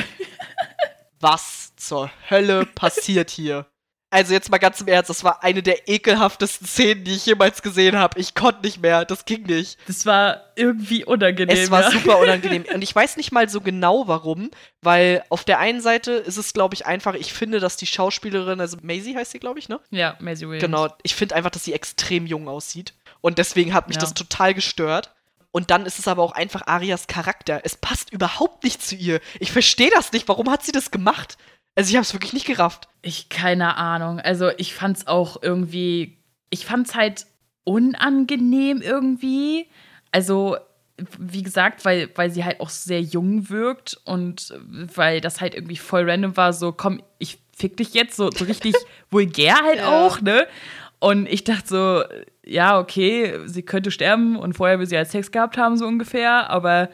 was 1.20 1.76
zur 1.76 2.10
Hölle 2.28 2.66
passiert 2.66 3.30
hier? 3.30 3.66
Also 4.14 4.32
jetzt 4.32 4.48
mal 4.48 4.58
ganz 4.58 4.80
im 4.80 4.86
Ernst, 4.86 5.10
das 5.10 5.24
war 5.24 5.42
eine 5.42 5.60
der 5.60 5.88
ekelhaftesten 5.88 6.68
Szenen, 6.68 7.02
die 7.02 7.16
ich 7.16 7.26
jemals 7.26 7.62
gesehen 7.62 7.98
habe. 7.98 8.20
Ich 8.20 8.36
konnte 8.36 8.62
nicht 8.62 8.80
mehr, 8.80 9.04
das 9.04 9.24
ging 9.24 9.42
nicht. 9.42 9.76
Das 9.88 10.06
war 10.06 10.52
irgendwie 10.54 11.04
unangenehm. 11.04 11.56
Es 11.56 11.68
war 11.68 11.82
ja. 11.82 11.90
super 11.90 12.18
unangenehm. 12.22 12.64
Und 12.72 12.82
ich 12.82 12.94
weiß 12.94 13.16
nicht 13.16 13.32
mal 13.32 13.48
so 13.48 13.60
genau 13.60 14.06
warum, 14.06 14.52
weil 14.82 15.24
auf 15.30 15.42
der 15.42 15.58
einen 15.58 15.80
Seite 15.80 16.12
ist 16.12 16.36
es, 16.36 16.52
glaube 16.52 16.76
ich, 16.76 16.86
einfach, 16.86 17.14
ich 17.14 17.32
finde, 17.32 17.58
dass 17.58 17.76
die 17.76 17.86
Schauspielerin, 17.86 18.60
also 18.60 18.76
Maisie 18.82 19.16
heißt 19.16 19.32
sie, 19.32 19.40
glaube 19.40 19.58
ich, 19.58 19.68
ne? 19.68 19.80
Ja, 19.90 20.16
Maisie 20.20 20.46
Williams. 20.46 20.62
Genau, 20.62 20.88
ich 21.02 21.16
finde 21.16 21.34
einfach, 21.34 21.50
dass 21.50 21.64
sie 21.64 21.72
extrem 21.72 22.24
jung 22.28 22.46
aussieht. 22.46 22.94
Und 23.20 23.38
deswegen 23.38 23.74
hat 23.74 23.88
mich 23.88 23.96
ja. 23.96 24.02
das 24.02 24.14
total 24.14 24.54
gestört. 24.54 25.12
Und 25.50 25.70
dann 25.70 25.86
ist 25.86 25.98
es 25.98 26.06
aber 26.06 26.22
auch 26.22 26.32
einfach 26.32 26.66
Arias 26.66 27.08
Charakter. 27.08 27.60
Es 27.64 27.76
passt 27.76 28.12
überhaupt 28.12 28.62
nicht 28.62 28.80
zu 28.80 28.94
ihr. 28.94 29.20
Ich 29.40 29.50
verstehe 29.50 29.90
das 29.90 30.12
nicht. 30.12 30.28
Warum 30.28 30.50
hat 30.50 30.62
sie 30.64 30.72
das 30.72 30.92
gemacht? 30.92 31.36
Also 31.74 31.90
ich 31.90 31.96
habe 31.96 32.04
es 32.04 32.12
wirklich 32.12 32.32
nicht 32.32 32.46
gerafft. 32.46 32.88
Ich 33.02 33.28
keine 33.28 33.76
Ahnung. 33.76 34.20
Also 34.20 34.50
ich 34.56 34.74
fand 34.74 34.98
es 34.98 35.06
auch 35.06 35.42
irgendwie, 35.42 36.18
ich 36.50 36.66
fand 36.66 36.88
es 36.88 36.94
halt 36.94 37.26
unangenehm 37.64 38.80
irgendwie. 38.80 39.66
Also 40.12 40.56
wie 41.18 41.42
gesagt, 41.42 41.84
weil, 41.84 42.08
weil 42.14 42.30
sie 42.30 42.44
halt 42.44 42.60
auch 42.60 42.68
sehr 42.68 43.00
jung 43.00 43.50
wirkt 43.50 44.00
und 44.04 44.54
weil 44.94 45.20
das 45.20 45.40
halt 45.40 45.54
irgendwie 45.54 45.76
voll 45.76 46.08
random 46.08 46.36
war, 46.36 46.52
so 46.52 46.70
komm, 46.70 47.02
ich 47.18 47.38
fick 47.56 47.76
dich 47.76 47.94
jetzt, 47.94 48.16
so, 48.16 48.30
so 48.30 48.44
richtig 48.44 48.74
vulgär 49.10 49.56
halt 49.56 49.78
ja. 49.78 50.06
auch, 50.06 50.20
ne? 50.20 50.46
Und 51.00 51.26
ich 51.28 51.44
dachte 51.44 51.68
so, 51.68 52.04
ja, 52.46 52.78
okay, 52.78 53.40
sie 53.46 53.62
könnte 53.62 53.90
sterben 53.90 54.36
und 54.36 54.54
vorher 54.54 54.78
will 54.78 54.86
sie 54.86 54.96
halt 54.96 55.10
Sex 55.10 55.32
gehabt 55.32 55.58
haben, 55.58 55.76
so 55.76 55.86
ungefähr, 55.86 56.48
aber 56.48 56.88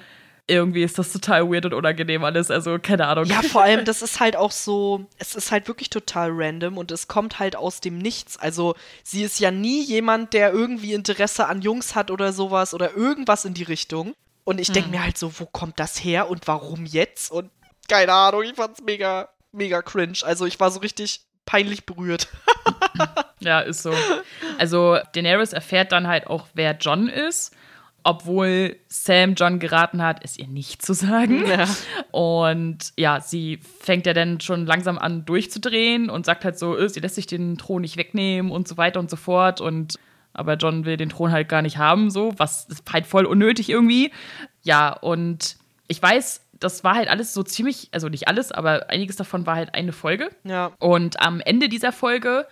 irgendwie 0.51 0.83
ist 0.83 0.99
das 0.99 1.13
total 1.13 1.51
weird 1.51 1.65
und 1.65 1.75
unangenehm 1.75 2.25
alles. 2.25 2.51
Also, 2.51 2.79
keine 2.79 3.07
Ahnung. 3.07 3.25
Ja, 3.25 3.43
vor 3.51 3.63
allem, 3.63 3.85
das 3.85 4.03
ist 4.03 4.21
halt 4.21 4.37
auch 4.37 4.51
so, 4.51 5.07
es 5.19 5.35
ist 5.35 5.53
halt 5.53 5.69
wirklich 5.69 5.91
total 5.91 6.31
random 6.33 6.77
und 6.77 6.91
es 6.91 7.09
kommt 7.09 7.39
halt 7.39 7.57
aus 7.57 7.81
dem 7.81 7.99
Nichts. 7.99 8.37
Also, 8.37 8.75
sie 9.05 9.23
ist 9.23 9.41
ja 9.41 9.51
nie 9.51 9.83
jemand, 9.83 10.33
der 10.33 10.53
irgendwie 10.53 10.93
Interesse 10.93 11.47
an 11.47 11.63
Jungs 11.63 11.95
hat 11.95 12.11
oder 12.11 12.33
sowas 12.33 12.75
oder 12.75 12.95
irgendwas 12.95 13.45
in 13.45 13.55
die 13.55 13.63
Richtung. 13.63 14.15
Und 14.45 14.61
ich 14.61 14.73
denke 14.73 14.91
hm. 14.91 14.91
mir 14.91 15.05
halt 15.05 15.17
so, 15.17 15.39
wo 15.39 15.47
kommt 15.47 15.79
das 15.79 16.03
her 16.03 16.29
und 16.29 16.49
warum 16.49 16.85
jetzt? 16.85 17.31
Und 17.31 17.51
keine 17.89 18.13
Ahnung, 18.13 18.43
ich 18.43 18.55
fand's 18.55 18.83
mega, 18.83 19.29
mega 19.53 19.81
cringe. 19.83 20.19
Also, 20.23 20.47
ich 20.47 20.59
war 20.59 20.71
so 20.71 20.81
richtig 20.81 21.21
peinlich 21.47 21.87
berührt. 21.87 22.29
ja, 23.41 23.61
ist 23.61 23.83
so. 23.83 23.95
Also, 24.59 24.99
Daenerys 25.15 25.53
erfährt 25.53 25.93
dann 25.93 26.09
halt 26.09 26.27
auch, 26.27 26.49
wer 26.55 26.73
John 26.73 27.09
ist 27.09 27.55
obwohl 28.03 28.77
Sam 28.89 29.35
John 29.35 29.59
geraten 29.59 30.03
hat, 30.03 30.21
es 30.23 30.39
ihr 30.39 30.47
nicht 30.47 30.83
zu 30.83 30.95
sagen. 30.95 31.45
Ja. 31.47 31.69
Und 32.11 32.93
ja, 32.97 33.21
sie 33.21 33.59
fängt 33.81 34.07
ja 34.07 34.13
dann 34.13 34.41
schon 34.41 34.67
langsam 34.67 34.99
an 34.99 35.25
durchzudrehen 35.25 36.11
und 36.11 36.27
sagt 36.27 36.45
halt 36.45 36.59
so, 36.59 36.77
äh, 36.77 36.89
sie 36.89 37.01
lässt 37.01 37.15
sich 37.15 37.27
den 37.27 37.59
Thron 37.59 37.83
nicht 37.83 37.97
wegnehmen 37.97 38.51
und 38.51 38.69
so 38.69 38.77
weiter 38.77 39.01
und 39.01 39.11
so 39.11 39.17
fort. 39.17 39.61
Und 39.61 39.99
aber 40.33 40.55
John 40.55 40.85
will 40.85 40.97
den 40.97 41.09
Thron 41.09 41.33
halt 41.33 41.49
gar 41.49 41.63
nicht 41.63 41.79
haben, 41.79 42.11
so, 42.11 42.33
was 42.37 42.67
ist 42.67 42.91
halt 42.93 43.07
voll 43.07 43.27
unnötig 43.27 43.69
irgendwie. 43.69 44.13
Ja, 44.63 44.93
und 44.93 45.57
ich 45.89 46.01
weiß, 46.01 46.47
das 46.53 46.85
war 46.85 46.95
halt 46.95 47.09
alles 47.09 47.35
so 47.35 47.43
ziemlich, 47.43 47.89
also 47.93 48.09
nicht 48.09 48.29
alles, 48.29 48.53
aber 48.53 48.91
einiges 48.91 49.17
davon 49.17 49.47
war 49.47 49.57
halt 49.57 49.75
eine 49.75 49.93
Folge. 49.93 50.31
Ja. 50.45 50.73
Und 50.79 51.21
am 51.21 51.41
Ende 51.41 51.69
dieser 51.69 51.93
Folge 51.93 52.47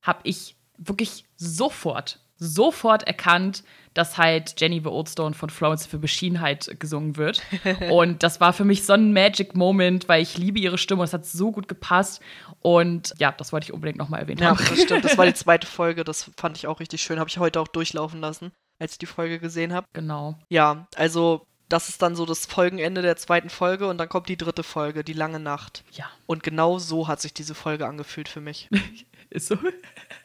habe 0.00 0.20
ich 0.22 0.56
wirklich 0.78 1.24
sofort, 1.36 2.20
sofort 2.36 3.02
erkannt, 3.06 3.64
dass 3.98 4.16
halt 4.16 4.54
Jenny 4.60 4.80
the 4.80 4.88
Oldstone 4.88 5.34
von 5.34 5.50
Florence 5.50 5.84
für 5.84 5.98
Beschiedenheit 5.98 6.76
gesungen 6.78 7.16
wird. 7.16 7.42
und 7.90 8.22
das 8.22 8.40
war 8.40 8.52
für 8.52 8.64
mich 8.64 8.86
so 8.86 8.92
ein 8.92 9.12
Magic 9.12 9.56
Moment, 9.56 10.08
weil 10.08 10.22
ich 10.22 10.38
liebe 10.38 10.60
ihre 10.60 10.78
Stimme 10.78 11.00
und 11.00 11.06
es 11.06 11.12
hat 11.12 11.26
so 11.26 11.50
gut 11.50 11.66
gepasst. 11.66 12.22
Und 12.60 13.12
ja, 13.18 13.32
das 13.32 13.52
wollte 13.52 13.64
ich 13.64 13.72
unbedingt 13.72 13.98
nochmal 13.98 14.20
erwähnen. 14.20 14.40
Ja, 14.40 14.54
das 14.54 14.80
stimmt. 14.80 15.04
Das 15.04 15.18
war 15.18 15.26
die 15.26 15.34
zweite 15.34 15.66
Folge. 15.66 16.04
Das 16.04 16.30
fand 16.36 16.56
ich 16.56 16.68
auch 16.68 16.78
richtig 16.78 17.02
schön. 17.02 17.18
Habe 17.18 17.28
ich 17.28 17.38
heute 17.38 17.60
auch 17.60 17.66
durchlaufen 17.66 18.20
lassen, 18.20 18.52
als 18.78 18.92
ich 18.92 18.98
die 18.98 19.06
Folge 19.06 19.40
gesehen 19.40 19.72
habe. 19.72 19.88
Genau. 19.92 20.38
Ja, 20.48 20.86
also 20.94 21.44
das 21.68 21.88
ist 21.88 22.00
dann 22.00 22.14
so 22.14 22.24
das 22.24 22.46
Folgenende 22.46 23.02
der 23.02 23.16
zweiten 23.16 23.50
Folge 23.50 23.88
und 23.88 23.98
dann 23.98 24.08
kommt 24.08 24.28
die 24.28 24.36
dritte 24.36 24.62
Folge, 24.62 25.02
die 25.02 25.12
lange 25.12 25.40
Nacht. 25.40 25.82
Ja. 25.90 26.06
Und 26.26 26.44
genau 26.44 26.78
so 26.78 27.08
hat 27.08 27.20
sich 27.20 27.34
diese 27.34 27.56
Folge 27.56 27.88
angefühlt 27.88 28.28
für 28.28 28.40
mich. 28.40 28.68
ist 29.30 29.48
so. 29.48 29.58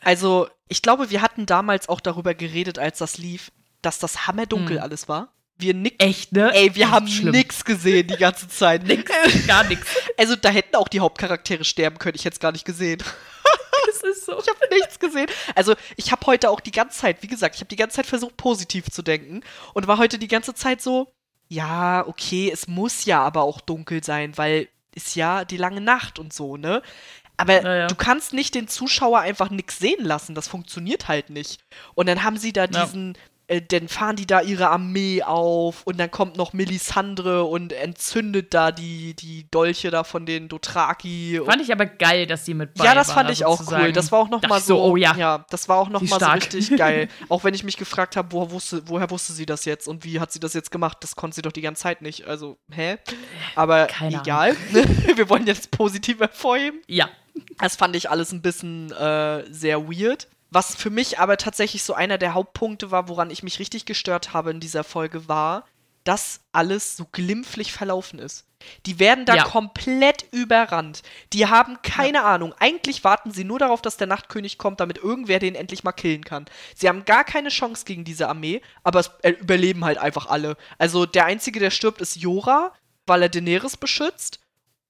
Also, 0.03 0.47
ich 0.69 0.81
glaube, 0.81 1.09
wir 1.09 1.21
hatten 1.21 1.47
damals 1.47 1.89
auch 1.89 1.99
darüber 1.99 2.33
geredet, 2.33 2.79
als 2.79 2.99
das 2.99 3.17
lief, 3.17 3.51
dass 3.85 3.99
das 3.99 4.27
hammerdunkel 4.27 4.77
hm. 4.77 4.83
alles 4.83 5.07
war. 5.07 5.33
Wir 5.57 5.73
nix. 5.73 5.95
Echt, 5.99 6.31
ne? 6.31 6.51
Ey, 6.53 6.73
wir 6.75 6.89
haben 6.89 7.07
schlimm. 7.07 7.31
nix 7.31 7.63
gesehen 7.63 8.07
die 8.07 8.17
ganze 8.17 8.47
Zeit. 8.47 8.83
nix, 8.87 9.11
gar 9.47 9.63
nix. 9.65 9.87
Also, 10.17 10.35
da 10.35 10.49
hätten 10.49 10.75
auch 10.75 10.87
die 10.87 10.99
Hauptcharaktere 10.99 11.63
sterben 11.63 11.99
können. 11.99 12.15
Ich 12.15 12.25
hätte 12.25 12.35
es 12.35 12.39
gar 12.39 12.51
nicht 12.51 12.65
gesehen. 12.65 13.01
Das 13.85 14.01
ist 14.01 14.25
so. 14.25 14.39
Ich 14.39 14.47
habe 14.47 14.59
nichts 14.71 14.97
gesehen. 14.97 15.27
Also, 15.55 15.75
ich 15.97 16.11
habe 16.11 16.25
heute 16.25 16.49
auch 16.49 16.61
die 16.61 16.71
ganze 16.71 16.99
Zeit, 16.99 17.21
wie 17.21 17.27
gesagt, 17.27 17.55
ich 17.55 17.61
habe 17.61 17.67
die 17.67 17.75
ganze 17.75 17.97
Zeit 17.97 18.05
versucht, 18.05 18.37
positiv 18.37 18.89
zu 18.89 19.01
denken 19.01 19.41
und 19.73 19.87
war 19.87 19.97
heute 19.97 20.17
die 20.17 20.29
ganze 20.29 20.53
Zeit 20.55 20.81
so, 20.81 21.13
ja, 21.49 22.07
okay, 22.07 22.49
es 22.51 22.67
muss 22.67 23.05
ja 23.05 23.21
aber 23.21 23.41
auch 23.41 23.59
dunkel 23.61 24.03
sein, 24.03 24.37
weil 24.37 24.69
ist 24.95 25.15
ja 25.15 25.43
die 25.43 25.57
lange 25.57 25.81
Nacht 25.81 26.17
und 26.17 26.33
so, 26.33 26.55
ne? 26.55 26.81
Aber 27.35 27.61
ja, 27.61 27.87
du 27.87 27.95
kannst 27.95 28.33
nicht 28.33 28.55
den 28.55 28.67
Zuschauer 28.67 29.19
einfach 29.19 29.49
nichts 29.49 29.79
sehen 29.79 30.03
lassen. 30.05 30.35
Das 30.35 30.47
funktioniert 30.47 31.07
halt 31.07 31.29
nicht. 31.29 31.61
Und 31.95 32.07
dann 32.07 32.23
haben 32.23 32.37
sie 32.37 32.53
da 32.53 32.67
diesen, 32.67 33.17
äh, 33.47 33.61
dann 33.61 33.87
fahren 33.87 34.15
die 34.15 34.25
da 34.25 34.41
ihre 34.41 34.69
Armee 34.69 35.21
auf 35.21 35.83
und 35.83 35.99
dann 35.99 36.09
kommt 36.09 36.37
noch 36.37 36.53
Melisandre 36.53 37.43
und 37.43 37.73
entzündet 37.73 38.53
da 38.53 38.71
die, 38.71 39.15
die 39.15 39.49
Dolche 39.51 39.91
da 39.91 40.03
von 40.03 40.25
den 40.25 40.47
Dothraki. 40.47 41.41
Fand 41.45 41.61
ich 41.61 41.71
aber 41.71 41.85
geil, 41.85 42.25
dass 42.25 42.45
sie 42.45 42.53
mit 42.53 42.73
bei 42.75 42.85
Ja, 42.85 42.95
das 42.95 43.11
fand 43.11 43.29
ich 43.29 43.43
auch 43.43 43.59
cool. 43.69 43.91
Das 43.91 44.11
war 44.11 44.19
auch 44.19 44.29
noch 44.29 44.41
mal 44.43 44.61
so, 44.61 44.81
oh 44.81 44.95
ja. 44.95 45.15
ja, 45.15 45.45
das 45.49 45.67
war 45.67 45.77
auch 45.77 45.89
noch 45.89 46.01
mal 46.01 46.19
so 46.19 46.25
richtig 46.25 46.77
geil. 46.77 47.09
auch 47.29 47.43
wenn 47.43 47.53
ich 47.53 47.63
mich 47.63 47.77
gefragt 47.77 48.15
habe, 48.15 48.31
woher 48.31 48.51
wusste, 48.51 48.83
woher 48.87 49.09
wusste 49.09 49.33
sie 49.33 49.45
das 49.45 49.65
jetzt 49.65 49.87
und 49.87 50.05
wie 50.05 50.19
hat 50.19 50.31
sie 50.31 50.39
das 50.39 50.53
jetzt 50.53 50.71
gemacht? 50.71 50.97
Das 51.01 51.15
konnte 51.15 51.35
sie 51.35 51.41
doch 51.41 51.51
die 51.51 51.61
ganze 51.61 51.83
Zeit 51.83 52.01
nicht. 52.01 52.25
Also, 52.25 52.57
hä? 52.71 52.97
Aber 53.55 53.87
Keine 53.87 54.21
egal. 54.21 54.55
Wir 55.15 55.29
wollen 55.29 55.45
jetzt 55.45 55.71
positiv 55.71 56.19
hervorheben. 56.19 56.81
Ja. 56.87 57.09
Das 57.59 57.75
fand 57.75 57.95
ich 57.95 58.09
alles 58.09 58.31
ein 58.31 58.41
bisschen 58.41 58.91
äh, 58.91 59.43
sehr 59.51 59.87
weird. 59.89 60.27
Was 60.53 60.75
für 60.75 60.91
mich 60.91 61.17
aber 61.17 61.37
tatsächlich 61.37 61.83
so 61.83 61.95
einer 61.95 62.19
der 62.19 62.35
Hauptpunkte 62.35 62.91
war, 62.91 63.07
woran 63.07 63.31
ich 63.31 63.41
mich 63.41 63.57
richtig 63.57 63.85
gestört 63.85 64.33
habe 64.33 64.51
in 64.51 64.59
dieser 64.59 64.83
Folge, 64.83 65.27
war, 65.27 65.65
dass 66.03 66.41
alles 66.51 66.95
so 66.95 67.07
glimpflich 67.11 67.71
verlaufen 67.73 68.19
ist. 68.19 68.45
Die 68.85 68.99
werden 68.99 69.25
da 69.25 69.35
ja. 69.35 69.43
komplett 69.45 70.25
überrannt. 70.31 71.01
Die 71.33 71.47
haben 71.47 71.81
keine 71.81 72.19
ja. 72.19 72.23
Ahnung. 72.23 72.53
Eigentlich 72.59 73.03
warten 73.03 73.31
sie 73.31 73.43
nur 73.43 73.57
darauf, 73.57 73.81
dass 73.81 73.97
der 73.97 74.05
Nachtkönig 74.05 74.59
kommt, 74.59 74.79
damit 74.79 74.99
irgendwer 74.99 75.39
den 75.39 75.55
endlich 75.55 75.83
mal 75.83 75.91
killen 75.91 76.23
kann. 76.23 76.45
Sie 76.75 76.87
haben 76.87 77.03
gar 77.03 77.23
keine 77.23 77.49
Chance 77.49 77.83
gegen 77.85 78.03
diese 78.03 78.29
Armee, 78.29 78.61
aber 78.83 78.99
es 78.99 79.11
äh, 79.23 79.31
überleben 79.31 79.83
halt 79.83 79.97
einfach 79.97 80.27
alle. 80.27 80.55
Also 80.77 81.07
der 81.07 81.25
Einzige, 81.25 81.59
der 81.59 81.71
stirbt, 81.71 81.99
ist 81.99 82.15
Jora, 82.15 82.73
weil 83.07 83.23
er 83.23 83.29
Daenerys 83.29 83.75
beschützt. 83.75 84.39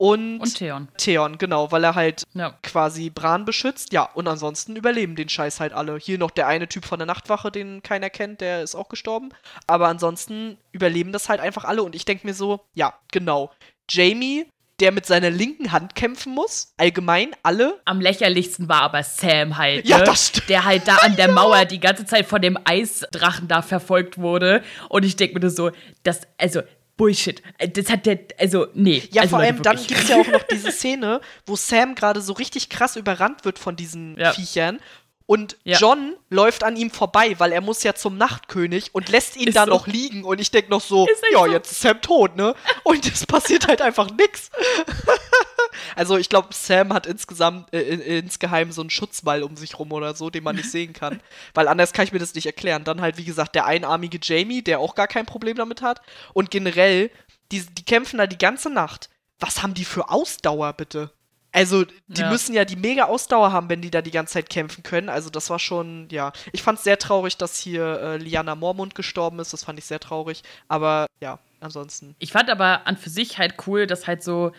Und, 0.03 0.39
und 0.41 0.55
Theon. 0.57 0.89
Theon, 0.97 1.37
genau, 1.37 1.71
weil 1.71 1.85
er 1.85 1.95
halt 1.95 2.23
ja. 2.33 2.57
quasi 2.61 3.09
Bran 3.09 3.45
beschützt. 3.45 3.93
Ja, 3.93 4.03
und 4.03 4.27
ansonsten 4.27 4.75
überleben 4.75 5.15
den 5.15 5.29
Scheiß 5.29 5.61
halt 5.61 5.71
alle. 5.71 5.97
Hier 5.97 6.17
noch 6.17 6.31
der 6.31 6.47
eine 6.47 6.67
Typ 6.67 6.83
von 6.83 6.99
der 6.99 7.05
Nachtwache, 7.05 7.51
den 7.51 7.81
keiner 7.83 8.09
kennt, 8.09 8.41
der 8.41 8.63
ist 8.63 8.75
auch 8.75 8.89
gestorben. 8.89 9.29
Aber 9.65 9.87
ansonsten 9.87 10.57
überleben 10.73 11.13
das 11.13 11.29
halt 11.29 11.39
einfach 11.39 11.63
alle. 11.63 11.83
Und 11.83 11.95
ich 11.95 12.03
denke 12.03 12.27
mir 12.27 12.33
so, 12.33 12.59
ja, 12.73 12.93
genau. 13.13 13.51
Jamie 13.89 14.45
der 14.79 14.91
mit 14.91 15.05
seiner 15.05 15.29
linken 15.29 15.71
Hand 15.71 15.95
kämpfen 15.95 16.33
muss. 16.33 16.73
Allgemein 16.77 17.29
alle. 17.43 17.79
Am 17.85 18.01
lächerlichsten 18.01 18.67
war 18.67 18.81
aber 18.81 19.03
Sam 19.03 19.57
halt. 19.57 19.87
Ja, 19.87 19.99
ne? 19.99 20.03
das 20.03 20.27
stimmt. 20.27 20.49
Der 20.49 20.65
halt 20.65 20.87
da 20.87 20.95
an 20.97 21.15
der 21.15 21.31
Mauer 21.31 21.63
die 21.63 21.79
ganze 21.79 22.05
Zeit 22.05 22.25
von 22.25 22.41
dem 22.41 22.57
Eisdrachen 22.65 23.47
da 23.47 23.61
verfolgt 23.61 24.17
wurde. 24.17 24.63
Und 24.89 25.05
ich 25.05 25.15
denke 25.15 25.39
mir 25.39 25.49
so, 25.49 25.71
das, 26.01 26.21
also, 26.37 26.61
Bullshit. 26.95 27.41
Das 27.73 27.89
hat 27.89 28.05
der, 28.05 28.19
also, 28.37 28.67
nee. 28.73 29.03
Ja, 29.11 29.23
also, 29.23 29.31
vor 29.31 29.39
allem 29.39 29.61
dann 29.61 29.77
gibt 29.77 29.99
es 29.99 30.09
ja 30.09 30.17
auch 30.17 30.27
noch 30.27 30.43
diese 30.43 30.71
Szene, 30.71 31.21
wo 31.45 31.55
Sam 31.55 31.95
gerade 31.95 32.21
so 32.21 32.33
richtig 32.33 32.69
krass 32.69 32.95
überrannt 32.95 33.45
wird 33.45 33.59
von 33.59 33.75
diesen 33.75 34.17
ja. 34.17 34.31
Viechern 34.31 34.79
und 35.25 35.57
ja. 35.63 35.77
John 35.77 36.15
läuft 36.29 36.63
an 36.63 36.75
ihm 36.75 36.91
vorbei, 36.91 37.35
weil 37.39 37.53
er 37.53 37.61
muss 37.61 37.81
ja 37.83 37.95
zum 37.95 38.17
Nachtkönig 38.17 38.93
und 38.93 39.09
lässt 39.09 39.37
ihn 39.37 39.47
ist 39.47 39.55
da 39.55 39.65
so. 39.65 39.71
noch 39.71 39.87
liegen. 39.87 40.23
Und 40.25 40.41
ich 40.41 40.51
denke 40.51 40.69
noch 40.69 40.81
so, 40.81 41.07
ja, 41.31 41.39
so. 41.39 41.45
jetzt 41.47 41.71
ist 41.71 41.81
Sam 41.81 42.01
tot, 42.01 42.35
ne? 42.35 42.53
Und 42.83 43.05
es 43.05 43.25
passiert 43.25 43.67
halt 43.67 43.81
einfach 43.81 44.09
nix. 44.11 44.51
also 45.95 46.17
ich 46.17 46.29
glaube, 46.29 46.49
Sam 46.51 46.93
hat 46.93 47.05
insgesamt, 47.05 47.73
äh, 47.73 47.81
insgeheim 48.19 48.71
so 48.71 48.81
einen 48.81 48.89
Schutzwall 48.89 49.43
um 49.43 49.55
sich 49.55 49.77
rum 49.79 49.91
oder 49.91 50.15
so, 50.15 50.29
den 50.29 50.43
man 50.43 50.55
nicht 50.55 50.71
sehen 50.71 50.93
kann. 50.93 51.21
Weil 51.53 51.67
anders 51.67 51.93
kann 51.93 52.05
ich 52.05 52.11
mir 52.11 52.19
das 52.19 52.35
nicht 52.35 52.45
erklären. 52.45 52.83
Dann 52.83 53.01
halt, 53.01 53.17
wie 53.17 53.25
gesagt, 53.25 53.55
der 53.55 53.65
einarmige 53.65 54.19
Jamie, 54.21 54.61
der 54.61 54.79
auch 54.79 54.95
gar 54.95 55.07
kein 55.07 55.25
Problem 55.25 55.57
damit 55.57 55.81
hat. 55.81 56.01
Und 56.33 56.51
generell, 56.51 57.11
die, 57.51 57.65
die 57.65 57.85
kämpfen 57.85 58.17
da 58.17 58.27
die 58.27 58.37
ganze 58.37 58.69
Nacht. 58.69 59.09
Was 59.39 59.61
haben 59.63 59.73
die 59.73 59.85
für 59.85 60.09
Ausdauer, 60.09 60.73
bitte? 60.73 61.11
Also, 61.55 61.85
die 62.07 62.21
ja. 62.21 62.31
müssen 62.31 62.55
ja 62.55 62.65
die 62.65 62.75
mega 62.75 63.03
Ausdauer 63.03 63.51
haben, 63.51 63.69
wenn 63.69 63.81
die 63.81 63.91
da 63.91 64.01
die 64.01 64.09
ganze 64.09 64.33
Zeit 64.33 64.49
kämpfen 64.49 64.81
können. 64.81 65.07
Also, 65.07 65.29
das 65.29 65.51
war 65.51 65.59
schon, 65.59 66.07
ja. 66.09 66.33
Ich 66.51 66.63
fand 66.63 66.79
es 66.79 66.83
sehr 66.83 66.97
traurig, 66.97 67.37
dass 67.37 67.59
hier 67.59 67.99
äh, 68.01 68.17
Liana 68.17 68.55
Mormont 68.55 68.95
gestorben 68.95 69.37
ist. 69.39 69.53
Das 69.53 69.63
fand 69.63 69.77
ich 69.77 69.85
sehr 69.85 69.99
traurig. 69.99 70.41
Aber 70.67 71.05
ja, 71.21 71.37
ansonsten. 71.59 72.15
Ich 72.17 72.31
fand 72.31 72.49
aber 72.49 72.87
an 72.87 72.97
für 72.97 73.11
sich 73.11 73.37
halt 73.37 73.55
cool, 73.67 73.85
dass 73.85 74.07
halt 74.07 74.23
so 74.23 74.51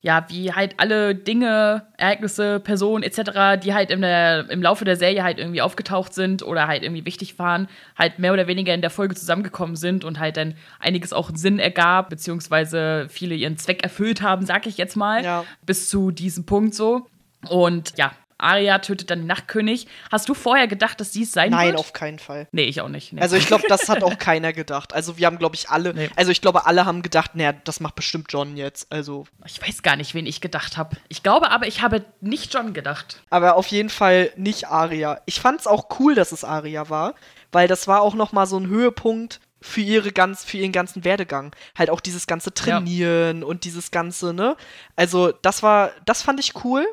ja, 0.00 0.26
wie 0.28 0.52
halt 0.52 0.74
alle 0.78 1.14
Dinge, 1.14 1.88
Ereignisse, 1.96 2.60
Personen 2.60 3.02
etc., 3.02 3.60
die 3.62 3.74
halt 3.74 3.90
der, 3.90 4.48
im 4.48 4.62
Laufe 4.62 4.84
der 4.84 4.96
Serie 4.96 5.24
halt 5.24 5.38
irgendwie 5.38 5.60
aufgetaucht 5.60 6.14
sind 6.14 6.44
oder 6.44 6.68
halt 6.68 6.84
irgendwie 6.84 7.04
wichtig 7.04 7.38
waren, 7.40 7.68
halt 7.96 8.20
mehr 8.20 8.32
oder 8.32 8.46
weniger 8.46 8.72
in 8.72 8.80
der 8.80 8.90
Folge 8.90 9.16
zusammengekommen 9.16 9.74
sind 9.74 10.04
und 10.04 10.20
halt 10.20 10.36
dann 10.36 10.54
einiges 10.78 11.12
auch 11.12 11.30
Sinn 11.34 11.58
ergab, 11.58 12.10
beziehungsweise 12.10 13.06
viele 13.08 13.34
ihren 13.34 13.56
Zweck 13.56 13.82
erfüllt 13.82 14.22
haben, 14.22 14.46
sag 14.46 14.66
ich 14.66 14.78
jetzt 14.78 14.96
mal, 14.96 15.24
ja. 15.24 15.44
bis 15.66 15.88
zu 15.88 16.12
diesem 16.12 16.46
Punkt 16.46 16.74
so. 16.74 17.06
Und 17.48 17.94
ja, 17.96 18.12
Arya 18.38 18.78
tötet 18.78 19.10
dann 19.10 19.20
den 19.20 19.26
Nachtkönig. 19.26 19.86
Hast 20.10 20.28
du 20.28 20.34
vorher 20.34 20.68
gedacht, 20.68 21.00
dass 21.00 21.12
sie 21.12 21.24
es 21.24 21.32
sein 21.32 21.50
Nein, 21.50 21.66
wird? 21.66 21.74
Nein, 21.74 21.80
auf 21.80 21.92
keinen 21.92 22.18
Fall. 22.18 22.48
Nee, 22.52 22.64
ich 22.64 22.80
auch 22.80 22.88
nicht. 22.88 23.12
Nee. 23.12 23.20
Also 23.20 23.36
ich 23.36 23.46
glaube, 23.46 23.64
das 23.68 23.88
hat 23.88 24.02
auch 24.04 24.16
keiner 24.18 24.52
gedacht. 24.52 24.94
Also 24.94 25.18
wir 25.18 25.26
haben, 25.26 25.38
glaube 25.38 25.56
ich, 25.56 25.68
alle, 25.68 25.92
nee. 25.92 26.08
also 26.16 26.30
ich 26.30 26.40
glaube, 26.40 26.66
alle 26.66 26.86
haben 26.86 27.02
gedacht, 27.02 27.34
naja, 27.34 27.52
das 27.52 27.80
macht 27.80 27.96
bestimmt 27.96 28.32
John 28.32 28.56
jetzt. 28.56 28.90
Also. 28.92 29.26
Ich 29.44 29.60
weiß 29.60 29.82
gar 29.82 29.96
nicht, 29.96 30.14
wen 30.14 30.26
ich 30.26 30.40
gedacht 30.40 30.76
habe. 30.76 30.96
Ich 31.08 31.22
glaube 31.22 31.50
aber, 31.50 31.66
ich 31.66 31.82
habe 31.82 32.04
nicht 32.20 32.54
John 32.54 32.72
gedacht. 32.72 33.20
Aber 33.30 33.56
auf 33.56 33.66
jeden 33.66 33.90
Fall 33.90 34.30
nicht 34.36 34.68
Arya. 34.68 35.20
Ich 35.26 35.40
fand 35.40 35.60
es 35.60 35.66
auch 35.66 35.88
cool, 35.98 36.14
dass 36.14 36.32
es 36.32 36.44
Arya 36.44 36.88
war, 36.88 37.14
weil 37.50 37.66
das 37.66 37.88
war 37.88 38.02
auch 38.02 38.14
noch 38.14 38.32
mal 38.32 38.46
so 38.46 38.58
ein 38.58 38.68
Höhepunkt 38.68 39.40
für 39.60 39.80
ihre 39.80 40.12
ganz 40.12 40.44
für 40.44 40.58
ihren 40.58 40.70
ganzen 40.70 41.04
Werdegang 41.04 41.54
halt 41.76 41.90
auch 41.90 41.98
dieses 41.98 42.28
ganze 42.28 42.54
trainieren 42.54 43.40
ja. 43.40 43.46
und 43.46 43.64
dieses 43.64 43.90
ganze 43.90 44.32
ne 44.32 44.56
also 44.94 45.32
das 45.32 45.64
war 45.64 45.90
das 46.04 46.22
fand 46.22 46.38
ich 46.38 46.64
cool 46.64 46.86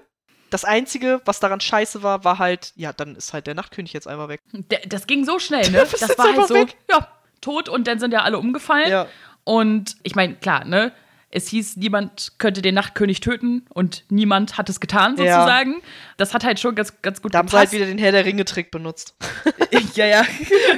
das 0.55 0.63
Einzige, 0.63 1.21
was 1.25 1.41
daran 1.41 1.59
scheiße 1.59 2.01
war, 2.01 2.23
war 2.23 2.39
halt, 2.39 2.71
ja, 2.77 2.93
dann 2.93 3.17
ist 3.17 3.33
halt 3.33 3.45
der 3.45 3.55
Nachtkönig 3.55 3.91
jetzt 3.91 4.07
einmal 4.07 4.29
weg. 4.29 4.41
Das 4.87 5.05
ging 5.05 5.25
so 5.25 5.37
schnell, 5.37 5.69
ne? 5.71 5.85
Das 5.99 6.17
war 6.17 6.33
halt 6.33 6.47
so, 6.47 6.55
weg. 6.55 6.77
ja, 6.89 7.09
tot 7.41 7.67
und 7.67 7.87
dann 7.87 7.99
sind 7.99 8.13
ja 8.13 8.21
alle 8.21 8.39
umgefallen. 8.39 8.89
Ja. 8.89 9.07
Und 9.43 9.97
ich 10.03 10.15
meine, 10.15 10.35
klar, 10.35 10.63
ne? 10.63 10.93
Es 11.29 11.49
hieß, 11.49 11.75
niemand 11.75 12.35
könnte 12.37 12.61
den 12.61 12.73
Nachtkönig 12.73 13.19
töten 13.19 13.65
und 13.73 14.05
niemand 14.07 14.57
hat 14.57 14.69
es 14.69 14.79
getan, 14.79 15.17
sozusagen. 15.17 15.73
Ja. 15.73 15.79
Das 16.15 16.33
hat 16.33 16.45
halt 16.45 16.61
schon 16.61 16.73
ganz, 16.73 17.01
ganz 17.01 17.21
gut 17.21 17.33
da 17.33 17.41
gepasst. 17.41 17.53
Da 17.53 17.59
haben 17.59 17.67
sie 17.67 17.75
halt 17.75 17.81
wieder 17.81 17.85
den 17.93 17.97
Herr 17.97 18.13
der 18.13 18.23
Ringe-Trick 18.23 18.71
benutzt. 18.71 19.17
ja, 19.95 20.05
ja. 20.05 20.23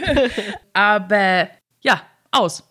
Aber 0.73 1.49
ja, 1.81 2.01
aus. 2.31 2.63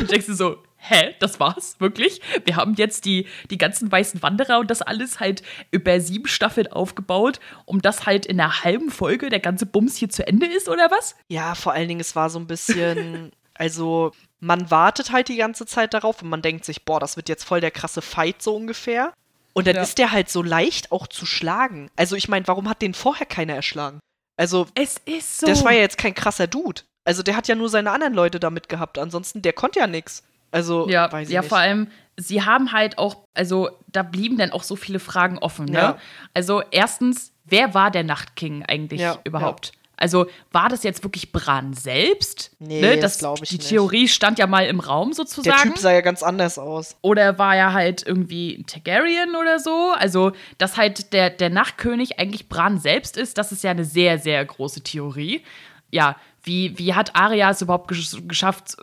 und 0.00 0.10
denkst 0.10 0.26
du 0.26 0.34
so, 0.34 0.65
hä, 0.88 1.14
das 1.18 1.40
war's? 1.40 1.76
Wirklich? 1.78 2.20
Wir 2.44 2.56
haben 2.56 2.74
jetzt 2.74 3.04
die, 3.04 3.26
die 3.50 3.58
ganzen 3.58 3.90
weißen 3.90 4.22
Wanderer 4.22 4.58
und 4.58 4.70
das 4.70 4.82
alles 4.82 5.20
halt 5.20 5.42
über 5.70 6.00
sieben 6.00 6.26
Staffeln 6.26 6.70
aufgebaut, 6.70 7.40
um 7.64 7.82
das 7.82 8.06
halt 8.06 8.26
in 8.26 8.40
einer 8.40 8.64
halben 8.64 8.90
Folge 8.90 9.28
der 9.28 9.40
ganze 9.40 9.66
Bums 9.66 9.96
hier 9.96 10.08
zu 10.08 10.26
Ende 10.26 10.46
ist, 10.46 10.68
oder 10.68 10.90
was? 10.90 11.16
Ja, 11.28 11.54
vor 11.54 11.72
allen 11.72 11.88
Dingen, 11.88 12.00
es 12.00 12.16
war 12.16 12.30
so 12.30 12.38
ein 12.38 12.46
bisschen, 12.46 13.32
also 13.54 14.12
man 14.40 14.70
wartet 14.70 15.12
halt 15.12 15.28
die 15.28 15.36
ganze 15.36 15.66
Zeit 15.66 15.94
darauf 15.94 16.22
und 16.22 16.28
man 16.28 16.42
denkt 16.42 16.64
sich, 16.64 16.84
boah, 16.84 17.00
das 17.00 17.16
wird 17.16 17.28
jetzt 17.28 17.44
voll 17.44 17.60
der 17.60 17.70
krasse 17.70 18.02
Fight 18.02 18.42
so 18.42 18.54
ungefähr. 18.54 19.12
Und 19.54 19.66
dann 19.66 19.76
ja. 19.76 19.82
ist 19.82 19.96
der 19.98 20.12
halt 20.12 20.28
so 20.28 20.42
leicht 20.42 20.92
auch 20.92 21.06
zu 21.06 21.24
schlagen. 21.24 21.90
Also 21.96 22.14
ich 22.14 22.28
meine, 22.28 22.46
warum 22.46 22.68
hat 22.68 22.82
den 22.82 22.92
vorher 22.92 23.26
keiner 23.26 23.54
erschlagen? 23.54 24.00
Also, 24.36 24.66
es 24.74 24.98
ist 25.06 25.38
so. 25.38 25.46
Das 25.46 25.64
war 25.64 25.72
ja 25.72 25.80
jetzt 25.80 25.96
kein 25.96 26.14
krasser 26.14 26.46
Dude. 26.46 26.82
Also 27.04 27.22
der 27.22 27.36
hat 27.36 27.48
ja 27.48 27.54
nur 27.54 27.68
seine 27.68 27.90
anderen 27.90 28.14
Leute 28.14 28.38
damit 28.40 28.68
gehabt. 28.68 28.98
Ansonsten, 28.98 29.40
der 29.40 29.52
konnte 29.52 29.78
ja 29.78 29.86
nichts. 29.86 30.24
Also, 30.56 30.88
ja, 30.88 31.08
ja, 31.22 31.40
nicht. 31.40 31.48
vor 31.48 31.58
allem, 31.58 31.88
sie 32.16 32.42
haben 32.42 32.72
halt 32.72 32.98
auch, 32.98 33.18
also 33.34 33.70
da 33.88 34.02
blieben 34.02 34.38
dann 34.38 34.52
auch 34.52 34.62
so 34.62 34.76
viele 34.76 34.98
Fragen 34.98 35.38
offen. 35.38 35.66
Ne? 35.66 35.78
Ja. 35.78 35.98
Also, 36.34 36.62
erstens, 36.70 37.32
wer 37.44 37.74
war 37.74 37.90
der 37.90 38.04
Nachtking 38.04 38.64
eigentlich 38.64 39.00
ja, 39.00 39.18
überhaupt? 39.24 39.66
Ja. 39.66 39.72
Also 39.98 40.26
war 40.52 40.68
das 40.68 40.82
jetzt 40.82 41.02
wirklich 41.02 41.32
Bran 41.32 41.72
selbst? 41.72 42.50
Nee, 42.58 42.80
ne? 42.80 42.96
das, 42.96 43.12
das 43.12 43.18
glaube 43.18 43.40
ich 43.42 43.48
Die 43.48 43.56
nicht. 43.56 43.68
Theorie 43.68 44.08
stand 44.08 44.38
ja 44.38 44.46
mal 44.46 44.66
im 44.66 44.80
Raum 44.80 45.12
sozusagen. 45.14 45.56
Der 45.56 45.72
Typ 45.72 45.78
sah 45.78 45.92
ja 45.92 46.02
ganz 46.02 46.22
anders 46.22 46.58
aus. 46.58 46.96
Oder 47.00 47.38
war 47.38 47.56
er 47.56 47.72
halt 47.72 48.06
irgendwie 48.06 48.56
ein 48.56 48.66
Targaryen 48.66 49.34
oder 49.34 49.58
so? 49.58 49.94
Also, 49.96 50.32
dass 50.58 50.76
halt 50.76 51.12
der, 51.14 51.30
der 51.30 51.48
Nachtkönig 51.48 52.18
eigentlich 52.18 52.48
Bran 52.48 52.78
selbst 52.78 53.16
ist, 53.16 53.38
das 53.38 53.52
ist 53.52 53.64
ja 53.64 53.70
eine 53.70 53.84
sehr, 53.84 54.18
sehr 54.18 54.44
große 54.44 54.82
Theorie. 54.82 55.42
Ja, 55.90 56.16
wie, 56.46 56.78
wie 56.78 56.94
hat 56.94 57.16
Arya 57.16 57.50
es 57.50 57.60
überhaupt 57.60 57.88
gesch 57.88 58.16
geschafft, 58.28 58.76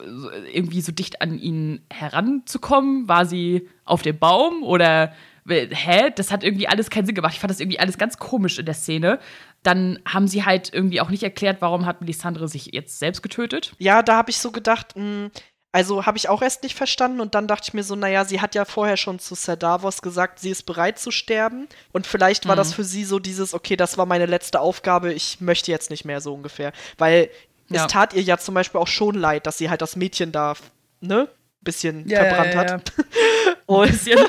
irgendwie 0.53 0.81
so 0.81 0.91
dicht 0.91 1.21
an 1.21 1.39
ihn 1.39 1.81
heranzukommen? 1.91 3.07
War 3.07 3.25
sie 3.25 3.69
auf 3.85 4.01
dem 4.01 4.19
Baum 4.19 4.63
oder 4.63 5.13
hä? 5.47 6.11
Das 6.15 6.31
hat 6.31 6.43
irgendwie 6.43 6.67
alles 6.67 6.89
keinen 6.89 7.05
Sinn 7.05 7.15
gemacht. 7.15 7.33
Ich 7.33 7.39
fand 7.39 7.51
das 7.51 7.61
irgendwie 7.61 7.79
alles 7.79 7.97
ganz 7.97 8.17
komisch 8.17 8.59
in 8.59 8.65
der 8.65 8.75
Szene. 8.75 9.17
Dann 9.63 9.99
haben 10.05 10.27
sie 10.27 10.43
halt 10.43 10.73
irgendwie 10.73 10.99
auch 10.99 11.09
nicht 11.09 11.23
erklärt, 11.23 11.61
warum 11.61 11.85
hat 11.85 12.01
Melisandre 12.01 12.49
sich 12.49 12.71
jetzt 12.73 12.99
selbst 12.99 13.23
getötet. 13.23 13.73
Ja, 13.79 14.03
da 14.03 14.17
habe 14.17 14.29
ich 14.29 14.37
so 14.37 14.51
gedacht, 14.51 14.97
mh, 14.97 15.01
hm, 15.01 15.31
also 15.73 16.05
habe 16.05 16.17
ich 16.17 16.29
auch 16.29 16.43
erst 16.43 16.61
nicht 16.61 16.77
verstanden 16.77 17.19
und 17.19 17.33
dann 17.33 17.47
dachte 17.47 17.69
ich 17.69 17.73
mir 17.73 17.83
so, 17.83 17.95
naja, 17.95 18.25
sie 18.25 18.41
hat 18.41 18.53
ja 18.53 18.63
vorher 18.63 18.95
schon 18.95 19.17
zu 19.17 19.33
Sir 19.33 19.55
Davos 19.55 20.03
gesagt, 20.03 20.37
sie 20.37 20.51
ist 20.51 20.67
bereit 20.67 20.99
zu 20.99 21.09
sterben 21.09 21.67
und 21.91 22.05
vielleicht 22.05 22.47
war 22.47 22.55
mhm. 22.55 22.59
das 22.59 22.73
für 22.75 22.83
sie 22.83 23.03
so 23.03 23.17
dieses, 23.17 23.55
okay, 23.55 23.75
das 23.75 23.97
war 23.97 24.05
meine 24.05 24.27
letzte 24.27 24.59
Aufgabe, 24.59 25.13
ich 25.13 25.41
möchte 25.41 25.71
jetzt 25.71 25.89
nicht 25.89 26.05
mehr 26.05 26.21
so 26.21 26.31
ungefähr, 26.31 26.73
weil 26.99 27.31
ja. 27.75 27.85
es 27.85 27.91
tat 27.91 28.13
ihr 28.13 28.21
ja 28.21 28.37
zum 28.37 28.55
Beispiel 28.55 28.79
auch 28.79 28.87
schon 28.87 29.15
leid, 29.15 29.45
dass 29.47 29.57
sie 29.57 29.69
halt 29.69 29.81
das 29.81 29.95
Mädchen 29.95 30.31
da, 30.31 30.55
ne, 31.01 31.27
bisschen 31.61 32.07
ja, 32.07 32.23
verbrannt 32.23 32.53
ja, 32.53 32.59
hat. 32.59 32.93
und 33.65 33.91
bisschen. 33.91 34.19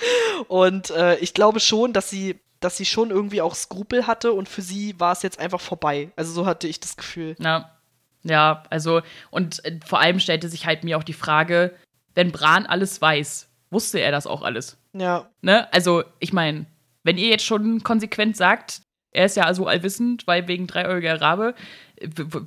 und 0.48 0.90
äh, 0.90 1.16
ich 1.16 1.34
glaube 1.34 1.60
schon, 1.60 1.92
dass 1.92 2.10
sie, 2.10 2.40
dass 2.60 2.76
sie 2.76 2.84
schon 2.84 3.10
irgendwie 3.10 3.40
auch 3.40 3.54
Skrupel 3.54 4.06
hatte 4.06 4.32
und 4.32 4.48
für 4.48 4.62
sie 4.62 4.98
war 4.98 5.12
es 5.12 5.22
jetzt 5.22 5.38
einfach 5.38 5.60
vorbei. 5.60 6.10
Also 6.16 6.32
so 6.32 6.46
hatte 6.46 6.68
ich 6.68 6.80
das 6.80 6.96
Gefühl. 6.96 7.36
Ja. 7.38 7.70
Ja, 8.26 8.62
also, 8.70 9.02
und 9.30 9.62
äh, 9.66 9.78
vor 9.84 10.00
allem 10.00 10.18
stellte 10.18 10.48
sich 10.48 10.64
halt 10.64 10.82
mir 10.82 10.96
auch 10.96 11.02
die 11.02 11.12
Frage, 11.12 11.74
wenn 12.14 12.32
Bran 12.32 12.64
alles 12.64 13.00
weiß, 13.00 13.50
wusste 13.70 13.98
er 13.98 14.12
das 14.12 14.26
auch 14.26 14.42
alles? 14.42 14.78
Ja. 14.94 15.28
Ne? 15.42 15.70
Also, 15.74 16.04
ich 16.20 16.32
meine, 16.32 16.64
wenn 17.02 17.18
ihr 17.18 17.28
jetzt 17.28 17.44
schon 17.44 17.82
konsequent 17.82 18.36
sagt, 18.36 18.80
er 19.14 19.26
ist 19.26 19.36
ja 19.36 19.44
also 19.44 19.66
allwissend, 19.66 20.26
weil 20.26 20.48
wegen 20.48 20.66
dreieugiger 20.66 21.20
Rabe. 21.20 21.54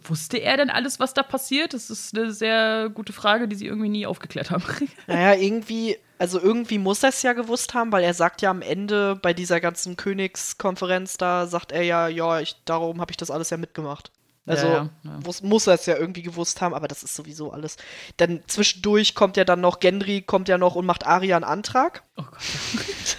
Wusste 0.04 0.38
er 0.38 0.58
denn 0.58 0.70
alles, 0.70 1.00
was 1.00 1.14
da 1.14 1.24
passiert? 1.24 1.74
Das 1.74 1.90
ist 1.90 2.18
eine 2.18 2.32
sehr 2.32 2.90
gute 2.90 3.14
Frage, 3.14 3.48
die 3.48 3.56
sie 3.56 3.66
irgendwie 3.66 3.90
nie 3.90 4.06
aufgeklärt 4.06 4.52
haben. 4.52 4.64
Naja, 5.08 5.34
irgendwie, 5.40 5.98
also 6.20 6.40
irgendwie 6.40 6.78
muss 6.78 7.04
er 7.04 7.10
es 7.10 7.22
ja 7.22 7.34
gewusst 7.34 7.74
haben, 7.74 7.92
weil 7.92 8.04
er 8.04 8.14
sagt 8.14 8.42
ja 8.42 8.50
am 8.50 8.62
Ende 8.62 9.16
bei 9.16 9.34
dieser 9.34 9.60
ganzen 9.60 9.96
Königskonferenz 9.96 11.18
da, 11.18 11.48
sagt 11.48 11.72
er 11.72 11.84
ja, 11.84 12.08
ja, 12.08 12.40
ich, 12.40 12.56
darum 12.66 13.02
habe 13.02 13.12
ich 13.12 13.18
das 13.18 13.32
alles 13.32 13.50
ja 13.50 13.58
mitgemacht. 13.58 14.12
Also 14.48 14.68
ja, 14.68 14.74
ja, 14.74 14.90
ja. 15.04 15.20
Muss, 15.26 15.44
muss 15.44 15.68
er 15.68 15.74
es 15.74 15.86
ja 15.86 15.98
irgendwie 15.98 16.24
gewusst 16.24 16.62
haben, 16.62 16.74
aber 16.74 16.88
das 16.88 17.04
ist 17.04 17.16
sowieso 17.16 17.52
alles. 17.52 17.76
Dann 18.16 18.42
zwischendurch 18.48 19.14
kommt 19.14 19.36
ja 19.36 19.44
dann 19.44 19.60
noch, 19.60 19.80
Gendry 19.80 20.22
kommt 20.22 20.48
ja 20.48 20.58
noch 20.58 20.76
und 20.76 20.86
macht 20.86 21.06
Aria 21.06 21.36
einen 21.36 21.44
Antrag. 21.44 22.04
Oh 22.16 22.24
Gott. 22.24 23.18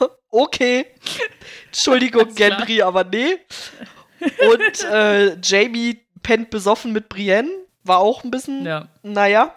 okay. 0.30 0.86
Entschuldigung, 1.66 2.34
Gendry, 2.34 2.82
aber 2.82 3.04
nee. 3.04 3.36
Und 4.20 4.84
äh, 4.84 5.36
Jamie 5.42 6.00
pennt 6.22 6.50
besoffen 6.50 6.92
mit 6.92 7.08
Brienne. 7.08 7.50
War 7.84 7.98
auch 7.98 8.24
ein 8.24 8.30
bisschen, 8.30 8.66
ja. 8.66 8.88
naja. 9.02 9.54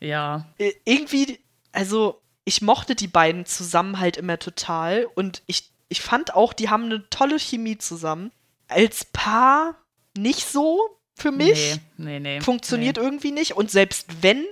ja. 0.00 0.46
Irgendwie, 0.84 1.40
also 1.72 2.20
ich 2.44 2.62
mochte 2.62 2.94
die 2.94 3.08
beiden 3.08 3.46
zusammen 3.46 4.00
halt 4.00 4.16
immer 4.16 4.38
total 4.38 5.06
und 5.14 5.42
ich, 5.46 5.70
ich 5.88 6.00
fand 6.00 6.34
auch, 6.34 6.52
die 6.52 6.68
haben 6.68 6.84
eine 6.84 7.08
tolle 7.10 7.38
Chemie 7.38 7.78
zusammen. 7.78 8.32
Als 8.68 9.04
Paar 9.06 9.74
nicht 10.16 10.46
so 10.46 10.78
für 11.16 11.32
mich. 11.32 11.80
Nee, 11.96 12.18
nee, 12.18 12.20
nee. 12.20 12.40
Funktioniert 12.40 12.96
nee. 12.96 13.02
irgendwie 13.02 13.32
nicht. 13.32 13.56
Und 13.56 13.70
selbst 13.70 14.22
wenn, 14.22 14.44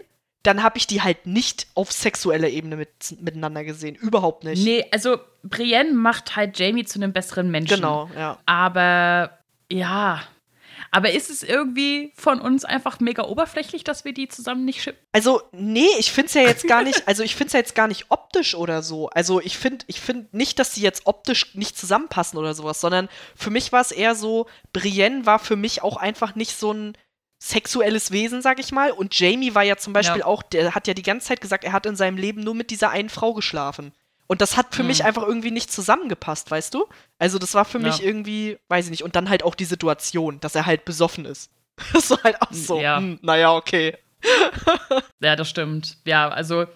dann 0.49 0.63
habe 0.63 0.79
ich 0.79 0.87
die 0.87 1.03
halt 1.03 1.27
nicht 1.27 1.67
auf 1.75 1.93
sexueller 1.93 2.49
Ebene 2.49 2.77
mit, 2.77 2.89
miteinander 3.21 3.65
gesehen. 3.65 3.97
Überhaupt 3.97 4.45
nicht. 4.45 4.65
Nee, 4.65 4.87
also 4.91 5.19
Brienne 5.43 5.93
macht 5.93 6.37
halt 6.37 6.59
Jamie 6.59 6.87
zu 6.87 6.99
einem 6.99 7.13
besseren 7.13 7.51
Menschen. 7.51 7.77
Genau, 7.77 8.09
ja. 8.17 8.39
Aber 8.47 9.39
ja, 9.71 10.23
aber 10.91 11.11
ist 11.11 11.29
es 11.29 11.43
irgendwie 11.43 12.13
von 12.17 12.41
uns 12.41 12.65
einfach 12.65 12.99
mega 12.99 13.25
oberflächlich, 13.25 13.85
dass 13.85 14.07
wir 14.07 14.15
die 14.15 14.29
zusammen 14.29 14.65
nicht 14.65 14.83
schippen? 14.83 15.05
Also, 15.13 15.43
nee, 15.53 15.89
ich 15.99 16.13
finde 16.13 16.29
es 16.29 16.35
ja 16.35 16.43
jetzt 16.43 16.67
gar 16.67 16.83
nicht, 16.83 17.03
also 17.07 17.23
ich 17.23 17.37
finde 17.37 17.49
es 17.49 17.53
ja 17.53 17.59
jetzt 17.59 17.75
gar 17.75 17.89
nicht 17.89 18.07
optisch 18.09 18.55
oder 18.55 18.83
so. 18.83 19.11
Also 19.11 19.43
ich 19.43 19.59
finde 19.59 19.85
ich 19.87 20.01
find 20.01 20.33
nicht, 20.33 20.59
dass 20.59 20.75
sie 20.75 20.81
jetzt 20.81 21.07
optisch 21.07 21.55
nicht 21.55 21.77
zusammenpassen 21.77 22.39
oder 22.39 22.55
sowas, 22.55 22.81
sondern 22.81 23.11
für 23.37 23.51
mich 23.51 23.71
war 23.71 23.83
es 23.83 23.93
eher 23.93 24.15
so, 24.15 24.47
Brienne 24.73 25.27
war 25.27 25.39
für 25.39 25.57
mich 25.57 25.83
auch 25.83 25.99
einfach 25.99 26.35
nicht 26.35 26.59
so 26.59 26.73
ein 26.73 26.97
sexuelles 27.39 28.11
Wesen, 28.11 28.43
sag 28.43 28.59
ich 28.59 28.73
mal. 28.73 28.91
Und 28.91 29.19
Jamie 29.19 29.55
war 29.55 29.63
ja 29.63 29.77
zum 29.77 29.93
Beispiel 29.93 30.21
ja. 30.21 30.27
auch, 30.27 30.43
der 30.43 30.75
hat 30.75 30.89
ja 30.89 30.95
die 30.95 31.03
ganze 31.03 31.29
Zeit 31.29 31.41
gesagt, 31.41 31.65
er 31.65 31.73
hat 31.73 31.87
in 31.87 31.97
seinem 31.97 32.17
Leben 32.17 32.43
nur 32.43 32.55
mit 32.55 32.71
dieser 32.71 32.91
einen 32.91 33.09
Frau 33.09 33.35
geschlafen. 33.35 33.93
Und 34.27 34.43
das 34.43 34.57
hat 34.57 34.75
für 34.75 34.83
mhm. 34.83 34.89
mich 34.89 35.05
einfach 35.05 35.23
irgendwie 35.23 35.51
nicht 35.51 35.73
zusammengepasst, 35.73 36.51
weißt 36.51 36.75
du? 36.75 36.87
Also 37.19 37.39
das 37.39 37.55
war 37.55 37.65
für 37.65 37.81
ja. 37.81 37.87
mich 37.87 38.05
irgendwie, 38.05 38.59
weiß 38.69 38.87
ich 38.87 38.91
nicht. 38.91 39.03
Und 39.03 39.17
dann 39.17 39.31
halt 39.31 39.43
auch 39.43 39.55
die 39.55 39.65
Situation, 39.65 40.39
dass 40.41 40.55
er 40.55 40.67
halt 40.67 40.85
besoffen 40.85 41.25
ist. 41.25 41.51
Das 41.93 42.11
war 42.11 42.23
halt 42.25 42.43
auch 42.43 42.53
so, 42.53 42.81
ja. 42.81 42.99
Hm, 42.99 43.21
naja, 43.23 43.55
okay. 43.55 43.97
ja, 45.21 45.37
das 45.37 45.49
stimmt. 45.49 45.97
Ja, 46.05 46.29
also 46.29 46.67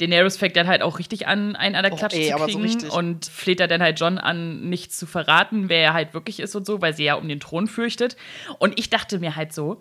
Daenerys 0.00 0.36
fängt 0.36 0.56
dann 0.56 0.66
halt 0.66 0.82
auch 0.82 0.98
richtig 0.98 1.26
an, 1.26 1.56
einen 1.56 1.74
an 1.74 1.82
der 1.82 1.92
Klatsche 1.92 2.18
oh, 2.18 2.20
ey, 2.20 2.52
zu 2.52 2.58
kriegen 2.58 2.80
so 2.80 2.96
und 2.96 3.26
fleht 3.26 3.60
er 3.60 3.68
dann 3.68 3.82
halt 3.82 4.00
John 4.00 4.18
an, 4.18 4.68
nichts 4.68 4.98
zu 4.98 5.06
verraten, 5.06 5.68
wer 5.68 5.80
er 5.80 5.92
halt 5.92 6.14
wirklich 6.14 6.40
ist 6.40 6.54
und 6.54 6.66
so, 6.66 6.80
weil 6.80 6.94
sie 6.94 7.04
ja 7.04 7.14
um 7.14 7.28
den 7.28 7.40
Thron 7.40 7.66
fürchtet. 7.66 8.16
Und 8.58 8.78
ich 8.78 8.90
dachte 8.90 9.18
mir 9.18 9.36
halt 9.36 9.52
so, 9.52 9.80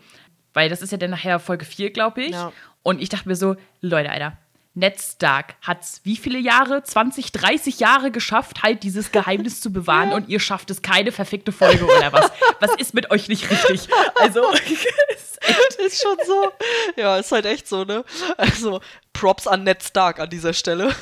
weil 0.53 0.69
das 0.69 0.81
ist 0.81 0.91
ja 0.91 0.97
dann 0.97 1.11
nachher 1.11 1.39
Folge 1.39 1.65
4, 1.65 1.91
glaube 1.91 2.21
ich. 2.23 2.31
Ja. 2.31 2.51
Und 2.83 3.01
ich 3.01 3.09
dachte 3.09 3.27
mir 3.27 3.35
so, 3.35 3.55
Leute, 3.81 4.09
Alter, 4.09 4.37
Ned 4.75 4.99
Stark 5.01 5.55
hat 5.61 5.81
es 5.81 6.01
wie 6.03 6.15
viele 6.15 6.39
Jahre? 6.39 6.83
20, 6.83 7.31
30 7.31 7.79
Jahre 7.79 8.11
geschafft, 8.11 8.63
halt 8.63 8.83
dieses 8.83 9.11
Geheimnis 9.11 9.61
zu 9.61 9.73
bewahren 9.73 10.13
und 10.13 10.29
ihr 10.29 10.39
schafft 10.39 10.71
es 10.71 10.81
keine 10.81 11.11
verfickte 11.11 11.51
Folge 11.51 11.85
oder 11.85 12.13
was? 12.13 12.31
Was 12.59 12.75
ist 12.75 12.93
mit 12.93 13.11
euch 13.11 13.27
nicht 13.27 13.49
richtig? 13.49 13.89
Also, 14.15 14.49
ist, 15.09 15.39
ist 15.79 16.01
schon 16.01 16.17
so. 16.25 16.51
Ja, 16.95 17.17
ist 17.17 17.31
halt 17.31 17.45
echt 17.45 17.67
so, 17.67 17.83
ne? 17.83 18.03
Also, 18.37 18.79
Props 19.13 19.47
an 19.47 19.63
Ned 19.63 19.83
Stark 19.83 20.19
an 20.19 20.29
dieser 20.29 20.53
Stelle. 20.53 20.95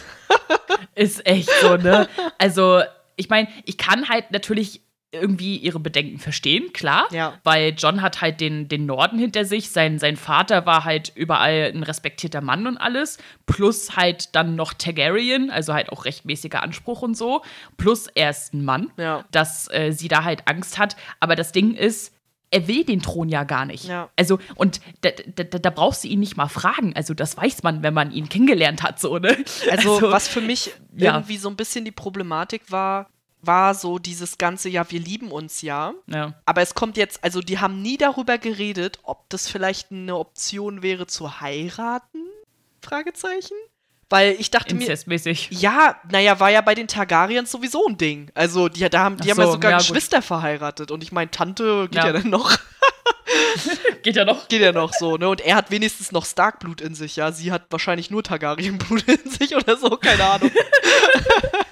ist 0.95 1.25
echt 1.25 1.51
so, 1.61 1.77
ne? 1.77 2.07
Also, 2.37 2.81
ich 3.15 3.29
meine, 3.29 3.47
ich 3.65 3.77
kann 3.77 4.09
halt 4.09 4.31
natürlich 4.31 4.81
irgendwie 5.11 5.57
ihre 5.57 5.79
Bedenken 5.79 6.19
verstehen, 6.19 6.73
klar. 6.73 7.07
Ja. 7.11 7.39
Weil 7.43 7.73
John 7.77 8.01
hat 8.01 8.21
halt 8.21 8.41
den, 8.41 8.67
den 8.67 8.85
Norden 8.85 9.17
hinter 9.17 9.45
sich. 9.45 9.69
Sein, 9.69 9.99
sein 9.99 10.17
Vater 10.17 10.65
war 10.65 10.83
halt 10.83 11.13
überall 11.15 11.71
ein 11.73 11.83
respektierter 11.83 12.41
Mann 12.41 12.67
und 12.67 12.77
alles. 12.77 13.17
Plus 13.45 13.95
halt 13.95 14.35
dann 14.35 14.55
noch 14.55 14.73
Targaryen, 14.73 15.49
also 15.49 15.73
halt 15.73 15.89
auch 15.89 16.05
rechtmäßiger 16.05 16.61
Anspruch 16.61 17.01
und 17.01 17.15
so. 17.15 17.41
Plus 17.77 18.07
er 18.07 18.31
ist 18.31 18.53
ein 18.53 18.65
Mann, 18.65 18.91
ja. 18.97 19.23
dass 19.31 19.71
äh, 19.71 19.91
sie 19.91 20.09
da 20.09 20.23
halt 20.23 20.47
Angst 20.47 20.77
hat. 20.77 20.97
Aber 21.21 21.35
das 21.35 21.53
Ding 21.53 21.73
ist, 21.73 22.13
er 22.51 22.67
will 22.67 22.83
den 22.83 23.01
Thron 23.01 23.29
ja 23.29 23.43
gar 23.43 23.65
nicht. 23.65 23.85
Ja. 23.85 24.09
Also, 24.15 24.39
und 24.55 24.81
da, 25.01 25.09
da, 25.35 25.43
da, 25.43 25.69
brauchst 25.69 26.03
du 26.03 26.07
ihn 26.07 26.19
nicht 26.19 26.37
mal 26.37 26.47
fragen. 26.47 26.93
Also, 26.95 27.13
das 27.13 27.35
weiß 27.35 27.63
man, 27.63 27.83
wenn 27.83 27.93
man 27.93 28.11
ihn 28.11 28.29
kennengelernt 28.29 28.83
hat, 28.83 28.99
so, 28.99 29.17
ne? 29.17 29.37
Also, 29.69 29.95
also 29.95 30.11
was 30.11 30.27
für 30.27 30.41
mich 30.41 30.71
ja. 30.95 31.13
irgendwie 31.13 31.37
so 31.37 31.49
ein 31.49 31.57
bisschen 31.57 31.83
die 31.83 31.91
Problematik 31.91 32.71
war, 32.71 33.09
war 33.47 33.73
so 33.73 33.97
dieses 33.99 34.37
ganze, 34.37 34.69
ja, 34.69 34.89
wir 34.91 34.99
lieben 34.99 35.31
uns 35.31 35.61
ja. 35.61 35.93
ja. 36.07 36.33
Aber 36.45 36.61
es 36.61 36.75
kommt 36.75 36.97
jetzt, 36.97 37.23
also 37.23 37.41
die 37.41 37.59
haben 37.59 37.81
nie 37.81 37.97
darüber 37.97 38.37
geredet, 38.37 38.99
ob 39.03 39.29
das 39.29 39.47
vielleicht 39.47 39.91
eine 39.91 40.17
Option 40.17 40.83
wäre 40.83 41.07
zu 41.07 41.39
heiraten? 41.41 42.19
Fragezeichen. 42.81 43.55
Weil 44.09 44.35
ich 44.39 44.51
dachte 44.51 44.73
mir. 44.73 44.85
Ja, 45.49 45.99
naja, 46.09 46.39
war 46.39 46.49
ja 46.49 46.61
bei 46.61 46.75
den 46.75 46.87
Targaryens 46.87 47.51
sowieso 47.51 47.87
ein 47.87 47.97
Ding. 47.97 48.31
Also, 48.35 48.69
die, 48.69 48.87
da 48.89 49.03
haben, 49.03 49.17
die 49.17 49.27
so, 49.27 49.31
haben 49.31 49.39
ja 49.39 49.51
sogar 49.51 49.71
ja, 49.71 49.77
Geschwister 49.79 50.21
verheiratet. 50.21 50.91
Und 50.91 51.03
ich 51.03 51.11
meine, 51.11 51.29
Tante 51.29 51.89
geht 51.89 51.95
ja, 51.95 52.07
ja 52.07 52.13
dann 52.13 52.29
noch. 52.29 52.57
geht 54.03 54.15
ja 54.15 54.23
noch. 54.23 54.47
Geht 54.47 54.61
ja 54.61 54.71
noch 54.71 54.93
so, 54.93 55.17
ne? 55.17 55.27
Und 55.27 55.41
er 55.41 55.57
hat 55.57 55.71
wenigstens 55.71 56.13
noch 56.13 56.25
Stark-Blut 56.25 56.79
in 56.79 56.95
sich, 56.95 57.17
ja. 57.17 57.33
Sie 57.33 57.51
hat 57.51 57.63
wahrscheinlich 57.69 58.09
nur 58.09 58.23
Targaryen-Blut 58.23 59.03
in 59.07 59.29
sich 59.29 59.53
oder 59.55 59.75
so, 59.75 59.89
keine 59.97 60.23
Ahnung. 60.23 60.51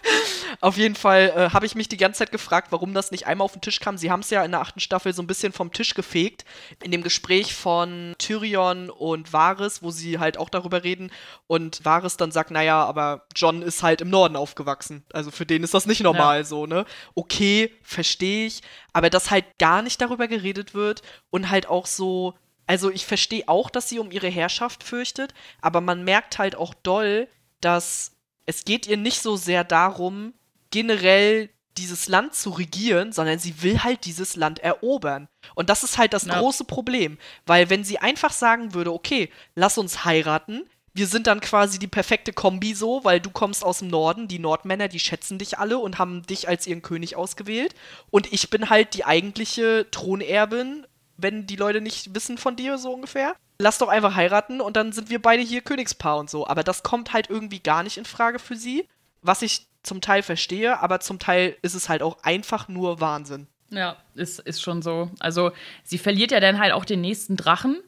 Auf 0.61 0.77
jeden 0.77 0.95
Fall 0.95 1.33
äh, 1.35 1.49
habe 1.51 1.65
ich 1.65 1.75
mich 1.75 1.89
die 1.89 1.97
ganze 1.97 2.19
Zeit 2.19 2.31
gefragt, 2.31 2.67
warum 2.71 2.93
das 2.93 3.11
nicht 3.11 3.27
einmal 3.27 3.45
auf 3.45 3.53
den 3.53 3.61
Tisch 3.61 3.79
kam. 3.79 3.97
Sie 3.97 4.11
haben 4.11 4.21
es 4.21 4.29
ja 4.29 4.43
in 4.43 4.51
der 4.51 4.61
achten 4.61 4.79
Staffel 4.79 5.13
so 5.13 5.21
ein 5.21 5.27
bisschen 5.27 5.51
vom 5.51 5.71
Tisch 5.71 5.93
gefegt. 5.93 6.45
In 6.83 6.91
dem 6.91 7.03
Gespräch 7.03 7.53
von 7.53 8.15
Tyrion 8.17 8.89
und 8.89 9.33
Varys, 9.33 9.83
wo 9.83 9.91
sie 9.91 10.19
halt 10.19 10.37
auch 10.37 10.49
darüber 10.49 10.83
reden. 10.83 11.11
Und 11.47 11.83
Varys 11.83 12.17
dann 12.17 12.31
sagt, 12.31 12.51
naja, 12.51 12.83
aber 12.83 13.25
John 13.35 13.61
ist 13.61 13.83
halt 13.83 14.01
im 14.01 14.09
Norden 14.09 14.35
aufgewachsen. 14.35 15.03
Also 15.13 15.31
für 15.31 15.45
den 15.45 15.63
ist 15.63 15.73
das 15.73 15.85
nicht 15.85 16.01
normal 16.01 16.39
ja. 16.39 16.43
so, 16.43 16.65
ne? 16.65 16.85
Okay, 17.13 17.71
verstehe 17.81 18.47
ich. 18.47 18.61
Aber 18.93 19.09
dass 19.09 19.31
halt 19.31 19.45
gar 19.59 19.81
nicht 19.81 20.01
darüber 20.01 20.27
geredet 20.27 20.73
wird 20.73 21.01
und 21.29 21.49
halt 21.49 21.67
auch 21.67 21.85
so. 21.85 22.33
Also 22.67 22.89
ich 22.89 23.05
verstehe 23.05 23.43
auch, 23.47 23.69
dass 23.69 23.89
sie 23.89 23.99
um 23.99 24.09
ihre 24.09 24.27
Herrschaft 24.27 24.83
fürchtet, 24.83 25.35
aber 25.61 25.81
man 25.81 26.03
merkt 26.03 26.39
halt 26.39 26.55
auch 26.55 26.73
doll, 26.73 27.27
dass 27.61 28.14
es 28.45 28.65
geht 28.65 28.87
ihr 28.87 28.97
nicht 28.97 29.21
so 29.21 29.35
sehr 29.35 29.63
darum, 29.63 30.33
generell 30.71 31.49
dieses 31.77 32.07
Land 32.07 32.35
zu 32.35 32.51
regieren, 32.51 33.11
sondern 33.11 33.39
sie 33.39 33.61
will 33.61 33.83
halt 33.83 34.05
dieses 34.05 34.35
Land 34.35 34.59
erobern. 34.59 35.27
Und 35.55 35.69
das 35.69 35.83
ist 35.83 35.97
halt 35.97 36.13
das 36.13 36.25
ja. 36.25 36.39
große 36.39 36.63
Problem, 36.63 37.17
weil 37.45 37.69
wenn 37.69 37.83
sie 37.83 37.99
einfach 37.99 38.31
sagen 38.31 38.73
würde, 38.73 38.93
okay, 38.93 39.29
lass 39.55 39.77
uns 39.77 40.05
heiraten, 40.05 40.63
wir 40.93 41.07
sind 41.07 41.27
dann 41.27 41.41
quasi 41.41 41.77
die 41.77 41.87
perfekte 41.87 42.31
Kombi 42.31 42.73
so, 42.73 43.03
weil 43.03 43.19
du 43.19 43.29
kommst 43.29 43.65
aus 43.65 43.79
dem 43.79 43.89
Norden, 43.89 44.29
die 44.29 44.39
Nordmänner, 44.39 44.87
die 44.87 45.01
schätzen 45.01 45.37
dich 45.37 45.59
alle 45.59 45.77
und 45.77 45.99
haben 45.99 46.23
dich 46.23 46.47
als 46.47 46.65
ihren 46.65 46.81
König 46.81 47.17
ausgewählt 47.17 47.75
und 48.09 48.31
ich 48.31 48.49
bin 48.49 48.69
halt 48.69 48.93
die 48.93 49.03
eigentliche 49.03 49.87
Thronerbin, 49.91 50.87
wenn 51.17 51.47
die 51.47 51.55
Leute 51.55 51.81
nicht 51.81 52.13
wissen 52.15 52.37
von 52.37 52.55
dir 52.55 52.77
so 52.77 52.93
ungefähr. 52.93 53.35
Lass 53.59 53.77
doch 53.77 53.87
einfach 53.87 54.15
heiraten 54.15 54.59
und 54.61 54.75
dann 54.75 54.91
sind 54.91 55.09
wir 55.09 55.21
beide 55.21 55.41
hier 55.41 55.61
Königspaar 55.61 56.17
und 56.17 56.29
so, 56.29 56.45
aber 56.47 56.63
das 56.63 56.83
kommt 56.83 57.13
halt 57.13 57.29
irgendwie 57.29 57.59
gar 57.59 57.83
nicht 57.83 57.97
in 57.97 58.05
Frage 58.05 58.39
für 58.39 58.55
sie, 58.55 58.87
was 59.21 59.41
ich 59.41 59.67
zum 59.81 60.01
Teil 60.01 60.23
verstehe, 60.23 60.79
aber 60.81 60.99
zum 60.99 61.19
Teil 61.19 61.55
ist 61.61 61.73
es 61.73 61.87
halt 61.87 62.01
auch 62.01 62.17
einfach 62.23 62.67
nur 62.67 62.99
Wahnsinn. 62.99 63.47
Ja, 63.69 63.97
ist, 64.13 64.39
ist 64.39 64.61
schon 64.61 64.81
so. 64.81 65.09
Also, 65.19 65.51
sie 65.83 65.97
verliert 65.97 66.31
ja 66.31 66.39
dann 66.39 66.59
halt 66.59 66.73
auch 66.73 66.85
den 66.85 67.01
nächsten 67.01 67.35
Drachen 67.35 67.81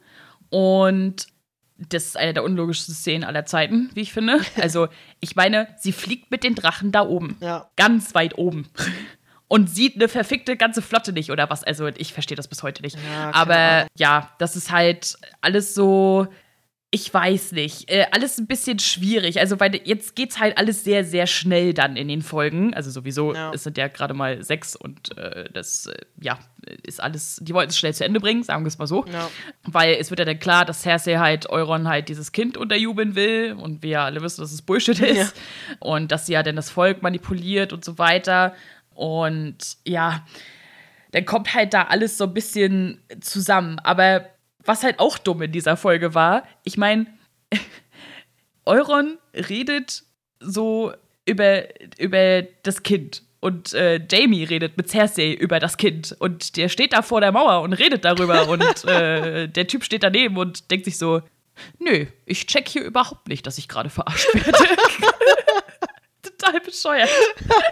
und 0.50 1.28
das 1.78 2.06
ist 2.06 2.18
eine 2.18 2.34
der 2.34 2.44
unlogischsten 2.44 2.96
Szenen 2.96 3.24
aller 3.24 3.46
Zeiten, 3.46 3.92
wie 3.94 4.02
ich 4.02 4.14
finde. 4.14 4.40
Also, 4.62 4.88
ich 5.20 5.36
meine, 5.36 5.68
sie 5.78 5.92
fliegt 5.92 6.32
mit 6.32 6.44
den 6.44 6.56
Drachen 6.56 6.92
da 6.92 7.02
oben. 7.02 7.38
Ja. 7.40 7.70
Ganz 7.76 8.16
weit 8.16 8.38
oben. 8.38 8.68
Und 9.50 9.70
sieht 9.70 9.96
eine 9.96 10.10
verfickte 10.10 10.58
ganze 10.58 10.82
Flotte 10.82 11.14
nicht 11.14 11.32
oder 11.32 11.50
was. 11.50 11.64
Also, 11.64 11.88
ich 11.88 12.14
verstehe 12.14 12.36
das 12.36 12.48
bis 12.48 12.64
heute 12.64 12.82
nicht. 12.82 12.98
Ja, 13.14 13.34
Aber 13.34 13.88
ja, 13.98 14.32
das 14.40 14.56
ist 14.56 14.72
halt 14.72 15.18
alles 15.42 15.74
so 15.74 16.28
ich 16.90 17.14
weiß 17.14 17.52
nicht. 17.52 17.92
Äh, 17.92 18.06
alles 18.12 18.38
ein 18.38 18.48
bisschen 18.48 18.80
schwierig. 18.80 19.40
Also, 19.42 19.60
weil 19.60 19.76
jetzt 19.84 20.16
geht's 20.16 20.40
halt 20.40 20.58
alles 20.58 20.86
sehr, 20.86 21.04
sehr 21.04 21.28
schnell 21.28 21.74
dann 21.74 21.98
in 21.98 22.08
den 22.08 22.22
Folgen. 22.22 22.74
Also 22.74 22.90
sowieso, 22.92 23.34
ja. 23.34 23.52
es 23.54 23.64
sind 23.64 23.78
ja 23.78 23.90
gerade 23.90 24.14
mal 24.14 24.42
sechs 24.42 24.74
und 24.76 25.18
äh, 25.18 25.50
das, 25.52 25.88
äh, 25.88 25.98
ja, 26.22 26.40
ist 26.84 27.02
alles, 27.02 27.40
die 27.44 27.54
wollten 27.54 27.72
es 27.72 27.78
schnell 27.78 27.94
zu 27.94 28.06
Ende 28.06 28.22
bringen, 28.22 28.44
sagen 28.44 28.64
wir 28.64 28.70
es 28.70 28.78
mal 28.78 28.88
so. 28.88 29.06
Ja. 29.06 29.30
Weil 29.64 29.96
es 30.00 30.12
wird 30.12 30.20
ja 30.20 30.26
dann 30.26 30.40
klar, 30.40 30.64
dass 30.64 30.82
Cersei 30.84 31.18
halt 31.18 31.50
Euron 31.50 31.90
halt 31.90 32.08
dieses 32.08 32.32
Kind 32.32 32.56
unterjubeln 32.56 33.16
will 33.16 33.58
und 33.60 33.84
wir 33.84 33.90
ja 33.90 34.06
alle 34.06 34.22
wissen, 34.22 34.40
dass 34.40 34.54
es 34.54 34.62
Bullshit 34.62 35.00
ist. 35.00 35.18
Ja. 35.18 35.28
Und 35.80 36.14
dass 36.14 36.26
sie 36.26 36.34
ja 36.34 36.44
dann 36.44 36.56
das 36.56 36.70
Volk 36.70 37.02
manipuliert 37.02 37.74
und 37.74 37.84
so 37.84 37.98
weiter. 37.98 38.56
Und 38.98 39.78
ja, 39.86 40.26
dann 41.12 41.26
kommt 41.26 41.54
halt 41.54 41.74
da 41.74 41.84
alles 41.84 42.18
so 42.18 42.24
ein 42.24 42.34
bisschen 42.34 43.00
zusammen. 43.22 43.78
Aber 43.80 44.26
was 44.66 44.84
halt 44.84 45.00
auch 45.00 45.20
dumm 45.20 45.44
in 45.44 45.52
dieser 45.52 45.78
Folge 45.78 46.16
war, 46.16 46.44
ich 46.64 46.78
meine, 46.78 47.06
Euron 48.66 49.20
redet 49.34 50.04
so 50.40 50.94
über, 51.26 51.64
über 52.00 52.42
das 52.64 52.82
Kind. 52.82 53.22
Und 53.40 53.76
äh, 53.76 54.02
Jamie 54.12 54.46
redet 54.46 54.78
mit 54.78 54.90
Cersei 54.90 55.32
über 55.32 55.60
das 55.60 55.78
Kind. 55.78 56.16
Und 56.18 56.58
der 56.58 56.68
steht 56.68 56.94
da 56.94 57.04
vor 57.04 57.22
der 57.22 57.32
Mauer 57.32 57.62
und 57.62 57.74
redet 57.74 58.04
darüber. 58.04 58.50
und 58.50 58.84
äh, 58.86 59.48
der 59.48 59.68
Typ 59.68 59.84
steht 59.84 60.02
daneben 60.02 60.38
und 60.38 60.72
denkt 60.72 60.86
sich 60.86 60.98
so: 60.98 61.22
Nö, 61.78 62.08
ich 62.26 62.48
check 62.48 62.68
hier 62.68 62.84
überhaupt 62.84 63.28
nicht, 63.28 63.46
dass 63.46 63.60
ich 63.60 63.68
gerade 63.68 63.92
verarscht 63.92 64.34
werde. 64.34 64.58
Total 66.48 66.62
bescheuert. 66.62 67.10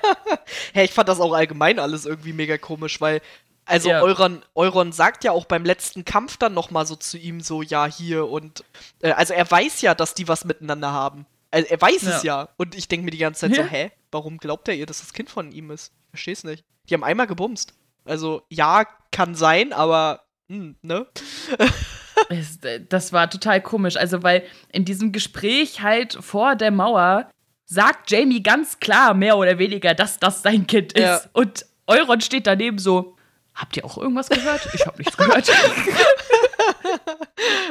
hey, 0.73 0.85
ich 0.85 0.93
fand 0.93 1.10
das 1.10 1.19
auch 1.19 1.34
allgemein 1.34 1.80
alles 1.80 2.06
irgendwie 2.06 2.34
mega 2.34 2.57
komisch, 2.57 3.02
weil 3.02 3.22
also 3.65 3.89
ja. 3.89 4.02
Euron, 4.02 4.43
Euron 4.53 4.91
sagt 4.91 5.23
ja 5.23 5.31
auch 5.31 5.45
beim 5.45 5.65
letzten 5.65 6.06
Kampf 6.06 6.38
dann 6.38 6.53
noch 6.53 6.69
mal 6.69 6.85
so 6.85 6.95
zu 6.95 7.18
ihm 7.18 7.41
so, 7.41 7.64
ja, 7.64 7.88
hier 7.88 8.30
und 8.30 8.64
äh, 9.02 9.11
also 9.11 9.34
er 9.34 9.49
weiß 9.49 9.81
ja, 9.81 9.95
dass 9.95 10.14
die 10.14 10.27
was 10.27 10.45
miteinander 10.45 10.91
haben. 10.91 11.26
Also 11.49 11.68
er 11.69 11.81
weiß 11.81 12.03
ja. 12.03 12.10
es 12.11 12.23
ja. 12.23 12.49
Und 12.57 12.76
ich 12.76 12.88
denke 12.88 13.06
mir 13.06 13.11
die 13.11 13.18
ganze 13.18 13.41
Zeit 13.41 13.57
ja. 13.57 13.64
so, 13.64 13.69
hä? 13.69 13.91
Warum 14.11 14.38
glaubt 14.38 14.68
er 14.68 14.76
ihr, 14.76 14.85
dass 14.85 14.99
das 14.99 15.14
Kind 15.14 15.30
von 15.30 15.52
ihm 15.52 15.72
ist? 15.72 15.93
Ich 16.06 16.10
versteh's 16.11 16.43
nicht. 16.43 16.64
Die 16.89 16.93
haben 16.93 17.03
einmal 17.03 17.27
gebumst. 17.27 17.73
Also, 18.03 18.43
ja, 18.49 18.85
kann 19.11 19.34
sein, 19.34 19.73
aber, 19.73 20.22
hm, 20.47 20.76
ne? 20.81 21.07
Äh, 22.30 22.80
das 22.88 23.11
war 23.11 23.30
total 23.30 23.61
komisch. 23.61 23.97
Also, 23.97 24.23
weil 24.23 24.43
in 24.72 24.85
diesem 24.85 25.11
Gespräch 25.11 25.81
halt 25.81 26.14
vor 26.14 26.56
der 26.56 26.72
Mauer 26.72 27.30
sagt 27.65 28.11
Jamie 28.11 28.43
ganz 28.43 28.79
klar, 28.79 29.13
mehr 29.13 29.37
oder 29.37 29.57
weniger, 29.57 29.93
dass 29.93 30.19
das 30.19 30.41
sein 30.41 30.67
Kind 30.67 30.93
ist. 30.93 31.01
Ja. 31.01 31.21
Und 31.33 31.65
Euron 31.87 32.21
steht 32.21 32.47
daneben 32.47 32.77
so, 32.77 33.15
habt 33.53 33.77
ihr 33.77 33.85
auch 33.85 33.97
irgendwas 33.97 34.29
gehört? 34.29 34.67
Ich 34.73 34.85
hab 34.85 34.97
nichts 34.97 35.15
gehört. 35.17 35.49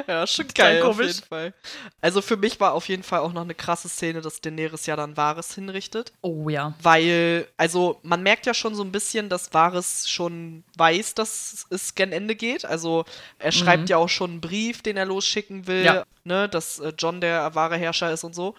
ja, 0.09 0.27
schon 0.27 0.49
geil 0.55 0.83
auf 0.83 1.01
jeden 1.01 1.23
Fall. 1.23 1.55
Also 2.01 2.23
für 2.23 2.37
mich 2.37 2.59
war 2.61 2.73
auf 2.73 2.89
jeden 2.89 3.03
Fall 3.03 3.21
auch 3.21 3.33
noch 3.33 3.43
eine 3.43 3.55
krasse 3.55 3.89
Szene, 3.89 4.21
dass 4.21 4.41
Daenerys 4.41 4.87
ja 4.87 4.97
dann 4.97 5.17
Varys 5.17 5.55
hinrichtet. 5.55 6.13
Oh 6.23 6.49
ja. 6.49 6.75
Weil, 6.83 7.47
also 7.57 8.01
man 8.03 8.23
merkt 8.23 8.47
ja 8.47 8.55
schon 8.55 8.75
so 8.75 8.83
ein 8.83 8.93
bisschen, 8.93 9.29
dass 9.29 9.53
Varys 9.53 10.09
schon 10.09 10.65
weiß, 10.77 11.15
dass 11.15 11.67
es 11.71 11.95
gen 11.95 12.13
Ende 12.13 12.35
geht. 12.35 12.65
Also 12.65 13.05
er 13.39 13.53
schreibt 13.53 13.83
mhm. 13.83 13.89
ja 13.89 13.97
auch 13.99 14.09
schon 14.09 14.31
einen 14.33 14.41
Brief, 14.41 14.83
den 14.83 14.97
er 14.97 15.05
losschicken 15.07 15.67
will, 15.67 15.85
ja. 15.85 16.05
ne, 16.25 16.49
dass 16.49 16.79
äh, 16.81 16.93
John 16.99 17.21
der 17.21 17.55
wahre 17.55 17.77
Herrscher 17.77 18.13
ist 18.13 18.25
und 18.25 18.35
so. 18.35 18.55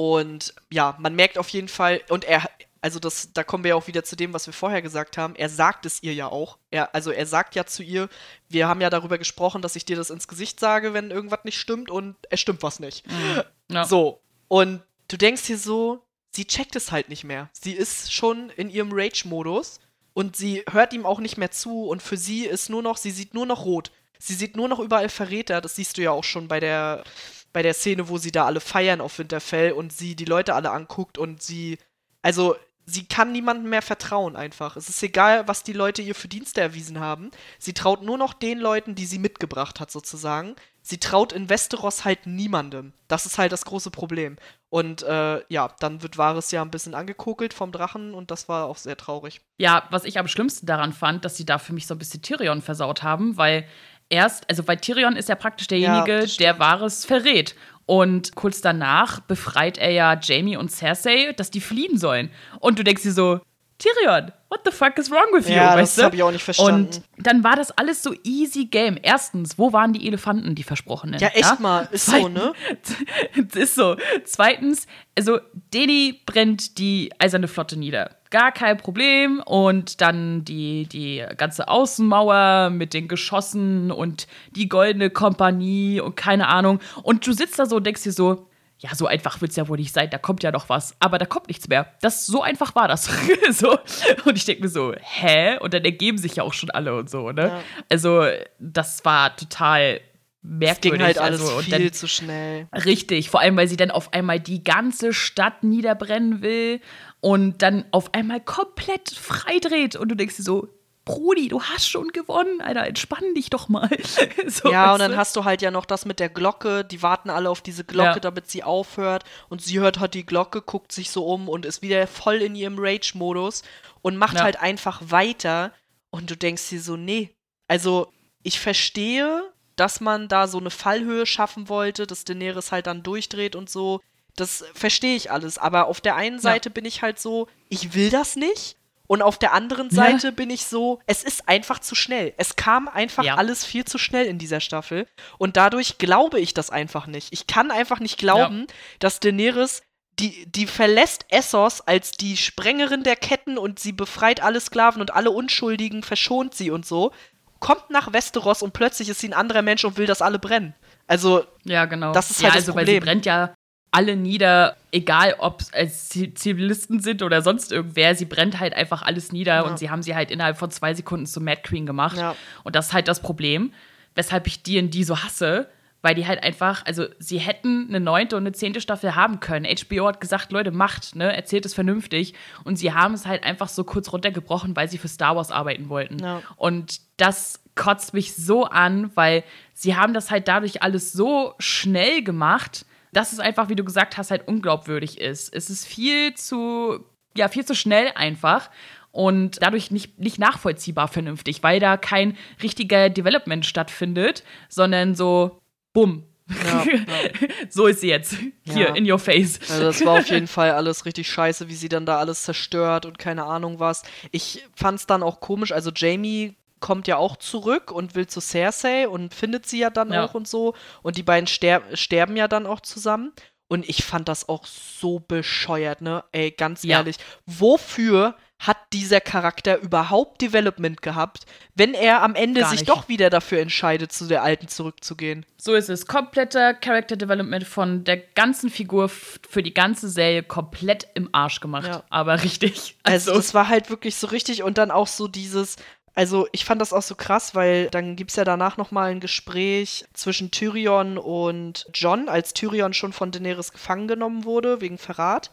Und 0.00 0.54
ja, 0.70 0.96
man 0.98 1.14
merkt 1.14 1.36
auf 1.36 1.50
jeden 1.50 1.68
Fall, 1.68 2.00
und 2.08 2.24
er, 2.24 2.48
also 2.80 2.98
das, 2.98 3.34
da 3.34 3.44
kommen 3.44 3.64
wir 3.64 3.70
ja 3.70 3.74
auch 3.74 3.86
wieder 3.86 4.02
zu 4.02 4.16
dem, 4.16 4.32
was 4.32 4.46
wir 4.46 4.54
vorher 4.54 4.80
gesagt 4.80 5.18
haben. 5.18 5.36
Er 5.36 5.50
sagt 5.50 5.84
es 5.84 6.02
ihr 6.02 6.14
ja 6.14 6.26
auch. 6.26 6.56
Er, 6.70 6.94
also 6.94 7.10
er 7.10 7.26
sagt 7.26 7.54
ja 7.54 7.66
zu 7.66 7.82
ihr, 7.82 8.08
wir 8.48 8.66
haben 8.66 8.80
ja 8.80 8.88
darüber 8.88 9.18
gesprochen, 9.18 9.60
dass 9.60 9.76
ich 9.76 9.84
dir 9.84 9.96
das 9.96 10.08
ins 10.08 10.26
Gesicht 10.26 10.58
sage, 10.58 10.94
wenn 10.94 11.10
irgendwas 11.10 11.44
nicht 11.44 11.60
stimmt 11.60 11.90
und 11.90 12.16
es 12.30 12.40
stimmt 12.40 12.62
was 12.62 12.80
nicht. 12.80 13.06
Mhm. 13.08 13.42
Ja. 13.70 13.84
So. 13.84 14.22
Und 14.48 14.82
du 15.08 15.18
denkst 15.18 15.42
dir 15.42 15.58
so, 15.58 16.02
sie 16.30 16.46
checkt 16.46 16.76
es 16.76 16.92
halt 16.92 17.10
nicht 17.10 17.24
mehr. 17.24 17.50
Sie 17.52 17.72
ist 17.72 18.10
schon 18.10 18.48
in 18.48 18.70
ihrem 18.70 18.92
Rage-Modus 18.94 19.80
und 20.14 20.34
sie 20.34 20.64
hört 20.72 20.94
ihm 20.94 21.04
auch 21.04 21.20
nicht 21.20 21.36
mehr 21.36 21.50
zu 21.50 21.88
und 21.88 22.02
für 22.02 22.16
sie 22.16 22.46
ist 22.46 22.70
nur 22.70 22.82
noch, 22.82 22.96
sie 22.96 23.10
sieht 23.10 23.34
nur 23.34 23.44
noch 23.44 23.66
rot. 23.66 23.92
Sie 24.18 24.34
sieht 24.34 24.56
nur 24.56 24.68
noch 24.68 24.78
überall 24.78 25.10
Verräter, 25.10 25.60
das 25.60 25.76
siehst 25.76 25.98
du 25.98 26.02
ja 26.02 26.10
auch 26.10 26.24
schon 26.24 26.48
bei 26.48 26.58
der, 26.58 27.04
bei 27.52 27.62
der 27.62 27.74
Szene, 27.74 28.08
wo 28.08 28.18
sie 28.18 28.32
da 28.32 28.46
alle 28.46 28.60
feiern 28.60 29.00
auf 29.00 29.18
Winterfell 29.18 29.72
und 29.72 29.92
sie 29.92 30.14
die 30.14 30.24
Leute 30.24 30.54
alle 30.54 30.70
anguckt 30.70 31.18
und 31.18 31.42
sie, 31.42 31.78
also 32.22 32.56
sie 32.86 33.06
kann 33.06 33.32
niemandem 33.32 33.70
mehr 33.70 33.82
vertrauen 33.82 34.36
einfach. 34.36 34.76
Es 34.76 34.88
ist 34.88 35.02
egal, 35.02 35.46
was 35.48 35.62
die 35.62 35.72
Leute 35.72 36.02
ihr 36.02 36.14
für 36.14 36.28
Dienste 36.28 36.60
erwiesen 36.60 37.00
haben. 37.00 37.30
Sie 37.58 37.72
traut 37.72 38.02
nur 38.02 38.18
noch 38.18 38.34
den 38.34 38.58
Leuten, 38.58 38.94
die 38.94 39.06
sie 39.06 39.18
mitgebracht 39.18 39.80
hat, 39.80 39.90
sozusagen. 39.90 40.56
Sie 40.82 40.98
traut 40.98 41.32
in 41.32 41.48
Westeros 41.48 42.04
halt 42.04 42.26
niemandem. 42.26 42.92
Das 43.06 43.26
ist 43.26 43.38
halt 43.38 43.52
das 43.52 43.64
große 43.64 43.90
Problem. 43.90 44.36
Und 44.70 45.02
äh, 45.02 45.42
ja, 45.48 45.74
dann 45.80 46.02
wird 46.02 46.16
Varys 46.16 46.50
ja 46.52 46.62
ein 46.62 46.70
bisschen 46.70 46.94
angekokelt 46.94 47.54
vom 47.54 47.72
Drachen 47.72 48.14
und 48.14 48.30
das 48.30 48.48
war 48.48 48.66
auch 48.66 48.76
sehr 48.76 48.96
traurig. 48.96 49.40
Ja, 49.58 49.86
was 49.90 50.04
ich 50.04 50.18
am 50.18 50.28
schlimmsten 50.28 50.66
daran 50.66 50.92
fand, 50.92 51.24
dass 51.24 51.36
sie 51.36 51.44
da 51.44 51.58
für 51.58 51.72
mich 51.72 51.86
so 51.86 51.94
ein 51.94 51.98
bisschen 51.98 52.22
Tyrion 52.22 52.62
versaut 52.62 53.02
haben, 53.02 53.36
weil 53.36 53.66
erst, 54.10 54.48
also 54.50 54.66
weil 54.68 54.76
Tyrion 54.76 55.16
ist 55.16 55.28
ja 55.28 55.34
praktisch 55.34 55.68
derjenige, 55.68 56.20
ja, 56.20 56.36
der 56.38 56.58
Varys 56.58 57.04
verrät. 57.04 57.54
Und 57.86 58.36
kurz 58.36 58.60
danach 58.60 59.20
befreit 59.20 59.78
er 59.78 59.90
ja 59.90 60.18
Jamie 60.20 60.56
und 60.56 60.70
Cersei, 60.70 61.32
dass 61.36 61.50
die 61.50 61.60
fliehen 61.60 61.98
sollen. 61.98 62.30
Und 62.60 62.78
du 62.78 62.84
denkst 62.84 63.02
dir 63.02 63.12
so, 63.12 63.40
Tyrion, 63.80 64.30
what 64.50 64.60
the 64.64 64.70
fuck 64.70 64.98
is 64.98 65.10
wrong 65.10 65.32
with 65.32 65.48
you? 65.48 65.54
Ja, 65.54 65.74
das 65.74 65.96
habe 66.02 66.14
ich 66.14 66.22
auch 66.22 66.30
nicht 66.30 66.44
verstanden. 66.44 66.86
Und 66.86 67.02
dann 67.16 67.42
war 67.42 67.56
das 67.56 67.70
alles 67.70 68.02
so 68.02 68.14
easy 68.24 68.66
game. 68.66 68.98
Erstens, 69.02 69.58
wo 69.58 69.72
waren 69.72 69.94
die 69.94 70.06
Elefanten, 70.06 70.54
die 70.54 70.62
versprochenen? 70.62 71.18
Ja, 71.18 71.28
echt 71.28 71.44
ja? 71.44 71.56
mal, 71.58 71.88
ist 71.90 72.06
Zweitens, 72.06 72.38
so, 72.82 73.42
ne? 73.42 73.48
ist 73.54 73.74
so. 73.74 73.96
Zweitens, 74.24 74.86
also 75.16 75.40
Deni 75.72 76.20
brennt 76.26 76.76
die 76.76 77.10
eiserne 77.18 77.48
Flotte 77.48 77.78
nieder. 77.78 78.16
Gar 78.28 78.52
kein 78.52 78.76
Problem. 78.76 79.42
Und 79.46 80.02
dann 80.02 80.44
die, 80.44 80.86
die 80.86 81.24
ganze 81.38 81.68
Außenmauer 81.68 82.68
mit 82.68 82.92
den 82.92 83.08
Geschossen 83.08 83.90
und 83.90 84.26
die 84.50 84.68
goldene 84.68 85.08
Kompanie 85.08 86.00
und 86.00 86.16
keine 86.16 86.48
Ahnung. 86.48 86.80
Und 87.02 87.26
du 87.26 87.32
sitzt 87.32 87.58
da 87.58 87.64
so 87.64 87.76
und 87.76 87.86
denkst 87.86 88.02
dir 88.02 88.12
so, 88.12 88.49
ja, 88.80 88.94
so 88.94 89.06
einfach 89.06 89.40
wird 89.42 89.50
es 89.50 89.56
ja 89.56 89.68
wohl 89.68 89.76
nicht 89.76 89.92
sein, 89.92 90.08
da 90.08 90.16
kommt 90.16 90.42
ja 90.42 90.50
noch 90.50 90.70
was. 90.70 90.96
Aber 91.00 91.18
da 91.18 91.26
kommt 91.26 91.48
nichts 91.48 91.68
mehr. 91.68 91.92
Das, 92.00 92.24
so 92.24 92.42
einfach 92.42 92.74
war 92.74 92.88
das. 92.88 93.10
so. 93.50 93.78
Und 94.24 94.36
ich 94.36 94.46
denke 94.46 94.62
mir 94.62 94.70
so, 94.70 94.94
hä? 94.98 95.58
Und 95.58 95.74
dann 95.74 95.84
ergeben 95.84 96.16
sich 96.16 96.36
ja 96.36 96.44
auch 96.44 96.54
schon 96.54 96.70
alle 96.70 96.96
und 96.96 97.10
so, 97.10 97.30
ne? 97.30 97.48
Ja. 97.48 97.60
Also, 97.90 98.24
das 98.58 99.04
war 99.04 99.36
total 99.36 100.00
merkwürdig. 100.40 100.92
Es 100.92 100.98
ging 100.98 101.02
halt 101.02 101.18
alles 101.18 101.42
also, 101.42 101.58
viel 101.58 101.78
dann, 101.78 101.92
zu 101.92 102.08
schnell. 102.08 102.68
Richtig, 102.72 103.28
vor 103.28 103.40
allem, 103.40 103.54
weil 103.58 103.68
sie 103.68 103.76
dann 103.76 103.90
auf 103.90 104.14
einmal 104.14 104.40
die 104.40 104.64
ganze 104.64 105.12
Stadt 105.12 105.62
niederbrennen 105.62 106.40
will 106.40 106.80
und 107.20 107.60
dann 107.60 107.84
auf 107.90 108.14
einmal 108.14 108.40
komplett 108.40 109.10
freidreht. 109.10 109.94
Und 109.94 110.08
du 110.08 110.14
denkst 110.14 110.36
dir 110.36 110.42
so, 110.42 110.68
Brudi, 111.10 111.48
du 111.48 111.62
hast 111.62 111.88
schon 111.88 112.08
gewonnen, 112.08 112.60
Alter, 112.60 112.86
entspann 112.86 113.34
dich 113.34 113.50
doch 113.50 113.68
mal. 113.68 113.90
so, 114.46 114.70
ja, 114.70 114.92
und 114.92 115.00
dann 115.00 115.16
hast 115.16 115.36
du 115.36 115.44
halt 115.44 115.62
ja 115.62 115.70
noch 115.70 115.84
das 115.84 116.04
mit 116.04 116.20
der 116.20 116.28
Glocke, 116.28 116.84
die 116.84 117.02
warten 117.02 117.30
alle 117.30 117.50
auf 117.50 117.60
diese 117.60 117.84
Glocke, 117.84 118.14
ja. 118.14 118.20
damit 118.20 118.50
sie 118.50 118.62
aufhört. 118.62 119.24
Und 119.48 119.62
sie 119.62 119.80
hört 119.80 119.98
halt 119.98 120.14
die 120.14 120.26
Glocke, 120.26 120.62
guckt 120.62 120.92
sich 120.92 121.10
so 121.10 121.26
um 121.26 121.48
und 121.48 121.66
ist 121.66 121.82
wieder 121.82 122.06
voll 122.06 122.36
in 122.36 122.54
ihrem 122.54 122.76
Rage-Modus 122.78 123.62
und 124.02 124.16
macht 124.16 124.36
ja. 124.36 124.42
halt 124.42 124.60
einfach 124.60 125.00
weiter. 125.04 125.72
Und 126.10 126.30
du 126.30 126.36
denkst 126.36 126.68
dir 126.68 126.80
so, 126.80 126.96
nee, 126.96 127.30
also 127.68 128.12
ich 128.42 128.58
verstehe, 128.58 129.52
dass 129.76 130.00
man 130.00 130.28
da 130.28 130.46
so 130.46 130.58
eine 130.58 130.70
Fallhöhe 130.70 131.26
schaffen 131.26 131.68
wollte, 131.68 132.06
dass 132.06 132.24
Daenerys 132.24 132.72
halt 132.72 132.86
dann 132.86 133.02
durchdreht 133.02 133.56
und 133.56 133.70
so, 133.70 134.00
das 134.36 134.64
verstehe 134.74 135.16
ich 135.16 135.30
alles, 135.30 135.58
aber 135.58 135.86
auf 135.86 136.00
der 136.00 136.16
einen 136.16 136.38
Seite 136.38 136.68
ja. 136.68 136.72
bin 136.72 136.84
ich 136.84 137.02
halt 137.02 137.18
so, 137.18 137.48
ich 137.68 137.94
will 137.94 138.10
das 138.10 138.36
nicht 138.36 138.76
und 139.10 139.22
auf 139.22 139.38
der 139.38 139.52
anderen 139.52 139.90
Seite 139.90 140.28
ja. 140.28 140.30
bin 140.30 140.50
ich 140.50 140.66
so, 140.66 141.00
es 141.08 141.24
ist 141.24 141.48
einfach 141.48 141.80
zu 141.80 141.96
schnell. 141.96 142.32
Es 142.36 142.54
kam 142.54 142.86
einfach 142.86 143.24
ja. 143.24 143.34
alles 143.34 143.64
viel 143.64 143.84
zu 143.84 143.98
schnell 143.98 144.24
in 144.24 144.38
dieser 144.38 144.60
Staffel. 144.60 145.04
Und 145.36 145.56
dadurch 145.56 145.98
glaube 145.98 146.38
ich 146.38 146.54
das 146.54 146.70
einfach 146.70 147.08
nicht. 147.08 147.32
Ich 147.32 147.48
kann 147.48 147.72
einfach 147.72 147.98
nicht 147.98 148.18
glauben, 148.18 148.66
ja. 148.68 148.74
dass 149.00 149.18
Daenerys 149.18 149.82
die, 150.20 150.46
die 150.46 150.68
verlässt 150.68 151.26
Essos 151.28 151.80
als 151.80 152.12
die 152.12 152.36
Sprengerin 152.36 153.02
der 153.02 153.16
Ketten 153.16 153.58
und 153.58 153.80
sie 153.80 153.90
befreit 153.90 154.44
alle 154.44 154.60
Sklaven 154.60 155.00
und 155.00 155.12
alle 155.12 155.32
Unschuldigen 155.32 156.04
verschont 156.04 156.54
sie 156.54 156.70
und 156.70 156.86
so. 156.86 157.10
Kommt 157.58 157.90
nach 157.90 158.12
Westeros 158.12 158.62
und 158.62 158.74
plötzlich 158.74 159.08
ist 159.08 159.18
sie 159.18 159.30
ein 159.30 159.34
anderer 159.34 159.62
Mensch 159.62 159.84
und 159.84 159.98
will, 159.98 160.06
dass 160.06 160.22
alle 160.22 160.38
brennen. 160.38 160.72
Also, 161.08 161.44
ja, 161.64 161.86
genau. 161.86 162.12
Das 162.12 162.30
ist 162.30 162.44
halt 162.44 162.54
ja, 162.54 162.60
das 162.60 162.68
also, 162.68 162.72
Problem. 162.74 162.86
Weil 162.86 162.94
sie 162.94 163.00
brennt 163.00 163.26
ja 163.26 163.54
alle 163.92 164.16
nieder, 164.16 164.76
egal 164.92 165.34
ob 165.38 165.62
es 165.72 166.08
Zivilisten 166.08 167.00
sind 167.00 167.22
oder 167.22 167.42
sonst 167.42 167.72
irgendwer. 167.72 168.14
Sie 168.14 168.24
brennt 168.24 168.60
halt 168.60 168.74
einfach 168.74 169.02
alles 169.02 169.32
nieder 169.32 169.54
ja. 169.54 169.60
und 169.62 169.78
sie 169.78 169.90
haben 169.90 170.02
sie 170.02 170.14
halt 170.14 170.30
innerhalb 170.30 170.56
von 170.56 170.70
zwei 170.70 170.94
Sekunden 170.94 171.26
zu 171.26 171.40
Mad 171.40 171.62
Queen 171.62 171.86
gemacht. 171.86 172.16
Ja. 172.16 172.36
Und 172.62 172.76
das 172.76 172.88
ist 172.88 172.92
halt 172.92 173.08
das 173.08 173.20
Problem, 173.20 173.72
weshalb 174.14 174.46
ich 174.46 174.62
die 174.62 174.78
in 174.78 174.90
die 174.90 175.02
so 175.02 175.18
hasse, 175.22 175.68
weil 176.02 176.14
die 176.14 176.26
halt 176.26 176.42
einfach, 176.42 176.86
also 176.86 177.06
sie 177.18 177.38
hätten 177.38 177.86
eine 177.88 178.00
neunte 178.00 178.36
und 178.36 178.44
eine 178.44 178.52
zehnte 178.52 178.80
Staffel 178.80 179.16
haben 179.16 179.40
können. 179.40 179.66
HBO 179.66 180.06
hat 180.06 180.20
gesagt, 180.20 180.52
Leute, 180.52 180.70
macht, 180.70 181.14
ne, 181.16 181.34
erzählt 181.34 181.66
es 181.66 181.74
vernünftig. 181.74 182.34
Und 182.64 182.76
sie 182.76 182.94
haben 182.94 183.14
es 183.14 183.26
halt 183.26 183.42
einfach 183.42 183.68
so 183.68 183.84
kurz 183.84 184.12
runtergebrochen, 184.12 184.76
weil 184.76 184.88
sie 184.88 184.98
für 184.98 185.08
Star 185.08 185.36
Wars 185.36 185.50
arbeiten 185.50 185.88
wollten. 185.88 186.18
Ja. 186.18 186.42
Und 186.56 187.00
das 187.16 187.60
kotzt 187.74 188.14
mich 188.14 188.34
so 188.34 188.64
an, 188.64 189.10
weil 189.14 189.44
sie 189.74 189.96
haben 189.96 190.14
das 190.14 190.30
halt 190.30 190.48
dadurch 190.48 190.82
alles 190.82 191.12
so 191.12 191.54
schnell 191.58 192.22
gemacht 192.22 192.86
dass 193.12 193.32
es 193.32 193.40
einfach, 193.40 193.68
wie 193.68 193.76
du 193.76 193.84
gesagt 193.84 194.16
hast, 194.16 194.30
halt 194.30 194.46
unglaubwürdig 194.46 195.20
ist. 195.20 195.54
Es 195.54 195.70
ist 195.70 195.86
viel 195.86 196.34
zu, 196.34 197.04
ja, 197.36 197.48
viel 197.48 197.64
zu 197.64 197.74
schnell 197.74 198.12
einfach 198.14 198.70
und 199.12 199.62
dadurch 199.62 199.90
nicht, 199.90 200.18
nicht 200.18 200.38
nachvollziehbar 200.38 201.08
vernünftig, 201.08 201.62
weil 201.62 201.80
da 201.80 201.96
kein 201.96 202.36
richtiger 202.62 203.10
Development 203.10 203.66
stattfindet, 203.66 204.44
sondern 204.68 205.14
so, 205.14 205.60
bumm. 205.92 206.24
Ja, 206.64 206.84
ja. 206.84 207.04
so 207.68 207.86
ist 207.86 208.00
sie 208.00 208.08
jetzt. 208.08 208.36
Hier, 208.62 208.88
ja. 208.88 208.94
in 208.94 209.10
your 209.10 209.18
face. 209.18 209.60
Also 209.70 209.84
das 209.84 210.04
war 210.04 210.18
auf 210.18 210.28
jeden 210.28 210.46
Fall 210.48 210.72
alles 210.72 211.04
richtig 211.06 211.30
scheiße, 211.30 211.68
wie 211.68 211.74
sie 211.74 211.88
dann 211.88 212.06
da 212.06 212.18
alles 212.18 212.42
zerstört 212.42 213.06
und 213.06 213.18
keine 213.18 213.44
Ahnung 213.44 213.78
was. 213.78 214.02
Ich 214.32 214.64
fand 214.74 214.98
es 214.98 215.06
dann 215.06 215.22
auch 215.22 215.40
komisch, 215.40 215.72
also 215.72 215.90
Jamie 215.94 216.56
kommt 216.80 217.06
ja 217.06 217.16
auch 217.16 217.36
zurück 217.36 217.92
und 217.92 218.14
will 218.14 218.26
zu 218.26 218.40
Cersei 218.40 219.08
und 219.08 219.34
findet 219.34 219.66
sie 219.66 219.78
ja 219.78 219.90
dann 219.90 220.12
ja. 220.12 220.24
auch 220.24 220.34
und 220.34 220.48
so. 220.48 220.74
Und 221.02 221.16
die 221.16 221.22
beiden 221.22 221.46
ster 221.46 221.82
sterben 221.94 222.36
ja 222.36 222.48
dann 222.48 222.66
auch 222.66 222.80
zusammen. 222.80 223.32
Und 223.68 223.88
ich 223.88 224.04
fand 224.04 224.28
das 224.28 224.48
auch 224.48 224.66
so 224.66 225.20
bescheuert, 225.20 226.00
ne? 226.00 226.24
Ey, 226.32 226.50
ganz 226.50 226.82
ja. 226.82 226.98
ehrlich. 226.98 227.16
Wofür 227.46 228.34
hat 228.60 228.76
dieser 228.92 229.22
Charakter 229.22 229.80
überhaupt 229.80 230.42
Development 230.42 231.00
gehabt, 231.00 231.46
wenn 231.74 231.94
er 231.94 232.22
am 232.22 232.34
Ende 232.34 232.66
sich 232.66 232.84
doch 232.84 233.08
wieder 233.08 233.30
dafür 233.30 233.60
entscheidet, 233.60 234.12
zu 234.12 234.26
der 234.26 234.42
alten 234.42 234.68
zurückzugehen? 234.68 235.46
So 235.56 235.74
ist 235.74 235.88
es. 235.88 236.06
Kompletter 236.06 236.74
Character 236.74 237.16
Development 237.16 237.64
von 237.64 238.04
der 238.04 238.18
ganzen 238.18 238.68
Figur 238.68 239.08
für 239.08 239.62
die 239.62 239.72
ganze 239.72 240.10
Serie 240.10 240.42
komplett 240.42 241.08
im 241.14 241.30
Arsch 241.32 241.60
gemacht. 241.60 241.88
Ja. 241.88 242.04
Aber 242.10 242.42
richtig. 242.44 242.98
Also, 243.02 243.30
also, 243.30 243.40
das 243.40 243.54
war 243.54 243.68
halt 243.68 243.88
wirklich 243.88 244.16
so 244.16 244.26
richtig 244.26 244.62
und 244.62 244.76
dann 244.76 244.90
auch 244.90 245.06
so 245.06 245.26
dieses, 245.26 245.76
Also 246.14 246.48
ich 246.52 246.64
fand 246.64 246.80
das 246.80 246.92
auch 246.92 247.02
so 247.02 247.14
krass, 247.14 247.54
weil 247.54 247.88
dann 247.90 248.16
gibt 248.16 248.30
es 248.30 248.36
ja 248.36 248.44
danach 248.44 248.76
nochmal 248.76 249.10
ein 249.10 249.20
Gespräch 249.20 250.04
zwischen 250.12 250.50
Tyrion 250.50 251.18
und 251.18 251.86
John, 251.94 252.28
als 252.28 252.52
Tyrion 252.52 252.92
schon 252.92 253.12
von 253.12 253.30
Daenerys 253.30 253.72
gefangen 253.72 254.08
genommen 254.08 254.44
wurde, 254.44 254.80
wegen 254.80 254.98
Verrat. 254.98 255.50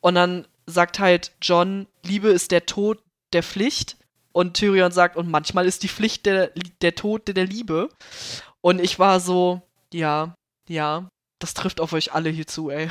Und 0.00 0.14
dann 0.14 0.46
sagt 0.66 0.98
halt 0.98 1.32
John, 1.42 1.86
Liebe 2.04 2.28
ist 2.28 2.52
der 2.52 2.66
Tod 2.66 3.02
der 3.32 3.42
Pflicht. 3.42 3.96
Und 4.32 4.54
Tyrion 4.54 4.92
sagt, 4.92 5.16
und 5.16 5.28
manchmal 5.28 5.66
ist 5.66 5.82
die 5.82 5.88
Pflicht 5.88 6.26
der, 6.26 6.52
der 6.80 6.94
Tod 6.94 7.26
der 7.26 7.46
Liebe. 7.46 7.88
Und 8.60 8.80
ich 8.80 8.98
war 8.98 9.18
so, 9.20 9.62
ja, 9.92 10.34
ja, 10.68 11.08
das 11.38 11.54
trifft 11.54 11.80
auf 11.80 11.92
euch 11.92 12.12
alle 12.12 12.30
hier 12.30 12.46
zu, 12.46 12.70
ey. 12.70 12.88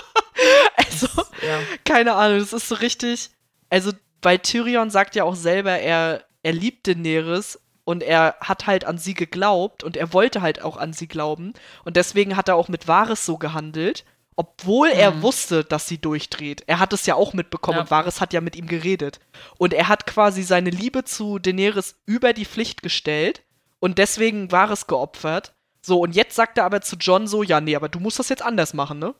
also, 0.76 1.08
ja. 1.42 1.60
keine 1.84 2.14
Ahnung, 2.14 2.38
das 2.38 2.52
ist 2.52 2.68
so 2.68 2.76
richtig. 2.76 3.30
Also, 3.68 3.92
weil 4.22 4.38
Tyrion 4.38 4.90
sagt 4.90 5.14
ja 5.16 5.24
auch 5.24 5.36
selber, 5.36 5.78
er, 5.78 6.24
er 6.42 6.52
liebt 6.52 6.86
Daenerys 6.86 7.60
und 7.84 8.02
er 8.02 8.36
hat 8.40 8.66
halt 8.66 8.84
an 8.84 8.98
sie 8.98 9.14
geglaubt 9.14 9.82
und 9.82 9.96
er 9.96 10.12
wollte 10.12 10.42
halt 10.42 10.62
auch 10.62 10.76
an 10.76 10.92
sie 10.92 11.08
glauben. 11.08 11.54
Und 11.84 11.96
deswegen 11.96 12.36
hat 12.36 12.48
er 12.48 12.56
auch 12.56 12.68
mit 12.68 12.88
Varys 12.88 13.24
so 13.26 13.38
gehandelt 13.38 14.04
obwohl 14.40 14.88
er 14.88 15.10
mhm. 15.10 15.20
wusste, 15.20 15.64
dass 15.64 15.86
sie 15.86 15.98
durchdreht. 15.98 16.64
Er 16.66 16.78
hat 16.78 16.94
es 16.94 17.04
ja 17.04 17.14
auch 17.14 17.34
mitbekommen 17.34 17.76
ja. 17.76 17.82
und 17.82 17.90
Varys 17.90 18.22
hat 18.22 18.32
ja 18.32 18.40
mit 18.40 18.56
ihm 18.56 18.68
geredet. 18.68 19.20
Und 19.58 19.74
er 19.74 19.88
hat 19.88 20.06
quasi 20.06 20.42
seine 20.44 20.70
Liebe 20.70 21.04
zu 21.04 21.38
Daenerys 21.38 21.96
über 22.06 22.32
die 22.32 22.46
Pflicht 22.46 22.82
gestellt 22.82 23.42
und 23.80 23.98
deswegen 23.98 24.50
Varys 24.50 24.86
geopfert. 24.86 25.52
So, 25.82 26.00
und 26.00 26.14
jetzt 26.14 26.36
sagt 26.36 26.56
er 26.56 26.64
aber 26.64 26.80
zu 26.80 26.96
John 26.96 27.26
so, 27.26 27.42
ja, 27.42 27.60
nee, 27.60 27.76
aber 27.76 27.90
du 27.90 28.00
musst 28.00 28.18
das 28.18 28.30
jetzt 28.30 28.42
anders 28.42 28.72
machen, 28.72 28.98
ne? 28.98 29.14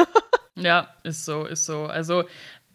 ja, 0.54 0.88
ist 1.02 1.26
so, 1.26 1.44
ist 1.44 1.66
so. 1.66 1.84
Also, 1.84 2.24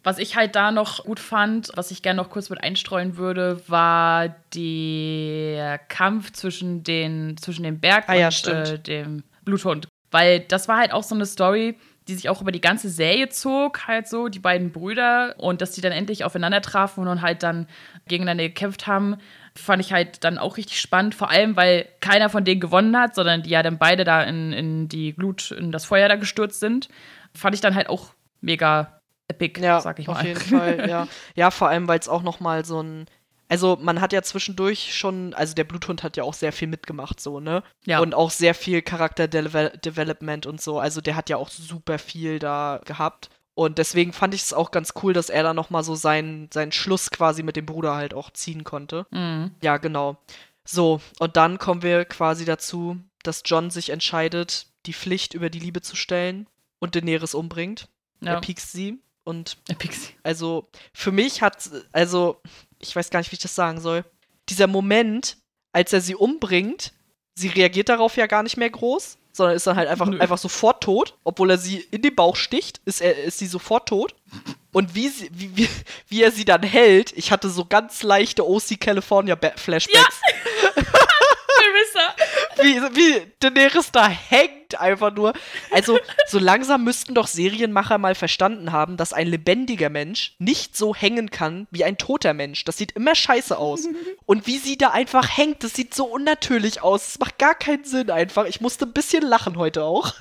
was 0.07 0.19
ich 0.19 0.38
halt 0.38 0.55
da 0.55 0.71
noch 0.71 1.03
gut 1.03 1.19
fand, 1.19 1.69
was 1.75 1.91
ich 1.91 2.01
gerne 2.01 2.15
noch 2.15 2.29
kurz 2.29 2.49
mit 2.49 2.63
einstreuen 2.63 3.17
würde, 3.17 3.61
war 3.67 4.34
der 4.55 5.79
Kampf 5.79 6.31
zwischen 6.31 6.81
den, 6.85 7.35
zwischen 7.35 7.63
dem 7.63 7.81
Berg 7.81 8.05
ah, 8.07 8.13
ja, 8.13 8.27
und 8.27 8.47
äh, 8.47 8.79
dem 8.79 9.23
Bluthund. 9.43 9.89
Weil 10.09 10.39
das 10.39 10.69
war 10.69 10.77
halt 10.77 10.93
auch 10.93 11.03
so 11.03 11.13
eine 11.13 11.25
Story, 11.25 11.75
die 12.07 12.15
sich 12.15 12.29
auch 12.29 12.41
über 12.41 12.53
die 12.53 12.61
ganze 12.61 12.88
Serie 12.88 13.27
zog, 13.27 13.85
halt 13.85 14.07
so, 14.07 14.29
die 14.29 14.39
beiden 14.39 14.71
Brüder. 14.71 15.35
Und 15.39 15.59
dass 15.59 15.73
die 15.73 15.81
dann 15.81 15.91
endlich 15.91 16.23
aufeinander 16.23 16.61
trafen 16.61 17.05
und 17.09 17.21
halt 17.21 17.43
dann 17.43 17.67
gegeneinander 18.07 18.45
gekämpft 18.45 18.88
haben, 18.88 19.17
fand 19.57 19.84
ich 19.84 19.91
halt 19.91 20.23
dann 20.23 20.38
auch 20.38 20.55
richtig 20.55 20.79
spannend. 20.79 21.15
Vor 21.15 21.29
allem, 21.29 21.57
weil 21.57 21.85
keiner 21.99 22.29
von 22.29 22.45
denen 22.45 22.61
gewonnen 22.61 22.95
hat, 22.97 23.13
sondern 23.13 23.43
die 23.43 23.49
ja 23.49 23.61
dann 23.61 23.77
beide 23.77 24.05
da 24.05 24.23
in, 24.23 24.53
in 24.53 24.88
die 24.88 25.11
Glut, 25.11 25.51
in 25.51 25.73
das 25.73 25.84
Feuer 25.84 26.07
da 26.07 26.15
gestürzt 26.15 26.61
sind. 26.61 26.88
Fand 27.34 27.55
ich 27.55 27.61
dann 27.61 27.75
halt 27.75 27.89
auch 27.89 28.13
mega 28.39 28.96
epic, 29.27 29.61
ja, 29.61 29.81
sag 29.81 29.99
ich 29.99 30.07
mal. 30.07 30.13
Auf 30.13 30.23
jeden 30.23 30.39
Fall, 30.39 30.89
ja. 30.89 31.07
Ja, 31.35 31.51
vor 31.51 31.69
allem, 31.69 31.87
weil 31.87 31.99
es 31.99 32.09
auch 32.09 32.23
noch 32.23 32.39
mal 32.39 32.65
so 32.65 32.81
ein 32.81 33.05
also 33.49 33.77
man 33.81 34.01
hat 34.01 34.13
ja 34.13 34.21
zwischendurch 34.21 34.93
schon, 34.93 35.33
also 35.33 35.53
der 35.53 35.63
Bluthund 35.63 36.03
hat 36.03 36.17
ja 36.17 36.23
auch 36.23 36.33
sehr 36.33 36.51
viel 36.51 36.67
mitgemacht, 36.67 37.19
so, 37.19 37.39
ne? 37.39 37.63
Ja. 37.85 37.99
Und 37.99 38.13
auch 38.13 38.29
sehr 38.29 38.53
viel 38.53 38.81
Charakterdevelopment 38.81 40.45
und 40.45 40.61
so. 40.61 40.79
Also 40.79 41.01
der 41.01 41.15
hat 41.15 41.29
ja 41.29 41.37
auch 41.37 41.49
super 41.49 41.97
viel 41.97 42.39
da 42.39 42.81
gehabt. 42.85 43.29
Und 43.53 43.77
deswegen 43.79 44.13
fand 44.13 44.33
ich 44.33 44.43
es 44.43 44.53
auch 44.53 44.69
ganz 44.69 44.93
cool, 45.01 45.13
dass 45.13 45.29
er 45.29 45.43
da 45.43 45.53
nochmal 45.53 45.83
so 45.83 45.95
seinen, 45.95 46.49
seinen 46.51 46.71
Schluss 46.71 47.09
quasi 47.09 47.41
mit 47.41 47.55
dem 47.55 47.65
Bruder 47.65 47.95
halt 47.95 48.13
auch 48.13 48.31
ziehen 48.31 48.63
konnte. 48.63 49.07
Mhm. 49.11 49.51
Ja, 49.63 49.77
genau. 49.77 50.17
So, 50.63 51.01
und 51.19 51.37
dann 51.37 51.57
kommen 51.57 51.81
wir 51.81 52.05
quasi 52.05 52.45
dazu, 52.45 52.97
dass 53.23 53.41
John 53.45 53.71
sich 53.71 53.89
entscheidet, 53.89 54.67
die 54.85 54.93
Pflicht 54.93 55.33
über 55.33 55.49
die 55.49 55.59
Liebe 55.59 55.81
zu 55.81 55.95
stellen 55.95 56.47
und 56.79 56.95
Daenerys 56.95 57.33
umbringt. 57.33 57.87
Ja. 58.21 58.33
Er 58.33 58.41
piekst 58.41 58.73
sie. 58.73 58.99
Und 59.27 59.57
piekst 59.77 60.03
sie. 60.05 60.13
also 60.23 60.69
für 60.93 61.11
mich 61.11 61.41
hat, 61.41 61.69
also 61.91 62.41
ich 62.79 62.95
weiß 62.95 63.09
gar 63.09 63.19
nicht, 63.19 63.29
wie 63.31 63.35
ich 63.35 63.41
das 63.41 63.55
sagen 63.55 63.81
soll. 63.81 64.05
Dieser 64.47 64.67
Moment, 64.67 65.35
als 65.73 65.91
er 65.91 65.99
sie 65.99 66.15
umbringt, 66.15 66.93
sie 67.35 67.49
reagiert 67.49 67.89
darauf 67.89 68.15
ja 68.15 68.25
gar 68.25 68.41
nicht 68.41 68.55
mehr 68.55 68.69
groß, 68.69 69.17
sondern 69.33 69.57
ist 69.57 69.67
dann 69.67 69.75
halt 69.75 69.89
einfach, 69.89 70.07
einfach 70.07 70.37
sofort 70.37 70.81
tot. 70.81 71.17
Obwohl 71.25 71.51
er 71.51 71.57
sie 71.57 71.85
in 71.91 72.03
den 72.03 72.15
Bauch 72.15 72.37
sticht, 72.37 72.79
ist, 72.85 73.01
er, 73.01 73.21
ist 73.21 73.37
sie 73.37 73.47
sofort 73.47 73.89
tot. 73.89 74.15
Und 74.71 74.95
wie, 74.95 75.09
sie, 75.09 75.29
wie, 75.33 75.57
wie, 75.57 75.69
wie 76.07 76.23
er 76.23 76.31
sie 76.31 76.45
dann 76.45 76.63
hält, 76.63 77.11
ich 77.17 77.31
hatte 77.31 77.49
so 77.49 77.65
ganz 77.65 78.03
leichte 78.03 78.47
OC 78.47 78.79
California 78.79 79.37
Flashbacks. 79.57 80.21
Ja. 80.23 80.46
Wie, 82.68 82.95
wie 82.95 83.31
Daenerys 83.39 83.91
da 83.91 84.07
hängt 84.07 84.80
einfach 84.80 85.14
nur. 85.14 85.34
Also, 85.72 85.98
so 86.27 86.39
langsam 86.39 86.84
müssten 86.84 87.14
doch 87.14 87.27
Serienmacher 87.27 87.98
mal 87.98 88.15
verstanden 88.15 88.72
haben, 88.72 88.98
dass 88.98 89.14
ein 89.14 89.27
lebendiger 89.27 89.89
Mensch 89.89 90.35
nicht 90.39 90.76
so 90.76 90.94
hängen 90.94 91.31
kann 91.31 91.68
wie 91.72 91.84
ein 91.84 91.98
toter 91.98 92.34
Mensch. 92.34 92.65
Das 92.65 92.77
sieht 92.77 92.91
immer 92.94 93.15
scheiße 93.15 93.57
aus. 93.57 93.88
Und 94.26 94.48
wie 94.48 94.57
sie 94.57 94.77
da 94.77 94.89
einfach 94.91 95.38
hängt, 95.38 95.64
das 95.64 95.73
sieht 95.73 95.94
so 95.94 96.06
unnatürlich 96.06 96.81
aus. 96.81 97.06
Das 97.06 97.19
macht 97.19 97.38
gar 97.38 97.56
keinen 97.56 97.85
Sinn 97.85 98.11
einfach. 98.11 98.45
Ich 98.45 98.61
musste 98.61 98.85
ein 98.85 98.94
bisschen 98.94 99.23
lachen 99.23 99.57
heute 99.57 99.84
auch. 99.84 100.14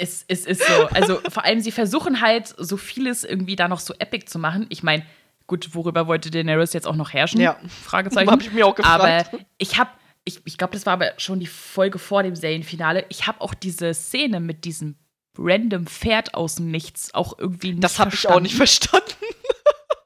Es, 0.00 0.24
es 0.28 0.46
ist 0.46 0.62
so. 0.62 0.86
Also, 0.92 1.20
vor 1.28 1.44
allem, 1.44 1.60
sie 1.60 1.72
versuchen 1.72 2.20
halt, 2.20 2.54
so 2.56 2.76
vieles 2.76 3.24
irgendwie 3.24 3.56
da 3.56 3.66
noch 3.66 3.80
so 3.80 3.94
epic 3.98 4.26
zu 4.26 4.38
machen. 4.38 4.66
Ich 4.68 4.82
meine, 4.82 5.04
gut, 5.48 5.74
worüber 5.74 6.06
wollte 6.06 6.30
Daenerys 6.30 6.72
jetzt 6.72 6.86
auch 6.86 6.94
noch 6.94 7.12
herrschen? 7.12 7.40
Ja. 7.40 7.56
Fragezeichen. 7.84 8.30
Hab 8.30 8.40
ich 8.40 8.52
mir 8.52 8.66
auch 8.66 8.76
gefragt. 8.76 9.00
Aber 9.34 9.42
ich 9.56 9.78
habe 9.78 9.90
ich, 10.28 10.40
ich 10.44 10.58
glaube, 10.58 10.74
das 10.74 10.86
war 10.86 10.92
aber 10.92 11.12
schon 11.16 11.40
die 11.40 11.46
Folge 11.46 11.98
vor 11.98 12.22
dem 12.22 12.36
Serienfinale. 12.36 13.06
Ich 13.08 13.26
habe 13.26 13.40
auch 13.40 13.54
diese 13.54 13.94
Szene 13.94 14.40
mit 14.40 14.64
diesem 14.64 14.96
random 15.36 15.86
Pferd 15.86 16.34
aus 16.34 16.56
dem 16.56 16.70
Nichts 16.70 17.14
auch 17.14 17.38
irgendwie 17.38 17.70
nicht 17.70 17.84
Das 17.84 17.98
habe 17.98 18.14
ich 18.14 18.28
auch 18.28 18.40
nicht 18.40 18.54
verstanden. 18.54 19.06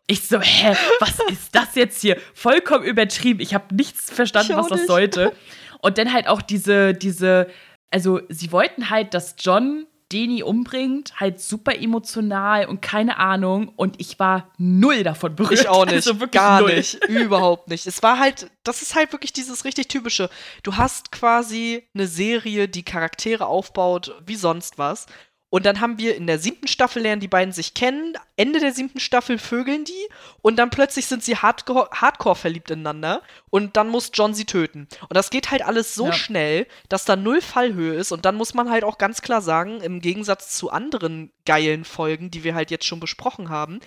Ich 0.06 0.28
so, 0.28 0.40
hä, 0.40 0.76
was 1.00 1.18
ist 1.30 1.54
das 1.54 1.74
jetzt 1.74 2.00
hier? 2.00 2.18
Vollkommen 2.34 2.84
übertrieben. 2.84 3.40
Ich 3.40 3.54
habe 3.54 3.74
nichts 3.74 4.10
verstanden, 4.10 4.56
was 4.56 4.68
das 4.68 4.80
nicht. 4.80 4.88
sollte. 4.88 5.32
Und 5.80 5.96
dann 5.96 6.12
halt 6.12 6.28
auch 6.28 6.42
diese, 6.42 6.92
diese, 6.92 7.48
also 7.90 8.20
sie 8.28 8.52
wollten 8.52 8.90
halt, 8.90 9.14
dass 9.14 9.36
John 9.38 9.86
Deni 10.12 10.42
umbringt, 10.42 11.18
halt 11.18 11.40
super 11.40 11.74
emotional 11.74 12.66
und 12.66 12.82
keine 12.82 13.16
Ahnung. 13.18 13.72
Und 13.76 14.00
ich 14.00 14.18
war 14.18 14.50
null 14.58 15.02
davon 15.02 15.34
berührt. 15.34 15.60
Ich 15.60 15.68
auch 15.68 15.84
nicht. 15.86 15.94
Also 15.94 16.14
gar 16.30 16.60
null. 16.60 16.74
nicht. 16.76 17.04
Überhaupt 17.06 17.68
nicht. 17.68 17.86
Es 17.86 18.02
war 18.02 18.18
halt, 18.18 18.50
das 18.64 18.82
ist 18.82 18.94
halt 18.94 19.12
wirklich 19.12 19.32
dieses 19.32 19.64
richtig 19.64 19.88
typische. 19.88 20.28
Du 20.62 20.76
hast 20.76 21.12
quasi 21.12 21.88
eine 21.94 22.06
Serie, 22.06 22.68
die 22.68 22.84
Charaktere 22.84 23.46
aufbaut 23.46 24.14
wie 24.26 24.36
sonst 24.36 24.78
was. 24.78 25.06
Und 25.52 25.66
dann 25.66 25.82
haben 25.82 25.98
wir 25.98 26.16
in 26.16 26.26
der 26.26 26.38
siebten 26.38 26.66
Staffel 26.66 27.02
lernen 27.02 27.20
die 27.20 27.28
beiden 27.28 27.52
sich 27.52 27.74
kennen. 27.74 28.14
Ende 28.36 28.58
der 28.58 28.72
siebten 28.72 29.00
Staffel 29.00 29.36
vögeln 29.36 29.84
die. 29.84 30.08
Und 30.40 30.56
dann 30.56 30.70
plötzlich 30.70 31.04
sind 31.04 31.22
sie 31.22 31.36
hardcore, 31.36 31.90
hardcore 31.92 32.36
verliebt 32.36 32.70
ineinander. 32.70 33.20
Und 33.50 33.76
dann 33.76 33.90
muss 33.90 34.12
John 34.14 34.32
sie 34.32 34.46
töten. 34.46 34.88
Und 35.02 35.14
das 35.14 35.28
geht 35.28 35.50
halt 35.50 35.60
alles 35.60 35.94
so 35.94 36.06
ja. 36.06 36.14
schnell, 36.14 36.66
dass 36.88 37.04
da 37.04 37.16
null 37.16 37.42
Fallhöhe 37.42 37.92
ist. 37.92 38.12
Und 38.12 38.24
dann 38.24 38.36
muss 38.36 38.54
man 38.54 38.70
halt 38.70 38.82
auch 38.82 38.96
ganz 38.96 39.20
klar 39.20 39.42
sagen, 39.42 39.82
im 39.82 40.00
Gegensatz 40.00 40.56
zu 40.56 40.70
anderen 40.70 41.30
geilen 41.44 41.84
Folgen, 41.84 42.30
die 42.30 42.44
wir 42.44 42.54
halt 42.54 42.70
jetzt 42.70 42.86
schon 42.86 42.98
besprochen 42.98 43.50
haben, 43.50 43.80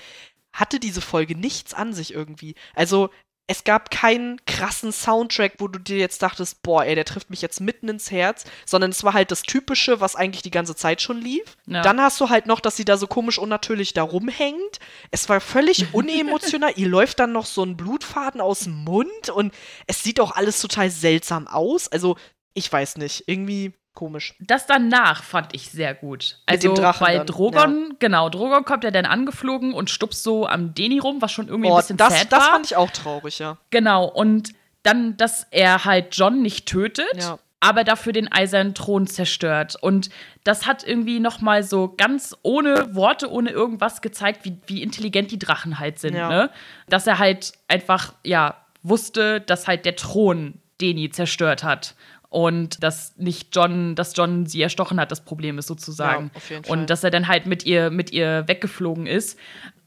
hatte 0.54 0.80
diese 0.80 1.02
Folge 1.02 1.36
nichts 1.36 1.74
an 1.74 1.94
sich 1.94 2.14
irgendwie. 2.14 2.54
Also 2.76 3.10
es 3.48 3.64
gab 3.64 3.92
keinen 3.92 4.44
krassen 4.46 4.92
Soundtrack, 4.92 5.56
wo 5.60 5.68
du 5.68 5.78
dir 5.78 5.98
jetzt 5.98 6.22
dachtest, 6.24 6.64
boah, 6.64 6.84
ey, 6.84 6.96
der 6.96 7.06
trifft 7.06 7.30
mich 7.30 7.42
jetzt 7.42 7.62
mitten 7.62 7.88
ins 7.90 8.10
Herz, 8.10 8.46
sondern 8.66 8.90
es 8.90 9.04
war 9.04 9.14
halt 9.14 9.30
das 9.30 9.44
Typische, 9.44 10.02
was 10.02 10.16
eigentlich 10.16 10.42
die 10.42 10.52
ganze 10.52 10.76
Zeit 10.76 11.02
schon 11.02 11.22
lief. 11.22 11.56
Ja. 11.68 11.84
Dann 11.84 12.02
hast 12.02 12.20
du 12.20 12.30
halt 12.30 12.48
noch, 12.48 12.60
dass 12.60 12.76
sie 12.76 12.86
da 12.86 12.98
so 12.98 13.06
komisch 13.06 13.38
unnatürlich 13.38 13.94
da 13.94 14.02
rumhängt. 14.02 14.80
Es 15.12 15.30
war 15.30 15.40
völlig 15.42 15.88
unemotional. 15.94 16.74
Ihr 16.76 16.88
läuft 16.88 17.20
dann 17.20 17.34
noch 17.34 17.46
so 17.46 17.64
ein 17.64 17.78
Blutfaden 17.78 18.42
aus 18.42 18.62
dem 18.62 18.84
Mund 18.84 19.30
und 19.30 19.54
es 19.86 20.02
sieht 20.02 20.20
auch 20.20 20.32
alles 20.32 20.60
total 20.60 20.90
seltsam 20.90 21.48
aus. 21.48 21.88
Also, 21.88 22.18
ich 22.56 22.72
weiß 22.72 22.98
nicht, 22.98 23.26
irgendwie 23.28 23.74
komisch. 23.96 24.36
Das 24.40 24.68
danach 24.68 25.24
fand 25.24 25.56
ich 25.56 25.72
sehr 25.72 25.96
gut. 25.96 26.40
Also 26.46 26.74
Drachen 26.74 27.06
weil 27.06 27.26
Drogon, 27.26 27.88
ja. 27.90 27.96
genau, 28.00 28.30
Drogon 28.30 28.66
kommt 28.66 28.84
ja 28.84 28.92
dann 28.92 29.06
angeflogen 29.06 29.74
und 29.74 29.90
stupst 29.90 30.24
so 30.24 30.46
am 30.46 30.76
Deni 30.76 31.00
rum, 31.00 31.22
was 31.22 31.32
schon 31.32 31.48
irgendwie 31.48 31.70
oh, 31.70 31.76
ein 31.76 31.82
bisschen 31.82 31.98
das, 31.98 32.20
sad 32.20 32.32
das 32.32 32.40
war. 32.40 32.40
Das 32.40 32.50
fand 32.50 32.66
ich 32.66 32.76
auch 32.76 32.92
traurig, 32.92 33.40
ja. 33.40 33.58
Genau, 33.72 34.06
und 34.06 34.52
dann, 34.84 35.18
dass 35.18 35.48
er 35.50 35.86
halt 35.86 36.16
John 36.16 36.42
nicht 36.44 36.68
tötet, 36.68 37.08
ja. 37.16 37.40
aber 37.60 37.84
dafür 37.84 38.14
den 38.14 38.32
eisernen 38.32 38.76
Thron 38.76 39.08
zerstört. 39.08 39.76
Und 39.82 40.10
das 40.44 40.68
hat 40.68 40.84
irgendwie 40.84 41.20
noch 41.20 41.42
mal 41.42 41.64
so 41.64 41.94
ganz 41.98 42.38
ohne 42.44 42.94
Worte, 42.94 43.32
ohne 43.32 43.50
irgendwas 43.50 44.02
gezeigt, 44.02 44.46
wie, 44.46 44.58
wie 44.68 44.84
intelligent 44.84 45.32
die 45.32 45.40
Drachen 45.40 45.80
halt 45.80 45.98
sind. 45.98 46.16
Ja. 46.16 46.30
Ne? 46.30 46.50
Dass 46.88 47.08
er 47.08 47.18
halt 47.18 47.54
einfach, 47.68 48.14
ja, 48.24 48.58
wusste, 48.84 49.42
dass 49.42 49.68
halt 49.68 49.86
der 49.86 49.96
Thron 49.96 50.60
Deni 50.80 51.10
zerstört 51.10 51.64
hat 51.64 51.96
und 52.36 52.84
dass 52.84 53.16
nicht 53.16 53.56
John, 53.56 53.96
dass 53.96 54.12
John 54.14 54.46
sie 54.46 54.62
erstochen 54.62 55.00
hat, 55.00 55.10
das 55.10 55.24
Problem 55.24 55.58
ist 55.58 55.68
sozusagen. 55.68 56.32
Ja, 56.34 56.38
auf 56.38 56.50
jeden 56.50 56.64
Fall. 56.66 56.78
Und 56.78 56.90
dass 56.90 57.02
er 57.02 57.10
dann 57.10 57.30
halt 57.30 57.46
mit 57.46 57.66
ihr, 57.66 57.90
mit 57.92 58.12
ihr 58.12 58.46
weggeflogen 58.46 59.08
ist. 59.08 59.40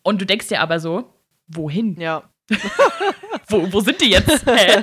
Und 0.03 0.23
du 0.23 0.25
denkst 0.25 0.49
dir 0.49 0.62
aber 0.62 0.81
so, 0.81 1.12
wohin? 1.47 2.01
Ja. 2.01 2.23
wo, 3.49 3.70
wo 3.70 3.81
sind 3.81 4.01
die 4.01 4.09
jetzt? 4.09 4.47
Hä? 4.47 4.83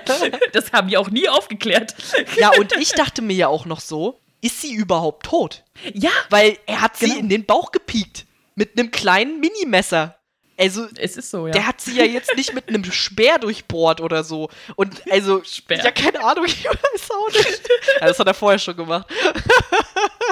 Das 0.54 0.74
haben 0.74 0.90
die 0.90 0.98
auch 0.98 1.10
nie 1.10 1.28
aufgeklärt. 1.28 1.96
Ja, 2.38 2.52
und 2.56 2.72
ich 2.80 2.92
dachte 2.92 3.24
mir 3.24 3.36
ja 3.36 3.48
auch 3.48 3.66
noch 3.66 3.80
so, 3.80 4.20
ist 4.42 4.62
sie 4.62 4.76
überhaupt 4.76 5.26
tot? 5.26 5.64
Ja. 5.92 6.12
Weil 6.30 6.60
er 6.68 6.84
hat 6.84 7.00
genau. 7.00 7.16
sie 7.16 7.20
in 7.20 7.30
den 7.30 7.46
Bauch 7.46 7.72
gepiekt. 7.72 8.28
Mit 8.54 8.78
einem 8.78 8.92
kleinen 8.92 9.40
Minimesser. 9.40 10.15
Also, 10.58 10.88
es 10.96 11.18
ist 11.18 11.32
so, 11.32 11.48
ja. 11.48 11.54
Der 11.54 11.68
hat 11.68 11.82
sie 11.82 11.98
ja 11.98 12.06
jetzt 12.06 12.36
nicht 12.36 12.54
mit 12.54 12.70
einem 12.70 12.84
Speer 12.86 13.40
durchbohrt 13.40 14.00
oder 14.00 14.24
so. 14.24 14.50
Und 14.76 15.02
also, 15.12 15.44
Speer. 15.44 15.84
ja, 15.84 15.92
keine 15.92 16.24
Ahnung, 16.24 16.46
ich 16.48 16.66
weiß 16.66 17.12
auch 17.12 17.28
nicht. 17.34 17.70
Ja, 18.00 18.08
das 18.08 18.20
hat 18.20 18.28
er 18.28 18.34
vorher 18.34 18.60
schon 18.60 18.78
gemacht. 18.78 19.08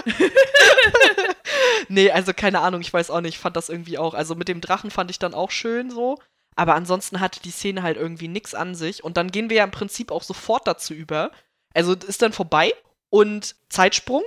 nee, 1.89 2.09
also 2.09 2.33
keine 2.33 2.61
Ahnung, 2.61 2.81
ich 2.81 2.93
weiß 2.93 3.09
auch 3.09 3.21
nicht. 3.21 3.35
Ich 3.35 3.39
fand 3.39 3.57
das 3.57 3.69
irgendwie 3.69 3.97
auch. 3.97 4.13
Also 4.13 4.35
mit 4.35 4.47
dem 4.47 4.61
Drachen 4.61 4.91
fand 4.91 5.11
ich 5.11 5.19
dann 5.19 5.33
auch 5.33 5.51
schön 5.51 5.91
so. 5.91 6.19
Aber 6.55 6.75
ansonsten 6.75 7.19
hatte 7.19 7.41
die 7.41 7.51
Szene 7.51 7.83
halt 7.83 7.97
irgendwie 7.97 8.27
nichts 8.27 8.53
an 8.53 8.75
sich. 8.75 9.03
Und 9.03 9.17
dann 9.17 9.31
gehen 9.31 9.49
wir 9.49 9.57
ja 9.57 9.63
im 9.63 9.71
Prinzip 9.71 10.11
auch 10.11 10.23
sofort 10.23 10.67
dazu 10.67 10.93
über. 10.93 11.31
Also 11.73 11.93
ist 11.93 12.21
dann 12.21 12.33
vorbei 12.33 12.73
und 13.09 13.55
Zeitsprung. 13.69 14.23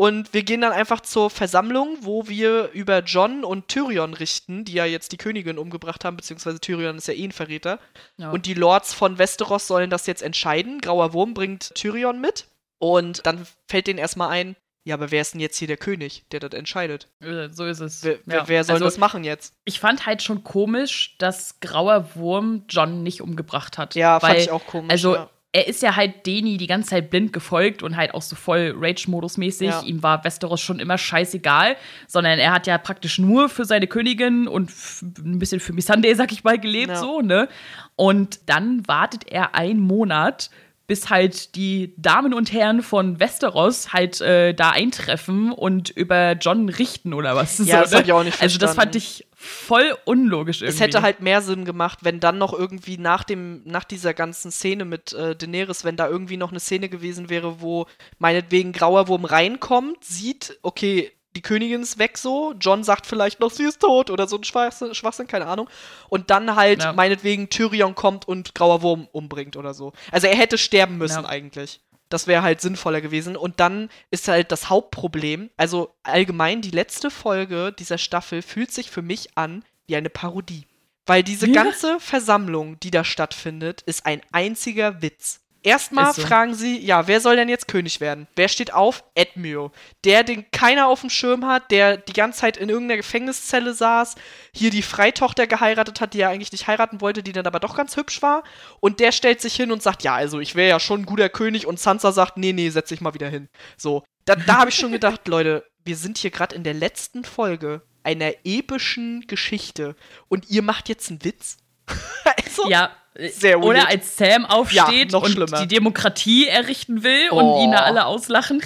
Und 0.00 0.32
wir 0.32 0.44
gehen 0.44 0.62
dann 0.62 0.72
einfach 0.72 1.02
zur 1.02 1.28
Versammlung, 1.28 1.98
wo 2.00 2.26
wir 2.26 2.70
über 2.72 3.00
John 3.00 3.44
und 3.44 3.68
Tyrion 3.68 4.14
richten, 4.14 4.64
die 4.64 4.72
ja 4.72 4.86
jetzt 4.86 5.12
die 5.12 5.18
Königin 5.18 5.58
umgebracht 5.58 6.06
haben, 6.06 6.16
beziehungsweise 6.16 6.58
Tyrion 6.58 6.96
ist 6.96 7.06
ja 7.06 7.12
eh 7.12 7.24
ein 7.24 7.32
Verräter. 7.32 7.78
Ja. 8.16 8.30
Und 8.30 8.46
die 8.46 8.54
Lords 8.54 8.94
von 8.94 9.18
Westeros 9.18 9.66
sollen 9.66 9.90
das 9.90 10.06
jetzt 10.06 10.22
entscheiden. 10.22 10.80
Grauer 10.80 11.12
Wurm 11.12 11.34
bringt 11.34 11.74
Tyrion 11.74 12.18
mit. 12.18 12.46
Und 12.78 13.26
dann 13.26 13.46
fällt 13.68 13.88
denen 13.88 13.98
erstmal 13.98 14.30
ein, 14.30 14.56
ja, 14.84 14.94
aber 14.94 15.10
wer 15.10 15.20
ist 15.20 15.34
denn 15.34 15.40
jetzt 15.42 15.58
hier 15.58 15.68
der 15.68 15.76
König, 15.76 16.24
der 16.30 16.40
das 16.40 16.54
entscheidet? 16.54 17.08
Äh, 17.20 17.50
so 17.50 17.66
ist 17.66 17.80
es. 17.80 18.02
Wer, 18.02 18.20
ja. 18.24 18.48
wer 18.48 18.64
soll 18.64 18.76
also, 18.76 18.86
das 18.86 18.96
machen 18.96 19.22
jetzt? 19.22 19.52
Ich 19.66 19.80
fand 19.80 20.06
halt 20.06 20.22
schon 20.22 20.42
komisch, 20.42 21.16
dass 21.18 21.60
Grauer 21.60 22.14
Wurm 22.14 22.64
John 22.70 23.02
nicht 23.02 23.20
umgebracht 23.20 23.76
hat. 23.76 23.94
Ja, 23.96 24.22
weil, 24.22 24.30
fand 24.30 24.40
ich 24.40 24.50
auch 24.50 24.64
komisch. 24.64 24.92
Also, 24.92 25.14
ja 25.16 25.30
er 25.52 25.66
ist 25.66 25.82
ja 25.82 25.96
halt 25.96 26.26
Deni 26.26 26.58
die 26.58 26.68
ganze 26.68 26.90
Zeit 26.90 27.10
blind 27.10 27.32
gefolgt 27.32 27.82
und 27.82 27.96
halt 27.96 28.14
auch 28.14 28.22
so 28.22 28.36
voll 28.36 28.72
Rage-Modus-mäßig. 28.76 29.68
Ja. 29.68 29.82
Ihm 29.82 30.02
war 30.02 30.22
Westeros 30.24 30.60
schon 30.60 30.78
immer 30.78 30.96
scheißegal, 30.96 31.76
sondern 32.06 32.38
er 32.38 32.52
hat 32.52 32.68
ja 32.68 32.78
praktisch 32.78 33.18
nur 33.18 33.48
für 33.48 33.64
seine 33.64 33.88
Königin 33.88 34.46
und 34.46 34.70
ein 35.02 35.40
bisschen 35.40 35.58
für 35.58 35.72
Missandei, 35.72 36.14
sag 36.14 36.30
ich 36.30 36.44
mal, 36.44 36.58
gelebt, 36.58 36.90
ja. 36.90 36.96
so, 36.96 37.20
ne? 37.20 37.48
Und 37.96 38.48
dann 38.48 38.86
wartet 38.86 39.26
er 39.30 39.54
einen 39.56 39.80
Monat, 39.80 40.50
bis 40.90 41.08
halt 41.08 41.54
die 41.54 41.94
Damen 41.98 42.34
und 42.34 42.52
Herren 42.52 42.82
von 42.82 43.20
Westeros 43.20 43.92
halt 43.92 44.20
äh, 44.20 44.54
da 44.54 44.70
eintreffen 44.70 45.52
und 45.52 45.88
über 45.90 46.32
John 46.32 46.68
richten 46.68 47.14
oder 47.14 47.36
was. 47.36 47.58
Ja, 47.58 47.64
so, 47.64 47.70
das 47.82 47.90
ne? 47.92 47.98
hab 47.98 48.04
ich 48.06 48.12
auch 48.12 48.24
nicht 48.24 48.36
verstanden. 48.36 48.42
Also 48.42 48.58
das 48.58 48.74
fand 48.74 48.96
ich 48.96 49.28
voll 49.36 49.96
unlogisch 50.04 50.62
irgendwie. 50.62 50.74
Es 50.74 50.80
hätte 50.80 51.02
halt 51.02 51.20
mehr 51.20 51.42
Sinn 51.42 51.64
gemacht, 51.64 52.00
wenn 52.02 52.18
dann 52.18 52.38
noch 52.38 52.52
irgendwie 52.52 52.98
nach 52.98 53.22
dem, 53.22 53.62
nach 53.66 53.84
dieser 53.84 54.14
ganzen 54.14 54.50
Szene 54.50 54.84
mit 54.84 55.12
äh, 55.12 55.36
Daenerys, 55.36 55.84
wenn 55.84 55.94
da 55.94 56.08
irgendwie 56.08 56.36
noch 56.36 56.50
eine 56.50 56.58
Szene 56.58 56.88
gewesen 56.88 57.30
wäre, 57.30 57.60
wo 57.60 57.86
meinetwegen 58.18 58.72
Grauer 58.72 59.06
Wurm 59.06 59.26
reinkommt, 59.26 60.02
sieht, 60.02 60.58
okay, 60.62 61.12
die 61.36 61.42
Königin 61.42 61.82
ist 61.82 61.98
weg 61.98 62.18
so, 62.18 62.54
John 62.58 62.82
sagt 62.82 63.06
vielleicht 63.06 63.40
noch, 63.40 63.50
sie 63.50 63.64
ist 63.64 63.80
tot 63.80 64.10
oder 64.10 64.26
so 64.26 64.36
ein 64.36 64.44
Schwachsinn, 64.44 64.94
Schwachsinn 64.94 65.26
keine 65.26 65.46
Ahnung. 65.46 65.68
Und 66.08 66.30
dann 66.30 66.56
halt 66.56 66.82
ja. 66.82 66.92
meinetwegen 66.92 67.48
Tyrion 67.50 67.94
kommt 67.94 68.26
und 68.26 68.54
Grauer 68.54 68.82
Wurm 68.82 69.08
umbringt 69.12 69.56
oder 69.56 69.74
so. 69.74 69.92
Also 70.10 70.26
er 70.26 70.36
hätte 70.36 70.58
sterben 70.58 70.98
müssen 70.98 71.22
ja. 71.22 71.28
eigentlich. 71.28 71.80
Das 72.08 72.26
wäre 72.26 72.42
halt 72.42 72.60
sinnvoller 72.60 73.00
gewesen. 73.00 73.36
Und 73.36 73.60
dann 73.60 73.88
ist 74.10 74.26
halt 74.26 74.50
das 74.50 74.68
Hauptproblem, 74.68 75.50
also 75.56 75.94
allgemein 76.02 76.60
die 76.60 76.72
letzte 76.72 77.10
Folge 77.10 77.72
dieser 77.72 77.98
Staffel 77.98 78.42
fühlt 78.42 78.72
sich 78.72 78.90
für 78.90 79.02
mich 79.02 79.36
an 79.36 79.64
wie 79.86 79.96
eine 79.96 80.10
Parodie. 80.10 80.66
Weil 81.06 81.22
diese 81.22 81.46
ja. 81.46 81.64
ganze 81.64 81.98
Versammlung, 82.00 82.78
die 82.80 82.90
da 82.90 83.04
stattfindet, 83.04 83.82
ist 83.82 84.06
ein 84.06 84.20
einziger 84.32 85.02
Witz. 85.02 85.39
Erstmal 85.62 86.14
so. 86.14 86.22
fragen 86.22 86.54
sie, 86.54 86.78
ja, 86.78 87.06
wer 87.06 87.20
soll 87.20 87.36
denn 87.36 87.48
jetzt 87.48 87.68
König 87.68 88.00
werden? 88.00 88.26
Wer 88.34 88.48
steht 88.48 88.72
auf? 88.72 89.04
Edmure. 89.14 89.70
Der, 90.04 90.24
den 90.24 90.50
keiner 90.50 90.88
auf 90.88 91.00
dem 91.02 91.10
Schirm 91.10 91.46
hat, 91.46 91.70
der 91.70 91.98
die 91.98 92.14
ganze 92.14 92.40
Zeit 92.40 92.56
in 92.56 92.70
irgendeiner 92.70 92.96
Gefängniszelle 92.96 93.74
saß, 93.74 94.14
hier 94.54 94.70
die 94.70 94.82
Freitochter 94.82 95.46
geheiratet 95.46 96.00
hat, 96.00 96.14
die 96.14 96.20
er 96.20 96.30
eigentlich 96.30 96.52
nicht 96.52 96.66
heiraten 96.66 97.00
wollte, 97.00 97.22
die 97.22 97.32
dann 97.32 97.46
aber 97.46 97.60
doch 97.60 97.76
ganz 97.76 97.96
hübsch 97.96 98.22
war. 98.22 98.42
Und 98.80 99.00
der 99.00 99.12
stellt 99.12 99.42
sich 99.42 99.54
hin 99.54 99.70
und 99.70 99.82
sagt, 99.82 100.02
ja, 100.02 100.14
also 100.14 100.40
ich 100.40 100.54
wäre 100.54 100.70
ja 100.70 100.80
schon 100.80 101.02
ein 101.02 101.06
guter 101.06 101.28
König. 101.28 101.66
Und 101.66 101.78
Sansa 101.78 102.12
sagt, 102.12 102.38
nee, 102.38 102.54
nee, 102.54 102.70
setz 102.70 102.88
dich 102.88 103.02
mal 103.02 103.14
wieder 103.14 103.28
hin. 103.28 103.48
So, 103.76 104.02
da, 104.24 104.36
da 104.36 104.58
habe 104.58 104.70
ich 104.70 104.76
schon 104.76 104.92
gedacht, 104.92 105.28
Leute, 105.28 105.66
wir 105.84 105.96
sind 105.96 106.16
hier 106.16 106.30
gerade 106.30 106.54
in 106.54 106.64
der 106.64 106.74
letzten 106.74 107.24
Folge 107.24 107.82
einer 108.02 108.32
epischen 108.44 109.26
Geschichte. 109.26 109.94
Und 110.28 110.48
ihr 110.48 110.62
macht 110.62 110.88
jetzt 110.88 111.10
einen 111.10 111.24
Witz? 111.24 111.58
also, 112.44 112.68
ja, 112.68 112.90
sehr 113.32 113.58
unnötig. 113.58 113.82
Oder 113.82 113.88
als 113.88 114.16
Sam 114.16 114.46
aufsteht 114.46 115.12
ja, 115.12 115.18
und 115.18 115.30
schlimmer. 115.30 115.60
die 115.60 115.68
Demokratie 115.68 116.46
errichten 116.48 117.02
will 117.02 117.28
oh. 117.30 117.38
und 117.38 117.64
ihn 117.64 117.72
da 117.72 117.78
alle 117.78 118.06
auslachen. 118.06 118.62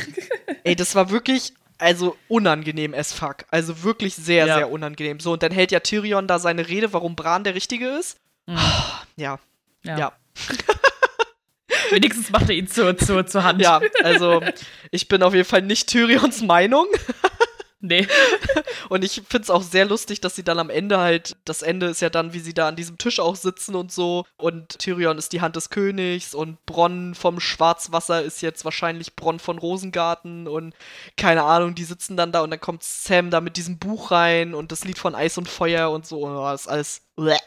Ey, 0.64 0.76
das 0.76 0.94
war 0.94 1.10
wirklich, 1.10 1.54
also 1.78 2.16
unangenehm 2.28 2.94
as 2.94 3.12
fuck. 3.12 3.44
Also 3.50 3.82
wirklich 3.82 4.14
sehr, 4.14 4.46
ja. 4.46 4.56
sehr 4.56 4.70
unangenehm. 4.70 5.20
So, 5.20 5.32
und 5.32 5.42
dann 5.42 5.52
hält 5.52 5.72
ja 5.72 5.80
Tyrion 5.80 6.26
da 6.26 6.38
seine 6.38 6.68
Rede, 6.68 6.92
warum 6.92 7.16
Bran 7.16 7.44
der 7.44 7.54
Richtige 7.54 7.88
ist. 7.88 8.18
Mhm. 8.46 8.58
Ja. 9.16 9.38
Ja. 9.84 9.96
ja. 9.96 10.12
Wenigstens 11.90 12.30
macht 12.30 12.48
er 12.48 12.56
ihn 12.56 12.66
zur, 12.66 12.96
zur, 12.96 13.26
zur 13.26 13.44
Hand. 13.44 13.60
Ja, 13.62 13.80
also 14.02 14.42
ich 14.90 15.06
bin 15.06 15.22
auf 15.22 15.34
jeden 15.34 15.48
Fall 15.48 15.62
nicht 15.62 15.88
Tyrions 15.88 16.42
Meinung. 16.42 16.86
Nee. 17.84 18.06
Und 18.88 19.04
ich 19.04 19.22
finde 19.28 19.42
es 19.42 19.50
auch 19.50 19.62
sehr 19.62 19.84
lustig, 19.84 20.22
dass 20.22 20.34
sie 20.34 20.42
dann 20.42 20.58
am 20.58 20.70
Ende 20.70 20.98
halt, 20.98 21.36
das 21.44 21.60
Ende 21.60 21.86
ist 21.86 22.00
ja 22.00 22.08
dann, 22.08 22.32
wie 22.32 22.38
sie 22.38 22.54
da 22.54 22.66
an 22.66 22.76
diesem 22.76 22.96
Tisch 22.96 23.20
auch 23.20 23.36
sitzen 23.36 23.74
und 23.74 23.92
so. 23.92 24.24
Und 24.38 24.78
Tyrion 24.78 25.18
ist 25.18 25.34
die 25.34 25.42
Hand 25.42 25.56
des 25.56 25.68
Königs 25.68 26.34
und 26.34 26.64
Bronn 26.64 27.14
vom 27.14 27.40
Schwarzwasser 27.40 28.22
ist 28.22 28.40
jetzt 28.40 28.64
wahrscheinlich 28.64 29.16
Bronn 29.16 29.38
von 29.38 29.58
Rosengarten 29.58 30.48
und 30.48 30.74
keine 31.18 31.42
Ahnung, 31.42 31.74
die 31.74 31.84
sitzen 31.84 32.16
dann 32.16 32.32
da 32.32 32.40
und 32.40 32.50
dann 32.50 32.60
kommt 32.60 32.82
Sam 32.82 33.30
da 33.30 33.42
mit 33.42 33.58
diesem 33.58 33.78
Buch 33.78 34.10
rein 34.10 34.54
und 34.54 34.72
das 34.72 34.84
Lied 34.84 34.98
von 34.98 35.14
Eis 35.14 35.36
und 35.36 35.48
Feuer 35.48 35.90
und 35.90 36.06
so. 36.06 36.20
Und 36.20 36.34
das 36.34 36.62
ist 36.62 36.68
alles. 36.68 37.02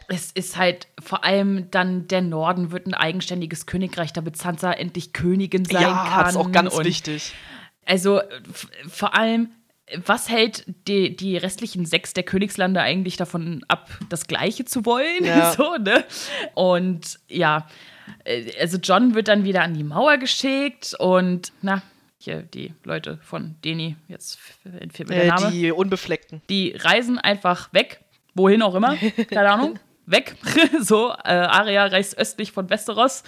Es 0.06 0.30
ist 0.30 0.56
halt 0.56 0.86
vor 1.02 1.24
allem 1.24 1.68
dann 1.72 2.06
der 2.06 2.22
Norden 2.22 2.70
wird 2.70 2.86
ein 2.86 2.94
eigenständiges 2.94 3.66
Königreich, 3.66 4.12
damit 4.12 4.36
Sansa 4.36 4.72
endlich 4.72 5.12
Königin 5.12 5.64
sein 5.64 5.82
ja, 5.82 6.06
kann. 6.08 6.22
Ja, 6.22 6.28
ist 6.28 6.36
auch 6.36 6.52
ganz 6.52 6.78
wichtig. 6.78 7.34
Also 7.84 8.20
vor 8.88 9.14
allem 9.14 9.50
was 10.04 10.28
hält 10.28 10.64
die, 10.86 11.16
die 11.16 11.36
restlichen 11.36 11.86
sechs 11.86 12.12
der 12.12 12.22
Königslande 12.22 12.80
eigentlich 12.80 13.16
davon 13.16 13.64
ab, 13.68 13.88
das 14.08 14.26
Gleiche 14.26 14.64
zu 14.64 14.84
wollen? 14.84 15.24
Ja. 15.24 15.52
So, 15.58 15.76
ne? 15.76 16.04
Und 16.54 17.18
ja, 17.28 17.66
äh, 18.24 18.44
also 18.60 18.78
John 18.78 19.14
wird 19.14 19.28
dann 19.28 19.44
wieder 19.44 19.62
an 19.62 19.74
die 19.74 19.82
Mauer 19.82 20.18
geschickt 20.18 20.94
und 20.98 21.52
na, 21.62 21.82
hier 22.18 22.42
die 22.42 22.74
Leute 22.84 23.18
von 23.22 23.56
Deni, 23.64 23.96
jetzt 24.08 24.38
entfällt 24.78 25.08
mir 25.08 25.16
der 25.16 25.24
äh, 25.24 25.28
Name. 25.28 25.50
Die 25.50 25.72
Unbefleckten. 25.72 26.42
Die 26.48 26.74
reisen 26.76 27.18
einfach 27.18 27.72
weg, 27.72 28.00
wohin 28.34 28.62
auch 28.62 28.74
immer, 28.74 28.96
keine 29.30 29.50
Ahnung 29.50 29.78
weg. 30.10 30.36
so, 30.80 31.10
äh, 31.24 31.32
Aria 31.32 31.86
reist 31.86 32.18
östlich 32.18 32.52
von 32.52 32.70
Westeros. 32.70 33.22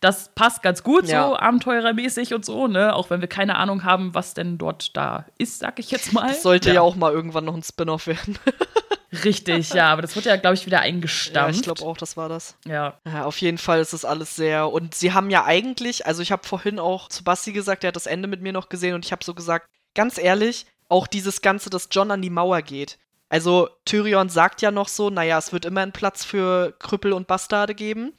Das 0.00 0.30
passt 0.34 0.62
ganz 0.62 0.82
gut, 0.82 1.06
ja. 1.06 1.28
so 1.28 1.36
abenteurermäßig 1.36 2.34
und 2.34 2.44
so, 2.44 2.66
ne? 2.66 2.94
Auch 2.94 3.10
wenn 3.10 3.20
wir 3.20 3.28
keine 3.28 3.56
Ahnung 3.56 3.84
haben, 3.84 4.14
was 4.14 4.34
denn 4.34 4.58
dort 4.58 4.96
da 4.96 5.26
ist, 5.38 5.58
sag 5.58 5.78
ich 5.78 5.90
jetzt 5.90 6.12
mal. 6.12 6.28
Das 6.28 6.42
sollte 6.42 6.68
ja, 6.68 6.76
ja 6.76 6.80
auch 6.82 6.96
mal 6.96 7.12
irgendwann 7.12 7.44
noch 7.44 7.54
ein 7.54 7.62
Spin-off 7.62 8.06
werden. 8.06 8.38
Richtig, 9.24 9.72
ja, 9.72 9.90
aber 9.92 10.02
das 10.02 10.14
wird 10.14 10.26
ja, 10.26 10.36
glaube 10.36 10.54
ich, 10.54 10.66
wieder 10.66 10.80
eingestampft. 10.80 11.54
Ja, 11.54 11.56
ich 11.56 11.62
glaube 11.62 11.82
auch, 11.82 11.96
das 11.96 12.16
war 12.16 12.28
das. 12.28 12.56
Ja. 12.66 12.98
ja. 13.06 13.24
Auf 13.24 13.40
jeden 13.40 13.58
Fall 13.58 13.80
ist 13.80 13.92
das 13.92 14.04
alles 14.04 14.36
sehr. 14.36 14.70
Und 14.70 14.94
sie 14.94 15.12
haben 15.12 15.30
ja 15.30 15.44
eigentlich, 15.44 16.06
also 16.06 16.22
ich 16.22 16.32
habe 16.32 16.46
vorhin 16.46 16.78
auch 16.78 17.08
zu 17.08 17.24
Basti 17.24 17.52
gesagt, 17.52 17.82
der 17.82 17.88
hat 17.88 17.96
das 17.96 18.06
Ende 18.06 18.28
mit 18.28 18.42
mir 18.42 18.52
noch 18.52 18.68
gesehen 18.68 18.94
und 18.94 19.04
ich 19.04 19.12
habe 19.12 19.24
so 19.24 19.32
gesagt, 19.32 19.68
ganz 19.94 20.18
ehrlich, 20.18 20.66
auch 20.88 21.06
dieses 21.06 21.40
Ganze, 21.40 21.70
dass 21.70 21.88
John 21.90 22.10
an 22.10 22.22
die 22.22 22.30
Mauer 22.30 22.62
geht. 22.62 22.98
Also 23.28 23.68
Tyrion 23.84 24.28
sagt 24.28 24.62
ja 24.62 24.70
noch 24.70 24.88
so, 24.88 25.10
naja, 25.10 25.38
es 25.38 25.52
wird 25.52 25.64
immer 25.64 25.80
einen 25.80 25.92
Platz 25.92 26.24
für 26.24 26.72
Krüppel 26.78 27.12
und 27.12 27.26
Bastarde 27.26 27.74
geben. 27.74 28.12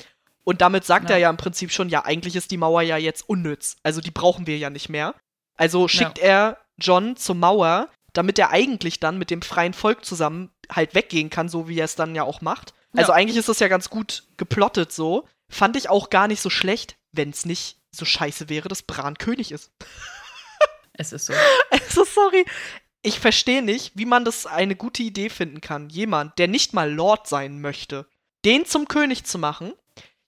Und 0.44 0.62
damit 0.62 0.86
sagt 0.86 1.10
ja. 1.10 1.16
er 1.16 1.22
ja 1.22 1.30
im 1.30 1.38
Prinzip 1.38 1.72
schon, 1.72 1.90
ja, 1.90 2.06
eigentlich 2.06 2.36
ist 2.36 2.52
die 2.52 2.58
Mauer 2.58 2.82
ja 2.82 2.98
jetzt 2.98 3.28
unnütz. 3.28 3.78
Also 3.84 4.02
die 4.02 4.12
brauchen 4.12 4.48
wir 4.48 4.58
ja 4.58 4.70
nicht 4.70 4.90
mehr. 4.90 5.16
Also 5.56 5.88
schickt 5.88 6.20
ja. 6.20 6.24
er 6.24 6.58
John 6.78 7.16
zur 7.16 7.36
Mauer, 7.36 7.90
damit 8.14 8.40
er 8.40 8.52
eigentlich 8.52 9.00
dann 9.00 9.18
mit 9.18 9.30
dem 9.30 9.42
freien 9.42 9.74
Volk 9.74 10.06
zusammen 10.06 10.52
halt 10.70 10.96
weggehen 10.96 11.30
kann, 11.30 11.50
so 11.50 11.68
wie 11.68 11.80
er 11.80 11.86
es 11.86 11.96
dann 11.96 12.16
ja 12.16 12.24
auch 12.24 12.42
macht. 12.42 12.74
Ja. 12.94 13.00
Also 13.00 13.12
eigentlich 13.12 13.38
ist 13.38 13.50
das 13.50 13.60
ja 13.60 13.68
ganz 13.68 13.90
gut 13.90 14.24
geplottet 14.38 14.92
so. 14.92 15.28
Fand 15.50 15.76
ich 15.76 15.90
auch 15.90 16.10
gar 16.10 16.28
nicht 16.28 16.42
so 16.42 16.50
schlecht, 16.50 16.98
wenn 17.12 17.30
es 17.30 17.46
nicht 17.46 17.78
so 17.92 18.06
scheiße 18.06 18.50
wäre, 18.50 18.70
dass 18.70 18.84
Bran 18.84 19.18
König 19.18 19.52
ist. 19.52 19.72
Es 20.94 21.14
ist 21.14 21.28
so. 21.28 21.34
Also, 21.70 22.04
sorry 22.04 22.46
ich 23.08 23.22
verstehe 23.22 23.62
nicht, 23.62 23.94
wie 23.96 24.06
man 24.06 24.26
das 24.26 24.46
eine 24.46 24.76
gute 24.76 25.02
Idee 25.02 25.30
finden 25.30 25.62
kann. 25.62 25.90
Jemand, 25.90 26.38
der 26.38 26.50
nicht 26.50 26.74
mal 26.74 26.92
Lord 26.92 27.26
sein 27.26 27.62
möchte, 27.62 28.06
den 28.44 28.66
zum 28.66 28.90
König 28.90 29.24
zu 29.24 29.40
machen. 29.40 29.72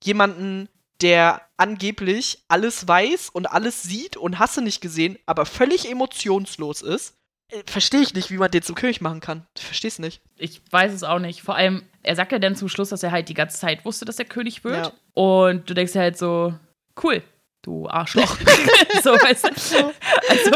Jemanden, 0.02 0.70
der 1.02 1.42
angeblich 1.58 2.46
alles 2.48 2.88
weiß 2.88 3.32
und 3.32 3.48
alles 3.48 3.84
sieht 3.84 4.16
und 4.16 4.40
hasse 4.40 4.62
nicht 4.62 4.80
gesehen, 4.80 5.20
aber 5.26 5.46
völlig 5.46 5.92
emotionslos 5.92 6.82
ist. 6.82 7.16
Äh, 7.50 7.64
verstehe 7.66 8.00
ich 8.00 8.14
nicht, 8.14 8.32
wie 8.32 8.38
man 8.38 8.50
den 8.50 8.62
zum 8.62 8.76
König 8.76 9.02
machen 9.02 9.20
kann. 9.20 9.46
Ich 9.58 9.66
verstehe 9.66 9.90
es 9.90 10.00
nicht. 10.00 10.22
Ich 10.38 10.62
weiß 10.72 10.94
es 10.94 11.04
auch 11.04 11.20
nicht. 11.20 11.42
Vor 11.42 11.56
allem, 11.56 11.84
er 12.02 12.16
sagt 12.16 12.32
ja 12.32 12.40
dann 12.40 12.56
zum 12.56 12.70
Schluss, 12.70 12.90
dass 12.90 13.04
er 13.04 13.12
halt 13.12 13.28
die 13.28 13.34
ganze 13.34 13.60
Zeit 13.60 13.84
wusste, 13.84 14.06
dass 14.06 14.20
er 14.20 14.26
König 14.26 14.64
wird. 14.64 14.86
Ja. 14.86 14.92
Und 15.16 15.70
du 15.70 15.74
denkst 15.74 15.96
ja 15.96 16.02
halt 16.02 16.18
so, 16.18 16.54
cool, 17.04 17.24
du 17.62 17.90
Arschloch. 17.90 18.38
so, 19.04 19.12
weißt 19.12 19.44
du? 19.46 19.94
Also, 20.30 20.52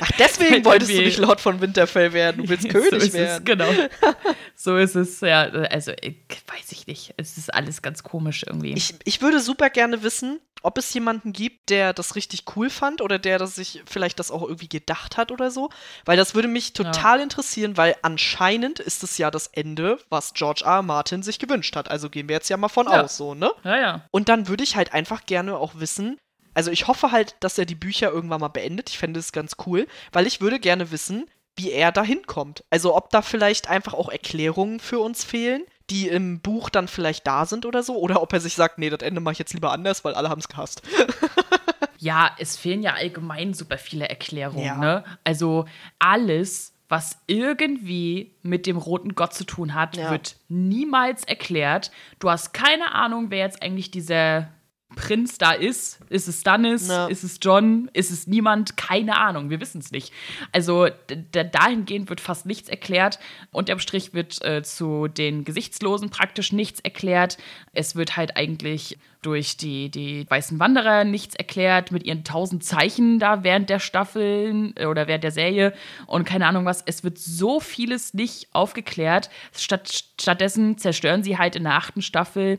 Ach, 0.00 0.10
deswegen 0.18 0.64
wolltest 0.64 0.90
du 0.92 1.02
nicht 1.02 1.18
Lord 1.18 1.40
von 1.40 1.60
Winterfell 1.60 2.12
werden. 2.12 2.42
Du 2.42 2.48
willst 2.48 2.68
König 2.70 3.04
so 3.04 3.12
werden. 3.12 3.38
Es, 3.38 3.44
genau. 3.44 3.68
So 4.54 4.76
ist 4.76 4.94
es, 4.94 5.20
ja. 5.20 5.42
Also, 5.42 5.92
weiß 5.92 6.72
ich 6.72 6.86
nicht. 6.86 7.14
Es 7.16 7.38
ist 7.38 7.52
alles 7.52 7.80
ganz 7.80 8.02
komisch 8.02 8.44
irgendwie. 8.46 8.74
Ich, 8.74 8.94
ich 9.04 9.22
würde 9.22 9.40
super 9.40 9.70
gerne 9.70 10.02
wissen, 10.02 10.38
ob 10.62 10.76
es 10.76 10.92
jemanden 10.92 11.32
gibt, 11.32 11.70
der 11.70 11.92
das 11.92 12.14
richtig 12.14 12.44
cool 12.54 12.68
fand 12.68 13.00
oder 13.00 13.18
der 13.18 13.38
das 13.38 13.54
sich 13.54 13.82
vielleicht 13.86 14.18
das 14.18 14.30
auch 14.30 14.42
irgendwie 14.42 14.68
gedacht 14.68 15.16
hat 15.16 15.32
oder 15.32 15.50
so. 15.50 15.70
Weil 16.04 16.16
das 16.16 16.34
würde 16.34 16.48
mich 16.48 16.74
total 16.74 17.18
ja. 17.18 17.22
interessieren, 17.22 17.76
weil 17.76 17.96
anscheinend 18.02 18.80
ist 18.80 19.02
es 19.02 19.16
ja 19.18 19.30
das 19.30 19.46
Ende, 19.46 19.98
was 20.10 20.34
George 20.34 20.62
R. 20.64 20.76
R. 20.76 20.82
Martin 20.82 21.22
sich 21.22 21.38
gewünscht 21.38 21.74
hat. 21.76 21.90
Also 21.90 22.10
gehen 22.10 22.28
wir 22.28 22.34
jetzt 22.34 22.50
ja 22.50 22.56
mal 22.56 22.68
von 22.68 22.86
ja. 22.86 23.02
aus, 23.02 23.16
so, 23.16 23.34
ne? 23.34 23.50
Ja, 23.64 23.78
ja. 23.78 24.04
Und 24.10 24.28
dann 24.28 24.48
würde 24.48 24.64
ich 24.64 24.76
halt 24.76 24.92
einfach 24.92 25.24
gerne 25.26 25.56
auch 25.56 25.72
wissen, 25.76 26.18
also 26.60 26.70
ich 26.70 26.88
hoffe 26.88 27.10
halt, 27.10 27.36
dass 27.40 27.56
er 27.56 27.64
die 27.64 27.74
Bücher 27.74 28.10
irgendwann 28.10 28.42
mal 28.42 28.48
beendet. 28.48 28.90
Ich 28.90 28.98
fände 28.98 29.18
es 29.18 29.32
ganz 29.32 29.56
cool, 29.64 29.86
weil 30.12 30.26
ich 30.26 30.42
würde 30.42 30.60
gerne 30.60 30.90
wissen, 30.90 31.24
wie 31.56 31.70
er 31.70 31.90
da 31.90 32.02
hinkommt. 32.02 32.64
Also 32.68 32.94
ob 32.94 33.08
da 33.08 33.22
vielleicht 33.22 33.70
einfach 33.70 33.94
auch 33.94 34.10
Erklärungen 34.10 34.78
für 34.78 34.98
uns 34.98 35.24
fehlen, 35.24 35.62
die 35.88 36.08
im 36.08 36.40
Buch 36.40 36.68
dann 36.68 36.86
vielleicht 36.86 37.26
da 37.26 37.46
sind 37.46 37.64
oder 37.64 37.82
so, 37.82 37.96
oder 37.96 38.20
ob 38.20 38.34
er 38.34 38.40
sich 38.40 38.56
sagt, 38.56 38.76
nee, 38.76 38.90
das 38.90 39.00
Ende 39.00 39.22
mache 39.22 39.32
ich 39.32 39.38
jetzt 39.38 39.54
lieber 39.54 39.72
anders, 39.72 40.04
weil 40.04 40.12
alle 40.12 40.28
haben 40.28 40.40
es 40.40 40.48
gehasst. 40.48 40.82
ja, 41.98 42.30
es 42.38 42.58
fehlen 42.58 42.82
ja 42.82 42.92
allgemein 42.92 43.54
super 43.54 43.78
viele 43.78 44.10
Erklärungen, 44.10 44.66
ja. 44.66 44.76
ne? 44.76 45.04
Also 45.24 45.64
alles, 45.98 46.74
was 46.90 47.16
irgendwie 47.26 48.34
mit 48.42 48.66
dem 48.66 48.76
roten 48.76 49.14
Gott 49.14 49.32
zu 49.32 49.44
tun 49.44 49.72
hat, 49.72 49.96
ja. 49.96 50.10
wird 50.10 50.36
niemals 50.50 51.24
erklärt. 51.24 51.90
Du 52.18 52.28
hast 52.28 52.52
keine 52.52 52.92
Ahnung, 52.92 53.30
wer 53.30 53.46
jetzt 53.46 53.62
eigentlich 53.62 53.90
dieser 53.90 54.50
Prinz 54.96 55.38
da 55.38 55.52
ist. 55.52 56.00
Ist 56.08 56.28
es 56.28 56.40
Stannis? 56.40 56.88
Ja. 56.88 57.06
Ist 57.06 57.22
es 57.22 57.38
John? 57.40 57.88
Ist 57.92 58.10
es 58.10 58.26
niemand? 58.26 58.76
Keine 58.76 59.16
Ahnung, 59.18 59.50
wir 59.50 59.60
wissen 59.60 59.80
es 59.80 59.92
nicht. 59.92 60.12
Also 60.52 60.88
dahingehend 61.32 62.08
wird 62.10 62.20
fast 62.20 62.46
nichts 62.46 62.68
erklärt. 62.68 63.18
Unterm 63.52 63.78
Strich 63.78 64.14
wird 64.14 64.42
äh, 64.44 64.62
zu 64.62 65.08
den 65.08 65.44
Gesichtslosen 65.44 66.10
praktisch 66.10 66.52
nichts 66.52 66.80
erklärt. 66.80 67.38
Es 67.72 67.94
wird 67.94 68.16
halt 68.16 68.36
eigentlich 68.36 68.98
durch 69.22 69.56
die, 69.56 69.90
die 69.90 70.28
weißen 70.28 70.58
Wanderer 70.58 71.04
nichts 71.04 71.34
erklärt, 71.34 71.92
mit 71.92 72.04
ihren 72.04 72.24
tausend 72.24 72.64
Zeichen 72.64 73.18
da 73.18 73.44
während 73.44 73.68
der 73.68 73.78
Staffeln 73.78 74.74
äh, 74.76 74.86
oder 74.86 75.06
während 75.06 75.24
der 75.24 75.30
Serie 75.30 75.74
und 76.06 76.24
keine 76.24 76.46
Ahnung 76.46 76.64
was. 76.64 76.82
Es 76.84 77.04
wird 77.04 77.18
so 77.18 77.60
vieles 77.60 78.14
nicht 78.14 78.48
aufgeklärt. 78.52 79.30
Statt, 79.54 80.04
stattdessen 80.20 80.78
zerstören 80.78 81.22
sie 81.22 81.38
halt 81.38 81.54
in 81.54 81.64
der 81.64 81.74
achten 81.74 82.02
Staffel 82.02 82.58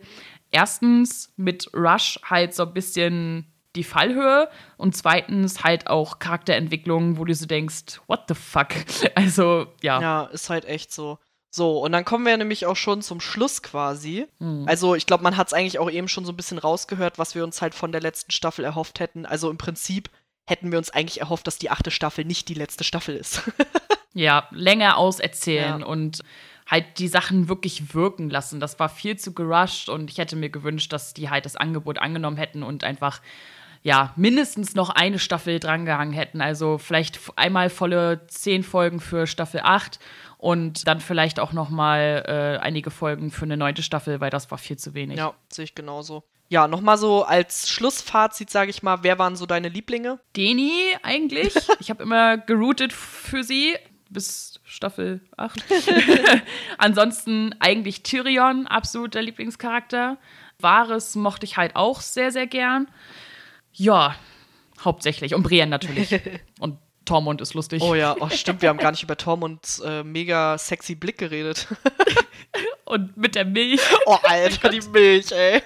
erstens 0.51 1.33
mit 1.37 1.69
Rush 1.73 2.19
halt 2.23 2.53
so 2.53 2.63
ein 2.63 2.73
bisschen 2.73 3.51
die 3.75 3.83
Fallhöhe 3.83 4.49
und 4.77 4.95
zweitens 4.95 5.63
halt 5.63 5.87
auch 5.87 6.19
Charakterentwicklung, 6.19 7.17
wo 7.17 7.25
du 7.25 7.33
so 7.33 7.45
denkst, 7.45 8.01
what 8.07 8.23
the 8.27 8.35
fuck? 8.35 8.69
Also, 9.15 9.67
ja. 9.81 10.01
Ja, 10.01 10.23
ist 10.25 10.49
halt 10.49 10.65
echt 10.65 10.93
so. 10.93 11.17
So, 11.53 11.79
und 11.79 11.91
dann 11.91 12.05
kommen 12.05 12.25
wir 12.25 12.37
nämlich 12.37 12.65
auch 12.65 12.77
schon 12.77 13.01
zum 13.01 13.19
Schluss 13.19 13.61
quasi. 13.61 14.25
Mhm. 14.39 14.65
Also, 14.67 14.95
ich 14.95 15.05
glaube, 15.05 15.23
man 15.23 15.37
hat 15.37 15.47
es 15.47 15.53
eigentlich 15.53 15.79
auch 15.79 15.89
eben 15.89 16.07
schon 16.07 16.25
so 16.25 16.31
ein 16.31 16.37
bisschen 16.37 16.57
rausgehört, 16.57 17.19
was 17.19 17.35
wir 17.35 17.43
uns 17.43 17.61
halt 17.61 17.75
von 17.75 17.91
der 17.91 18.01
letzten 18.01 18.31
Staffel 18.31 18.63
erhofft 18.63 18.99
hätten. 18.99 19.25
Also 19.25 19.49
im 19.49 19.57
Prinzip 19.57 20.09
hätten 20.47 20.71
wir 20.71 20.77
uns 20.77 20.89
eigentlich 20.89 21.19
erhofft, 21.19 21.47
dass 21.47 21.57
die 21.57 21.69
achte 21.69 21.91
Staffel 21.91 22.25
nicht 22.25 22.49
die 22.49 22.53
letzte 22.53 22.83
Staffel 22.83 23.15
ist. 23.15 23.41
ja, 24.13 24.47
länger 24.51 24.97
auserzählen 24.97 25.81
ja. 25.81 25.85
und 25.85 26.23
halt 26.71 26.97
die 26.99 27.09
Sachen 27.09 27.49
wirklich 27.49 27.93
wirken 27.93 28.29
lassen. 28.29 28.61
Das 28.61 28.79
war 28.79 28.87
viel 28.87 29.17
zu 29.17 29.33
gerusht 29.33 29.89
und 29.89 30.09
ich 30.09 30.17
hätte 30.17 30.37
mir 30.37 30.49
gewünscht, 30.49 30.93
dass 30.93 31.13
die 31.13 31.29
halt 31.29 31.45
das 31.45 31.57
Angebot 31.57 31.99
angenommen 31.99 32.37
hätten 32.37 32.63
und 32.63 32.85
einfach 32.85 33.21
ja, 33.83 34.13
mindestens 34.15 34.75
noch 34.75 34.89
eine 34.89 35.19
Staffel 35.19 35.59
drangehangen 35.59 36.13
hätten. 36.13 36.39
Also 36.39 36.77
vielleicht 36.77 37.19
einmal 37.35 37.69
volle 37.69 38.25
zehn 38.27 38.63
Folgen 38.63 38.99
für 38.99 39.27
Staffel 39.27 39.61
8 39.63 39.99
und 40.37 40.87
dann 40.87 41.01
vielleicht 41.01 41.39
auch 41.39 41.51
noch 41.51 41.69
mal 41.69 42.23
äh, 42.27 42.63
einige 42.63 42.91
Folgen 42.91 43.31
für 43.31 43.45
eine 43.45 43.57
neunte 43.57 43.83
Staffel, 43.83 44.21
weil 44.21 44.29
das 44.29 44.49
war 44.51 44.57
viel 44.57 44.77
zu 44.77 44.93
wenig. 44.93 45.17
Ja, 45.17 45.33
sehe 45.49 45.65
ich 45.65 45.75
genauso. 45.75 46.23
Ja, 46.49 46.67
nochmal 46.67 46.97
so 46.97 47.23
als 47.23 47.69
Schlussfazit, 47.69 48.49
sage 48.49 48.69
ich 48.69 48.83
mal, 48.83 49.03
wer 49.03 49.17
waren 49.17 49.35
so 49.35 49.45
deine 49.45 49.69
Lieblinge? 49.69 50.19
Deni 50.35 50.95
eigentlich. 51.01 51.55
ich 51.79 51.89
habe 51.89 52.03
immer 52.03 52.37
geroutet 52.37 52.93
für 52.93 53.43
sie 53.43 53.77
bis 54.11 54.59
Staffel 54.63 55.21
8. 55.37 55.63
Ansonsten 56.77 57.55
eigentlich 57.59 58.03
Tyrion, 58.03 58.67
absoluter 58.67 59.21
Lieblingscharakter. 59.21 60.17
Varys 60.59 61.15
mochte 61.15 61.45
ich 61.45 61.57
halt 61.57 61.75
auch 61.75 62.01
sehr, 62.01 62.31
sehr 62.31 62.47
gern. 62.47 62.87
Ja, 63.73 64.15
hauptsächlich. 64.83 65.33
Und 65.33 65.43
Brienne 65.43 65.71
natürlich. 65.71 66.19
Und 66.59 66.77
Tormund 67.05 67.41
ist 67.41 67.53
lustig. 67.53 67.81
Oh 67.81 67.95
ja, 67.95 68.15
oh, 68.19 68.29
stimmt, 68.31 68.61
wir 68.61 68.69
haben 68.69 68.77
gar 68.77 68.91
nicht 68.91 69.03
über 69.03 69.17
Tormunds 69.17 69.79
äh, 69.79 70.03
mega 70.03 70.57
sexy 70.57 70.95
Blick 70.95 71.17
geredet. 71.17 71.67
Und 72.85 73.17
mit 73.17 73.35
der 73.35 73.45
Milch. 73.45 73.81
Oh, 74.05 74.17
Alter, 74.23 74.69
die 74.69 74.81
Milch, 74.89 75.31
ey. 75.31 75.61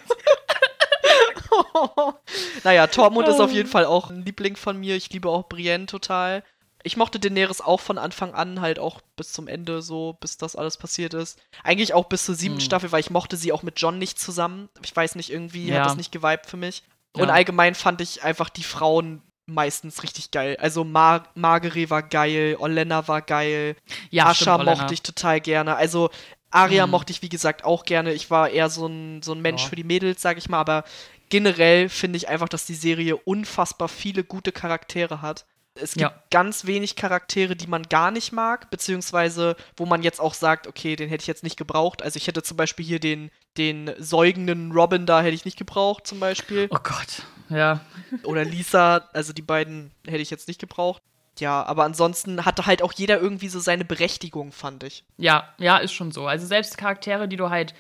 naja, 2.63 2.87
Tormund 2.87 3.27
ist 3.27 3.39
auf 3.39 3.51
jeden 3.51 3.69
Fall 3.69 3.85
auch 3.85 4.09
ein 4.09 4.23
Liebling 4.23 4.55
von 4.55 4.79
mir. 4.79 4.95
Ich 4.95 5.11
liebe 5.11 5.29
auch 5.29 5.49
Brienne 5.49 5.87
total 5.87 6.43
ich 6.85 6.97
mochte 6.97 7.19
Daenerys 7.19 7.61
auch 7.61 7.79
von 7.79 7.97
Anfang 7.97 8.35
an, 8.35 8.61
halt 8.61 8.77
auch 8.77 9.01
bis 9.15 9.33
zum 9.33 9.47
Ende 9.47 9.81
so, 9.81 10.17
bis 10.19 10.37
das 10.37 10.55
alles 10.55 10.77
passiert 10.77 11.15
ist. 11.15 11.39
Eigentlich 11.63 11.95
auch 11.95 12.05
bis 12.05 12.25
zur 12.25 12.35
siebten 12.35 12.59
mhm. 12.59 12.61
Staffel, 12.61 12.91
weil 12.91 12.99
ich 12.99 13.09
mochte 13.09 13.37
sie 13.37 13.51
auch 13.51 13.63
mit 13.63 13.81
John 13.81 13.97
nicht 13.97 14.19
zusammen. 14.19 14.69
Ich 14.83 14.95
weiß 14.95 15.15
nicht, 15.15 15.31
irgendwie 15.31 15.67
ja. 15.67 15.79
hat 15.79 15.87
das 15.87 15.97
nicht 15.97 16.11
geweibt 16.11 16.45
für 16.45 16.57
mich. 16.57 16.83
Ja. 17.17 17.23
Und 17.23 17.31
allgemein 17.31 17.73
fand 17.73 18.01
ich 18.01 18.23
einfach 18.23 18.49
die 18.49 18.63
Frauen 18.63 19.23
meistens 19.47 20.03
richtig 20.03 20.29
geil. 20.29 20.57
Also 20.59 20.83
Mar 20.83 21.23
Margery 21.33 21.89
war 21.89 22.03
geil, 22.03 22.55
Olenna 22.59 23.07
war 23.07 23.23
geil, 23.23 23.75
ja, 24.11 24.27
Asha 24.27 24.55
stimmt, 24.55 24.65
mochte 24.65 24.93
ich 24.93 25.01
total 25.01 25.41
gerne. 25.41 25.75
Also 25.75 26.11
Arya 26.51 26.85
mhm. 26.85 26.91
mochte 26.91 27.11
ich, 27.11 27.23
wie 27.23 27.29
gesagt, 27.29 27.63
auch 27.63 27.83
gerne. 27.85 28.13
Ich 28.13 28.29
war 28.29 28.49
eher 28.49 28.69
so 28.69 28.85
ein, 28.85 29.23
so 29.23 29.33
ein 29.33 29.41
Mensch 29.41 29.63
ja. 29.63 29.69
für 29.69 29.75
die 29.75 29.83
Mädels, 29.83 30.21
sag 30.21 30.37
ich 30.37 30.49
mal, 30.49 30.59
aber 30.59 30.83
generell 31.29 31.89
finde 31.89 32.17
ich 32.17 32.29
einfach, 32.29 32.47
dass 32.47 32.67
die 32.67 32.75
Serie 32.75 33.17
unfassbar 33.17 33.87
viele 33.87 34.23
gute 34.23 34.51
Charaktere 34.51 35.23
hat. 35.23 35.45
Es 35.75 35.93
gibt 35.93 36.01
ja. 36.01 36.23
ganz 36.31 36.65
wenig 36.65 36.95
Charaktere, 36.95 37.55
die 37.55 37.67
man 37.67 37.83
gar 37.83 38.09
nicht 38.09 38.31
mag, 38.31 38.69
beziehungsweise 38.71 39.57
wo 39.75 39.85
man 39.85 40.03
jetzt 40.03 40.21
auch 40.21 40.33
sagt, 40.33 40.67
okay, 40.67 40.95
den 40.95 41.09
hätte 41.09 41.23
ich 41.23 41.27
jetzt 41.27 41.43
nicht 41.43 41.57
gebraucht. 41.57 42.01
Also 42.01 42.17
ich 42.17 42.27
hätte 42.27 42.43
zum 42.43 42.55
Beispiel 42.55 42.85
hier 42.85 42.99
den, 42.99 43.29
den 43.57 43.91
säugenden 43.97 44.71
Robin 44.71 45.05
da 45.05 45.21
hätte 45.21 45.35
ich 45.35 45.45
nicht 45.45 45.57
gebraucht, 45.57 46.07
zum 46.07 46.19
Beispiel. 46.19 46.67
Oh 46.69 46.79
Gott, 46.81 47.23
ja. 47.49 47.81
Oder 48.23 48.45
Lisa, 48.45 49.09
also 49.13 49.33
die 49.33 49.41
beiden 49.41 49.91
hätte 50.07 50.21
ich 50.21 50.29
jetzt 50.29 50.47
nicht 50.47 50.61
gebraucht. 50.61 51.01
Ja, 51.39 51.63
aber 51.63 51.83
ansonsten 51.83 52.45
hatte 52.45 52.65
halt 52.65 52.81
auch 52.81 52.93
jeder 52.93 53.19
irgendwie 53.19 53.49
so 53.49 53.59
seine 53.59 53.83
Berechtigung, 53.83 54.53
fand 54.53 54.83
ich. 54.83 55.03
Ja, 55.17 55.53
ja, 55.57 55.77
ist 55.77 55.93
schon 55.93 56.11
so. 56.11 56.27
Also 56.27 56.47
selbst 56.47 56.77
Charaktere, 56.77 57.27
die 57.27 57.35
du 57.35 57.49
halt 57.49 57.73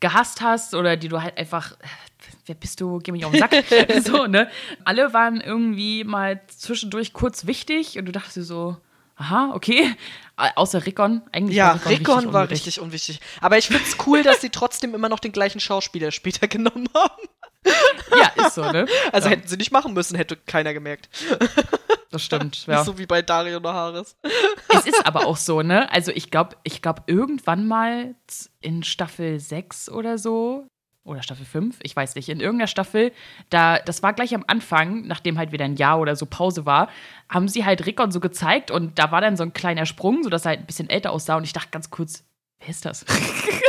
gehasst 0.00 0.40
hast 0.40 0.74
oder 0.74 0.96
die 0.96 1.08
du 1.08 1.22
halt 1.22 1.38
einfach 1.38 1.76
wer 2.46 2.54
bist 2.54 2.80
du, 2.80 2.98
geh 2.98 3.12
mich 3.12 3.24
auf 3.24 3.32
den 3.32 3.40
Sack. 3.40 3.64
so, 4.04 4.26
ne? 4.26 4.48
Alle 4.84 5.12
waren 5.12 5.40
irgendwie 5.40 6.04
mal 6.04 6.40
zwischendurch 6.48 7.12
kurz 7.12 7.46
wichtig 7.46 7.98
und 7.98 8.06
du 8.06 8.12
dachtest 8.12 8.48
so, 8.48 8.76
aha, 9.16 9.52
okay. 9.54 9.94
Außer 10.36 10.84
Rickon, 10.84 11.22
eigentlich. 11.32 11.56
Ja, 11.56 11.68
war 11.68 11.74
Rickon, 11.74 11.90
Rickon 11.90 12.14
richtig 12.14 12.32
war 12.32 12.42
unwichtig. 12.42 12.66
richtig 12.66 12.80
unwichtig. 12.80 13.20
Aber 13.40 13.58
ich 13.58 13.68
find's 13.68 13.96
cool, 14.06 14.22
dass 14.22 14.40
sie 14.40 14.50
trotzdem 14.50 14.94
immer 14.94 15.08
noch 15.08 15.20
den 15.20 15.32
gleichen 15.32 15.60
Schauspieler 15.60 16.10
später 16.10 16.46
genommen 16.48 16.88
haben. 16.94 17.22
ja, 18.16 18.44
ist 18.46 18.54
so, 18.54 18.70
ne? 18.70 18.86
Also 19.12 19.28
ja. 19.28 19.34
hätten 19.34 19.48
sie 19.48 19.56
nicht 19.56 19.72
machen 19.72 19.92
müssen, 19.92 20.16
hätte 20.16 20.36
keiner 20.36 20.72
gemerkt. 20.72 21.08
Das 22.10 22.22
stimmt, 22.22 22.66
ja. 22.66 22.84
so 22.84 22.98
wie 22.98 23.06
bei 23.06 23.22
Dario 23.22 23.58
Naharis. 23.58 24.16
Es 24.68 24.86
ist 24.86 25.04
aber 25.04 25.26
auch 25.26 25.36
so, 25.36 25.62
ne? 25.62 25.90
Also 25.90 26.12
ich 26.12 26.30
glaube, 26.30 26.56
ich 26.62 26.80
glaube, 26.80 27.02
irgendwann 27.06 27.66
mal 27.66 28.14
in 28.60 28.84
Staffel 28.84 29.40
6 29.40 29.88
oder 29.90 30.16
so, 30.18 30.68
oder 31.06 31.22
Staffel 31.22 31.46
5, 31.46 31.78
ich 31.82 31.94
weiß 31.94 32.14
nicht, 32.14 32.28
in 32.28 32.40
irgendeiner 32.40 32.66
Staffel, 32.66 33.12
da, 33.50 33.78
das 33.78 34.02
war 34.02 34.12
gleich 34.12 34.34
am 34.34 34.44
Anfang, 34.46 35.06
nachdem 35.06 35.38
halt 35.38 35.52
wieder 35.52 35.64
ein 35.64 35.76
Jahr 35.76 36.00
oder 36.00 36.16
so 36.16 36.26
Pause 36.26 36.66
war, 36.66 36.88
haben 37.28 37.48
sie 37.48 37.64
halt 37.64 37.86
Rickon 37.86 38.10
so 38.10 38.20
gezeigt 38.20 38.70
und 38.70 38.98
da 38.98 39.10
war 39.10 39.20
dann 39.20 39.36
so 39.36 39.42
ein 39.42 39.52
kleiner 39.52 39.86
Sprung, 39.86 40.22
sodass 40.22 40.44
er 40.44 40.50
halt 40.50 40.60
ein 40.60 40.66
bisschen 40.66 40.90
älter 40.90 41.12
aussah 41.12 41.36
und 41.36 41.44
ich 41.44 41.52
dachte 41.52 41.70
ganz 41.70 41.90
kurz, 41.90 42.24
wer 42.60 42.68
ist 42.68 42.84
das? 42.84 43.04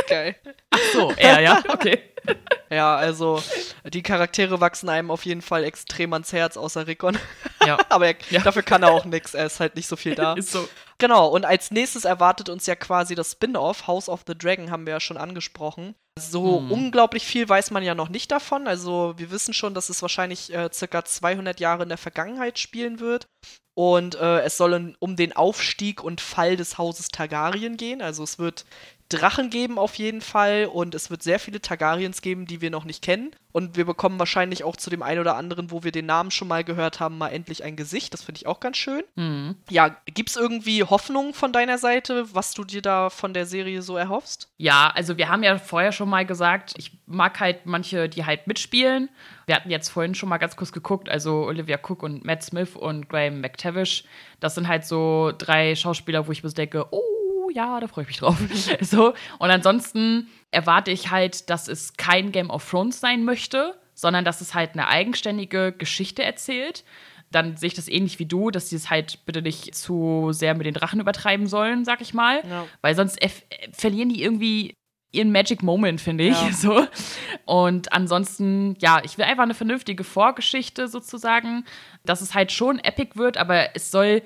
Geil. 0.08 0.36
Ach 0.70 0.78
so, 0.92 1.12
er, 1.16 1.40
ja, 1.40 1.62
okay. 1.68 2.00
Ja, 2.70 2.96
also 2.96 3.42
die 3.84 4.02
Charaktere 4.02 4.60
wachsen 4.60 4.90
einem 4.90 5.10
auf 5.10 5.24
jeden 5.24 5.40
Fall 5.40 5.64
extrem 5.64 6.12
ans 6.12 6.32
Herz, 6.32 6.56
außer 6.56 6.86
Rickon. 6.86 7.18
Ja. 7.66 7.76
Aber 7.90 8.06
er, 8.06 8.14
ja. 8.30 8.40
dafür 8.40 8.62
kann 8.62 8.82
er 8.82 8.92
auch 8.92 9.04
nichts, 9.04 9.34
er 9.34 9.44
ist 9.44 9.60
halt 9.60 9.76
nicht 9.76 9.88
so 9.88 9.96
viel 9.96 10.14
da. 10.14 10.32
Ist 10.34 10.52
so. 10.52 10.66
Genau, 10.96 11.28
und 11.28 11.44
als 11.44 11.70
nächstes 11.70 12.06
erwartet 12.06 12.48
uns 12.48 12.64
ja 12.64 12.76
quasi 12.76 13.14
das 13.14 13.32
Spin-off, 13.32 13.86
House 13.86 14.08
of 14.08 14.22
the 14.26 14.38
Dragon, 14.38 14.70
haben 14.70 14.86
wir 14.86 14.94
ja 14.94 15.00
schon 15.00 15.18
angesprochen. 15.18 15.94
So 16.18 16.60
hm. 16.60 16.70
unglaublich 16.70 17.24
viel 17.24 17.48
weiß 17.48 17.70
man 17.70 17.82
ja 17.82 17.94
noch 17.94 18.08
nicht 18.08 18.30
davon. 18.30 18.66
Also 18.66 19.14
wir 19.16 19.30
wissen 19.30 19.54
schon, 19.54 19.74
dass 19.74 19.88
es 19.88 20.02
wahrscheinlich 20.02 20.52
äh, 20.52 20.70
circa 20.72 21.04
200 21.04 21.60
Jahre 21.60 21.84
in 21.84 21.88
der 21.88 21.98
Vergangenheit 21.98 22.58
spielen 22.58 23.00
wird. 23.00 23.28
Und 23.74 24.16
äh, 24.16 24.40
es 24.40 24.56
soll 24.56 24.96
um 24.98 25.14
den 25.14 25.34
Aufstieg 25.34 26.02
und 26.02 26.20
Fall 26.20 26.56
des 26.56 26.78
Hauses 26.78 27.08
Targaryen 27.08 27.76
gehen. 27.76 28.02
Also 28.02 28.24
es 28.24 28.38
wird 28.38 28.64
Drachen 29.08 29.48
geben 29.48 29.78
auf 29.78 29.94
jeden 29.94 30.20
Fall 30.20 30.66
und 30.66 30.94
es 30.94 31.08
wird 31.08 31.22
sehr 31.22 31.38
viele 31.38 31.62
Targaryens 31.62 32.20
geben, 32.20 32.46
die 32.46 32.60
wir 32.60 32.70
noch 32.70 32.84
nicht 32.84 33.02
kennen. 33.02 33.30
Und 33.52 33.76
wir 33.76 33.86
bekommen 33.86 34.18
wahrscheinlich 34.18 34.62
auch 34.62 34.76
zu 34.76 34.90
dem 34.90 35.02
einen 35.02 35.20
oder 35.20 35.34
anderen, 35.34 35.70
wo 35.70 35.82
wir 35.82 35.90
den 35.90 36.04
Namen 36.04 36.30
schon 36.30 36.46
mal 36.46 36.62
gehört 36.62 37.00
haben, 37.00 37.16
mal 37.16 37.30
endlich 37.30 37.64
ein 37.64 37.74
Gesicht. 37.74 38.12
Das 38.12 38.22
finde 38.22 38.38
ich 38.38 38.46
auch 38.46 38.60
ganz 38.60 38.76
schön. 38.76 39.02
Mhm. 39.16 39.56
Ja, 39.70 39.96
gibt 40.04 40.28
es 40.28 40.36
irgendwie 40.36 40.84
Hoffnung 40.84 41.32
von 41.32 41.52
deiner 41.52 41.78
Seite, 41.78 42.26
was 42.34 42.52
du 42.52 42.64
dir 42.64 42.82
da 42.82 43.08
von 43.08 43.32
der 43.32 43.46
Serie 43.46 43.80
so 43.80 43.96
erhoffst? 43.96 44.50
Ja, 44.58 44.92
also 44.94 45.16
wir 45.16 45.30
haben 45.30 45.42
ja 45.42 45.58
vorher 45.58 45.92
schon 45.92 46.10
mal 46.10 46.26
gesagt, 46.26 46.74
ich 46.76 46.92
mag 47.06 47.40
halt 47.40 47.64
manche, 47.64 48.10
die 48.10 48.26
halt 48.26 48.46
mitspielen. 48.46 49.08
Wir 49.46 49.56
hatten 49.56 49.70
jetzt 49.70 49.88
vorhin 49.88 50.14
schon 50.14 50.28
mal 50.28 50.38
ganz 50.38 50.54
kurz 50.54 50.70
geguckt, 50.70 51.08
also 51.08 51.46
Olivia 51.46 51.78
Cook 51.82 52.02
und 52.02 52.24
Matt 52.24 52.42
Smith 52.42 52.76
und 52.76 53.08
Graham 53.08 53.40
McTavish. 53.40 54.04
Das 54.40 54.54
sind 54.54 54.68
halt 54.68 54.84
so 54.84 55.32
drei 55.36 55.74
Schauspieler, 55.74 56.26
wo 56.26 56.32
ich 56.32 56.44
mir 56.44 56.50
denke, 56.50 56.86
oh, 56.90 57.02
ja, 57.58 57.80
da 57.80 57.88
freue 57.88 58.02
ich 58.02 58.08
mich 58.08 58.18
drauf. 58.18 58.38
so. 58.80 59.14
Und 59.40 59.50
ansonsten 59.50 60.28
erwarte 60.52 60.92
ich 60.92 61.10
halt, 61.10 61.50
dass 61.50 61.66
es 61.66 61.94
kein 61.96 62.30
Game 62.30 62.50
of 62.50 62.70
Thrones 62.70 63.00
sein 63.00 63.24
möchte, 63.24 63.74
sondern 63.94 64.24
dass 64.24 64.40
es 64.40 64.54
halt 64.54 64.74
eine 64.74 64.86
eigenständige 64.86 65.72
Geschichte 65.72 66.22
erzählt. 66.22 66.84
Dann 67.32 67.56
sehe 67.56 67.66
ich 67.66 67.74
das 67.74 67.88
ähnlich 67.88 68.20
wie 68.20 68.26
du, 68.26 68.52
dass 68.52 68.70
sie 68.70 68.76
es 68.76 68.90
halt 68.90 69.26
bitte 69.26 69.42
nicht 69.42 69.74
zu 69.74 70.28
sehr 70.30 70.54
mit 70.54 70.66
den 70.66 70.74
Drachen 70.74 71.00
übertreiben 71.00 71.48
sollen, 71.48 71.84
sag 71.84 72.00
ich 72.00 72.14
mal. 72.14 72.42
Ja. 72.48 72.64
Weil 72.80 72.94
sonst 72.94 73.18
verlieren 73.72 74.08
die 74.08 74.22
irgendwie 74.22 74.74
ihren 75.10 75.32
Magic 75.32 75.64
Moment, 75.64 76.00
finde 76.00 76.24
ich. 76.24 76.40
Ja. 76.40 76.52
So. 76.52 76.86
Und 77.44 77.92
ansonsten, 77.92 78.76
ja, 78.78 79.00
ich 79.02 79.18
will 79.18 79.24
einfach 79.24 79.42
eine 79.42 79.54
vernünftige 79.54 80.04
Vorgeschichte 80.04 80.86
sozusagen, 80.86 81.64
dass 82.04 82.20
es 82.20 82.34
halt 82.34 82.52
schon 82.52 82.78
epic 82.78 83.18
wird, 83.18 83.36
aber 83.36 83.74
es 83.74 83.90
soll 83.90 84.22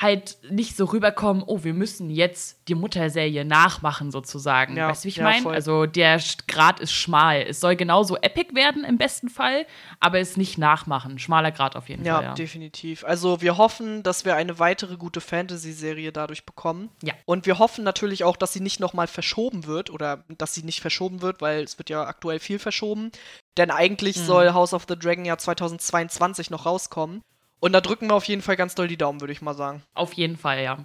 halt 0.00 0.38
nicht 0.50 0.76
so 0.76 0.86
rüberkommen, 0.86 1.42
oh, 1.46 1.62
wir 1.62 1.74
müssen 1.74 2.08
jetzt 2.08 2.58
die 2.68 2.74
Mutterserie 2.74 3.44
nachmachen, 3.44 4.10
sozusagen. 4.10 4.76
Ja, 4.76 4.88
weißt 4.88 5.04
du, 5.04 5.06
wie 5.06 5.08
ich 5.10 5.16
ja, 5.16 5.24
meine? 5.24 5.50
Also 5.50 5.84
der 5.84 6.18
Grad 6.48 6.80
ist 6.80 6.92
schmal. 6.92 7.42
Es 7.42 7.60
soll 7.60 7.76
genauso 7.76 8.16
epic 8.16 8.54
werden 8.54 8.82
im 8.82 8.96
besten 8.96 9.28
Fall, 9.28 9.66
aber 10.00 10.18
es 10.18 10.38
nicht 10.38 10.56
nachmachen. 10.56 11.18
Schmaler 11.18 11.52
Grad 11.52 11.76
auf 11.76 11.90
jeden 11.90 12.04
ja, 12.06 12.16
Fall. 12.16 12.24
Ja, 12.24 12.34
definitiv. 12.34 13.04
Also 13.04 13.42
wir 13.42 13.58
hoffen, 13.58 14.02
dass 14.02 14.24
wir 14.24 14.36
eine 14.36 14.58
weitere 14.58 14.96
gute 14.96 15.20
Fantasy-Serie 15.20 16.12
dadurch 16.12 16.46
bekommen. 16.46 16.88
Ja. 17.02 17.12
Und 17.26 17.44
wir 17.44 17.58
hoffen 17.58 17.84
natürlich 17.84 18.24
auch, 18.24 18.38
dass 18.38 18.54
sie 18.54 18.60
nicht 18.60 18.80
nochmal 18.80 19.06
verschoben 19.06 19.66
wird 19.66 19.90
oder 19.90 20.24
dass 20.28 20.54
sie 20.54 20.62
nicht 20.62 20.80
verschoben 20.80 21.20
wird, 21.20 21.42
weil 21.42 21.62
es 21.62 21.76
wird 21.76 21.90
ja 21.90 22.06
aktuell 22.06 22.38
viel 22.38 22.58
verschoben. 22.58 23.12
Denn 23.58 23.70
eigentlich 23.70 24.16
mhm. 24.16 24.24
soll 24.24 24.54
House 24.54 24.72
of 24.72 24.86
the 24.88 24.98
Dragon 24.98 25.26
ja 25.26 25.36
2022 25.36 26.48
noch 26.48 26.64
rauskommen. 26.64 27.22
Und 27.60 27.72
da 27.72 27.80
drücken 27.80 28.08
wir 28.08 28.14
auf 28.14 28.24
jeden 28.24 28.42
Fall 28.42 28.56
ganz 28.56 28.74
doll 28.74 28.88
die 28.88 28.96
Daumen, 28.96 29.20
würde 29.20 29.32
ich 29.32 29.42
mal 29.42 29.54
sagen. 29.54 29.82
Auf 29.94 30.14
jeden 30.14 30.36
Fall, 30.36 30.62
ja. 30.62 30.84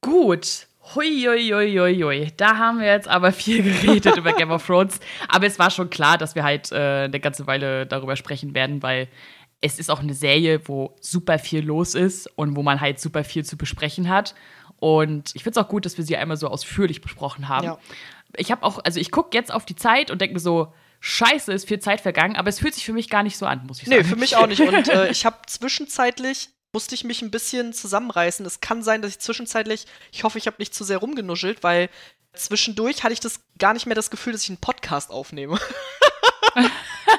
Gut. 0.00 0.66
Hui, 0.94 2.30
Da 2.36 2.56
haben 2.58 2.80
wir 2.80 2.86
jetzt 2.86 3.08
aber 3.08 3.32
viel 3.32 3.62
geredet 3.62 4.16
über 4.16 4.32
Game 4.32 4.50
of 4.50 4.66
Thrones. 4.66 4.98
Aber 5.28 5.46
es 5.46 5.58
war 5.58 5.70
schon 5.70 5.90
klar, 5.90 6.18
dass 6.18 6.34
wir 6.34 6.44
halt 6.44 6.72
äh, 6.72 7.04
eine 7.04 7.20
ganze 7.20 7.46
Weile 7.46 7.86
darüber 7.86 8.16
sprechen 8.16 8.54
werden, 8.54 8.82
weil 8.82 9.08
es 9.60 9.78
ist 9.78 9.90
auch 9.90 10.00
eine 10.00 10.14
Serie, 10.14 10.60
wo 10.66 10.96
super 11.00 11.38
viel 11.38 11.64
los 11.64 11.94
ist 11.94 12.26
und 12.36 12.56
wo 12.56 12.62
man 12.62 12.80
halt 12.80 12.98
super 13.00 13.22
viel 13.22 13.44
zu 13.44 13.56
besprechen 13.56 14.08
hat. 14.08 14.34
Und 14.80 15.34
ich 15.36 15.44
finde 15.44 15.60
es 15.60 15.64
auch 15.64 15.68
gut, 15.68 15.86
dass 15.86 15.96
wir 15.96 16.04
sie 16.04 16.16
einmal 16.16 16.36
so 16.36 16.48
ausführlich 16.48 17.00
besprochen 17.00 17.48
haben. 17.48 17.64
Ja. 17.64 17.78
Ich 18.36 18.50
habe 18.50 18.64
auch, 18.64 18.80
also 18.82 18.98
ich 18.98 19.12
gucke 19.12 19.36
jetzt 19.36 19.52
auf 19.52 19.64
die 19.64 19.76
Zeit 19.76 20.10
und 20.10 20.20
denke 20.20 20.34
mir 20.34 20.40
so, 20.40 20.72
scheiße, 21.02 21.52
ist 21.52 21.68
viel 21.68 21.80
Zeit 21.80 22.00
vergangen, 22.00 22.36
aber 22.36 22.48
es 22.48 22.60
fühlt 22.60 22.74
sich 22.74 22.86
für 22.86 22.92
mich 22.92 23.10
gar 23.10 23.24
nicht 23.24 23.36
so 23.36 23.44
an, 23.44 23.66
muss 23.66 23.82
ich 23.82 23.88
sagen. 23.88 24.00
Nee, 24.00 24.04
für 24.04 24.16
mich 24.16 24.36
auch 24.36 24.46
nicht. 24.46 24.60
Und 24.62 24.88
äh, 24.88 25.10
ich 25.10 25.26
habe 25.26 25.36
zwischenzeitlich 25.46 26.50
musste 26.72 26.94
ich 26.94 27.04
mich 27.04 27.20
ein 27.20 27.30
bisschen 27.30 27.74
zusammenreißen. 27.74 28.46
Es 28.46 28.60
kann 28.60 28.82
sein, 28.82 29.02
dass 29.02 29.10
ich 29.10 29.18
zwischenzeitlich, 29.18 29.86
ich 30.10 30.24
hoffe, 30.24 30.38
ich 30.38 30.46
habe 30.46 30.56
nicht 30.58 30.74
zu 30.74 30.84
sehr 30.84 30.98
rumgenuschelt, 30.98 31.62
weil 31.62 31.90
zwischendurch 32.34 33.04
hatte 33.04 33.12
ich 33.12 33.20
das 33.20 33.40
gar 33.58 33.74
nicht 33.74 33.84
mehr 33.84 33.94
das 33.94 34.10
Gefühl, 34.10 34.32
dass 34.32 34.44
ich 34.44 34.48
einen 34.48 34.58
Podcast 34.58 35.10
aufnehme. 35.10 35.58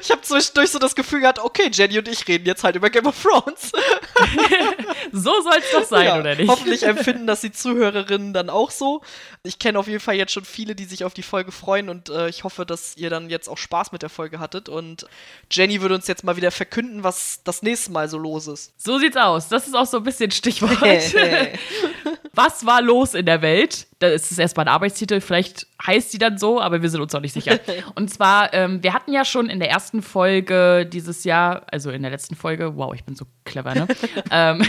ich 0.00 0.10
habe 0.10 0.22
zwischendurch 0.22 0.70
so 0.70 0.78
das 0.78 0.94
Gefühl 0.94 1.20
gehabt, 1.20 1.38
okay, 1.38 1.70
Jenny 1.72 1.98
und 1.98 2.08
ich 2.08 2.26
reden 2.26 2.46
jetzt 2.46 2.64
halt 2.64 2.76
über 2.76 2.90
Game 2.90 3.06
of 3.06 3.20
Thrones. 3.22 3.72
so 5.12 5.42
soll 5.42 5.58
es 5.58 5.70
doch 5.72 5.84
sein, 5.84 6.06
ja, 6.06 6.18
oder 6.18 6.34
nicht? 6.34 6.48
Hoffentlich 6.48 6.82
empfinden 6.82 7.26
das 7.26 7.40
die 7.40 7.52
Zuhörerinnen 7.52 8.32
dann 8.32 8.50
auch 8.50 8.70
so. 8.70 9.02
Ich 9.42 9.58
kenne 9.58 9.78
auf 9.78 9.86
jeden 9.86 10.00
Fall 10.00 10.16
jetzt 10.16 10.32
schon 10.32 10.44
viele, 10.44 10.74
die 10.74 10.84
sich 10.84 11.04
auf 11.04 11.14
die 11.14 11.22
Folge 11.22 11.52
freuen 11.52 11.88
und 11.88 12.08
äh, 12.10 12.28
ich 12.28 12.44
hoffe, 12.44 12.66
dass 12.66 12.96
ihr 12.96 13.10
dann 13.10 13.30
jetzt 13.30 13.48
auch 13.48 13.58
Spaß 13.58 13.92
mit 13.92 14.02
der 14.02 14.10
Folge 14.10 14.40
hattet. 14.40 14.68
Und 14.68 15.06
Jenny 15.50 15.80
würde 15.80 15.94
uns 15.94 16.06
jetzt 16.06 16.24
mal 16.24 16.36
wieder 16.36 16.50
verkünden, 16.50 17.04
was 17.04 17.40
das 17.44 17.62
nächste 17.62 17.92
Mal 17.92 18.08
so 18.08 18.18
los 18.18 18.46
ist. 18.46 18.72
So 18.76 18.98
sieht's 18.98 19.16
aus. 19.16 19.48
Das 19.48 19.66
ist 19.66 19.74
auch 19.74 19.86
so 19.86 19.98
ein 19.98 20.02
bisschen 20.02 20.30
Stichwort. 20.30 20.78
was 22.32 22.66
war 22.66 22.82
los 22.82 23.14
in 23.14 23.26
der 23.26 23.42
Welt? 23.42 23.86
Da 23.98 24.08
ist 24.08 24.30
es 24.30 24.38
erstmal 24.38 24.66
ein 24.66 24.72
Arbeitstitel, 24.72 25.20
vielleicht 25.20 25.66
heißt 25.84 26.12
sie 26.12 26.18
dann 26.18 26.38
so, 26.38 26.60
aber 26.60 26.82
wir 26.82 26.88
sind 26.88 27.00
uns 27.00 27.14
auch 27.14 27.20
nicht 27.20 27.32
sicher. 27.32 27.58
Und 27.94 28.12
zwar, 28.12 28.54
ähm, 28.54 28.80
wir 28.88 28.94
hatten 28.94 29.12
ja 29.12 29.26
schon 29.26 29.50
in 29.50 29.58
der 29.58 29.68
ersten 29.68 30.00
Folge 30.00 30.88
dieses 30.90 31.24
Jahr, 31.24 31.66
also 31.70 31.90
in 31.90 32.00
der 32.00 32.10
letzten 32.10 32.34
Folge, 32.34 32.74
wow, 32.78 32.94
ich 32.94 33.04
bin 33.04 33.14
so 33.14 33.26
clever, 33.44 33.74
ne? 33.74 33.86
ähm, 34.30 34.62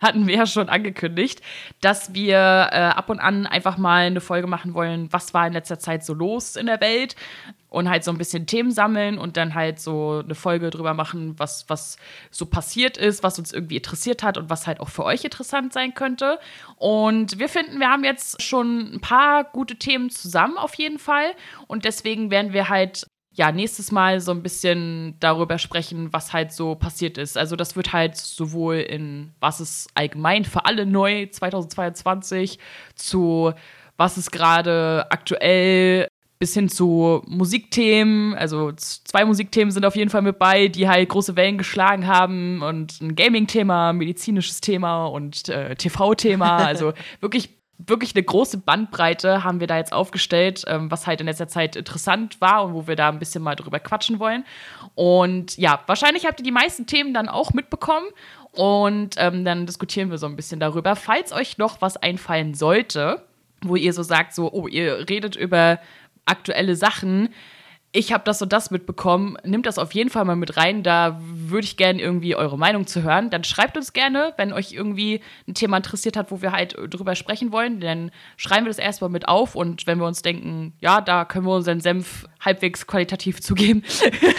hatten 0.00 0.28
wir 0.28 0.36
ja 0.36 0.46
schon 0.46 0.68
angekündigt, 0.68 1.40
dass 1.80 2.14
wir 2.14 2.36
äh, 2.36 2.76
ab 2.94 3.10
und 3.10 3.18
an 3.18 3.48
einfach 3.48 3.76
mal 3.76 4.06
eine 4.06 4.20
Folge 4.20 4.46
machen 4.46 4.74
wollen, 4.74 5.12
was 5.12 5.34
war 5.34 5.48
in 5.48 5.54
letzter 5.54 5.80
Zeit 5.80 6.04
so 6.04 6.14
los 6.14 6.54
in 6.54 6.66
der 6.66 6.80
Welt 6.80 7.16
und 7.68 7.90
halt 7.90 8.04
so 8.04 8.12
ein 8.12 8.18
bisschen 8.18 8.46
Themen 8.46 8.70
sammeln 8.70 9.18
und 9.18 9.36
dann 9.36 9.54
halt 9.54 9.80
so 9.80 10.22
eine 10.22 10.36
Folge 10.36 10.70
drüber 10.70 10.94
machen, 10.94 11.36
was, 11.38 11.64
was 11.68 11.96
so 12.30 12.46
passiert 12.46 12.96
ist, 12.96 13.24
was 13.24 13.40
uns 13.40 13.52
irgendwie 13.52 13.78
interessiert 13.78 14.22
hat 14.22 14.38
und 14.38 14.50
was 14.50 14.68
halt 14.68 14.78
auch 14.78 14.88
für 14.88 15.04
euch 15.04 15.24
interessant 15.24 15.72
sein 15.72 15.94
könnte. 15.94 16.38
Und 16.76 17.40
wir 17.40 17.48
finden, 17.48 17.80
wir 17.80 17.88
haben 17.88 18.04
jetzt 18.04 18.40
schon 18.40 18.94
ein 18.94 19.00
paar 19.00 19.42
gute 19.42 19.74
Themen 19.80 20.10
zusammen 20.10 20.58
auf 20.58 20.74
jeden 20.74 21.00
Fall 21.00 21.32
und 21.66 21.84
deswegen 21.84 22.30
werden 22.30 22.52
wir 22.52 22.68
halt 22.68 23.08
ja, 23.34 23.50
nächstes 23.50 23.90
Mal 23.90 24.20
so 24.20 24.30
ein 24.30 24.42
bisschen 24.42 25.16
darüber 25.18 25.58
sprechen, 25.58 26.12
was 26.12 26.32
halt 26.32 26.52
so 26.52 26.76
passiert 26.76 27.18
ist. 27.18 27.36
Also 27.36 27.56
das 27.56 27.74
wird 27.74 27.92
halt 27.92 28.16
sowohl 28.16 28.76
in 28.76 29.32
was 29.40 29.60
ist 29.60 29.88
allgemein 29.94 30.44
für 30.44 30.64
alle 30.64 30.86
neu 30.86 31.26
2022 31.26 32.58
zu 32.94 33.52
was 33.96 34.18
ist 34.18 34.30
gerade 34.30 35.06
aktuell 35.10 36.08
bis 36.38 36.54
hin 36.54 36.68
zu 36.68 37.22
Musikthemen. 37.26 38.34
Also 38.34 38.72
zwei 38.72 39.24
Musikthemen 39.24 39.70
sind 39.70 39.84
auf 39.84 39.96
jeden 39.96 40.10
Fall 40.10 40.22
mit 40.22 40.38
bei, 40.38 40.68
die 40.68 40.88
halt 40.88 41.08
große 41.08 41.36
Wellen 41.36 41.58
geschlagen 41.58 42.06
haben 42.06 42.62
und 42.62 43.00
ein 43.00 43.16
Gaming-Thema, 43.16 43.92
medizinisches 43.92 44.60
Thema 44.60 45.06
und 45.06 45.48
äh, 45.48 45.74
TV-Thema. 45.74 46.58
Also 46.64 46.92
wirklich 47.20 47.50
wirklich 47.78 48.14
eine 48.14 48.22
große 48.22 48.58
Bandbreite 48.58 49.44
haben 49.44 49.60
wir 49.60 49.66
da 49.66 49.76
jetzt 49.76 49.92
aufgestellt, 49.92 50.64
ähm, 50.68 50.90
was 50.90 51.06
halt 51.06 51.20
in 51.20 51.26
letzter 51.26 51.48
Zeit 51.48 51.76
interessant 51.76 52.40
war 52.40 52.64
und 52.64 52.74
wo 52.74 52.86
wir 52.86 52.96
da 52.96 53.08
ein 53.08 53.18
bisschen 53.18 53.42
mal 53.42 53.56
drüber 53.56 53.80
quatschen 53.80 54.18
wollen. 54.18 54.44
Und 54.94 55.56
ja, 55.58 55.80
wahrscheinlich 55.86 56.26
habt 56.26 56.40
ihr 56.40 56.44
die 56.44 56.52
meisten 56.52 56.86
Themen 56.86 57.12
dann 57.12 57.28
auch 57.28 57.52
mitbekommen 57.52 58.06
und 58.52 59.16
ähm, 59.18 59.44
dann 59.44 59.66
diskutieren 59.66 60.10
wir 60.10 60.18
so 60.18 60.26
ein 60.26 60.36
bisschen 60.36 60.60
darüber. 60.60 60.94
Falls 60.94 61.32
euch 61.32 61.58
noch 61.58 61.80
was 61.80 61.96
einfallen 61.96 62.54
sollte, 62.54 63.24
wo 63.62 63.76
ihr 63.76 63.92
so 63.92 64.02
sagt, 64.02 64.34
so, 64.34 64.52
oh, 64.52 64.68
ihr 64.68 65.08
redet 65.08 65.36
über 65.36 65.80
aktuelle 66.26 66.76
Sachen. 66.76 67.30
Ich 67.96 68.12
habe 68.12 68.24
das 68.24 68.42
und 68.42 68.52
das 68.52 68.72
mitbekommen. 68.72 69.36
Nimmt 69.44 69.66
das 69.66 69.78
auf 69.78 69.94
jeden 69.94 70.10
Fall 70.10 70.24
mal 70.24 70.34
mit 70.34 70.56
rein. 70.56 70.82
Da 70.82 71.20
würde 71.22 71.64
ich 71.64 71.76
gerne 71.76 72.02
irgendwie 72.02 72.34
eure 72.34 72.58
Meinung 72.58 72.88
zu 72.88 73.04
hören. 73.04 73.30
Dann 73.30 73.44
schreibt 73.44 73.76
uns 73.76 73.92
gerne, 73.92 74.34
wenn 74.36 74.52
euch 74.52 74.72
irgendwie 74.72 75.20
ein 75.46 75.54
Thema 75.54 75.76
interessiert 75.76 76.16
hat, 76.16 76.32
wo 76.32 76.42
wir 76.42 76.50
halt 76.50 76.76
drüber 76.90 77.14
sprechen 77.14 77.52
wollen. 77.52 77.78
Dann 77.78 78.10
schreiben 78.36 78.66
wir 78.66 78.70
das 78.70 78.80
erstmal 78.80 79.10
mit 79.10 79.28
auf. 79.28 79.54
Und 79.54 79.86
wenn 79.86 79.98
wir 79.98 80.08
uns 80.08 80.22
denken, 80.22 80.72
ja, 80.80 81.00
da 81.00 81.24
können 81.24 81.46
wir 81.46 81.54
unseren 81.54 81.78
Senf 81.78 82.26
halbwegs 82.40 82.88
qualitativ 82.88 83.40
zugeben, 83.40 83.84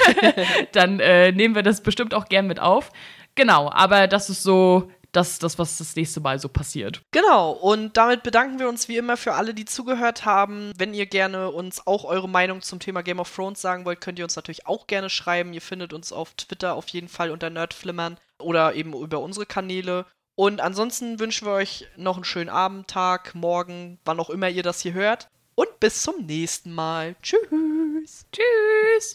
dann 0.74 1.00
äh, 1.00 1.32
nehmen 1.32 1.56
wir 1.56 1.64
das 1.64 1.80
bestimmt 1.82 2.14
auch 2.14 2.26
gern 2.26 2.48
mit 2.48 2.60
auf. 2.60 2.92
Genau, 3.36 3.70
aber 3.72 4.08
das 4.08 4.30
ist 4.30 4.44
so 4.44 4.92
das, 5.16 5.40
das, 5.40 5.58
was 5.58 5.78
das 5.78 5.96
nächste 5.96 6.20
Mal 6.20 6.40
so 6.40 6.50
passiert. 6.50 7.02
Genau, 7.12 7.52
und 7.52 7.96
damit 7.98 8.24
bedanken 8.24 8.60
wir 8.60 8.68
uns 8.68 8.88
wie 8.88 8.98
immer 8.98 9.18
für 9.18 9.34
alle, 9.34 9.54
die 9.54 9.66
zugehört 9.66 10.26
haben. 10.26 10.72
Wenn 10.78 10.94
ihr 10.94 11.06
gerne 11.06 11.52
uns 11.52 11.86
auch 11.88 12.04
eure 12.04 12.28
Meinung 12.28 12.62
zum 12.62 12.80
Thema 12.80 13.02
Game 13.02 13.20
of 13.20 13.34
Thrones 13.34 13.62
sagen 13.62 13.86
wollt, 13.86 14.02
könnt 14.02 14.20
ihr 14.20 14.26
uns 14.26 14.36
natürlich 14.36 14.68
auch 14.68 14.88
gerne 14.88 15.10
schreiben. 15.10 15.54
Ihr 15.54 15.62
findet 15.62 15.94
uns 15.94 16.12
auf 16.12 16.34
Twitter 16.34 16.76
auf 16.76 16.88
jeden 16.90 17.08
Fall 17.08 17.32
unter 17.32 17.50
Nerdflimmern 17.50 18.18
oder 18.40 18.76
eben 18.76 18.94
über 18.94 19.20
unsere 19.20 19.46
Kanäle. 19.46 20.06
Und 20.36 20.60
ansonsten 20.60 21.20
wünschen 21.20 21.48
wir 21.48 21.54
euch 21.54 21.88
noch 21.96 22.16
einen 22.16 22.26
schönen 22.26 22.50
Abend, 22.50 22.90
Tag, 22.90 23.36
Morgen, 23.36 24.00
wann 24.04 24.20
auch 24.20 24.30
immer 24.30 24.50
ihr 24.50 24.64
das 24.64 24.82
hier 24.82 24.94
hört. 24.94 25.30
Und 25.56 25.80
bis 25.80 26.02
zum 26.02 26.26
nächsten 26.26 26.74
Mal. 26.74 27.16
Tschüss. 27.22 28.26
Tschüss. 28.34 29.14